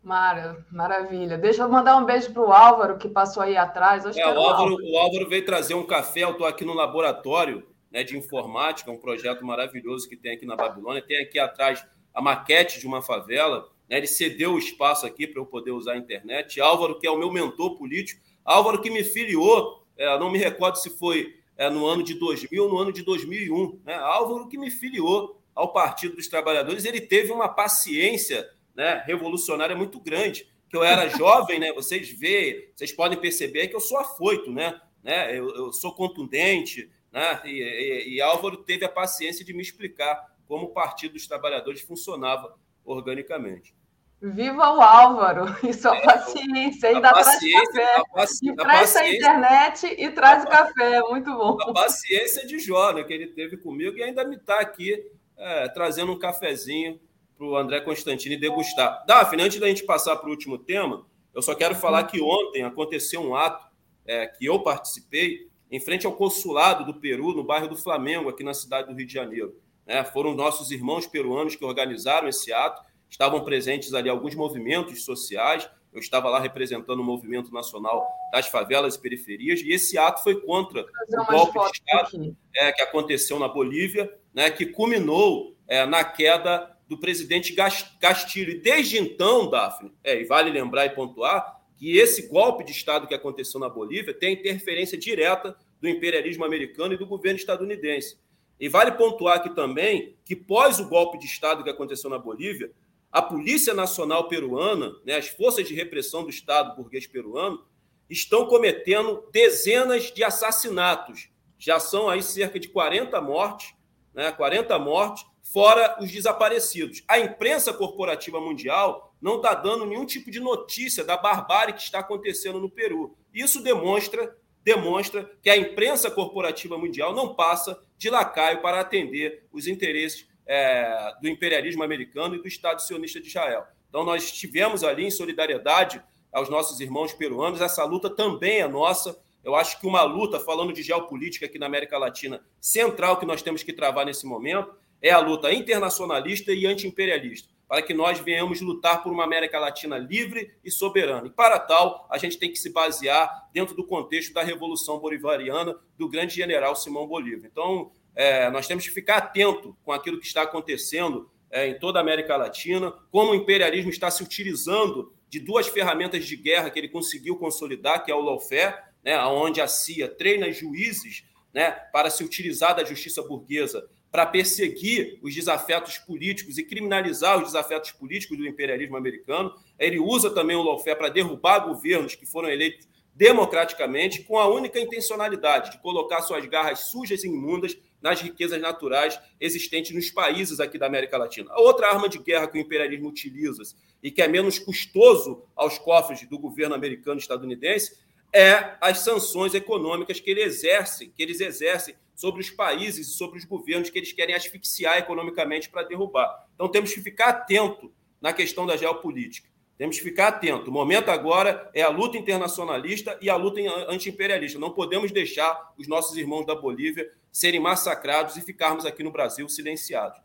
Mara, 0.04 0.64
maravilha. 0.72 1.36
Deixa 1.36 1.64
eu 1.64 1.70
mandar 1.70 1.98
um 1.98 2.06
beijo 2.06 2.32
para 2.32 2.44
o 2.44 2.52
Álvaro, 2.54 3.00
que 3.00 3.10
passou 3.10 3.42
aí 3.42 3.58
atrás. 3.58 4.06
É, 4.06 4.28
o, 4.28 4.40
Álvaro, 4.40 4.78
o 4.80 4.98
Álvaro 5.00 5.28
veio 5.28 5.44
trazer 5.44 5.74
um 5.74 5.84
café. 5.84 6.24
Eu 6.24 6.34
estou 6.34 6.46
aqui 6.46 6.64
no 6.64 6.76
laboratório 6.76 7.68
né, 7.90 8.04
de 8.04 8.16
informática, 8.16 8.92
um 8.92 9.00
projeto 9.00 9.44
maravilhoso 9.44 10.08
que 10.08 10.16
tem 10.16 10.34
aqui 10.34 10.46
na 10.46 10.56
Babilônia. 10.56 11.02
Tem 11.02 11.18
aqui 11.24 11.40
atrás 11.40 11.84
a 12.14 12.22
maquete 12.22 12.80
de 12.80 12.86
uma 12.86 13.02
favela. 13.02 13.68
Né, 13.90 13.98
ele 13.98 14.08
cedeu 14.08 14.54
o 14.54 14.60
espaço 14.60 15.08
aqui 15.08 15.26
para 15.26 15.42
eu 15.42 15.46
poder 15.48 15.72
usar 15.72 15.94
a 15.94 15.98
internet. 15.98 16.62
Álvaro, 16.62 17.00
que 17.00 17.08
é 17.08 17.12
o 17.12 17.18
meu 17.18 17.32
mentor 17.32 17.80
político. 17.80 18.22
Álvaro, 18.46 18.80
que 18.80 18.92
me 18.92 19.04
filiou, 19.04 19.84
é, 19.98 20.20
não 20.20 20.30
me 20.30 20.38
recordo 20.38 20.76
se 20.76 20.92
foi 20.92 21.36
é, 21.58 21.68
no 21.68 21.88
ano 21.88 22.04
de 22.04 22.14
2000 22.14 22.64
ou 22.64 22.70
no 22.70 22.78
ano 22.78 22.94
de 22.94 23.02
2001. 23.02 23.80
Né? 23.86 23.96
Álvaro, 23.96 24.48
que 24.48 24.58
me 24.58 24.70
filiou 24.70 25.41
ao 25.56 25.74
Partido 25.74 26.16
dos 26.16 26.28
Trabalhadores, 26.28 26.86
ele 26.86 27.02
teve 27.02 27.32
uma 27.32 27.50
paciência 27.50 28.50
né, 28.76 29.04
revolucionária 29.06 29.76
muito 29.76 30.00
grande. 30.00 30.50
Que 30.70 30.78
eu 30.78 30.84
era 30.84 31.10
jovem, 31.10 31.60
né? 31.60 31.74
Vocês 31.74 32.10
veem, 32.10 32.70
vocês 32.74 32.94
podem 32.94 33.20
perceber 33.20 33.68
que 33.68 33.76
eu 33.76 33.82
sou 33.82 33.98
afoito, 33.98 34.52
né? 34.52 34.80
né? 35.04 35.38
Eu, 35.38 35.54
eu 35.54 35.74
sou 35.74 35.94
contundente, 35.94 36.90
né? 37.12 37.42
E, 37.44 37.62
e, 37.62 38.16
e, 38.16 38.22
Álvaro 38.22 38.58
teve 38.58 38.86
a 38.86 38.90
paciência 38.90 39.44
de 39.44 39.54
me 39.54 39.62
explicar 39.62 40.32
como 40.48 40.68
o 40.68 40.74
Partido 40.74 41.14
dos 41.14 41.28
Trabalhadores 41.28 41.82
funcionava 41.82 42.56
organicamente. 42.86 43.76
Viva 44.22 44.74
o 44.74 44.82
Álvaro 44.82 45.46
e 45.68 45.74
sua 45.74 45.98
é, 45.98 46.02
paciência, 46.02 46.90
ainda 46.90 47.12
traz 47.12 47.40
café. 47.40 47.96
A 47.96 48.06
paci... 48.06 48.50
E 48.50 48.56
traz 48.56 48.96
a 48.96 49.10
internet 49.10 49.96
e 49.98 50.12
traz 50.12 50.44
o 50.44 50.48
café, 50.48 51.02
muito 51.10 51.34
bom. 51.34 51.58
A 51.60 51.74
paciência 51.74 52.46
de 52.46 52.60
Jó, 52.60 52.94
né, 52.94 53.04
que 53.04 53.12
ele 53.12 53.28
teve 53.28 53.58
comigo 53.58 53.98
e 53.98 54.04
ainda 54.04 54.24
me 54.24 54.36
está 54.36 54.60
aqui 54.60 55.12
é, 55.42 55.68
trazendo 55.70 56.12
um 56.12 56.20
cafezinho 56.20 57.00
para 57.36 57.46
o 57.48 57.58
André 57.58 57.82
Constantini 57.82 58.38
degustar. 58.38 59.04
Daphne, 59.08 59.44
antes 59.44 59.60
da 59.60 59.68
gente 59.68 59.84
passar 59.84 60.16
para 60.18 60.28
o 60.28 60.32
último 60.32 60.58
tema, 60.58 61.06
eu 61.34 61.42
só 61.42 61.56
quero 61.56 61.74
falar 61.74 62.04
que 62.04 62.22
ontem 62.22 62.64
aconteceu 62.64 63.22
um 63.22 63.36
ato 63.36 63.68
é, 64.06 64.28
que 64.28 64.46
eu 64.46 64.62
participei 64.62 65.50
em 65.72 65.80
frente 65.80 66.06
ao 66.06 66.14
consulado 66.14 66.86
do 66.86 67.00
Peru, 67.00 67.34
no 67.34 67.44
bairro 67.44 67.68
do 67.68 67.76
Flamengo, 67.76 68.30
aqui 68.30 68.44
na 68.44 68.54
cidade 68.54 68.88
do 68.88 68.96
Rio 68.96 69.08
de 69.08 69.14
Janeiro. 69.14 69.56
É, 69.88 70.04
foram 70.04 70.36
nossos 70.36 70.70
irmãos 70.70 71.08
peruanos 71.08 71.56
que 71.56 71.66
organizaram 71.66 72.28
esse 72.28 72.54
ato, 72.54 72.84
estavam 73.10 73.44
presentes 73.44 73.94
ali 73.94 74.10
alguns 74.10 74.36
movimentos 74.36 75.04
sociais, 75.04 75.68
eu 75.92 76.00
estava 76.00 76.30
lá 76.30 76.40
representando 76.40 77.00
o 77.00 77.04
movimento 77.04 77.52
nacional 77.52 78.08
das 78.32 78.48
favelas 78.48 78.96
e 78.96 79.02
periferias, 79.02 79.62
e 79.62 79.72
esse 79.72 79.98
ato 79.98 80.24
foi 80.24 80.40
contra 80.40 80.82
o 80.82 81.26
golpe 81.26 81.60
de 81.60 81.72
Estado 81.72 82.38
é, 82.56 82.72
que 82.72 82.82
aconteceu 82.82 83.40
na 83.40 83.48
Bolívia, 83.48 84.21
né, 84.34 84.50
que 84.50 84.66
culminou 84.66 85.56
é, 85.68 85.86
na 85.86 86.04
queda 86.04 86.72
do 86.88 86.98
presidente 86.98 87.56
Castilho. 88.00 88.52
E 88.52 88.60
desde 88.60 88.98
então, 88.98 89.50
Daphne, 89.50 89.92
é, 90.04 90.22
e 90.22 90.26
vale 90.26 90.52
lembrar 90.52 90.86
e 90.86 90.90
pontuar, 90.90 91.62
que 91.78 91.98
esse 91.98 92.28
golpe 92.28 92.64
de 92.64 92.72
Estado 92.72 93.08
que 93.08 93.14
aconteceu 93.14 93.60
na 93.60 93.70
Bolívia 93.70 94.14
tem 94.14 94.34
interferência 94.34 94.98
direta 94.98 95.56
do 95.80 95.90
imperialismo 95.90 96.46
americano 96.46 96.94
e 96.94 96.98
do 96.98 97.08
governo 97.08 97.40
estadunidense. 97.40 98.20
E 98.60 98.70
vale 98.70 98.92
pontuar 98.92 99.38
aqui 99.38 99.50
também 99.56 100.16
que, 100.24 100.36
pós 100.36 100.80
o 100.80 100.88
golpe 100.88 101.18
de 101.18 101.26
Estado 101.26 101.64
que 101.64 101.70
aconteceu 101.70 102.10
na 102.10 102.20
Bolívia, 102.20 102.72
a 103.12 103.22
Polícia 103.22 103.74
Nacional 103.74 104.28
Peruana, 104.28 104.94
né, 105.04 105.16
as 105.16 105.28
forças 105.28 105.68
de 105.68 105.74
repressão 105.74 106.24
do 106.24 106.30
Estado 106.30 106.76
burguês 106.76 107.08
peruano, 107.08 107.66
estão 108.10 108.46
cometendo 108.46 109.28
dezenas 109.32 110.12
de 110.12 110.24
assassinatos. 110.24 111.30
Já 111.58 111.80
são 111.80 112.10
aí 112.10 112.22
cerca 112.22 112.60
de 112.60 112.70
40 112.70 113.20
mortes, 113.20 113.74
né, 114.14 114.32
40 114.32 114.78
mortes, 114.80 115.26
fora 115.42 115.98
os 116.02 116.12
desaparecidos. 116.12 117.04
A 117.08 117.20
imprensa 117.20 117.74
corporativa 117.74 118.40
mundial 118.40 119.14
não 119.22 119.38
está 119.38 119.54
dando 119.54 119.86
nenhum 119.86 120.06
tipo 120.06 120.32
de 120.32 120.40
notícia 120.40 121.04
da 121.04 121.18
barbárie 121.18 121.74
que 121.74 121.82
está 121.82 122.00
acontecendo 122.00 122.60
no 122.60 122.70
Peru. 122.70 123.16
Isso 123.34 123.62
demonstra 123.62 124.36
demonstra 124.64 125.30
que 125.42 125.50
a 125.50 125.58
imprensa 125.58 126.12
corporativa 126.12 126.78
mundial 126.78 127.16
não 127.16 127.34
passa 127.34 127.82
de 127.98 128.10
lacaio 128.10 128.62
para 128.62 128.80
atender 128.80 129.48
os 129.52 129.68
interesses 129.68 130.28
é, 130.46 131.14
do 131.22 131.28
imperialismo 131.28 131.84
americano 131.84 132.36
e 132.36 132.42
do 132.42 132.48
Estado 132.48 132.82
sionista 132.82 133.20
de 133.20 133.28
Israel. 133.28 133.66
Então, 133.90 134.04
nós 134.04 134.24
estivemos 134.24 134.84
ali 134.84 135.06
em 135.06 135.12
solidariedade 135.12 136.02
aos 136.32 136.50
nossos 136.50 136.80
irmãos 136.80 137.14
peruanos. 137.14 137.62
Essa 137.62 137.84
luta 137.84 138.10
também 138.10 138.60
é 138.60 138.68
nossa. 138.68 139.20
Eu 139.44 139.56
acho 139.56 139.80
que 139.80 139.88
uma 139.88 140.04
luta, 140.04 140.40
falando 140.40 140.72
de 140.72 140.84
geopolítica 140.84 141.46
aqui 141.46 141.58
na 141.58 141.66
América 141.66 141.98
Latina, 141.98 142.44
central 142.60 143.18
que 143.18 143.26
nós 143.26 143.42
temos 143.42 143.64
que 143.64 143.74
travar 143.74 144.06
nesse 144.06 144.26
momento, 144.26 144.74
é 145.02 145.10
a 145.10 145.20
luta 145.20 145.52
internacionalista 145.52 146.54
e 146.54 146.68
antiimperialista, 146.68 147.50
para 147.68 147.82
que 147.82 147.94
nós 147.94 148.20
venhamos 148.20 148.62
lutar 148.62 149.02
por 149.02 149.12
uma 149.12 149.24
América 149.24 149.60
Latina 149.60 149.98
livre 149.98 150.54
e 150.64 150.70
soberana. 150.70 151.28
E 151.28 151.32
para 151.32 151.58
tal, 151.58 152.08
a 152.10 152.18
gente 152.18 152.38
tem 152.38 152.52
que 152.52 152.60
se 152.60 152.70
basear 152.70 153.50
dentro 153.52 153.76
do 153.76 153.84
contexto 153.84 154.34
da 154.34 154.44
Revolução 154.44 155.00
Bolivariana 155.00 155.76
do 155.98 156.08
grande 156.08 156.36
general 156.36 156.76
Simão 156.76 157.08
Bolívar. 157.08 157.50
Então, 157.52 157.92
é, 158.16 158.50
nós 158.52 158.68
temos 158.68 158.86
que 158.86 158.94
ficar 158.94 159.18
atento 159.18 159.76
com 159.84 159.92
aquilo 159.92 160.20
que 160.20 160.28
está 160.28 160.44
acontecendo 160.44 161.32
é, 161.50 161.68
em 161.68 161.80
toda 161.80 162.00
a 162.00 162.02
América 162.02 162.38
Latina, 162.38 162.94
como 163.10 163.32
o 163.32 163.36
imperialismo 163.36 163.90
está 163.90 164.12
se 164.12 164.24
utilizando 164.24 165.14
de 165.28 165.40
duas 165.40 165.68
ferramentas 165.68 166.26
de 166.26 166.36
guerra 166.36 166.70
que 166.70 166.78
ele 166.78 166.90
conseguiu 166.90 167.38
consolidar, 167.38 168.04
que 168.04 168.12
é 168.12 168.16
o 168.16 168.22
lawfare, 168.22 168.76
né, 169.04 169.18
onde 169.26 169.62
a 169.62 169.68
CIA 169.68 170.08
treina 170.08 170.52
juízes 170.52 171.24
né, 171.54 171.72
para 171.72 172.10
se 172.10 172.24
utilizar 172.24 172.76
da 172.76 172.84
justiça 172.84 173.22
burguesa 173.22 173.88
para 174.12 174.26
perseguir 174.26 175.18
os 175.22 175.34
desafetos 175.34 175.98
políticos 175.98 176.58
e 176.58 176.64
criminalizar 176.64 177.38
os 177.38 177.46
desafetos 177.46 177.92
políticos 177.92 178.38
do 178.38 178.46
imperialismo 178.46 178.98
americano. 178.98 179.54
Ele 179.80 180.00
usa 180.00 180.30
também 180.30 180.56
o 180.56 180.62
lawfare 180.62 180.98
para 180.98 181.10
derrubar 181.10 181.60
governos 181.60 182.14
que 182.14 182.26
foram 182.26 182.50
eleitos 182.50 182.90
democraticamente, 183.16 184.24
com 184.24 184.38
a 184.38 184.48
única 184.48 184.80
intencionalidade 184.80 185.72
de 185.72 185.82
colocar 185.82 186.22
suas 186.22 186.46
garras 186.46 186.90
sujas 186.90 187.24
e 187.24 187.28
imundas 187.28 187.78
nas 188.02 188.20
riquezas 188.20 188.60
naturais 188.60 189.20
existentes 189.40 189.94
nos 189.94 190.10
países 190.10 190.60
aqui 190.60 190.78
da 190.78 190.88
América 190.88 191.18
Latina. 191.18 191.52
A 191.52 191.62
outra 191.62 191.88
arma 191.88 192.10
de 192.10 192.18
guerra 192.18 192.48
que 192.48 192.58
o 192.58 192.62
imperialismo 192.62 193.10
utiliza 193.10 193.62
e 194.02 194.10
que 194.10 194.22
é 194.22 194.28
menos 194.28 194.58
custoso 194.58 195.44
aos 195.56 195.78
cofres 195.78 196.28
do 196.28 196.40
governo 196.40 196.74
americano 196.74 197.20
e 197.20 197.22
estadunidense 197.22 197.96
é 198.34 198.78
as 198.80 199.00
sanções 199.00 199.54
econômicas 199.54 200.20
que 200.20 200.30
ele 200.30 200.42
exerce, 200.42 201.08
que 201.08 201.22
eles 201.22 201.42
exercem 201.42 201.96
sobre 202.16 202.42
os 202.42 202.50
países 202.50 203.08
e 203.08 203.12
sobre 203.12 203.40
os 203.40 203.46
governos 203.46 203.90
que 203.90 203.98
eles 203.98 204.14
querem 204.14 204.36
asfixiar 204.36 204.98
economicamente 204.98 205.70
para 205.70 205.84
derrubar. 205.84 206.48
Então 206.54 206.70
temos 206.70 206.94
que 206.94 207.02
ficar 207.02 207.30
atento 207.30 207.92
na 208.22 208.32
questão 208.32 208.66
da 208.66 208.78
geopolítica. 208.78 209.50
Temos 209.78 209.98
que 209.98 210.04
ficar 210.04 210.28
atento. 210.28 210.70
O 210.70 210.74
momento 210.74 211.10
agora 211.10 211.68
é 211.74 211.82
a 211.82 211.90
luta 211.90 212.16
internacionalista 212.16 213.18
e 213.20 213.32
a 213.32 213.36
luta 213.36 213.60
anti-imperialista. 213.90 214.60
Não 214.60 214.70
podemos 214.70 215.12
deixar 215.12 215.74
os 215.76 215.88
nossos 215.88 216.16
irmãos 216.16 216.46
da 216.46 216.54
Bolívia 216.54 217.12
serem 217.32 217.60
massacrados 217.60 218.38
e 218.38 218.42
ficarmos 218.42 218.86
aqui 218.86 219.04
no 219.04 219.12
Brasil 219.12 219.50
silenciados. 219.50 220.20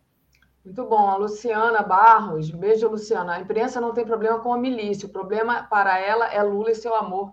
Muito 0.62 0.84
bom. 0.84 1.08
A 1.08 1.16
Luciana 1.16 1.82
Barros, 1.82 2.50
beijo, 2.50 2.88
Luciana. 2.88 3.36
A 3.36 3.40
imprensa 3.40 3.80
não 3.80 3.94
tem 3.94 4.04
problema 4.04 4.40
com 4.40 4.52
a 4.52 4.58
milícia. 4.58 5.06
O 5.06 5.12
problema 5.12 5.62
para 5.62 5.98
ela 5.98 6.30
é 6.30 6.42
Lula 6.42 6.72
e 6.72 6.74
seu 6.74 6.94
amor 6.94 7.32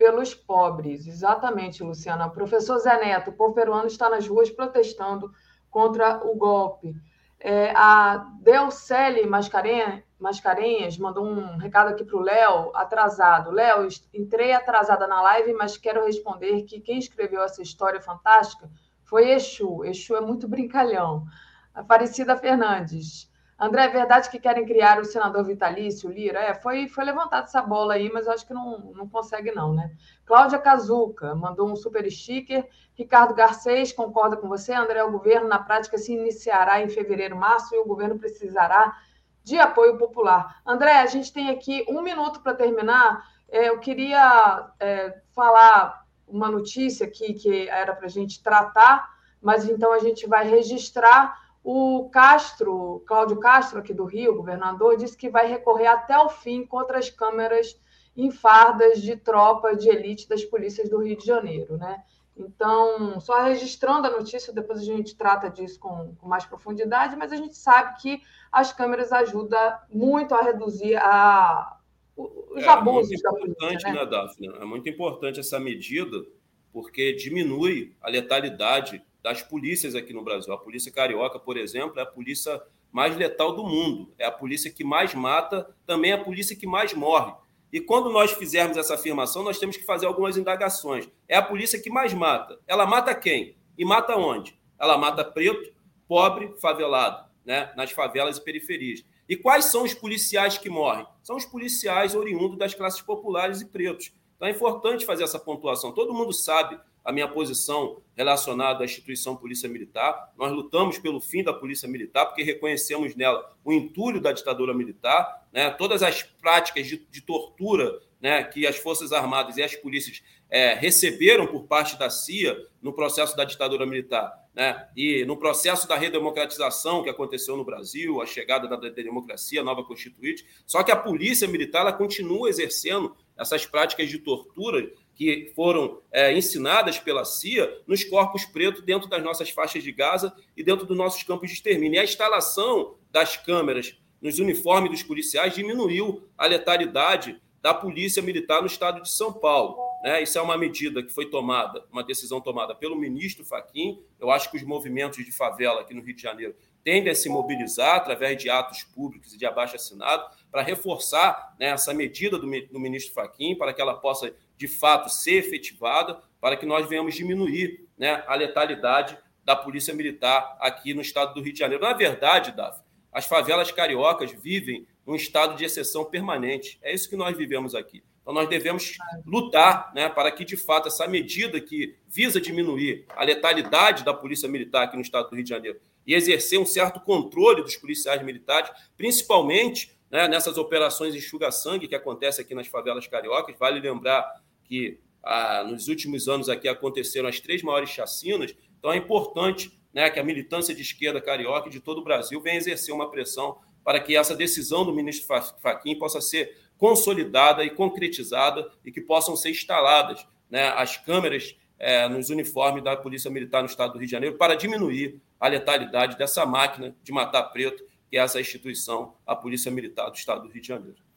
pelos 0.00 0.34
pobres. 0.34 1.06
Exatamente, 1.06 1.84
Luciana. 1.84 2.28
O 2.28 2.30
professor 2.30 2.78
Zé 2.78 2.98
Neto, 2.98 3.34
o 3.38 3.52
peruano 3.52 3.86
está 3.86 4.08
nas 4.08 4.26
ruas 4.26 4.50
protestando 4.50 5.30
contra 5.70 6.26
o 6.26 6.34
golpe. 6.34 6.96
É, 7.38 7.70
a 7.76 8.16
Delcele 8.40 9.26
Mascarenhas, 9.26 10.02
Mascarenhas 10.18 10.96
mandou 10.96 11.26
um 11.26 11.58
recado 11.58 11.88
aqui 11.88 12.02
para 12.02 12.16
o 12.16 12.22
Léo, 12.22 12.74
atrasado. 12.74 13.50
Léo, 13.50 13.86
entrei 14.14 14.52
atrasada 14.54 15.06
na 15.06 15.20
live, 15.20 15.52
mas 15.52 15.76
quero 15.76 16.06
responder 16.06 16.62
que 16.62 16.80
quem 16.80 16.98
escreveu 16.98 17.42
essa 17.42 17.60
história 17.60 18.00
fantástica 18.00 18.70
foi 19.04 19.30
Exu. 19.32 19.84
Exu 19.84 20.16
é 20.16 20.20
muito 20.22 20.48
brincalhão. 20.48 21.26
Aparecida 21.74 22.38
Fernandes. 22.38 23.29
André, 23.60 23.84
é 23.84 23.88
verdade 23.88 24.30
que 24.30 24.38
querem 24.38 24.64
criar 24.64 24.98
o 24.98 25.04
senador 25.04 25.44
vitalício, 25.44 26.08
Lira? 26.08 26.40
É, 26.40 26.54
foi, 26.54 26.88
foi 26.88 27.04
levantada 27.04 27.44
essa 27.44 27.60
bola 27.60 27.92
aí, 27.92 28.10
mas 28.10 28.26
eu 28.26 28.32
acho 28.32 28.46
que 28.46 28.54
não, 28.54 28.78
não 28.94 29.06
consegue, 29.06 29.52
não, 29.52 29.74
né? 29.74 29.94
Cláudia 30.24 30.58
Cazuca 30.58 31.34
mandou 31.34 31.70
um 31.70 31.76
super 31.76 32.10
sticker. 32.10 32.66
Ricardo 32.94 33.34
Garcês 33.34 33.92
concorda 33.92 34.34
com 34.34 34.48
você. 34.48 34.72
André, 34.72 35.04
o 35.04 35.10
governo, 35.10 35.46
na 35.46 35.58
prática, 35.58 35.98
se 35.98 36.14
iniciará 36.14 36.80
em 36.80 36.88
fevereiro, 36.88 37.36
março, 37.36 37.74
e 37.74 37.78
o 37.78 37.84
governo 37.84 38.18
precisará 38.18 38.96
de 39.44 39.58
apoio 39.58 39.98
popular. 39.98 40.62
André, 40.64 40.98
a 40.98 41.06
gente 41.06 41.30
tem 41.30 41.50
aqui 41.50 41.84
um 41.86 42.00
minuto 42.00 42.40
para 42.40 42.54
terminar. 42.54 43.22
É, 43.50 43.68
eu 43.68 43.78
queria 43.78 44.70
é, 44.80 45.20
falar 45.34 46.06
uma 46.26 46.50
notícia 46.50 47.06
aqui 47.06 47.34
que 47.34 47.68
era 47.68 47.94
para 47.94 48.06
a 48.06 48.10
gente 48.10 48.42
tratar, 48.42 49.06
mas 49.42 49.68
então 49.68 49.92
a 49.92 49.98
gente 49.98 50.26
vai 50.26 50.48
registrar 50.48 51.49
o 51.62 52.08
Castro, 52.10 53.02
Cláudio 53.06 53.38
Castro, 53.38 53.78
aqui 53.78 53.92
do 53.92 54.04
Rio, 54.04 54.34
governador, 54.34 54.96
disse 54.96 55.16
que 55.16 55.28
vai 55.28 55.46
recorrer 55.46 55.86
até 55.86 56.18
o 56.18 56.28
fim 56.28 56.64
contra 56.64 56.98
as 56.98 57.10
câmeras 57.10 57.78
em 58.16 58.30
fardas 58.30 59.00
de 59.00 59.16
tropa 59.16 59.76
de 59.76 59.88
elite 59.88 60.28
das 60.28 60.44
polícias 60.44 60.88
do 60.88 60.98
Rio 60.98 61.16
de 61.16 61.24
Janeiro, 61.26 61.76
né? 61.76 62.02
Então, 62.36 63.20
só 63.20 63.42
registrando 63.42 64.06
a 64.06 64.10
notícia, 64.10 64.52
depois 64.52 64.80
a 64.80 64.84
gente 64.84 65.14
trata 65.14 65.50
disso 65.50 65.78
com, 65.78 66.14
com, 66.14 66.26
mais 66.26 66.46
profundidade, 66.46 67.14
mas 67.16 67.32
a 67.32 67.36
gente 67.36 67.56
sabe 67.56 68.00
que 68.00 68.22
as 68.50 68.72
câmeras 68.72 69.12
ajudam 69.12 69.74
muito 69.92 70.34
a 70.34 70.42
reduzir 70.42 70.96
a, 70.96 71.76
os 72.16 72.62
é, 72.62 72.68
abusos 72.68 73.12
é 73.12 73.30
muito 73.30 73.42
importante, 73.42 73.58
da 73.58 73.66
polícia. 73.66 73.92
Né? 73.92 73.98
né, 73.98 74.06
Daphne? 74.06 74.48
É 74.48 74.64
muito 74.64 74.88
importante 74.88 75.40
essa 75.40 75.60
medida, 75.60 76.24
porque 76.72 77.12
diminui 77.12 77.94
a 78.00 78.08
letalidade 78.08 79.02
das 79.22 79.42
polícias 79.42 79.94
aqui 79.94 80.12
no 80.12 80.22
Brasil. 80.22 80.52
A 80.52 80.58
polícia 80.58 80.92
carioca, 80.92 81.38
por 81.38 81.56
exemplo, 81.56 81.98
é 81.98 82.02
a 82.02 82.06
polícia 82.06 82.60
mais 82.90 83.16
letal 83.16 83.54
do 83.54 83.64
mundo. 83.64 84.12
É 84.18 84.26
a 84.26 84.32
polícia 84.32 84.70
que 84.70 84.84
mais 84.84 85.14
mata, 85.14 85.74
também 85.86 86.12
é 86.12 86.14
a 86.14 86.24
polícia 86.24 86.56
que 86.56 86.66
mais 86.66 86.94
morre. 86.94 87.32
E 87.72 87.80
quando 87.80 88.10
nós 88.10 88.32
fizermos 88.32 88.76
essa 88.76 88.94
afirmação, 88.94 89.42
nós 89.42 89.58
temos 89.58 89.76
que 89.76 89.84
fazer 89.84 90.06
algumas 90.06 90.36
indagações. 90.36 91.08
É 91.28 91.36
a 91.36 91.42
polícia 91.42 91.80
que 91.80 91.88
mais 91.88 92.12
mata. 92.12 92.58
Ela 92.66 92.84
mata 92.84 93.14
quem? 93.14 93.56
E 93.78 93.84
mata 93.84 94.16
onde? 94.16 94.58
Ela 94.78 94.98
mata 94.98 95.24
preto, 95.24 95.72
pobre, 96.08 96.52
favelado, 96.60 97.28
né? 97.44 97.72
nas 97.76 97.92
favelas 97.92 98.38
e 98.38 98.44
periferias. 98.44 99.04
E 99.28 99.36
quais 99.36 99.66
são 99.66 99.84
os 99.84 99.94
policiais 99.94 100.58
que 100.58 100.68
morrem? 100.68 101.06
São 101.22 101.36
os 101.36 101.44
policiais 101.44 102.16
oriundos 102.16 102.58
das 102.58 102.74
classes 102.74 103.00
populares 103.00 103.60
e 103.60 103.66
pretos. 103.66 104.12
Então 104.34 104.48
é 104.48 104.50
importante 104.50 105.06
fazer 105.06 105.22
essa 105.22 105.38
pontuação. 105.38 105.92
Todo 105.92 106.12
mundo 106.12 106.32
sabe 106.32 106.80
a 107.04 107.12
minha 107.12 107.28
posição 107.28 108.02
relacionada 108.16 108.82
à 108.82 108.84
instituição 108.84 109.36
Polícia 109.36 109.68
Militar. 109.68 110.32
Nós 110.36 110.52
lutamos 110.52 110.98
pelo 110.98 111.20
fim 111.20 111.42
da 111.42 111.52
Polícia 111.52 111.88
Militar, 111.88 112.26
porque 112.26 112.42
reconhecemos 112.42 113.14
nela 113.14 113.50
o 113.64 113.72
entulho 113.72 114.20
da 114.20 114.32
ditadura 114.32 114.74
militar, 114.74 115.46
né? 115.52 115.70
todas 115.70 116.02
as 116.02 116.22
práticas 116.22 116.86
de, 116.86 116.98
de 117.10 117.20
tortura 117.20 118.00
né, 118.20 118.44
que 118.44 118.66
as 118.66 118.76
Forças 118.76 119.12
Armadas 119.12 119.56
e 119.56 119.62
as 119.62 119.74
polícias 119.74 120.22
é, 120.50 120.74
receberam 120.74 121.46
por 121.46 121.64
parte 121.64 121.98
da 121.98 122.10
CIA 122.10 122.56
no 122.82 122.92
processo 122.92 123.36
da 123.36 123.44
ditadura 123.44 123.86
militar, 123.86 124.32
né, 124.54 124.88
e 124.96 125.24
no 125.24 125.36
processo 125.36 125.88
da 125.88 125.96
redemocratização 125.96 127.02
que 127.02 127.08
aconteceu 127.08 127.56
no 127.56 127.64
Brasil, 127.64 128.20
a 128.20 128.26
chegada 128.26 128.68
da 128.68 128.76
democracia, 128.90 129.60
a 129.60 129.64
nova 129.64 129.82
Constituinte. 129.84 130.44
Só 130.66 130.82
que 130.82 130.90
a 130.90 130.96
polícia 130.96 131.48
militar 131.48 131.80
ela 131.80 131.92
continua 131.92 132.50
exercendo 132.50 133.16
essas 133.38 133.64
práticas 133.64 134.08
de 134.08 134.18
tortura 134.18 134.90
que 135.20 135.52
foram 135.54 136.00
é, 136.10 136.32
ensinadas 136.32 136.98
pela 136.98 137.26
CIA 137.26 137.82
nos 137.86 138.02
corpos 138.02 138.46
pretos 138.46 138.82
dentro 138.82 139.06
das 139.06 139.22
nossas 139.22 139.50
faixas 139.50 139.82
de 139.82 139.92
Gaza 139.92 140.34
e 140.56 140.64
dentro 140.64 140.86
dos 140.86 140.96
nossos 140.96 141.22
campos 141.22 141.50
de 141.50 141.56
extermínio. 141.56 141.98
E 141.98 142.00
a 142.00 142.04
instalação 142.04 142.94
das 143.10 143.36
câmeras 143.36 144.00
nos 144.18 144.38
uniformes 144.38 144.90
dos 144.90 145.02
policiais 145.02 145.54
diminuiu 145.54 146.26
a 146.38 146.46
letalidade 146.46 147.38
da 147.60 147.74
polícia 147.74 148.22
militar 148.22 148.62
no 148.62 148.66
estado 148.66 149.02
de 149.02 149.10
São 149.10 149.30
Paulo. 149.30 149.76
Né? 150.02 150.22
Isso 150.22 150.38
é 150.38 150.40
uma 150.40 150.56
medida 150.56 151.02
que 151.02 151.12
foi 151.12 151.26
tomada, 151.26 151.84
uma 151.92 152.02
decisão 152.02 152.40
tomada 152.40 152.74
pelo 152.74 152.96
ministro 152.96 153.44
Faquim. 153.44 154.02
Eu 154.18 154.30
acho 154.30 154.50
que 154.50 154.56
os 154.56 154.62
movimentos 154.62 155.22
de 155.22 155.30
favela 155.30 155.82
aqui 155.82 155.92
no 155.92 156.00
Rio 156.00 156.16
de 156.16 156.22
Janeiro 156.22 156.54
tendem 156.82 157.12
a 157.12 157.14
se 157.14 157.28
mobilizar 157.28 157.96
através 157.96 158.42
de 158.42 158.48
atos 158.48 158.84
públicos 158.84 159.34
e 159.34 159.36
de 159.36 159.44
abaixo 159.44 159.76
assinado 159.76 160.24
para 160.50 160.62
reforçar 160.62 161.54
né, 161.60 161.66
essa 161.66 161.92
medida 161.92 162.38
do, 162.38 162.46
do 162.46 162.80
ministro 162.80 163.12
Faquim, 163.12 163.54
para 163.54 163.74
que 163.74 163.82
ela 163.82 163.92
possa 163.92 164.34
de 164.60 164.68
fato 164.68 165.08
ser 165.08 165.36
efetivada 165.36 166.20
para 166.38 166.54
que 166.54 166.66
nós 166.66 166.86
venhamos 166.86 167.14
diminuir 167.14 167.88
né, 167.96 168.22
a 168.26 168.34
letalidade 168.34 169.16
da 169.42 169.56
Polícia 169.56 169.94
Militar 169.94 170.54
aqui 170.60 170.92
no 170.92 171.00
estado 171.00 171.32
do 171.32 171.40
Rio 171.40 171.54
de 171.54 171.58
Janeiro. 171.58 171.82
Na 171.82 171.94
verdade, 171.94 172.52
Daf, 172.52 172.78
as 173.10 173.24
favelas 173.24 173.70
cariocas 173.70 174.30
vivem 174.32 174.86
num 175.06 175.14
estado 175.14 175.56
de 175.56 175.64
exceção 175.64 176.04
permanente. 176.04 176.78
É 176.82 176.92
isso 176.92 177.08
que 177.08 177.16
nós 177.16 177.34
vivemos 177.34 177.74
aqui. 177.74 178.02
Então, 178.20 178.34
nós 178.34 178.50
devemos 178.50 178.98
lutar 179.24 179.90
né, 179.94 180.10
para 180.10 180.30
que, 180.30 180.44
de 180.44 180.58
fato, 180.58 180.88
essa 180.88 181.08
medida 181.08 181.58
que 181.58 181.96
visa 182.06 182.38
diminuir 182.38 183.06
a 183.16 183.24
letalidade 183.24 184.04
da 184.04 184.12
Polícia 184.12 184.46
Militar 184.46 184.82
aqui 184.82 184.94
no 184.94 185.02
estado 185.02 185.30
do 185.30 185.36
Rio 185.36 185.44
de 185.44 185.50
Janeiro 185.50 185.80
e 186.06 186.12
exercer 186.12 186.58
um 186.58 186.66
certo 186.66 187.00
controle 187.00 187.62
dos 187.62 187.76
policiais 187.76 188.22
militares, 188.22 188.70
principalmente 188.94 189.98
né, 190.10 190.28
nessas 190.28 190.58
operações 190.58 191.14
enxuga-sangue 191.14 191.88
que 191.88 191.94
acontecem 191.94 192.44
aqui 192.44 192.54
nas 192.54 192.66
favelas 192.66 193.06
cariocas. 193.06 193.56
Vale 193.58 193.80
lembrar 193.80 194.30
que 194.70 195.00
ah, 195.24 195.64
nos 195.64 195.88
últimos 195.88 196.28
anos 196.28 196.48
aqui 196.48 196.68
aconteceram 196.68 197.28
as 197.28 197.40
três 197.40 197.60
maiores 197.60 197.90
chacinas, 197.90 198.54
então 198.78 198.92
é 198.92 198.96
importante 198.96 199.76
né, 199.92 200.08
que 200.08 200.20
a 200.20 200.24
militância 200.24 200.72
de 200.72 200.80
esquerda 200.80 201.20
carioca 201.20 201.68
e 201.68 201.72
de 201.72 201.80
todo 201.80 201.98
o 201.98 202.04
Brasil 202.04 202.40
venha 202.40 202.56
exercer 202.56 202.94
uma 202.94 203.10
pressão 203.10 203.58
para 203.84 203.98
que 203.98 204.16
essa 204.16 204.36
decisão 204.36 204.84
do 204.84 204.94
ministro 204.94 205.26
Faquim 205.60 205.98
possa 205.98 206.20
ser 206.20 206.56
consolidada 206.78 207.64
e 207.64 207.70
concretizada 207.70 208.70
e 208.84 208.92
que 208.92 209.00
possam 209.00 209.34
ser 209.34 209.50
instaladas 209.50 210.24
né, 210.48 210.68
as 210.68 210.96
câmeras 210.96 211.56
é, 211.76 212.08
nos 212.08 212.30
uniformes 212.30 212.84
da 212.84 212.96
Polícia 212.96 213.30
Militar 213.30 213.62
no 213.62 213.68
Estado 213.68 213.94
do 213.94 213.98
Rio 213.98 214.06
de 214.06 214.12
Janeiro 214.12 214.36
para 214.36 214.54
diminuir 214.54 215.20
a 215.40 215.48
letalidade 215.48 216.16
dessa 216.16 216.46
máquina 216.46 216.94
de 217.02 217.10
matar 217.10 217.42
preto, 217.44 217.82
que 218.08 218.16
é 218.16 218.20
essa 218.20 218.40
instituição, 218.40 219.16
a 219.26 219.34
Polícia 219.34 219.70
Militar 219.72 220.10
do 220.10 220.16
Estado 220.16 220.42
do 220.42 220.48
Rio 220.48 220.62
de 220.62 220.68
Janeiro. 220.68 221.09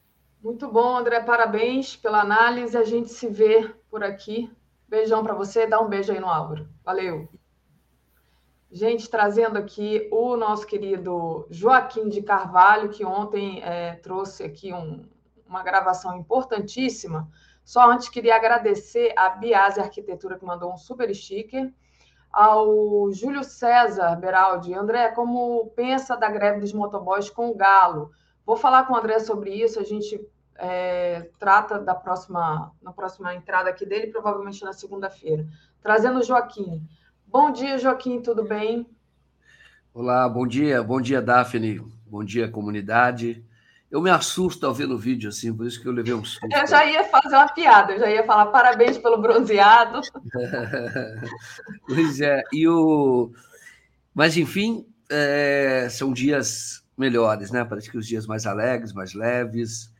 Muito 0.44 0.70
bom, 0.70 0.98
André. 0.98 1.22
Parabéns 1.22 1.95
pela 1.95 2.20
análise. 2.20 2.76
A 2.76 2.84
gente 2.84 3.07
se 3.07 3.30
vê 3.30 3.74
por 3.90 4.03
aqui. 4.03 4.52
Beijão 4.90 5.24
para 5.24 5.34
você. 5.34 5.65
Dá 5.65 5.80
um 5.80 5.88
beijo 5.88 6.11
aí 6.11 6.20
no 6.20 6.28
Álvaro. 6.28 6.68
Valeu. 6.84 7.30
Gente, 8.70 9.10
trazendo 9.10 9.57
aqui 9.57 10.10
o 10.11 10.36
nosso 10.36 10.68
querido 10.68 11.48
Joaquim 11.49 12.10
de 12.10 12.22
Carvalho, 12.22 12.90
que 12.90 13.06
ontem 13.06 13.64
é, 13.64 13.95
trouxe 13.95 14.44
aqui 14.44 14.74
um, 14.74 15.07
uma 15.48 15.64
gravação 15.64 16.18
importantíssima. 16.18 17.32
Só 17.64 17.90
antes 17.90 18.10
queria 18.10 18.36
agradecer 18.36 19.14
a 19.15 19.30
Biase 19.30 19.80
Arquitetura, 19.80 20.38
que 20.38 20.44
mandou 20.44 20.74
um 20.74 20.78
super 20.78 21.15
sticker, 21.15 21.74
ao 22.30 23.10
Júlio 23.14 23.45
César 23.45 24.18
Beraldi. 24.18 24.74
André, 24.74 25.11
como 25.11 25.68
pensa 25.74 26.18
da 26.18 26.30
greve 26.30 26.60
dos 26.60 26.74
motoboys 26.74 27.30
com 27.30 27.49
o 27.49 27.56
Galo? 27.56 28.11
Vou 28.45 28.57
falar 28.57 28.86
com 28.86 28.94
o 28.94 28.98
André 28.98 29.20
sobre 29.20 29.52
isso. 29.52 29.80
A 29.80 29.84
gente 29.84 30.20
é, 30.56 31.30
trata 31.40 31.80
da 31.80 31.96
próxima, 31.96 32.72
na 32.82 32.92
próxima 32.92 33.34
entrada 33.36 33.70
aqui 33.70 33.86
dele, 33.86 34.08
provavelmente 34.08 34.64
na 34.64 34.74
segunda-feira. 34.74 35.46
Trazendo 35.82 36.20
o 36.20 36.24
Joaquim. 36.24 36.88
Bom 37.28 37.52
dia, 37.52 37.78
Joaquim, 37.78 38.22
tudo 38.22 38.44
bem? 38.44 38.88
Olá, 39.94 40.28
bom 40.28 40.48
dia, 40.48 40.82
bom 40.82 41.00
dia, 41.00 41.22
Daphne, 41.22 41.80
bom 42.08 42.24
dia, 42.24 42.50
comunidade. 42.50 43.46
Eu 43.90 44.02
me 44.02 44.10
assusto 44.10 44.66
ao 44.66 44.74
ver 44.74 44.88
no 44.88 44.98
vídeo, 44.98 45.30
assim, 45.30 45.56
por 45.56 45.68
isso 45.68 45.80
que 45.80 45.88
eu 45.88 45.92
levei 45.92 46.16
um 46.16 46.26
susto. 46.26 46.48
Eu 46.52 46.66
já 46.66 46.84
ia 46.84 47.04
fazer 47.04 47.36
uma 47.36 47.48
piada, 47.50 47.94
eu 47.94 48.00
já 48.00 48.10
ia 48.10 48.24
falar 48.24 48.48
parabéns 48.48 48.98
pelo 48.98 49.22
bronzeado. 49.22 50.02
pois 51.86 52.20
é, 52.20 52.42
e 52.52 52.68
o... 52.68 53.32
Mas, 54.16 54.36
enfim, 54.36 54.86
é... 55.10 55.88
são 55.92 56.12
dias 56.12 56.84
melhores, 56.98 57.52
né? 57.52 57.64
Parece 57.64 57.92
que 57.92 57.98
os 57.98 58.08
dias 58.08 58.26
mais 58.26 58.48
alegres, 58.48 58.94
mais 58.94 59.14
leves, 59.14 59.93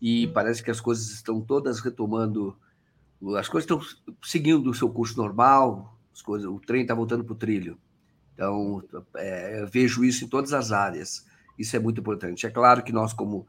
e 0.00 0.26
parece 0.28 0.62
que 0.62 0.70
as 0.70 0.80
coisas 0.80 1.10
estão 1.10 1.40
todas 1.40 1.80
retomando, 1.80 2.56
as 3.38 3.48
coisas 3.48 3.70
estão 3.70 3.80
seguindo 4.22 4.70
o 4.70 4.74
seu 4.74 4.88
curso 4.88 5.16
normal, 5.16 5.98
as 6.12 6.22
coisas, 6.22 6.48
o 6.48 6.58
trem 6.58 6.82
está 6.82 6.94
voltando 6.94 7.24
para 7.24 7.32
o 7.32 7.36
trilho. 7.36 7.78
Então, 8.34 8.82
é, 9.16 9.66
vejo 9.66 10.02
isso 10.02 10.24
em 10.24 10.28
todas 10.28 10.52
as 10.52 10.72
áreas. 10.72 11.26
Isso 11.58 11.76
é 11.76 11.78
muito 11.78 12.00
importante. 12.00 12.46
É 12.46 12.50
claro 12.50 12.82
que 12.82 12.92
nós, 12.92 13.12
como 13.12 13.46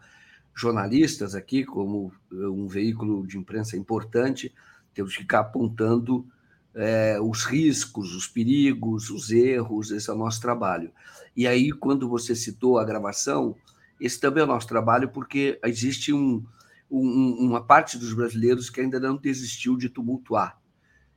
jornalistas 0.53 1.34
aqui, 1.34 1.64
como 1.64 2.11
um 2.30 2.68
veículo 2.68 3.26
de 3.26 3.38
imprensa 3.38 3.78
importante, 3.78 4.53
temos 4.94 5.14
que 5.14 5.22
ficar 5.22 5.40
apontando 5.40 6.28
é, 6.76 7.19
os 7.22 7.45
riscos, 7.45 8.14
os 8.14 8.28
perigos, 8.28 9.10
os 9.10 9.32
erros, 9.32 9.91
esse 9.91 10.10
é 10.10 10.14
o 10.14 10.18
nosso 10.18 10.41
trabalho. 10.41 10.91
E 11.36 11.48
aí, 11.48 11.72
quando 11.72 12.10
você 12.10 12.36
citou 12.36 12.78
a 12.78 12.84
gravação, 12.84 13.56
esse 14.02 14.19
também 14.19 14.41
é 14.41 14.44
o 14.44 14.48
nosso 14.48 14.68
trabalho, 14.68 15.10
porque 15.10 15.60
existe 15.64 16.11
um, 16.11 16.44
um, 16.90 17.36
uma 17.40 17.64
parte 17.64 17.99
dos 17.99 18.14
brasileiros 18.14 18.68
que 18.68 18.82
ainda 18.82 18.99
não 18.99 19.15
desistiu 19.15 19.78
de 19.78 19.88
tumultuar. 19.88 20.60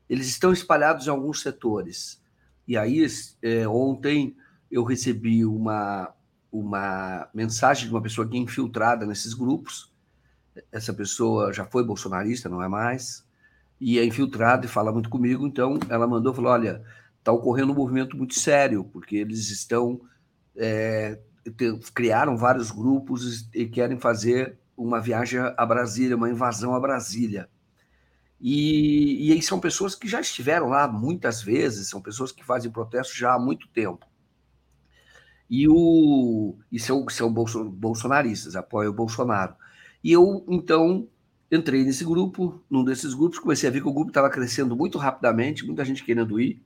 Eles 0.06 0.28
estão 0.28 0.52
espalhados 0.52 1.06
em 1.06 1.11
alguns 1.11 1.40
setores. 1.40 2.23
E 2.69 2.77
aí, 2.77 3.06
é, 3.40 3.66
ontem, 3.66 4.36
eu 4.70 4.85
recebi 4.85 5.47
uma, 5.47 6.15
uma 6.52 7.27
mensagem 7.32 7.86
de 7.86 7.90
uma 7.90 8.02
pessoa 8.02 8.28
que 8.28 8.36
é 8.36 8.40
infiltrada 8.40 9.06
nesses 9.06 9.32
grupos. 9.32 9.90
Essa 10.70 10.93
pessoa 10.93 11.55
já 11.55 11.65
foi 11.65 11.82
bolsonarista, 11.82 12.51
não 12.51 12.62
é 12.62 12.69
mais, 12.69 13.27
e 13.81 13.98
é 13.98 14.05
infiltrada 14.05 14.66
e 14.66 14.69
fala 14.69 14.93
muito 14.93 15.09
comigo. 15.09 15.47
Então, 15.47 15.78
ela 15.89 16.06
mandou, 16.06 16.35
falou: 16.35 16.52
olha, 16.52 16.85
está 17.19 17.32
ocorrendo 17.32 17.73
um 17.73 17.77
movimento 17.77 18.15
muito 18.15 18.39
sério, 18.39 18.85
porque 18.85 19.16
eles 19.16 19.51
estão 19.51 20.02
é, 20.55 21.19
criaram 21.95 22.37
vários 22.37 22.71
grupos 22.71 23.49
e 23.55 23.66
querem 23.66 23.99
fazer 23.99 24.59
uma 24.77 25.01
viagem 25.01 25.41
a 25.41 25.66
Brasília, 25.66 26.16
uma 26.16 26.31
invasão 26.31 26.75
a 26.75 26.81
Brasília. 26.81 27.49
E, 28.41 29.29
e 29.29 29.33
aí 29.33 29.41
são 29.41 29.59
pessoas 29.61 29.95
que 29.95 30.09
já 30.09 30.21
estiveram 30.21 30.69
lá 30.69 30.87
muitas 30.87 31.43
vezes, 31.43 31.89
são 31.89 32.01
pessoas 32.03 32.33
que 32.33 32.45
fazem 32.45 32.71
protesto 32.71 33.16
já 33.16 33.35
há 33.35 33.39
muito 33.39 33.69
tempo. 33.69 34.07
E, 35.49 35.69
o, 35.69 36.57
e 36.71 36.79
são, 36.81 37.09
são 37.09 37.33
bolsonaristas, 37.33 38.57
apoiam 38.57 38.91
o 38.91 38.95
Bolsonaro. 38.95 39.55
E 40.03 40.12
eu, 40.12 40.45
então, 40.49 41.09
entrei 41.51 41.85
nesse 41.85 42.05
grupo, 42.05 42.62
num 42.69 42.85
desses 42.85 43.15
grupos, 43.15 43.39
comecei 43.39 43.69
a 43.69 43.73
ver 43.73 43.81
que 43.81 43.89
o 43.89 43.93
grupo 43.93 44.11
estava 44.11 44.29
crescendo 44.29 44.77
muito 44.77 44.99
rapidamente, 44.99 45.65
muita 45.65 45.85
gente 45.85 46.05
querendo 46.05 46.41
ir, 46.41 46.62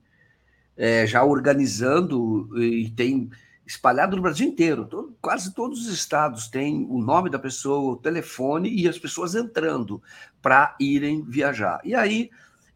é, 0.75 1.05
já 1.05 1.23
organizando, 1.23 2.49
e 2.57 2.89
tem 2.89 3.29
espalhado 3.69 4.15
no 4.15 4.21
Brasil 4.23 4.47
inteiro. 4.47 4.85
Todo, 4.85 5.15
quase 5.21 5.53
todos 5.53 5.85
os 5.85 5.93
estados 5.93 6.47
têm 6.47 6.87
o 6.89 6.99
nome 6.99 7.29
da 7.29 7.37
pessoa, 7.37 7.93
o 7.93 7.95
telefone 7.95 8.67
e 8.67 8.89
as 8.89 8.97
pessoas 8.97 9.35
entrando 9.35 10.01
para 10.41 10.75
irem 10.79 11.23
viajar. 11.23 11.79
E 11.83 11.93
aí 11.93 12.31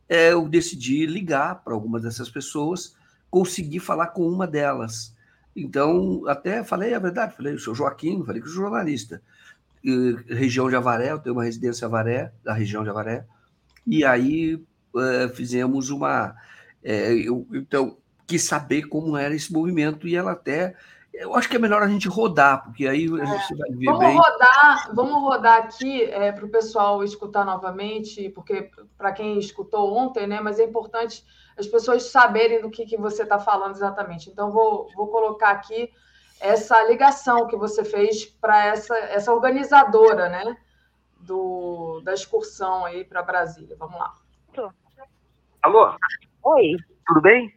é, 0.07 0.33
eu 0.33 0.47
decidi 0.47 1.07
ligar 1.07 1.63
para 1.63 1.73
algumas 1.73 2.03
dessas 2.03 2.29
pessoas, 2.29 2.95
consegui 3.27 3.79
falar 3.79 4.07
com 4.07 4.27
uma 4.27 4.45
delas. 4.45 5.15
Então, 5.55 6.27
até 6.27 6.63
falei 6.63 6.93
a 6.93 6.99
verdade, 6.99 7.35
falei, 7.35 7.55
o 7.55 7.59
seu 7.59 7.73
Joaquim, 7.73 8.23
falei 8.23 8.39
que 8.39 8.47
sou 8.47 8.61
jornalista. 8.61 9.19
E, 9.83 10.15
região 10.27 10.69
de 10.69 10.75
Avaré, 10.75 11.11
eu 11.11 11.19
tenho 11.19 11.35
uma 11.35 11.43
residência 11.43 11.87
Avaré, 11.87 12.31
da 12.43 12.53
região 12.53 12.83
de 12.83 12.91
Avaré, 12.91 13.25
e 13.85 14.05
aí 14.05 14.63
é, 14.95 15.27
fizemos 15.29 15.89
uma. 15.89 16.35
É, 16.83 17.13
eu, 17.13 17.47
então, 17.51 17.97
quis 18.33 18.43
saber 18.43 18.83
como 18.87 19.15
era 19.15 19.35
esse 19.35 19.53
movimento 19.53 20.07
e 20.07 20.15
ela 20.15 20.31
até 20.31 20.75
eu 21.13 21.35
acho 21.35 21.47
que 21.47 21.55
é 21.55 21.59
melhor 21.59 21.83
a 21.83 21.87
gente 21.87 22.07
rodar, 22.07 22.63
porque 22.63 22.87
aí 22.87 23.05
a 23.05 23.25
gente 23.25 23.53
é. 23.53 23.55
vai 23.55 23.69
ver 23.69 23.85
vamos 23.85 23.99
bem. 23.99 24.17
Rodar, 24.17 24.95
vamos 24.95 25.21
rodar 25.21 25.59
aqui 25.59 26.05
é, 26.05 26.31
para 26.31 26.43
o 26.43 26.49
pessoal 26.49 27.03
escutar 27.03 27.45
novamente, 27.45 28.29
porque 28.29 28.71
para 28.97 29.11
quem 29.11 29.37
escutou 29.37 29.95
ontem, 29.95 30.25
né? 30.25 30.41
Mas 30.41 30.59
é 30.59 30.63
importante 30.63 31.23
as 31.55 31.67
pessoas 31.67 32.09
saberem 32.09 32.63
do 32.63 32.71
que, 32.71 32.83
que 32.87 32.97
você 32.97 33.21
está 33.21 33.37
falando 33.37 33.75
exatamente. 33.75 34.27
Então, 34.31 34.51
vou, 34.51 34.89
vou 34.95 35.07
colocar 35.09 35.51
aqui 35.51 35.91
essa 36.39 36.81
ligação 36.89 37.45
que 37.45 37.55
você 37.55 37.85
fez 37.85 38.25
para 38.25 38.65
essa, 38.65 38.97
essa 38.97 39.31
organizadora, 39.31 40.29
né? 40.29 40.57
Do, 41.19 42.01
da 42.01 42.13
excursão 42.15 42.85
aí 42.85 43.05
para 43.05 43.21
Brasília. 43.21 43.75
Vamos 43.77 43.99
lá. 43.99 44.15
Alô? 45.61 45.95
Oi. 46.41 46.75
Tudo 47.05 47.21
bem? 47.21 47.53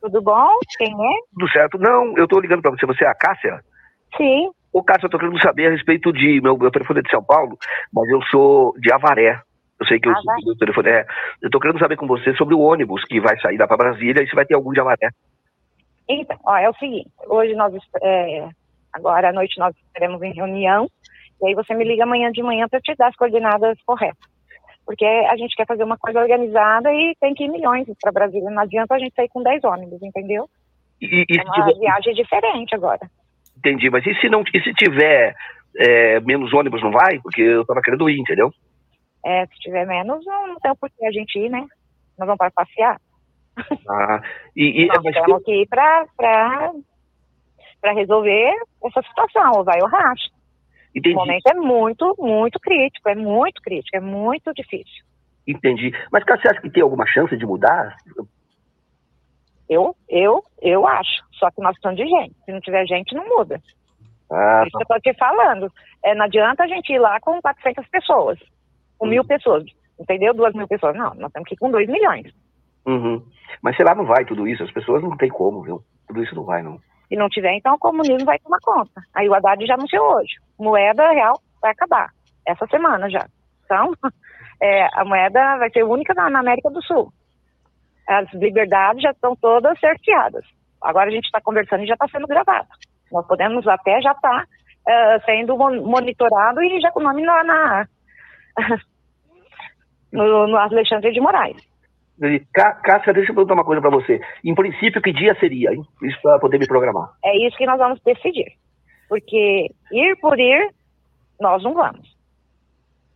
Tudo 0.00 0.22
bom? 0.22 0.48
Quem 0.76 0.88
é? 0.88 1.18
Tudo 1.32 1.50
certo. 1.50 1.78
Não, 1.78 2.16
eu 2.16 2.24
estou 2.24 2.40
ligando 2.40 2.62
para 2.62 2.70
você. 2.70 2.86
Você 2.86 3.04
é 3.04 3.08
a 3.08 3.14
Cássia? 3.14 3.60
Sim. 4.16 4.50
Ô, 4.72 4.82
Cássia, 4.82 5.06
eu 5.06 5.10
tô 5.10 5.18
querendo 5.18 5.40
saber 5.40 5.66
a 5.66 5.70
respeito 5.70 6.12
de. 6.12 6.40
Meu, 6.40 6.56
meu 6.56 6.70
telefone 6.70 7.00
é 7.00 7.02
de 7.02 7.10
São 7.10 7.22
Paulo, 7.22 7.58
mas 7.92 8.08
eu 8.08 8.22
sou 8.30 8.74
de 8.78 8.92
Avaré. 8.92 9.40
Eu 9.80 9.86
sei 9.86 10.00
que 10.00 10.08
ah, 10.08 10.12
eu, 10.12 10.46
meu 10.46 10.56
telefone 10.56 10.88
é. 10.88 11.06
Eu 11.42 11.50
tô 11.50 11.60
querendo 11.60 11.78
saber 11.78 11.96
com 11.96 12.06
você 12.06 12.34
sobre 12.34 12.54
o 12.54 12.60
ônibus 12.60 13.04
que 13.04 13.20
vai 13.20 13.38
sair 13.40 13.58
lá 13.58 13.66
para 13.66 13.76
Brasília 13.76 14.22
e 14.22 14.28
se 14.28 14.34
vai 14.34 14.44
ter 14.44 14.54
algum 14.54 14.72
de 14.72 14.80
Avaré. 14.80 15.10
Então, 16.08 16.36
ó, 16.44 16.56
é 16.56 16.68
o 16.68 16.74
seguinte: 16.74 17.10
hoje 17.26 17.54
nós. 17.54 17.74
É, 18.02 18.48
agora 18.92 19.30
à 19.30 19.32
noite 19.32 19.58
nós 19.58 19.74
estaremos 19.86 20.22
em 20.22 20.32
reunião. 20.32 20.88
E 21.40 21.48
aí 21.48 21.54
você 21.54 21.74
me 21.74 21.84
liga 21.84 22.02
amanhã 22.02 22.30
de 22.32 22.42
manhã 22.42 22.66
para 22.68 22.80
te 22.80 22.94
dar 22.96 23.08
as 23.08 23.16
coordenadas 23.16 23.78
corretas 23.86 24.37
porque 24.88 25.04
a 25.04 25.36
gente 25.36 25.54
quer 25.54 25.66
fazer 25.66 25.84
uma 25.84 25.98
coisa 25.98 26.18
organizada 26.18 26.90
e 26.90 27.14
tem 27.20 27.34
que 27.34 27.44
ir 27.44 27.50
milhões 27.50 27.86
para 28.00 28.10
Brasília. 28.10 28.50
Não 28.50 28.62
adianta 28.62 28.94
a 28.94 28.98
gente 28.98 29.14
sair 29.14 29.28
com 29.28 29.42
10 29.42 29.62
ônibus, 29.64 30.02
entendeu? 30.02 30.48
E, 30.98 31.26
e 31.28 31.38
é 31.38 31.42
uma 31.42 31.52
tiver... 31.52 31.78
viagem 31.78 32.14
diferente 32.14 32.74
agora. 32.74 33.06
Entendi, 33.58 33.90
mas 33.90 34.06
e 34.06 34.14
se 34.14 34.30
não 34.30 34.42
e 34.42 34.60
se 34.62 34.72
tiver 34.72 35.34
é, 35.76 36.20
menos 36.20 36.54
ônibus 36.54 36.82
não 36.82 36.90
vai? 36.90 37.20
Porque 37.20 37.42
eu 37.42 37.60
estava 37.60 37.82
querendo 37.82 38.08
ir, 38.08 38.18
entendeu? 38.18 38.50
É, 39.26 39.44
se 39.48 39.58
tiver 39.58 39.84
menos, 39.86 40.24
não, 40.24 40.46
não 40.46 40.56
tem 40.56 40.74
por 40.76 40.88
que 40.88 41.04
a 41.04 41.12
gente 41.12 41.38
ir, 41.38 41.50
né? 41.50 41.66
Nós 42.18 42.26
vamos 42.26 42.38
para 42.38 42.50
passear. 42.50 42.98
Ah, 43.90 44.22
e, 44.56 44.84
e 44.84 44.86
Nós 44.86 45.02
temos 45.02 45.44
que 45.44 45.52
ir 45.52 45.68
para 45.68 46.06
resolver 47.92 48.54
essa 48.86 49.02
situação, 49.02 49.52
ou 49.58 49.64
vai 49.64 49.82
ou 49.82 49.88
racha. 49.88 50.30
Entendi. 50.98 51.14
O 51.14 51.18
momento 51.18 51.46
é 51.46 51.54
muito, 51.54 52.14
muito 52.18 52.58
crítico, 52.60 53.08
é 53.08 53.14
muito 53.14 53.60
crítico, 53.62 53.96
é 53.96 54.00
muito 54.00 54.52
difícil. 54.52 55.04
Entendi. 55.46 55.92
Mas 56.12 56.24
você 56.24 56.48
acha 56.48 56.60
que 56.60 56.70
tem 56.70 56.82
alguma 56.82 57.06
chance 57.06 57.36
de 57.36 57.46
mudar? 57.46 57.96
Eu, 59.68 59.94
eu, 60.08 60.44
eu 60.60 60.86
acho. 60.86 61.24
Só 61.32 61.50
que 61.50 61.62
nós 61.62 61.74
estamos 61.76 61.96
de 61.96 62.06
gente. 62.06 62.34
Se 62.44 62.52
não 62.52 62.60
tiver 62.60 62.86
gente, 62.86 63.14
não 63.14 63.28
muda. 63.28 63.60
Ah, 64.30 64.64
Isso 64.66 64.72
tá. 64.72 64.84
que 64.84 64.92
eu 64.92 64.96
estou 64.96 65.12
te 65.12 65.18
falando. 65.18 65.72
É, 66.04 66.14
não 66.14 66.24
adianta 66.24 66.64
a 66.64 66.68
gente 66.68 66.92
ir 66.92 66.98
lá 66.98 67.18
com 67.20 67.40
400 67.40 67.86
pessoas, 67.88 68.38
com 68.98 69.06
uhum. 69.06 69.10
mil 69.10 69.24
pessoas, 69.24 69.64
entendeu? 69.98 70.34
Duas 70.34 70.54
mil 70.54 70.68
pessoas. 70.68 70.96
Não, 70.96 71.14
nós 71.14 71.32
temos 71.32 71.48
que 71.48 71.54
ir 71.54 71.58
com 71.58 71.70
dois 71.70 71.88
milhões. 71.88 72.32
Uhum. 72.86 73.22
Mas 73.62 73.76
sei 73.76 73.84
lá, 73.84 73.94
não 73.94 74.04
vai 74.04 74.24
tudo 74.24 74.46
isso. 74.46 74.62
As 74.62 74.70
pessoas 74.70 75.02
não 75.02 75.16
tem 75.16 75.30
como, 75.30 75.62
viu? 75.62 75.82
Tudo 76.06 76.22
isso 76.22 76.34
não 76.34 76.44
vai, 76.44 76.62
não. 76.62 76.78
Se 77.08 77.16
não 77.16 77.28
tiver, 77.28 77.54
então 77.54 77.74
o 77.74 77.78
comunismo 77.78 78.26
vai 78.26 78.38
tomar 78.38 78.58
conta. 78.60 79.02
Aí 79.14 79.28
o 79.28 79.34
Haddad 79.34 79.64
já 79.66 79.74
anunciou 79.74 80.16
hoje. 80.16 80.34
Moeda 80.58 81.10
real 81.10 81.40
vai 81.60 81.70
acabar. 81.70 82.10
Essa 82.46 82.66
semana 82.66 83.08
já. 83.08 83.26
Então, 83.64 83.92
é, 84.60 84.88
a 84.92 85.04
moeda 85.04 85.56
vai 85.56 85.70
ser 85.70 85.84
única 85.84 86.12
na, 86.14 86.28
na, 86.28 86.40
América 86.40 86.70
do 86.70 86.82
Sul. 86.82 87.12
As 88.06 88.30
liberdades 88.34 89.02
já 89.02 89.10
estão 89.10 89.34
todas 89.36 89.78
cerceadas. 89.80 90.44
Agora 90.82 91.08
a 91.08 91.12
gente 91.12 91.24
está 91.24 91.40
conversando 91.40 91.84
e 91.84 91.86
já 91.86 91.94
está 91.94 92.06
sendo 92.08 92.26
gravado. 92.26 92.68
Nós 93.10 93.26
podemos 93.26 93.66
até 93.66 94.00
já 94.02 94.12
estar 94.12 94.46
tá, 94.84 95.16
uh, 95.16 95.24
sendo 95.24 95.56
monitorado 95.56 96.62
e 96.62 96.80
já 96.80 96.90
com 96.90 97.00
o 97.00 97.02
nome 97.02 97.22
na, 97.22 97.44
na 97.44 97.88
no, 100.12 100.46
no 100.46 100.56
Alexandre 100.56 101.12
de 101.12 101.20
Moraes. 101.20 101.67
Cássia, 102.52 103.12
deixa 103.12 103.30
eu 103.30 103.34
perguntar 103.34 103.54
uma 103.54 103.64
coisa 103.64 103.80
para 103.80 103.90
você. 103.90 104.20
Em 104.44 104.54
princípio, 104.54 105.00
que 105.00 105.12
dia 105.12 105.36
seria, 105.38 105.72
hein? 105.72 105.82
Isso 106.02 106.20
para 106.20 106.38
poder 106.38 106.58
me 106.58 106.66
programar. 106.66 107.10
É 107.24 107.36
isso 107.46 107.56
que 107.56 107.66
nós 107.66 107.78
vamos 107.78 108.00
decidir. 108.02 108.52
Porque 109.08 109.70
ir 109.92 110.16
por 110.20 110.38
ir, 110.38 110.74
nós 111.40 111.62
não 111.62 111.74
vamos. 111.74 112.16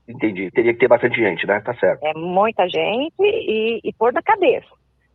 Entendi. 0.08 0.50
Teria 0.50 0.72
que 0.72 0.80
ter 0.80 0.88
bastante 0.88 1.16
gente, 1.16 1.46
né? 1.46 1.60
Tá 1.60 1.74
certo. 1.74 2.04
É 2.04 2.14
muita 2.14 2.68
gente 2.68 3.20
e, 3.20 3.80
e 3.82 3.92
pôr 3.92 4.12
na 4.12 4.22
cabeça. 4.22 4.68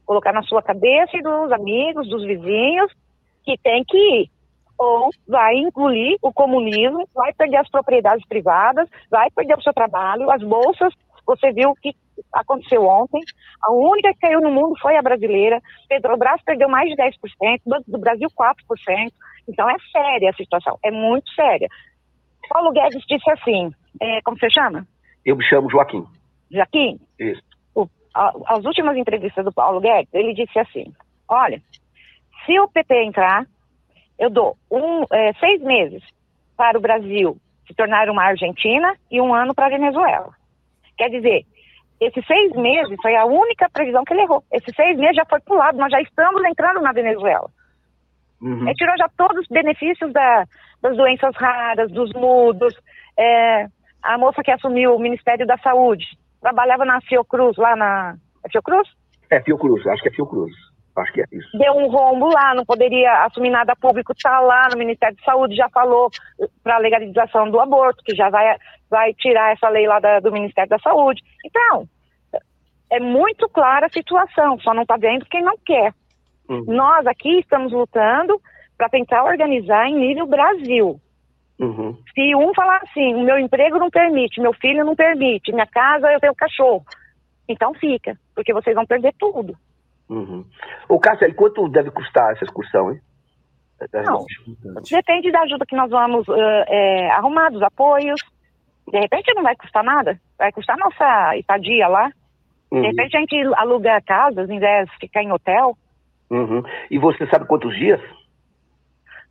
Colocar 0.06 0.34
na 0.34 0.44
sua 0.44 0.62
cabeça 0.62 1.18
e 1.18 1.22
dos 1.22 1.52
amigos, 1.52 2.10
dos 2.10 2.26
vizinhos, 2.26 2.92
que 3.44 3.58
tem 3.58 3.84
que 3.86 3.98
ir. 3.98 4.30
Ou 4.78 5.10
vai 5.28 5.56
engolir 5.56 6.18
o 6.22 6.32
comunismo, 6.32 7.08
vai 7.14 7.34
perder 7.34 7.58
as 7.58 7.70
propriedades 7.70 8.26
privadas, 8.28 8.88
vai 9.10 9.30
perder 9.32 9.58
o 9.58 9.62
seu 9.62 9.74
trabalho, 9.74 10.30
as 10.30 10.44
bolsas. 10.44 10.94
Você 11.26 11.52
viu 11.52 11.74
que 11.82 11.96
aconteceu 12.34 12.86
ontem. 12.86 13.22
A 13.64 13.72
única 13.72 14.14
que 14.14 14.20
caiu 14.20 14.42
no 14.42 14.52
mundo 14.52 14.78
foi 14.80 14.96
a 14.98 15.02
brasileira. 15.02 15.62
Petrobras 15.88 16.42
perdeu 16.44 16.70
mais 16.70 16.90
de 16.90 16.96
10%, 16.96 17.12
do 17.88 17.98
Brasil 17.98 18.28
4%. 18.30 19.12
Então 19.48 19.70
é 19.70 19.76
séria 19.92 20.30
a 20.30 20.34
situação, 20.34 20.78
é 20.84 20.92
muito 20.92 21.32
séria. 21.32 21.68
Paulo 22.50 22.72
Guedes 22.72 23.04
disse 23.08 23.30
assim, 23.32 23.72
é, 24.02 24.22
como 24.22 24.38
você 24.38 24.50
chama? 24.50 24.86
Eu 25.26 25.36
me 25.36 25.44
chamo 25.44 25.70
Joaquim. 25.70 26.06
Joaquim? 26.52 27.00
Isso. 27.20 27.42
O, 27.76 27.88
a, 28.14 28.34
as 28.48 28.66
últimas 28.66 28.98
entrevistas 28.98 29.44
do 29.44 29.52
Paulo 29.52 29.80
Guedes, 29.80 30.14
ele 30.14 30.34
disse 30.34 30.58
assim, 30.60 30.94
olha, 31.28 31.62
se 32.46 32.60
o 32.60 32.68
PT 32.68 33.04
entrar, 33.04 33.46
eu 34.18 34.30
dou 34.30 34.58
um, 34.72 35.04
é, 35.12 35.34
seis 35.34 35.62
meses 35.62 36.04
para 36.56 36.78
o 36.78 36.82
Brasil 36.82 37.38
se 37.68 37.74
tornar 37.74 38.10
uma 38.10 38.24
Argentina 38.24 38.96
e 39.12 39.20
um 39.20 39.34
ano 39.34 39.54
para 39.54 39.66
a 39.68 39.70
Venezuela. 39.70 40.34
Quer 40.98 41.10
dizer, 41.10 41.46
esses 42.00 42.26
seis 42.26 42.52
meses 42.54 42.96
foi 43.02 43.16
a 43.16 43.26
única 43.26 43.70
previsão 43.70 44.04
que 44.04 44.14
ele 44.14 44.22
errou. 44.22 44.44
Esses 44.52 44.76
seis 44.76 44.98
meses 44.98 45.16
já 45.16 45.26
foi 45.26 45.40
pulado, 45.42 45.78
nós 45.78 45.92
já 45.92 46.02
estamos 46.02 46.44
entrando 46.46 46.82
na 46.82 46.92
Venezuela. 46.92 47.50
Uhum. 48.42 48.68
Ele 48.68 48.76
tirou 48.76 48.96
já 48.98 49.10
todos 49.18 49.40
os 49.40 49.48
benefícios 49.48 50.14
da, 50.14 50.46
das 50.82 50.96
doenças 50.96 51.36
raras, 51.36 51.92
dos 51.92 52.14
mudos. 52.14 52.76
É, 53.18 53.68
a 54.04 54.18
moça 54.18 54.44
que 54.44 54.52
assumiu 54.52 54.96
o 54.96 55.00
Ministério 55.00 55.46
da 55.48 55.58
Saúde 55.58 56.06
trabalhava 56.40 56.86
na 56.86 57.02
Fiocruz, 57.02 57.58
lá 57.58 57.76
na. 57.76 58.16
É 58.46 58.50
Fiocruz? 58.50 58.88
É 59.30 59.42
Fiocruz, 59.42 59.86
acho 59.88 60.04
que 60.04 60.10
é 60.10 60.12
Fiocruz. 60.12 60.54
Acho 60.98 61.14
que 61.14 61.22
é 61.22 61.26
isso. 61.32 61.58
Deu 61.58 61.74
um 61.74 61.88
rombo 61.90 62.28
lá, 62.28 62.56
não 62.56 62.66
poderia 62.66 63.26
assumir 63.26 63.52
nada 63.52 63.76
público, 63.76 64.14
está 64.14 64.40
lá 64.40 64.68
no 64.72 64.78
Ministério 64.78 65.16
da 65.16 65.24
Saúde, 65.24 65.56
já 65.56 65.70
falou 65.70 66.10
para 66.64 66.76
a 66.76 66.80
legalização 66.80 67.52
do 67.52 67.60
aborto, 67.60 68.04
que 68.04 68.16
já 68.16 68.30
vai, 68.30 68.58
vai 68.90 69.14
tirar 69.14 69.54
essa 69.54 69.70
lei 69.70 69.88
lá 69.88 70.00
da, 70.00 70.20
do 70.20 70.32
Ministério 70.32 70.70
da 70.70 70.80
Saúde. 70.80 71.22
Então, 71.46 71.88
é 72.90 73.00
muito 73.00 73.48
clara 73.50 73.86
a 73.86 73.92
situação, 73.92 74.60
só 74.60 74.74
não 74.74 74.82
está 74.82 74.98
vendo 74.98 75.26
quem 75.26 75.44
não 75.44 75.56
quer. 75.64 75.94
Uhum. 76.50 76.64
Nós 76.68 77.06
aqui 77.06 77.40
estamos 77.40 77.72
lutando 77.72 78.42
para 78.76 78.90
tentar 78.90 79.24
organizar 79.24 79.88
em 79.88 80.00
nível 80.00 80.26
Brasil. 80.26 81.00
Uhum. 81.60 81.96
Se 82.14 82.36
um 82.36 82.54
falar 82.56 82.78
assim, 82.78 83.14
o 83.14 83.24
meu 83.24 83.38
emprego 83.38 83.78
não 83.78 83.90
permite, 83.90 84.42
meu 84.42 84.54
filho 84.54 84.86
não 84.86 84.96
permite, 84.96 85.52
minha 85.52 85.68
casa 85.68 86.12
eu 86.12 86.20
tenho 86.20 86.36
cachorro, 86.36 86.86
então 87.50 87.74
fica, 87.74 88.18
porque 88.36 88.54
vocês 88.54 88.76
vão 88.76 88.86
perder 88.86 89.14
tudo. 89.20 89.56
Uhum. 90.10 90.46
Ô, 90.88 91.00
Cássia, 91.00 91.28
e 91.28 91.34
quanto 91.34 91.68
deve 91.68 91.92
custar 91.92 92.32
essa 92.32 92.44
excursão, 92.44 92.92
hein? 92.92 93.02
Não, 94.04 94.26
depende 94.90 95.32
da 95.32 95.42
ajuda 95.42 95.66
que 95.66 95.76
nós 95.76 95.90
vamos 95.90 96.28
uh, 96.28 96.34
é, 96.68 97.12
arrumar, 97.12 97.50
dos 97.50 97.62
apoios. 97.62 98.20
De 98.92 99.00
repente 99.00 99.34
não 99.36 99.44
vai 99.44 99.56
custar 99.56 99.84
nada, 99.84 100.20
vai 100.38 100.52
custar 100.52 100.78
nossa 100.78 101.38
estadia 101.38 101.88
lá. 101.88 102.08
De 102.10 102.14
Uhum. 102.80 102.82
repente 102.82 103.16
a 103.16 103.20
gente 103.22 103.36
aluga 103.56 104.02
casas 104.02 104.50
em 104.50 104.60
vez 104.60 104.90
de 104.90 104.98
ficar 104.98 105.24
em 105.24 105.32
hotel. 105.32 105.78
Uhum. 106.30 106.64
E 106.92 106.98
você 106.98 107.26
sabe 107.28 107.46
quantos 107.46 107.74
dias? 107.78 108.02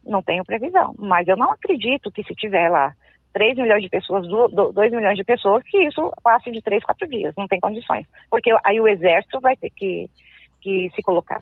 Não 0.05 0.23
tenho 0.23 0.45
previsão, 0.45 0.95
mas 0.99 1.27
eu 1.29 1.37
não 1.37 1.51
acredito 1.51 2.11
que 2.11 2.23
se 2.23 2.35
tiver 2.35 2.71
lá 2.71 2.95
3 3.35 3.59
milhões 3.59 3.83
de 3.83 3.91
pessoas, 3.91 4.27
2 4.27 4.93
milhões 4.93 5.17
de 5.17 5.25
pessoas, 5.25 5.63
que 5.65 5.77
isso 5.87 6.11
passe 6.23 6.51
de 6.51 6.63
3, 6.63 6.83
4 6.83 7.07
dias. 7.07 7.35
Não 7.37 7.47
tem 7.47 7.61
condições. 7.61 8.07
Porque 8.31 8.51
aí 8.65 8.81
o 8.81 8.89
exército 8.89 9.41
vai 9.41 9.55
ter 9.57 9.69
que, 9.69 10.09
que 10.67 10.91
se 10.97 11.03
colocar. 11.03 11.41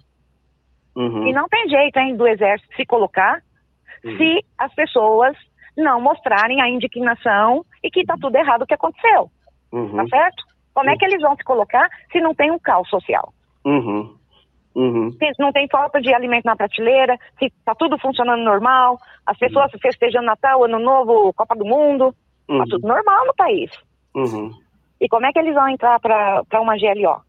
Uhum. 0.94 1.26
E 1.26 1.32
não 1.32 1.48
tem 1.48 1.66
jeito, 1.68 1.96
hein, 1.98 2.14
do 2.14 2.26
exército 2.26 2.74
se 2.76 2.84
colocar 2.84 3.40
Uhum. 4.04 4.18
se 4.18 4.44
as 4.58 4.74
pessoas 4.74 5.34
não 5.74 5.98
mostrarem 5.98 6.60
a 6.60 6.68
indignação 6.68 7.64
e 7.82 7.90
que 7.90 8.00
está 8.00 8.16
tudo 8.20 8.36
errado 8.36 8.62
o 8.62 8.66
que 8.66 8.74
aconteceu. 8.74 9.30
Uhum. 9.72 9.96
Tá 9.96 10.04
certo? 10.08 10.44
Como 10.74 10.90
é 10.90 10.96
que 10.96 11.06
eles 11.06 11.22
vão 11.22 11.34
se 11.36 11.42
colocar 11.42 11.88
se 12.12 12.20
não 12.20 12.34
tem 12.34 12.50
um 12.50 12.58
caos 12.58 12.86
social? 12.90 13.32
Uhum. 13.64 14.14
Uhum. 14.74 15.10
Se 15.12 15.32
não 15.38 15.52
tem 15.52 15.66
falta 15.68 16.02
de 16.02 16.12
alimento 16.12 16.44
na 16.44 16.54
prateleira, 16.54 17.16
se 17.38 17.46
está 17.46 17.74
tudo 17.74 17.96
funcionando 17.98 18.42
normal, 18.44 18.98
as 19.24 19.38
pessoas 19.38 19.70
festejando 19.80 20.26
Natal, 20.26 20.64
Ano 20.64 20.78
Novo, 20.78 21.32
Copa 21.32 21.56
do 21.56 21.64
Mundo, 21.64 22.14
Uhum. 22.46 22.58
tá 22.58 22.64
tudo 22.68 22.86
normal 22.86 23.26
no 23.26 23.34
país. 23.34 23.70
Uhum. 24.14 24.50
E 25.00 25.08
como 25.08 25.24
é 25.26 25.32
que 25.32 25.38
eles 25.38 25.54
vão 25.54 25.68
entrar 25.68 25.98
para 25.98 26.60
uma 26.60 26.76
GLO? 26.76 27.22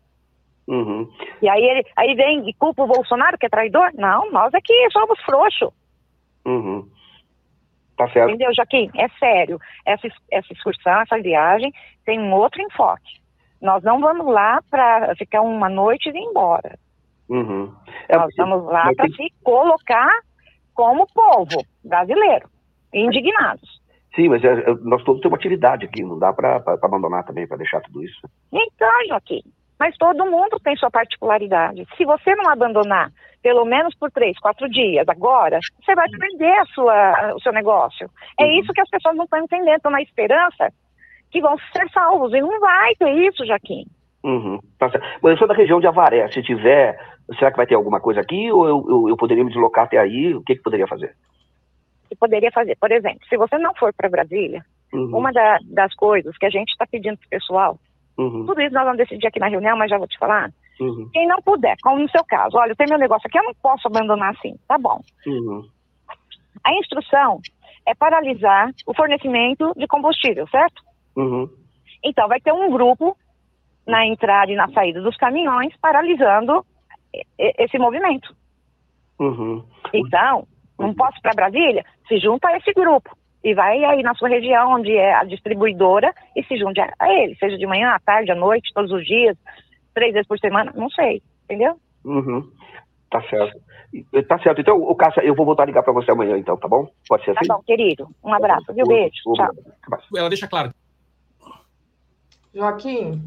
Uhum. 0.67 1.09
E 1.41 1.47
aí, 1.49 1.63
ele, 1.63 1.85
aí 1.95 2.15
vem 2.15 2.49
e 2.49 2.53
culpa 2.55 2.83
o 2.83 2.87
Bolsonaro 2.87 3.37
que 3.37 3.45
é 3.45 3.49
traidor? 3.49 3.91
Não, 3.93 4.31
nós 4.31 4.53
aqui 4.53 4.73
somos 4.91 5.19
frouxos. 5.21 5.69
Uhum. 6.45 6.87
Tá 7.97 8.09
certo. 8.09 8.29
Entendeu, 8.29 8.53
Joaquim? 8.55 8.89
É 8.95 9.07
sério. 9.19 9.59
Essa, 9.85 10.07
essa 10.31 10.51
excursão, 10.51 11.01
essa 11.01 11.17
viagem 11.21 11.71
tem 12.05 12.19
um 12.19 12.33
outro 12.33 12.61
enfoque. 12.61 13.19
Nós 13.61 13.83
não 13.83 13.99
vamos 13.99 14.25
lá 14.27 14.59
para 14.69 15.15
ficar 15.15 15.41
uma 15.41 15.69
noite 15.69 16.09
e 16.09 16.11
ir 16.17 16.21
embora. 16.21 16.77
Uhum. 17.29 17.73
É, 18.09 18.17
Nós 18.17 18.33
vamos 18.37 18.65
lá 18.65 18.91
para 18.95 19.05
tem- 19.07 19.13
se 19.13 19.33
colocar 19.43 20.11
como 20.73 21.07
povo 21.13 21.63
brasileiro, 21.83 22.49
indignados. 22.93 23.81
Sim, 24.13 24.29
mas 24.29 24.43
é, 24.43 24.47
é, 24.59 24.73
nós 24.81 25.03
todos 25.03 25.21
temos 25.21 25.37
atividade 25.39 25.85
aqui, 25.85 26.03
não 26.03 26.19
dá 26.19 26.31
para 26.33 26.57
abandonar 26.83 27.23
também, 27.25 27.47
para 27.47 27.57
deixar 27.57 27.81
tudo 27.81 28.03
isso. 28.03 28.19
Então, 28.51 28.89
Joaquim, 29.07 29.41
mas 29.79 29.95
todo 29.97 30.25
mundo 30.25 30.59
tem 30.63 30.75
sua 30.75 30.89
particularidade. 30.91 31.85
Se 31.97 32.05
você 32.05 32.35
não 32.35 32.49
abandonar, 32.49 33.11
pelo 33.41 33.65
menos 33.65 33.93
por 33.95 34.09
três, 34.11 34.37
quatro 34.39 34.69
dias, 34.69 35.07
agora, 35.07 35.59
você 35.83 35.93
vai 35.93 36.07
perder 36.09 36.57
a 36.59 36.65
sua, 36.65 37.33
o 37.35 37.39
seu 37.41 37.51
negócio. 37.51 38.09
É 38.39 38.47
isso 38.59 38.73
que 38.73 38.81
as 38.81 38.89
pessoas 38.89 39.15
não 39.15 39.25
estão 39.25 39.39
entendendo, 39.39 39.75
estão 39.77 39.91
na 39.91 40.01
esperança 40.01 40.71
que 41.31 41.41
vão 41.41 41.55
ser 41.75 41.89
salvos. 41.91 42.33
E 42.33 42.41
não 42.41 42.59
vai 42.59 42.95
ter 42.95 43.11
isso, 43.27 43.45
Joaquim. 43.45 43.85
Uhum. 44.23 44.59
Tá. 44.79 44.89
Mas 45.21 45.31
eu 45.33 45.37
sou 45.37 45.47
da 45.47 45.53
região 45.53 45.79
de 45.79 45.85
Avaré. 45.87 46.27
Se 46.31 46.41
tiver, 46.41 46.97
será 47.37 47.51
que 47.51 47.57
vai 47.57 47.67
ter 47.67 47.75
alguma 47.75 47.99
coisa 47.99 48.21
aqui? 48.21 48.51
Ou 48.51 48.67
eu, 48.67 48.85
eu, 48.89 49.09
eu 49.09 49.17
poderia 49.17 49.43
me 49.43 49.51
deslocar 49.51 49.83
até 49.85 49.97
aí? 49.99 50.33
O 50.33 50.41
que, 50.41 50.55
que 50.55 50.63
poderia 50.63 50.87
fazer? 50.87 51.15
Você 52.07 52.15
poderia 52.15 52.51
fazer, 52.51 52.75
por 52.79 52.91
exemplo, 52.91 53.19
se 53.27 53.35
você 53.37 53.57
não 53.57 53.73
for 53.75 53.93
para 53.93 54.09
Brasília, 54.09 54.63
Uhum. 54.93 55.17
uma 55.17 55.31
da- 55.33 55.57
das 55.73 55.93
coisas 55.95 56.37
que 56.37 56.45
a 56.45 56.49
gente 56.49 56.69
está 56.69 56.85
pedindo 56.87 57.17
para 57.17 57.25
o 57.25 57.29
pessoal, 57.29 57.77
Uhum. 58.17 58.45
tudo 58.45 58.61
isso 58.61 58.73
nós 58.73 58.83
vamos 58.83 58.97
decidir 58.97 59.27
aqui 59.27 59.39
na 59.39 59.49
reunião, 59.49 59.77
mas 59.77 59.89
já 59.89 59.97
vou 59.97 60.07
te 60.07 60.17
falar. 60.17 60.49
Uhum. 60.79 61.09
Quem 61.11 61.27
não 61.27 61.41
puder, 61.41 61.75
como 61.81 61.99
no 61.99 62.09
seu 62.09 62.23
caso, 62.23 62.57
olha, 62.57 62.71
eu 62.71 62.75
tenho 62.75 62.89
meu 62.89 62.99
negócio 62.99 63.27
aqui, 63.27 63.37
eu 63.37 63.43
não 63.43 63.53
posso 63.61 63.87
abandonar 63.87 64.33
assim, 64.33 64.55
tá 64.67 64.77
bom. 64.77 65.01
Uhum. 65.27 65.67
A 66.63 66.73
instrução 66.73 67.39
é 67.85 67.93
paralisar 67.93 68.71
o 68.87 68.93
fornecimento 68.93 69.73
de 69.75 69.87
combustível, 69.87 70.47
certo? 70.47 70.81
Uhum. 71.15 71.49
Então, 72.03 72.27
vai 72.27 72.39
ter 72.39 72.53
um 72.53 72.69
grupo 72.71 73.15
na 73.85 74.05
entrada 74.05 74.51
e 74.51 74.55
na 74.55 74.67
saída 74.69 75.01
dos 75.01 75.15
caminhões 75.17 75.75
paralisando 75.81 76.65
esse 77.37 77.77
movimento. 77.77 78.35
Uhum. 79.19 79.63
Então, 79.93 80.47
não 80.77 80.93
posso 80.93 81.17
ir 81.17 81.21
para 81.21 81.33
Brasília? 81.33 81.85
Se 82.07 82.19
junta 82.19 82.47
a 82.47 82.57
esse 82.57 82.73
grupo. 82.73 83.15
E 83.45 83.53
vai 83.53 83.83
aí 83.85 84.01
na 84.01 84.15
sua 84.15 84.27
região, 84.27 84.71
onde 84.73 84.91
é 84.91 85.13
a 85.13 85.23
distribuidora, 85.23 86.11
e 86.35 86.43
se 86.45 86.57
junte 86.57 86.81
a 86.81 87.13
ele. 87.13 87.35
Seja 87.35 87.55
de 87.59 87.67
manhã, 87.67 87.91
à 87.91 87.99
tarde, 87.99 88.31
à 88.31 88.35
noite, 88.35 88.73
todos 88.73 88.91
os 88.91 89.05
dias, 89.05 89.37
três 89.93 90.13
vezes 90.13 90.27
por 90.27 90.39
semana, 90.39 90.73
não 90.75 90.89
sei. 90.89 91.21
Entendeu? 91.43 91.79
Uhum. 92.03 92.51
Tá 93.11 93.21
certo. 93.29 93.55
Tá 94.27 94.39
certo. 94.39 94.61
Então, 94.61 94.81
o 94.81 94.95
Cássia, 94.95 95.21
eu 95.23 95.35
vou 95.35 95.45
voltar 95.45 95.61
a 95.61 95.65
ligar 95.67 95.83
para 95.83 95.93
você 95.93 96.09
amanhã, 96.09 96.35
então, 96.39 96.57
tá 96.57 96.67
bom? 96.67 96.89
Pode 97.07 97.23
ser 97.23 97.35
Tá 97.35 97.41
assim? 97.41 97.47
bom, 97.53 97.61
querido. 97.61 98.09
Um 98.23 98.33
abraço, 98.33 98.73
viu? 98.73 98.87
Beijo. 98.87 99.13
Tchau. 99.35 99.51
Ela 100.17 100.27
deixa 100.29 100.47
claro. 100.47 100.73
Joaquim, 102.53 103.23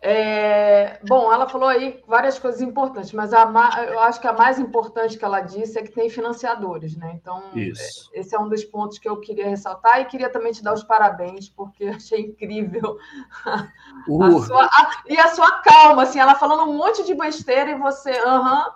é, 0.00 1.00
bom, 1.04 1.32
ela 1.32 1.48
falou 1.48 1.68
aí 1.68 2.00
várias 2.06 2.38
coisas 2.38 2.60
importantes, 2.60 3.12
mas 3.12 3.32
a 3.32 3.42
eu 3.88 3.98
acho 4.00 4.20
que 4.20 4.28
a 4.28 4.32
mais 4.32 4.58
importante 4.58 5.18
que 5.18 5.24
ela 5.24 5.40
disse 5.40 5.76
é 5.78 5.82
que 5.82 5.90
tem 5.90 6.08
financiadores, 6.08 6.96
né? 6.96 7.12
Então, 7.20 7.50
Isso. 7.54 8.08
esse 8.12 8.34
é 8.34 8.38
um 8.38 8.48
dos 8.48 8.64
pontos 8.64 8.98
que 8.98 9.08
eu 9.08 9.18
queria 9.18 9.48
ressaltar 9.48 10.00
e 10.00 10.04
queria 10.04 10.30
também 10.30 10.52
te 10.52 10.62
dar 10.62 10.72
os 10.72 10.84
parabéns, 10.84 11.48
porque 11.48 11.84
eu 11.84 11.90
achei 11.94 12.20
incrível 12.20 12.96
a 13.44 13.68
Uh. 14.08 14.42
sua- 14.42 14.64
a- 14.66 15.02
e 15.08 15.18
a 15.18 15.28
sua 15.28 15.50
calma, 15.62 16.04
assim, 16.04 16.20
ela 16.20 16.36
falando 16.36 16.70
um 16.70 16.76
monte 16.76 17.04
de 17.04 17.14
besteira 17.14 17.70
e 17.70 17.74
você, 17.74 18.10
aham. 18.24 18.66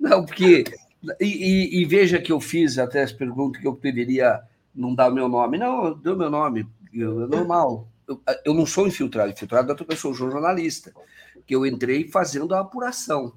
Não, 0.00 0.24
porque. 0.24 0.64
E, 1.20 1.24
e- 1.26 1.82
e 1.82 1.84
veja 1.84 2.18
que 2.18 2.32
eu 2.32 2.40
fiz 2.40 2.78
até 2.78 3.02
as 3.02 3.12
perguntas 3.12 3.60
que 3.60 3.68
eu 3.68 3.76
deveria 3.76 4.40
não 4.74 4.94
dar 4.94 5.10
o 5.10 5.14
meu 5.14 5.28
nome. 5.28 5.58
Não, 5.58 5.84
eu 5.84 5.94
dei 5.94 6.12
o 6.14 6.16
meu 6.16 6.30
nome, 6.30 6.66
é 6.94 6.98
normal. 7.04 7.86
Eu, 8.06 8.20
eu 8.44 8.54
não 8.54 8.66
sou 8.66 8.86
infiltrado, 8.86 9.30
infiltrado 9.30 9.68
é 9.68 9.70
outra 9.72 9.86
pessoa, 9.86 10.12
eu 10.12 10.16
sou 10.16 10.30
jornalista, 10.30 10.92
que 11.46 11.54
eu 11.54 11.64
entrei 11.64 12.08
fazendo 12.08 12.54
a 12.54 12.60
apuração. 12.60 13.34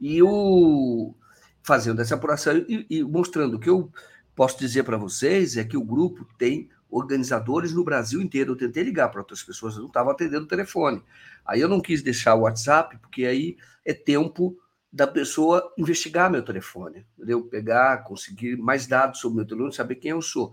E 0.00 0.22
o 0.22 1.14
fazendo 1.62 2.02
essa 2.02 2.16
apuração 2.16 2.56
e, 2.68 2.86
e 2.90 3.04
mostrando 3.04 3.54
o 3.56 3.60
que 3.60 3.70
eu 3.70 3.90
posso 4.34 4.58
dizer 4.58 4.82
para 4.82 4.96
vocês 4.96 5.56
é 5.56 5.64
que 5.64 5.76
o 5.76 5.84
grupo 5.84 6.26
tem 6.36 6.68
organizadores 6.90 7.72
no 7.72 7.84
Brasil 7.84 8.20
inteiro. 8.20 8.52
Eu 8.52 8.56
tentei 8.56 8.82
ligar 8.82 9.08
para 9.10 9.20
outras 9.20 9.42
pessoas, 9.42 9.76
não 9.76 9.86
estava 9.86 10.12
atendendo 10.12 10.44
o 10.44 10.48
telefone. 10.48 11.02
Aí 11.44 11.60
eu 11.60 11.68
não 11.68 11.80
quis 11.80 12.02
deixar 12.02 12.34
o 12.34 12.42
WhatsApp, 12.42 12.98
porque 12.98 13.24
aí 13.24 13.56
é 13.84 13.94
tempo 13.94 14.56
da 14.92 15.06
pessoa 15.06 15.72
investigar 15.78 16.30
meu 16.30 16.44
telefone, 16.44 17.06
entendeu? 17.16 17.42
Pegar, 17.44 18.04
conseguir 18.04 18.56
mais 18.58 18.86
dados 18.86 19.20
sobre 19.20 19.38
meu 19.38 19.46
telefone, 19.46 19.72
saber 19.72 19.94
quem 19.94 20.10
eu 20.10 20.20
sou. 20.20 20.52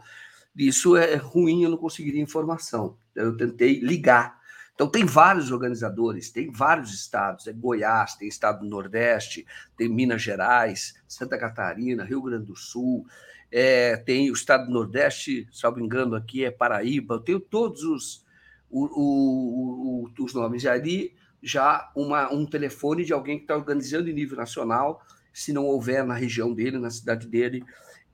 Isso 0.55 0.95
é 0.97 1.15
ruim, 1.15 1.63
eu 1.63 1.69
não 1.69 1.77
conseguiria 1.77 2.21
informação. 2.21 2.97
Então, 3.11 3.23
Eu 3.25 3.37
tentei 3.37 3.79
ligar. 3.79 4.39
Então, 4.73 4.87
tem 4.89 5.05
vários 5.05 5.51
organizadores, 5.51 6.29
tem 6.29 6.51
vários 6.51 6.93
estados. 6.93 7.47
É 7.47 7.53
Goiás, 7.53 8.15
tem 8.15 8.27
estado 8.27 8.61
do 8.61 8.65
Nordeste, 8.65 9.45
tem 9.77 9.89
Minas 9.89 10.21
Gerais, 10.21 10.93
Santa 11.07 11.37
Catarina, 11.37 12.05
Rio 12.05 12.21
Grande 12.21 12.45
do 12.45 12.55
Sul, 12.55 13.05
é, 13.51 13.97
tem 13.97 14.29
o 14.29 14.33
estado 14.33 14.67
do 14.67 14.71
Nordeste, 14.71 15.47
salvo 15.51 15.79
engano, 15.81 16.15
aqui 16.15 16.45
é 16.45 16.51
Paraíba. 16.51 17.15
Eu 17.15 17.19
tenho 17.19 17.39
todos 17.39 17.83
os, 17.83 18.25
o- 18.69 18.85
o- 18.85 20.03
o- 20.05 20.23
os 20.23 20.33
nomes. 20.33 20.63
E 20.63 20.69
ali 20.69 21.13
já 21.43 21.91
uma, 21.95 22.31
um 22.33 22.45
telefone 22.45 23.03
de 23.03 23.11
alguém 23.11 23.37
que 23.37 23.43
está 23.43 23.55
organizando 23.57 24.09
em 24.09 24.13
nível 24.13 24.37
nacional. 24.37 25.01
Se 25.33 25.51
não 25.51 25.65
houver 25.65 26.05
na 26.05 26.13
região 26.13 26.53
dele, 26.53 26.77
na 26.79 26.89
cidade 26.89 27.27
dele, 27.27 27.63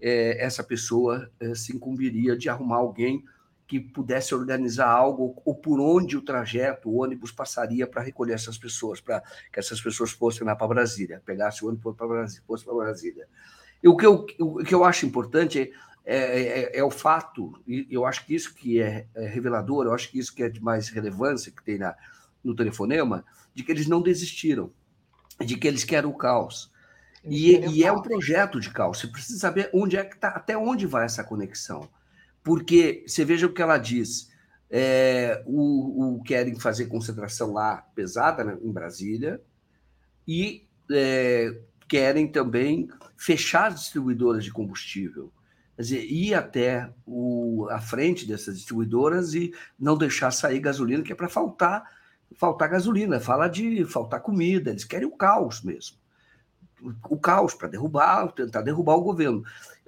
é, 0.05 0.45
essa 0.45 0.63
pessoa 0.63 1.31
é, 1.39 1.55
se 1.55 1.75
incumbiria 1.75 2.37
de 2.37 2.47
arrumar 2.47 2.75
alguém 2.75 3.25
que 3.65 3.79
pudesse 3.79 4.35
organizar 4.35 4.87
algo 4.87 5.41
ou 5.43 5.55
por 5.55 5.79
onde 5.79 6.15
o 6.15 6.21
trajeto, 6.21 6.87
o 6.87 7.01
ônibus 7.01 7.31
passaria 7.31 7.87
para 7.87 8.03
recolher 8.03 8.33
essas 8.33 8.55
pessoas, 8.55 9.01
para 9.01 9.23
que 9.51 9.59
essas 9.59 9.81
pessoas 9.81 10.11
fossem 10.11 10.45
lá 10.45 10.55
para 10.55 10.67
Brasília, 10.67 11.23
pegasse 11.25 11.65
o 11.65 11.69
ônibus 11.69 11.95
para 11.95 12.05
Brasília, 12.05 12.43
fosse 12.45 12.63
para 12.63 12.75
Brasília. 12.75 13.27
E 13.81 13.87
o 13.87 13.97
que 13.97 14.05
eu, 14.05 14.27
o 14.39 14.63
que 14.63 14.75
eu 14.75 14.83
acho 14.83 15.07
importante 15.07 15.73
é, 16.05 16.15
é, 16.15 16.59
é, 16.59 16.77
é 16.77 16.83
o 16.83 16.91
fato, 16.91 17.59
e 17.67 17.87
eu 17.89 18.05
acho 18.05 18.27
que 18.27 18.35
isso 18.35 18.53
que 18.53 18.79
é, 18.79 19.07
é 19.15 19.25
revelador, 19.25 19.87
eu 19.87 19.93
acho 19.93 20.11
que 20.11 20.19
isso 20.19 20.35
que 20.35 20.43
é 20.43 20.49
de 20.49 20.61
mais 20.61 20.89
relevância 20.89 21.51
que 21.51 21.63
tem 21.63 21.79
na, 21.79 21.95
no 22.43 22.55
telefonema, 22.55 23.25
de 23.55 23.63
que 23.63 23.71
eles 23.71 23.87
não 23.87 24.03
desistiram, 24.03 24.71
de 25.43 25.57
que 25.57 25.67
eles 25.67 25.83
querem 25.83 26.07
o 26.07 26.13
caos. 26.13 26.71
E, 27.27 27.57
e 27.67 27.83
é 27.83 27.91
um 27.91 28.01
projeto 28.01 28.59
de 28.59 28.69
caos. 28.69 28.99
Você 28.99 29.07
precisa 29.07 29.39
saber 29.39 29.69
onde 29.73 29.97
é 29.97 30.03
que 30.03 30.17
tá, 30.17 30.29
até 30.29 30.57
onde 30.57 30.85
vai 30.85 31.05
essa 31.05 31.23
conexão. 31.23 31.89
Porque 32.43 33.03
você 33.07 33.25
veja 33.25 33.47
o 33.47 33.53
que 33.53 33.61
ela 33.61 33.77
diz. 33.77 34.29
É, 34.69 35.43
o, 35.45 36.17
o 36.17 36.23
querem 36.23 36.59
fazer 36.59 36.87
concentração 36.87 37.53
lá 37.53 37.77
pesada 37.95 38.43
né, 38.43 38.57
em 38.61 38.71
Brasília 38.71 39.39
e 40.27 40.67
é, 40.91 41.55
querem 41.87 42.27
também 42.27 42.87
fechar 43.17 43.73
distribuidoras 43.73 44.43
de 44.43 44.51
combustível. 44.51 45.31
Quer 45.75 45.81
dizer, 45.81 46.05
ir 46.05 46.33
até 46.33 46.89
o, 47.05 47.67
a 47.69 47.79
frente 47.79 48.27
dessas 48.27 48.55
distribuidoras 48.57 49.33
e 49.33 49.53
não 49.77 49.97
deixar 49.97 50.31
sair 50.31 50.59
gasolina, 50.59 51.03
que 51.03 51.11
é 51.11 51.15
para 51.15 51.27
faltar, 51.27 51.83
faltar 52.35 52.69
gasolina. 52.69 53.19
Fala 53.19 53.47
de 53.47 53.83
faltar 53.85 54.21
comida, 54.21 54.71
eles 54.71 54.85
querem 54.85 55.07
o 55.07 55.15
caos 55.15 55.61
mesmo. 55.61 55.97
O 57.09 57.17
caos 57.17 57.53
para 57.53 57.67
derrubar, 57.67 58.31
tentar 58.31 58.61
derrubar 58.61 58.95
o 58.95 59.01
governo. 59.01 59.43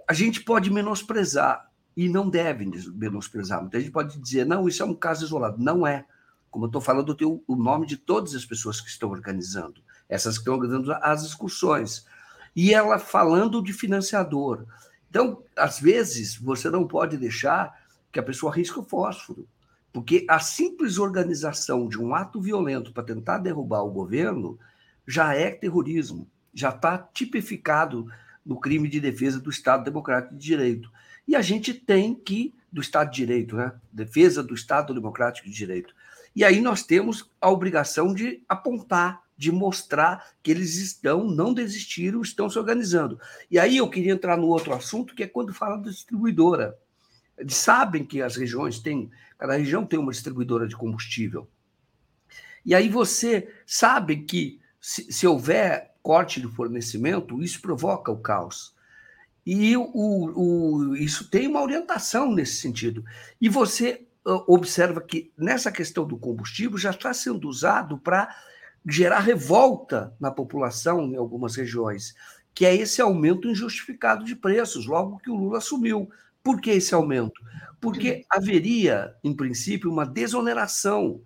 A 0.07 0.13
gente 0.13 0.41
pode 0.41 0.69
menosprezar, 0.69 1.67
e 1.97 2.07
não 2.07 2.29
deve 2.29 2.69
menosprezar. 2.93 3.59
Muita 3.59 3.79
gente 3.79 3.91
pode 3.91 4.19
dizer, 4.19 4.45
não, 4.45 4.67
isso 4.67 4.83
é 4.83 4.85
um 4.85 4.93
caso 4.93 5.25
isolado. 5.25 5.57
Não 5.57 5.85
é. 5.85 6.05
Como 6.51 6.65
eu 6.65 6.67
estou 6.67 6.79
falando, 6.79 7.11
eu 7.11 7.15
tenho 7.15 7.43
o 7.47 7.55
nome 7.55 7.87
de 7.87 7.97
todas 7.97 8.35
as 8.35 8.45
pessoas 8.45 8.79
que 8.79 8.87
estão 8.87 9.09
organizando, 9.09 9.81
essas 10.07 10.35
que 10.35 10.41
estão 10.41 10.53
organizando 10.53 10.93
as 11.01 11.23
discussões. 11.23 12.05
E 12.55 12.71
ela 12.71 12.99
falando 12.99 13.63
de 13.63 13.73
financiador. 13.73 14.65
Então, 15.09 15.41
às 15.55 15.79
vezes, 15.79 16.35
você 16.35 16.69
não 16.69 16.87
pode 16.87 17.17
deixar 17.17 17.73
que 18.11 18.19
a 18.19 18.23
pessoa 18.23 18.53
risque 18.53 18.77
o 18.77 18.83
fósforo, 18.83 19.47
porque 19.91 20.23
a 20.29 20.39
simples 20.39 20.99
organização 20.99 21.87
de 21.87 21.99
um 21.99 22.13
ato 22.13 22.39
violento 22.39 22.93
para 22.93 23.03
tentar 23.03 23.39
derrubar 23.39 23.81
o 23.81 23.91
governo 23.91 24.59
já 25.07 25.33
é 25.33 25.49
terrorismo, 25.49 26.29
já 26.57 26.69
está 26.69 26.97
tipificado 26.97 28.07
no 28.45 28.59
crime 28.59 28.88
de 28.88 28.99
defesa 28.99 29.39
do 29.39 29.49
Estado 29.49 29.84
Democrático 29.84 30.35
de 30.35 30.43
Direito. 30.43 30.91
E 31.27 31.35
a 31.35 31.41
gente 31.41 31.73
tem 31.73 32.15
que, 32.15 32.53
do 32.71 32.81
Estado 32.81 33.11
de 33.11 33.17
Direito, 33.17 33.55
né? 33.55 33.73
defesa 33.91 34.41
do 34.41 34.53
Estado 34.53 34.93
Democrático 34.93 35.47
de 35.47 35.53
Direito. 35.53 35.93
E 36.35 36.43
aí 36.43 36.61
nós 36.61 36.84
temos 36.84 37.29
a 37.41 37.49
obrigação 37.49 38.13
de 38.13 38.43
apontar 38.47 39.21
de 39.38 39.51
mostrar 39.51 40.31
que 40.41 40.49
eles 40.49 40.77
estão, 40.77 41.23
não 41.23 41.53
desistiram, 41.53 42.21
estão 42.21 42.49
se 42.49 42.57
organizando. 42.57 43.19
E 43.51 43.59
aí 43.59 43.77
eu 43.77 43.88
queria 43.88 44.13
entrar 44.13 44.35
no 44.35 44.47
outro 44.47 44.73
assunto, 44.73 45.13
que 45.13 45.23
é 45.23 45.27
quando 45.27 45.53
fala 45.53 45.77
da 45.77 45.91
distribuidora. 45.91 46.77
Eles 47.38 47.55
sabem 47.55 48.03
que 48.03 48.19
as 48.19 48.35
regiões 48.35 48.79
têm, 48.79 49.11
cada 49.38 49.53
região 49.53 49.85
tem 49.85 49.99
uma 49.99 50.11
distribuidora 50.11 50.67
de 50.67 50.75
combustível. 50.75 51.47
E 52.65 52.73
aí 52.73 52.89
você 52.89 53.53
sabe 53.65 54.23
que 54.23 54.59
se, 54.81 55.11
se 55.11 55.27
houver 55.27 55.93
corte 56.07 56.39
de 56.39 56.47
fornecimento, 56.47 57.43
isso 57.43 57.61
provoca 57.61 58.09
o 58.09 58.17
caos. 58.17 58.73
E 59.45 59.75
o, 59.75 59.84
o, 59.93 60.95
isso 60.95 61.29
tem 61.29 61.49
uma 61.49 61.61
orientação 61.61 62.31
nesse 62.34 62.61
sentido. 62.61 63.03
E 63.41 63.49
você 63.49 64.07
uh, 64.25 64.41
observa 64.47 65.01
que 65.01 65.34
nessa 65.38 65.69
questão 65.69 66.07
do 66.07 66.17
combustível 66.17 66.77
já 66.77 66.91
está 66.91 67.13
sendo 67.13 67.49
usado 67.49 67.97
para 67.97 68.34
gerar 68.88 69.19
revolta 69.19 70.15
na 70.17 70.31
população 70.31 71.03
em 71.07 71.17
algumas 71.17 71.57
regiões, 71.57 72.15
que 72.53 72.65
é 72.65 72.73
esse 72.73 73.01
aumento 73.01 73.49
injustificado 73.49 74.23
de 74.23 74.34
preços, 74.34 74.85
logo 74.85 75.17
que 75.17 75.29
o 75.29 75.35
Lula 75.35 75.57
assumiu. 75.57 76.09
Por 76.41 76.61
que 76.61 76.69
esse 76.69 76.95
aumento? 76.95 77.41
Porque 77.81 78.25
haveria, 78.29 79.13
em 79.21 79.35
princípio, 79.35 79.91
uma 79.91 80.05
desoneração, 80.05 81.19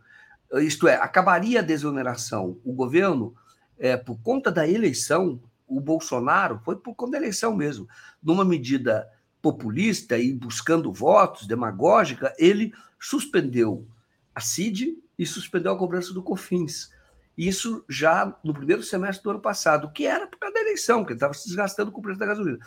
isto 0.56 0.88
é, 0.88 0.96
acabaria 0.96 1.60
a 1.60 1.64
desoneração. 1.64 2.60
O 2.66 2.74
governo, 2.74 3.36
é, 3.82 3.98
por 3.98 4.22
conta 4.22 4.52
da 4.52 4.68
eleição, 4.68 5.42
o 5.68 5.82
Bolsonaro, 5.82 6.62
foi 6.64 6.76
por 6.76 6.94
conta 6.94 7.14
da 7.14 7.18
eleição 7.18 7.56
mesmo, 7.56 7.90
numa 8.22 8.46
medida 8.46 9.10
populista 9.42 10.20
e 10.20 10.32
buscando 10.32 10.94
votos, 10.94 11.48
demagógica, 11.48 12.32
ele 12.38 12.72
suspendeu 13.00 13.88
a 14.36 14.40
CID 14.40 15.00
e 15.18 15.26
suspendeu 15.26 15.72
a 15.72 15.78
cobrança 15.78 16.14
do 16.14 16.22
COFINS. 16.22 16.92
Isso 17.36 17.84
já 17.90 18.38
no 18.44 18.54
primeiro 18.54 18.84
semestre 18.84 19.24
do 19.24 19.32
ano 19.32 19.40
passado, 19.40 19.92
que 19.92 20.06
era 20.06 20.28
por 20.28 20.38
causa 20.38 20.54
da 20.54 20.62
eleição, 20.62 21.04
que 21.04 21.14
ele 21.14 21.18
estava 21.18 21.34
se 21.34 21.48
desgastando 21.48 21.92
com 21.92 22.00
o 22.00 22.04
preço 22.04 22.20
da 22.20 22.28
gasolina. 22.28 22.60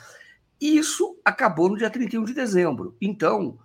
Isso 0.60 1.16
acabou 1.24 1.68
no 1.68 1.76
dia 1.76 1.90
31 1.90 2.24
de 2.24 2.34
dezembro. 2.34 2.96
Então, 3.00 3.56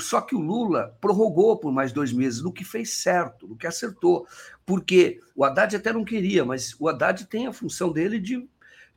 só 0.00 0.20
que 0.20 0.34
o 0.34 0.40
Lula 0.40 0.96
prorrogou 1.00 1.56
por 1.58 1.72
mais 1.72 1.92
dois 1.92 2.12
meses, 2.12 2.42
no 2.42 2.52
que 2.52 2.64
fez 2.64 2.94
certo, 2.94 3.46
no 3.48 3.56
que 3.56 3.66
acertou. 3.66 4.26
Porque 4.64 5.20
o 5.34 5.44
Haddad 5.44 5.74
até 5.74 5.92
não 5.92 6.04
queria, 6.04 6.44
mas 6.44 6.76
o 6.78 6.88
Haddad 6.88 7.26
tem 7.26 7.46
a 7.46 7.52
função 7.52 7.90
dele 7.90 8.18
de, 8.18 8.46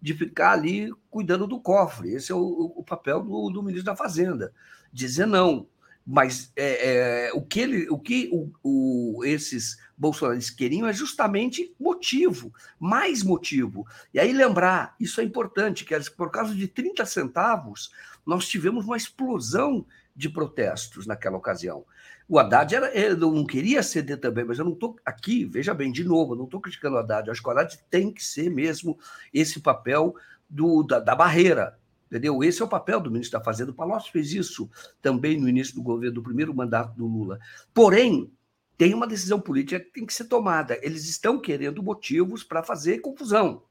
de 0.01 0.13
ficar 0.13 0.51
ali 0.51 0.91
cuidando 1.09 1.47
do 1.47 1.59
cofre. 1.59 2.13
Esse 2.13 2.31
é 2.31 2.35
o, 2.35 2.73
o 2.75 2.83
papel 2.83 3.21
do, 3.21 3.49
do 3.49 3.63
ministro 3.63 3.85
da 3.85 3.95
Fazenda. 3.95 4.53
Dizer 4.91 5.25
não. 5.25 5.67
Mas 6.05 6.51
é, 6.55 7.27
é, 7.27 7.33
o 7.33 7.41
que, 7.41 7.59
ele, 7.59 7.87
o 7.89 7.97
que 7.97 8.29
o, 8.33 8.51
o, 8.63 9.23
esses 9.23 9.77
bolsonaristas 9.95 10.53
queriam 10.53 10.87
é 10.87 10.93
justamente 10.93 11.73
motivo, 11.79 12.51
mais 12.79 13.21
motivo. 13.21 13.85
E 14.11 14.19
aí 14.19 14.33
lembrar, 14.33 14.95
isso 14.99 15.21
é 15.21 15.23
importante, 15.23 15.85
que 15.85 15.97
por 16.11 16.31
causa 16.31 16.55
de 16.55 16.67
30 16.67 17.05
centavos, 17.05 17.91
nós 18.25 18.47
tivemos 18.47 18.85
uma 18.85 18.97
explosão 18.97 19.85
de 20.15 20.29
protestos 20.29 21.05
naquela 21.05 21.38
ocasião. 21.38 21.85
O 22.27 22.39
Haddad 22.39 22.73
era, 22.73 22.97
ele 22.97 23.15
não 23.15 23.45
queria 23.45 23.83
ceder 23.83 24.19
também, 24.19 24.45
mas 24.45 24.59
eu 24.59 24.65
não 24.65 24.73
estou 24.73 24.95
aqui, 25.05 25.45
veja 25.45 25.73
bem, 25.73 25.91
de 25.91 26.03
novo, 26.03 26.35
não 26.35 26.45
estou 26.45 26.61
criticando 26.61 26.95
o 26.95 26.99
Haddad, 26.99 27.27
eu 27.27 27.31
acho 27.31 27.41
que 27.41 27.47
o 27.47 27.51
Haddad 27.51 27.79
tem 27.89 28.11
que 28.11 28.23
ser 28.23 28.49
mesmo 28.49 28.97
esse 29.33 29.59
papel 29.59 30.15
do, 30.49 30.83
da, 30.83 30.99
da 30.99 31.15
barreira, 31.15 31.77
Entendeu? 32.11 32.43
Esse 32.43 32.61
é 32.61 32.65
o 32.65 32.67
papel 32.67 32.99
do 32.99 33.09
ministro 33.09 33.39
da 33.39 33.45
Fazenda. 33.45 33.71
O 33.71 33.73
Palocci 33.73 34.11
fez 34.11 34.33
isso 34.33 34.69
também 35.01 35.39
no 35.39 35.47
início 35.47 35.73
do 35.73 35.81
governo, 35.81 36.15
do 36.15 36.21
primeiro 36.21 36.53
mandato 36.53 36.93
do 36.93 37.07
Lula. 37.07 37.39
Porém, 37.73 38.29
tem 38.77 38.93
uma 38.93 39.07
decisão 39.07 39.39
política 39.39 39.79
que 39.79 39.93
tem 39.93 40.05
que 40.05 40.13
ser 40.13 40.25
tomada. 40.25 40.77
Eles 40.81 41.07
estão 41.07 41.39
querendo 41.39 41.81
motivos 41.81 42.43
para 42.43 42.61
fazer 42.61 42.99
confusão. 42.99 43.63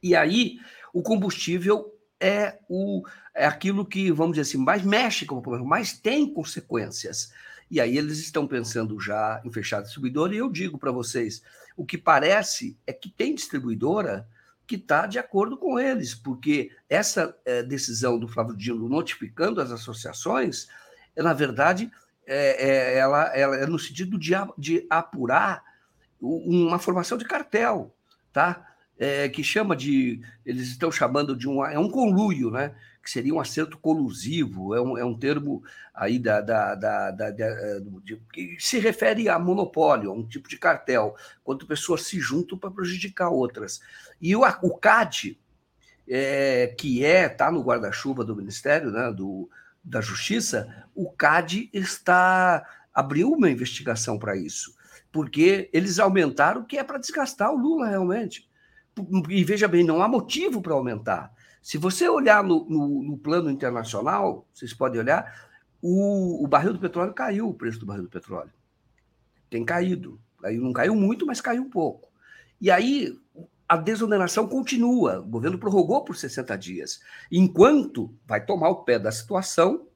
E 0.00 0.14
aí, 0.14 0.58
o 0.94 1.02
combustível 1.02 1.91
é, 2.22 2.58
o, 2.68 3.02
é 3.34 3.44
aquilo 3.44 3.84
que, 3.84 4.12
vamos 4.12 4.36
dizer 4.36 4.42
assim, 4.42 4.64
mais 4.64 4.82
mexe 4.82 5.26
com 5.26 5.36
o 5.36 5.42
problema, 5.42 5.66
mais 5.66 5.92
tem 5.92 6.32
consequências. 6.32 7.32
E 7.68 7.80
aí 7.80 7.98
eles 7.98 8.18
estão 8.18 8.46
pensando 8.46 9.00
já 9.00 9.42
em 9.44 9.50
fechar 9.50 9.78
a 9.78 9.82
distribuidora, 9.82 10.32
e 10.32 10.38
eu 10.38 10.48
digo 10.48 10.78
para 10.78 10.92
vocês, 10.92 11.42
o 11.76 11.84
que 11.84 11.98
parece 11.98 12.78
é 12.86 12.92
que 12.92 13.10
tem 13.10 13.34
distribuidora 13.34 14.28
que 14.66 14.76
está 14.76 15.06
de 15.06 15.18
acordo 15.18 15.56
com 15.56 15.78
eles, 15.78 16.14
porque 16.14 16.70
essa 16.88 17.36
é, 17.44 17.62
decisão 17.62 18.18
do 18.18 18.28
Flávio 18.28 18.56
Dino 18.56 18.88
notificando 18.88 19.60
as 19.60 19.72
associações, 19.72 20.68
é, 21.16 21.22
na 21.22 21.32
verdade, 21.32 21.90
é, 22.24 22.68
é, 22.68 22.98
ela, 22.98 23.24
ela 23.36 23.56
é 23.56 23.66
no 23.66 23.78
sentido 23.78 24.16
de, 24.16 24.32
de 24.56 24.86
apurar 24.88 25.64
uma 26.20 26.78
formação 26.78 27.18
de 27.18 27.24
cartel, 27.24 27.92
tá? 28.32 28.71
É, 29.04 29.28
que 29.28 29.42
chama 29.42 29.74
de, 29.74 30.20
eles 30.46 30.68
estão 30.68 30.92
chamando 30.92 31.34
de 31.34 31.48
um, 31.48 31.64
é 31.64 31.78
um 31.78 31.90
conluio, 31.90 32.52
né? 32.52 32.72
que 33.02 33.10
seria 33.10 33.34
um 33.34 33.40
acerto 33.40 33.76
colusivo, 33.78 34.74
é 34.74 34.80
um, 34.80 34.96
é 34.96 35.04
um 35.04 35.18
termo 35.18 35.62
aí 35.92 36.18
da, 36.18 36.40
da, 36.40 36.74
da, 36.74 37.10
da, 37.10 37.28
eh, 37.28 37.80
de, 38.04 38.16
que 38.32 38.56
se 38.60 38.78
refere 38.78 39.28
a 39.28 39.38
monopólio, 39.38 40.10
a 40.10 40.14
um 40.14 40.24
tipo 40.24 40.48
de 40.48 40.56
cartel, 40.56 41.16
quando 41.42 41.66
pessoas 41.66 42.02
se 42.02 42.20
juntam 42.20 42.56
para 42.56 42.70
prejudicar 42.70 43.28
outras. 43.28 43.80
E 44.20 44.36
o, 44.36 44.42
o 44.62 44.78
CAD, 44.78 45.36
é, 46.08 46.68
que 46.78 47.04
é 47.04 47.26
está 47.26 47.50
no 47.50 47.62
guarda-chuva 47.62 48.24
do 48.24 48.36
Ministério 48.36 48.92
né, 48.92 49.12
do, 49.12 49.50
da 49.82 50.00
Justiça, 50.00 50.86
o 50.94 51.10
CAD 51.10 51.70
está 51.72 52.64
abriu 52.94 53.32
uma 53.32 53.50
investigação 53.50 54.18
para 54.18 54.36
isso, 54.36 54.76
porque 55.10 55.68
eles 55.72 55.98
aumentaram 55.98 56.60
o 56.60 56.64
que 56.64 56.78
é 56.78 56.84
para 56.84 56.98
desgastar 56.98 57.50
o 57.50 57.56
Lula 57.56 57.88
realmente. 57.88 58.48
E 59.28 59.44
veja 59.44 59.66
bem, 59.66 59.84
não 59.84 60.02
há 60.02 60.08
motivo 60.08 60.60
para 60.60 60.74
aumentar. 60.74 61.32
Se 61.62 61.78
você 61.78 62.08
olhar 62.08 62.42
no, 62.42 62.64
no, 62.68 63.02
no, 63.02 63.16
plano 63.16 63.50
internacional, 63.50 64.46
vocês 64.52 64.74
podem 64.74 65.00
olhar, 65.00 65.48
o, 65.80 66.44
o, 66.44 66.46
barril 66.46 66.72
do 66.72 66.78
petróleo 66.78 67.14
caiu, 67.14 67.48
o 67.48 67.54
preço 67.54 67.78
do 67.78 67.86
barril 67.86 68.02
do 68.02 68.10
petróleo. 68.10 68.52
Tem 69.48 69.64
caído. 69.64 70.20
Aí 70.42 70.58
não 70.58 70.72
caiu 70.72 70.94
muito, 70.94 71.24
mas 71.24 71.40
caiu 71.40 71.62
um 71.62 71.70
pouco. 71.70 72.08
E 72.60 72.70
aí 72.70 73.16
a 73.68 73.76
desoneração 73.76 74.46
continua. 74.46 75.20
O 75.20 75.26
governo 75.26 75.58
prorrogou 75.58 76.04
por 76.04 76.16
60 76.16 76.56
dias, 76.58 77.00
enquanto 77.30 78.14
vai 78.26 78.44
tomar 78.44 78.68
o 78.68 78.84
pé 78.84 78.98
da 78.98 79.10
situação 79.10 79.86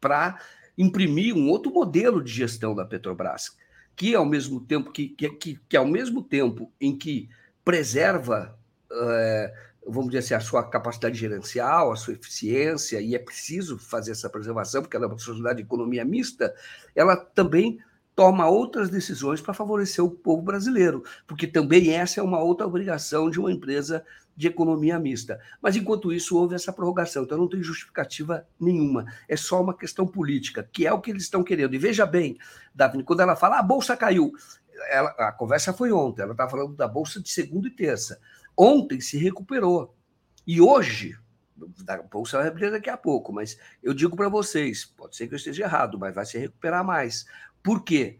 para 0.00 0.38
imprimir 0.76 1.34
um 1.34 1.48
outro 1.48 1.72
modelo 1.72 2.22
de 2.22 2.32
gestão 2.32 2.74
da 2.74 2.84
Petrobras, 2.84 3.56
que 3.96 4.14
ao 4.14 4.24
mesmo 4.24 4.60
tempo 4.60 4.92
que, 4.92 5.08
que, 5.08 5.28
que, 5.30 5.60
que 5.68 5.76
ao 5.76 5.86
mesmo 5.86 6.22
tempo 6.22 6.72
em 6.80 6.96
que 6.96 7.28
preserva 7.64 8.58
é, 8.92 9.54
vamos 9.86 10.10
dizer 10.10 10.18
assim, 10.18 10.34
a 10.34 10.40
sua 10.40 10.62
capacidade 10.62 11.18
gerencial, 11.18 11.92
a 11.92 11.96
sua 11.96 12.14
eficiência, 12.14 13.00
e 13.00 13.14
é 13.14 13.18
preciso 13.18 13.78
fazer 13.78 14.12
essa 14.12 14.28
preservação, 14.28 14.82
porque 14.82 14.96
ela 14.96 15.06
é 15.06 15.08
uma 15.08 15.18
sociedade 15.18 15.56
de 15.58 15.62
economia 15.62 16.04
mista, 16.04 16.54
ela 16.94 17.16
também 17.16 17.78
toma 18.14 18.48
outras 18.48 18.90
decisões 18.90 19.40
para 19.40 19.54
favorecer 19.54 20.04
o 20.04 20.10
povo 20.10 20.42
brasileiro, 20.42 21.02
porque 21.26 21.46
também 21.46 21.94
essa 21.94 22.20
é 22.20 22.22
uma 22.22 22.40
outra 22.40 22.66
obrigação 22.66 23.30
de 23.30 23.40
uma 23.40 23.50
empresa 23.50 24.04
de 24.36 24.46
economia 24.46 24.98
mista. 24.98 25.40
Mas 25.60 25.76
enquanto 25.76 26.12
isso 26.12 26.36
houve 26.36 26.54
essa 26.54 26.72
prorrogação, 26.72 27.24
então 27.24 27.38
não 27.38 27.48
tem 27.48 27.62
justificativa 27.62 28.46
nenhuma. 28.58 29.06
É 29.28 29.36
só 29.36 29.62
uma 29.62 29.76
questão 29.76 30.06
política, 30.06 30.68
que 30.70 30.86
é 30.86 30.92
o 30.92 31.00
que 31.00 31.10
eles 31.10 31.24
estão 31.24 31.42
querendo. 31.42 31.74
E 31.74 31.78
veja 31.78 32.06
bem, 32.06 32.38
Davi, 32.74 33.02
quando 33.02 33.20
ela 33.20 33.36
fala 33.36 33.56
ah, 33.56 33.60
a 33.60 33.62
bolsa 33.62 33.96
caiu, 33.96 34.32
ela, 34.88 35.10
a 35.18 35.32
conversa 35.32 35.72
foi 35.72 35.92
ontem, 35.92 36.22
ela 36.22 36.32
está 36.32 36.48
falando 36.48 36.74
da 36.74 36.88
bolsa 36.88 37.20
de 37.20 37.30
segunda 37.30 37.68
e 37.68 37.70
terça. 37.70 38.20
ontem 38.56 39.00
se 39.00 39.16
recuperou. 39.18 39.94
E 40.46 40.60
hoje, 40.60 41.16
pouco 42.10 42.28
você 42.28 42.36
vai 42.36 42.48
abrir 42.48 42.70
daqui 42.70 42.90
a 42.90 42.96
pouco, 42.96 43.32
mas 43.32 43.58
eu 43.82 43.92
digo 43.92 44.16
para 44.16 44.28
vocês, 44.28 44.84
pode 44.84 45.16
ser 45.16 45.28
que 45.28 45.34
eu 45.34 45.36
esteja 45.36 45.64
errado, 45.64 45.98
mas 45.98 46.14
vai 46.14 46.24
se 46.24 46.38
recuperar 46.38 46.84
mais. 46.84 47.26
Por 47.62 47.82
quê? 47.82 48.18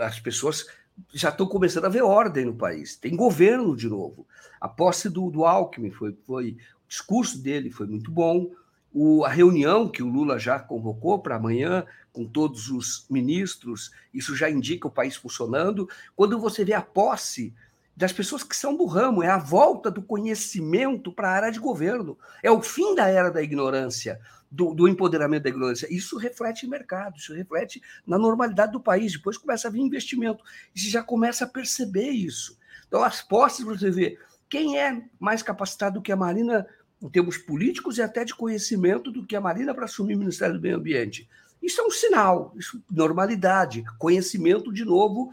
As 0.00 0.18
pessoas 0.20 0.66
já 1.12 1.28
estão 1.28 1.46
começando 1.46 1.84
a 1.84 1.90
ver 1.90 2.02
ordem 2.02 2.44
no 2.44 2.54
país. 2.54 2.96
Tem 2.96 3.14
governo 3.14 3.76
de 3.76 3.88
novo. 3.88 4.26
A 4.60 4.68
posse 4.68 5.08
do, 5.08 5.30
do 5.30 5.44
Alckmin 5.44 5.90
foi, 5.90 6.16
foi. 6.26 6.56
O 6.84 6.88
discurso 6.88 7.38
dele 7.40 7.70
foi 7.70 7.86
muito 7.86 8.10
bom. 8.10 8.50
O, 8.92 9.24
a 9.24 9.28
reunião 9.28 9.88
que 9.88 10.02
o 10.02 10.08
Lula 10.08 10.38
já 10.38 10.58
convocou 10.58 11.18
para 11.18 11.36
amanhã, 11.36 11.84
com 12.18 12.24
todos 12.24 12.68
os 12.68 13.06
ministros, 13.08 13.92
isso 14.12 14.34
já 14.34 14.50
indica 14.50 14.88
o 14.88 14.90
país 14.90 15.14
funcionando. 15.14 15.88
Quando 16.16 16.36
você 16.36 16.64
vê 16.64 16.72
a 16.72 16.82
posse 16.82 17.54
das 17.96 18.12
pessoas 18.12 18.42
que 18.42 18.56
são 18.56 18.76
do 18.76 18.86
ramo, 18.86 19.22
é 19.22 19.28
a 19.28 19.38
volta 19.38 19.88
do 19.88 20.02
conhecimento 20.02 21.12
para 21.12 21.28
a 21.28 21.32
área 21.32 21.52
de 21.52 21.60
governo, 21.60 22.18
é 22.42 22.50
o 22.50 22.60
fim 22.60 22.96
da 22.96 23.06
era 23.06 23.30
da 23.30 23.40
ignorância, 23.40 24.20
do, 24.50 24.74
do, 24.74 24.88
empoderamento 24.88 25.44
da 25.44 25.48
ignorância. 25.48 25.86
Isso 25.88 26.18
reflete 26.18 26.66
em 26.66 26.68
mercado, 26.68 27.18
isso 27.18 27.32
reflete 27.32 27.80
na 28.04 28.18
normalidade 28.18 28.72
do 28.72 28.80
país. 28.80 29.12
Depois 29.12 29.38
começa 29.38 29.68
a 29.68 29.70
vir 29.70 29.80
investimento, 29.80 30.42
e 30.74 30.80
você 30.80 30.88
já 30.88 31.02
começa 31.04 31.44
a 31.44 31.48
perceber 31.48 32.10
isso. 32.10 32.58
Então, 32.88 33.04
as 33.04 33.22
posses, 33.22 33.64
você 33.64 33.92
vê 33.92 34.18
quem 34.50 34.76
é 34.76 35.04
mais 35.20 35.40
capacitado 35.40 36.00
do 36.00 36.02
que 36.02 36.10
a 36.10 36.16
Marina, 36.16 36.66
em 37.00 37.08
termos 37.08 37.38
políticos 37.38 37.96
e 37.98 38.02
até 38.02 38.24
de 38.24 38.34
conhecimento, 38.34 39.12
do 39.12 39.24
que 39.24 39.36
a 39.36 39.40
Marina 39.40 39.72
para 39.72 39.84
assumir 39.84 40.16
o 40.16 40.18
Ministério 40.18 40.56
do 40.56 40.60
Meio 40.60 40.78
Ambiente. 40.78 41.28
Isso 41.62 41.80
é 41.80 41.84
um 41.84 41.90
sinal, 41.90 42.52
isso 42.56 42.82
normalidade, 42.90 43.84
conhecimento, 43.98 44.72
de 44.72 44.84
novo, 44.84 45.30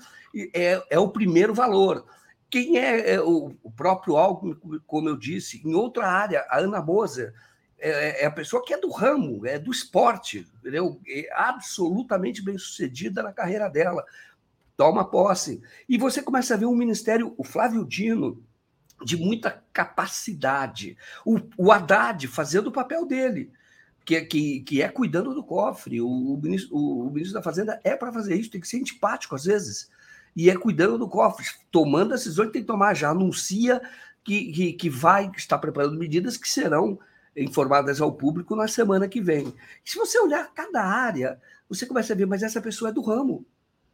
é, 0.54 0.84
é 0.90 1.00
o 1.00 1.10
primeiro 1.10 1.54
valor. 1.54 2.06
Quem 2.50 2.78
é, 2.78 3.14
é 3.14 3.22
o, 3.22 3.56
o, 3.64 3.72
próprio 3.72 4.18
Alckmin, 4.18 4.58
como 4.86 5.10
eu 5.10 5.18
disse, 5.18 5.62
em 5.66 5.74
outra 5.74 6.08
área, 6.08 6.46
a 6.50 6.60
Ana 6.60 6.82
Moser, 6.82 7.34
é, 7.78 8.24
é, 8.24 8.26
a 8.26 8.32
pessoa 8.32 8.64
que 8.64 8.74
é 8.74 8.80
do 8.80 8.90
ramo, 8.90 9.46
é 9.46 9.60
do 9.60 9.72
esporte, 9.72 10.48
entendeu? 10.60 11.00
É 11.08 11.28
absolutamente 11.34 12.42
bem 12.42 12.58
sucedida 12.58 13.22
na 13.22 13.34
carreira 13.34 13.70
dela. 13.70 14.04
Toma 14.78 15.10
posse. 15.10 15.62
E 15.88 15.98
você 15.98 16.22
começa 16.22 16.54
a 16.54 16.58
ver 16.58 16.66
um 16.66 16.76
ministério, 16.76 17.34
o 17.38 17.44
Flávio 17.44 17.86
Dino, 17.86 18.44
de 19.04 19.18
muita 19.18 19.64
capacidade. 19.74 20.98
O, 21.26 21.40
o 21.58 21.72
Haddad 21.72 22.28
fazendo 22.28 22.68
o 22.68 22.72
papel 22.72 23.06
dele, 23.06 23.52
que, 24.06 24.22
que, 24.22 24.60
que 24.62 24.82
é 24.82 24.88
cuidando 24.88 25.34
do 25.34 25.44
cofre. 25.44 26.00
O, 26.00 26.08
o, 26.08 26.38
ministro, 26.42 26.76
o, 26.76 27.08
o 27.08 27.12
ministro 27.12 27.34
da 27.34 27.42
Fazenda 27.42 27.80
é 27.84 27.96
para 27.96 28.14
fazer 28.14 28.36
isso, 28.36 28.52
tem 28.52 28.62
que 28.62 28.68
ser 28.68 28.78
antipático 28.78 29.36
às 29.36 29.46
vezes 29.46 29.90
e 30.36 30.50
é 30.50 30.58
cuidando 30.58 30.98
do 30.98 31.08
cofre, 31.08 31.46
tomando 31.72 32.10
decisões 32.10 32.48
que 32.48 32.54
tem 32.54 32.62
que 32.62 32.68
tomar, 32.68 32.94
já 32.94 33.10
anuncia 33.10 33.82
que, 34.24 34.52
que, 34.52 34.74
que 34.74 34.90
vai 34.90 35.32
estar 35.38 35.58
preparando 35.58 35.98
medidas 35.98 36.36
que 36.36 36.50
serão 36.50 37.00
informadas 37.36 38.02
ao 38.02 38.12
público 38.12 38.56
na 38.56 38.68
semana 38.68 39.08
que 39.08 39.22
vem. 39.22 39.54
E 39.86 39.90
se 39.90 39.98
você 39.98 40.20
olhar 40.20 40.54
cada 40.54 40.84
área, 40.84 41.40
você 41.70 41.86
começa 41.86 42.14
a 42.14 42.16
ver, 42.16 42.26
mas 42.26 42.44
essa 42.44 42.62
pessoa 42.62 42.90
é 42.90 42.94
do 42.94 43.02
ramo. 43.02 43.46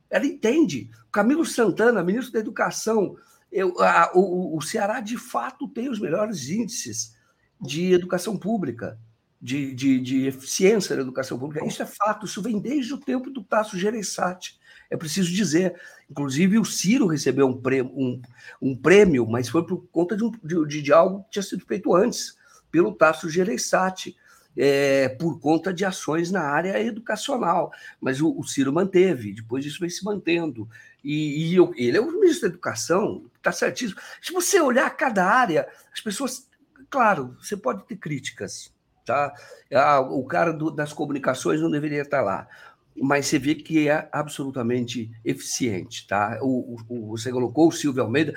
Ela 0.10 0.26
entende. 0.26 0.90
Camilo 1.12 1.46
Santana, 1.46 2.04
ministro 2.04 2.34
da 2.34 2.40
Educação, 2.40 3.16
eu, 3.52 3.80
a, 3.80 4.12
o, 4.14 4.58
o 4.58 4.62
Ceará 4.62 5.00
de 5.00 5.18
fato 5.18 5.68
tem 5.68 5.90
os 5.90 6.00
melhores 6.00 6.50
índices 6.50 7.16
de 7.60 7.94
educação 7.94 8.38
pública, 8.38 8.98
de, 9.42 9.74
de, 9.74 10.00
de 10.00 10.28
eficiência 10.28 10.96
da 10.96 11.02
educação 11.02 11.40
pública. 11.40 11.66
Isso 11.66 11.82
é 11.82 11.86
fato, 11.86 12.26
isso 12.26 12.42
vem 12.42 12.60
desde 12.60 12.94
o 12.94 12.98
tempo 12.98 13.32
do 13.32 13.44
Tasso 13.44 13.78
Gereissati. 13.78 14.60
É 14.90 14.96
preciso 14.96 15.34
dizer. 15.34 15.76
Inclusive, 16.10 16.60
o 16.60 16.66
Ciro 16.66 17.08
recebeu 17.08 17.48
um 17.48 17.60
prêmio, 17.60 17.92
um, 17.96 18.22
um 18.62 18.76
prêmio 18.76 19.26
mas 19.26 19.50
foi 19.50 19.66
por 19.66 19.88
conta 19.92 20.16
de, 20.16 20.24
um, 20.24 20.32
de, 20.44 20.82
de, 20.82 20.94
algo 20.94 21.24
que 21.24 21.32
tinha 21.32 21.44
sido 21.44 21.66
feito 21.66 21.96
antes, 21.96 22.38
pelo 22.70 22.94
Tasso 22.94 23.30
Gereissati, 23.30 24.16
é, 24.56 25.10
por 25.10 25.40
conta 25.40 25.74
de 25.74 25.86
ações 25.86 26.30
na 26.30 26.42
área 26.42 26.80
educacional. 26.80 27.72
Mas 28.00 28.22
o, 28.22 28.38
o 28.38 28.44
Ciro 28.44 28.72
manteve, 28.72 29.34
depois 29.34 29.66
isso 29.66 29.80
vem 29.80 29.90
se 29.90 30.04
mantendo. 30.04 30.70
E, 31.04 31.52
e 31.52 31.56
eu, 31.56 31.74
ele 31.76 31.98
é 31.98 32.02
o 32.02 32.12
ministro 32.12 32.42
da 32.42 32.48
Educação, 32.54 33.26
está 33.38 33.52
certíssimo. 33.52 34.00
Se 34.22 34.32
você 34.32 34.62
olhar 34.62 34.90
cada 34.92 35.26
área, 35.26 35.68
as 35.92 36.00
pessoas. 36.00 36.48
Claro, 36.90 37.38
você 37.40 37.56
pode 37.56 37.86
ter 37.86 37.96
críticas, 37.96 38.74
tá? 39.12 39.34
Ah, 39.74 40.00
o 40.02 40.26
cara 40.26 40.52
do, 40.52 40.72
das 40.72 40.94
comunicações 40.94 41.62
não 41.62 41.70
deveria 41.70 42.02
estar 42.02 42.22
lá 42.22 42.48
mas 42.96 43.28
você 43.28 43.40
vê 43.40 43.56
que 43.56 43.88
é 43.88 44.10
absolutamente 44.12 45.12
eficiente. 45.24 46.08
Tá? 46.08 46.40
O, 46.42 46.78
o, 46.88 47.08
você 47.08 47.32
colocou 47.32 47.68
o 47.68 47.72
Silvio 47.72 48.04
Almeida. 48.04 48.34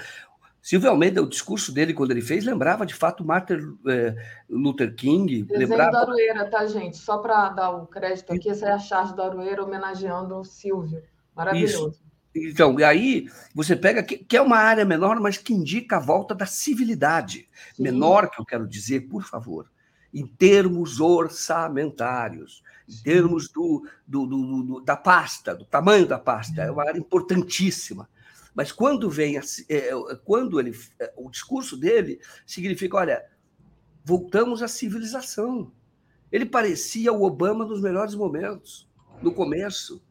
Silvio 0.62 0.88
Almeida, 0.88 1.22
o 1.22 1.28
discurso 1.28 1.72
dele, 1.72 1.92
quando 1.92 2.12
ele 2.12 2.22
fez, 2.22 2.44
lembrava 2.44 2.86
de 2.86 2.94
fato 2.94 3.24
Martin 3.24 3.76
é, 3.86 4.14
Luther 4.48 4.94
King. 4.94 5.42
Desenho 5.42 5.68
lembrava... 5.68 5.92
da 5.92 6.01
Aroeira, 6.01 6.48
tá, 6.48 6.64
gente? 6.66 6.96
Só 6.96 7.18
para 7.18 7.51
dar 7.51 7.70
o 7.70 7.86
crédito 7.86 8.32
aqui, 8.32 8.48
essa 8.48 8.68
é 8.68 8.72
a 8.72 8.78
charge 8.78 9.14
da 9.14 9.26
Aroeira 9.26 9.62
homenageando 9.62 10.34
o 10.36 10.44
Silvio. 10.44 11.02
Maravilhoso. 11.34 11.90
Isso. 11.90 12.05
Então, 12.36 12.80
e 12.80 12.82
aí 12.82 13.28
você 13.55 13.76
pega 13.76 14.02
que, 14.02 14.16
que, 14.16 14.36
é 14.36 14.42
uma 14.42 14.56
área 14.56 14.84
menor, 14.84 15.20
mas 15.20 15.36
que 15.36 15.52
indica 15.52 15.98
a 15.98 16.01
volta 16.01 16.34
da 16.34 16.46
civilidade. 16.46 17.48
Sim. 17.74 17.82
Menor, 17.82 18.30
que 18.30 18.40
eu 18.40 18.44
quero 18.44 18.66
dizer, 18.66 19.02
por 19.02 19.22
favor, 19.22 19.70
em 20.15 20.27
termos 20.27 21.01
orçamentários 21.01 22.62
em 22.89 23.03
termos 23.03 23.49
do, 23.49 23.86
do, 24.07 24.27
do, 24.27 24.62
do, 24.62 24.81
da 24.81 24.97
pasta, 24.97 25.55
do 25.55 25.65
tamanho 25.65 26.07
da 26.07 26.19
pasta, 26.19 26.62
é 26.62 26.70
uma 26.70 26.86
área 26.86 26.99
importantíssima. 26.99 28.09
Mas 28.55 28.70
quando 28.70 29.11
vem, 29.11 29.36
é, 29.36 29.91
quando 30.24 30.61
ele, 30.61 30.78
é, 31.01 31.12
o 31.16 31.31
discurso 31.31 31.77
dele 31.77 32.20
significa, 32.47 32.97
olha, 32.97 33.24
voltamos 34.05 34.62
à 34.62 34.69
civilização. 34.69 35.73
Ele 36.31 36.47
parecia 36.47 37.12
o 37.12 37.23
Obama 37.23 37.65
nos 37.65 37.81
melhores 37.81 38.15
momentos, 38.15 38.89
no 39.23 39.32
começo. 39.32 40.03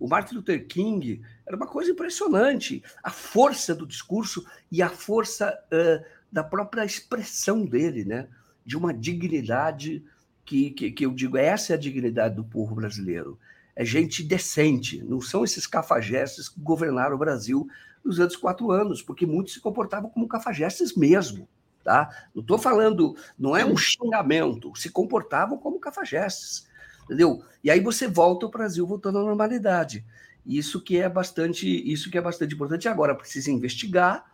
O 0.00 0.08
Martin 0.08 0.36
Luther 0.36 0.66
King 0.66 1.22
era 1.46 1.56
uma 1.56 1.66
coisa 1.66 1.90
impressionante. 1.90 2.82
A 3.02 3.10
força 3.10 3.74
do 3.74 3.86
discurso 3.86 4.44
e 4.70 4.82
a 4.82 4.88
força 4.88 5.56
uh, 5.66 6.04
da 6.30 6.42
própria 6.42 6.84
expressão 6.84 7.64
dele, 7.64 8.04
né? 8.04 8.28
De 8.64 8.76
uma 8.76 8.92
dignidade 8.92 10.04
que, 10.44 10.70
que, 10.70 10.90
que 10.90 11.06
eu 11.06 11.12
digo, 11.12 11.36
essa 11.36 11.72
é 11.72 11.76
a 11.76 11.78
dignidade 11.78 12.36
do 12.36 12.44
povo 12.44 12.74
brasileiro. 12.74 13.38
É 13.74 13.84
gente 13.84 14.22
decente, 14.22 15.02
não 15.02 15.20
são 15.20 15.44
esses 15.44 15.66
cafajestes 15.66 16.48
que 16.48 16.60
governaram 16.60 17.16
o 17.16 17.18
Brasil 17.18 17.66
nos 18.04 18.20
anos 18.20 18.36
quatro 18.36 18.70
anos, 18.70 19.00
porque 19.00 19.24
muitos 19.24 19.54
se 19.54 19.60
comportavam 19.60 20.10
como 20.10 20.28
cafajestes 20.28 20.94
mesmo. 20.94 21.48
Tá? 21.82 22.28
Não 22.34 22.42
estou 22.42 22.58
falando, 22.58 23.16
não 23.36 23.56
é 23.56 23.64
um 23.64 23.76
xingamento, 23.76 24.72
se 24.76 24.90
comportavam 24.90 25.58
como 25.58 25.80
cafajestes. 25.80 26.68
Entendeu? 27.04 27.42
E 27.64 27.70
aí 27.70 27.80
você 27.80 28.06
volta 28.06 28.46
o 28.46 28.50
Brasil 28.50 28.86
voltando 28.86 29.18
à 29.18 29.22
normalidade. 29.22 30.04
Isso 30.44 30.80
que 30.80 30.98
é 30.98 31.08
bastante, 31.08 31.66
isso 31.90 32.10
que 32.10 32.18
é 32.18 32.20
bastante 32.20 32.54
importante. 32.54 32.88
Agora 32.88 33.14
precisa 33.14 33.50
investigar, 33.50 34.24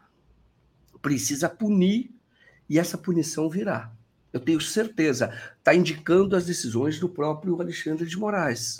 precisa 1.00 1.48
punir, 1.48 2.10
e 2.68 2.78
essa 2.78 2.98
punição 2.98 3.48
virá 3.48 3.92
eu 4.32 4.40
tenho 4.40 4.60
certeza, 4.60 5.32
está 5.58 5.74
indicando 5.74 6.36
as 6.36 6.46
decisões 6.46 6.98
do 6.98 7.08
próprio 7.08 7.60
Alexandre 7.60 8.06
de 8.06 8.16
Moraes. 8.16 8.78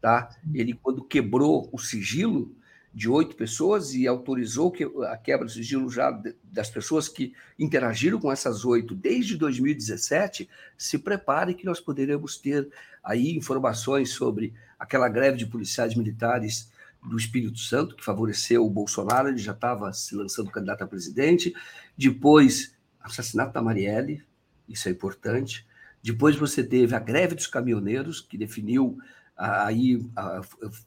Tá? 0.00 0.30
Ele, 0.54 0.72
quando 0.74 1.04
quebrou 1.04 1.68
o 1.72 1.78
sigilo 1.78 2.54
de 2.92 3.08
oito 3.08 3.36
pessoas 3.36 3.94
e 3.94 4.06
autorizou 4.06 4.74
a 5.08 5.16
quebra 5.16 5.46
do 5.46 5.52
sigilo 5.52 5.88
já 5.88 6.10
das 6.42 6.68
pessoas 6.68 7.08
que 7.08 7.32
interagiram 7.58 8.18
com 8.18 8.32
essas 8.32 8.64
oito 8.64 8.94
desde 8.94 9.36
2017, 9.36 10.48
se 10.76 10.98
prepare 10.98 11.54
que 11.54 11.64
nós 11.64 11.80
poderemos 11.80 12.36
ter 12.36 12.68
aí 13.02 13.36
informações 13.36 14.10
sobre 14.10 14.52
aquela 14.78 15.08
greve 15.08 15.38
de 15.38 15.46
policiais 15.46 15.94
militares 15.94 16.70
do 17.02 17.16
Espírito 17.16 17.58
Santo, 17.58 17.96
que 17.96 18.04
favoreceu 18.04 18.66
o 18.66 18.70
Bolsonaro, 18.70 19.28
ele 19.28 19.38
já 19.38 19.52
estava 19.52 19.92
se 19.92 20.14
lançando 20.14 20.50
candidato 20.50 20.82
a 20.82 20.86
presidente. 20.86 21.54
Depois, 21.96 22.74
assassinato 23.00 23.52
da 23.52 23.62
Marielle, 23.62 24.22
isso 24.70 24.88
é 24.88 24.92
importante. 24.92 25.66
Depois 26.02 26.36
você 26.36 26.62
teve 26.64 26.94
a 26.94 26.98
greve 26.98 27.34
dos 27.34 27.46
caminhoneiros, 27.46 28.20
que 28.20 28.38
definiu 28.38 28.98
aí 29.36 29.98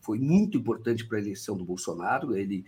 foi 0.01 0.19
muito 0.19 0.57
importante 0.57 1.05
para 1.05 1.17
a 1.17 1.21
eleição 1.21 1.57
do 1.57 1.65
Bolsonaro. 1.65 2.35
Ele 2.35 2.65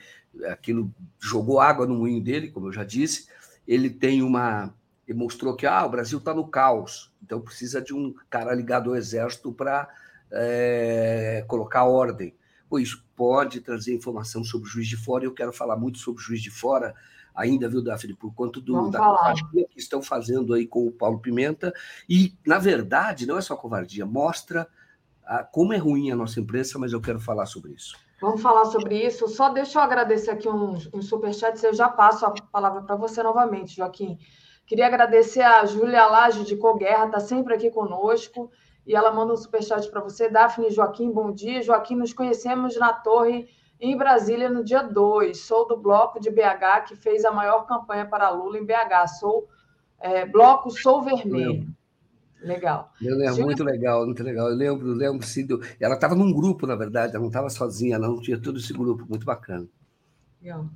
aquilo 0.49 0.91
jogou 1.19 1.59
água 1.59 1.85
no 1.85 1.95
moinho 1.95 2.23
dele, 2.23 2.49
como 2.49 2.67
eu 2.67 2.73
já 2.73 2.83
disse. 2.83 3.27
Ele 3.67 3.89
tem 3.89 4.21
uma 4.23 4.73
mostrou 5.13 5.55
que 5.55 5.67
ah, 5.67 5.85
o 5.85 5.89
Brasil 5.89 6.17
está 6.17 6.33
no 6.33 6.47
caos, 6.47 7.13
então 7.23 7.39
precisa 7.39 7.79
de 7.79 7.93
um 7.93 8.15
cara 8.27 8.55
ligado 8.55 8.89
ao 8.89 8.95
exército 8.95 9.53
para 9.53 9.87
é, 10.31 11.45
colocar 11.47 11.83
ordem. 11.83 12.33
Pois 12.67 12.95
pode 13.15 13.61
trazer 13.61 13.93
informação 13.93 14.43
sobre 14.43 14.67
o 14.67 14.71
juiz 14.71 14.87
de 14.87 14.97
fora. 14.97 15.23
Eu 15.23 15.33
quero 15.33 15.53
falar 15.53 15.77
muito 15.77 15.99
sobre 15.99 16.19
o 16.19 16.25
juiz 16.25 16.41
de 16.41 16.49
fora 16.49 16.95
ainda, 17.35 17.67
viu, 17.67 17.83
Daphne, 17.83 18.15
por 18.15 18.33
conta 18.33 18.61
do, 18.61 18.89
da 18.89 18.99
covardia 18.99 19.67
que 19.69 19.79
estão 19.79 20.01
fazendo 20.01 20.53
aí 20.53 20.65
com 20.65 20.87
o 20.87 20.91
Paulo 20.91 21.19
Pimenta. 21.19 21.73
E, 22.07 22.33
na 22.45 22.57
verdade, 22.57 23.25
não 23.25 23.37
é 23.37 23.41
só 23.41 23.55
covardia, 23.55 24.05
mostra 24.05 24.67
a, 25.25 25.43
como 25.43 25.73
é 25.73 25.77
ruim 25.77 26.11
a 26.11 26.15
nossa 26.15 26.39
imprensa, 26.39 26.79
mas 26.79 26.93
eu 26.93 27.01
quero 27.01 27.19
falar 27.19 27.45
sobre 27.45 27.73
isso. 27.73 27.97
Vamos 28.21 28.41
falar 28.41 28.65
sobre 28.65 29.05
isso. 29.05 29.27
Só 29.27 29.49
deixa 29.49 29.79
eu 29.79 29.83
agradecer 29.83 30.31
aqui 30.31 30.47
uns, 30.47 30.89
uns 30.93 31.07
superchats. 31.07 31.61
Eu 31.63 31.73
já 31.73 31.89
passo 31.89 32.25
a 32.25 32.31
palavra 32.51 32.81
para 32.81 32.95
você 32.95 33.21
novamente, 33.21 33.75
Joaquim. 33.75 34.17
Queria 34.65 34.87
agradecer 34.87 35.41
a 35.41 35.65
Júlia 35.65 36.07
Laje 36.07 36.43
de 36.43 36.55
Coguerra, 36.55 37.05
está 37.05 37.19
sempre 37.19 37.53
aqui 37.53 37.69
conosco. 37.69 38.49
E 38.87 38.95
ela 38.95 39.11
manda 39.11 39.33
um 39.33 39.37
superchat 39.37 39.89
para 39.89 40.01
você. 40.01 40.29
Daphne 40.29 40.69
Joaquim, 40.69 41.11
bom 41.11 41.31
dia. 41.31 41.61
Joaquim, 41.61 41.95
nos 41.95 42.13
conhecemos 42.13 42.77
na 42.77 42.93
Torre 42.93 43.47
em 43.79 43.97
Brasília 43.97 44.49
no 44.49 44.63
dia 44.63 44.81
2. 44.81 45.37
Sou 45.37 45.67
do 45.67 45.77
bloco 45.77 46.19
de 46.19 46.29
BH 46.29 46.85
que 46.87 46.95
fez 46.95 47.25
a 47.25 47.31
maior 47.31 47.65
campanha 47.65 48.05
para 48.05 48.29
Lula 48.29 48.57
em 48.57 48.65
BH. 48.65 49.07
Sou 49.19 49.47
é, 49.99 50.25
bloco 50.25 50.69
Sou 50.69 51.01
Vermelho. 51.01 51.67
Legal. 52.41 52.91
Eu 53.01 53.17
lembro, 53.17 53.43
muito 53.43 53.63
legal, 53.63 54.05
muito 54.05 54.23
legal. 54.23 54.49
Eu 54.49 54.55
lembro, 54.55 54.87
lembro 54.93 55.25
sim. 55.25 55.45
Do... 55.45 55.61
Ela 55.79 55.95
estava 55.95 56.13
num 56.13 56.31
grupo, 56.31 56.67
na 56.67 56.75
verdade, 56.75 57.13
ela 57.13 57.21
não 57.21 57.29
estava 57.29 57.49
sozinha, 57.49 57.97
não. 57.97 58.21
Tinha 58.21 58.39
todo 58.39 58.59
esse 58.59 58.71
grupo, 58.71 59.05
muito 59.09 59.25
bacana. 59.25 59.67
Legal. 60.41 60.67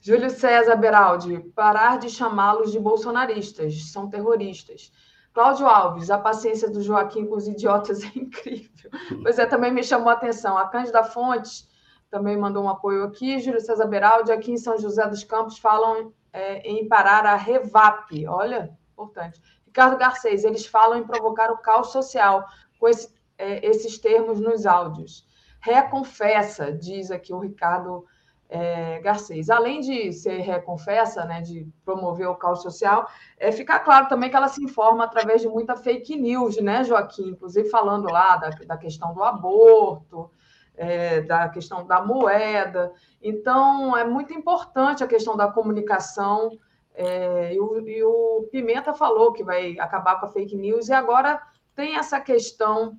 Júlio 0.00 0.30
César 0.30 0.76
Beraldi, 0.76 1.40
parar 1.54 1.98
de 1.98 2.08
chamá-los 2.08 2.70
de 2.70 2.78
bolsonaristas, 2.78 3.90
são 3.90 4.08
terroristas. 4.08 4.92
Cláudio 5.34 5.66
Alves, 5.66 6.10
a 6.10 6.18
paciência 6.18 6.70
do 6.70 6.80
Joaquim 6.80 7.26
com 7.26 7.34
os 7.34 7.48
idiotas 7.48 8.04
é 8.04 8.12
incrível. 8.16 8.90
Pois 9.20 9.38
é, 9.38 9.46
também 9.46 9.72
me 9.72 9.82
chamou 9.82 10.10
a 10.10 10.12
atenção. 10.12 10.56
A 10.56 10.68
Cândida 10.68 11.02
Fontes 11.02 11.68
também 12.10 12.36
mandou 12.36 12.64
um 12.64 12.68
apoio 12.68 13.04
aqui. 13.04 13.38
Júlio 13.38 13.60
César 13.60 13.86
Beraldi, 13.86 14.32
aqui 14.32 14.52
em 14.52 14.58
São 14.58 14.78
José 14.78 15.06
dos 15.08 15.24
Campos, 15.24 15.58
falam 15.58 16.12
é, 16.32 16.58
em 16.60 16.86
parar 16.88 17.26
a 17.26 17.36
Revap. 17.36 18.26
Olha, 18.26 18.76
importante. 18.92 19.40
Ricardo 19.64 19.98
Garcês, 19.98 20.44
eles 20.44 20.66
falam 20.66 20.98
em 20.98 21.06
provocar 21.06 21.50
o 21.50 21.58
caos 21.58 21.92
social 21.92 22.46
com 22.78 22.88
esse, 22.88 23.14
é, 23.36 23.66
esses 23.66 23.98
termos 23.98 24.40
nos 24.40 24.66
áudios. 24.66 25.26
Reconfessa, 25.60 26.72
diz 26.72 27.10
aqui 27.10 27.32
o 27.32 27.40
Ricardo 27.40 28.06
é, 28.48 29.00
Garcês. 29.00 29.50
Além 29.50 29.80
de 29.80 30.12
ser 30.12 30.38
reconfessa, 30.38 31.24
né, 31.24 31.40
de 31.40 31.68
promover 31.84 32.28
o 32.28 32.36
caos 32.36 32.62
social, 32.62 33.08
é 33.38 33.50
ficar 33.50 33.80
claro 33.80 34.08
também 34.08 34.30
que 34.30 34.36
ela 34.36 34.48
se 34.48 34.62
informa 34.62 35.04
através 35.04 35.40
de 35.42 35.48
muita 35.48 35.76
fake 35.76 36.16
news, 36.16 36.56
né, 36.58 36.84
Joaquim? 36.84 37.30
Inclusive 37.30 37.68
falando 37.68 38.10
lá 38.10 38.36
da, 38.36 38.50
da 38.50 38.76
questão 38.76 39.12
do 39.12 39.22
aborto, 39.22 40.30
é, 40.76 41.20
da 41.22 41.48
questão 41.48 41.86
da 41.86 42.02
moeda. 42.02 42.92
Então, 43.22 43.96
é 43.96 44.04
muito 44.04 44.32
importante 44.32 45.02
a 45.02 45.08
questão 45.08 45.36
da 45.36 45.50
comunicação 45.50 46.50
é, 46.96 47.54
e, 47.54 47.60
o, 47.60 47.86
e, 47.86 48.02
o, 48.02 48.48
Pimenta 48.50 48.94
falou 48.94 49.32
que 49.32 49.44
vai 49.44 49.78
acabar 49.78 50.18
com 50.18 50.26
a 50.26 50.30
fake 50.30 50.56
news, 50.56 50.88
e 50.88 50.94
agora 50.94 51.40
tem 51.74 51.96
essa 51.96 52.18
questão 52.18 52.98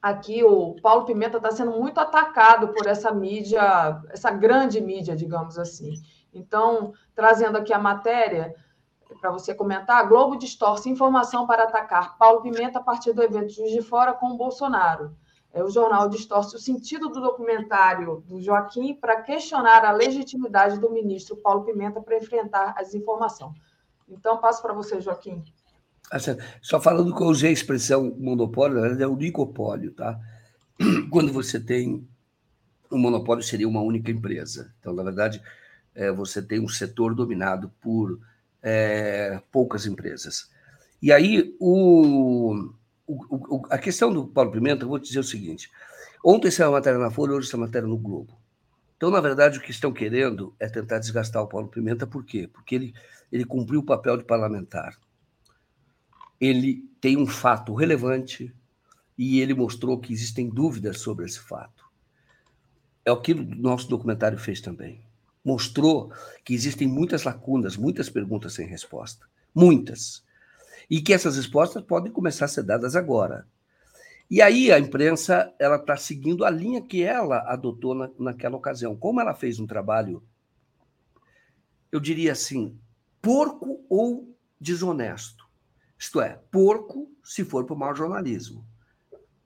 aqui. 0.00 0.42
O 0.42 0.76
Paulo 0.80 1.04
Pimenta 1.04 1.36
está 1.36 1.50
sendo 1.50 1.72
muito 1.72 2.00
atacado 2.00 2.68
por 2.68 2.86
essa 2.86 3.12
mídia, 3.12 4.00
essa 4.08 4.30
grande 4.30 4.80
mídia, 4.80 5.14
digamos 5.14 5.58
assim. 5.58 5.92
Então, 6.32 6.94
trazendo 7.14 7.58
aqui 7.58 7.72
a 7.72 7.78
matéria 7.78 8.54
para 9.20 9.30
você 9.30 9.54
comentar, 9.54 9.98
a 9.98 10.04
Globo 10.04 10.36
distorce 10.36 10.88
informação 10.90 11.46
para 11.46 11.64
atacar 11.64 12.16
Paulo 12.16 12.40
Pimenta 12.42 12.78
a 12.78 12.82
partir 12.82 13.12
do 13.12 13.22
evento 13.22 13.52
Juiz 13.52 13.72
de 13.72 13.82
Fora 13.82 14.14
com 14.14 14.30
o 14.30 14.36
Bolsonaro. 14.36 15.14
É, 15.56 15.64
o 15.64 15.70
jornal 15.70 16.06
distorce 16.10 16.54
o 16.54 16.58
sentido 16.58 17.08
do 17.08 17.18
documentário 17.18 18.22
do 18.28 18.38
Joaquim 18.42 18.94
para 18.94 19.22
questionar 19.22 19.86
a 19.86 19.90
legitimidade 19.90 20.78
do 20.78 20.92
ministro 20.92 21.34
Paulo 21.34 21.64
Pimenta 21.64 21.98
para 21.98 22.18
enfrentar 22.18 22.74
a 22.76 22.82
desinformação. 22.82 23.54
Então, 24.06 24.36
passo 24.36 24.60
para 24.60 24.74
você, 24.74 25.00
Joaquim. 25.00 25.42
Assim, 26.10 26.36
só 26.60 26.78
falando 26.78 27.16
que 27.16 27.22
eu 27.22 27.28
usei 27.28 27.48
a 27.48 27.52
expressão 27.54 28.14
monopólio, 28.18 28.74
na 28.74 28.82
verdade 28.82 29.02
é 29.02 29.08
oligopólio, 29.08 29.92
tá? 29.92 30.20
Quando 31.10 31.32
você 31.32 31.58
tem 31.58 32.06
um 32.92 32.98
monopólio, 32.98 33.42
seria 33.42 33.66
uma 33.66 33.80
única 33.80 34.10
empresa. 34.10 34.74
Então, 34.78 34.92
na 34.92 35.02
verdade, 35.02 35.40
é, 35.94 36.12
você 36.12 36.42
tem 36.42 36.60
um 36.60 36.68
setor 36.68 37.14
dominado 37.14 37.72
por 37.80 38.20
é, 38.62 39.40
poucas 39.50 39.86
empresas. 39.86 40.50
E 41.00 41.10
aí, 41.10 41.56
o, 41.58 42.68
o, 43.06 43.56
o, 43.56 43.66
a 43.70 43.78
questão 43.78 44.12
do 44.12 44.26
Paulo 44.26 44.50
Pimenta, 44.50 44.84
eu 44.84 44.88
vou 44.88 44.98
dizer 44.98 45.20
o 45.20 45.24
seguinte: 45.24 45.70
ontem 46.24 46.50
saiu 46.50 46.70
a 46.70 46.72
matéria 46.72 46.98
na 46.98 47.10
Folha, 47.10 47.32
hoje 47.32 47.48
essa 47.48 47.56
matéria 47.56 47.88
no 47.88 47.96
Globo. 47.96 48.36
Então, 48.96 49.10
na 49.10 49.20
verdade, 49.20 49.58
o 49.58 49.62
que 49.62 49.70
estão 49.70 49.92
querendo 49.92 50.54
é 50.58 50.68
tentar 50.68 50.98
desgastar 50.98 51.42
o 51.42 51.46
Paulo 51.46 51.68
Pimenta, 51.68 52.06
por 52.06 52.24
quê? 52.24 52.48
Porque 52.50 52.74
ele, 52.74 52.94
ele 53.30 53.44
cumpriu 53.44 53.80
o 53.80 53.84
papel 53.84 54.16
de 54.16 54.24
parlamentar. 54.24 54.96
Ele 56.40 56.88
tem 57.00 57.16
um 57.16 57.26
fato 57.26 57.74
relevante 57.74 58.54
e 59.16 59.40
ele 59.40 59.54
mostrou 59.54 59.98
que 59.98 60.12
existem 60.12 60.48
dúvidas 60.48 61.00
sobre 61.00 61.26
esse 61.26 61.38
fato. 61.38 61.84
É 63.04 63.12
o 63.12 63.20
que 63.20 63.32
o 63.32 63.44
nosso 63.44 63.88
documentário 63.88 64.38
fez 64.38 64.60
também. 64.60 65.04
Mostrou 65.44 66.10
que 66.44 66.54
existem 66.54 66.88
muitas 66.88 67.22
lacunas, 67.22 67.76
muitas 67.76 68.10
perguntas 68.10 68.54
sem 68.54 68.66
resposta. 68.66 69.26
Muitas 69.54 70.25
e 70.88 71.00
que 71.00 71.12
essas 71.12 71.36
respostas 71.36 71.82
podem 71.82 72.12
começar 72.12 72.44
a 72.44 72.48
ser 72.48 72.62
dadas 72.62 72.94
agora. 72.94 73.46
E 74.28 74.42
aí 74.42 74.72
a 74.72 74.78
imprensa 74.78 75.54
ela 75.58 75.76
está 75.76 75.96
seguindo 75.96 76.44
a 76.44 76.50
linha 76.50 76.82
que 76.82 77.02
ela 77.02 77.38
adotou 77.46 77.94
na, 77.94 78.10
naquela 78.18 78.56
ocasião. 78.56 78.96
Como 78.96 79.20
ela 79.20 79.34
fez 79.34 79.60
um 79.60 79.66
trabalho, 79.66 80.22
eu 81.92 82.00
diria 82.00 82.32
assim, 82.32 82.76
porco 83.22 83.84
ou 83.88 84.36
desonesto. 84.60 85.46
Isto 85.98 86.20
é, 86.20 86.40
porco 86.50 87.10
se 87.22 87.44
for 87.44 87.64
para 87.64 87.74
o 87.74 87.78
mau 87.78 87.94
jornalismo, 87.94 88.66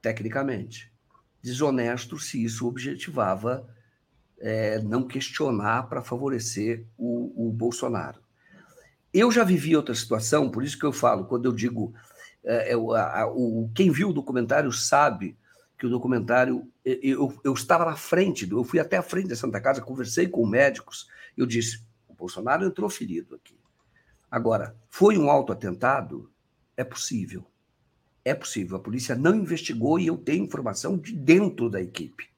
tecnicamente. 0.00 0.92
Desonesto 1.42 2.18
se 2.18 2.42
isso 2.42 2.66
objetivava 2.66 3.68
é, 4.38 4.78
não 4.80 5.06
questionar 5.06 5.88
para 5.88 6.02
favorecer 6.02 6.86
o, 6.96 7.48
o 7.48 7.52
Bolsonaro. 7.52 8.20
Eu 9.12 9.30
já 9.32 9.42
vivi 9.42 9.76
outra 9.76 9.94
situação, 9.94 10.50
por 10.50 10.62
isso 10.62 10.78
que 10.78 10.86
eu 10.86 10.92
falo, 10.92 11.24
quando 11.24 11.46
eu 11.46 11.52
digo. 11.52 11.92
É, 12.44 12.72
é 12.72 12.74
a, 12.74 13.26
o, 13.26 13.70
quem 13.74 13.90
viu 13.90 14.10
o 14.10 14.12
documentário 14.12 14.72
sabe 14.72 15.36
que 15.78 15.86
o 15.86 15.90
documentário. 15.90 16.66
Eu, 16.84 17.38
eu 17.44 17.52
estava 17.52 17.84
na 17.84 17.96
frente, 17.96 18.48
eu 18.50 18.64
fui 18.64 18.78
até 18.78 18.96
a 18.96 19.02
frente 19.02 19.28
da 19.28 19.36
Santa 19.36 19.60
Casa, 19.60 19.82
conversei 19.82 20.28
com 20.28 20.46
médicos, 20.46 21.08
eu 21.36 21.46
disse: 21.46 21.82
o 22.08 22.14
Bolsonaro 22.14 22.64
entrou 22.64 22.88
ferido 22.88 23.34
aqui. 23.34 23.58
Agora, 24.30 24.76
foi 24.88 25.18
um 25.18 25.28
autoatentado? 25.28 26.30
É 26.76 26.84
possível. 26.84 27.44
É 28.24 28.34
possível. 28.34 28.76
A 28.76 28.80
polícia 28.80 29.14
não 29.16 29.34
investigou 29.34 29.98
e 29.98 30.06
eu 30.06 30.16
tenho 30.16 30.44
informação 30.44 30.96
de 30.96 31.12
dentro 31.12 31.68
da 31.68 31.80
equipe 31.80 32.30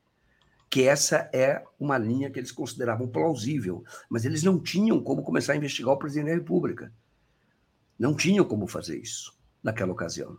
que 0.72 0.88
essa 0.88 1.28
é 1.34 1.62
uma 1.78 1.98
linha 1.98 2.30
que 2.30 2.38
eles 2.38 2.50
consideravam 2.50 3.06
plausível, 3.06 3.84
mas 4.08 4.24
eles 4.24 4.42
não 4.42 4.58
tinham 4.58 5.02
como 5.02 5.22
começar 5.22 5.52
a 5.52 5.56
investigar 5.56 5.92
o 5.92 5.98
presidente 5.98 6.28
da 6.28 6.34
República. 6.34 6.90
Não 7.98 8.16
tinham 8.16 8.42
como 8.42 8.66
fazer 8.66 8.98
isso 8.98 9.36
naquela 9.62 9.92
ocasião. 9.92 10.38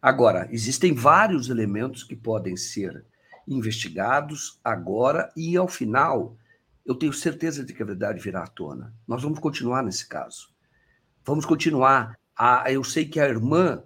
Agora, 0.00 0.48
existem 0.52 0.94
vários 0.94 1.48
elementos 1.48 2.04
que 2.04 2.14
podem 2.14 2.56
ser 2.56 3.04
investigados 3.48 4.60
agora 4.62 5.28
e, 5.36 5.56
ao 5.56 5.66
final, 5.66 6.36
eu 6.86 6.94
tenho 6.94 7.12
certeza 7.12 7.64
de 7.64 7.74
que 7.74 7.82
a 7.82 7.86
verdade 7.86 8.20
virá 8.20 8.44
à 8.44 8.46
tona. 8.46 8.94
Nós 9.08 9.24
vamos 9.24 9.40
continuar 9.40 9.82
nesse 9.82 10.06
caso. 10.06 10.54
Vamos 11.24 11.44
continuar. 11.44 12.16
A, 12.36 12.70
eu 12.70 12.84
sei 12.84 13.06
que 13.06 13.18
a 13.18 13.28
irmã 13.28 13.82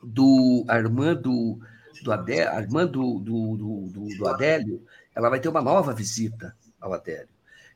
do 0.00 0.64
a 0.68 0.76
irmã 0.76 1.12
do 1.12 1.58
do 2.02 2.12
Adélio, 2.12 2.50
a 2.50 2.60
irmã 2.60 2.86
do, 2.86 3.18
do, 3.18 3.56
do, 3.56 4.16
do, 4.16 4.28
Adélio, 4.28 4.84
ela 5.14 5.28
vai 5.28 5.40
ter 5.40 5.48
uma 5.48 5.62
nova 5.62 5.92
visita 5.92 6.56
ao 6.80 6.92
Adélio. 6.92 7.28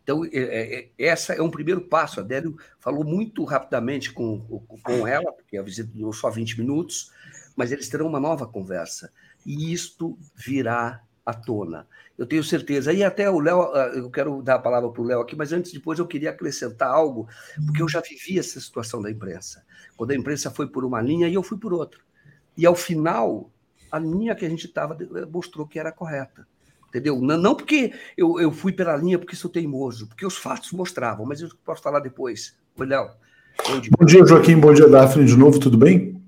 Então, 0.02 0.24
é, 0.24 0.30
é, 0.32 0.88
essa 0.98 1.34
é 1.34 1.42
um 1.42 1.50
primeiro 1.50 1.82
passo. 1.82 2.20
A 2.20 2.22
Adélio 2.22 2.56
falou 2.78 3.04
muito 3.04 3.44
rapidamente 3.44 4.12
com, 4.12 4.40
com 4.82 5.06
ela, 5.06 5.32
porque 5.32 5.56
a 5.56 5.62
visita 5.62 5.90
durou 5.94 6.12
só 6.12 6.30
20 6.30 6.58
minutos, 6.58 7.12
mas 7.54 7.70
eles 7.70 7.88
terão 7.88 8.06
uma 8.06 8.20
nova 8.20 8.46
conversa. 8.46 9.12
E 9.44 9.72
isto 9.72 10.18
virá 10.34 11.02
à 11.24 11.34
tona. 11.34 11.86
Eu 12.18 12.26
tenho 12.26 12.44
certeza. 12.44 12.92
E 12.92 13.02
até 13.02 13.30
o 13.30 13.40
Léo, 13.40 13.62
ah, 13.74 13.92
eu 13.94 14.10
quero 14.10 14.42
dar 14.42 14.56
a 14.56 14.58
palavra 14.58 14.90
para 14.90 15.02
o 15.02 15.04
Léo 15.04 15.20
aqui, 15.20 15.36
mas 15.36 15.52
antes, 15.52 15.72
depois, 15.72 15.98
eu 15.98 16.06
queria 16.06 16.30
acrescentar 16.30 16.88
algo, 16.88 17.28
porque 17.66 17.82
eu 17.82 17.88
já 17.88 18.00
vivi 18.00 18.38
essa 18.38 18.60
situação 18.60 19.00
da 19.00 19.10
imprensa. 19.10 19.64
Quando 19.96 20.10
a 20.10 20.16
imprensa 20.16 20.50
foi 20.50 20.66
por 20.66 20.84
uma 20.84 21.00
linha 21.00 21.28
e 21.28 21.34
eu 21.34 21.42
fui 21.42 21.58
por 21.58 21.72
outra. 21.72 22.00
E 22.56 22.66
ao 22.66 22.74
final, 22.74 23.50
a 23.90 23.98
linha 23.98 24.34
que 24.34 24.44
a 24.44 24.48
gente 24.48 24.66
estava 24.66 24.96
eh, 25.00 25.26
mostrou 25.26 25.66
que 25.66 25.78
era 25.78 25.92
correta. 25.92 26.46
Entendeu? 26.88 27.20
Não, 27.20 27.54
porque 27.54 27.92
eu, 28.16 28.40
eu 28.40 28.50
fui 28.50 28.72
pela 28.72 28.96
linha 28.96 29.18
porque 29.18 29.36
sou 29.36 29.50
teimoso, 29.50 30.08
porque 30.08 30.26
os 30.26 30.36
fatos 30.36 30.72
mostravam, 30.72 31.24
mas 31.24 31.40
eu 31.40 31.48
posso 31.64 31.82
falar 31.82 32.00
depois. 32.00 32.56
Oi, 32.76 32.86
Léo. 32.86 33.10
Bom 33.96 34.04
dia. 34.04 34.26
Joaquim. 34.26 34.58
Bom 34.58 34.72
dia, 34.72 34.88
Daphne, 34.88 35.24
de 35.24 35.36
novo, 35.36 35.60
tudo 35.60 35.78
bem? 35.78 36.20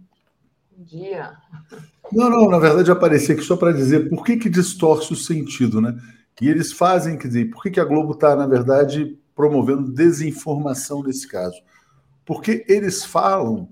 Bom 0.77 0.85
dia. 0.85 1.33
Não, 2.13 2.29
não, 2.29 2.49
na 2.49 2.59
verdade 2.59 2.91
apareci 2.91 3.33
aqui 3.33 3.43
só 3.43 3.57
para 3.57 3.73
dizer 3.73 4.11
por 4.11 4.25
que, 4.25 4.37
que 4.37 4.51
distorce 4.51 5.13
o 5.13 5.17
sentido, 5.17 5.81
né? 5.81 5.97
E 6.41 6.49
eles 6.49 6.73
fazem, 6.73 7.17
quer 7.17 7.29
dizer, 7.29 7.51
por 7.51 7.63
que, 7.63 7.71
que 7.71 7.81
a 7.81 7.85
Globo 7.85 8.13
está, 8.13 8.35
na 8.35 8.47
verdade, 8.47 9.17
promovendo 9.35 9.93
desinformação 9.93 11.03
nesse 11.03 11.27
caso? 11.27 11.57
Porque 12.25 12.65
eles 12.69 13.05
falam 13.05 13.69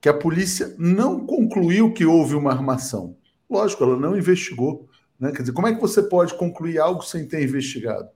que 0.00 0.08
a 0.08 0.14
polícia 0.14 0.74
não 0.78 1.24
concluiu 1.24 1.92
que 1.92 2.04
houve 2.04 2.34
uma 2.34 2.52
armação. 2.52 3.16
Lógico, 3.48 3.84
ela 3.84 3.96
não 3.96 4.16
investigou. 4.16 4.88
Né? 5.18 5.32
Quer 5.32 5.42
dizer, 5.42 5.52
como 5.52 5.66
é 5.66 5.74
que 5.74 5.80
você 5.80 6.02
pode 6.02 6.34
concluir 6.34 6.78
algo 6.78 7.02
sem 7.02 7.26
ter 7.26 7.42
investigado? 7.42 8.08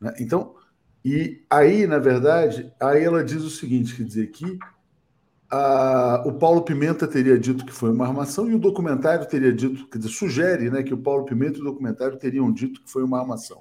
Né? 0.00 0.14
Então, 0.20 0.54
e 1.04 1.44
aí, 1.50 1.86
na 1.86 1.98
verdade, 1.98 2.72
aí 2.80 3.04
ela 3.04 3.22
diz 3.22 3.42
o 3.42 3.50
seguinte: 3.50 3.94
quer 3.94 4.04
dizer, 4.04 4.26
que 4.28 4.58
a, 5.50 6.22
o 6.26 6.32
Paulo 6.32 6.62
Pimenta 6.62 7.06
teria 7.06 7.38
dito 7.38 7.64
que 7.64 7.72
foi 7.72 7.90
uma 7.90 8.06
armação 8.06 8.50
e 8.50 8.54
o 8.54 8.58
documentário 8.58 9.26
teria 9.28 9.52
dito, 9.52 9.88
quer 9.88 9.98
dizer, 9.98 10.10
sugere 10.10 10.70
né, 10.70 10.82
que 10.82 10.94
o 10.94 10.98
Paulo 10.98 11.24
Pimenta 11.24 11.58
e 11.58 11.60
o 11.60 11.64
documentário 11.64 12.18
teriam 12.18 12.52
dito 12.52 12.82
que 12.82 12.90
foi 12.90 13.04
uma 13.04 13.20
armação. 13.20 13.60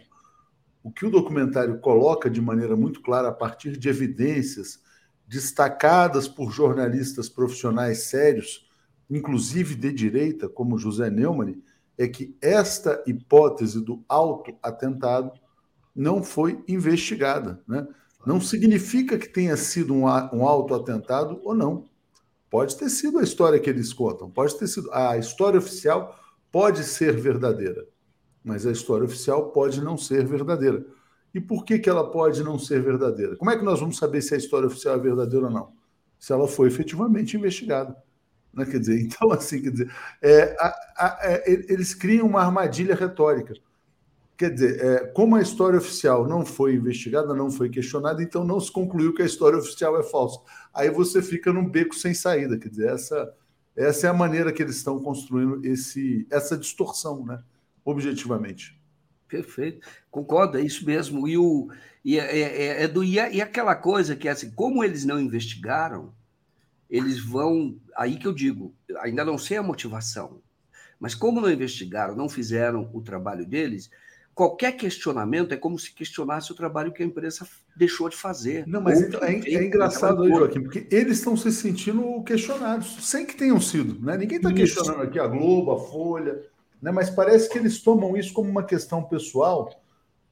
O 0.84 0.92
que 0.92 1.06
o 1.06 1.12
documentário 1.12 1.80
coloca 1.80 2.30
de 2.30 2.42
maneira 2.42 2.76
muito 2.76 3.02
clara, 3.02 3.30
a 3.30 3.34
partir 3.34 3.78
de 3.78 3.90
evidências 3.90 4.80
destacadas 5.28 6.28
por 6.28 6.52
jornalistas 6.52 7.28
profissionais 7.28 8.04
sérios, 8.04 8.65
inclusive 9.10 9.76
de 9.76 9.92
direita, 9.92 10.50
como 10.50 10.78
José 10.78 11.10
Neumann, 11.10 11.62
é 11.98 12.08
que 12.08 12.36
esta 12.42 13.04
hipótese 13.08 13.80
do 13.80 14.04
autoatentado 14.08 15.32
não 15.96 16.22
foi 16.22 16.64
investigada. 16.68 17.62
Né? 17.68 17.88
Não 18.26 18.42
significa 18.42 19.18
que 19.18 19.30
tenha 19.30 19.56
sido 19.56 19.94
um, 19.94 20.04
um 20.04 20.46
autoatentado 20.46 21.40
ou 21.44 21.56
não. 21.56 21.86
Pode 22.50 22.76
ter 22.76 22.90
sido 22.90 23.20
a 23.20 23.24
história 23.24 23.60
que 23.60 23.70
eles 23.70 23.94
contam, 23.94 24.30
pode 24.30 24.58
ter 24.58 24.68
sido. 24.68 24.92
A 24.94 25.18
história 25.18 25.58
oficial 25.58 26.18
pode 26.52 26.84
ser 26.84 27.20
verdadeira, 27.20 27.86
mas 28.44 28.66
a 28.66 28.72
história 28.72 29.06
oficial 29.06 29.52
pode 29.52 29.82
não 29.82 29.98
ser 29.98 30.26
verdadeira. 30.26 30.86
E 31.34 31.42
por 31.42 31.66
que, 31.66 31.78
que 31.78 31.90
ela 31.90 32.10
pode 32.10 32.42
não 32.44 32.58
ser 32.58 32.82
verdadeira? 32.82 33.36
Como 33.36 33.52
é 33.52 33.58
que 33.58 33.66
nós 33.66 33.82
vamos 33.82 33.98
saber 33.98 34.22
se 34.22 34.34
a 34.34 34.38
história 34.38 34.68
oficial 34.68 34.96
é 34.96 35.00
verdadeira 35.00 35.48
ou 35.48 35.52
não? 35.52 35.74
Se 36.18 36.32
ela 36.32 36.48
foi 36.48 36.70
efetivamente 36.70 37.36
investigada. 37.36 37.96
Né? 38.56 38.66
Quer 38.66 38.80
dizer, 38.80 39.02
então, 39.06 39.32
assim, 39.32 39.62
quer 39.62 39.72
dizer, 39.72 39.92
é, 40.22 40.56
a, 40.60 40.68
a, 40.98 41.20
é, 41.24 41.44
eles 41.72 41.94
criam 41.94 42.28
uma 42.28 42.42
armadilha 42.42 42.96
retórica. 42.96 43.54
Quer 44.38 44.52
dizer, 44.52 44.84
é, 44.84 45.08
como 45.08 45.36
a 45.36 45.42
história 45.42 45.78
oficial 45.78 46.28
não 46.28 46.46
foi 46.46 46.76
investigada, 46.76 47.34
não 47.34 47.50
foi 47.50 47.70
questionada, 47.70 48.22
então 48.22 48.44
não 48.44 48.60
se 48.60 48.72
concluiu 48.72 49.14
que 49.14 49.22
a 49.22 49.26
história 49.26 49.58
oficial 49.58 49.98
é 50.00 50.04
falsa. 50.04 50.40
Aí 50.74 50.90
você 50.90 51.22
fica 51.22 51.54
num 51.54 51.70
beco 51.70 51.96
sem 51.96 52.14
saída. 52.14 52.58
Quer 52.58 52.70
dizer, 52.70 52.90
essa, 52.90 53.34
essa 53.76 54.08
é 54.08 54.10
a 54.10 54.14
maneira 54.14 54.52
que 54.52 54.62
eles 54.62 54.76
estão 54.76 55.02
construindo 55.02 55.64
esse, 55.66 56.28
essa 56.30 56.58
distorção, 56.58 57.26
né? 57.26 57.42
objetivamente. 57.86 58.78
Perfeito, 59.28 59.88
concordo, 60.12 60.58
é 60.58 60.62
isso 60.62 60.86
mesmo. 60.86 61.28
E, 61.28 61.38
o, 61.38 61.70
e, 62.04 62.20
é, 62.20 62.40
é, 62.40 62.84
é 62.84 62.88
do, 62.88 63.04
e, 63.04 63.18
é, 63.18 63.34
e 63.34 63.42
aquela 63.42 63.76
coisa 63.76 64.16
que, 64.16 64.28
assim, 64.28 64.52
como 64.52 64.84
eles 64.84 65.06
não 65.06 65.20
investigaram, 65.20 66.14
eles 66.90 67.20
vão. 67.20 67.78
Aí 67.96 68.18
que 68.18 68.28
eu 68.28 68.34
digo, 68.34 68.74
ainda 69.00 69.24
não 69.24 69.38
sei 69.38 69.58
a 69.58 69.64
motivação, 69.64 70.42
mas 71.00 71.16
como 71.16 71.42
não 71.42 71.52
investigaram, 71.52 72.16
não 72.16 72.30
fizeram 72.30 72.90
o 72.94 73.02
trabalho 73.02 73.46
deles, 73.46 73.90
qualquer 74.36 74.74
questionamento 74.74 75.54
é 75.54 75.58
como 75.58 75.80
se 75.80 75.94
questionasse 75.94 76.52
o 76.52 76.56
trabalho 76.56 76.92
que 76.92 77.02
a 77.02 77.06
imprensa 77.06 77.48
deixou 77.76 78.10
de 78.10 78.18
fazer. 78.18 78.68
Não, 78.68 78.82
mas 78.82 79.02
é, 79.02 79.32
é, 79.32 79.64
engraçado 79.64 80.24
aí, 80.24 80.30
Joaquim, 80.30 80.62
porque 80.62 80.88
eles 80.92 81.20
estão 81.20 81.38
se 81.38 81.52
sentindo 81.52 82.22
questionados, 82.24 83.10
sem 83.10 83.26
que 83.26 83.36
tenham 83.36 83.60
sido. 83.62 84.00
Né? 84.06 84.18
Ninguém 84.18 84.38
está 84.38 84.54
questionando 84.54 85.02
aqui 85.02 85.18
a 85.18 85.26
Globo, 85.26 85.72
a 85.72 85.80
Folha, 85.80 86.42
né? 86.82 86.92
mas 86.92 87.10
parece 87.10 87.50
que 87.50 87.58
eles 87.58 87.82
tomam 87.82 88.18
isso 88.18 88.34
como 88.34 88.50
uma 88.50 88.64
questão 88.64 89.02
pessoal, 89.02 89.74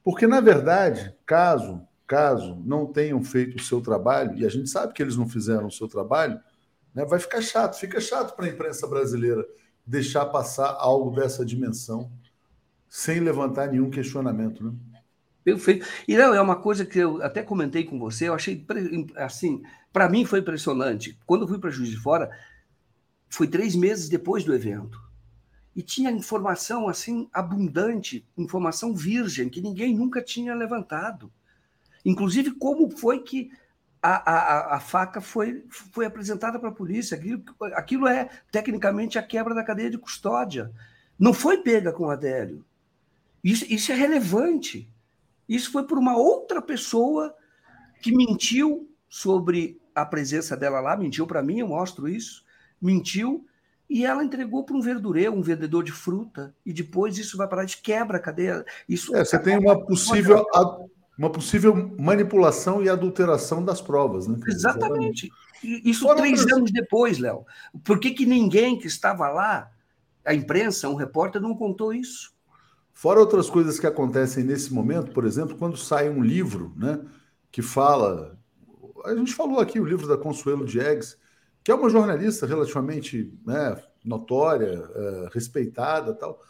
porque, 0.03 0.27
na 0.27 0.41
verdade, 0.41 1.15
caso, 1.25 1.81
caso 2.07 2.61
não 2.65 2.85
tenham 2.85 3.23
feito 3.23 3.57
o 3.57 3.63
seu 3.63 3.81
trabalho, 3.81 4.37
e 4.37 4.45
a 4.45 4.49
gente 4.49 4.69
sabe 4.69 4.93
que 4.93 5.01
eles 5.01 5.15
não 5.15 5.27
fizeram 5.27 5.67
o 5.67 5.71
seu 5.71 5.87
trabalho, 5.87 6.39
né? 6.93 7.05
vai 7.05 7.19
ficar 7.19 7.41
chato, 7.41 7.79
fica 7.79 7.99
chato 7.99 8.35
para 8.35 8.45
a 8.45 8.49
imprensa 8.49 8.87
brasileira 8.87 9.45
deixar 9.85 10.25
passar 10.27 10.75
algo 10.79 11.11
dessa 11.11 11.45
dimensão 11.45 12.11
sem 12.87 13.19
levantar 13.19 13.67
nenhum 13.67 13.89
questionamento, 13.89 14.63
né? 14.63 14.73
Perfeito. 15.43 15.85
E 16.07 16.15
não, 16.15 16.33
é 16.33 16.41
uma 16.41 16.55
coisa 16.55 16.85
que 16.85 16.99
eu 16.99 17.21
até 17.21 17.43
comentei 17.43 17.83
com 17.83 17.99
você, 17.99 18.29
eu 18.29 18.33
achei 18.33 18.65
assim, 19.17 19.61
para 19.91 20.07
mim 20.07 20.23
foi 20.25 20.39
impressionante. 20.39 21.19
Quando 21.25 21.41
eu 21.41 21.47
fui 21.47 21.59
para 21.59 21.69
Juiz 21.69 21.89
de 21.89 21.97
Fora, 21.97 22.29
foi 23.27 23.47
três 23.47 23.75
meses 23.75 24.07
depois 24.07 24.45
do 24.45 24.53
evento. 24.53 25.01
E 25.75 25.81
tinha 25.81 26.11
informação 26.11 26.87
assim 26.87 27.27
abundante, 27.33 28.25
informação 28.37 28.95
virgem, 28.95 29.49
que 29.49 29.59
ninguém 29.59 29.93
nunca 29.97 30.21
tinha 30.21 30.55
levantado. 30.55 31.31
Inclusive, 32.05 32.51
como 32.51 32.89
foi 32.89 33.19
que 33.19 33.51
a, 34.01 34.31
a, 34.31 34.75
a 34.75 34.79
faca 34.81 35.21
foi, 35.21 35.63
foi 35.69 36.05
apresentada 36.05 36.59
para 36.59 36.69
a 36.69 36.73
polícia. 36.73 37.15
Aquilo, 37.15 37.43
aquilo 37.73 38.07
é, 38.07 38.29
tecnicamente, 38.51 39.17
a 39.17 39.23
quebra 39.23 39.55
da 39.55 39.63
cadeia 39.63 39.89
de 39.89 39.97
custódia. 39.97 40.71
Não 41.17 41.33
foi 41.33 41.59
pega 41.59 41.93
com 41.93 42.05
o 42.05 42.09
Adélio. 42.09 42.65
Isso, 43.41 43.65
isso 43.71 43.91
é 43.91 43.95
relevante. 43.95 44.89
Isso 45.47 45.71
foi 45.71 45.83
por 45.85 45.97
uma 45.97 46.17
outra 46.17 46.61
pessoa 46.61 47.33
que 48.01 48.15
mentiu 48.15 48.89
sobre 49.07 49.79
a 49.95 50.05
presença 50.05 50.57
dela 50.57 50.81
lá, 50.81 50.97
mentiu 50.97 51.27
para 51.27 51.43
mim, 51.43 51.59
eu 51.59 51.67
mostro 51.67 52.09
isso, 52.09 52.43
mentiu, 52.81 53.45
e 53.89 54.05
ela 54.05 54.23
entregou 54.23 54.65
para 54.65 54.75
um 54.75 54.81
verdureiro, 54.81 55.33
um 55.33 55.41
vendedor 55.41 55.83
de 55.83 55.91
fruta, 55.91 56.53
e 56.65 56.73
depois 56.73 57.17
isso 57.17 57.37
vai 57.37 57.47
parar 57.47 57.65
de 57.65 57.77
quebra 57.77 58.17
a 58.17 58.19
cadeia. 58.19 58.65
Isso 58.89 59.15
é, 59.15 59.23
você 59.23 59.37
tem 59.37 59.57
uma 59.57 59.79
possível, 59.85 60.45
uma 61.17 61.29
possível 61.29 61.93
manipulação 61.97 62.83
e 62.83 62.89
adulteração 62.89 63.63
das 63.63 63.81
provas. 63.81 64.27
Né? 64.27 64.37
Exatamente. 64.47 65.31
Isso 65.63 66.03
Fora 66.03 66.19
três 66.19 66.45
anos 66.51 66.71
depois, 66.71 67.19
Léo. 67.19 67.45
Por 67.83 67.99
que, 67.99 68.11
que 68.11 68.25
ninguém 68.25 68.77
que 68.77 68.87
estava 68.87 69.29
lá, 69.29 69.71
a 70.25 70.33
imprensa, 70.33 70.89
um 70.89 70.95
repórter, 70.95 71.41
não 71.41 71.55
contou 71.55 71.93
isso? 71.93 72.33
Fora 72.93 73.19
outras 73.19 73.49
coisas 73.49 73.79
que 73.79 73.87
acontecem 73.87 74.43
nesse 74.43 74.73
momento, 74.73 75.11
por 75.11 75.25
exemplo, 75.25 75.57
quando 75.57 75.77
sai 75.77 76.09
um 76.09 76.21
livro 76.21 76.73
né, 76.75 76.99
que 77.51 77.61
fala. 77.61 78.37
A 79.05 79.15
gente 79.15 79.33
falou 79.33 79.59
aqui 79.59 79.79
o 79.79 79.85
livro 79.85 80.07
da 80.07 80.17
Consuelo 80.17 80.65
Diegues, 80.65 81.17
que 81.63 81.71
é 81.71 81.75
uma 81.75 81.89
jornalista 81.89 82.45
relativamente 82.45 83.33
né, 83.45 83.81
notória, 84.03 84.89
é, 84.95 85.29
respeitada 85.33 86.13
tal, 86.13 86.41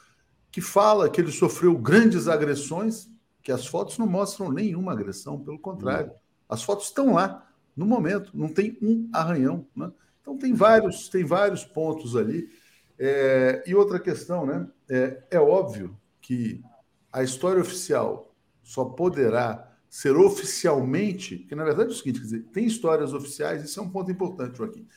que 0.51 0.61
fala 0.61 1.09
que 1.09 1.21
ele 1.21 1.31
sofreu 1.31 1.77
grandes 1.77 2.27
agressões, 2.27 3.09
que 3.43 3.51
as 3.51 3.67
fotos 3.67 3.97
não 3.97 4.07
mostram 4.07 4.51
nenhuma 4.51 4.93
agressão, 4.93 5.39
pelo 5.39 5.59
contrário. 5.59 6.11
As 6.47 6.63
fotos 6.63 6.87
estão 6.87 7.13
lá, 7.13 7.45
no 7.75 7.85
momento, 7.85 8.31
não 8.33 8.47
tem 8.47 8.77
um 8.81 9.09
arranhão. 9.11 9.67
Né? 9.75 9.91
Então 10.21 10.37
tem 10.37 10.53
vários, 10.53 11.09
tem 11.09 11.25
vários 11.25 11.65
pontos 11.65 12.15
ali. 12.15 12.49
É, 12.97 13.61
e 13.67 13.75
outra 13.75 13.99
questão, 13.99 14.45
né? 14.45 14.67
É, 14.89 15.23
é 15.31 15.39
óbvio 15.39 15.99
que 16.21 16.63
a 17.11 17.21
história 17.21 17.61
oficial 17.61 18.33
só 18.63 18.85
poderá 18.85 19.69
ser 19.89 20.15
oficialmente, 20.15 21.39
que 21.39 21.53
na 21.53 21.63
verdade 21.63 21.89
é 21.89 21.91
o 21.91 21.95
seguinte, 21.95 22.19
quer 22.19 22.25
dizer, 22.25 22.43
tem 22.53 22.65
histórias 22.65 23.13
oficiais, 23.13 23.63
isso 23.63 23.79
é 23.79 23.83
um 23.83 23.89
ponto 23.89 24.09
importante, 24.09 24.57
Joaquim. 24.57 24.87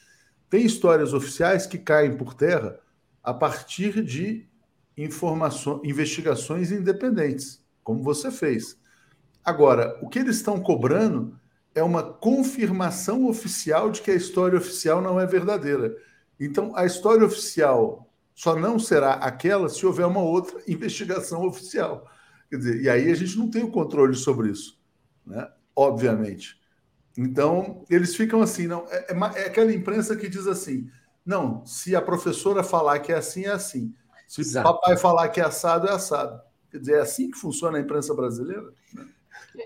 Tem 0.48 0.64
histórias 0.64 1.12
oficiais 1.12 1.66
que 1.66 1.78
caem 1.78 2.16
por 2.16 2.32
terra 2.32 2.78
a 3.22 3.34
partir 3.34 4.02
de 4.02 4.46
informações, 4.96 5.80
investigações 5.84 6.70
independentes, 6.70 7.62
como 7.86 8.02
você 8.02 8.32
fez. 8.32 8.76
Agora, 9.44 9.96
o 10.02 10.08
que 10.08 10.18
eles 10.18 10.38
estão 10.38 10.60
cobrando 10.60 11.38
é 11.72 11.84
uma 11.84 12.02
confirmação 12.02 13.28
oficial 13.28 13.92
de 13.92 14.02
que 14.02 14.10
a 14.10 14.14
história 14.16 14.58
oficial 14.58 15.00
não 15.00 15.20
é 15.20 15.24
verdadeira. 15.24 15.96
Então, 16.38 16.74
a 16.74 16.84
história 16.84 17.24
oficial 17.24 18.12
só 18.34 18.56
não 18.56 18.76
será 18.76 19.12
aquela 19.12 19.68
se 19.68 19.86
houver 19.86 20.04
uma 20.04 20.20
outra 20.20 20.60
investigação 20.66 21.46
oficial. 21.46 22.10
Quer 22.50 22.56
dizer, 22.56 22.82
e 22.82 22.88
aí 22.88 23.08
a 23.08 23.14
gente 23.14 23.38
não 23.38 23.48
tem 23.48 23.62
o 23.62 23.70
controle 23.70 24.16
sobre 24.16 24.50
isso, 24.50 24.80
né? 25.24 25.48
obviamente. 25.76 26.60
Então, 27.16 27.84
eles 27.88 28.16
ficam 28.16 28.42
assim, 28.42 28.66
não 28.66 28.84
é, 28.90 29.12
é, 29.12 29.42
é, 29.42 29.46
aquela 29.46 29.72
imprensa 29.72 30.16
que 30.16 30.28
diz 30.28 30.48
assim: 30.48 30.90
não, 31.24 31.64
se 31.64 31.94
a 31.94 32.02
professora 32.02 32.64
falar 32.64 32.98
que 32.98 33.12
é 33.12 33.16
assim, 33.16 33.44
é 33.44 33.52
assim. 33.52 33.94
Se 34.26 34.58
o 34.58 34.62
papai 34.62 34.96
falar 34.96 35.28
que 35.28 35.40
é 35.40 35.44
assado, 35.44 35.86
é 35.86 35.92
assado. 35.92 36.40
Quer 36.76 36.80
dizer, 36.80 36.92
é 36.96 37.00
assim 37.00 37.30
que 37.30 37.38
funciona 37.38 37.78
a 37.78 37.80
imprensa 37.80 38.14
brasileira? 38.14 38.70
Né? 38.92 39.06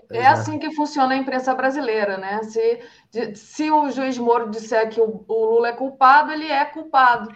É 0.09 0.25
assim 0.27 0.57
que 0.57 0.71
funciona 0.71 1.13
a 1.13 1.17
imprensa 1.17 1.53
brasileira, 1.53 2.17
né? 2.17 2.41
Se, 2.43 3.35
se 3.35 3.69
o 3.69 3.89
juiz 3.89 4.17
Moro 4.17 4.49
disser 4.49 4.89
que 4.89 5.01
o, 5.01 5.25
o 5.27 5.45
Lula 5.45 5.69
é 5.69 5.73
culpado, 5.73 6.31
ele 6.31 6.45
é 6.45 6.63
culpado. 6.63 7.35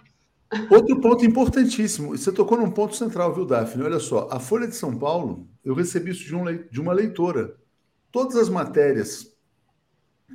Outro 0.70 0.98
ponto 0.98 1.26
importantíssimo, 1.26 2.16
você 2.16 2.32
tocou 2.32 2.56
num 2.56 2.70
ponto 2.70 2.96
central, 2.96 3.34
viu, 3.34 3.44
Daphne? 3.44 3.84
Olha 3.84 4.00
só, 4.00 4.28
a 4.30 4.40
Folha 4.40 4.66
de 4.66 4.76
São 4.76 4.96
Paulo, 4.96 5.46
eu 5.62 5.74
recebi 5.74 6.12
isso 6.12 6.24
de, 6.24 6.34
um, 6.34 6.44
de 6.70 6.80
uma 6.80 6.94
leitora. 6.94 7.54
Todas 8.10 8.36
as 8.36 8.48
matérias 8.48 9.36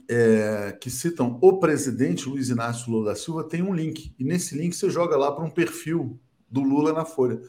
é, 0.07 0.77
que 0.79 0.91
citam 0.91 1.39
o 1.41 1.57
presidente 1.57 2.29
Luiz 2.29 2.49
Inácio 2.49 2.91
Lula 2.91 3.11
da 3.11 3.15
Silva 3.15 3.43
tem 3.43 3.63
um 3.63 3.73
link. 3.73 4.13
E 4.19 4.23
nesse 4.23 4.55
link 4.55 4.75
você 4.75 4.87
joga 4.87 5.17
lá 5.17 5.31
para 5.31 5.43
um 5.43 5.49
perfil 5.49 6.19
do 6.47 6.61
Lula 6.61 6.93
na 6.93 7.05
Folha. 7.05 7.41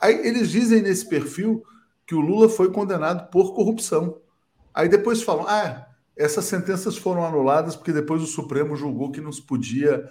Aí 0.00 0.26
eles 0.26 0.50
dizem 0.50 0.82
nesse 0.82 1.08
perfil 1.08 1.62
que 2.06 2.14
o 2.14 2.20
Lula 2.20 2.48
foi 2.48 2.70
condenado 2.72 3.30
por 3.30 3.54
corrupção. 3.54 4.20
Aí 4.72 4.88
depois 4.88 5.22
falam: 5.22 5.46
ah, 5.48 5.86
essas 6.16 6.44
sentenças 6.44 6.96
foram 6.96 7.24
anuladas 7.24 7.76
porque 7.76 7.92
depois 7.92 8.22
o 8.22 8.26
Supremo 8.26 8.76
julgou 8.76 9.10
que 9.10 9.20
não 9.20 9.32
se 9.32 9.42
podia. 9.42 10.08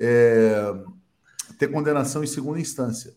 É, 0.00 0.72
ter 1.58 1.68
condenação 1.68 2.22
em 2.22 2.26
segunda 2.26 2.60
instância. 2.60 3.14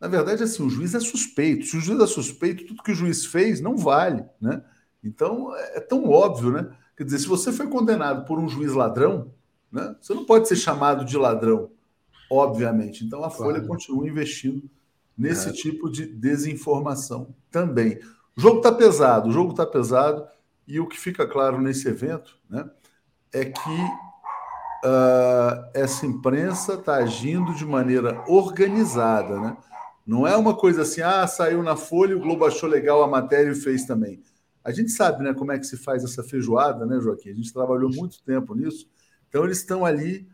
Na 0.00 0.08
verdade, 0.08 0.42
assim, 0.42 0.64
o 0.64 0.70
juiz 0.70 0.94
é 0.94 1.00
suspeito. 1.00 1.66
Se 1.66 1.76
o 1.76 1.80
juiz 1.80 2.00
é 2.00 2.06
suspeito, 2.06 2.66
tudo 2.66 2.82
que 2.82 2.90
o 2.90 2.94
juiz 2.94 3.24
fez 3.24 3.60
não 3.60 3.76
vale, 3.76 4.24
né? 4.40 4.64
Então, 5.04 5.54
é, 5.54 5.78
é 5.78 5.80
tão 5.80 6.08
óbvio, 6.08 6.50
né? 6.50 6.68
Quer 6.96 7.04
dizer, 7.04 7.20
se 7.20 7.26
você 7.26 7.52
foi 7.52 7.68
condenado 7.68 8.24
por 8.24 8.38
um 8.38 8.48
juiz 8.48 8.72
ladrão, 8.72 9.32
né? 9.70 9.94
Você 10.00 10.14
não 10.14 10.24
pode 10.24 10.48
ser 10.48 10.56
chamado 10.56 11.04
de 11.04 11.16
ladrão, 11.16 11.70
obviamente. 12.30 13.04
Então, 13.04 13.20
a 13.22 13.30
claro. 13.30 13.36
Folha 13.36 13.66
continua 13.66 14.08
investindo 14.08 14.68
nesse 15.16 15.48
é. 15.48 15.52
tipo 15.52 15.90
de 15.90 16.06
desinformação 16.06 17.34
também. 17.50 17.98
O 18.36 18.40
jogo 18.40 18.58
está 18.58 18.72
pesado, 18.72 19.28
o 19.28 19.32
jogo 19.32 19.50
está 19.50 19.66
pesado, 19.66 20.26
e 20.66 20.80
o 20.80 20.86
que 20.86 20.98
fica 20.98 21.26
claro 21.26 21.60
nesse 21.60 21.88
evento 21.88 22.38
né, 22.48 22.68
é 23.32 23.44
que 23.44 23.80
uh, 24.84 25.70
essa 25.74 26.06
imprensa 26.06 26.74
está 26.74 26.96
agindo 26.96 27.54
de 27.54 27.64
maneira 27.64 28.24
organizada. 28.26 29.40
Né? 29.40 29.56
Não 30.06 30.26
é 30.26 30.36
uma 30.36 30.56
coisa 30.56 30.82
assim, 30.82 31.00
ah, 31.00 31.26
saiu 31.26 31.62
na 31.62 31.76
Folha, 31.76 32.16
o 32.16 32.20
Globo 32.20 32.44
achou 32.44 32.68
legal 32.68 33.02
a 33.02 33.08
matéria 33.08 33.50
e 33.50 33.54
fez 33.54 33.84
também. 33.84 34.22
A 34.64 34.70
gente 34.70 34.92
sabe 34.92 35.24
né, 35.24 35.34
como 35.34 35.52
é 35.52 35.58
que 35.58 35.66
se 35.66 35.76
faz 35.76 36.04
essa 36.04 36.22
feijoada, 36.22 36.86
né, 36.86 37.00
Joaquim? 37.00 37.30
A 37.30 37.34
gente 37.34 37.52
trabalhou 37.52 37.90
muito 37.90 38.22
tempo 38.22 38.54
nisso. 38.54 38.88
Então, 39.28 39.44
eles 39.44 39.58
estão 39.58 39.84
ali, 39.84 40.28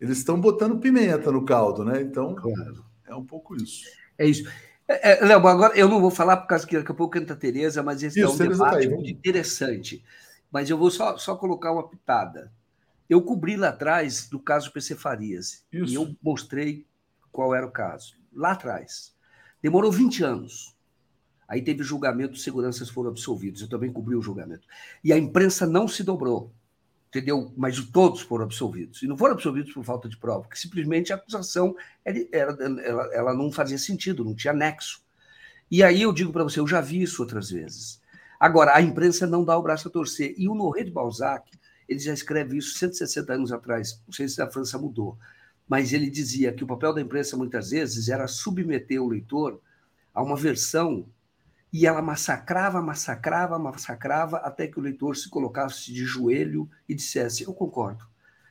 eles 0.00 0.18
estão 0.18 0.38
botando 0.38 0.78
pimenta 0.78 1.32
no 1.32 1.44
caldo, 1.44 1.84
né? 1.84 2.02
Então, 2.02 2.34
claro. 2.34 2.84
é 3.06 3.14
um 3.14 3.24
pouco 3.24 3.56
isso. 3.56 3.84
É 4.20 4.26
isso. 4.26 4.46
É, 4.86 5.12
é, 5.12 5.24
Léo, 5.24 5.46
agora 5.46 5.74
eu 5.74 5.88
não 5.88 5.98
vou 5.98 6.10
falar 6.10 6.36
por 6.36 6.46
causa 6.46 6.66
que 6.66 6.76
daqui 6.76 6.92
a 6.92 6.94
pouco 6.94 7.18
canta 7.18 7.32
a 7.32 7.36
Tereza, 7.36 7.82
mas 7.82 8.02
esse 8.02 8.20
Isso, 8.20 8.28
é 8.28 8.34
um 8.34 8.36
tá 8.36 8.44
debate 8.44 8.88
muito 8.88 9.10
interessante. 9.10 10.04
Mas 10.52 10.68
eu 10.68 10.76
vou 10.76 10.90
só, 10.90 11.16
só 11.16 11.34
colocar 11.36 11.72
uma 11.72 11.88
pitada. 11.88 12.52
Eu 13.08 13.22
cobri 13.22 13.56
lá 13.56 13.70
atrás 13.70 14.28
do 14.28 14.38
caso 14.38 14.72
PC 14.72 14.94
Farias. 14.94 15.64
Isso. 15.72 15.90
E 15.90 15.94
eu 15.94 16.14
mostrei 16.22 16.86
qual 17.32 17.54
era 17.54 17.64
o 17.64 17.70
caso. 17.70 18.14
Lá 18.30 18.52
atrás. 18.52 19.14
Demorou 19.62 19.90
20 19.90 20.22
anos. 20.22 20.76
Aí 21.48 21.62
teve 21.62 21.82
julgamento, 21.82 22.36
seguranças 22.36 22.90
foram 22.90 23.08
absolvidos. 23.08 23.62
Eu 23.62 23.68
também 23.68 23.90
cobri 23.90 24.14
o 24.14 24.22
julgamento. 24.22 24.66
E 25.02 25.14
a 25.14 25.18
imprensa 25.18 25.66
não 25.66 25.88
se 25.88 26.04
dobrou 26.04 26.52
entendeu? 27.10 27.52
Mas 27.56 27.78
todos 27.86 28.20
foram 28.20 28.44
absolvidos. 28.44 29.02
E 29.02 29.06
não 29.06 29.18
foram 29.18 29.34
absolvidos 29.34 29.72
por 29.72 29.84
falta 29.84 30.08
de 30.08 30.16
prova, 30.16 30.42
porque 30.42 30.56
simplesmente 30.56 31.12
a 31.12 31.16
acusação 31.16 31.76
era, 32.04 32.26
ela, 32.32 33.10
ela 33.12 33.34
não 33.34 33.50
fazia 33.50 33.78
sentido, 33.78 34.24
não 34.24 34.34
tinha 34.34 34.52
nexo. 34.52 35.02
E 35.70 35.82
aí 35.82 36.02
eu 36.02 36.12
digo 36.12 36.32
para 36.32 36.44
você, 36.44 36.60
eu 36.60 36.66
já 36.66 36.80
vi 36.80 37.02
isso 37.02 37.20
outras 37.20 37.50
vezes. 37.50 38.00
Agora, 38.38 38.74
a 38.74 38.80
imprensa 38.80 39.26
não 39.26 39.44
dá 39.44 39.58
o 39.58 39.62
braço 39.62 39.88
a 39.88 39.90
torcer. 39.90 40.34
E 40.38 40.48
o 40.48 40.54
Noré 40.54 40.84
de 40.84 40.90
Balzac, 40.90 41.50
ele 41.88 41.98
já 41.98 42.14
escreve 42.14 42.56
isso 42.56 42.78
160 42.78 43.32
anos 43.32 43.52
atrás, 43.52 44.00
não 44.06 44.12
sei 44.12 44.28
se 44.28 44.40
a 44.40 44.50
França 44.50 44.78
mudou, 44.78 45.18
mas 45.68 45.92
ele 45.92 46.08
dizia 46.08 46.52
que 46.52 46.64
o 46.64 46.66
papel 46.66 46.94
da 46.94 47.00
imprensa, 47.00 47.36
muitas 47.36 47.70
vezes, 47.70 48.08
era 48.08 48.26
submeter 48.26 49.02
o 49.02 49.08
leitor 49.08 49.60
a 50.14 50.22
uma 50.22 50.36
versão 50.36 51.06
e 51.72 51.86
ela 51.86 52.02
massacrava, 52.02 52.82
massacrava, 52.82 53.58
massacrava, 53.58 54.38
até 54.38 54.66
que 54.66 54.78
o 54.78 54.82
leitor 54.82 55.16
se 55.16 55.28
colocasse 55.28 55.92
de 55.92 56.04
joelho 56.04 56.68
e 56.88 56.94
dissesse: 56.94 57.44
Eu 57.44 57.54
concordo. 57.54 58.08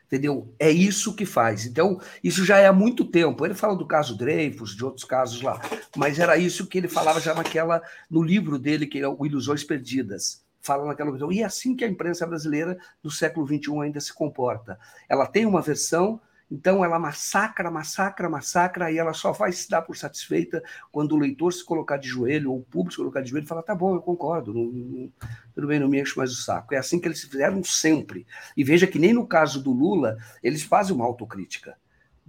Entendeu? 0.07 0.51
É 0.57 0.71
isso 0.71 1.15
que 1.15 1.23
faz. 1.23 1.67
Então, 1.67 2.01
isso 2.23 2.43
já 2.43 2.57
é 2.57 2.65
há 2.65 2.73
muito 2.73 3.05
tempo. 3.05 3.45
Ele 3.45 3.53
fala 3.53 3.75
do 3.75 3.85
caso 3.85 4.17
Dreyfus, 4.17 4.75
de 4.75 4.83
outros 4.83 5.05
casos 5.05 5.39
lá, 5.39 5.61
mas 5.95 6.17
era 6.17 6.35
isso 6.35 6.65
que 6.65 6.79
ele 6.79 6.87
falava 6.87 7.19
já 7.19 7.35
naquela, 7.35 7.79
no 8.09 8.23
livro 8.23 8.57
dele, 8.57 8.87
que 8.87 8.97
é 8.97 9.07
o 9.07 9.23
Ilusões 9.23 9.63
Perdidas. 9.63 10.43
Fala 10.61 10.83
naquela 10.85 11.11
visão. 11.11 11.31
E 11.31 11.41
é 11.41 11.45
assim 11.45 11.75
que 11.75 11.85
a 11.85 11.87
imprensa 11.87 12.25
brasileira 12.25 12.75
do 13.03 13.11
século 13.11 13.45
XXI 13.45 13.81
ainda 13.83 13.99
se 13.99 14.11
comporta. 14.11 14.79
Ela 15.07 15.27
tem 15.27 15.45
uma 15.45 15.61
versão 15.61 16.19
então 16.51 16.83
ela 16.83 16.97
massacra, 16.97 17.69
massacra, 17.69 18.27
massacra, 18.27 18.91
e 18.91 18.97
ela 18.97 19.13
só 19.13 19.31
vai 19.31 19.51
se 19.51 19.69
dar 19.69 19.83
por 19.83 19.95
satisfeita 19.95 20.63
quando 20.91 21.11
o 21.11 21.17
leitor 21.17 21.53
se 21.53 21.63
colocar 21.63 21.97
de 21.97 22.07
joelho, 22.07 22.51
ou 22.51 22.59
o 22.59 22.63
público 22.63 22.91
se 22.91 22.97
colocar 22.97 23.21
de 23.21 23.29
joelho 23.29 23.45
e 23.45 23.47
falar: 23.47 23.61
tá 23.61 23.75
bom, 23.75 23.93
eu 23.93 24.01
concordo, 24.01 24.53
não, 24.53 24.65
não, 24.65 25.11
tudo 25.53 25.67
bem, 25.67 25.79
não 25.79 25.87
me 25.87 26.01
encho 26.01 26.17
mais 26.17 26.31
o 26.31 26.35
saco. 26.35 26.73
É 26.73 26.77
assim 26.77 26.99
que 26.99 27.07
eles 27.07 27.21
fizeram 27.21 27.63
sempre. 27.63 28.25
E 28.57 28.63
veja 28.63 28.87
que 28.87 28.97
nem 28.97 29.13
no 29.13 29.27
caso 29.27 29.61
do 29.61 29.71
Lula, 29.71 30.17
eles 30.41 30.63
fazem 30.63 30.95
uma 30.95 31.05
autocrítica. 31.05 31.77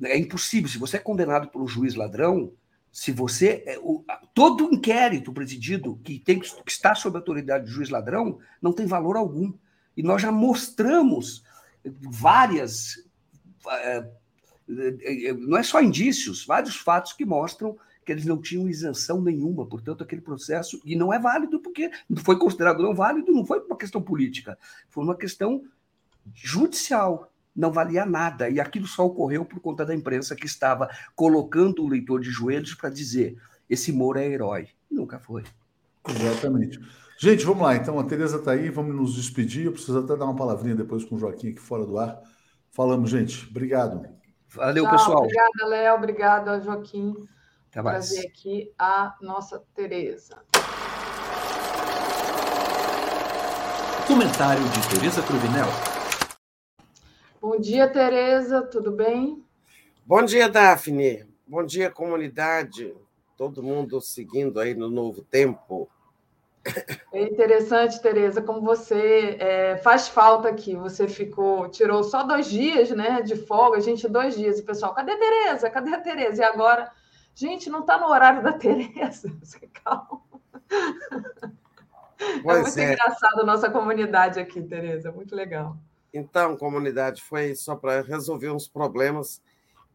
É 0.03 0.19
impossível. 0.19 0.69
Se 0.69 0.79
você 0.79 0.97
é 0.97 1.01
condenado 1.01 1.49
por 1.49 1.63
um 1.63 1.69
juiz 1.69 1.95
ladrão, 1.95 2.53
se 2.93 3.13
você. 3.13 3.63
É, 3.67 3.79
todo 4.35 4.69
inquérito 4.73 5.33
presidido 5.33 5.99
que, 6.05 6.19
tem, 6.19 6.39
que 6.41 6.47
está 6.71 6.95
sob 6.95 7.17
a 7.17 7.21
autoridade 7.21 7.65
do 7.65 7.71
juiz 7.71 7.89
ladrão 7.89 8.39
não 8.61 8.73
tem 8.73 8.87
valor 8.87 9.17
algum. 9.17 9.53
E 9.97 10.03
nós 10.03 10.21
já 10.21 10.31
mostramos 10.31 11.43
várias 11.85 13.10
não 15.39 15.59
é 15.59 15.63
só 15.63 15.83
indícios, 15.83 16.45
vários 16.47 16.77
fatos 16.77 17.13
que 17.13 17.25
mostram 17.25 17.77
que 18.05 18.13
eles 18.13 18.25
não 18.25 18.41
tinham 18.41 18.69
isenção 18.69 19.21
nenhuma, 19.21 19.67
portanto, 19.67 20.03
aquele 20.03 20.23
processo, 20.23 20.81
e 20.85 20.97
não 20.97 21.13
é 21.13 21.19
válido 21.19 21.61
porque 21.61 21.91
foi 22.25 22.39
considerado 22.39 22.83
não 22.83 22.95
válido, 22.95 23.33
não 23.33 23.45
foi 23.45 23.61
uma 23.61 23.77
questão 23.77 24.01
política, 24.01 24.59
foi 24.89 25.05
uma 25.05 25.15
questão 25.15 25.63
judicial, 26.35 27.31
não 27.55 27.71
valia 27.71 28.07
nada, 28.07 28.49
e 28.49 28.59
aquilo 28.59 28.87
só 28.87 29.05
ocorreu 29.05 29.45
por 29.45 29.61
conta 29.61 29.85
da 29.85 29.95
imprensa 29.95 30.35
que 30.35 30.47
estava 30.47 30.89
colocando 31.15 31.85
o 31.85 31.89
leitor 31.89 32.21
de 32.21 32.31
joelhos 32.31 32.75
para 32.75 32.89
dizer 32.89 33.37
esse 33.69 33.93
Moro 33.93 34.19
é 34.19 34.27
herói. 34.27 34.69
Nunca 34.91 35.19
foi. 35.19 35.45
Exatamente. 36.09 36.81
Gente, 37.19 37.45
vamos 37.45 37.63
lá, 37.63 37.77
então, 37.77 37.99
a 37.99 38.05
Tereza 38.05 38.39
está 38.39 38.53
aí, 38.53 38.71
vamos 38.71 38.97
nos 38.97 39.15
despedir, 39.15 39.67
eu 39.67 39.73
preciso 39.73 39.99
até 39.99 40.17
dar 40.17 40.25
uma 40.25 40.35
palavrinha 40.35 40.75
depois 40.75 41.05
com 41.05 41.17
o 41.17 41.19
Joaquim 41.19 41.51
aqui 41.51 41.61
fora 41.61 41.85
do 41.85 41.99
ar, 41.99 42.19
Falamos, 42.73 43.11
gente. 43.11 43.49
Obrigado. 43.51 44.07
Valeu, 44.49 44.85
Tchau, 44.85 44.93
pessoal. 44.93 45.19
Obrigada, 45.19 45.67
Léo. 45.67 45.95
Obrigada, 45.95 46.61
Joaquim. 46.61 47.15
Até 47.71 47.83
mais. 47.83 48.09
Trazer 48.09 48.29
aqui 48.29 48.73
a 48.79 49.17
nossa 49.21 49.63
Tereza. 49.75 50.43
Comentário 54.07 54.63
de 54.63 54.89
Tereza 54.89 55.23
Cruvinel. 55.23 55.67
Bom 57.41 57.59
dia, 57.59 57.89
Tereza. 57.89 58.63
Tudo 58.63 58.93
bem? 58.93 59.45
Bom 60.05 60.25
dia, 60.25 60.49
Daphne. 60.49 61.27
Bom 61.47 61.65
dia, 61.65 61.91
comunidade. 61.91 62.95
Todo 63.37 63.63
mundo 63.63 64.01
seguindo 64.01 64.61
aí 64.61 64.75
no 64.75 64.91
novo 64.91 65.23
tempo. 65.23 65.89
É 67.13 67.23
interessante, 67.23 68.01
Tereza, 68.01 68.43
como 68.43 68.61
você 68.61 69.37
é, 69.41 69.77
faz 69.79 70.09
falta 70.09 70.49
aqui. 70.49 70.77
Você 70.77 71.09
ficou, 71.09 71.69
tirou 71.69 72.05
só 72.05 72.23
dois 72.23 72.47
dias, 72.47 72.91
né, 72.91 73.23
de 73.23 73.35
folga, 73.35 73.81
gente, 73.81 74.09
dois 74.09 74.37
dias. 74.37 74.59
E 74.59 74.63
pessoal, 74.63 74.95
cadê 74.95 75.13
a 75.13 75.19
Tereza? 75.19 75.71
Cadê 75.71 75.95
a 75.95 76.01
Tereza? 76.01 76.43
E 76.43 76.45
agora, 76.45 76.91
gente, 77.35 77.71
não 77.71 77.81
está 77.81 77.99
no 77.99 78.09
horário 78.09 78.43
da 78.43 78.53
Tereza. 78.59 79.33
Calma. 79.83 80.21
É 82.21 82.39
pois 82.43 82.59
é 82.59 82.63
muito 82.63 82.79
é. 82.79 82.93
engraçado 82.93 83.41
a 83.41 83.45
nossa 83.45 83.71
comunidade 83.71 84.39
aqui, 84.39 84.63
Tereza, 84.63 85.11
muito 85.11 85.35
legal. 85.35 85.77
Então, 86.13 86.57
comunidade, 86.57 87.23
foi 87.23 87.55
só 87.55 87.75
para 87.75 88.03
resolver 88.03 88.51
uns 88.51 88.69
problemas 88.69 89.41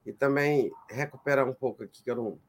e 0.06 0.14
também 0.14 0.72
recuperar 0.90 1.48
um 1.48 1.54
pouco 1.54 1.84
aqui, 1.84 2.04
que 2.04 2.10
eu 2.10 2.16
não 2.16 2.40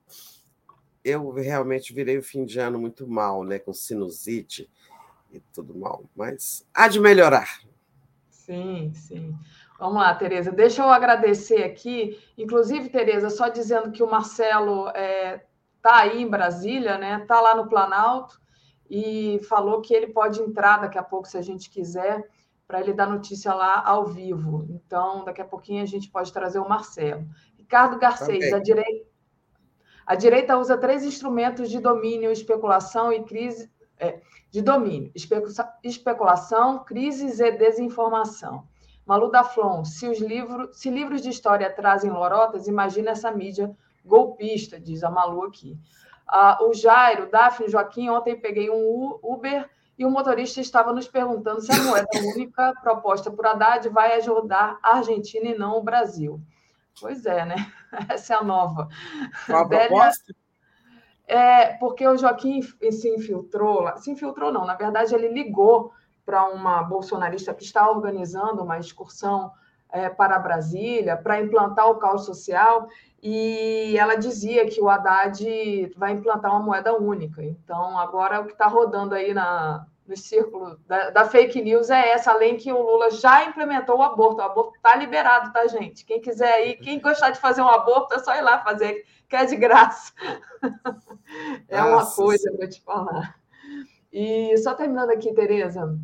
eu 1.07 1.31
realmente 1.31 1.95
virei 1.95 2.19
o 2.19 2.23
fim 2.23 2.45
de 2.45 2.59
ano 2.59 2.81
muito 2.81 3.07
mal, 3.07 3.45
né? 3.45 3.61
Com 3.61 3.73
sinusite 3.73 4.69
e 5.33 5.39
tudo 5.55 5.73
mal. 5.73 6.03
Mas 6.17 6.67
há 6.75 6.89
de 6.89 6.99
melhorar. 6.99 7.61
Sim, 8.29 8.93
sim. 8.93 9.33
Vamos 9.79 10.03
lá, 10.03 10.13
Tereza. 10.17 10.51
Deixa 10.51 10.83
eu 10.83 10.91
agradecer 10.91 11.63
aqui. 11.63 12.19
Inclusive, 12.37 12.89
Tereza, 12.89 13.31
só 13.31 13.49
dizendo 13.49 13.93
que 13.93 14.03
o 14.03 14.11
Marcelo 14.11 14.89
está 14.89 14.99
é, 14.99 15.45
tá 15.81 15.97
aí 16.01 16.23
em 16.23 16.29
Brasília, 16.29 16.99
né? 16.99 17.21
Está 17.23 17.41
lá 17.41 17.55
no 17.55 17.69
Planalto 17.69 18.41
e 18.91 19.39
falou 19.49 19.81
que 19.81 19.95
ele 19.95 20.09
pode 20.09 20.41
entrar 20.41 20.79
daqui 20.79 20.99
a 20.99 21.05
pouco, 21.05 21.29
se 21.29 21.39
a 21.39 21.43
gente 21.43 21.71
quiser, 21.71 22.29
para 22.67 22.81
ele 22.81 22.93
dar 22.93 23.09
notícia 23.09 23.55
lá 23.55 23.81
ao 23.85 24.07
vivo. 24.07 24.67
Então, 24.71 25.25
daqui 25.25 25.41
a 25.41 25.45
pouquinho 25.45 25.85
a 25.85 25.87
gente 25.87 26.11
pode 26.11 26.33
trazer 26.33 26.59
o 26.59 26.69
Marcelo. 26.69 27.25
Ricardo 27.57 27.99
Garcês, 27.99 28.51
da 28.51 28.59
direita 28.59 29.06
a 30.07 30.15
direita 30.15 30.57
usa 30.57 30.79
três 30.79 31.05
instrumentos 31.05 31.69
de 31.69 31.81
domínio, 31.81 32.31
especulação 32.31 33.13
e 33.13 33.23
crise. 33.25 33.71
É, 33.99 34.21
de 34.51 34.63
domínio, 34.63 35.13
especulação, 35.83 36.85
crises 36.85 37.41
e 37.41 37.51
desinformação. 37.51 38.67
Malu 39.05 39.31
da 39.31 39.45
Flon, 39.45 39.85
se 39.85 40.09
os 40.09 40.19
livros, 40.19 40.81
se 40.81 40.91
livros 40.91 41.21
de 41.21 41.29
história 41.29 41.71
trazem 41.71 42.11
lorotas, 42.11 42.67
imagina 42.67 43.11
essa 43.11 43.31
mídia 43.31 43.75
golpista, 44.05 44.81
diz 44.81 45.05
a 45.05 45.11
Malu 45.11 45.45
aqui. 45.45 45.79
Ah, 46.27 46.59
o 46.63 46.75
Jairo, 46.75 47.31
Daphne, 47.31 47.69
Joaquim, 47.69 48.09
ontem 48.09 48.41
peguei 48.41 48.71
um 48.71 49.19
Uber 49.23 49.69
e 49.99 50.05
o 50.05 50.11
motorista 50.11 50.61
estava 50.61 50.93
nos 50.93 51.07
perguntando 51.07 51.61
se 51.61 51.71
a 51.71 51.83
moeda 51.83 52.09
única 52.35 52.75
proposta 52.83 53.31
por 53.31 53.47
Haddad 53.47 53.89
vai 53.91 54.15
ajudar 54.15 54.79
a 54.83 54.97
Argentina 54.97 55.49
e 55.49 55.59
não 55.59 55.77
o 55.77 55.83
Brasil. 55.83 56.41
Pois 57.01 57.27
é, 57.27 57.45
né? 57.45 57.57
Essa 58.09 58.35
é 58.35 58.37
a 58.37 58.45
nova. 58.45 58.89
Qual 59.47 59.65
a 59.65 59.69
proposta? 59.69 60.35
É, 61.27 61.75
porque 61.79 62.07
o 62.07 62.17
Joaquim 62.17 62.63
se 62.63 63.09
infiltrou, 63.09 63.97
se 63.99 64.13
infiltrou 64.13 64.53
não, 64.53 64.65
na 64.65 64.77
verdade 64.77 65.13
ele 65.13 65.29
ligou 65.29 65.93
para 66.25 66.45
uma 66.49 66.85
bolsonarista 66.85 67.53
que 67.53 67.65
está 67.65 67.91
organizando 67.91 68.63
uma 68.63 68.79
excursão 68.79 69.51
é, 69.91 70.09
para 70.09 70.39
Brasília 70.39 71.17
para 71.17 71.41
implantar 71.41 71.89
o 71.89 71.97
caos 71.97 72.25
social 72.25 72.89
e 73.21 73.97
ela 73.99 74.15
dizia 74.17 74.67
que 74.67 74.81
o 74.81 74.89
Haddad 74.89 75.93
vai 75.97 76.13
implantar 76.13 76.53
uma 76.53 76.61
moeda 76.61 76.97
única. 76.97 77.43
Então, 77.43 77.99
agora 77.99 78.41
o 78.41 78.47
que 78.47 78.53
está 78.53 78.67
rodando 78.67 79.15
aí 79.15 79.35
na, 79.35 79.87
no 80.07 80.17
círculo 80.17 80.79
da, 80.87 81.11
da, 81.11 81.25
fake 81.25 81.61
news 81.61 81.91
é 81.91 82.11
essa, 82.11 82.31
além 82.31 82.57
que 82.57 82.73
o 82.73 82.81
Lula 82.81 83.11
já 83.11 83.45
implementou 83.45 83.99
o 83.99 84.03
aborto. 84.03 84.41
O 84.41 84.45
aborto 84.45 84.77
está 84.77 84.95
liberado, 84.95 85.53
tá, 85.53 85.67
gente? 85.67 86.05
Quem 86.05 86.21
quiser 86.21 86.69
ir, 86.69 86.77
quem 86.77 87.01
gostar 87.01 87.31
de 87.31 87.41
fazer 87.41 87.63
um 87.63 87.69
aborto, 87.69 88.15
é 88.15 88.19
só 88.19 88.35
ir 88.35 88.43
lá 88.43 88.63
fazer, 88.63 89.05
que 89.29 89.37
é 89.37 89.45
de 89.45 89.57
graça. 89.57 90.13
é 91.69 91.81
uma 91.83 91.99
Nossa. 91.99 92.23
coisa, 92.23 92.53
vou 92.57 92.69
te 92.69 92.81
falar. 92.83 93.39
E 94.13 94.57
só 94.59 94.75
terminando 94.75 95.11
aqui, 95.11 95.35
Tereza, 95.35 95.99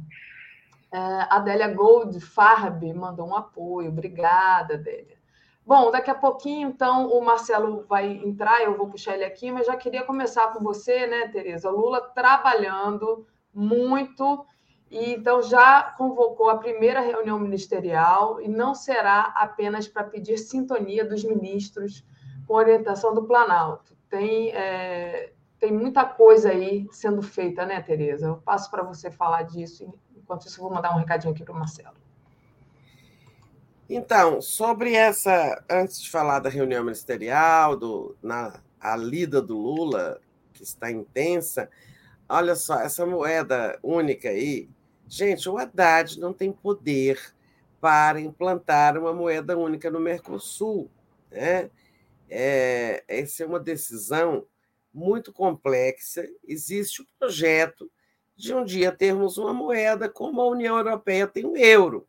é, 0.93 0.99
a 0.99 1.37
Adélia 1.37 1.69
Gold 1.69 2.21
Farb 2.21 2.93
mandou 2.93 3.27
um 3.27 3.37
apoio. 3.37 3.89
Obrigada, 3.89 4.75
Adélia. 4.75 5.17
Bom, 5.65 5.93
daqui 5.93 6.11
a 6.11 6.15
pouquinho, 6.15 6.69
então, 6.69 7.09
o 7.09 7.25
Marcelo 7.25 7.87
vai 7.89 8.07
entrar, 8.07 8.63
eu 8.63 8.77
vou 8.77 8.89
puxar 8.89 9.15
ele 9.15 9.25
aqui, 9.25 9.53
mas 9.53 9.67
já 9.67 9.77
queria 9.77 10.03
começar 10.03 10.49
com 10.49 10.63
você, 10.63 11.07
né, 11.07 11.29
Tereza? 11.29 11.71
Lula 11.71 12.01
trabalhando 12.01 13.25
muito, 13.55 14.47
e 14.91 15.15
então 15.15 15.43
já 15.43 15.95
convocou 15.97 16.51
a 16.51 16.59
primeira 16.59 17.01
reunião 17.01 17.39
ministerial, 17.39 18.41
e 18.41 18.49
não 18.49 18.75
será 18.75 19.33
apenas 19.37 19.89
para 19.89 20.05
pedir 20.05 20.39
sintonia 20.39 21.05
dos 21.05 21.25
ministros 21.25 22.05
com 22.47 22.55
orientação 22.55 23.15
do 23.15 23.25
Planalto. 23.25 23.97
Tem, 24.09 24.51
é, 24.51 25.33
tem 25.59 25.73
muita 25.73 26.05
coisa 26.05 26.51
aí 26.51 26.87
sendo 26.91 27.23
feita, 27.23 27.65
né, 27.65 27.81
Tereza? 27.81 28.27
Eu 28.27 28.37
passo 28.37 28.71
para 28.71 28.83
você 28.83 29.11
falar 29.11 29.43
disso, 29.43 29.93
enquanto 30.17 30.47
isso, 30.47 30.59
eu 30.61 30.65
vou 30.65 30.75
mandar 30.75 30.95
um 30.95 30.99
recadinho 30.99 31.33
aqui 31.33 31.45
para 31.45 31.55
o 31.55 31.59
Marcelo. 31.59 31.97
Então, 33.89 34.41
sobre 34.41 34.95
essa, 34.95 35.63
antes 35.69 36.01
de 36.01 36.11
falar 36.11 36.39
da 36.39 36.49
reunião 36.49 36.83
ministerial, 36.83 37.77
do, 37.77 38.17
na, 38.23 38.61
a 38.81 38.97
lida 38.97 39.41
do 39.41 39.57
Lula, 39.57 40.19
que 40.53 40.63
está 40.63 40.91
intensa, 40.91 41.69
olha 42.37 42.55
só, 42.55 42.81
essa 42.81 43.05
moeda 43.07 43.79
única 43.83 44.29
aí, 44.29 44.69
gente, 45.09 45.49
o 45.49 45.59
Haddad 45.59 46.19
não 46.19 46.33
tem 46.33 46.53
poder 46.53 47.21
para 47.81 48.21
implantar 48.21 48.97
uma 48.97 49.13
moeda 49.13 49.57
única 49.57 49.91
no 49.91 50.01
Mercosul. 50.01 50.91
Né? 51.31 51.71
É, 52.29 53.05
essa 53.09 53.43
é 53.43 53.47
uma 53.47 53.61
decisão 53.61 54.47
muito 54.93 55.33
complexa. 55.33 56.27
Existe 56.47 57.03
o 57.03 57.07
projeto 57.19 57.91
de 58.37 58.55
um 58.55 58.65
dia 58.65 58.93
termos 58.93 59.39
uma 59.39 59.53
moeda 59.53 60.09
como 60.09 60.41
a 60.41 60.49
União 60.49 60.79
Europeia 60.79 61.27
tem 61.27 61.45
o 61.45 61.57
euro 61.57 62.09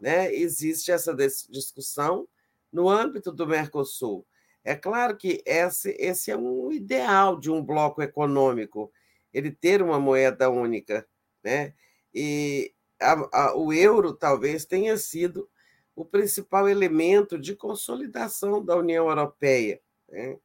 né, 0.00 0.32
existe 0.32 0.92
essa 0.92 1.14
discussão 1.14 2.28
no 2.72 2.88
âmbito 2.88 3.32
do 3.32 3.46
Mercosul. 3.46 4.26
É 4.64 4.74
claro 4.74 5.16
que 5.16 5.42
esse, 5.46 5.96
esse 5.98 6.30
é 6.30 6.36
um 6.36 6.70
ideal 6.70 7.38
de 7.38 7.50
um 7.50 7.62
bloco 7.62 8.02
econômico, 8.02 8.92
ele 9.32 9.50
ter 9.50 9.82
uma 9.82 9.98
moeda 9.98 10.50
única. 10.50 11.06
Né? 11.42 11.74
E 12.14 12.72
a, 13.00 13.12
a, 13.32 13.56
o 13.56 13.72
euro 13.72 14.12
talvez 14.12 14.64
tenha 14.64 14.96
sido 14.96 15.48
o 15.94 16.04
principal 16.04 16.68
elemento 16.68 17.38
de 17.38 17.54
consolidação 17.56 18.64
da 18.64 18.76
União 18.76 19.08
Europeia. 19.08 19.80
Né? 20.08 20.38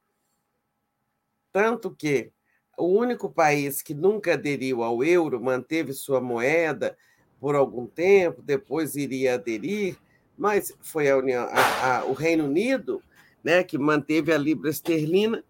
Tanto 1.51 1.93
que 1.95 2.31
o 2.77 2.87
único 2.87 3.29
país 3.29 3.81
que 3.81 3.93
nunca 3.93 4.33
aderiu 4.33 4.81
ao 4.81 5.03
euro, 5.03 5.39
manteve 5.39 5.93
sua 5.93 6.19
moeda, 6.19 6.97
por 7.39 7.55
algum 7.55 7.85
tempo, 7.85 8.41
depois 8.41 8.95
iria 8.95 9.35
aderir, 9.35 9.97
mas 10.37 10.75
foi 10.81 11.09
a 11.09 11.17
União, 11.17 11.47
a, 11.51 12.03
o 12.05 12.13
Reino 12.13 12.45
Unido 12.45 13.03
né, 13.43 13.63
que 13.63 13.77
manteve 13.77 14.31
a 14.33 14.37
libra 14.37 14.69
esterlina, 14.69 15.43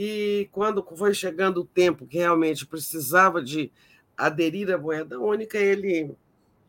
e 0.00 0.48
quando 0.52 0.86
foi 0.96 1.12
chegando 1.12 1.62
o 1.62 1.64
tempo 1.64 2.06
que 2.06 2.18
realmente 2.18 2.64
precisava 2.64 3.42
de 3.42 3.72
aderir 4.16 4.72
à 4.72 4.78
moeda 4.78 5.18
única, 5.18 5.58
ele 5.58 6.16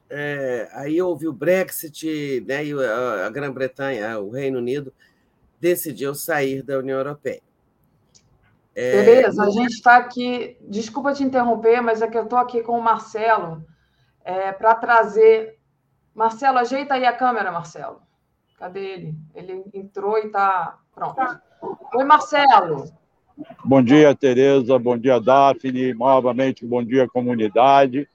é, 0.10 0.68
aí 0.74 1.00
houve 1.00 1.28
o 1.28 1.34
Brexit, 1.34 2.44
né, 2.48 2.66
e 2.66 2.74
a, 2.74 3.30
Grã-Bretanha, 3.30 4.18
o 4.18 4.32
Reino 4.32 4.58
Unido, 4.58 4.92
decidiu 5.62 6.16
sair 6.16 6.64
da 6.64 6.80
União 6.80 6.98
Europeia. 6.98 7.44
É, 8.74 9.04
Beleza, 9.04 9.44
a 9.44 9.50
gente 9.52 9.74
está 9.74 9.98
aqui. 9.98 10.58
Desculpa 10.62 11.14
te 11.14 11.24
interromper, 11.24 11.82
mas 11.82 12.02
é 12.02 12.08
que 12.08 12.18
eu 12.18 12.24
estou 12.24 12.40
aqui 12.40 12.64
com 12.64 12.80
o 12.80 12.82
Marcelo 12.82 13.64
é, 14.24 14.52
para 14.52 14.74
trazer. 14.74 15.60
Marcelo, 16.16 16.58
ajeita 16.58 16.96
aí 16.96 17.06
a 17.06 17.16
câmera, 17.16 17.52
Marcelo. 17.52 18.02
Cadê 18.58 18.80
ele? 18.80 19.16
Ele 19.36 19.64
entrou 19.72 20.18
e 20.18 20.26
está 20.26 20.80
pronto. 20.96 21.22
Oi, 21.94 22.04
Marcelo. 22.04 22.98
Bom 23.64 23.82
dia, 23.82 24.14
Tereza. 24.14 24.78
Bom 24.78 24.98
dia, 24.98 25.18
Daphne. 25.18 25.94
Novamente, 25.94 26.66
bom 26.66 26.84
dia, 26.84 27.08
comunidade. 27.08 28.06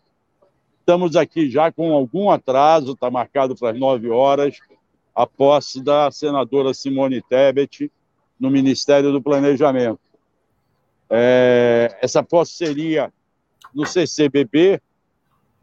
Estamos 0.80 1.16
aqui 1.16 1.48
já 1.48 1.72
com 1.72 1.92
algum 1.92 2.30
atraso, 2.30 2.92
está 2.92 3.10
marcado 3.10 3.56
para 3.56 3.70
as 3.70 3.78
nove 3.78 4.10
horas, 4.10 4.58
a 5.14 5.26
posse 5.26 5.82
da 5.82 6.10
senadora 6.10 6.74
Simone 6.74 7.22
Tebet 7.22 7.90
no 8.38 8.50
Ministério 8.50 9.12
do 9.12 9.22
Planejamento. 9.22 9.98
É, 11.08 11.96
essa 12.02 12.22
posse 12.22 12.52
seria 12.52 13.10
no 13.74 13.86
CCBB, 13.86 14.78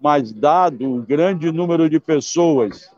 mas 0.02 0.34
dado 0.34 0.92
o 0.92 1.04
grande 1.04 1.52
número 1.52 1.88
de 1.88 2.00
pessoas 2.00 2.90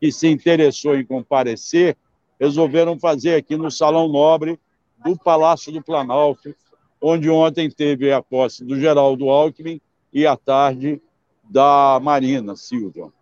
que 0.00 0.10
se 0.10 0.28
interessou 0.28 0.96
em 0.96 1.04
comparecer, 1.04 1.94
resolveram 2.40 2.98
fazer 2.98 3.34
aqui 3.34 3.54
no 3.54 3.70
Salão 3.70 4.08
Nobre 4.08 4.58
do 5.06 5.18
Palácio 5.18 5.72
do 5.72 5.82
Planalto, 5.82 6.54
onde 7.00 7.30
ontem 7.30 7.70
teve 7.70 8.12
a 8.12 8.22
posse 8.22 8.64
do 8.64 8.78
Geraldo 8.78 9.30
Alckmin 9.30 9.80
e 10.12 10.26
à 10.26 10.36
tarde 10.36 11.00
da 11.44 12.00
Marina 12.02 12.56
Silva. 12.56 13.12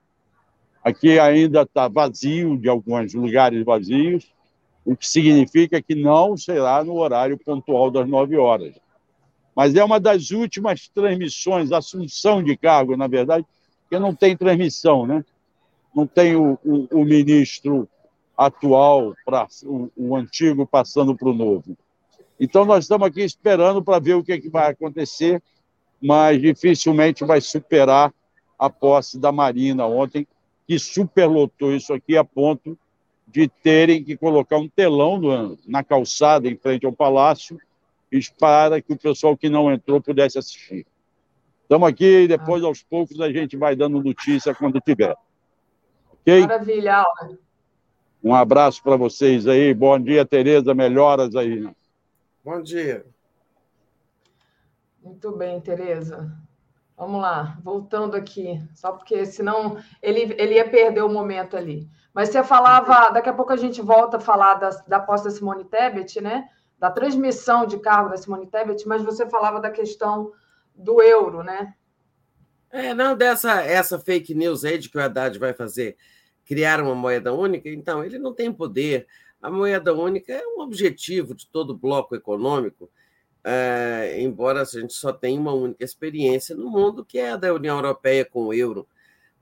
Aqui 0.82 1.18
ainda 1.18 1.62
está 1.62 1.88
vazio, 1.88 2.56
de 2.56 2.68
alguns 2.68 3.14
lugares 3.14 3.64
vazios, 3.64 4.32
o 4.84 4.96
que 4.96 5.08
significa 5.08 5.80
que 5.80 5.94
não 5.94 6.36
será 6.36 6.84
no 6.84 6.94
horário 6.94 7.38
pontual 7.38 7.90
das 7.90 8.08
nove 8.08 8.36
horas 8.36 8.74
mas 9.54 9.74
é 9.74 9.84
uma 9.84 10.00
das 10.00 10.30
últimas 10.30 10.88
transmissões, 10.88 11.70
assunção 11.70 12.42
de 12.42 12.56
cargo, 12.56 12.96
na 12.96 13.06
verdade, 13.06 13.46
que 13.88 13.98
não 13.98 14.14
tem 14.14 14.36
transmissão, 14.36 15.06
né? 15.06 15.24
Não 15.94 16.06
tem 16.06 16.34
o, 16.34 16.58
o, 16.64 17.00
o 17.00 17.04
ministro 17.04 17.88
atual, 18.36 19.14
pra, 19.24 19.46
o, 19.64 19.90
o 19.96 20.16
antigo 20.16 20.66
passando 20.66 21.16
para 21.16 21.28
o 21.28 21.34
novo. 21.34 21.76
Então, 22.38 22.64
nós 22.64 22.84
estamos 22.84 23.06
aqui 23.06 23.22
esperando 23.22 23.82
para 23.82 23.98
ver 23.98 24.14
o 24.14 24.24
que, 24.24 24.32
é 24.32 24.40
que 24.40 24.48
vai 24.48 24.70
acontecer, 24.70 25.42
mas 26.02 26.40
dificilmente 26.40 27.24
vai 27.24 27.40
superar 27.40 28.12
a 28.58 28.68
posse 28.68 29.18
da 29.18 29.30
Marina 29.30 29.86
ontem, 29.86 30.26
que 30.66 30.78
superlotou 30.78 31.72
isso 31.72 31.92
aqui 31.92 32.16
a 32.16 32.24
ponto 32.24 32.78
de 33.26 33.48
terem 33.48 34.02
que 34.02 34.16
colocar 34.16 34.58
um 34.58 34.68
telão 34.68 35.18
no, 35.18 35.58
na 35.66 35.82
calçada 35.82 36.48
em 36.48 36.56
frente 36.56 36.86
ao 36.86 36.92
palácio 36.92 37.58
para 38.38 38.80
que 38.80 38.92
o 38.92 38.96
pessoal 38.96 39.36
que 39.36 39.48
não 39.48 39.72
entrou 39.72 40.00
pudesse 40.00 40.38
assistir. 40.38 40.86
Estamos 41.62 41.88
aqui 41.88 42.22
e 42.22 42.28
depois, 42.28 42.62
aos 42.62 42.82
poucos, 42.82 43.20
a 43.20 43.32
gente 43.32 43.56
vai 43.56 43.74
dando 43.74 44.02
notícia 44.02 44.54
quando 44.54 44.80
tiver. 44.80 45.16
Okay? 46.20 46.42
Maravilha, 46.42 46.96
Aula. 46.98 47.38
Um 48.24 48.34
abraço 48.34 48.82
para 48.82 48.96
vocês 48.96 49.46
aí. 49.46 49.74
Bom 49.74 50.00
dia, 50.00 50.24
Tereza. 50.24 50.74
Melhoras 50.74 51.36
aí. 51.36 51.68
Bom 52.42 52.62
dia. 52.62 53.04
Muito 55.02 55.30
bem, 55.32 55.60
Tereza. 55.60 56.32
Vamos 56.96 57.20
lá, 57.20 57.58
voltando 57.62 58.14
aqui, 58.14 58.62
só 58.72 58.92
porque 58.92 59.26
senão 59.26 59.76
ele, 60.00 60.34
ele 60.38 60.54
ia 60.54 60.68
perder 60.68 61.02
o 61.02 61.08
momento 61.08 61.56
ali. 61.56 61.88
Mas 62.14 62.28
você 62.30 62.42
falava, 62.42 63.10
daqui 63.10 63.28
a 63.28 63.34
pouco 63.34 63.52
a 63.52 63.56
gente 63.56 63.82
volta 63.82 64.16
a 64.16 64.20
falar 64.20 64.54
da, 64.54 64.70
da 64.86 65.00
posse 65.00 65.24
da 65.24 65.30
Simone 65.30 65.64
Tebet, 65.64 66.20
né? 66.20 66.48
da 66.84 66.90
transmissão 66.90 67.66
de 67.66 67.78
cargo 67.78 68.10
da 68.10 68.16
Simone 68.18 68.46
Tebet, 68.46 68.86
mas 68.86 69.02
você 69.02 69.26
falava 69.28 69.58
da 69.58 69.70
questão 69.70 70.32
do 70.74 71.00
euro, 71.00 71.42
né? 71.42 71.74
É, 72.70 72.92
não 72.92 73.16
dessa 73.16 73.62
essa 73.62 73.98
fake 73.98 74.34
news 74.34 74.64
aí 74.64 74.76
de 74.76 74.90
que 74.90 74.98
o 74.98 75.00
Haddad 75.00 75.38
vai 75.38 75.54
fazer 75.54 75.96
criar 76.44 76.81
uma 76.81 76.94
moeda 76.94 77.32
única, 77.32 77.68
então 77.68 78.05
ele 78.05 78.18
não 78.18 78.32
tem 78.32 78.52
poder. 78.52 79.06
A 79.40 79.50
moeda 79.50 79.94
única 79.94 80.32
é 80.32 80.47
um 80.47 80.60
objetivo 80.60 81.34
de 81.34 81.47
todo 81.47 81.76
bloco 81.76 82.14
econômico, 82.14 82.90
é, 83.42 84.16
embora 84.20 84.62
a 84.62 84.64
gente 84.64 84.94
só 84.94 85.12
tenha 85.12 85.39
uma 85.39 85.52
única 85.52 85.84
experiência 85.84 86.56
no 86.56 86.70
mundo, 86.70 87.05
que 87.05 87.18
é 87.18 87.32
a 87.32 87.36
da 87.36 87.52
União 87.52 87.76
Europeia 87.76 88.24
com 88.24 88.47
o 88.47 88.55
euro. 88.55 88.89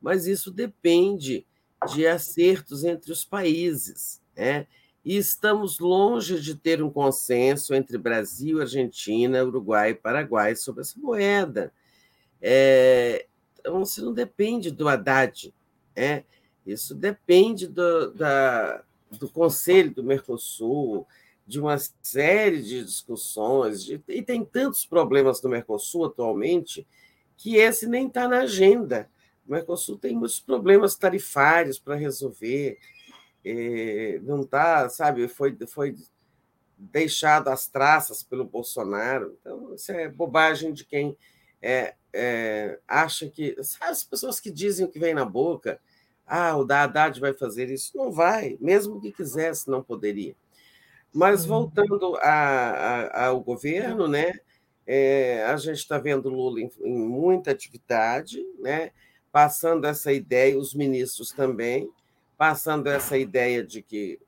Mas 0.01 0.27
isso 0.27 0.51
depende 0.51 1.47
de 1.95 2.07
acertos 2.07 2.85
entre 2.85 3.13
os 3.13 3.25
países. 3.25 4.21
Né? 4.37 4.67
e 5.05 5.17
estamos 5.17 5.79
longe 5.79 6.41
de 6.41 6.55
ter 6.55 6.83
um 6.83 6.91
consenso 6.91 7.75
entre 7.75 7.99
Brasil, 7.99 8.61
Argentina, 8.61 9.45
Uruguai 9.45 9.91
e 9.91 9.95
Paraguai 9.95 10.55
sobre 10.55 10.83
essa 10.83 10.99
moeda. 10.99 11.73
É, 12.41 13.27
então, 13.59 13.85
você 13.85 14.01
não 14.01 14.13
depende 14.13 14.71
do 14.71 14.89
Haddad. 14.89 15.53
É, 15.95 16.23
Isso 16.67 16.95
depende 16.95 17.67
do, 17.67 18.13
da, 18.13 18.83
do 19.11 19.29
Conselho 19.29 19.93
do 19.93 20.05
Mercosul, 20.05 21.07
de 21.47 21.61
uma 21.61 21.77
série 22.03 22.63
de 22.63 22.85
discussões, 22.85 23.85
de, 23.85 24.01
e 24.09 24.23
tem 24.23 24.45
tantos 24.45 24.87
problemas 24.87 25.43
no 25.43 25.51
Mercosul 25.51 26.05
atualmente 26.05 26.87
que 27.37 27.57
esse 27.57 27.87
nem 27.87 28.07
está 28.07 28.29
na 28.29 28.43
agenda. 28.43 29.11
O 29.47 29.51
Mercosul 29.51 29.99
tem 29.99 30.15
muitos 30.15 30.39
problemas 30.39 30.95
tarifários 30.95 31.79
para 31.79 31.97
resolver, 31.97 32.79
é, 33.45 34.21
não 34.23 34.43
está, 34.43 34.89
sabe, 34.89 35.27
foi, 35.27 35.57
foi 35.67 35.97
deixado 36.79 37.49
as 37.49 37.67
traças 37.67 38.23
pelo 38.23 38.45
Bolsonaro. 38.45 39.37
Então, 39.41 39.75
isso 39.75 39.91
é 39.91 40.09
bobagem 40.09 40.73
de 40.73 40.85
quem 40.85 41.17
é, 41.61 41.95
é, 42.13 42.79
acha 42.87 43.29
que. 43.29 43.57
Sabe, 43.63 43.91
as 43.91 44.05
pessoas 44.05 44.41
que 44.41 44.51
dizem 44.51 44.87
o 44.87 44.89
que 44.89 44.99
vem 44.99 45.15
na 45.15 45.25
boca, 45.25 45.81
ah, 46.35 46.57
o 46.57 46.65
da 46.65 46.85
Haddad 46.85 47.21
vai 47.21 47.35
fazer 47.35 47.69
isso. 47.69 47.95
Não 47.95 48.11
vai, 48.11 48.57
mesmo 48.59 48.99
que 48.99 49.13
quisesse, 49.13 49.69
não 49.69 49.83
poderia. 49.83 50.35
Mas 51.13 51.45
voltando 51.45 52.17
a, 52.17 52.31
a, 52.31 53.27
ao 53.27 53.41
governo, 53.43 54.09
né? 54.09 54.33
É, 54.87 55.45
a 55.45 55.55
gente 55.59 55.77
está 55.77 55.99
vendo 55.99 56.31
Lula 56.31 56.63
em, 56.63 56.71
em, 56.81 56.99
muita 57.07 57.51
atividade, 57.51 58.43
né? 58.59 58.93
passando 59.31 59.85
essa 59.85 60.11
ideia, 60.11 60.59
os 60.59 60.73
ministros 60.73 61.33
também, 61.33 61.91
passando 62.39 62.87
essa 62.87 63.19
ideia 63.19 63.63
de 63.63 63.83
que 63.83 64.19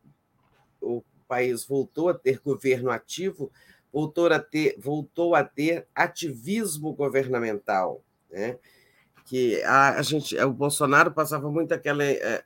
o 0.83 1.03
país 1.27 1.65
voltou 1.65 2.11
a 2.11 2.15
ter 2.15 2.39
governo 2.39 2.91
ativo, 2.91 3.51
voltou 3.91 4.27
a 4.31 4.39
ter, 4.39 4.77
voltou 4.79 5.35
a 5.35 5.43
ter 5.43 5.87
ativismo 5.95 6.93
governamental. 6.93 8.03
Né? 8.31 8.59
Que 9.25 9.63
a, 9.63 9.99
a 9.99 10.03
gente, 10.03 10.37
o 10.37 10.53
Bolsonaro 10.53 11.11
passava 11.11 11.51
muito 11.51 11.73
aquela 11.73 12.05
é, 12.05 12.45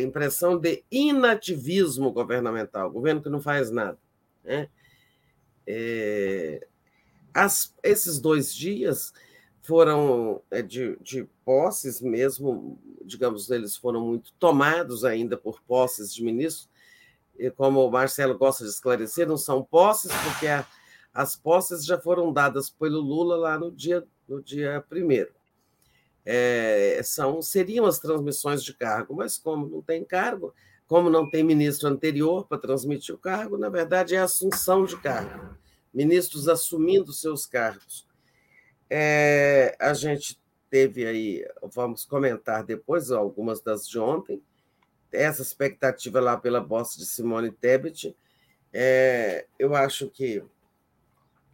impressão 0.00 0.58
de 0.58 0.82
inativismo 0.90 2.10
governamental, 2.10 2.90
governo 2.90 3.22
que 3.22 3.28
não 3.28 3.40
faz 3.40 3.70
nada. 3.70 3.98
Né? 4.42 4.68
É, 5.66 6.66
as, 7.34 7.74
esses 7.82 8.18
dois 8.18 8.54
dias 8.54 9.12
foram 9.60 10.40
de, 10.68 10.96
de 11.02 11.28
posses 11.44 12.00
mesmo, 12.00 12.80
digamos, 13.04 13.50
eles 13.50 13.76
foram 13.76 14.00
muito 14.00 14.32
tomados 14.38 15.04
ainda 15.04 15.36
por 15.36 15.60
posses 15.62 16.14
de 16.14 16.22
ministros, 16.22 16.70
e 17.38 17.50
como 17.50 17.84
o 17.84 17.90
Marcelo 17.90 18.38
gosta 18.38 18.64
de 18.64 18.70
esclarecer, 18.70 19.26
não 19.26 19.36
são 19.36 19.62
posses, 19.62 20.10
porque 20.24 20.46
a, 20.46 20.64
as 21.12 21.36
posses 21.36 21.84
já 21.84 22.00
foram 22.00 22.32
dadas 22.32 22.70
pelo 22.70 23.00
Lula 23.00 23.36
lá 23.36 23.58
no 23.58 23.70
dia, 23.70 24.06
no 24.26 24.42
dia 24.42 24.82
primeiro 24.88 25.35
é, 26.26 27.00
são, 27.04 27.40
seriam 27.40 27.86
as 27.86 28.00
transmissões 28.00 28.62
de 28.64 28.74
cargo, 28.74 29.14
mas 29.14 29.38
como 29.38 29.68
não 29.68 29.80
tem 29.80 30.04
cargo, 30.04 30.52
como 30.88 31.08
não 31.08 31.30
tem 31.30 31.44
ministro 31.44 31.88
anterior 31.88 32.46
para 32.46 32.58
transmitir 32.58 33.14
o 33.14 33.18
cargo, 33.18 33.56
na 33.56 33.68
verdade 33.68 34.16
é 34.16 34.18
assunção 34.18 34.84
de 34.84 34.96
cargo, 35.00 35.56
ministros 35.94 36.48
assumindo 36.48 37.12
seus 37.12 37.46
cargos. 37.46 38.06
É, 38.90 39.76
a 39.80 39.94
gente 39.94 40.40
teve 40.68 41.06
aí, 41.06 41.46
vamos 41.62 42.04
comentar 42.04 42.64
depois 42.64 43.12
algumas 43.12 43.60
das 43.60 43.88
de 43.88 43.98
ontem, 43.98 44.42
essa 45.12 45.42
expectativa 45.42 46.20
lá 46.20 46.36
pela 46.36 46.62
posse 46.62 46.98
de 46.98 47.06
Simone 47.06 47.52
Tebet, 47.52 48.16
é, 48.72 49.46
eu 49.58 49.74
acho 49.76 50.10
que 50.10 50.42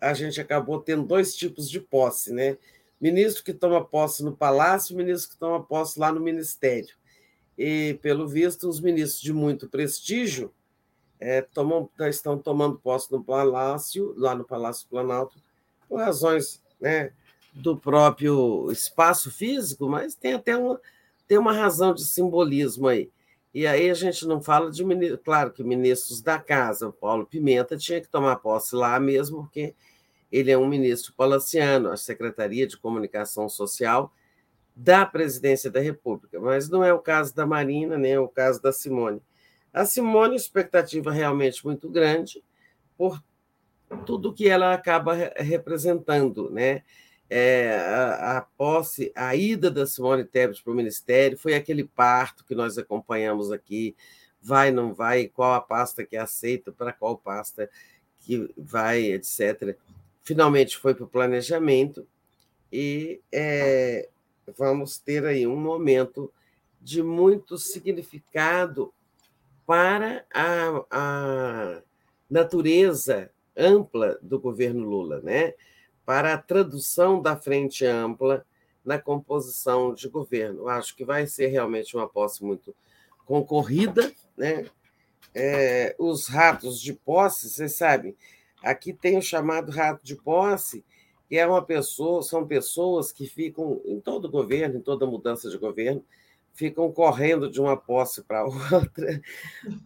a 0.00 0.14
gente 0.14 0.40
acabou 0.40 0.80
tendo 0.80 1.04
dois 1.04 1.36
tipos 1.36 1.70
de 1.70 1.78
posse, 1.78 2.32
né? 2.32 2.56
Ministro 3.02 3.42
que 3.42 3.52
toma 3.52 3.84
posse 3.84 4.22
no 4.22 4.30
palácio, 4.30 4.96
ministro 4.96 5.32
que 5.32 5.36
toma 5.36 5.60
posse 5.60 5.98
lá 5.98 6.12
no 6.12 6.20
ministério. 6.20 6.94
E, 7.58 7.98
pelo 8.00 8.28
visto, 8.28 8.68
os 8.68 8.80
ministros 8.80 9.20
de 9.20 9.32
muito 9.32 9.68
prestígio 9.68 10.54
é, 11.18 11.42
tomam, 11.42 11.90
estão 12.08 12.38
tomando 12.38 12.78
posse 12.78 13.10
no 13.10 13.22
palácio, 13.22 14.14
lá 14.16 14.36
no 14.36 14.44
Palácio 14.44 14.86
Planalto, 14.88 15.36
por 15.88 15.98
razões 15.98 16.62
né, 16.80 17.12
do 17.52 17.76
próprio 17.76 18.70
espaço 18.70 19.32
físico, 19.32 19.88
mas 19.88 20.14
tem 20.14 20.34
até 20.34 20.56
uma, 20.56 20.80
tem 21.26 21.38
uma 21.38 21.52
razão 21.52 21.92
de 21.92 22.04
simbolismo 22.04 22.86
aí. 22.86 23.10
E 23.52 23.66
aí 23.66 23.90
a 23.90 23.94
gente 23.94 24.26
não 24.26 24.40
fala 24.40 24.70
de 24.70 24.84
claro 25.18 25.52
que 25.52 25.62
ministros 25.62 26.22
da 26.22 26.38
casa, 26.38 26.88
o 26.88 26.92
Paulo 26.92 27.26
Pimenta 27.26 27.76
tinha 27.76 28.00
que 28.00 28.08
tomar 28.08 28.36
posse 28.36 28.74
lá 28.74 28.98
mesmo, 28.98 29.42
porque 29.42 29.74
ele 30.32 30.50
é 30.50 30.56
um 30.56 30.66
ministro 30.66 31.12
palaciano, 31.12 31.90
a 31.90 31.96
Secretaria 31.96 32.66
de 32.66 32.78
Comunicação 32.78 33.50
Social 33.50 34.12
da 34.74 35.04
Presidência 35.04 35.70
da 35.70 35.78
República, 35.78 36.40
mas 36.40 36.70
não 36.70 36.82
é 36.82 36.90
o 36.94 36.98
caso 36.98 37.34
da 37.34 37.44
Marina, 37.44 37.98
nem 37.98 38.12
é 38.12 38.18
o 38.18 38.26
caso 38.26 38.60
da 38.62 38.72
Simone. 38.72 39.22
A 39.70 39.84
Simone, 39.84 40.34
expectativa 40.34 41.12
realmente 41.12 41.64
muito 41.64 41.90
grande 41.90 42.42
por 42.96 43.22
tudo 44.06 44.32
que 44.32 44.48
ela 44.48 44.72
acaba 44.72 45.14
representando, 45.36 46.50
né? 46.50 46.82
É, 47.28 47.76
a, 47.76 48.38
a, 48.38 48.40
posse, 48.42 49.10
a 49.14 49.34
ida 49.34 49.70
da 49.70 49.86
Simone 49.86 50.24
Tebet 50.24 50.62
para 50.62 50.72
o 50.72 50.76
Ministério 50.76 51.38
foi 51.38 51.54
aquele 51.54 51.84
parto 51.84 52.44
que 52.44 52.54
nós 52.54 52.76
acompanhamos 52.76 53.50
aqui, 53.50 53.96
vai, 54.40 54.70
não 54.70 54.92
vai, 54.92 55.28
qual 55.28 55.54
a 55.54 55.60
pasta 55.60 56.04
que 56.04 56.16
é 56.16 56.20
aceita, 56.20 56.72
para 56.72 56.92
qual 56.92 57.16
pasta 57.16 57.70
que 58.18 58.52
vai, 58.56 59.12
etc 59.12 59.76
finalmente 60.22 60.76
foi 60.76 60.94
para 60.94 61.04
o 61.04 61.08
planejamento 61.08 62.06
e 62.72 63.20
é, 63.30 64.08
vamos 64.56 64.98
ter 64.98 65.24
aí 65.24 65.46
um 65.46 65.56
momento 65.56 66.32
de 66.80 67.02
muito 67.02 67.58
significado 67.58 68.92
para 69.66 70.24
a, 70.32 70.84
a 70.90 71.82
natureza 72.28 73.30
ampla 73.56 74.18
do 74.22 74.40
governo 74.40 74.88
Lula, 74.88 75.20
né? 75.20 75.54
para 76.04 76.34
a 76.34 76.38
tradução 76.38 77.20
da 77.20 77.36
frente 77.36 77.84
ampla 77.84 78.44
na 78.84 78.98
composição 78.98 79.94
de 79.94 80.08
governo. 80.08 80.68
Acho 80.68 80.96
que 80.96 81.04
vai 81.04 81.26
ser 81.26 81.48
realmente 81.48 81.96
uma 81.96 82.08
posse 82.08 82.44
muito 82.44 82.74
concorrida. 83.24 84.12
Né? 84.36 84.66
É, 85.34 85.94
os 85.98 86.26
ratos 86.26 86.80
de 86.80 86.92
posse, 86.92 87.48
vocês 87.48 87.76
sabem, 87.76 88.16
Aqui 88.62 88.92
tem 88.92 89.18
o 89.18 89.22
chamado 89.22 89.72
rato 89.72 90.04
de 90.04 90.14
posse, 90.14 90.84
que 91.28 91.36
é 91.36 91.46
uma 91.46 91.62
pessoa, 91.62 92.22
são 92.22 92.46
pessoas 92.46 93.10
que 93.10 93.26
ficam 93.26 93.80
em 93.84 94.00
todo 94.00 94.30
governo, 94.30 94.76
em 94.76 94.80
toda 94.80 95.06
mudança 95.06 95.48
de 95.48 95.58
governo, 95.58 96.04
ficam 96.52 96.92
correndo 96.92 97.50
de 97.50 97.60
uma 97.60 97.76
posse 97.76 98.22
para 98.22 98.44
outra 98.44 99.20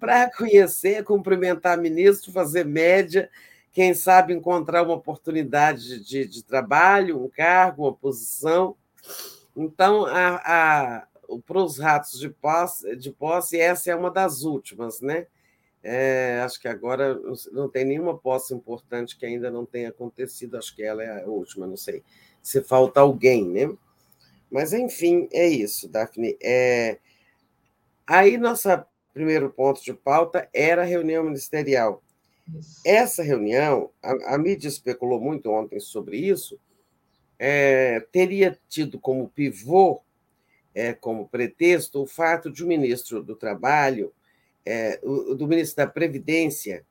para 0.00 0.30
conhecer, 0.30 1.04
cumprimentar 1.04 1.78
ministro, 1.78 2.32
fazer 2.32 2.64
média, 2.64 3.30
quem 3.72 3.94
sabe 3.94 4.32
encontrar 4.32 4.82
uma 4.82 4.94
oportunidade 4.94 6.00
de, 6.00 6.26
de 6.26 6.42
trabalho, 6.42 7.22
um 7.22 7.28
cargo, 7.28 7.84
uma 7.84 7.92
posição. 7.92 8.74
Então, 9.56 10.06
para 11.46 11.62
os 11.62 11.78
ratos 11.78 12.18
de 12.18 12.28
posse, 12.28 12.96
de 12.96 13.10
posse, 13.10 13.60
essa 13.60 13.90
é 13.90 13.94
uma 13.94 14.10
das 14.10 14.42
últimas, 14.42 15.00
né? 15.00 15.26
É, 15.88 16.40
acho 16.44 16.60
que 16.60 16.66
agora 16.66 17.16
não 17.52 17.68
tem 17.68 17.84
nenhuma 17.84 18.18
posse 18.18 18.52
importante 18.52 19.16
que 19.16 19.24
ainda 19.24 19.52
não 19.52 19.64
tenha 19.64 19.90
acontecido. 19.90 20.56
Acho 20.56 20.74
que 20.74 20.82
ela 20.82 21.00
é 21.00 21.22
a 21.22 21.26
última, 21.26 21.64
não 21.64 21.76
sei. 21.76 22.02
Se 22.42 22.60
falta 22.60 22.98
alguém, 23.00 23.46
né? 23.46 23.72
Mas, 24.50 24.72
enfim, 24.72 25.28
é 25.32 25.46
isso, 25.46 25.88
Daphne. 25.88 26.36
É... 26.42 26.98
Aí, 28.04 28.36
nosso 28.36 28.68
primeiro 29.14 29.48
ponto 29.48 29.80
de 29.80 29.94
pauta 29.94 30.48
era 30.52 30.82
a 30.82 30.84
reunião 30.84 31.22
ministerial. 31.22 32.02
Isso. 32.52 32.82
Essa 32.84 33.22
reunião, 33.22 33.90
a, 34.02 34.34
a, 34.34 34.38
mídia 34.38 34.66
especulou 34.66 35.20
muito 35.20 35.50
ontem 35.52 35.78
sobre 35.78 36.16
isso, 36.16 36.58
é, 37.38 38.00
teria 38.10 38.58
tido 38.68 38.98
como 38.98 39.28
pivô, 39.28 40.02
é, 40.74 40.92
como 40.92 41.28
pretexto, 41.28 42.02
o 42.02 42.06
fato 42.08 42.50
de 42.50 42.64
o 42.64 42.66
ministro 42.66 43.22
do 43.22 43.36
Trabalho 43.36 44.12
é, 44.66 44.98
do 44.98 45.46
ministro 45.46 45.76
da 45.76 45.90
Previdência, 45.90 46.84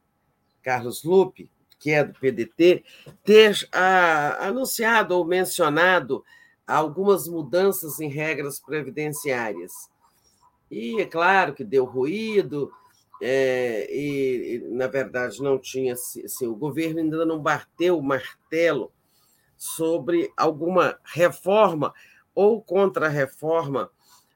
Carlos 0.64 1.04
Lupe, 1.04 1.52
que 1.78 1.92
é 1.92 2.04
do 2.04 2.18
PDT, 2.18 2.84
ter 3.24 3.68
a, 3.72 4.48
anunciado 4.48 5.16
ou 5.16 5.26
mencionado 5.26 6.24
algumas 6.66 7.28
mudanças 7.28 8.00
em 8.00 8.10
regras 8.10 8.60
previdenciárias. 8.60 9.72
E 10.72 11.00
é 11.00 11.06
claro 11.06 11.54
que 11.54 11.64
deu 11.64 11.86
ruído, 11.86 12.72
é, 13.22 13.88
e, 13.94 14.56
e, 14.56 14.60
na 14.70 14.88
verdade 14.88 15.42
não 15.42 15.60
tinha 15.60 15.94
assim, 15.94 16.48
o 16.48 16.56
governo 16.56 17.00
ainda 17.00 17.26
não 17.26 17.40
bateu 17.40 17.98
o 17.98 18.04
martelo 18.04 18.92
sobre 19.56 20.32
alguma 20.36 20.98
reforma 21.04 21.94
ou 22.34 22.62
contra-reforma 22.62 23.90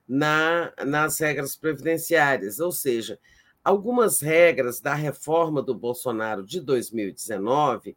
na, 0.10 0.74
nas 0.84 1.20
regras 1.20 1.56
previdenciárias, 1.56 2.60
ou 2.60 2.72
seja, 2.72 3.20
algumas 3.64 4.22
regras 4.22 4.82
da 4.82 4.96
reforma 4.96 5.62
do 5.62 5.76
Bolsonaro 5.76 6.44
de 6.44 6.60
2019, 6.60 7.96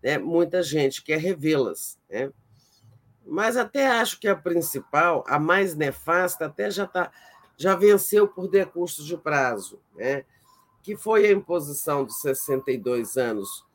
né, 0.00 0.18
muita 0.18 0.62
gente 0.62 1.02
quer 1.02 1.18
revê-las. 1.18 1.98
Né? 2.08 2.30
Mas 3.26 3.56
até 3.56 3.88
acho 3.88 4.20
que 4.20 4.28
a 4.28 4.36
principal, 4.36 5.24
a 5.26 5.40
mais 5.40 5.74
nefasta, 5.74 6.46
até 6.46 6.70
já 6.70 6.84
está 6.84 7.10
já 7.60 7.74
venceu 7.74 8.28
por 8.28 8.48
decurso 8.48 9.04
de 9.04 9.16
prazo, 9.16 9.80
né? 9.96 10.24
que 10.80 10.96
foi 10.96 11.26
a 11.26 11.32
imposição 11.32 12.04
dos 12.04 12.20
62 12.20 13.16
anos 13.16 13.66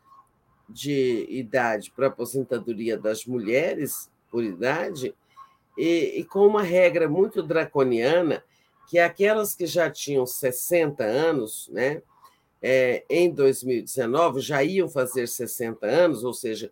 de 0.70 1.28
idade 1.30 1.92
para 1.92 2.08
aposentadoria 2.08 2.98
das 2.98 3.26
mulheres 3.26 4.10
por 4.32 4.42
idade, 4.42 5.14
e, 5.78 6.20
e, 6.20 6.24
com 6.24 6.46
uma 6.46 6.62
regra 6.62 7.10
muito 7.10 7.42
draconiana, 7.42 8.44
que 8.88 9.00
aquelas 9.00 9.56
que 9.56 9.66
já 9.66 9.90
tinham 9.90 10.26
60 10.26 11.04
anos, 11.04 11.70
né, 11.72 12.02
é, 12.62 13.04
em 13.10 13.32
2019, 13.32 14.40
já 14.40 14.64
iam 14.64 14.88
fazer 14.88 15.28
60 15.28 15.86
anos, 15.86 16.24
ou 16.24 16.34
seja, 16.34 16.72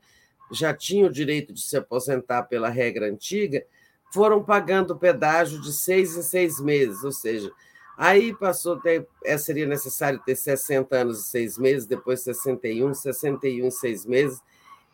já 0.52 0.74
tinham 0.74 1.08
o 1.08 1.12
direito 1.12 1.54
de 1.54 1.62
se 1.62 1.78
aposentar 1.78 2.44
pela 2.44 2.70
regra 2.70 3.08
antiga, 3.08 3.66
foram 4.14 4.44
pagando 4.44 4.98
pedágio 4.98 5.62
de 5.62 5.72
seis 5.72 6.16
em 6.16 6.22
seis 6.22 6.60
meses, 6.60 7.04
ou 7.04 7.12
seja, 7.12 7.52
aí 7.98 8.34
passou 8.34 8.80
ter, 8.80 9.08
é, 9.24 9.38
seria 9.38 9.66
necessário 9.66 10.20
ter 10.26 10.36
60 10.36 10.96
anos 10.96 11.20
e 11.20 11.24
seis 11.30 11.58
meses, 11.58 11.88
depois 11.88 12.22
61, 12.22 12.94
61 12.94 13.68
e 13.68 13.72
seis 13.72 14.06
meses, 14.06 14.42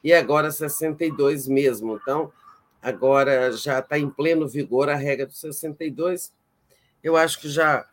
e 0.04 0.14
agora 0.14 0.52
62 0.52 1.48
mesmo. 1.48 2.00
Então, 2.02 2.32
agora 2.88 3.52
já 3.52 3.80
está 3.80 4.00
em 4.00 4.10
pleno 4.10 4.48
vigor 4.48 4.90
a 4.90 4.96
regra 4.96 5.26
dos 5.26 5.40
62. 5.40 6.34
Eu 7.04 7.18
acho 7.18 7.40
que 7.40 7.50
já, 7.50 7.86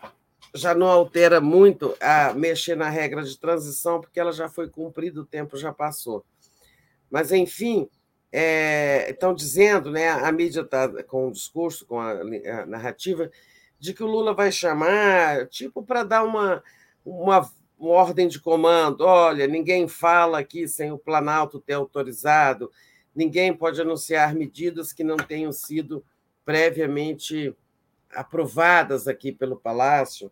já 0.55 0.73
não 0.73 0.87
altera 0.87 1.41
muito 1.41 1.97
a 2.01 2.33
mexer 2.33 2.77
na 2.77 2.89
regra 2.89 3.23
de 3.25 3.37
transição, 3.37 4.01
porque 4.01 4.21
ela 4.21 4.33
já 4.33 4.49
foi 4.49 4.69
cumprida, 4.69 5.21
o 5.21 5.27
tempo 5.27 5.57
já 5.57 5.73
passou. 5.73 6.25
Mas, 7.11 7.33
enfim, 7.33 7.89
é, 8.31 9.11
estão 9.11 9.35
dizendo, 9.35 9.91
né, 9.91 10.11
a 10.11 10.31
mídia 10.31 10.61
está 10.61 10.89
com 11.05 11.29
o 11.29 11.33
discurso, 11.33 11.87
com 11.87 12.01
a, 12.01 12.13
a, 12.13 12.67
narrativa, 12.67 13.31
de 13.79 13.93
que 13.93 14.03
o 14.03 14.07
Lula 14.07 14.33
vai 14.33 14.53
chamar, 14.53 15.49
tipo, 15.49 15.83
para 15.83 16.05
dar 16.05 16.23
uma, 16.23 16.63
uma, 17.05 17.51
uma, 17.79 17.91
ordem 17.91 18.29
de 18.29 18.41
comando: 18.41 19.03
olha, 19.03 19.47
ninguém 19.49 19.89
fala 19.89 20.39
aqui 20.39 20.69
sem 20.69 20.93
o 20.93 20.99
Planalto 20.99 21.61
ter 21.61 21.75
autorizado, 21.75 22.71
ninguém 23.15 23.55
pode 23.55 23.81
anunciar 23.81 24.35
medidas 24.35 24.93
que 24.93 25.05
não 25.05 25.17
tenham 25.17 25.53
sido 25.53 26.05
previamente 26.45 27.55
aprovadas 28.13 29.09
aqui 29.09 29.33
pelo 29.33 29.57
Palácio. 29.57 30.31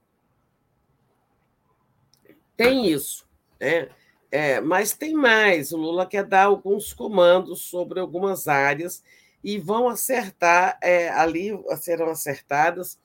Tem 2.56 2.90
isso, 2.90 3.26
né? 3.60 3.88
É, 4.30 4.60
mas 4.60 4.94
tem 4.94 5.12
mais. 5.12 5.72
O 5.72 5.76
Lula 5.76 6.06
quer 6.06 6.24
dar 6.24 6.44
alguns 6.44 6.92
comandos 6.94 7.62
sobre 7.62 8.00
algumas 8.00 8.48
áreas 8.48 9.02
e 9.44 9.58
vão 9.58 9.88
acertar 9.88 10.78
é, 10.82 11.10
ali 11.10 11.50
serão 11.80 12.08
acertadas 12.08 12.98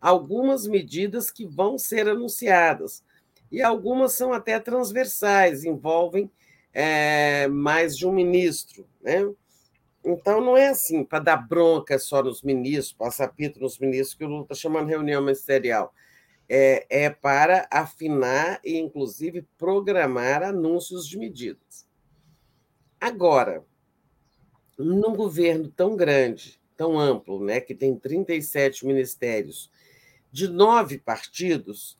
algumas 0.00 0.66
medidas 0.66 1.30
que 1.30 1.44
vão 1.44 1.76
ser 1.76 2.08
anunciadas 2.08 3.04
e 3.52 3.60
algumas 3.62 4.12
são 4.12 4.32
até 4.32 4.58
transversais, 4.58 5.64
envolvem 5.64 6.30
é, 6.72 7.48
mais 7.48 7.96
de 7.96 8.06
um 8.06 8.12
ministro, 8.12 8.86
né? 9.00 9.28
Então 10.04 10.40
não 10.40 10.56
é 10.56 10.68
assim 10.68 11.04
para 11.04 11.18
dar 11.18 11.36
bronca 11.36 11.98
só 11.98 12.22
nos 12.22 12.42
ministros, 12.42 12.92
passar 12.92 13.28
pito 13.28 13.60
nos 13.60 13.78
ministros 13.78 14.14
que 14.14 14.24
o 14.24 14.28
Lula 14.28 14.42
está 14.42 14.54
chamando 14.54 14.88
reunião 14.88 15.20
ministerial 15.20 15.92
é, 16.52 16.84
é 16.90 17.08
para 17.08 17.68
afinar 17.70 18.60
e, 18.64 18.76
inclusive, 18.76 19.46
programar 19.56 20.42
anúncios 20.42 21.06
de 21.06 21.16
medidas. 21.16 21.88
Agora, 23.00 23.64
num 24.76 25.14
governo 25.14 25.70
tão 25.70 25.94
grande, 25.94 26.60
tão 26.76 26.98
amplo, 26.98 27.44
né, 27.44 27.60
que 27.60 27.72
tem 27.72 27.94
37 27.94 28.84
ministérios, 28.84 29.70
de 30.32 30.48
nove 30.48 30.98
partidos, 30.98 31.96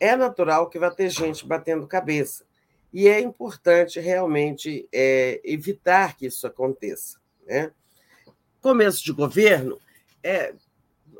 é 0.00 0.16
natural 0.16 0.68
que 0.68 0.80
vai 0.80 0.92
ter 0.92 1.08
gente 1.08 1.46
batendo 1.46 1.86
cabeça. 1.86 2.44
E 2.92 3.08
é 3.08 3.20
importante 3.20 3.98
realmente 3.98 4.86
é, 4.92 5.40
evitar 5.44 6.16
que 6.16 6.26
isso 6.26 6.46
aconteça. 6.46 7.18
Né? 7.46 7.72
Começo 8.60 9.02
de 9.02 9.12
governo, 9.12 9.80
é, 10.22 10.54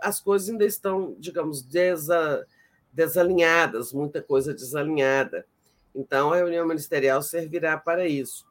as 0.01 0.21
coisas 0.21 0.51
ainda 0.51 0.67
estão, 0.67 1.17
digamos, 1.19 1.63
desa, 1.63 2.47
desalinhadas, 2.93 3.93
muita 3.93 4.21
coisa 4.21 4.53
desalinhada. 4.53 5.47
Então, 5.95 6.33
a 6.33 6.37
reunião 6.37 6.67
ministerial 6.67 7.23
servirá 7.23 7.79
para 7.79 8.07
isso. 8.07 8.47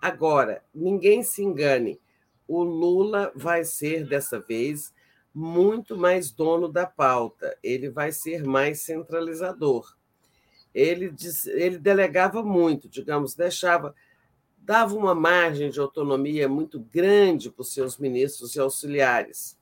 Agora, 0.00 0.62
ninguém 0.74 1.22
se 1.22 1.42
engane, 1.42 2.00
o 2.48 2.62
Lula 2.62 3.32
vai 3.34 3.64
ser, 3.64 4.06
dessa 4.06 4.40
vez, 4.40 4.92
muito 5.32 5.96
mais 5.96 6.30
dono 6.30 6.68
da 6.68 6.86
pauta, 6.86 7.56
ele 7.62 7.88
vai 7.88 8.10
ser 8.10 8.42
mais 8.44 8.82
centralizador. 8.82 9.94
Ele, 10.74 11.12
ele 11.46 11.78
delegava 11.78 12.42
muito, 12.42 12.88
digamos, 12.88 13.34
deixava, 13.34 13.94
dava 14.58 14.94
uma 14.94 15.14
margem 15.14 15.70
de 15.70 15.80
autonomia 15.80 16.48
muito 16.48 16.78
grande 16.78 17.50
para 17.50 17.62
os 17.62 17.72
seus 17.72 17.98
ministros 17.98 18.54
e 18.54 18.60
auxiliares. 18.60 19.58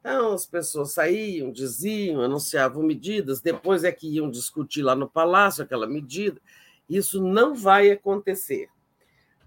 Então, 0.00 0.32
as 0.32 0.46
pessoas 0.46 0.92
saíam, 0.92 1.50
diziam, 1.50 2.22
anunciavam 2.22 2.82
medidas, 2.82 3.40
depois 3.40 3.84
é 3.84 3.90
que 3.90 4.08
iam 4.08 4.30
discutir 4.30 4.82
lá 4.82 4.94
no 4.94 5.10
palácio 5.10 5.64
aquela 5.64 5.86
medida. 5.86 6.40
Isso 6.88 7.20
não 7.20 7.54
vai 7.54 7.90
acontecer. 7.90 8.68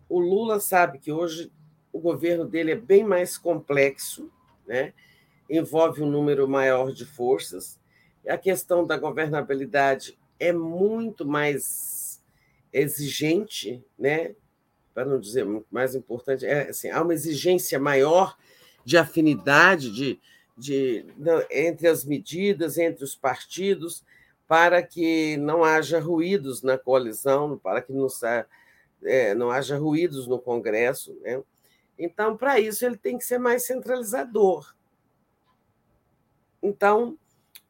O 0.09 0.19
Lula 0.19 0.59
sabe 0.59 0.99
que 0.99 1.11
hoje 1.11 1.51
o 1.93 1.99
governo 1.99 2.45
dele 2.45 2.71
é 2.71 2.75
bem 2.75 3.03
mais 3.03 3.37
complexo, 3.37 4.29
né? 4.67 4.93
envolve 5.49 6.03
um 6.03 6.09
número 6.09 6.47
maior 6.47 6.91
de 6.91 7.05
forças. 7.05 7.79
A 8.27 8.37
questão 8.37 8.85
da 8.85 8.97
governabilidade 8.97 10.18
é 10.39 10.53
muito 10.53 11.25
mais 11.25 12.23
exigente, 12.71 13.83
né? 13.97 14.35
para 14.93 15.05
não 15.05 15.19
dizer 15.19 15.45
mais 15.71 15.95
importante, 15.95 16.45
é 16.45 16.69
assim, 16.69 16.89
há 16.89 17.01
uma 17.01 17.13
exigência 17.13 17.79
maior 17.79 18.37
de 18.83 18.97
afinidade, 18.97 19.91
de, 19.91 20.19
de, 20.57 21.05
entre 21.49 21.87
as 21.87 22.03
medidas, 22.03 22.77
entre 22.77 23.03
os 23.05 23.15
partidos, 23.15 24.03
para 24.45 24.83
que 24.83 25.37
não 25.37 25.63
haja 25.63 25.99
ruídos 25.99 26.61
na 26.63 26.77
coalizão, 26.77 27.57
para 27.57 27.81
que 27.81 27.93
não, 27.93 28.07
é, 29.03 29.33
não 29.35 29.51
haja 29.51 29.77
ruídos 29.77 30.27
no 30.27 30.37
Congresso. 30.37 31.15
Né? 31.21 31.41
Então, 31.97 32.35
para 32.35 32.59
isso, 32.59 32.85
ele 32.85 32.97
tem 32.97 33.17
que 33.17 33.23
ser 33.23 33.37
mais 33.37 33.65
centralizador. 33.65 34.73
Então, 36.61 37.17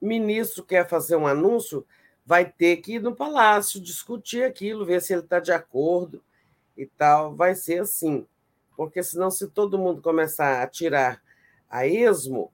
ministro 0.01 0.64
quer 0.64 0.88
fazer 0.88 1.15
um 1.15 1.27
anúncio, 1.27 1.85
vai 2.30 2.45
ter 2.45 2.77
que 2.77 2.93
ir 2.93 3.01
no 3.01 3.16
palácio, 3.16 3.82
discutir 3.82 4.43
aquilo, 4.43 4.85
ver 4.85 5.01
se 5.01 5.11
ele 5.11 5.24
está 5.24 5.40
de 5.40 5.51
acordo 5.51 6.24
e 6.77 6.85
tal. 6.85 7.35
Vai 7.35 7.56
ser 7.56 7.82
assim. 7.82 8.24
Porque 8.77 9.01
senão, 9.01 9.32
se 9.32 9.48
todo 9.48 9.80
mundo 9.80 9.99
começar 9.99 10.61
a 10.61 10.67
tirar 10.67 11.24
a 11.67 11.88
esmo, 11.88 12.53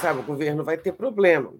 sabe, 0.00 0.20
o 0.20 0.22
governo 0.22 0.64
vai 0.64 0.78
ter 0.78 0.92
problema. 0.92 1.52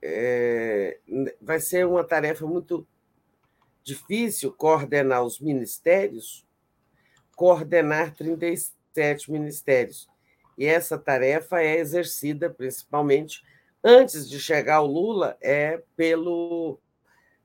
É, 0.00 0.98
vai 1.42 1.60
ser 1.60 1.86
uma 1.86 2.04
tarefa 2.04 2.46
muito 2.46 2.86
difícil 3.82 4.50
coordenar 4.50 5.24
os 5.24 5.38
ministérios, 5.38 6.42
coordenar 7.36 8.14
37 8.14 9.30
ministérios. 9.30 10.08
E 10.56 10.64
essa 10.64 10.96
tarefa 10.96 11.60
é 11.60 11.76
exercida 11.76 12.48
principalmente 12.48 13.44
antes 13.84 14.28
de 14.28 14.40
chegar 14.40 14.80
o 14.80 14.86
Lula, 14.86 15.36
é 15.40 15.82
pelo 15.96 16.78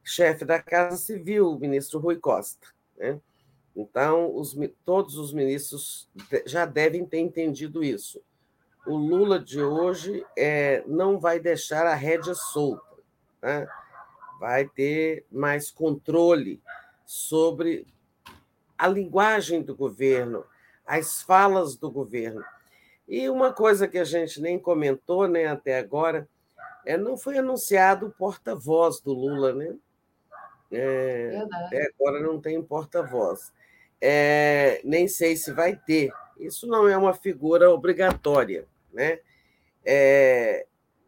chefe 0.03 0.45
da 0.45 0.61
Casa 0.61 0.98
Civil, 0.98 1.51
o 1.51 1.59
ministro 1.59 2.00
Rui 2.00 2.16
Costa. 2.16 2.68
Né? 2.98 3.19
Então, 3.76 4.35
os, 4.35 4.58
todos 4.85 5.18
os 5.18 5.34
ministros 5.34 6.09
já 6.45 6.66
devem 6.66 7.06
ter 7.06 7.19
entendido 7.19 7.84
isso 7.84 8.22
o 8.90 8.95
Lula 8.95 9.40
de 9.40 9.61
hoje 9.61 10.26
é, 10.35 10.84
não 10.88 11.19
vai 11.19 11.40
deixar 11.40 11.85
a 11.85 11.93
rédea 11.93 12.34
solta, 12.34 12.98
né? 13.42 13.68
vai 14.40 14.68
ter 14.68 15.26
mais 15.32 15.69
controle 15.69 16.61
sobre 17.06 17.85
a 18.77 18.88
linguagem 18.88 19.61
do 19.61 19.76
governo, 19.76 20.43
as 20.85 21.22
falas 21.22 21.76
do 21.76 21.92
governo. 21.92 22.43
E 23.09 23.27
uma 23.27 23.51
coisa 23.51 23.88
que 23.88 23.97
a 23.97 24.03
gente 24.03 24.39
nem 24.39 24.59
comentou 24.59 25.27
né, 25.27 25.47
até 25.47 25.79
agora, 25.79 26.29
é, 26.85 26.95
não 26.95 27.17
foi 27.17 27.39
anunciado 27.39 28.05
o 28.05 28.11
porta-voz 28.11 29.01
do 29.01 29.11
Lula, 29.11 29.51
né? 29.51 29.75
É, 30.71 31.43
até 31.51 31.89
agora 31.91 32.19
não 32.21 32.39
tem 32.39 32.61
porta-voz. 32.61 33.51
É, 33.99 34.79
nem 34.83 35.07
sei 35.07 35.35
se 35.35 35.51
vai 35.51 35.75
ter. 35.75 36.13
Isso 36.38 36.67
não 36.67 36.88
é 36.88 36.95
uma 36.95 37.13
figura 37.13 37.71
obrigatória. 37.71 38.67
Né? 38.93 39.19
É, 39.83 40.67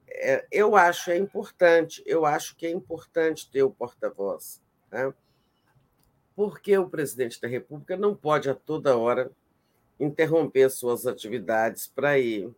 é, 0.09 0.45
eu 0.51 0.75
acho 0.75 1.11
é 1.11 1.17
importante, 1.17 2.01
eu 2.07 2.25
acho 2.25 2.55
que 2.55 2.65
é 2.65 2.71
importante 2.71 3.49
ter 3.49 3.61
o 3.61 3.69
porta-voz, 3.69 4.59
né? 4.91 5.13
porque 6.35 6.75
o 6.77 6.89
presidente 6.89 7.39
da 7.39 7.47
República 7.47 7.95
não 7.95 8.15
pode 8.15 8.49
a 8.49 8.55
toda 8.55 8.97
hora 8.97 9.31
interromper 10.01 10.69
suas 10.69 11.05
atividades 11.05 11.87
para 11.87 12.17
ir 12.17 12.49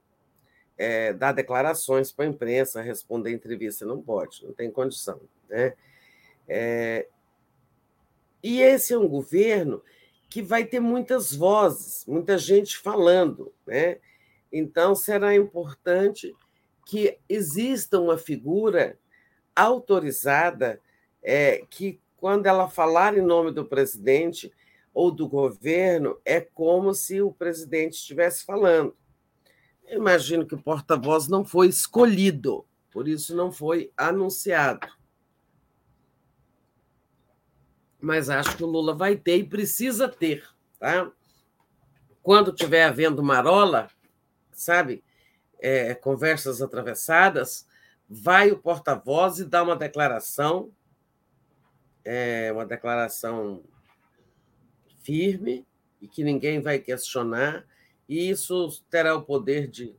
é, 0.77 1.13
dar 1.13 1.33
declarações 1.33 2.11
para 2.11 2.25
a 2.25 2.27
imprensa, 2.27 2.81
responder 2.81 3.31
entrevista, 3.31 3.85
não 3.85 4.01
pode, 4.01 4.45
não 4.45 4.53
tem 4.53 4.71
condição. 4.71 5.19
Né? 5.49 5.73
É, 6.47 7.07
e 8.41 8.61
esse 8.61 8.93
é 8.93 8.97
um 8.97 9.07
governo 9.07 9.81
que 10.29 10.41
vai 10.41 10.65
ter 10.65 10.79
muitas 10.79 11.33
vozes, 11.33 12.05
muita 12.07 12.37
gente 12.37 12.77
falando. 12.77 13.53
Né? 13.67 13.97
Então, 14.51 14.95
será 14.95 15.35
importante 15.35 16.35
que 16.85 17.17
exista 17.29 17.99
uma 17.99 18.17
figura 18.17 18.97
autorizada 19.55 20.81
é, 21.21 21.63
que, 21.69 21.99
quando 22.17 22.47
ela 22.47 22.67
falar 22.67 23.17
em 23.17 23.21
nome 23.21 23.51
do 23.51 23.63
presidente 23.63 24.51
ou 24.93 25.11
do 25.11 25.27
governo, 25.27 26.19
é 26.23 26.39
como 26.39 26.93
se 26.93 27.21
o 27.21 27.31
presidente 27.31 27.93
estivesse 27.93 28.45
falando. 28.45 28.95
Eu 29.85 29.99
imagino 29.99 30.45
que 30.45 30.55
o 30.55 30.61
porta-voz 30.61 31.27
não 31.27 31.43
foi 31.43 31.67
escolhido, 31.67 32.65
por 32.91 33.07
isso 33.07 33.35
não 33.35 33.51
foi 33.51 33.91
anunciado. 33.97 34.87
Mas 37.99 38.29
acho 38.29 38.55
que 38.55 38.63
o 38.63 38.67
Lula 38.67 38.93
vai 38.93 39.15
ter 39.15 39.37
e 39.37 39.43
precisa 39.43 40.07
ter. 40.07 40.47
Tá? 40.79 41.11
Quando 42.21 42.53
tiver 42.53 42.83
havendo 42.83 43.23
marola, 43.23 43.89
sabe, 44.51 45.03
é, 45.59 45.95
conversas 45.95 46.61
atravessadas, 46.61 47.67
vai 48.07 48.51
o 48.51 48.57
porta-voz 48.57 49.39
e 49.39 49.45
dá 49.45 49.63
uma 49.63 49.75
declaração, 49.75 50.71
é, 52.03 52.51
uma 52.51 52.65
declaração 52.65 53.63
firme 55.03 55.65
e 56.01 56.07
que 56.07 56.23
ninguém 56.23 56.61
vai 56.61 56.79
questionar, 56.79 57.65
e 58.07 58.29
isso 58.29 58.83
terá 58.89 59.15
o 59.15 59.23
poder 59.23 59.67
de, 59.67 59.95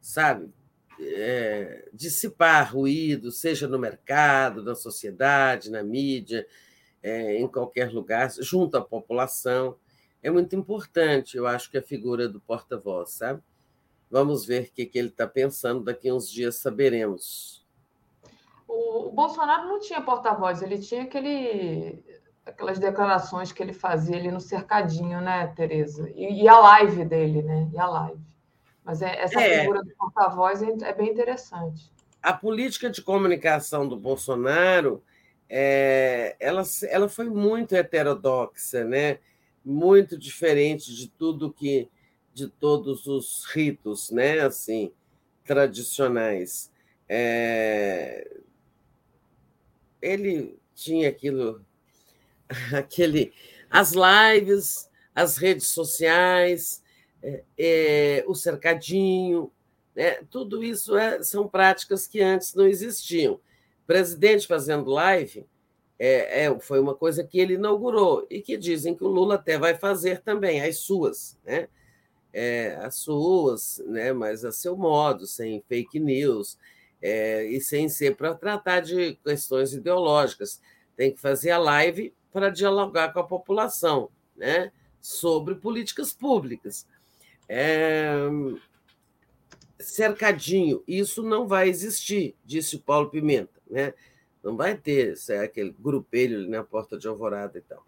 sabe, 0.00 0.52
é, 1.00 1.88
dissipar 1.92 2.72
ruído, 2.72 3.30
seja 3.30 3.68
no 3.68 3.78
mercado, 3.78 4.62
na 4.62 4.74
sociedade, 4.74 5.70
na 5.70 5.82
mídia, 5.82 6.46
é, 7.02 7.36
em 7.36 7.46
qualquer 7.46 7.92
lugar, 7.92 8.30
junto 8.40 8.76
à 8.76 8.80
população. 8.80 9.76
É 10.22 10.30
muito 10.30 10.56
importante, 10.56 11.36
eu 11.36 11.46
acho 11.46 11.70
que 11.70 11.78
a 11.78 11.82
figura 11.82 12.28
do 12.28 12.40
porta-voz, 12.40 13.10
sabe? 13.10 13.42
Vamos 14.10 14.46
ver 14.46 14.64
o 14.64 14.72
que, 14.72 14.86
que 14.86 14.98
ele 14.98 15.08
está 15.08 15.26
pensando, 15.26 15.84
daqui 15.84 16.08
a 16.08 16.14
uns 16.14 16.30
dias 16.30 16.56
saberemos. 16.56 17.66
O, 18.66 19.08
o 19.08 19.12
Bolsonaro 19.12 19.68
não 19.68 19.80
tinha 19.80 20.00
porta-voz, 20.00 20.62
ele 20.62 20.78
tinha 20.78 21.02
aquele, 21.02 22.02
aquelas 22.44 22.78
declarações 22.78 23.52
que 23.52 23.62
ele 23.62 23.72
fazia 23.72 24.16
ali 24.16 24.30
no 24.30 24.40
cercadinho, 24.40 25.20
né, 25.20 25.46
Tereza? 25.56 26.10
E, 26.14 26.42
e 26.42 26.48
a 26.48 26.58
live 26.58 27.04
dele, 27.04 27.42
né? 27.42 27.68
E 27.72 27.78
a 27.78 27.86
live. 27.86 28.20
Mas 28.84 29.02
é, 29.02 29.22
essa 29.22 29.40
é. 29.40 29.60
figura 29.60 29.82
do 29.82 29.90
porta-voz 29.96 30.62
é, 30.62 30.68
é, 30.82 30.92
bem 30.92 31.10
interessante. 31.10 31.90
A 32.22 32.32
política 32.32 32.90
de 32.90 33.02
comunicação 33.02 33.88
do 33.88 33.96
Bolsonaro 33.96 35.02
é, 35.48 36.36
ela, 36.40 36.62
ela 36.88 37.08
foi 37.08 37.28
muito 37.28 37.74
heterodoxa, 37.74 38.84
né? 38.84 39.18
muito 39.64 40.18
diferente 40.18 40.94
de 40.94 41.08
tudo 41.08 41.52
que 41.52 41.88
de 42.34 42.48
todos 42.48 43.06
os 43.06 43.44
ritos, 43.44 44.10
né, 44.10 44.40
assim, 44.40 44.92
tradicionais. 45.44 46.70
É... 47.08 48.28
Ele 50.02 50.58
tinha 50.74 51.08
aquilo, 51.08 51.64
aquele, 52.72 53.32
as 53.70 53.92
lives, 53.92 54.88
as 55.14 55.36
redes 55.36 55.68
sociais, 55.68 56.82
é, 57.22 57.44
é, 57.58 58.24
o 58.26 58.34
cercadinho, 58.34 59.50
né? 59.94 60.18
tudo 60.30 60.62
isso 60.62 60.96
é, 60.96 61.22
são 61.22 61.48
práticas 61.48 62.06
que 62.06 62.20
antes 62.20 62.54
não 62.54 62.66
existiam. 62.66 63.40
Presidente 63.86 64.46
fazendo 64.46 64.90
live 64.90 65.46
é, 65.98 66.44
é, 66.44 66.58
foi 66.58 66.80
uma 66.80 66.94
coisa 66.94 67.22
que 67.22 67.38
ele 67.38 67.54
inaugurou 67.54 68.26
e 68.30 68.40
que 68.40 68.56
dizem 68.56 68.94
que 68.94 69.04
o 69.04 69.08
Lula 69.08 69.36
até 69.36 69.58
vai 69.58 69.74
fazer 69.74 70.20
também, 70.20 70.60
as 70.60 70.78
suas, 70.78 71.38
né? 71.44 71.68
é, 72.34 72.74
as 72.82 72.96
suas, 72.96 73.80
né, 73.86 74.12
mas 74.12 74.44
a 74.44 74.50
seu 74.50 74.76
modo, 74.76 75.24
sem 75.24 75.62
fake 75.68 76.00
news, 76.00 76.58
e 77.00 77.60
sem 77.60 77.86
ser 77.86 78.16
para 78.16 78.34
tratar 78.34 78.80
de 78.80 79.14
questões 79.22 79.74
ideológicas. 79.74 80.58
Tem 80.96 81.12
que 81.12 81.20
fazer 81.20 81.50
a 81.50 81.58
live 81.58 82.14
para 82.34 82.50
dialogar 82.50 83.12
com 83.12 83.20
a 83.20 83.24
população 83.24 84.10
né, 84.36 84.72
sobre 85.00 85.54
políticas 85.54 86.12
públicas. 86.12 86.84
É, 87.48 88.12
cercadinho, 89.78 90.82
isso 90.88 91.22
não 91.22 91.46
vai 91.46 91.68
existir, 91.68 92.34
disse 92.44 92.74
o 92.74 92.80
Paulo 92.80 93.08
Pimenta. 93.08 93.60
Né? 93.70 93.94
Não 94.42 94.56
vai 94.56 94.76
ter 94.76 95.14
é 95.30 95.38
aquele 95.38 95.74
grupelho 95.78 96.50
na 96.50 96.64
porta 96.64 96.98
de 96.98 97.06
alvorada 97.06 97.56
e 97.56 97.60
tal. 97.60 97.86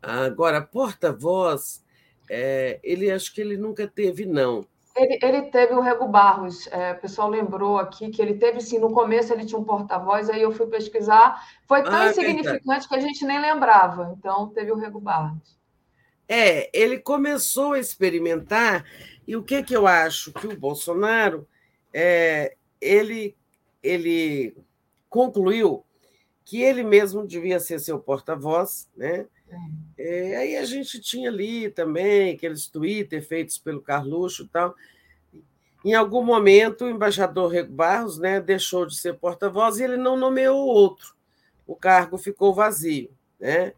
Agora, 0.00 0.62
porta-voz 0.62 1.84
é, 2.30 2.80
ele 2.82 3.10
acho 3.10 3.34
que 3.34 3.40
ele 3.42 3.58
nunca 3.58 3.86
teve, 3.86 4.24
não. 4.24 4.66
Ele, 4.96 5.18
ele 5.22 5.42
teve 5.42 5.74
o 5.74 5.80
Rego 5.80 6.06
Barros. 6.06 6.68
É, 6.68 6.92
o 6.92 7.00
pessoal 7.00 7.28
lembrou 7.28 7.78
aqui 7.78 8.10
que 8.10 8.22
ele 8.22 8.34
teve, 8.34 8.60
sim, 8.60 8.78
no 8.78 8.92
começo 8.92 9.32
ele 9.32 9.44
tinha 9.44 9.58
um 9.58 9.64
porta-voz, 9.64 10.30
aí 10.30 10.42
eu 10.42 10.52
fui 10.52 10.66
pesquisar. 10.66 11.42
Foi 11.66 11.82
tão 11.82 11.92
ah, 11.92 12.06
é 12.06 12.10
insignificante 12.10 12.88
que 12.88 12.94
a 12.94 13.00
gente 13.00 13.24
nem 13.24 13.40
lembrava. 13.40 14.14
Então, 14.16 14.50
teve 14.50 14.70
o 14.70 14.76
Rego 14.76 15.00
Barros. 15.00 15.58
É, 16.28 16.70
ele 16.72 16.98
começou 16.98 17.72
a 17.72 17.78
experimentar, 17.78 18.84
e 19.26 19.36
o 19.36 19.42
que, 19.42 19.62
que 19.62 19.76
eu 19.76 19.86
acho? 19.86 20.32
Que 20.32 20.46
o 20.46 20.58
Bolsonaro 20.58 21.46
é, 21.92 22.56
ele, 22.80 23.36
ele 23.82 24.56
concluiu 25.10 25.84
que 26.44 26.62
ele 26.62 26.82
mesmo 26.82 27.26
devia 27.26 27.58
ser 27.58 27.78
seu 27.78 27.98
porta-voz, 27.98 28.88
né? 28.96 29.26
É, 29.96 30.36
aí 30.36 30.56
a 30.56 30.64
gente 30.64 31.00
tinha 31.00 31.30
ali 31.30 31.70
também 31.70 32.34
aqueles 32.34 32.66
Twitter 32.66 33.22
feitos 33.26 33.58
pelo 33.58 33.80
Carluxo 33.80 34.44
e 34.44 34.48
tal. 34.48 34.74
Em 35.84 35.94
algum 35.94 36.24
momento, 36.24 36.84
o 36.84 36.88
embaixador 36.88 37.52
Rego 37.52 37.72
Barros 37.72 38.18
né, 38.18 38.40
deixou 38.40 38.86
de 38.86 38.96
ser 38.96 39.18
porta-voz 39.18 39.78
e 39.78 39.84
ele 39.84 39.98
não 39.98 40.16
nomeou 40.16 40.66
outro. 40.66 41.14
O 41.66 41.76
cargo 41.76 42.16
ficou 42.16 42.54
vazio. 42.54 43.10
Né? 43.38 43.74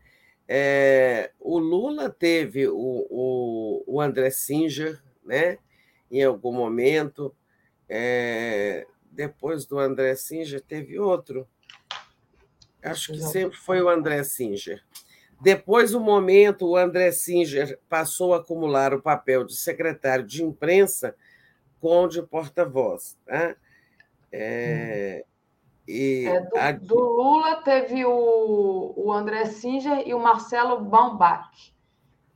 É, 0.49 1.33
o 1.41 1.59
Lula 1.59 2.09
teve 2.09 2.69
o, 2.69 3.07
o, 3.11 3.85
o, 3.87 4.01
André 4.01 4.31
Singer 4.31 5.03
né, 5.25 5.59
em 6.09 6.23
algum 6.23 6.53
momento. 6.53 7.35
É, 7.89 8.87
depois 9.11 9.67
do 9.67 9.79
André 9.79 10.15
Singer, 10.15 10.61
teve 10.61 11.01
outro. 11.01 11.49
Acho 12.83 13.13
que 13.13 13.21
sempre 13.21 13.59
foi 13.59 13.83
o 13.83 13.89
André 13.89 14.23
Singer. 14.23 14.81
Depois 15.41 15.91
do 15.91 16.01
momento, 16.01 16.67
o 16.67 16.77
André 16.77 17.13
Singer 17.13 17.79
passou 17.89 18.35
a 18.35 18.39
acumular 18.39 18.95
o 18.95 19.03
papel 19.03 19.45
de 19.45 19.55
secretário 19.55 20.25
de 20.25 20.43
imprensa 20.43 21.15
com 21.81 22.09
de 22.09 22.23
porta-voz. 22.23 23.17
Tá? 23.27 23.55
É, 24.33 25.25
e 25.87 26.27
é, 26.55 26.73
do, 26.73 26.87
do, 26.87 27.01
Lula 27.01 27.63
teve 27.63 28.05
o, 28.05 28.93
o 28.97 29.13
André 29.13 29.45
Singer 29.47 30.07
e 30.07 30.15
o 30.15 30.19
Marcelo 30.19 30.81
Baumbach. 30.81 31.75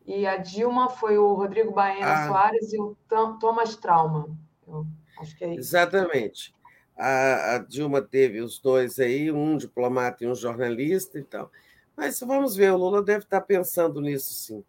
E 0.06 0.26
a 0.26 0.36
Dilma 0.36 0.88
foi 0.88 1.18
o 1.18 1.34
Rodrigo 1.34 1.72
Baena 1.72 2.12
a... 2.12 2.28
Soares 2.28 2.72
e 2.72 2.80
o 2.80 2.96
Thomas 3.40 3.76
Trauma. 3.76 4.28
Eu 4.66 4.86
acho 5.20 5.36
que 5.36 5.44
é 5.44 5.48
isso. 5.50 5.60
Exatamente. 5.60 6.54
A, 6.96 7.54
a 7.54 7.58
Dilma 7.58 8.02
teve 8.02 8.40
os 8.40 8.60
dois 8.60 8.98
aí, 8.98 9.32
um 9.32 9.56
diplomata 9.56 10.24
e 10.24 10.28
um 10.28 10.34
jornalista 10.34 11.18
e 11.18 11.24
tal. 11.24 11.50
Mas 11.96 12.20
vamos 12.20 12.56
ver, 12.56 12.72
o 12.72 12.76
Lula 12.76 13.02
deve 13.02 13.24
estar 13.24 13.40
pensando 13.40 14.00
nisso, 14.00 14.32
sim. 14.32 14.64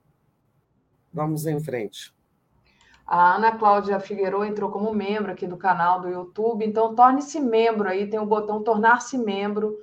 Vamos 1.13 1.45
em 1.45 1.59
frente. 1.59 2.13
A 3.05 3.35
Ana 3.35 3.57
Cláudia 3.57 3.99
Figueiredo 3.99 4.45
entrou 4.45 4.71
como 4.71 4.93
membro 4.93 5.31
aqui 5.31 5.45
do 5.45 5.57
canal 5.57 5.99
do 5.99 6.07
YouTube, 6.07 6.65
então 6.65 6.95
torne-se 6.95 7.39
membro 7.39 7.89
aí, 7.89 8.09
tem 8.09 8.19
o 8.19 8.25
botão 8.25 8.63
tornar-se 8.63 9.17
membro 9.17 9.77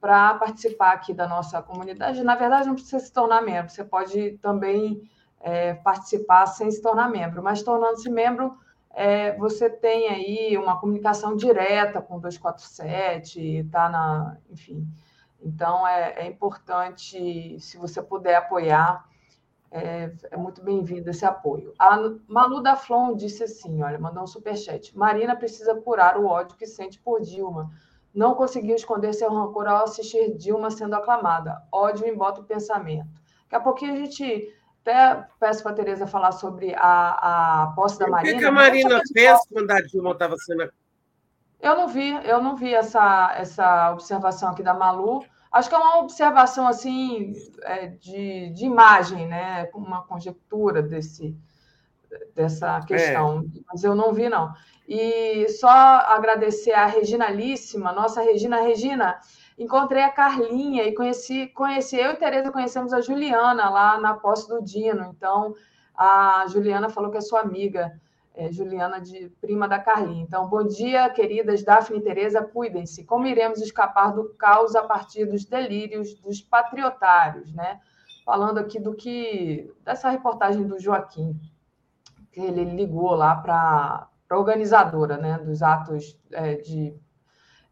para 0.00 0.34
participar 0.34 0.92
aqui 0.92 1.12
da 1.12 1.28
nossa 1.28 1.60
comunidade. 1.60 2.22
Na 2.22 2.34
verdade, 2.34 2.68
não 2.68 2.74
precisa 2.74 2.98
se 2.98 3.12
tornar 3.12 3.42
membro, 3.42 3.70
você 3.70 3.84
pode 3.84 4.38
também 4.38 5.02
é, 5.40 5.74
participar 5.74 6.46
sem 6.46 6.70
se 6.70 6.80
tornar 6.80 7.10
membro, 7.10 7.42
mas 7.42 7.62
tornando-se 7.62 8.08
membro, 8.08 8.56
é, 8.92 9.36
você 9.36 9.68
tem 9.68 10.08
aí 10.08 10.56
uma 10.56 10.80
comunicação 10.80 11.36
direta 11.36 12.00
com 12.00 12.16
o 12.16 12.20
247, 12.20 13.68
tá 13.70 13.88
na, 13.88 14.36
enfim, 14.50 14.86
então, 15.42 15.86
é, 15.86 16.14
é 16.18 16.26
importante, 16.26 17.58
se 17.60 17.76
você 17.78 18.02
puder 18.02 18.36
apoiar, 18.36 19.04
é, 19.70 20.12
é 20.30 20.36
muito 20.36 20.62
bem-vindo 20.62 21.08
esse 21.10 21.24
apoio. 21.24 21.72
A 21.78 21.96
Malu 22.26 22.60
da 22.60 22.74
Flon 22.74 23.14
disse 23.14 23.44
assim: 23.44 23.82
olha, 23.82 23.98
mandou 23.98 24.24
um 24.24 24.26
superchat. 24.26 24.96
Marina 24.96 25.36
precisa 25.36 25.74
curar 25.74 26.16
o 26.16 26.26
ódio 26.26 26.56
que 26.56 26.66
sente 26.66 26.98
por 26.98 27.20
Dilma. 27.20 27.70
Não 28.12 28.34
conseguiu 28.34 28.74
esconder 28.74 29.12
seu 29.14 29.32
rancor 29.32 29.68
ao 29.68 29.84
assistir 29.84 30.36
Dilma 30.36 30.70
sendo 30.70 30.94
aclamada. 30.94 31.62
Ódio 31.70 32.08
embota 32.08 32.40
o 32.40 32.44
pensamento. 32.44 33.08
Daqui 33.44 33.54
a 33.54 33.60
pouquinho 33.60 33.94
a 33.94 33.96
gente 33.96 34.52
até 34.82 35.26
peço 35.38 35.62
para 35.62 35.72
a 35.72 35.74
Tereza 35.74 36.06
falar 36.06 36.32
sobre 36.32 36.74
a, 36.74 37.62
a 37.64 37.66
posse 37.68 37.98
da 37.98 38.08
Marina. 38.08 38.36
O 38.36 38.40
que, 38.40 38.46
a 38.46 38.52
Marina 38.52 39.00
fez 39.12 39.40
quando 39.52 39.70
a 39.70 39.80
Dilma 39.80 40.10
estava 40.10 40.36
sendo. 40.36 40.68
Eu 41.60 41.76
não 41.76 41.88
vi, 41.88 42.10
eu 42.26 42.42
não 42.42 42.56
vi 42.56 42.74
essa, 42.74 43.34
essa 43.36 43.92
observação 43.92 44.50
aqui 44.50 44.62
da 44.62 44.74
Malu. 44.74 45.22
Acho 45.52 45.68
que 45.68 45.74
é 45.74 45.78
uma 45.78 45.98
observação 45.98 46.66
assim 46.66 47.32
é, 47.62 47.88
de, 47.88 48.50
de 48.50 48.64
imagem, 48.64 49.26
né? 49.26 49.68
Uma 49.74 50.02
conjectura 50.02 50.80
desse, 50.80 51.36
dessa 52.34 52.80
questão, 52.82 53.40
é. 53.40 53.60
mas 53.66 53.82
eu 53.82 53.94
não 53.94 54.12
vi, 54.12 54.28
não. 54.28 54.52
E 54.88 55.48
só 55.50 55.68
agradecer 55.68 56.72
a 56.72 56.86
Regina 56.86 57.30
Líssima, 57.30 57.92
nossa 57.92 58.22
Regina. 58.22 58.60
Regina, 58.60 59.20
encontrei 59.58 60.02
a 60.02 60.10
Carlinha 60.10 60.84
e 60.84 60.94
conheci, 60.94 61.46
conheci 61.48 61.96
eu 61.96 62.12
e 62.12 62.16
Tereza 62.16 62.50
conhecemos 62.50 62.92
a 62.92 63.00
Juliana 63.00 63.70
lá 63.70 64.00
na 64.00 64.14
posse 64.14 64.48
do 64.48 64.62
Dino. 64.62 65.12
Então, 65.16 65.54
a 65.96 66.44
Juliana 66.48 66.88
falou 66.88 67.10
que 67.10 67.18
é 67.18 67.20
sua 67.20 67.40
amiga, 67.40 67.92
é, 68.40 68.50
Juliana, 68.50 68.98
de 68.98 69.28
prima 69.38 69.68
da 69.68 69.78
Carlinha. 69.78 70.22
Então, 70.22 70.48
bom 70.48 70.66
dia, 70.66 71.10
queridas 71.10 71.62
Daphne 71.62 71.98
e 71.98 72.02
Tereza, 72.02 72.42
cuidem-se. 72.42 73.04
Como 73.04 73.26
iremos 73.26 73.60
escapar 73.60 74.14
do 74.14 74.30
caos 74.30 74.74
a 74.74 74.82
partir 74.82 75.26
dos 75.26 75.44
delírios 75.44 76.14
dos 76.14 76.40
patriotários, 76.40 77.52
né? 77.52 77.80
Falando 78.24 78.56
aqui 78.56 78.80
do 78.80 78.94
que 78.94 79.70
dessa 79.84 80.08
reportagem 80.08 80.66
do 80.66 80.80
Joaquim, 80.80 81.38
que 82.32 82.40
ele 82.40 82.64
ligou 82.64 83.10
lá 83.14 83.36
para 83.36 84.08
a 84.30 84.38
organizadora, 84.38 85.18
né, 85.18 85.36
dos 85.36 85.62
atos 85.62 86.18
é, 86.32 86.54
de 86.54 86.94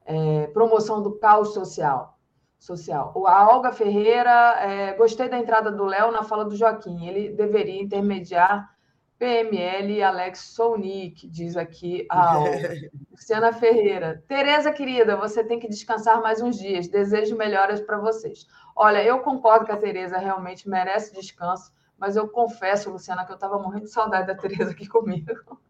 é, 0.05 0.49
promoção 0.49 1.03
do 1.03 1.13
caos 1.13 1.55
social. 1.55 2.19
social. 2.59 3.15
A 3.27 3.55
Olga 3.55 3.73
Ferreira, 3.73 4.57
é, 4.61 4.93
gostei 4.95 5.31
da 5.31 5.39
entrada 5.39 5.73
do 5.73 5.85
Léo 5.85 6.13
na 6.13 6.25
fala 6.25 6.45
do 6.45 6.57
Joaquim. 6.57 7.07
Ele 7.07 7.31
deveria 7.31 7.81
intermediar 7.81 8.77
PML 9.19 10.03
Alex 10.03 10.55
Sounik, 10.55 11.27
diz 11.29 11.57
aqui 11.57 12.07
a 12.09 12.39
Luciana 13.11 13.53
Ferreira. 13.53 14.23
Tereza, 14.29 14.73
querida, 14.73 15.17
você 15.17 15.43
tem 15.43 15.59
que 15.59 15.69
descansar 15.69 16.23
mais 16.23 16.41
uns 16.41 16.57
dias. 16.57 16.89
Desejo 16.89 17.37
melhoras 17.37 17.81
para 17.81 17.99
vocês. 17.99 18.47
Olha, 18.77 19.03
eu 19.03 19.19
concordo 19.21 19.67
que 19.67 19.73
a 19.73 19.77
Tereza 19.77 20.19
realmente 20.19 20.69
merece 20.69 21.13
descanso, 21.13 21.73
mas 21.99 22.15
eu 22.15 22.29
confesso, 22.29 22.91
Luciana, 22.91 23.27
que 23.27 23.33
eu 23.33 23.35
estava 23.35 23.59
morrendo 23.59 23.85
de 23.85 23.91
saudade 23.91 24.29
da 24.29 24.37
Tereza 24.37 24.71
aqui 24.71 24.87
comigo. 24.87 25.27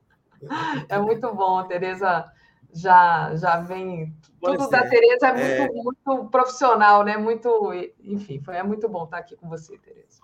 É 0.89 0.97
muito 1.01 1.35
bom, 1.35 1.59
a 1.59 1.65
Tereza 1.65 2.25
já, 2.73 3.35
já 3.35 3.59
vem. 3.59 4.17
Tudo 4.41 4.70
da 4.70 4.83
ser. 4.83 4.91
Tereza 4.91 5.27
é 5.27 5.33
muito, 5.33 5.78
é... 5.78 5.83
muito 5.83 6.31
profissional, 6.31 7.02
né? 7.02 7.17
Muito, 7.17 7.73
enfim, 8.05 8.41
foi, 8.41 8.55
é 8.55 8.62
muito 8.62 8.89
bom 8.89 9.02
estar 9.02 9.18
aqui 9.18 9.35
com 9.35 9.49
você, 9.49 9.77
Tereza. 9.78 10.23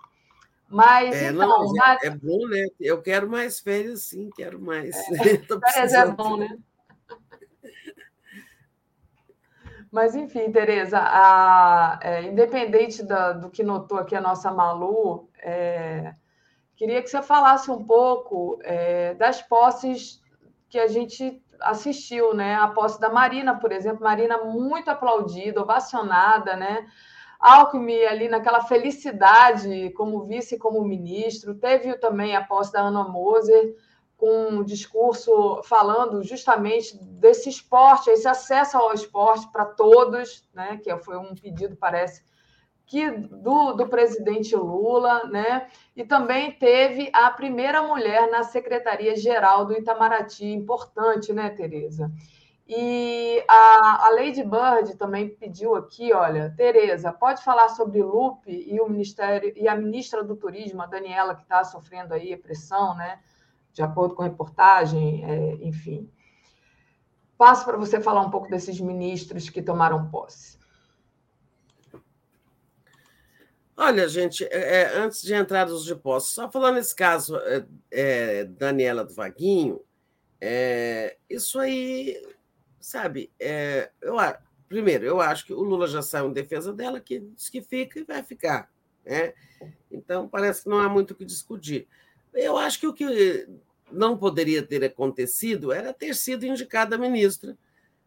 Mas, 0.75 1.15
é, 1.15 1.29
então, 1.29 1.47
não, 1.47 1.73
mas... 1.73 2.03
é 2.03 2.09
bom, 2.09 2.47
né? 2.49 2.67
Eu 2.81 3.01
quero 3.01 3.29
mais 3.29 3.61
férias, 3.61 4.01
sim, 4.01 4.29
quero 4.35 4.59
mais. 4.59 4.93
É, 4.93 5.37
férias 5.71 5.93
é 5.93 6.05
bom, 6.05 6.35
né? 6.35 6.49
Mas, 9.89 10.15
enfim, 10.15 10.51
Tereza, 10.51 10.99
a, 10.99 11.97
é, 12.03 12.23
independente 12.23 13.01
da, 13.03 13.31
do 13.31 13.49
que 13.49 13.63
notou 13.63 13.97
aqui 13.97 14.17
a 14.17 14.19
nossa 14.19 14.51
Malu, 14.51 15.29
é, 15.41 16.11
queria 16.75 17.01
que 17.01 17.09
você 17.09 17.21
falasse 17.21 17.71
um 17.71 17.85
pouco 17.85 18.59
é, 18.61 19.13
das 19.13 19.41
posses 19.41 20.21
que 20.67 20.77
a 20.77 20.87
gente 20.87 21.41
assistiu, 21.61 22.33
né? 22.33 22.55
A 22.55 22.67
posse 22.67 22.99
da 22.99 23.07
Marina, 23.07 23.57
por 23.57 23.71
exemplo, 23.71 24.03
Marina 24.03 24.43
muito 24.43 24.89
aplaudida, 24.91 25.61
ovacionada, 25.61 26.57
né? 26.57 26.85
Alckmin 27.39 28.03
ali 28.05 28.27
naquela 28.27 28.61
felicidade 28.61 29.91
como 29.91 30.25
vice, 30.25 30.57
como 30.57 30.83
ministro. 30.83 31.55
Teve 31.55 31.97
também 31.97 32.35
a 32.35 32.43
posse 32.43 32.71
da 32.71 32.81
Ana 32.81 33.03
Moser, 33.07 33.75
com 34.17 34.47
um 34.47 34.63
discurso 34.63 35.61
falando 35.63 36.23
justamente 36.23 36.97
desse 36.97 37.49
esporte, 37.49 38.09
esse 38.09 38.27
acesso 38.27 38.77
ao 38.77 38.93
esporte 38.93 39.51
para 39.51 39.65
todos, 39.65 40.47
né? 40.53 40.79
Que 40.83 40.95
foi 40.97 41.17
um 41.17 41.35
pedido, 41.35 41.75
parece, 41.75 42.23
que 42.85 43.09
do, 43.11 43.73
do 43.73 43.87
presidente 43.87 44.55
Lula, 44.55 45.25
né? 45.25 45.67
E 45.95 46.03
também 46.03 46.51
teve 46.51 47.09
a 47.13 47.29
primeira 47.31 47.81
mulher 47.81 48.29
na 48.29 48.43
Secretaria-Geral 48.43 49.65
do 49.65 49.73
Itamaraty, 49.73 50.45
importante, 50.45 51.33
né, 51.33 51.49
Tereza? 51.49 52.11
E 52.67 53.43
a, 53.47 54.07
a 54.07 54.09
Lady 54.09 54.43
Bird 54.43 54.95
também 54.97 55.29
pediu 55.29 55.75
aqui, 55.75 56.11
olha, 56.11 56.51
Tereza, 56.57 57.13
pode 57.13 57.43
falar 57.43 57.69
sobre 57.69 58.01
Lupe 58.01 58.51
e 58.51 58.81
o 58.81 58.89
Ministério 58.89 59.53
e 59.55 59.67
a 59.67 59.75
ministra 59.75 60.23
do 60.23 60.35
Turismo, 60.35 60.81
a 60.81 60.87
Daniela, 60.87 61.35
que 61.35 61.43
está 61.43 61.63
sofrendo 61.63 62.13
aí 62.13 62.35
pressão, 62.35 62.95
né? 62.95 63.19
De 63.71 63.83
acordo 63.83 64.15
com 64.15 64.23
a 64.23 64.25
reportagem, 64.25 65.23
é, 65.23 65.53
enfim. 65.65 66.09
Passo 67.37 67.65
para 67.65 67.77
você 67.77 68.01
falar 68.01 68.21
um 68.21 68.31
pouco 68.31 68.49
desses 68.49 68.79
ministros 68.79 69.49
que 69.49 69.61
tomaram 69.61 70.09
posse. 70.09 70.57
Olha, 73.77 74.07
gente, 74.07 74.45
é, 74.45 74.83
é, 74.83 74.97
antes 74.97 75.21
de 75.21 75.33
entrar 75.33 75.67
nos 75.67 75.83
de 75.83 75.93
posse, 75.95 76.33
só 76.33 76.49
falando 76.49 76.75
nesse 76.75 76.95
caso, 76.95 77.35
é, 77.37 77.65
é, 77.91 78.43
Daniela 78.45 79.03
do 79.03 79.13
Vaguinho, 79.13 79.81
é, 80.39 81.17
isso 81.29 81.59
aí, 81.59 82.17
sabe, 82.85 83.31
é, 83.39 83.89
eu, 83.99 84.15
primeiro, 84.69 85.05
eu 85.05 85.19
acho 85.19 85.43
que 85.43 85.53
o 85.53 85.63
Lula 85.63 85.87
já 85.87 86.03
saiu 86.03 86.27
em 86.27 86.33
defesa 86.33 86.71
dela, 86.71 86.99
que 86.99 87.19
diz 87.19 87.49
que 87.49 87.59
fica 87.59 87.99
e 87.99 88.03
vai 88.03 88.21
ficar. 88.21 88.69
Né? 89.03 89.33
Então, 89.91 90.27
parece 90.29 90.63
que 90.63 90.69
não 90.69 90.77
há 90.77 90.87
muito 90.87 91.11
o 91.11 91.15
que 91.15 91.25
discutir. 91.25 91.87
Eu 92.31 92.57
acho 92.57 92.79
que 92.79 92.85
o 92.85 92.93
que 92.93 93.49
não 93.91 94.15
poderia 94.15 94.61
ter 94.61 94.83
acontecido 94.83 95.71
era 95.71 95.91
ter 95.93 96.13
sido 96.13 96.45
indicada 96.45 96.95
a 96.95 96.99
ministra, 96.99 97.57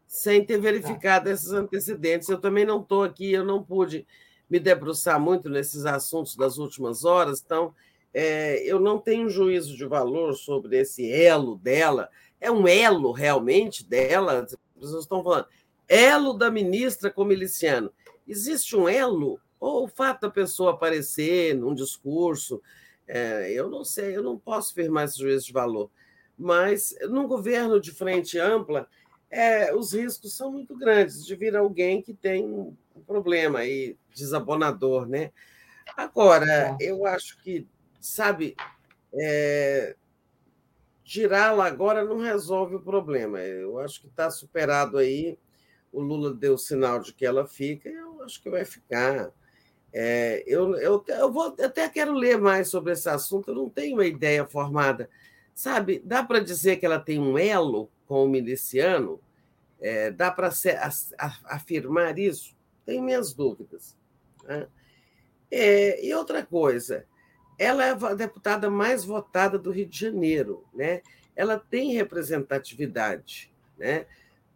sem 0.07 0.45
ter 0.45 0.61
verificado 0.61 1.29
esses 1.29 1.51
antecedentes. 1.51 2.29
Eu 2.29 2.39
também 2.39 2.65
não 2.65 2.81
estou 2.81 3.03
aqui, 3.03 3.33
eu 3.33 3.45
não 3.45 3.65
pude 3.65 4.07
me 4.49 4.61
debruçar 4.61 5.19
muito 5.19 5.49
nesses 5.51 5.87
assuntos 5.87 6.37
das 6.37 6.57
últimas 6.57 7.05
horas, 7.05 7.43
então 7.45 7.75
é, 8.15 8.63
eu 8.63 8.79
não 8.79 8.97
tenho 8.97 9.29
juízo 9.29 9.77
de 9.77 9.85
valor 9.85 10.35
sobre 10.35 10.79
esse 10.79 11.11
elo 11.11 11.57
dela. 11.57 12.09
É 12.41 12.49
um 12.49 12.69
elo 12.69 13.11
realmente 13.11 13.85
dela? 13.85 14.47
As 14.79 14.85
pessoas 14.85 15.05
estão 15.05 15.23
falando. 15.23 15.47
Elo 15.89 16.35
da 16.35 16.51
ministra 16.51 17.11
com 17.11 17.25
miliciano. 17.25 17.93
Existe 18.27 18.77
um 18.77 18.89
elo? 18.89 19.41
Ou 19.59 19.85
o 19.85 19.89
fato 19.89 20.23
da 20.23 20.31
pessoa 20.31 20.73
aparecer 20.73 21.55
num 21.55 21.75
discurso? 21.75 22.63
É, 23.07 23.51
eu 23.53 23.69
não 23.69 23.85
sei, 23.85 24.17
eu 24.17 24.23
não 24.23 24.39
posso 24.39 24.71
afirmar 24.73 25.07
esse 25.07 25.19
juízo 25.19 25.47
de 25.47 25.53
valor. 25.53 25.91
Mas 26.37 26.95
num 27.09 27.27
governo 27.27 27.81
de 27.81 27.91
frente 27.91 28.39
ampla, 28.39 28.89
é, 29.31 29.75
os 29.75 29.93
riscos 29.93 30.37
são 30.37 30.53
muito 30.53 30.77
grandes 30.77 31.25
de 31.25 31.35
vir 31.35 31.57
alguém 31.57 32.01
que 32.01 32.15
tem 32.15 32.45
um 32.45 32.77
problema 33.07 33.61
aí 33.61 33.97
desabonador, 34.15 35.07
né? 35.07 35.33
Agora, 35.97 36.47
é. 36.47 36.77
eu 36.81 37.07
acho 37.07 37.41
que, 37.43 37.67
sabe, 38.01 38.55
é, 39.15 39.97
tirá-la 41.09 41.67
agora 41.67 42.05
não 42.05 42.19
resolve 42.19 42.77
o 42.77 42.83
problema. 42.83 43.41
Eu 43.41 43.79
acho 43.79 44.03
que 44.03 44.09
está 44.09 44.31
superado 44.31 44.99
aí. 44.99 45.39
O 45.91 46.03
Lula 46.03 46.35
deu 46.35 46.59
sinal 46.59 47.01
de 47.01 47.15
que 47.15 47.25
ela 47.25 47.47
fica, 47.47 47.89
eu 47.89 48.23
acho 48.23 48.43
que 48.43 48.51
vai 48.51 48.65
ficar. 48.67 49.33
É, 49.91 50.45
eu, 50.47 50.77
eu, 50.77 51.03
eu 51.09 51.33
vou, 51.33 51.57
até 51.59 51.89
quero 51.89 52.13
ler 52.13 52.39
mais 52.39 52.69
sobre 52.69 52.93
esse 52.93 53.09
assunto, 53.09 53.49
eu 53.49 53.55
não 53.55 53.71
tenho 53.71 53.97
uma 53.97 54.05
ideia 54.05 54.47
formada. 54.47 55.09
Sabe, 55.55 56.03
dá 56.05 56.23
para 56.23 56.41
dizer 56.41 56.77
que 56.77 56.85
ela 56.85 57.01
tem 57.01 57.19
um 57.19 57.39
elo 57.39 57.91
com 58.07 58.23
o 58.23 58.29
miliciano? 58.29 59.19
É, 59.81 60.11
dá 60.11 60.31
para 60.31 60.51
afirmar 61.45 62.19
isso? 62.19 62.55
Tenho 62.85 63.03
minhas 63.03 63.33
dúvidas. 63.33 63.97
Né? 64.45 64.69
É, 65.51 66.05
e 66.05 66.13
outra 66.13 66.45
coisa, 66.45 67.07
ela 67.59 67.85
é 67.85 67.91
a 67.91 68.15
deputada 68.15 68.71
mais 68.71 69.05
votada 69.05 69.59
do 69.59 69.71
Rio 69.71 69.87
de 69.87 69.99
Janeiro, 69.99 70.65
né? 70.73 71.03
ela 71.35 71.59
tem 71.59 71.93
representatividade. 71.93 73.53
Né? 73.77 74.07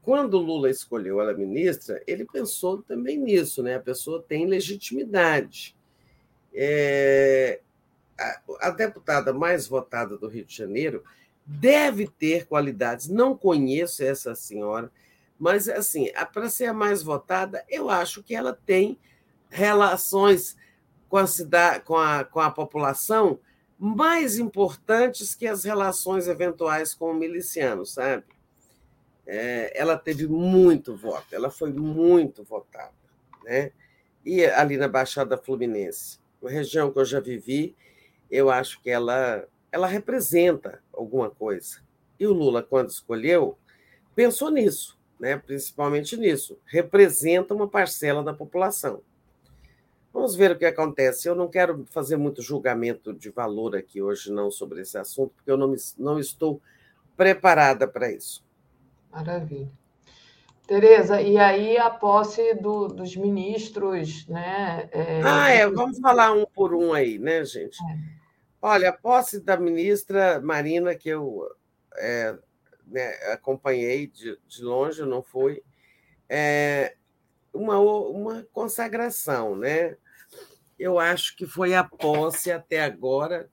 Quando 0.02 0.38
Lula 0.38 0.70
escolheu 0.70 1.20
ela 1.20 1.32
ministra, 1.32 2.02
ele 2.06 2.24
pensou 2.24 2.82
também 2.82 3.18
nisso, 3.18 3.62
né? 3.62 3.76
a 3.76 3.80
pessoa 3.80 4.24
tem 4.26 4.46
legitimidade. 4.46 5.76
É, 6.54 7.60
a, 8.60 8.70
deputada 8.70 9.32
mais 9.32 9.66
votada 9.66 10.16
do 10.16 10.28
Rio 10.28 10.44
de 10.44 10.54
Janeiro 10.54 11.02
deve 11.44 12.06
ter 12.06 12.46
qualidades. 12.46 13.08
Não 13.08 13.36
conheço 13.36 14.04
essa 14.04 14.34
senhora, 14.34 14.90
mas 15.38 15.68
assim, 15.68 16.08
para 16.32 16.48
ser 16.48 16.66
a 16.66 16.72
mais 16.72 17.02
votada, 17.02 17.64
eu 17.68 17.90
acho 17.90 18.22
que 18.22 18.34
ela 18.34 18.52
tem 18.52 18.98
relações 19.48 20.56
com 21.12 21.18
a 21.18 21.26
cidade, 21.26 21.84
com 21.84 21.94
a, 21.94 22.24
com 22.24 22.40
a 22.40 22.50
população 22.50 23.38
mais 23.78 24.38
importantes 24.38 25.34
que 25.34 25.46
as 25.46 25.62
relações 25.62 26.26
eventuais 26.26 26.94
com 26.94 27.10
o 27.10 27.14
miliciano, 27.14 27.84
sabe? 27.84 28.24
É, 29.26 29.78
ela 29.78 29.98
teve 29.98 30.26
muito 30.26 30.96
voto, 30.96 31.26
ela 31.30 31.50
foi 31.50 31.70
muito 31.70 32.42
votada, 32.42 32.94
né? 33.44 33.72
E 34.24 34.42
ali 34.42 34.78
na 34.78 34.88
Baixada 34.88 35.36
Fluminense, 35.36 36.18
uma 36.40 36.50
região 36.50 36.90
que 36.90 36.98
eu 36.98 37.04
já 37.04 37.20
vivi, 37.20 37.76
eu 38.30 38.48
acho 38.48 38.80
que 38.80 38.88
ela, 38.88 39.46
ela 39.70 39.86
representa 39.86 40.82
alguma 40.94 41.28
coisa. 41.28 41.82
E 42.18 42.26
o 42.26 42.32
Lula, 42.32 42.62
quando 42.62 42.88
escolheu, 42.88 43.58
pensou 44.14 44.50
nisso, 44.50 44.98
né? 45.20 45.36
principalmente 45.36 46.16
nisso. 46.16 46.58
Representa 46.64 47.52
uma 47.52 47.68
parcela 47.68 48.24
da 48.24 48.32
população. 48.32 49.02
Vamos 50.12 50.34
ver 50.34 50.50
o 50.52 50.58
que 50.58 50.66
acontece. 50.66 51.28
Eu 51.28 51.34
não 51.34 51.48
quero 51.48 51.86
fazer 51.90 52.16
muito 52.16 52.42
julgamento 52.42 53.14
de 53.14 53.30
valor 53.30 53.74
aqui 53.74 54.02
hoje, 54.02 54.30
não, 54.30 54.50
sobre 54.50 54.82
esse 54.82 54.98
assunto, 54.98 55.32
porque 55.34 55.50
eu 55.50 55.56
não, 55.56 55.68
me, 55.68 55.76
não 55.98 56.18
estou 56.18 56.60
preparada 57.16 57.88
para 57.88 58.12
isso. 58.12 58.44
Maravilha. 59.10 59.70
Tereza, 60.66 61.20
e 61.20 61.36
aí 61.38 61.76
a 61.76 61.90
posse 61.90 62.54
do, 62.54 62.88
dos 62.88 63.16
ministros, 63.16 64.26
né? 64.28 64.88
É... 64.92 65.20
Ah, 65.24 65.50
é, 65.50 65.68
vamos 65.68 65.98
falar 65.98 66.32
um 66.32 66.46
por 66.46 66.74
um 66.74 66.92
aí, 66.92 67.18
né, 67.18 67.44
gente? 67.44 67.78
É. 67.82 67.98
Olha, 68.60 68.90
a 68.90 68.92
posse 68.92 69.40
da 69.40 69.56
ministra 69.56 70.40
Marina, 70.40 70.94
que 70.94 71.08
eu 71.08 71.48
é, 71.96 72.38
né, 72.86 73.08
acompanhei 73.32 74.06
de, 74.06 74.38
de 74.46 74.62
longe, 74.62 75.02
não 75.02 75.22
fui, 75.22 75.62
é 76.28 76.94
uma, 77.52 77.78
uma 77.78 78.42
consagração, 78.52 79.56
né? 79.56 79.96
Eu 80.78 80.98
acho 80.98 81.36
que 81.36 81.46
foi 81.46 81.74
a 81.74 81.84
posse 81.84 82.50
até 82.50 82.82
agora, 82.82 83.48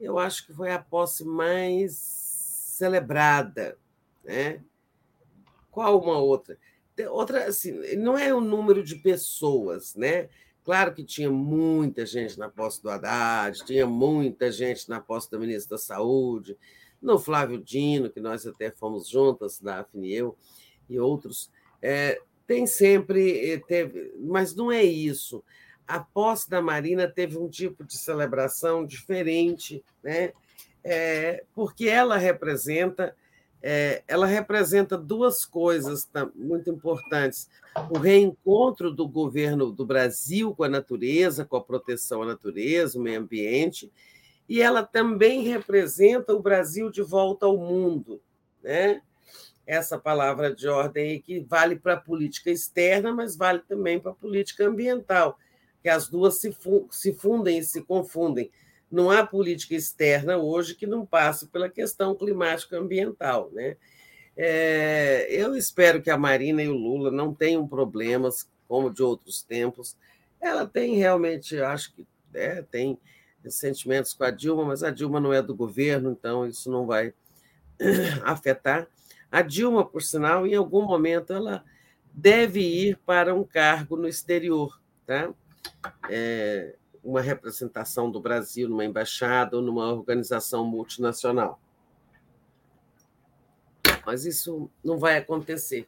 eu 0.00 0.18
acho 0.18 0.46
que 0.46 0.52
foi 0.52 0.70
a 0.70 0.78
posse 0.78 1.24
mais 1.24 1.94
celebrada, 1.94 3.78
né? 4.24 4.60
Qual 5.70 6.00
uma 6.00 6.18
outra? 6.18 6.58
Outra, 7.10 7.46
assim, 7.46 7.72
não 7.96 8.16
é 8.16 8.32
o 8.32 8.40
número 8.40 8.82
de 8.82 8.96
pessoas, 8.96 9.94
né? 9.94 10.28
Claro 10.64 10.94
que 10.94 11.04
tinha 11.04 11.30
muita 11.30 12.06
gente 12.06 12.38
na 12.38 12.48
posse 12.48 12.82
do 12.82 12.88
Haddad, 12.88 13.64
tinha 13.64 13.86
muita 13.86 14.50
gente 14.50 14.88
na 14.88 15.00
posse 15.00 15.30
do 15.30 15.38
ministro 15.38 15.70
da 15.70 15.78
Saúde, 15.78 16.56
no 17.02 17.18
Flávio 17.18 17.62
Dino, 17.62 18.08
que 18.08 18.18
nós 18.18 18.46
até 18.46 18.70
fomos 18.70 19.08
juntas, 19.08 19.60
da 19.60 19.76
Daphne 19.76 20.08
e 20.08 20.14
eu, 20.14 20.36
e 20.88 20.98
outros. 20.98 21.50
É, 21.82 22.18
tem 22.46 22.66
sempre, 22.66 23.52
eh, 23.52 23.60
teve, 23.66 24.12
mas 24.18 24.54
não 24.54 24.70
é 24.70 24.82
isso. 24.82 25.42
A 25.86 26.00
posse 26.00 26.48
da 26.48 26.62
Marina 26.62 27.08
teve 27.08 27.36
um 27.38 27.48
tipo 27.48 27.84
de 27.84 27.96
celebração 27.96 28.86
diferente, 28.86 29.84
né? 30.02 30.32
É, 30.82 31.44
porque 31.54 31.88
ela 31.88 32.16
representa 32.18 33.14
é, 33.66 34.02
ela 34.06 34.26
representa 34.26 34.98
duas 34.98 35.46
coisas 35.46 36.06
muito 36.34 36.68
importantes: 36.68 37.48
o 37.90 37.96
reencontro 37.96 38.92
do 38.92 39.08
governo 39.08 39.72
do 39.72 39.86
Brasil 39.86 40.54
com 40.54 40.64
a 40.64 40.68
natureza, 40.68 41.46
com 41.46 41.56
a 41.56 41.64
proteção 41.64 42.22
à 42.22 42.26
natureza, 42.26 42.98
o 42.98 43.02
meio 43.02 43.20
ambiente, 43.20 43.90
e 44.46 44.60
ela 44.60 44.82
também 44.82 45.44
representa 45.44 46.34
o 46.34 46.42
Brasil 46.42 46.90
de 46.90 47.00
volta 47.00 47.46
ao 47.46 47.56
mundo, 47.56 48.20
né? 48.62 49.00
Essa 49.66 49.98
palavra 49.98 50.54
de 50.54 50.68
ordem 50.68 51.20
que 51.20 51.40
vale 51.40 51.76
para 51.76 51.94
a 51.94 52.00
política 52.00 52.50
externa, 52.50 53.12
mas 53.12 53.36
vale 53.36 53.60
também 53.60 53.98
para 53.98 54.10
a 54.12 54.14
política 54.14 54.66
ambiental, 54.66 55.38
que 55.82 55.88
as 55.88 56.08
duas 56.08 56.40
se 56.90 57.12
fundem 57.12 57.58
e 57.58 57.64
se 57.64 57.82
confundem. 57.82 58.50
Não 58.90 59.10
há 59.10 59.26
política 59.26 59.74
externa 59.74 60.36
hoje 60.36 60.74
que 60.74 60.86
não 60.86 61.04
passe 61.04 61.48
pela 61.48 61.68
questão 61.68 62.14
climática 62.14 62.76
ambiental. 62.78 63.50
Né? 63.52 63.76
É, 64.36 65.26
eu 65.30 65.56
espero 65.56 66.02
que 66.02 66.10
a 66.10 66.18
Marina 66.18 66.62
e 66.62 66.68
o 66.68 66.74
Lula 66.74 67.10
não 67.10 67.34
tenham 67.34 67.66
problemas 67.66 68.48
como 68.68 68.92
de 68.92 69.02
outros 69.02 69.42
tempos. 69.42 69.96
Ela 70.40 70.66
tem 70.66 70.96
realmente, 70.96 71.58
acho 71.60 71.94
que 71.94 72.06
é, 72.34 72.62
tem 72.62 72.98
sentimentos 73.48 74.12
com 74.12 74.24
a 74.24 74.30
Dilma, 74.30 74.64
mas 74.64 74.82
a 74.82 74.90
Dilma 74.90 75.20
não 75.20 75.32
é 75.32 75.42
do 75.42 75.54
governo, 75.54 76.10
então 76.10 76.46
isso 76.46 76.70
não 76.70 76.86
vai 76.86 77.12
afetar. 78.24 78.88
A 79.30 79.42
Dilma, 79.42 79.84
por 79.84 80.02
sinal, 80.02 80.46
em 80.46 80.54
algum 80.54 80.82
momento 80.82 81.32
ela 81.32 81.64
deve 82.12 82.60
ir 82.60 82.98
para 83.04 83.34
um 83.34 83.44
cargo 83.44 83.96
no 83.96 84.06
exterior, 84.06 84.80
tá? 85.04 85.32
É, 86.08 86.76
uma 87.02 87.20
representação 87.20 88.10
do 88.10 88.20
Brasil 88.20 88.68
numa 88.68 88.84
embaixada 88.84 89.56
ou 89.56 89.62
numa 89.62 89.92
organização 89.92 90.64
multinacional. 90.64 91.60
Mas 94.06 94.24
isso 94.24 94.70
não 94.82 94.98
vai 94.98 95.16
acontecer. 95.18 95.84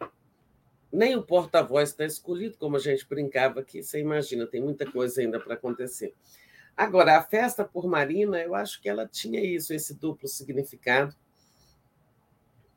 Nem 0.92 1.16
o 1.16 1.22
porta-voz 1.22 1.90
está 1.90 2.04
escolhido, 2.04 2.56
como 2.56 2.76
a 2.76 2.80
gente 2.80 3.06
brincava 3.06 3.60
aqui. 3.60 3.82
Você 3.82 4.00
imagina, 4.00 4.46
tem 4.46 4.60
muita 4.60 4.90
coisa 4.90 5.20
ainda 5.20 5.38
para 5.38 5.54
acontecer. 5.54 6.14
Agora, 6.76 7.16
a 7.16 7.22
festa 7.22 7.64
por 7.64 7.86
Marina, 7.86 8.40
eu 8.40 8.54
acho 8.54 8.80
que 8.80 8.88
ela 8.88 9.06
tinha 9.06 9.40
isso, 9.40 9.72
esse 9.72 9.94
duplo 9.94 10.28
significado. 10.28 11.14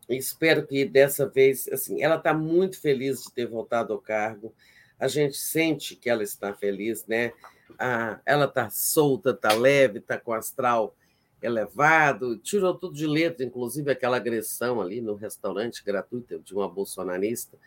Espero 0.10 0.66
que 0.66 0.86
dessa 0.86 1.28
vez, 1.28 1.68
assim, 1.68 2.02
ela 2.02 2.16
está 2.16 2.34
muito 2.34 2.80
feliz 2.82 3.22
de 3.24 3.32
ter 3.32 3.46
voltado 3.46 3.94
ao 3.94 4.00
cargo. 4.00 4.54
A 5.00 5.08
gente 5.08 5.38
sente 5.38 5.96
que 5.96 6.10
ela 6.10 6.24
está 6.24 6.54
feliz, 6.54 7.06
né? 7.06 7.32
ah, 7.78 8.20
ela 8.26 8.46
está 8.46 8.70
solta, 8.70 9.32
está 9.32 9.54
leve, 9.54 10.00
está 10.00 10.18
com 10.18 10.34
astral 10.34 10.96
elevado, 11.42 12.38
tirou 12.38 12.74
tudo 12.74 12.96
de 12.96 13.08
letra, 13.08 13.46
inclusive 13.46 13.92
aquela 13.92 14.18
agressão 14.18 14.82
ali 14.82 15.02
no 15.02 15.16
restaurante 15.16 15.84
gratuito 15.84 16.40
de 16.40 16.54
uma 16.54 16.68
bolsonarista. 16.68 17.58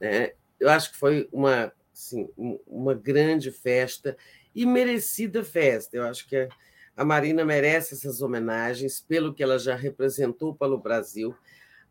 Né? 0.00 0.32
Eu 0.58 0.68
acho 0.70 0.92
que 0.92 0.96
foi 0.96 1.28
uma, 1.32 1.72
assim, 1.92 2.28
uma 2.66 2.94
grande 2.94 3.50
festa 3.50 4.16
e 4.54 4.64
merecida 4.66 5.44
festa. 5.44 5.96
Eu 5.96 6.04
acho 6.04 6.28
que 6.28 6.48
a 6.96 7.04
Marina 7.04 7.44
merece 7.44 7.94
essas 7.94 8.20
homenagens 8.20 9.00
pelo 9.00 9.34
que 9.34 9.42
ela 9.42 9.58
já 9.58 9.76
representou 9.76 10.54
para 10.54 10.72
o 10.72 10.78
Brasil. 10.78 11.34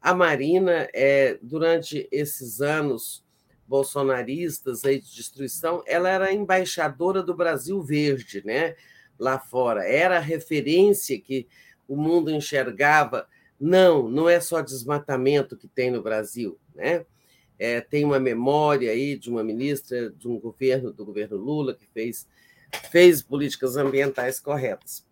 A 0.04 0.14
Marina, 0.14 0.90
é, 0.94 1.40
durante 1.42 2.10
esses 2.12 2.60
anos, 2.60 3.24
bolsonaristas 3.66 4.84
aí 4.84 5.00
de 5.00 5.16
destruição, 5.16 5.82
ela 5.88 6.10
era 6.10 6.34
embaixadora 6.34 7.24
do 7.24 7.34
Brasil 7.34 7.82
Verde, 7.82 8.44
né? 8.46 8.76
Lá 9.18 9.40
fora. 9.40 9.88
Era 9.88 10.18
a 10.18 10.20
referência 10.20 11.18
que 11.18 11.48
o 11.88 11.96
mundo 11.96 12.30
enxergava. 12.30 13.26
Não, 13.58 14.10
não 14.10 14.28
é 14.28 14.42
só 14.42 14.60
desmatamento 14.60 15.56
que 15.56 15.70
tem 15.70 15.90
no 15.90 16.04
Brasil, 16.04 16.60
né? 16.76 17.06
É, 17.58 17.80
tem 17.80 18.04
uma 18.04 18.20
memória 18.20 18.92
aí 18.92 19.18
de 19.18 19.30
uma 19.30 19.42
ministra 19.42 20.12
de 20.12 20.28
um 20.28 20.38
governo, 20.38 20.92
do 20.92 21.06
governo 21.06 21.38
Lula, 21.38 21.74
que 21.74 21.88
fez, 21.94 22.28
fez 22.92 23.22
políticas 23.22 23.78
ambientais 23.78 24.38
corretas. 24.38 25.06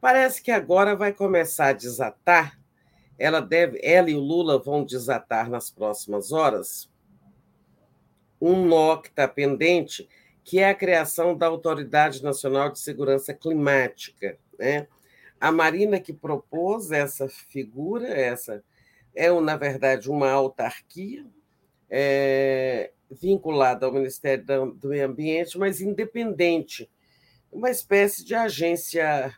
Parece 0.00 0.42
que 0.42 0.50
agora 0.50 0.96
vai 0.96 1.12
começar 1.12 1.68
a 1.68 1.72
desatar. 1.74 2.58
Ela 3.18 3.40
deve, 3.40 3.78
ela 3.82 4.10
e 4.10 4.14
o 4.14 4.20
Lula 4.20 4.58
vão 4.58 4.84
desatar 4.84 5.48
nas 5.48 5.70
próximas 5.70 6.32
horas, 6.32 6.90
um 8.40 8.66
nó 8.66 8.96
que 8.96 9.08
está 9.08 9.26
pendente, 9.28 10.08
que 10.42 10.58
é 10.58 10.68
a 10.68 10.74
criação 10.74 11.36
da 11.36 11.46
Autoridade 11.46 12.22
Nacional 12.22 12.70
de 12.70 12.78
Segurança 12.78 13.32
Climática. 13.32 14.36
Né? 14.58 14.86
A 15.40 15.50
Marina 15.50 15.98
que 15.98 16.12
propôs 16.12 16.90
essa 16.90 17.28
figura, 17.28 18.08
essa 18.08 18.62
é, 19.14 19.30
na 19.40 19.56
verdade, 19.56 20.10
uma 20.10 20.30
autarquia 20.30 21.24
é, 21.88 22.90
vinculada 23.10 23.86
ao 23.86 23.92
Ministério 23.92 24.44
do 24.72 24.88
Meio 24.88 25.06
Ambiente, 25.06 25.56
mas 25.56 25.80
independente, 25.80 26.90
uma 27.52 27.70
espécie 27.70 28.24
de 28.24 28.34
agência 28.34 29.32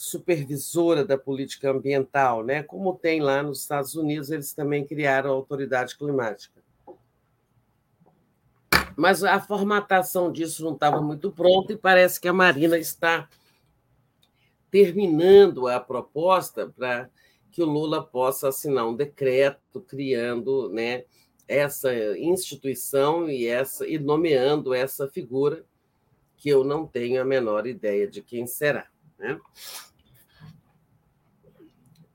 supervisora 0.00 1.04
da 1.04 1.18
política 1.18 1.70
ambiental, 1.70 2.44
né? 2.44 2.62
Como 2.62 2.94
tem 2.94 3.20
lá 3.20 3.42
nos 3.42 3.60
Estados 3.60 3.94
Unidos, 3.94 4.30
eles 4.30 4.52
também 4.52 4.86
criaram 4.86 5.30
a 5.30 5.34
autoridade 5.34 5.96
climática 5.96 6.58
mas 8.98 9.22
a 9.22 9.38
formatação 9.40 10.32
disso 10.32 10.64
não 10.64 10.72
estava 10.72 11.00
muito 11.00 11.30
pronta 11.30 11.72
e 11.72 11.76
parece 11.76 12.20
que 12.20 12.26
a 12.26 12.32
Marina 12.32 12.76
está 12.76 13.28
terminando 14.72 15.68
a 15.68 15.78
proposta 15.78 16.66
para 16.66 17.08
que 17.52 17.62
o 17.62 17.66
Lula 17.66 18.02
possa 18.02 18.48
assinar 18.48 18.88
um 18.88 18.96
decreto 18.96 19.80
criando 19.80 20.68
né, 20.70 21.04
essa 21.46 21.94
instituição 22.18 23.30
e, 23.30 23.46
essa, 23.46 23.86
e 23.86 24.00
nomeando 24.00 24.74
essa 24.74 25.06
figura, 25.06 25.64
que 26.36 26.48
eu 26.48 26.64
não 26.64 26.84
tenho 26.84 27.22
a 27.22 27.24
menor 27.24 27.68
ideia 27.68 28.08
de 28.08 28.20
quem 28.20 28.48
será. 28.48 28.88
Né? 29.18 29.38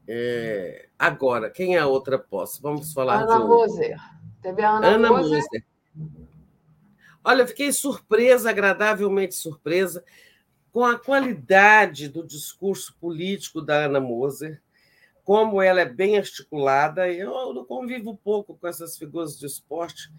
É, 0.08 0.90
agora, 0.98 1.50
quem 1.50 1.76
é 1.76 1.80
a 1.80 1.88
outra 1.88 2.18
posse? 2.18 2.62
Vamos 2.62 2.94
falar 2.94 3.24
Ana 3.24 3.38
de 3.38 3.44
um... 3.44 3.48
Moser. 3.48 3.98
Teve 4.42 4.62
a 4.62 4.72
Ana, 4.72 4.88
Ana 4.88 5.10
Moser. 5.10 5.42
Moser 5.42 5.64
Olha, 7.24 7.48
fiquei 7.48 7.72
surpresa, 7.72 8.50
agradavelmente 8.50 9.34
surpresa, 9.36 10.04
com 10.74 10.84
a 10.84 11.00
qualidade 11.00 12.10
do 12.10 12.26
discurso 12.26 12.96
político 13.00 13.62
da 13.62 13.86
Ana 13.86 14.02
Moser, 14.02 14.62
como 15.24 15.62
ela 15.62 15.80
é 15.80 15.86
bem 15.86 16.18
articulada. 16.18 17.10
Eu 17.10 17.54
não 17.54 17.64
convivo 17.64 18.18
pouco 18.18 18.58
com 18.58 18.68
essas 18.68 18.98
figuras 18.98 19.40
de 19.40 19.46
esporte. 19.46 20.12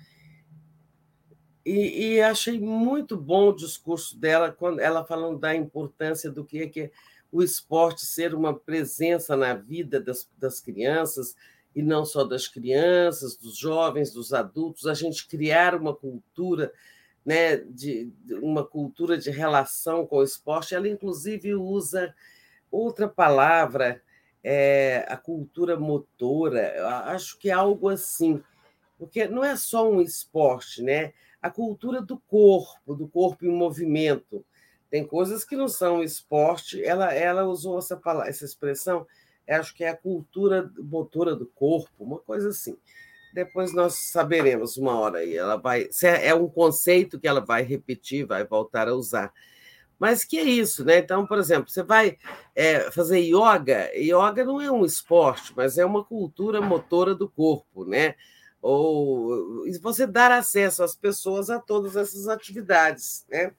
E, 1.65 2.17
e, 2.17 2.20
achei 2.20 2.60
muito 2.60 3.17
bom 3.17 3.49
o 3.49 3.57
discurso 3.57 4.18
dela, 4.18 4.52
quando 4.52 4.81
ela 4.81 5.05
falando 5.05 5.39
da 5.39 5.55
importância 5.55 6.31
do 6.31 6.44
que 6.44 6.59
é, 6.59 6.67
que 6.68 6.81
é 6.81 6.91
o 7.33 7.43
esporte 7.43 8.05
ser 8.05 8.34
uma 8.34 8.55
presença 8.55 9.34
na 9.36 9.55
vida 9.55 9.99
das, 9.99 10.28
das 10.39 10.60
crianças, 10.60 11.34
e 11.75 11.83
não 11.83 12.05
só 12.05 12.23
das 12.23 12.47
crianças, 12.47 13.36
dos 13.36 13.57
jovens, 13.57 14.12
dos 14.12 14.33
adultos, 14.33 14.86
a 14.86 14.94
gente 14.94 15.26
criar 15.26 15.75
uma 15.75 15.94
cultura, 15.94 16.73
né, 17.25 17.57
de, 17.57 18.12
uma 18.41 18.65
cultura 18.65 19.18
de 19.18 19.31
relação 19.31 20.07
com 20.07 20.18
o 20.18 20.23
esporte. 20.23 20.75
Ela, 20.75 20.89
inclusive, 20.89 21.55
usa 21.55 22.15
outra 22.70 23.09
palavra, 23.09 24.01
é, 24.43 25.05
a 25.09 25.17
cultura 25.17 25.76
motora, 25.76 26.86
acho 27.07 27.39
que 27.39 27.49
é 27.49 27.52
algo 27.52 27.89
assim, 27.89 28.41
porque 28.99 29.26
não 29.26 29.43
é 29.43 29.57
só 29.57 29.91
um 29.91 30.01
esporte, 30.01 30.83
né? 30.83 31.12
A 31.45 31.51
cultura 31.51 32.01
do 32.01 32.19
corpo, 32.27 32.95
do 32.95 33.07
corpo 33.07 33.45
em 33.45 33.51
movimento. 33.51 34.43
Tem 34.91 35.07
coisas 35.07 35.45
que 35.45 35.55
não 35.55 35.69
são 35.69 36.03
esporte, 36.03 36.83
ela, 36.83 37.13
ela 37.13 37.45
usou 37.45 37.79
essa, 37.79 37.99
palavra, 37.99 38.31
essa 38.31 38.47
expressão, 38.47 39.07
acho 39.47 39.75
que 39.75 39.85
é 39.85 39.91
a 39.91 39.97
cultura 39.97 40.73
motora 40.79 41.37
do 41.37 41.45
corpo, 41.47 41.93
uma 42.03 42.19
coisa 42.19 42.49
assim. 42.49 42.79
Depois 43.35 43.75
nós 43.75 44.11
saberemos 44.11 44.79
uma 44.79 44.99
hora 44.99 45.19
aí. 45.19 45.37
Ela 45.37 45.57
vai, 45.57 45.87
é, 46.03 46.29
é 46.29 46.35
um 46.35 46.49
conceito 46.49 47.21
que 47.21 47.29
ela 47.29 47.41
vai 47.41 47.63
repetir, 47.63 48.25
vai 48.25 48.47
voltar 48.47 48.89
a 48.89 48.95
usar. 48.95 49.31
Mas 49.99 50.25
que 50.25 50.39
é 50.39 50.45
isso, 50.45 50.83
né? 50.83 50.99
Então, 50.99 51.27
por 51.27 51.39
exemplo, 51.39 51.69
você 51.69 51.83
vai 51.83 52.17
é, 52.55 52.91
fazer 52.91 53.19
yoga. 53.19 53.91
Yoga 53.95 54.45
não 54.47 54.63
é 54.63 54.71
um 54.71 54.85
esporte, 54.85 55.53
mas 55.55 55.77
é 55.77 55.85
uma 55.85 56.03
cultura 56.03 56.63
motora 56.63 57.15
do 57.15 57.29
corpo, 57.29 57.85
né? 57.85 58.15
Ou 58.67 59.62
você 59.83 60.07
dar 60.07 60.33
acesso 60.33 60.83
às 60.83 60.97
pessoas 60.97 61.51
a 61.51 61.59
todas 61.59 61.97
essas 61.97 62.28
atividades, 62.28 63.26
né? 63.28 63.52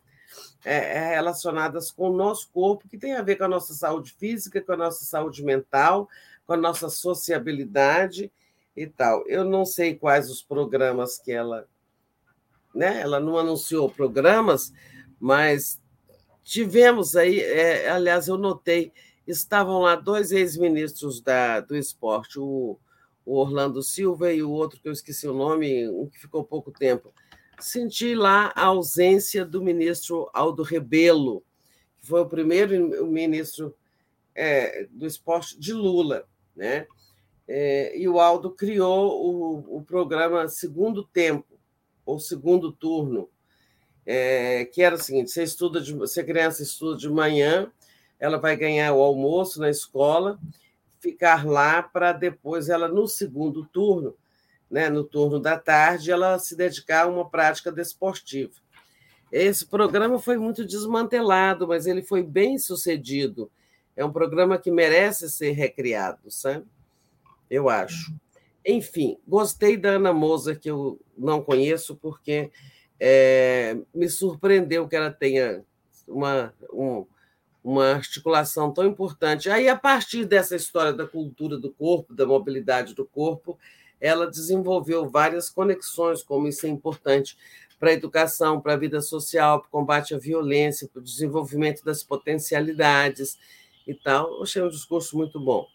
É, 0.66 0.78
é, 0.98 1.16
relacionadas 1.16 1.92
com 1.92 2.10
o 2.10 2.18
nosso 2.18 2.50
corpo, 2.52 2.90
que 2.90 2.98
tem 2.98 3.14
a 3.14 3.22
ver 3.22 3.36
com 3.36 3.44
a 3.44 3.48
nossa 3.48 3.72
saúde 3.76 4.12
física, 4.14 4.60
com 4.60 4.72
a 4.72 4.78
nossa 4.78 5.06
saúde 5.06 5.44
mental, 5.44 6.10
com 6.48 6.54
a 6.54 6.58
nossa 6.58 6.90
sociabilidade 6.90 8.32
e 8.76 8.88
tal. 8.88 9.24
Eu 9.28 9.46
não 9.46 9.64
sei 9.64 9.94
quais 9.94 10.28
os 10.28 10.42
programas 10.42 11.20
que 11.20 11.32
ela. 11.32 11.68
Né? 12.74 13.00
Ela 13.00 13.20
não 13.20 13.38
anunciou 13.38 13.88
programas, 13.88 14.74
mas 15.20 15.80
tivemos 16.44 17.16
aí, 17.16 17.40
é, 17.42 17.92
aliás, 17.92 18.28
eu 18.28 18.40
notei, 18.40 18.92
estavam 19.28 19.82
lá 19.82 19.96
dois 19.96 20.32
ex-ministros 20.32 21.22
do 21.68 21.76
esporte, 21.76 22.40
o, 22.40 22.80
o 23.26 23.38
Orlando 23.38 23.82
Silva 23.82 24.32
e 24.32 24.44
o 24.44 24.52
outro 24.52 24.80
que 24.80 24.88
eu 24.88 24.94
esqueci 24.94 25.28
o 25.28 25.34
nome, 25.34 25.90
um 25.90 26.08
que 26.08 26.20
ficou 26.20 26.44
pouco 26.44 26.72
tempo 26.72 27.14
senti 27.60 28.16
lá 28.16 28.52
a 28.56 28.66
ausência 28.66 29.46
do 29.46 29.62
ministro 29.62 30.30
Aldo 30.34 30.64
Rebelo, 30.64 31.44
que 32.00 32.08
foi 32.08 32.22
o 32.22 32.30
primeiro 32.30 33.08
ministro 33.08 33.76
é, 34.34 34.88
do 34.92 35.06
esporte 35.06 35.60
de 35.60 35.74
Lula. 35.74 36.28
Né? 36.56 36.88
É, 37.48 37.98
e 37.98 38.08
o 38.08 38.20
Aldo 38.20 38.52
criou 38.52 39.24
o, 39.24 39.78
o, 39.78 39.84
programa 39.84 40.48
Segundo 40.48 41.04
Tempo, 41.04 41.60
ou 42.06 42.20
Segundo 42.20 42.72
Turno, 42.72 43.30
é, 44.06 44.66
que 44.66 44.82
era 44.82 44.96
o 44.96 45.00
seguinte: 45.00 45.32
você 45.32 45.44
estuda, 45.44 45.82
de, 45.82 45.94
você 45.94 46.24
criança 46.24 46.64
estuda 46.64 46.98
de 46.98 47.10
manhã, 47.10 47.72
ela 48.20 48.38
vai 48.38 48.56
ganhar 48.56 48.94
o 48.94 49.02
almoço 49.02 49.60
na 49.60 49.70
escola, 49.70 50.40
ficar 51.06 51.46
lá 51.46 51.84
para 51.84 52.12
depois 52.12 52.68
ela, 52.68 52.88
no 52.88 53.08
segundo 53.08 53.64
turno, 53.64 54.16
né, 54.70 54.90
no 54.90 55.04
turno 55.04 55.40
da 55.40 55.60
tarde, 55.60 56.10
ela 56.10 56.40
se 56.40 56.56
dedicar 56.56 57.04
a 57.04 57.08
uma 57.08 57.30
prática 57.30 57.72
desportiva. 57.72 58.54
Esse 59.32 59.68
programa 59.68 60.18
foi 60.18 60.38
muito 60.38 60.66
desmantelado, 60.66 61.68
mas 61.68 61.86
ele 61.86 62.02
foi 62.02 62.24
bem 62.24 62.58
sucedido. 62.58 63.52
É 63.96 64.04
um 64.04 64.12
programa 64.12 64.58
que 64.58 64.72
merece 64.72 65.30
ser 65.30 65.52
recriado, 65.52 66.32
sabe? 66.32 66.66
Eu 67.48 67.70
acho. 67.70 68.12
Enfim, 68.66 69.20
gostei 69.28 69.78
da 69.78 69.90
Ana 69.90 70.12
Moser, 70.12 70.60
que 70.60 70.72
eu 70.72 71.00
não 71.16 71.44
conheço, 71.44 71.96
porque 71.96 72.50
é, 73.00 73.78
me 73.94 74.10
surpreendeu 74.10 74.88
que 74.88 74.96
ela 74.96 75.12
tenha 75.12 75.64
uma, 76.08 76.52
um, 76.74 77.06
uma 77.66 77.94
articulação 77.94 78.72
tão 78.72 78.86
importante. 78.86 79.50
Aí, 79.50 79.68
a 79.68 79.76
partir 79.76 80.24
dessa 80.24 80.56
história 80.56 80.94
da 80.94 81.08
cultura 81.08 81.58
do 81.58 81.72
corpo, 81.72 82.14
da 82.14 82.24
mobilidade 82.24 82.94
do 82.94 83.04
corpo, 83.04 83.58
ela 84.00 84.30
desenvolveu 84.30 85.10
várias 85.10 85.50
conexões, 85.50 86.22
como 86.22 86.48
isso 86.48 86.68
é 86.68 86.70
importante 86.70 87.36
para 87.80 87.90
a 87.90 87.94
educação, 87.94 88.62
para 88.62 88.74
a 88.74 88.78
vida 88.78 89.02
social, 89.02 89.62
para 89.62 89.68
o 89.68 89.72
combate 89.72 90.14
à 90.14 90.20
violência, 90.20 90.88
para 90.88 91.00
o 91.00 91.04
desenvolvimento 91.04 91.84
das 91.84 92.04
potencialidades 92.04 93.36
e 93.88 93.96
tal. 93.96 94.32
Eu 94.36 94.44
achei 94.44 94.62
um 94.62 94.70
discurso 94.70 95.18
muito 95.18 95.40
bom. 95.40 95.66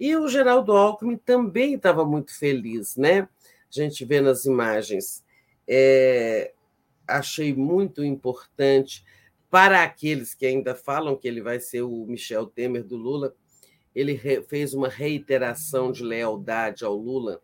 E 0.00 0.16
o 0.16 0.26
Geraldo 0.26 0.72
Alckmin 0.72 1.18
também 1.18 1.74
estava 1.74 2.02
muito 2.02 2.34
feliz, 2.34 2.96
né? 2.96 3.28
A 3.68 3.70
gente 3.70 4.06
vê 4.06 4.22
nas 4.22 4.46
imagens. 4.46 5.22
É, 5.68 6.54
achei 7.06 7.52
muito 7.52 8.02
importante 8.02 9.04
para 9.50 9.82
aqueles 9.82 10.34
que 10.34 10.46
ainda 10.46 10.74
falam 10.74 11.16
que 11.16 11.26
ele 11.26 11.42
vai 11.42 11.58
ser 11.58 11.82
o 11.82 12.06
Michel 12.06 12.46
Temer 12.46 12.84
do 12.84 12.96
Lula, 12.96 13.34
ele 13.94 14.16
fez 14.48 14.72
uma 14.72 14.88
reiteração 14.88 15.90
de 15.90 16.04
lealdade 16.04 16.84
ao 16.84 16.94
Lula 16.94 17.42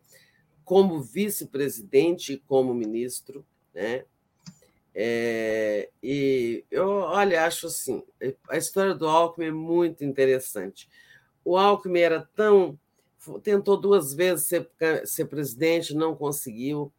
como 0.64 1.00
vice-presidente 1.00 2.34
e 2.34 2.38
como 2.38 2.72
ministro, 2.72 3.44
né? 3.74 4.04
É, 4.94 5.90
e 6.02 6.64
eu, 6.70 6.88
olha, 6.88 7.44
acho 7.44 7.66
assim, 7.66 8.02
a 8.48 8.56
história 8.56 8.94
do 8.94 9.06
Alckmin 9.06 9.46
é 9.46 9.50
muito 9.50 10.04
interessante. 10.04 10.88
O 11.44 11.56
Alckmin 11.58 12.00
era 12.00 12.28
tão 12.34 12.78
tentou 13.42 13.76
duas 13.76 14.14
vezes 14.14 14.46
ser, 14.46 14.70
ser 15.04 15.24
presidente, 15.26 15.94
não 15.94 16.14
conseguiu. 16.14 16.92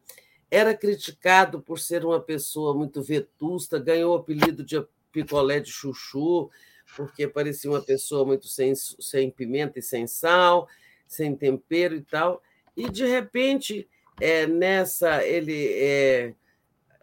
Era 0.50 0.74
criticado 0.74 1.60
por 1.60 1.78
ser 1.78 2.04
uma 2.04 2.20
pessoa 2.20 2.74
muito 2.74 3.02
vetusta, 3.02 3.78
ganhou 3.78 4.14
o 4.14 4.18
apelido 4.18 4.64
de 4.64 4.76
picolé 5.22 5.60
de 5.60 5.70
chuchu, 5.70 6.50
porque 6.96 7.26
parecia 7.26 7.70
uma 7.70 7.82
pessoa 7.82 8.24
muito 8.24 8.46
sem, 8.46 8.74
sem 8.74 9.30
pimenta 9.30 9.78
e 9.78 9.82
sem 9.82 10.06
sal, 10.06 10.68
sem 11.06 11.34
tempero 11.34 11.94
e 11.94 12.02
tal. 12.02 12.42
E, 12.76 12.88
de 12.88 13.06
repente, 13.06 13.88
é, 14.20 14.46
nessa 14.46 15.24
ele 15.24 15.72
é, 15.72 16.34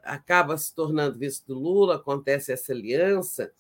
acaba 0.03 0.57
se 0.57 0.73
tornando 0.73 1.19
vice 1.19 1.45
do 1.45 1.57
Lula, 1.57 1.95
acontece 1.95 2.51
essa 2.51 2.71
aliança, 2.71 3.51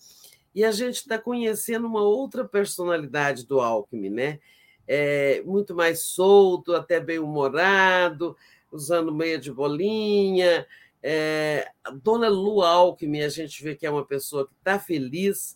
e 0.53 0.63
a 0.63 0.71
gente 0.71 0.95
está 0.95 1.17
conhecendo 1.17 1.85
uma 1.85 2.01
outra 2.01 2.45
personalidade 2.45 3.45
do 3.45 3.59
Alckmin, 3.59 4.09
né? 4.09 4.39
É, 4.87 5.41
muito 5.43 5.75
mais 5.75 6.03
solto, 6.03 6.73
até 6.73 6.99
bem 6.99 7.19
humorado, 7.19 8.37
usando 8.71 9.13
meia 9.13 9.37
de 9.37 9.51
bolinha. 9.51 10.65
É, 11.07 11.69
Dona 12.01 12.27
Lu 12.27 12.63
Alckmin, 12.63 13.21
a 13.21 13.29
gente 13.29 13.61
vê 13.61 13.75
que 13.75 13.85
é 13.85 13.91
uma 13.91 14.03
pessoa 14.03 14.47
que 14.47 14.53
está 14.57 14.79
feliz, 14.79 15.55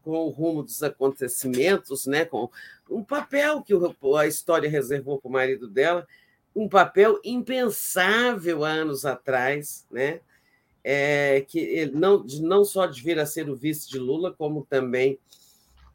com 0.00 0.12
o 0.12 0.28
rumo 0.28 0.62
dos 0.62 0.80
acontecimentos, 0.84 2.06
né? 2.06 2.24
com 2.24 2.48
um 2.88 3.02
papel 3.02 3.60
que 3.62 3.74
a 4.16 4.26
história 4.28 4.70
reservou 4.70 5.20
para 5.20 5.28
o 5.28 5.32
marido 5.32 5.66
dela, 5.66 6.06
um 6.54 6.68
papel 6.68 7.20
impensável 7.24 8.64
há 8.64 8.68
anos 8.68 9.04
atrás, 9.04 9.84
né? 9.90 10.20
É, 10.84 11.44
que 11.48 11.58
ele 11.58 11.90
não, 11.90 12.24
não 12.40 12.64
só 12.64 12.86
de 12.86 13.02
vir 13.02 13.18
a 13.18 13.26
ser 13.26 13.50
o 13.50 13.56
vice 13.56 13.88
de 13.88 13.98
Lula, 13.98 14.32
como 14.32 14.64
também 14.64 15.18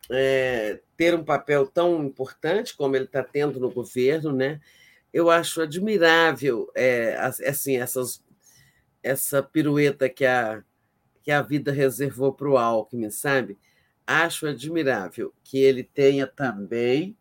é, 0.10 0.82
ter 0.98 1.16
um 1.16 1.24
papel 1.24 1.66
tão 1.66 2.04
importante 2.04 2.76
como 2.76 2.98
ele 2.98 3.06
está 3.06 3.24
tendo 3.24 3.58
no 3.58 3.72
governo, 3.72 4.34
né? 4.34 4.60
Eu 5.14 5.30
acho 5.30 5.62
admirável 5.62 6.70
é, 6.76 7.16
assim 7.18 7.78
essas, 7.78 8.22
essa 9.04 9.42
pirueta 9.42 10.10
que 10.10 10.26
a, 10.26 10.64
que 11.24 11.32
a 11.32 11.42
vida 11.42 11.72
reservou 11.72 12.34
para 12.34 12.50
o 12.50 12.58
Alckmin, 12.58 13.10
sabe? 13.10 13.58
acho 14.12 14.48
admirável 14.48 15.34
que 15.44 15.58
ele 15.58 15.84
tenha 15.84 16.28
também 16.28 17.18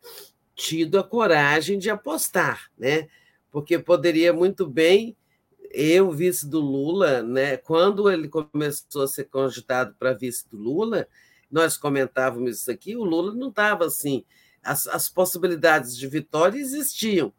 tido 0.54 0.98
a 0.98 1.04
coragem 1.04 1.78
de 1.78 1.88
apostar, 1.88 2.70
né? 2.76 3.08
Porque 3.50 3.78
poderia 3.78 4.32
muito 4.32 4.66
bem 4.66 5.16
eu, 5.72 6.10
vice 6.10 6.48
do 6.48 6.60
Lula, 6.60 7.22
né? 7.22 7.56
Quando 7.56 8.10
ele 8.10 8.28
começou 8.28 9.02
a 9.02 9.08
ser 9.08 9.24
cogitado 9.24 9.94
para 9.98 10.12
vice 10.12 10.48
do 10.48 10.56
Lula, 10.56 11.06
nós 11.50 11.76
comentávamos 11.76 12.58
isso 12.58 12.70
aqui, 12.70 12.96
o 12.96 13.04
Lula 13.04 13.34
não 13.34 13.48
estava 13.48 13.86
assim. 13.86 14.24
As, 14.62 14.86
as, 14.88 15.08
possibilidades 15.08 15.96
de 15.96 16.06
vitória 16.06 16.58
existiam, 16.58 17.32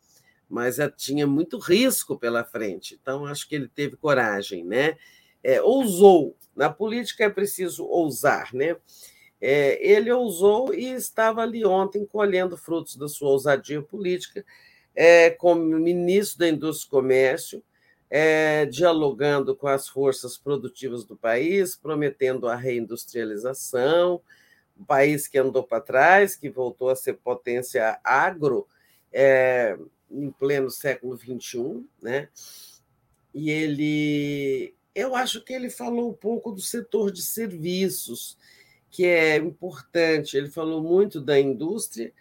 mas 0.52 0.78
tinha 0.98 1.26
muito 1.26 1.58
risco 1.58 2.18
pela 2.18 2.44
frente. 2.44 2.98
Então, 3.02 3.26
acho 3.26 3.48
que 3.48 3.56
ele 3.56 3.68
teve 3.68 3.96
coragem, 3.96 4.64
né? 4.64 4.98
É, 5.44 5.62
ousou. 5.62 6.36
Na 6.56 6.70
política 6.70 7.24
é 7.24 7.30
preciso 7.30 7.86
ousar, 7.86 8.54
né? 8.54 8.76
É, 9.40 9.84
ele 9.84 10.12
ousou 10.12 10.74
e 10.74 10.92
estava 10.92 11.42
ali 11.42 11.66
ontem 11.66 12.06
colhendo 12.06 12.58
frutos 12.58 12.96
da 12.96 13.08
sua 13.08 13.30
ousadia 13.30 13.82
política, 13.82 14.46
é, 14.94 15.32
como 15.32 15.64
ministro 15.64 16.40
da 16.40 16.50
Indústria 16.50 16.88
e 16.88 16.92
Comércio, 16.92 17.64
é, 18.10 18.66
dialogando 18.66 19.56
com 19.56 19.68
as 19.68 19.88
forças 19.88 20.38
produtivas 20.38 21.06
do 21.06 21.16
país, 21.16 21.76
prometendo 21.76 22.48
a 22.48 22.56
reindustrialização 22.56 24.22
um 24.82 24.84
país 24.84 25.28
que 25.28 25.38
andou 25.38 25.64
para 25.64 25.80
trás, 25.80 26.36
que 26.36 26.50
voltou 26.50 26.90
a 26.90 26.96
ser 26.96 27.14
potência 27.14 28.00
agro 28.04 28.68
é, 29.14 29.78
em 30.12 30.32
pleno 30.32 30.70
século 30.70 31.18
XXI, 31.18 31.86
né? 32.02 32.30
E 33.34 33.50
ele, 33.50 34.76
eu 34.94 35.16
acho 35.16 35.44
que 35.44 35.54
ele 35.54 35.70
falou 35.70 36.10
um 36.10 36.14
pouco 36.14 36.52
do 36.52 36.62
setor 36.62 37.12
de 37.12 37.22
serviços, 37.22 38.38
que 38.90 39.06
é 39.06 39.38
importante. 39.38 40.36
Ele 40.36 40.50
falou 40.50 40.84
muito 40.84 41.22
da 41.22 41.40
indústria, 41.40 42.14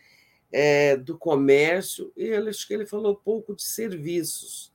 é, 0.52 0.96
do 0.96 1.18
comércio, 1.18 2.12
e 2.16 2.26
eu 2.26 2.48
acho 2.48 2.66
que 2.66 2.74
ele 2.74 2.86
falou 2.86 3.16
pouco 3.16 3.54
de 3.54 3.62
serviços. 3.62 4.72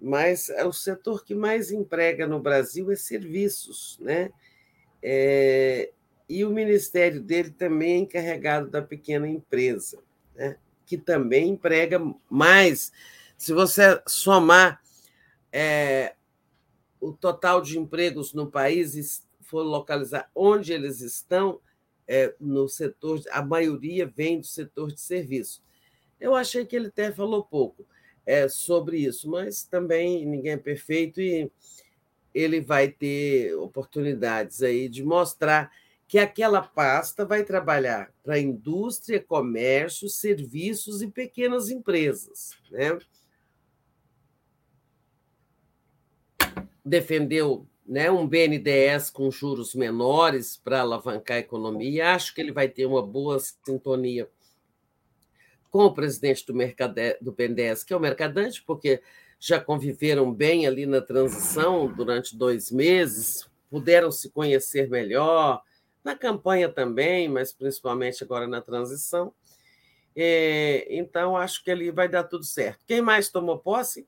Mas 0.00 0.48
é 0.48 0.64
o 0.64 0.72
setor 0.72 1.24
que 1.24 1.34
mais 1.34 1.70
emprega 1.70 2.26
no 2.26 2.40
Brasil 2.40 2.90
é 2.90 2.96
serviços, 2.96 3.98
né? 4.00 4.30
É, 5.02 5.92
e 6.28 6.44
o 6.44 6.50
ministério 6.50 7.20
dele 7.20 7.50
também 7.50 7.94
é 7.94 7.98
encarregado 7.98 8.70
da 8.70 8.80
pequena 8.80 9.28
empresa, 9.28 10.02
né? 10.34 10.56
Que 10.90 10.98
também 10.98 11.50
emprega 11.50 12.00
mais. 12.28 12.90
Se 13.38 13.52
você 13.52 14.02
somar 14.08 14.82
é, 15.52 16.16
o 17.00 17.12
total 17.12 17.62
de 17.62 17.78
empregos 17.78 18.34
no 18.34 18.50
país, 18.50 19.24
for 19.42 19.62
localizar 19.62 20.28
onde 20.34 20.72
eles 20.72 21.00
estão, 21.00 21.60
é, 22.08 22.34
no 22.40 22.68
setor, 22.68 23.22
a 23.30 23.40
maioria 23.40 24.04
vem 24.04 24.40
do 24.40 24.46
setor 24.48 24.90
de 24.90 25.00
serviço. 25.00 25.62
Eu 26.20 26.34
achei 26.34 26.66
que 26.66 26.74
ele 26.74 26.88
até 26.88 27.12
falou 27.12 27.44
pouco 27.44 27.86
é, 28.26 28.48
sobre 28.48 28.98
isso, 28.98 29.30
mas 29.30 29.62
também 29.62 30.26
ninguém 30.26 30.54
é 30.54 30.56
perfeito 30.56 31.20
e 31.20 31.48
ele 32.34 32.60
vai 32.60 32.88
ter 32.88 33.54
oportunidades 33.54 34.60
aí 34.60 34.88
de 34.88 35.04
mostrar 35.04 35.70
que 36.10 36.18
aquela 36.18 36.60
pasta 36.60 37.24
vai 37.24 37.44
trabalhar 37.44 38.12
para 38.24 38.36
indústria, 38.36 39.22
comércio, 39.22 40.08
serviços 40.08 41.02
e 41.02 41.06
pequenas 41.06 41.70
empresas. 41.70 42.56
Né? 42.68 42.98
Defendeu 46.84 47.64
né, 47.86 48.10
um 48.10 48.26
BNDES 48.26 49.08
com 49.08 49.30
juros 49.30 49.72
menores 49.72 50.56
para 50.56 50.80
alavancar 50.80 51.36
a 51.36 51.40
economia. 51.40 52.12
Acho 52.12 52.34
que 52.34 52.40
ele 52.40 52.50
vai 52.50 52.66
ter 52.66 52.86
uma 52.86 53.06
boa 53.06 53.38
sintonia 53.38 54.28
com 55.70 55.84
o 55.84 55.94
presidente 55.94 56.44
do, 56.44 56.52
Mercade, 56.52 57.18
do 57.20 57.30
BNDES, 57.30 57.84
que 57.84 57.92
é 57.92 57.96
o 57.96 58.00
Mercadante, 58.00 58.60
porque 58.64 59.00
já 59.38 59.60
conviveram 59.60 60.34
bem 60.34 60.66
ali 60.66 60.86
na 60.86 61.00
transição 61.00 61.86
durante 61.86 62.36
dois 62.36 62.68
meses, 62.68 63.48
puderam 63.70 64.10
se 64.10 64.28
conhecer 64.28 64.90
melhor, 64.90 65.62
na 66.04 66.16
campanha 66.16 66.68
também, 66.68 67.28
mas 67.28 67.52
principalmente 67.52 68.24
agora 68.24 68.46
na 68.46 68.60
transição. 68.60 69.32
É, 70.14 70.86
então, 70.90 71.36
acho 71.36 71.62
que 71.62 71.70
ali 71.70 71.90
vai 71.90 72.08
dar 72.08 72.24
tudo 72.24 72.44
certo. 72.44 72.84
Quem 72.86 73.00
mais 73.00 73.28
tomou 73.28 73.58
posse? 73.58 74.06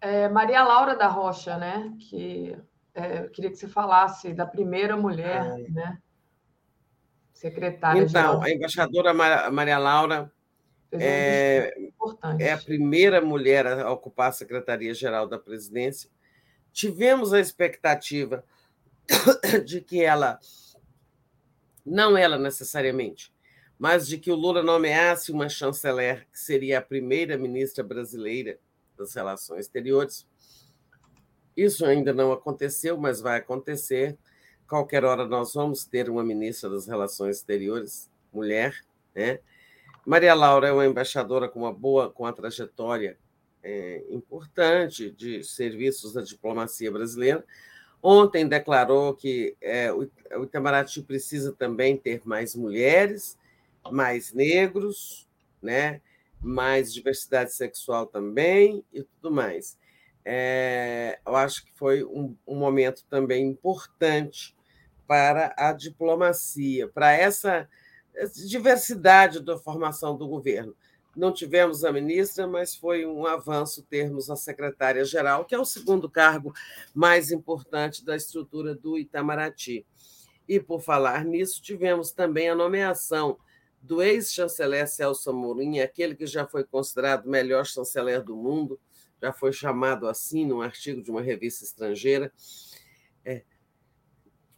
É 0.00 0.28
Maria 0.28 0.62
Laura 0.62 0.94
da 0.94 1.08
Rocha, 1.08 1.56
né? 1.56 1.92
Que 2.08 2.56
é, 2.94 3.24
eu 3.24 3.30
queria 3.30 3.50
que 3.50 3.56
você 3.56 3.68
falasse 3.68 4.32
da 4.32 4.46
primeira 4.46 4.96
mulher, 4.96 5.44
é. 5.44 5.70
né? 5.70 5.98
Secretária. 7.32 8.02
Então, 8.02 8.42
a 8.42 8.50
embaixadora 8.50 9.14
Maria 9.14 9.78
Laura 9.78 10.32
é, 10.90 11.72
é, 12.40 12.52
a 12.52 12.58
primeira 12.58 13.20
mulher 13.20 13.66
a 13.66 13.90
ocupar 13.92 14.30
a 14.30 14.32
Secretaria-Geral 14.32 15.28
da 15.28 15.38
Presidência. 15.38 16.10
Tivemos 16.72 17.32
a 17.32 17.40
expectativa 17.40 18.44
de 19.64 19.80
que 19.80 20.02
ela 20.02 20.38
não 21.88 22.16
ela 22.16 22.38
necessariamente, 22.38 23.32
mas 23.78 24.06
de 24.06 24.18
que 24.18 24.30
o 24.30 24.34
Lula 24.34 24.62
nomeasse 24.62 25.32
uma 25.32 25.48
chanceler 25.48 26.26
que 26.30 26.38
seria 26.38 26.78
a 26.78 26.82
primeira 26.82 27.38
ministra 27.38 27.82
brasileira 27.84 28.58
das 28.96 29.14
Relações 29.14 29.66
Exteriores. 29.66 30.26
Isso 31.56 31.84
ainda 31.84 32.12
não 32.12 32.32
aconteceu, 32.32 32.98
mas 32.98 33.20
vai 33.20 33.38
acontecer. 33.38 34.16
Qualquer 34.68 35.04
hora 35.04 35.26
nós 35.26 35.54
vamos 35.54 35.84
ter 35.84 36.10
uma 36.10 36.24
ministra 36.24 36.68
das 36.68 36.86
Relações 36.86 37.36
Exteriores, 37.36 38.10
mulher, 38.32 38.74
né? 39.14 39.40
Maria 40.04 40.34
Laura 40.34 40.68
é 40.68 40.72
uma 40.72 40.86
embaixadora 40.86 41.48
com 41.48 41.60
uma 41.60 41.72
boa, 41.72 42.10
com 42.10 42.22
uma 42.22 42.32
trajetória 42.32 43.18
é, 43.62 44.04
importante 44.10 45.10
de 45.10 45.44
serviços 45.44 46.14
da 46.14 46.22
diplomacia 46.22 46.90
brasileira, 46.90 47.44
Ontem 48.02 48.46
declarou 48.46 49.14
que 49.14 49.56
é, 49.60 49.92
o 49.92 50.44
Itamaraty 50.44 51.02
precisa 51.02 51.52
também 51.52 51.96
ter 51.96 52.22
mais 52.24 52.54
mulheres, 52.54 53.36
mais 53.90 54.32
negros, 54.32 55.26
né? 55.60 56.00
mais 56.40 56.92
diversidade 56.92 57.52
sexual 57.52 58.06
também 58.06 58.84
e 58.92 59.02
tudo 59.02 59.34
mais. 59.34 59.76
É, 60.24 61.18
eu 61.26 61.34
acho 61.34 61.64
que 61.64 61.72
foi 61.72 62.04
um, 62.04 62.36
um 62.46 62.56
momento 62.56 63.04
também 63.08 63.46
importante 63.46 64.54
para 65.06 65.54
a 65.56 65.72
diplomacia, 65.72 66.86
para 66.86 67.12
essa 67.12 67.68
diversidade 68.46 69.40
da 69.40 69.56
formação 69.58 70.16
do 70.16 70.28
governo. 70.28 70.76
Não 71.18 71.32
tivemos 71.32 71.84
a 71.84 71.90
ministra, 71.90 72.46
mas 72.46 72.76
foi 72.76 73.04
um 73.04 73.26
avanço 73.26 73.82
termos 73.82 74.30
a 74.30 74.36
secretária-geral, 74.36 75.44
que 75.44 75.52
é 75.52 75.58
o 75.58 75.64
segundo 75.64 76.08
cargo 76.08 76.54
mais 76.94 77.32
importante 77.32 78.04
da 78.04 78.14
estrutura 78.14 78.72
do 78.72 78.96
Itamaraty. 78.96 79.84
E, 80.48 80.60
por 80.60 80.80
falar 80.80 81.24
nisso, 81.24 81.60
tivemos 81.60 82.12
também 82.12 82.48
a 82.48 82.54
nomeação 82.54 83.36
do 83.82 84.00
ex-chanceler 84.00 84.86
Celso 84.86 85.30
Amorim, 85.30 85.80
aquele 85.80 86.14
que 86.14 86.24
já 86.24 86.46
foi 86.46 86.62
considerado 86.62 87.26
o 87.26 87.30
melhor 87.30 87.66
chanceler 87.66 88.22
do 88.22 88.36
mundo, 88.36 88.78
já 89.20 89.32
foi 89.32 89.52
chamado 89.52 90.06
assim 90.06 90.46
num 90.46 90.60
artigo 90.60 91.02
de 91.02 91.10
uma 91.10 91.20
revista 91.20 91.64
estrangeira, 91.64 92.32
é, 93.24 93.42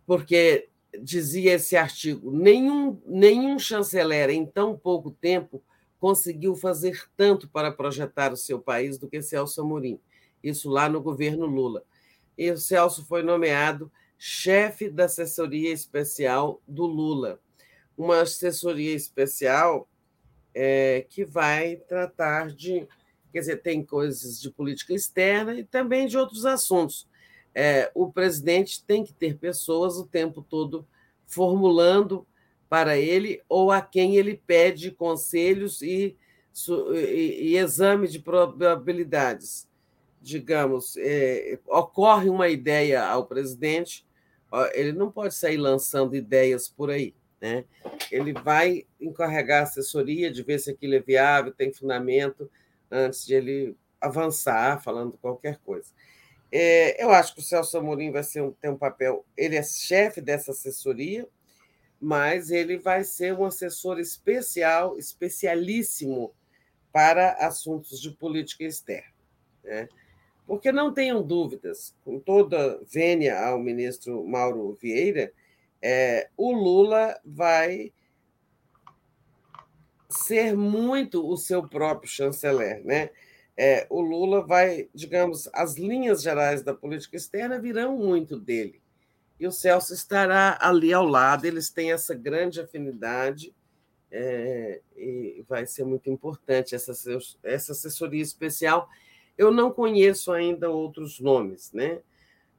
porque 0.04 0.68
dizia 1.00 1.54
esse 1.54 1.74
artigo: 1.74 2.30
nenhum, 2.30 3.00
nenhum 3.06 3.58
chanceler 3.58 4.28
em 4.28 4.44
tão 4.44 4.76
pouco 4.76 5.10
tempo 5.10 5.64
conseguiu 6.00 6.56
fazer 6.56 7.06
tanto 7.16 7.46
para 7.46 7.70
projetar 7.70 8.32
o 8.32 8.36
seu 8.36 8.58
país 8.58 8.98
do 8.98 9.06
que 9.06 9.20
Celso 9.20 9.60
Amorim, 9.60 10.00
isso 10.42 10.70
lá 10.70 10.88
no 10.88 11.00
governo 11.00 11.44
Lula. 11.44 11.84
E 12.36 12.50
o 12.50 12.56
Celso 12.56 13.04
foi 13.04 13.22
nomeado 13.22 13.92
chefe 14.18 14.88
da 14.88 15.04
assessoria 15.04 15.70
especial 15.70 16.60
do 16.66 16.86
Lula, 16.86 17.38
uma 17.96 18.22
assessoria 18.22 18.94
especial 18.94 19.86
é, 20.54 21.06
que 21.08 21.24
vai 21.24 21.76
tratar 21.76 22.48
de, 22.48 22.88
quer 23.30 23.40
dizer, 23.40 23.62
tem 23.62 23.84
coisas 23.84 24.40
de 24.40 24.50
política 24.50 24.94
externa 24.94 25.54
e 25.54 25.64
também 25.64 26.06
de 26.06 26.16
outros 26.16 26.46
assuntos. 26.46 27.06
É, 27.54 27.90
o 27.94 28.10
presidente 28.10 28.82
tem 28.84 29.04
que 29.04 29.12
ter 29.12 29.36
pessoas 29.36 29.96
o 29.96 30.06
tempo 30.06 30.40
todo 30.42 30.86
formulando 31.26 32.26
para 32.70 32.96
ele 32.96 33.42
ou 33.48 33.72
a 33.72 33.82
quem 33.82 34.16
ele 34.16 34.40
pede 34.46 34.92
conselhos 34.92 35.82
e, 35.82 36.16
e, 36.94 37.50
e 37.50 37.56
exame 37.58 38.06
de 38.06 38.20
probabilidades. 38.20 39.68
Digamos, 40.22 40.96
é, 40.96 41.58
ocorre 41.66 42.30
uma 42.30 42.48
ideia 42.48 43.04
ao 43.04 43.26
presidente, 43.26 44.06
ele 44.72 44.92
não 44.92 45.10
pode 45.10 45.34
sair 45.34 45.56
lançando 45.56 46.14
ideias 46.14 46.68
por 46.68 46.90
aí. 46.90 47.12
Né? 47.40 47.64
Ele 48.12 48.32
vai 48.32 48.86
encarregar 49.00 49.60
a 49.60 49.62
assessoria 49.64 50.30
de 50.30 50.42
ver 50.44 50.60
se 50.60 50.70
aquilo 50.70 50.94
é 50.94 51.00
viável, 51.00 51.52
tem 51.52 51.72
fundamento, 51.72 52.48
antes 52.88 53.26
de 53.26 53.34
ele 53.34 53.76
avançar 54.00 54.80
falando 54.80 55.18
qualquer 55.20 55.58
coisa. 55.58 55.90
É, 56.52 57.02
eu 57.02 57.10
acho 57.10 57.34
que 57.34 57.40
o 57.40 57.44
Celso 57.44 57.78
Amorim 57.78 58.12
vai 58.12 58.22
ser 58.22 58.42
um, 58.42 58.52
ter 58.52 58.68
um 58.68 58.76
papel. 58.76 59.24
Ele 59.36 59.56
é 59.56 59.62
chefe 59.62 60.20
dessa 60.20 60.52
assessoria, 60.52 61.26
mas 62.00 62.50
ele 62.50 62.78
vai 62.78 63.04
ser 63.04 63.34
um 63.34 63.44
assessor 63.44 64.00
especial, 64.00 64.96
especialíssimo 64.96 66.34
para 66.90 67.32
assuntos 67.32 68.00
de 68.00 68.10
política 68.12 68.64
externa. 68.64 69.12
Né? 69.62 69.88
Porque 70.46 70.72
não 70.72 70.92
tenham 70.92 71.22
dúvidas, 71.22 71.94
com 72.02 72.18
toda 72.18 72.80
vênia 72.90 73.38
ao 73.38 73.58
ministro 73.58 74.26
Mauro 74.26 74.76
Vieira, 74.80 75.32
é, 75.82 76.28
o 76.36 76.52
Lula 76.52 77.20
vai 77.24 77.92
ser 80.08 80.56
muito 80.56 81.28
o 81.28 81.36
seu 81.36 81.68
próprio 81.68 82.10
chanceler. 82.10 82.82
Né? 82.84 83.10
É, 83.56 83.86
o 83.90 84.00
Lula 84.00 84.44
vai, 84.44 84.88
digamos, 84.94 85.48
as 85.52 85.76
linhas 85.76 86.22
gerais 86.22 86.62
da 86.62 86.74
política 86.74 87.16
externa 87.16 87.60
virão 87.60 87.96
muito 87.98 88.40
dele 88.40 88.79
e 89.40 89.46
o 89.46 89.50
Celso 89.50 89.94
estará 89.94 90.58
ali 90.60 90.92
ao 90.92 91.06
lado. 91.06 91.46
Eles 91.46 91.70
têm 91.70 91.92
essa 91.92 92.14
grande 92.14 92.60
afinidade 92.60 93.54
é, 94.10 94.82
e 94.94 95.42
vai 95.48 95.66
ser 95.66 95.84
muito 95.84 96.10
importante 96.10 96.74
essa, 96.74 96.92
essa 97.42 97.72
assessoria 97.72 98.22
especial. 98.22 98.86
Eu 99.38 99.50
não 99.50 99.72
conheço 99.72 100.30
ainda 100.30 100.68
outros 100.68 101.18
nomes, 101.18 101.72
né? 101.72 102.02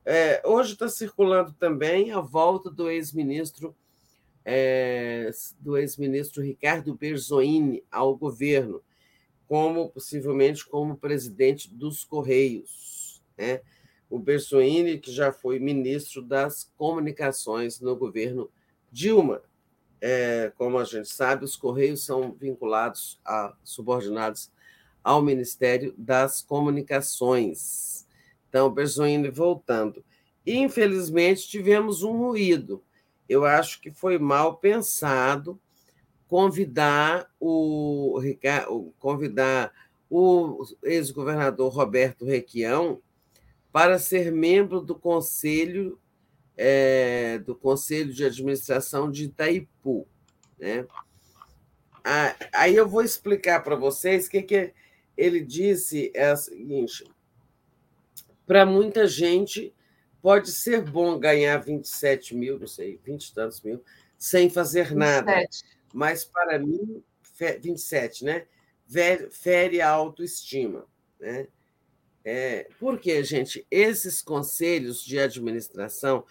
É, 0.04 0.42
hoje 0.44 0.74
está 0.74 0.90
circulando 0.90 1.54
também 1.54 2.12
a 2.12 2.20
volta 2.20 2.72
do 2.72 2.90
ex-ministro 2.90 3.76
é, 4.44 5.30
do 5.60 5.78
ex-ministro 5.78 6.42
Ricardo 6.42 6.96
Berzoini 6.96 7.84
ao 7.92 8.18
governo, 8.18 8.82
como 9.48 9.92
possivelmente 9.92 10.68
como 10.68 10.98
presidente 10.98 11.72
dos 11.72 12.04
Correios. 12.04 13.22
Né? 13.38 13.62
O 14.12 14.20
Berzoini, 14.20 15.00
que 15.00 15.12
já 15.12 15.32
foi 15.32 15.58
ministro 15.58 16.22
das 16.22 16.72
comunicações 16.78 17.80
no 17.80 17.96
governo 17.96 18.52
Dilma. 18.92 19.42
É, 20.00 20.52
como 20.58 20.78
a 20.78 20.84
gente 20.84 21.10
sabe, 21.10 21.46
os 21.46 21.56
Correios 21.56 22.06
são 22.06 22.34
vinculados 22.34 23.20
a 23.26 23.56
subordinados 23.64 24.52
ao 25.04 25.22
Ministério 25.22 25.96
das 25.98 26.44
Comunicações. 26.44 28.06
Então, 28.48 28.70
Berzoini 28.70 29.30
voltando. 29.30 30.04
Infelizmente, 30.46 31.48
tivemos 31.48 32.04
um 32.04 32.18
ruído 32.18 32.84
eu 33.32 33.46
acho 33.46 33.80
que 33.80 33.92
foi 33.92 34.20
mal 34.20 34.58
pensado 34.58 35.58
convidar 36.28 37.32
o 37.40 38.20
convidar 39.00 39.72
o 40.10 40.66
ex-governador 40.84 41.72
Roberto 41.72 42.26
Requião 42.26 43.02
para 43.72 43.98
ser 44.00 44.32
membro 44.32 44.82
do 44.82 44.96
conselho 44.96 46.00
é, 46.58 47.40
do 47.40 47.56
conselho 47.56 48.14
de 48.14 48.24
administração 48.24 49.10
de 49.10 49.26
Itaipu, 49.26 50.08
né? 50.60 50.86
Aí 52.54 52.76
eu 52.76 52.88
vou 52.88 53.04
explicar 53.04 53.64
para 53.64 53.76
vocês 53.76 54.28
o 54.28 54.30
que, 54.30 54.42
que 54.42 54.74
ele 55.18 55.42
disse 55.42 56.12
é 56.14 56.34
o 56.34 56.38
seguinte: 56.38 57.04
para 58.46 58.66
muita 58.66 59.08
gente 59.08 59.74
pode 60.22 60.52
ser 60.52 60.84
bom 60.84 61.18
ganhar 61.18 61.58
27 61.58 62.36
mil, 62.36 62.60
não 62.60 62.68
sei, 62.68 63.00
20 63.04 63.28
e 63.28 63.34
tantos 63.34 63.62
mil, 63.62 63.84
sem 64.18 64.50
fazer 64.50 64.94
nada. 64.94 65.34
27. 65.34 65.66
Mas 65.94 66.24
para 66.24 66.60
mim, 66.60 67.04
27, 67.62 68.24
né? 68.24 68.46
Fere 69.32 69.82
a 69.82 69.90
autoestima. 69.90 70.86
Né? 71.20 71.48
É, 72.24 72.68
porque, 72.80 73.24
gente, 73.24 73.66
esses 73.70 74.22
conselhos 74.22 75.04
de 75.04 75.20
administração, 75.20 76.24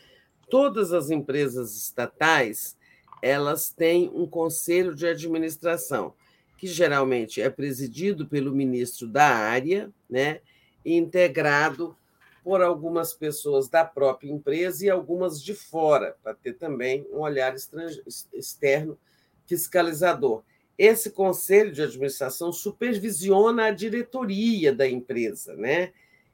todas 0.49 0.93
as 0.93 1.11
empresas 1.11 1.77
estatais, 1.77 2.77
elas 3.23 3.71
têm 3.71 4.11
um 4.15 4.27
conselho 4.27 4.95
de 4.95 5.07
administração, 5.07 6.15
que 6.57 6.67
geralmente 6.67 7.41
é 7.41 7.51
presidido 7.51 8.27
pelo 8.27 8.55
ministro 8.55 9.09
da 9.09 9.27
área, 9.27 9.91
né? 10.09 10.41
integrado 10.85 11.97
por 12.43 12.63
algumas 12.63 13.13
pessoas 13.13 13.69
da 13.69 13.85
própria 13.85 14.31
empresa 14.31 14.87
e 14.87 14.91
algumas 14.91 15.43
de 15.43 15.55
fora, 15.55 16.17
para 16.23 16.35
ter 16.35 16.55
também 16.55 17.07
um 17.13 17.19
olhar 17.19 17.55
externo 17.55 18.99
fiscalizador. 19.47 20.43
Esse 20.83 21.11
conselho 21.11 21.71
de 21.71 21.83
administração 21.83 22.51
supervisiona 22.55 23.67
a 23.67 23.71
diretoria 23.71 24.75
da 24.75 24.89
empresa, 24.89 25.55
né? 25.55 25.93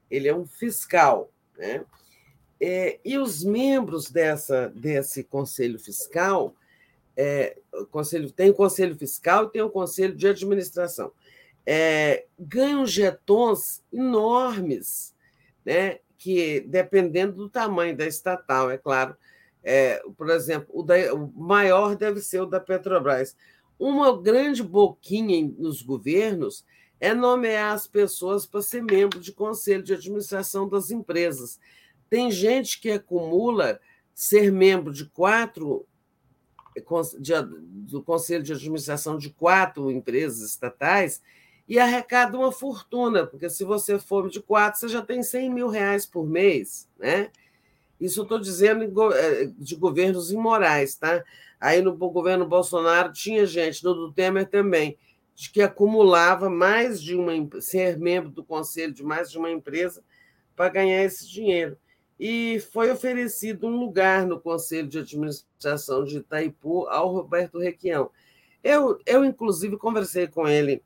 Ele 0.09 0.29
é 0.29 0.35
um 0.35 0.47
fiscal, 0.47 1.33
né? 1.59 1.85
É, 2.61 3.01
e 3.05 3.19
os 3.19 3.43
membros 3.43 4.09
dessa, 4.09 4.69
desse 4.69 5.25
conselho 5.25 5.81
fiscal, 5.81 6.55
é, 7.17 7.59
conselho, 7.91 8.31
tem 8.31 8.51
o 8.51 8.55
conselho 8.55 8.95
fiscal 8.97 9.47
e 9.47 9.51
tem 9.51 9.63
o 9.63 9.69
conselho 9.69 10.15
de 10.15 10.29
administração, 10.29 11.11
é, 11.67 12.25
ganham 12.39 12.87
jetons 12.87 13.83
enormes 13.93 15.13
né, 15.65 15.99
que 16.17 16.61
dependendo 16.61 17.33
do 17.33 17.51
tamanho 17.51 17.97
da 17.97 18.07
estatal, 18.07 18.71
é 18.71 18.79
claro. 18.79 19.17
É, 19.65 20.01
por 20.17 20.31
exemplo, 20.31 20.69
o, 20.73 20.85
da, 20.85 21.13
o 21.13 21.33
maior 21.35 21.97
deve 21.97 22.21
ser 22.21 22.41
o 22.41 22.47
da 22.47 22.61
Petrobras. 22.61 23.37
Uma 23.79 24.21
grande 24.21 24.63
boquinha 24.63 25.53
nos 25.59 25.83
governos 25.83 26.65
é 26.99 27.15
nomear 27.15 27.75
as 27.75 27.87
pessoas 27.87 28.47
para 28.47 28.63
ser 28.63 28.83
membro 28.83 29.21
de 29.21 29.33
conselho 29.33 29.83
de 29.83 29.93
administração 29.93 30.69
das 30.69 30.91
empresas. 30.91 31.61
Tem 32.09 32.31
gente 32.31 32.81
que 32.81 32.91
acumula 32.91 33.79
ser 34.15 34.51
membro 34.51 34.93
de 34.93 35.05
quatro 35.07 35.87
de, 37.19 37.33
do 37.43 38.03
conselho 38.03 38.43
de 38.43 38.53
administração 38.53 39.17
de 39.17 39.31
quatro 39.31 39.91
empresas 39.91 40.41
estatais 40.41 41.23
e 41.69 41.79
arrecada 41.79 42.39
uma 42.39 42.53
fortuna, 42.53 43.27
porque 43.27 43.49
se 43.51 43.65
você 43.65 43.99
for 43.99 44.29
de 44.29 44.41
quatro, 44.41 44.79
você 44.79 44.89
já 44.89 45.03
tem 45.03 45.23
100 45.23 45.53
mil 45.53 45.69
reais 45.69 46.07
por 46.07 46.27
mês, 46.27 46.89
né? 46.99 47.31
Isso 48.01 48.21
eu 48.21 48.23
estou 48.25 48.39
dizendo 48.39 49.13
eh, 49.15 49.51
de 49.59 49.75
governos 49.75 50.31
imorais, 50.31 50.97
tá? 50.97 51.25
Aí 51.61 51.81
no 51.81 51.97
governo 51.97 52.47
Bolsonaro 52.47 53.13
tinha 53.13 53.47
gente, 53.47 53.83
no 53.83 53.95
do 53.95 54.13
Temer 54.13 54.49
também, 54.49 54.97
de 55.35 55.51
que 55.51 55.63
acumulava 55.63 56.49
mais 56.49 57.01
de 57.01 57.15
uma 57.15 57.33
ser 57.61 57.99
membro 57.99 58.31
do 58.31 58.45
conselho 58.45 58.93
de 58.93 59.03
mais 59.03 59.31
de 59.31 59.39
uma 59.39 59.51
empresa 59.51 60.03
para 60.55 60.71
ganhar 60.71 61.05
esse 61.05 61.29
dinheiro. 61.29 61.77
E 62.19 62.61
foi 62.73 62.91
oferecido 62.91 63.67
um 63.67 63.79
lugar 63.79 64.27
no 64.27 64.41
conselho 64.41 64.89
de 64.89 64.99
administração 64.99 66.05
de 66.05 66.19
Itaipu 66.19 66.87
ao 66.89 67.13
Roberto 67.13 67.59
Requião. 67.59 68.11
Eu, 68.65 68.99
eu 69.05 69.25
inclusive, 69.25 69.77
conversei 69.77 70.27
com 70.27 70.49
ele 70.49 70.83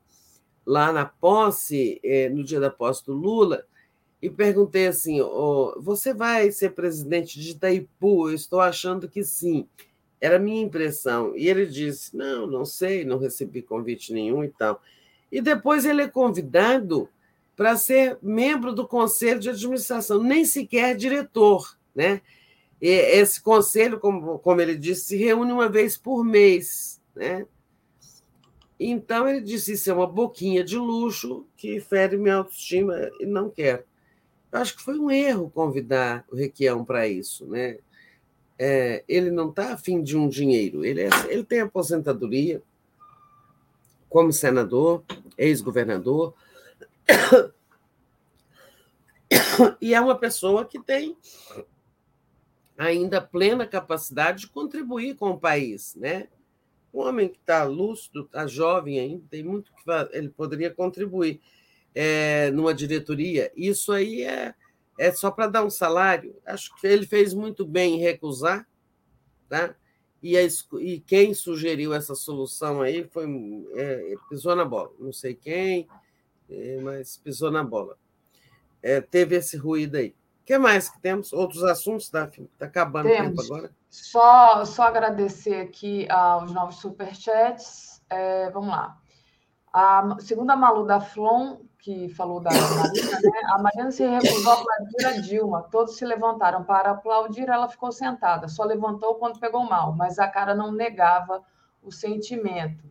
lá 0.66 0.92
na 0.92 1.06
posse, 1.06 2.00
eh, 2.02 2.28
no 2.28 2.42
dia 2.42 2.60
da 2.60 2.70
posse 2.70 3.06
do 3.06 3.12
Lula, 3.12 3.64
e 4.20 4.28
perguntei 4.28 4.88
assim: 4.88 5.20
oh, 5.20 5.74
você 5.80 6.12
vai 6.12 6.50
ser 6.50 6.70
presidente 6.70 7.40
de 7.40 7.52
Itaipu? 7.52 8.28
Eu 8.28 8.34
estou 8.34 8.60
achando 8.60 9.08
que 9.08 9.22
sim. 9.24 9.68
Era 10.20 10.36
a 10.36 10.40
minha 10.40 10.62
impressão. 10.62 11.34
E 11.36 11.48
ele 11.48 11.66
disse: 11.66 12.16
não, 12.16 12.46
não 12.46 12.64
sei, 12.64 13.04
não 13.04 13.18
recebi 13.18 13.62
convite 13.62 14.12
nenhum 14.12 14.44
e 14.44 14.48
tal. 14.48 14.82
E 15.30 15.40
depois 15.40 15.84
ele 15.84 16.02
é 16.02 16.08
convidado 16.08 17.08
para 17.56 17.76
ser 17.76 18.18
membro 18.22 18.72
do 18.72 18.86
conselho 18.86 19.38
de 19.38 19.50
administração, 19.50 20.22
nem 20.22 20.44
sequer 20.44 20.96
diretor, 20.96 21.76
né? 21.94 22.20
E 22.80 22.88
esse 22.88 23.42
conselho, 23.42 24.00
como, 24.00 24.38
como 24.38 24.60
ele 24.60 24.74
disse, 24.74 25.08
se 25.08 25.16
reúne 25.16 25.52
uma 25.52 25.68
vez 25.68 25.96
por 25.96 26.24
mês, 26.24 27.00
né? 27.14 27.46
Então 28.78 29.28
ele 29.28 29.42
disse: 29.42 29.74
Isso 29.74 29.90
é 29.90 29.92
uma 29.92 30.06
boquinha 30.06 30.64
de 30.64 30.78
luxo 30.78 31.46
que 31.54 31.78
fere 31.80 32.16
minha 32.16 32.36
autoestima 32.36 32.94
e 33.20 33.26
não 33.26 33.50
quero. 33.50 33.84
Eu 34.50 34.58
acho 34.58 34.76
que 34.76 34.82
foi 34.82 34.98
um 34.98 35.10
erro 35.10 35.50
convidar 35.50 36.24
o 36.32 36.34
Requião 36.34 36.84
para 36.84 37.06
isso. 37.06 37.46
Né? 37.46 37.78
É, 38.62 39.02
ele 39.08 39.30
não 39.30 39.48
está 39.48 39.72
afim 39.72 40.02
de 40.02 40.18
um 40.18 40.28
dinheiro, 40.28 40.84
ele, 40.84 41.00
é, 41.00 41.08
ele 41.30 41.42
tem 41.42 41.60
aposentadoria 41.60 42.62
como 44.06 44.34
senador, 44.34 45.02
ex-governador, 45.38 46.34
e 49.80 49.94
é 49.94 50.00
uma 50.00 50.14
pessoa 50.14 50.66
que 50.66 50.78
tem 50.78 51.16
ainda 52.76 53.18
plena 53.18 53.66
capacidade 53.66 54.42
de 54.42 54.48
contribuir 54.48 55.16
com 55.16 55.30
o 55.30 55.40
país, 55.40 55.94
né? 55.94 56.28
Um 56.92 57.00
homem 57.00 57.30
que 57.30 57.38
está 57.38 57.64
lúcido, 57.64 58.24
está 58.24 58.46
jovem 58.46 59.00
ainda, 59.00 59.24
tem 59.30 59.42
muito 59.42 59.72
que 59.72 59.82
ele 60.12 60.28
poderia 60.28 60.70
contribuir 60.70 61.40
é, 61.94 62.50
numa 62.50 62.74
diretoria. 62.74 63.50
Isso 63.56 63.90
aí 63.90 64.22
é, 64.22 64.54
é 65.00 65.10
só 65.10 65.30
para 65.30 65.46
dar 65.46 65.64
um 65.64 65.70
salário. 65.70 66.36
Acho 66.44 66.76
que 66.76 66.86
ele 66.86 67.06
fez 67.06 67.32
muito 67.32 67.64
bem 67.64 67.94
em 67.94 68.00
recusar, 68.00 68.68
tá? 69.48 69.74
E, 70.22 70.36
a, 70.36 70.42
e 70.78 71.00
quem 71.00 71.32
sugeriu 71.32 71.94
essa 71.94 72.14
solução 72.14 72.82
aí 72.82 73.08
foi 73.08 73.26
é, 73.76 74.14
pisou 74.28 74.54
na 74.54 74.66
bola. 74.66 74.90
Não 74.98 75.10
sei 75.10 75.34
quem, 75.34 75.88
é, 76.50 76.78
mas 76.82 77.16
pisou 77.16 77.50
na 77.50 77.64
bola. 77.64 77.96
É, 78.82 79.00
teve 79.00 79.36
esse 79.36 79.56
ruído 79.56 79.96
aí. 79.96 80.10
O 80.42 80.44
que 80.44 80.58
mais 80.58 80.90
que 80.90 81.00
temos? 81.00 81.32
Outros 81.32 81.64
assuntos, 81.64 82.10
Daphne? 82.10 82.50
Está 82.52 82.66
acabando 82.66 83.08
temos. 83.08 83.32
o 83.32 83.42
tempo 83.42 83.54
agora. 83.54 83.74
Só, 83.88 84.66
só 84.66 84.82
agradecer 84.82 85.62
aqui 85.62 86.06
aos 86.10 86.52
novos 86.52 86.76
superchats. 86.76 88.02
É, 88.10 88.50
vamos 88.50 88.68
lá. 88.68 88.98
A, 89.72 90.16
segundo 90.18 90.50
a 90.50 90.56
Malu 90.56 90.84
da 90.84 91.00
Flon, 91.00 91.60
que 91.82 92.08
falou 92.10 92.40
da 92.40 92.50
Marina, 92.50 93.20
né, 93.22 93.40
a 93.46 93.58
Marina 93.58 93.90
se 93.90 94.06
recusou 94.06 94.52
a 94.52 94.54
aplaudir 94.54 95.06
a 95.06 95.20
Dilma. 95.20 95.62
Todos 95.70 95.96
se 95.96 96.04
levantaram 96.04 96.62
para 96.64 96.90
aplaudir, 96.90 97.48
ela 97.48 97.68
ficou 97.68 97.90
sentada. 97.90 98.48
Só 98.48 98.64
levantou 98.64 99.14
quando 99.14 99.40
pegou 99.40 99.64
mal, 99.64 99.94
mas 99.94 100.18
a 100.18 100.28
cara 100.28 100.54
não 100.54 100.70
negava 100.70 101.42
o 101.82 101.90
sentimento. 101.90 102.84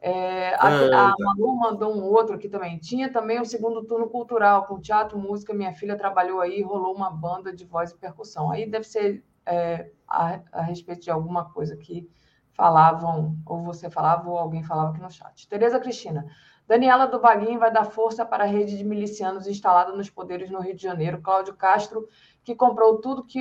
É, 0.00 0.54
a, 0.54 0.68
a, 0.68 1.14
Manu 1.18 1.56
mandou 1.56 1.94
um 1.94 2.04
outro 2.04 2.34
aqui 2.34 2.48
também. 2.48 2.78
Tinha 2.78 3.10
também 3.10 3.40
o 3.40 3.44
segundo 3.44 3.82
turno 3.84 4.08
cultural, 4.08 4.66
com 4.66 4.78
teatro, 4.78 5.18
música. 5.18 5.54
Minha 5.54 5.72
filha 5.72 5.96
trabalhou 5.96 6.40
aí, 6.40 6.62
rolou 6.62 6.94
uma 6.94 7.10
banda 7.10 7.52
de 7.52 7.64
voz 7.64 7.90
e 7.90 7.96
percussão. 7.96 8.50
Aí 8.50 8.70
deve 8.70 8.84
ser 8.84 9.24
é, 9.44 9.90
a, 10.06 10.40
a, 10.52 10.62
respeito 10.62 11.02
de 11.02 11.10
alguma 11.10 11.50
coisa 11.50 11.76
que 11.76 12.08
falavam, 12.52 13.36
ou 13.44 13.62
você 13.62 13.90
falava, 13.90 14.28
ou 14.28 14.38
alguém 14.38 14.62
falava 14.62 14.90
aqui 14.90 15.00
no 15.00 15.10
chat. 15.10 15.48
Tereza 15.48 15.80
Cristina. 15.80 16.26
Daniela 16.66 17.06
do 17.06 17.20
Vaguinho 17.20 17.60
vai 17.60 17.72
dar 17.72 17.84
força 17.84 18.24
para 18.24 18.44
a 18.44 18.46
rede 18.46 18.76
de 18.76 18.84
milicianos 18.84 19.46
instalada 19.46 19.92
nos 19.92 20.10
poderes 20.10 20.50
no 20.50 20.60
Rio 20.60 20.74
de 20.74 20.82
Janeiro. 20.82 21.22
Cláudio 21.22 21.54
Castro, 21.54 22.08
que 22.42 22.54
comprou 22.54 23.00
tudo 23.00 23.24
que, 23.24 23.40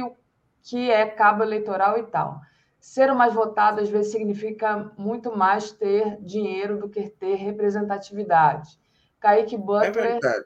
que 0.61 0.91
é 0.91 1.05
cabo 1.07 1.43
eleitoral 1.43 1.97
e 1.97 2.03
tal. 2.03 2.39
ser 2.79 3.11
o 3.11 3.15
mais 3.15 3.33
votado 3.33 3.81
às 3.81 3.89
vezes 3.89 4.11
significa 4.11 4.91
muito 4.97 5.35
mais 5.35 5.71
ter 5.71 6.21
dinheiro 6.21 6.77
do 6.77 6.87
que 6.87 7.09
ter 7.09 7.35
representatividade. 7.35 8.79
Kaique 9.19 9.57
Butler, 9.57 10.19
é 10.23 10.39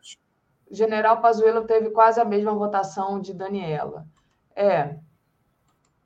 General 0.71 1.19
Pazuello 1.19 1.65
teve 1.65 1.89
quase 1.89 2.21
a 2.21 2.25
mesma 2.25 2.53
votação 2.53 3.19
de 3.19 3.33
Daniela. 3.33 4.07
É, 4.55 4.97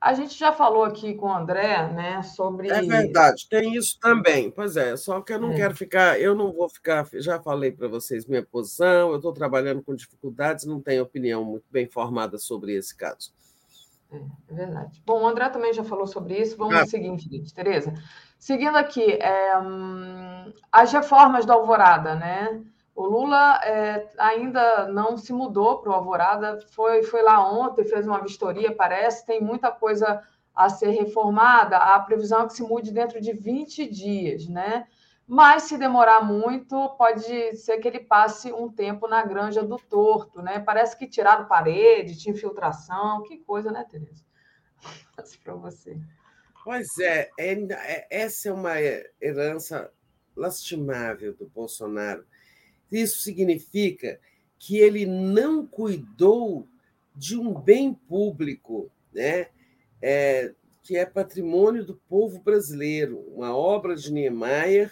a 0.04 0.14
gente 0.14 0.38
já 0.38 0.52
falou 0.52 0.84
aqui 0.84 1.14
com 1.14 1.28
o 1.28 1.34
André, 1.34 1.88
né, 1.94 2.22
sobre. 2.24 2.70
É 2.70 2.82
verdade, 2.82 3.48
tem 3.50 3.76
isso 3.76 3.98
também. 4.02 4.52
Pois 4.52 4.76
é, 4.76 4.98
só 4.98 5.22
que 5.22 5.32
eu 5.32 5.40
não 5.40 5.54
é. 5.54 5.56
quero 5.56 5.74
ficar, 5.74 6.20
eu 6.20 6.36
não 6.36 6.52
vou 6.52 6.68
ficar. 6.68 7.08
Já 7.14 7.40
falei 7.40 7.72
para 7.72 7.88
vocês 7.88 8.26
minha 8.26 8.44
posição, 8.44 9.12
eu 9.12 9.16
estou 9.16 9.32
trabalhando 9.32 9.82
com 9.82 9.96
dificuldades, 9.96 10.66
não 10.66 10.82
tenho 10.82 11.04
opinião 11.04 11.46
muito 11.46 11.64
bem 11.72 11.88
formada 11.88 12.38
sobre 12.38 12.74
esse 12.76 12.94
caso. 12.94 13.34
É, 14.12 14.18
é 14.18 14.54
verdade. 14.54 15.02
Bom, 15.06 15.24
o 15.24 15.28
André 15.28 15.48
também 15.48 15.74
já 15.74 15.86
falou 15.86 16.06
sobre 16.06 16.38
isso. 16.38 16.58
Vamos 16.58 16.76
ah. 16.76 16.82
ao 16.82 16.86
seguinte, 16.86 17.30
Tereza. 17.54 17.94
Seguindo 18.38 18.76
aqui, 18.76 19.14
é, 19.14 19.58
hum, 19.58 20.54
as 20.70 20.92
reformas 20.92 21.46
da 21.46 21.54
Alvorada, 21.54 22.14
né? 22.14 22.62
O 22.96 23.06
Lula 23.06 23.60
é, 23.64 24.08
ainda 24.20 24.88
não 24.88 25.18
se 25.18 25.34
mudou 25.34 25.80
para 25.80 25.92
o 25.92 25.94
Alvorada, 25.94 26.60
foi, 26.72 27.02
foi 27.02 27.24
lá 27.24 27.52
ontem, 27.52 27.84
fez 27.84 28.06
uma 28.06 28.22
vistoria, 28.22 28.76
parece, 28.76 29.26
tem 29.26 29.42
muita 29.42 29.72
coisa 29.72 30.22
a 30.54 30.70
ser 30.70 30.92
reformada. 30.92 31.78
A 31.78 32.00
previsão 32.00 32.44
é 32.44 32.48
que 32.48 32.54
se 32.54 32.62
mude 32.62 32.92
dentro 32.92 33.20
de 33.20 33.34
20 33.34 33.90
dias, 33.90 34.48
né? 34.48 34.86
Mas 35.26 35.64
se 35.64 35.78
demorar 35.78 36.22
muito, 36.22 36.90
pode 36.98 37.56
ser 37.56 37.80
que 37.80 37.88
ele 37.88 38.00
passe 38.00 38.52
um 38.52 38.70
tempo 38.70 39.08
na 39.08 39.26
granja 39.26 39.64
do 39.64 39.78
torto, 39.78 40.42
né? 40.42 40.60
Parece 40.60 40.96
que 40.96 41.08
tiraram 41.08 41.48
parede, 41.48 42.18
tinha 42.18 42.36
infiltração, 42.36 43.24
que 43.24 43.38
coisa, 43.40 43.72
né, 43.72 43.86
Tereza? 43.90 44.24
para 45.44 45.56
você. 45.56 45.98
Pois 46.64 46.98
é, 47.00 47.32
é, 47.40 47.54
é, 47.54 48.08
essa 48.10 48.50
é 48.50 48.54
uma 48.54 48.74
herança 49.22 49.92
lastimável 50.36 51.34
do 51.34 51.48
Bolsonaro 51.48 52.26
isso 53.02 53.20
significa 53.20 54.20
que 54.58 54.78
ele 54.78 55.06
não 55.06 55.66
cuidou 55.66 56.68
de 57.16 57.38
um 57.38 57.54
bem 57.54 57.94
público, 57.94 58.90
né? 59.14 59.48
É, 60.02 60.54
que 60.82 60.98
é 60.98 61.06
patrimônio 61.06 61.86
do 61.86 61.96
povo 62.10 62.42
brasileiro, 62.42 63.20
uma 63.34 63.56
obra 63.56 63.96
de 63.96 64.12
Niemeyer 64.12 64.92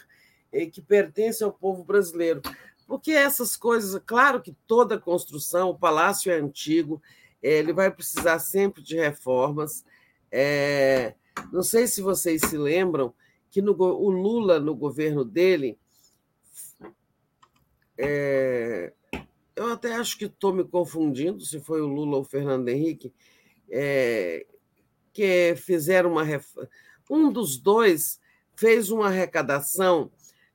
é, 0.51 0.65
que 0.65 0.81
pertence 0.81 1.43
ao 1.43 1.51
povo 1.51 1.83
brasileiro. 1.83 2.41
Porque 2.87 3.11
essas 3.11 3.55
coisas, 3.55 4.01
claro 4.05 4.41
que 4.41 4.55
toda 4.67 4.99
construção, 4.99 5.69
o 5.69 5.77
palácio 5.77 6.31
é 6.31 6.35
antigo, 6.35 7.01
é, 7.41 7.57
ele 7.57 7.73
vai 7.73 7.89
precisar 7.89 8.39
sempre 8.39 8.81
de 8.81 8.95
reformas. 8.95 9.85
É, 10.31 11.13
não 11.51 11.63
sei 11.63 11.87
se 11.87 12.01
vocês 12.01 12.41
se 12.41 12.57
lembram 12.57 13.13
que 13.49 13.61
no, 13.61 13.73
o 13.73 14.09
Lula, 14.09 14.59
no 14.59 14.75
governo 14.75 15.23
dele, 15.25 15.77
é, 17.97 18.93
eu 19.55 19.71
até 19.71 19.93
acho 19.95 20.17
que 20.17 20.25
estou 20.25 20.53
me 20.53 20.63
confundindo 20.63 21.41
se 21.41 21.59
foi 21.59 21.81
o 21.81 21.87
Lula 21.87 22.17
ou 22.17 22.21
o 22.21 22.25
Fernando 22.25 22.67
Henrique, 22.69 23.13
é, 23.69 24.45
que 25.13 25.55
fizeram 25.55 26.11
uma. 26.11 26.23
Um 27.09 27.31
dos 27.31 27.57
dois 27.57 28.19
fez 28.55 28.89
uma 28.89 29.07
arrecadação 29.07 30.11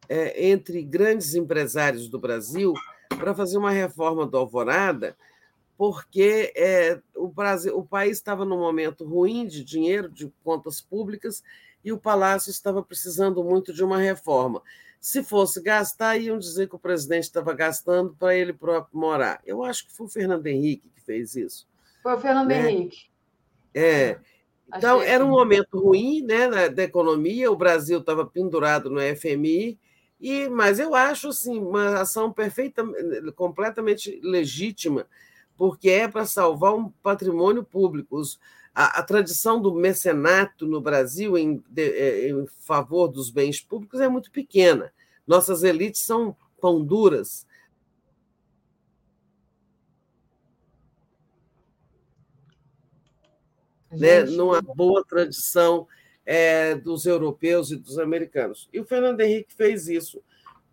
é, 0.08 0.48
entre 0.48 0.82
grandes 0.82 1.34
empresários 1.34 2.08
do 2.08 2.18
Brasil 2.18 2.72
para 3.18 3.34
fazer 3.34 3.58
uma 3.58 3.70
reforma 3.70 4.26
do 4.26 4.36
Alvorada, 4.36 5.16
porque 5.76 6.52
é, 6.56 7.00
o, 7.14 7.28
Brasil, 7.28 7.76
o 7.76 7.84
país 7.84 8.16
estava 8.16 8.44
num 8.44 8.58
momento 8.58 9.04
ruim 9.04 9.46
de 9.46 9.62
dinheiro, 9.62 10.10
de 10.10 10.32
contas 10.42 10.80
públicas, 10.80 11.42
e 11.84 11.92
o 11.92 11.98
Palácio 11.98 12.50
estava 12.50 12.82
precisando 12.82 13.44
muito 13.44 13.72
de 13.72 13.84
uma 13.84 13.98
reforma. 13.98 14.62
Se 15.06 15.22
fosse 15.22 15.62
gastar, 15.62 16.16
iam 16.16 16.36
dizer 16.36 16.68
que 16.68 16.74
o 16.74 16.80
presidente 16.80 17.22
estava 17.22 17.54
gastando 17.54 18.16
para 18.18 18.34
ele 18.34 18.52
próprio 18.52 18.98
morar. 18.98 19.40
Eu 19.46 19.62
acho 19.62 19.86
que 19.86 19.92
foi 19.94 20.06
o 20.06 20.10
Fernando 20.10 20.44
Henrique 20.48 20.88
que 20.88 21.00
fez 21.00 21.36
isso. 21.36 21.64
Foi 22.02 22.14
o 22.14 22.18
Fernando 22.18 22.48
né? 22.48 22.68
Henrique. 22.68 23.08
É. 23.72 24.18
Então, 24.66 25.00
era 25.00 25.24
um 25.24 25.28
momento 25.28 25.78
ruim 25.78 26.22
né, 26.22 26.68
da 26.68 26.82
economia, 26.82 27.52
o 27.52 27.56
Brasil 27.56 28.00
estava 28.00 28.26
pendurado 28.26 28.90
no 28.90 28.98
FMI, 29.00 29.78
e, 30.20 30.48
mas 30.48 30.80
eu 30.80 30.92
acho 30.92 31.28
assim, 31.28 31.56
uma 31.56 32.00
ação 32.00 32.32
perfeita, 32.32 32.84
completamente 33.36 34.20
legítima, 34.24 35.06
porque 35.56 35.88
é 35.88 36.08
para 36.08 36.26
salvar 36.26 36.74
um 36.74 36.90
patrimônio 37.00 37.62
público. 37.62 38.18
Os, 38.18 38.40
a, 38.74 38.98
a, 38.98 39.02
tradição 39.04 39.62
do 39.62 39.72
mecenato 39.72 40.66
no 40.66 40.80
Brasil 40.80 41.38
em, 41.38 41.62
de, 41.68 41.92
é, 41.92 42.28
em 42.28 42.44
favor 42.58 43.06
dos 43.06 43.30
bens 43.30 43.60
públicos 43.60 44.00
é 44.00 44.08
muito 44.08 44.32
pequena. 44.32 44.92
Nossas 45.26 45.62
elites 45.62 46.02
são 46.02 46.36
pão 46.60 46.84
duras. 46.84 47.46
Né, 53.90 54.24
numa 54.24 54.60
boa 54.60 55.02
tradição 55.04 55.88
é, 56.24 56.74
dos 56.74 57.06
europeus 57.06 57.70
e 57.70 57.76
dos 57.76 57.98
americanos. 57.98 58.68
E 58.72 58.78
o 58.78 58.84
Fernando 58.84 59.20
Henrique 59.22 59.54
fez 59.54 59.88
isso 59.88 60.22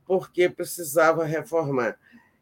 porque 0.05 0.49
precisava 0.49 1.23
reformar. 1.23 1.97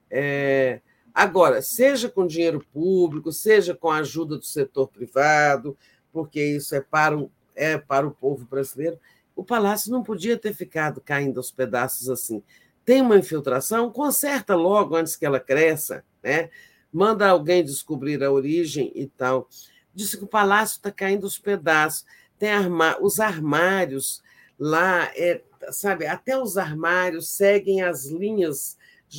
É, 0.10 0.82
Agora, 1.14 1.62
seja 1.62 2.10
com 2.10 2.26
dinheiro 2.26 2.66
público, 2.72 3.32
seja 3.32 3.76
com 3.76 3.90
a 3.90 3.98
ajuda 3.98 4.38
do 4.38 4.46
setor 4.46 4.88
privado, 4.88 5.78
porque 6.12 6.42
isso 6.42 6.74
é 6.74 6.82
para 6.82 7.18
o, 7.18 7.30
é 7.54 7.78
para 7.78 8.08
o 8.08 8.12
povo 8.12 8.46
brasileiro, 8.46 8.98
o 9.36 9.44
palácio 9.44 9.92
não 9.92 10.04
podia 10.04 10.38
ter 10.38 10.54
ficado 10.54 11.02
caindo 11.02 11.38
aos 11.38 11.52
pedaços 11.52 12.10
assim. 12.10 12.44
Tem 12.84 13.02
uma 13.02 13.18
infiltração, 13.18 13.92
conserta 13.92 14.56
logo 14.56 14.96
antes 14.96 15.16
que 15.16 15.26
ela 15.26 15.40
cresça, 15.40 16.04
né? 16.22 16.50
manda 16.92 17.30
alguém 17.30 17.64
descobrir 17.64 18.24
a 18.24 18.32
origem 18.32 18.92
e 18.94 19.08
tal. 19.08 19.48
Disse 19.94 20.18
que 20.18 20.24
o 20.24 20.28
palácio 20.28 20.78
está 20.78 20.92
caindo 20.92 21.24
aos 21.24 21.38
pedaços. 21.38 22.06
Tem 22.38 22.50
arma... 22.50 22.98
os 23.00 23.20
armários 23.20 24.22
lá, 24.60 25.12
é, 25.16 25.42
sabe? 25.70 26.06
Até 26.06 26.38
os 26.38 26.58
armários 26.58 27.30
seguem 27.30 27.82
as 27.82 28.06
linhas 28.06 28.78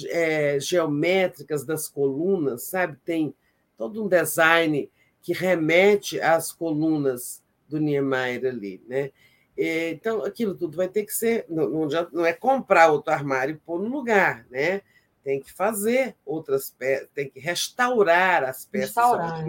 é, 0.09 0.59
geométricas 0.61 1.65
das 1.65 1.89
colunas, 1.89 2.65
sabe? 2.65 2.99
Tem 3.05 3.35
todo 3.77 4.05
um 4.05 4.09
design 4.09 4.91
que 5.23 5.33
remete 5.33 6.21
às 6.21 6.53
colunas 6.53 7.43
do 7.69 7.79
Niemeyer 7.79 8.47
ali, 8.47 8.83
né? 8.87 9.11
Então, 9.57 10.25
aquilo 10.25 10.55
tudo 10.55 10.77
vai 10.77 10.89
ter 10.89 11.05
que 11.05 11.13
ser. 11.13 11.47
Não, 11.49 11.89
não 12.13 12.27
é 12.27 12.33
comprar 12.33 12.91
outro 12.91 13.13
armário 13.13 13.55
e 13.55 13.59
pôr 13.59 13.81
no 13.81 13.89
lugar, 13.89 14.47
né? 14.51 14.83
Tem 15.23 15.41
que 15.41 15.53
fazer 15.53 16.17
outras 16.25 16.71
peças, 16.71 17.09
tem 17.15 17.31
que 17.31 17.39
restaurar 17.39 18.43
as 18.45 18.65
peças 18.65 18.89
restaurar. 18.89 19.45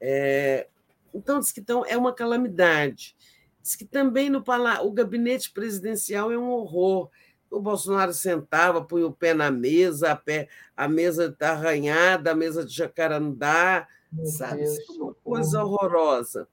É, 0.00 0.66
então, 1.12 1.38
diz 1.40 1.52
que 1.52 1.60
então, 1.60 1.84
é 1.86 1.96
uma 1.96 2.12
calamidade. 2.12 3.14
Diz 3.60 3.76
que 3.76 3.84
também 3.84 4.30
no 4.30 4.42
o 4.82 4.92
gabinete 4.92 5.50
presidencial 5.50 6.30
é 6.30 6.38
um 6.38 6.50
horror 6.50 7.10
o 7.54 7.60
Bolsonaro 7.60 8.12
sentava, 8.12 8.84
punha 8.84 9.06
o 9.06 9.12
pé 9.12 9.32
na 9.32 9.50
mesa, 9.50 10.12
a, 10.12 10.16
pé, 10.16 10.48
a 10.76 10.88
mesa 10.88 11.26
está 11.26 11.52
arranhada, 11.52 12.32
a 12.32 12.34
mesa 12.34 12.64
de 12.64 12.74
jacarandá, 12.74 13.86
Meu 14.12 14.26
sabe? 14.26 14.62
Deus, 14.62 14.78
é 14.78 14.92
uma 14.92 15.14
coisa 15.14 15.62
horrorosa. 15.62 16.48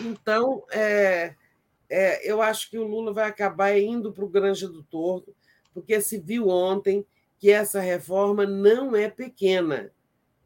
Então, 0.00 0.64
é, 0.70 1.34
é, 1.88 2.30
eu 2.30 2.40
acho 2.40 2.70
que 2.70 2.78
o 2.78 2.86
Lula 2.86 3.12
vai 3.12 3.28
acabar 3.28 3.78
indo 3.78 4.12
para 4.12 4.24
o 4.24 4.28
Granja 4.28 4.68
do 4.68 4.82
Torto, 4.82 5.34
porque 5.74 6.00
se 6.00 6.18
viu 6.18 6.48
ontem 6.48 7.04
que 7.38 7.50
essa 7.50 7.80
reforma 7.80 8.46
não 8.46 8.94
é 8.94 9.08
pequena, 9.08 9.90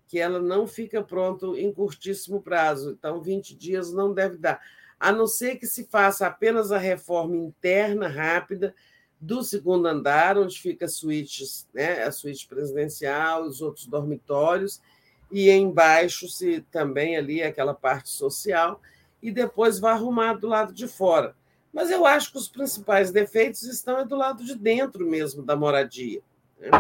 que 0.09 0.19
ela 0.19 0.41
não 0.41 0.67
fica 0.67 1.03
pronta 1.03 1.47
em 1.47 1.73
curtíssimo 1.73 2.41
prazo. 2.41 2.93
Então, 2.99 3.21
20 3.21 3.55
dias 3.55 3.93
não 3.93 4.15
deve 4.15 4.39
dar. 4.39 4.61
A 4.99 5.13
não 5.13 5.27
ser 5.27 5.57
que 5.57 5.67
se 5.67 5.85
faça 5.85 6.27
apenas 6.27 6.73
a 6.73 6.79
reforma 6.79 7.37
interna 7.37 8.09
rápida, 8.09 8.75
do 9.21 9.43
segundo 9.43 9.87
andar, 9.87 10.37
onde 10.37 10.59
fica 10.61 10.85
a 10.85 10.89
suíte, 10.89 11.45
né, 11.73 12.03
a 12.03 12.13
suíte 12.13 12.47
presidencial, 12.47 13.45
os 13.45 13.63
outros 13.63 13.87
dormitórios, 13.87 14.81
e 15.31 15.51
embaixo 15.51 16.29
se 16.29 16.61
também 16.71 17.17
ali 17.17 17.43
aquela 17.43 17.75
parte 17.75 18.11
social, 18.11 18.81
e 19.23 19.31
depois 19.31 19.79
vai 19.79 19.93
arrumar 19.93 20.35
do 20.35 20.47
lado 20.47 20.73
de 20.73 20.87
fora. 20.87 21.35
Mas 21.73 21.91
eu 21.91 22.07
acho 22.07 22.33
que 22.33 22.39
os 22.39 22.49
principais 22.49 23.11
defeitos 23.11 23.63
estão 23.63 24.07
do 24.07 24.17
lado 24.17 24.45
de 24.45 24.55
dentro 24.55 25.07
mesmo 25.07 25.43
da 25.43 25.55
moradia. 25.55 26.23
Né? 26.59 26.71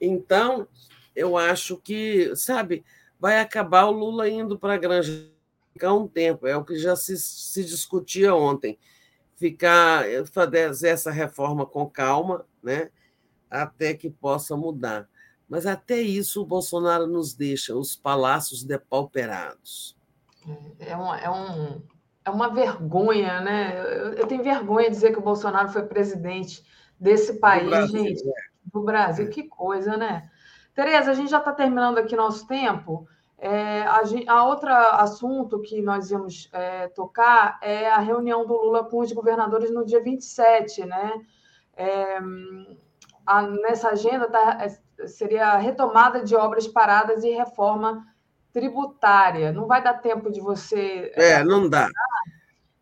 Então, 0.00 0.68
eu 1.14 1.36
acho 1.36 1.76
que, 1.78 2.34
sabe, 2.36 2.84
vai 3.18 3.40
acabar 3.40 3.86
o 3.86 3.90
Lula 3.90 4.28
indo 4.28 4.58
para 4.58 4.74
a 4.74 4.78
Granja 4.78 5.30
ficar 5.72 5.92
um 5.92 6.08
tempo, 6.08 6.46
é 6.46 6.56
o 6.56 6.64
que 6.64 6.78
já 6.78 6.96
se, 6.96 7.18
se 7.18 7.62
discutia 7.64 8.34
ontem 8.34 8.78
ficar 9.36 10.04
fazer 10.32 10.88
essa 10.88 11.10
reforma 11.10 11.66
com 11.66 11.88
calma, 11.88 12.46
né? 12.62 12.90
Até 13.50 13.94
que 13.94 14.10
possa 14.10 14.56
mudar. 14.56 15.08
Mas 15.48 15.66
até 15.66 16.00
isso 16.00 16.42
o 16.42 16.46
Bolsonaro 16.46 17.06
nos 17.06 17.34
deixa 17.34 17.76
os 17.76 17.94
palácios 17.94 18.64
depauperados. 18.64 19.96
É, 20.78 20.90
é, 20.92 20.96
um, 20.96 21.14
é, 21.14 21.30
um, 21.30 21.82
é 22.24 22.30
uma 22.30 22.48
vergonha, 22.48 23.40
né? 23.40 23.78
Eu, 23.78 24.12
eu, 24.14 24.26
tenho 24.26 24.42
vergonha 24.42 24.88
de 24.88 24.94
dizer 24.94 25.12
que 25.12 25.18
o 25.18 25.22
Bolsonaro 25.22 25.68
foi 25.68 25.82
presidente 25.82 26.64
desse 26.98 27.38
país, 27.38 27.68
Brasil, 27.68 27.98
gente. 27.98 28.28
É. 28.28 28.32
Do 28.72 28.82
Brasil, 28.82 29.28
que 29.30 29.44
coisa, 29.44 29.96
né? 29.96 30.30
Tereza, 30.74 31.10
a 31.10 31.14
gente 31.14 31.30
já 31.30 31.38
está 31.38 31.52
terminando 31.52 31.98
aqui 31.98 32.14
nosso 32.14 32.46
tempo. 32.46 33.08
É, 33.38 33.82
a, 33.82 34.02
a 34.28 34.44
outro 34.46 34.70
assunto 34.72 35.60
que 35.60 35.82
nós 35.82 36.10
íamos 36.10 36.48
é, 36.52 36.88
tocar 36.88 37.58
é 37.62 37.90
a 37.90 37.98
reunião 37.98 38.46
do 38.46 38.54
Lula 38.54 38.84
com 38.84 39.00
os 39.00 39.12
governadores 39.12 39.70
no 39.72 39.84
dia 39.84 40.02
27, 40.02 40.84
né? 40.86 41.12
É, 41.76 42.18
a, 43.26 43.42
nessa 43.42 43.90
agenda 43.90 44.28
tá, 44.28 44.58
é, 44.62 45.06
seria 45.06 45.48
a 45.48 45.58
retomada 45.58 46.22
de 46.22 46.34
obras 46.34 46.66
paradas 46.66 47.24
e 47.24 47.30
reforma 47.30 48.06
tributária. 48.56 49.52
Não 49.52 49.66
vai 49.66 49.82
dar 49.82 50.00
tempo 50.00 50.32
de 50.32 50.40
você. 50.40 51.12
É, 51.14 51.44
não 51.44 51.68
dá. 51.68 51.90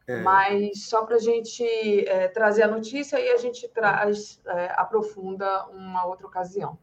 É. 0.06 0.20
Mas 0.20 0.84
só 0.86 1.04
para 1.04 1.16
a 1.16 1.18
gente 1.18 1.64
é, 2.08 2.28
trazer 2.28 2.62
a 2.62 2.68
notícia 2.68 3.18
e 3.18 3.28
a 3.30 3.38
gente 3.38 3.66
traz, 3.66 4.40
é, 4.46 4.72
aprofunda 4.76 5.66
uma 5.70 6.06
outra 6.06 6.28
ocasião. 6.28 6.78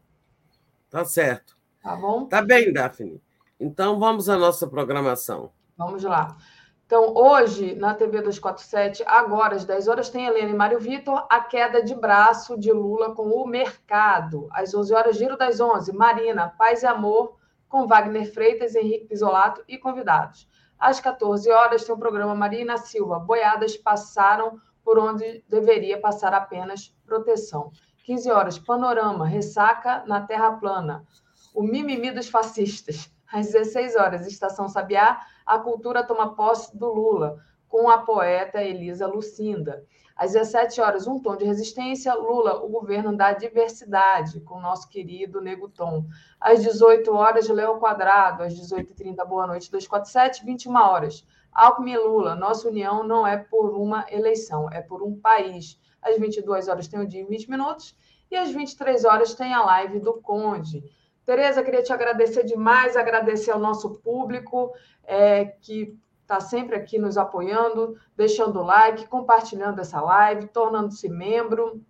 Tá 0.90 1.06
certo. 1.06 1.56
Tá 1.82 1.96
bom? 1.96 2.26
Tá 2.26 2.42
bem, 2.42 2.70
Daphne. 2.70 3.22
Então, 3.58 3.98
vamos 3.98 4.28
à 4.28 4.36
nossa 4.36 4.66
programação. 4.66 5.50
Vamos 5.74 6.02
lá. 6.04 6.36
Então, 6.84 7.14
hoje, 7.16 7.74
na 7.74 7.94
TV 7.94 8.20
247, 8.20 9.02
agora 9.06 9.56
às 9.56 9.64
10 9.64 9.88
horas, 9.88 10.10
tem 10.10 10.26
Helena 10.26 10.50
e 10.50 10.54
Mário 10.54 10.78
Vitor, 10.78 11.26
a 11.30 11.40
queda 11.40 11.82
de 11.82 11.94
braço 11.94 12.58
de 12.58 12.70
Lula 12.70 13.14
com 13.14 13.28
o 13.30 13.46
mercado. 13.46 14.48
Às 14.52 14.74
11 14.74 14.92
horas, 14.92 15.16
Giro 15.16 15.38
das 15.38 15.60
11, 15.60 15.94
Marina, 15.94 16.52
Paz 16.58 16.82
e 16.82 16.86
Amor, 16.86 17.40
com 17.72 17.86
Wagner 17.86 18.30
Freitas, 18.30 18.74
Henrique 18.74 19.06
Pisolato 19.06 19.64
e 19.66 19.78
convidados. 19.78 20.46
Às 20.78 21.00
14 21.00 21.50
horas, 21.50 21.82
tem 21.82 21.94
o 21.94 21.98
programa 21.98 22.34
Marina 22.34 22.76
Silva, 22.76 23.18
Boiadas 23.18 23.78
passaram 23.78 24.60
por 24.84 24.98
onde 24.98 25.42
deveria 25.48 25.98
passar 25.98 26.34
apenas 26.34 26.94
proteção. 27.06 27.72
15 28.04 28.30
horas, 28.30 28.58
Panorama, 28.58 29.26
Ressaca 29.26 30.04
na 30.06 30.20
Terra 30.20 30.52
Plana, 30.52 31.06
o 31.54 31.62
mimimi 31.62 32.10
dos 32.10 32.28
fascistas. 32.28 33.10
Às 33.32 33.52
16 33.52 33.96
horas, 33.96 34.26
Estação 34.26 34.68
Sabiá, 34.68 35.20
a 35.46 35.58
cultura 35.58 36.04
toma 36.04 36.34
posse 36.34 36.76
do 36.76 36.92
Lula, 36.92 37.38
com 37.68 37.88
a 37.88 37.96
poeta 37.96 38.62
Elisa 38.62 39.06
Lucinda. 39.06 39.82
Às 40.16 40.32
17 40.32 40.80
horas, 40.80 41.06
um 41.06 41.18
tom 41.18 41.36
de 41.36 41.44
resistência, 41.44 42.14
Lula, 42.14 42.62
o 42.62 42.68
governo 42.68 43.16
da 43.16 43.32
diversidade, 43.32 44.40
com 44.40 44.56
o 44.56 44.60
nosso 44.60 44.88
querido 44.88 45.40
Nego 45.40 45.68
Tom. 45.68 46.04
Às 46.40 46.62
18 46.62 47.12
horas, 47.12 47.48
Léo 47.48 47.78
Quadrado. 47.78 48.42
Às 48.42 48.54
18h30, 48.54 49.24
Boa 49.26 49.46
Noite 49.46 49.70
247, 49.70 50.44
21 50.44 50.74
horas. 50.74 51.26
Alckmin 51.52 51.92
e 51.92 51.98
Lula, 51.98 52.34
nossa 52.34 52.68
união 52.68 53.04
não 53.04 53.26
é 53.26 53.36
por 53.36 53.74
uma 53.74 54.06
eleição, 54.10 54.70
é 54.70 54.80
por 54.80 55.02
um 55.02 55.14
país. 55.18 55.78
Às 56.00 56.18
22 56.18 56.68
horas 56.68 56.88
tem 56.88 57.00
o 57.00 57.06
dia 57.06 57.20
em 57.20 57.26
20 57.26 57.50
minutos. 57.50 57.94
E 58.30 58.36
às 58.36 58.50
23 58.50 59.04
horas 59.04 59.34
tem 59.34 59.52
a 59.52 59.62
live 59.62 60.00
do 60.00 60.14
Conde. 60.14 60.82
Tereza, 61.24 61.62
queria 61.62 61.82
te 61.82 61.92
agradecer 61.92 62.44
demais, 62.44 62.96
agradecer 62.96 63.50
ao 63.50 63.58
nosso 63.58 63.90
público 64.00 64.72
é, 65.04 65.44
que 65.44 65.96
está 66.22 66.40
sempre 66.40 66.74
aqui 66.74 66.98
nos 66.98 67.18
apoiando, 67.18 67.96
deixando 68.16 68.60
o 68.60 68.64
like, 68.64 69.06
compartilhando 69.06 69.80
essa 69.80 70.00
live, 70.00 70.48
tornando-se 70.48 71.08
membro. 71.08 71.84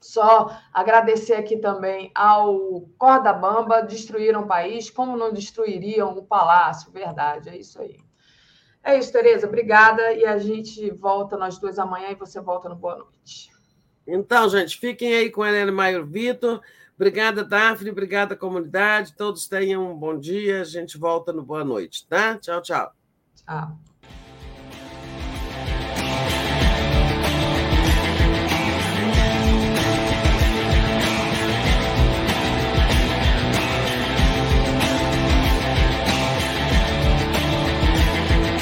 Só 0.00 0.56
agradecer 0.72 1.34
aqui 1.34 1.56
também 1.56 2.10
ao 2.14 2.82
Corda 2.98 3.32
Bamba, 3.32 3.80
destruíram 3.80 4.42
o 4.42 4.46
país, 4.46 4.90
como 4.90 5.16
não 5.16 5.32
destruiriam 5.32 6.16
o 6.16 6.24
palácio, 6.24 6.92
verdade, 6.92 7.48
é 7.48 7.56
isso 7.56 7.80
aí. 7.80 7.98
É 8.84 8.96
isso, 8.98 9.10
Tereza, 9.10 9.48
obrigada, 9.48 10.12
e 10.12 10.24
a 10.24 10.38
gente 10.38 10.90
volta 10.90 11.36
nós 11.36 11.58
duas 11.58 11.78
amanhã 11.78 12.10
e 12.10 12.14
você 12.14 12.40
volta 12.40 12.68
no 12.68 12.76
Boa 12.76 12.98
Noite. 12.98 13.50
Então, 14.06 14.48
gente, 14.48 14.78
fiquem 14.78 15.14
aí 15.14 15.30
com 15.30 15.42
a 15.42 15.48
Helena 15.48 15.72
Maior 15.72 16.04
Vitor. 16.04 16.60
Obrigada, 16.94 17.44
Daphne. 17.44 17.90
Obrigada, 17.90 18.36
comunidade. 18.36 19.14
Todos 19.16 19.48
tenham 19.48 19.90
um 19.90 19.96
bom 19.96 20.18
dia. 20.18 20.62
A 20.62 20.64
gente 20.64 20.96
volta 20.96 21.32
no 21.32 21.42
boa 21.42 21.64
noite, 21.64 22.06
tá? 22.06 22.38
Tchau, 22.38 22.62
tchau. 22.62 22.95
Tchau. 23.46 23.85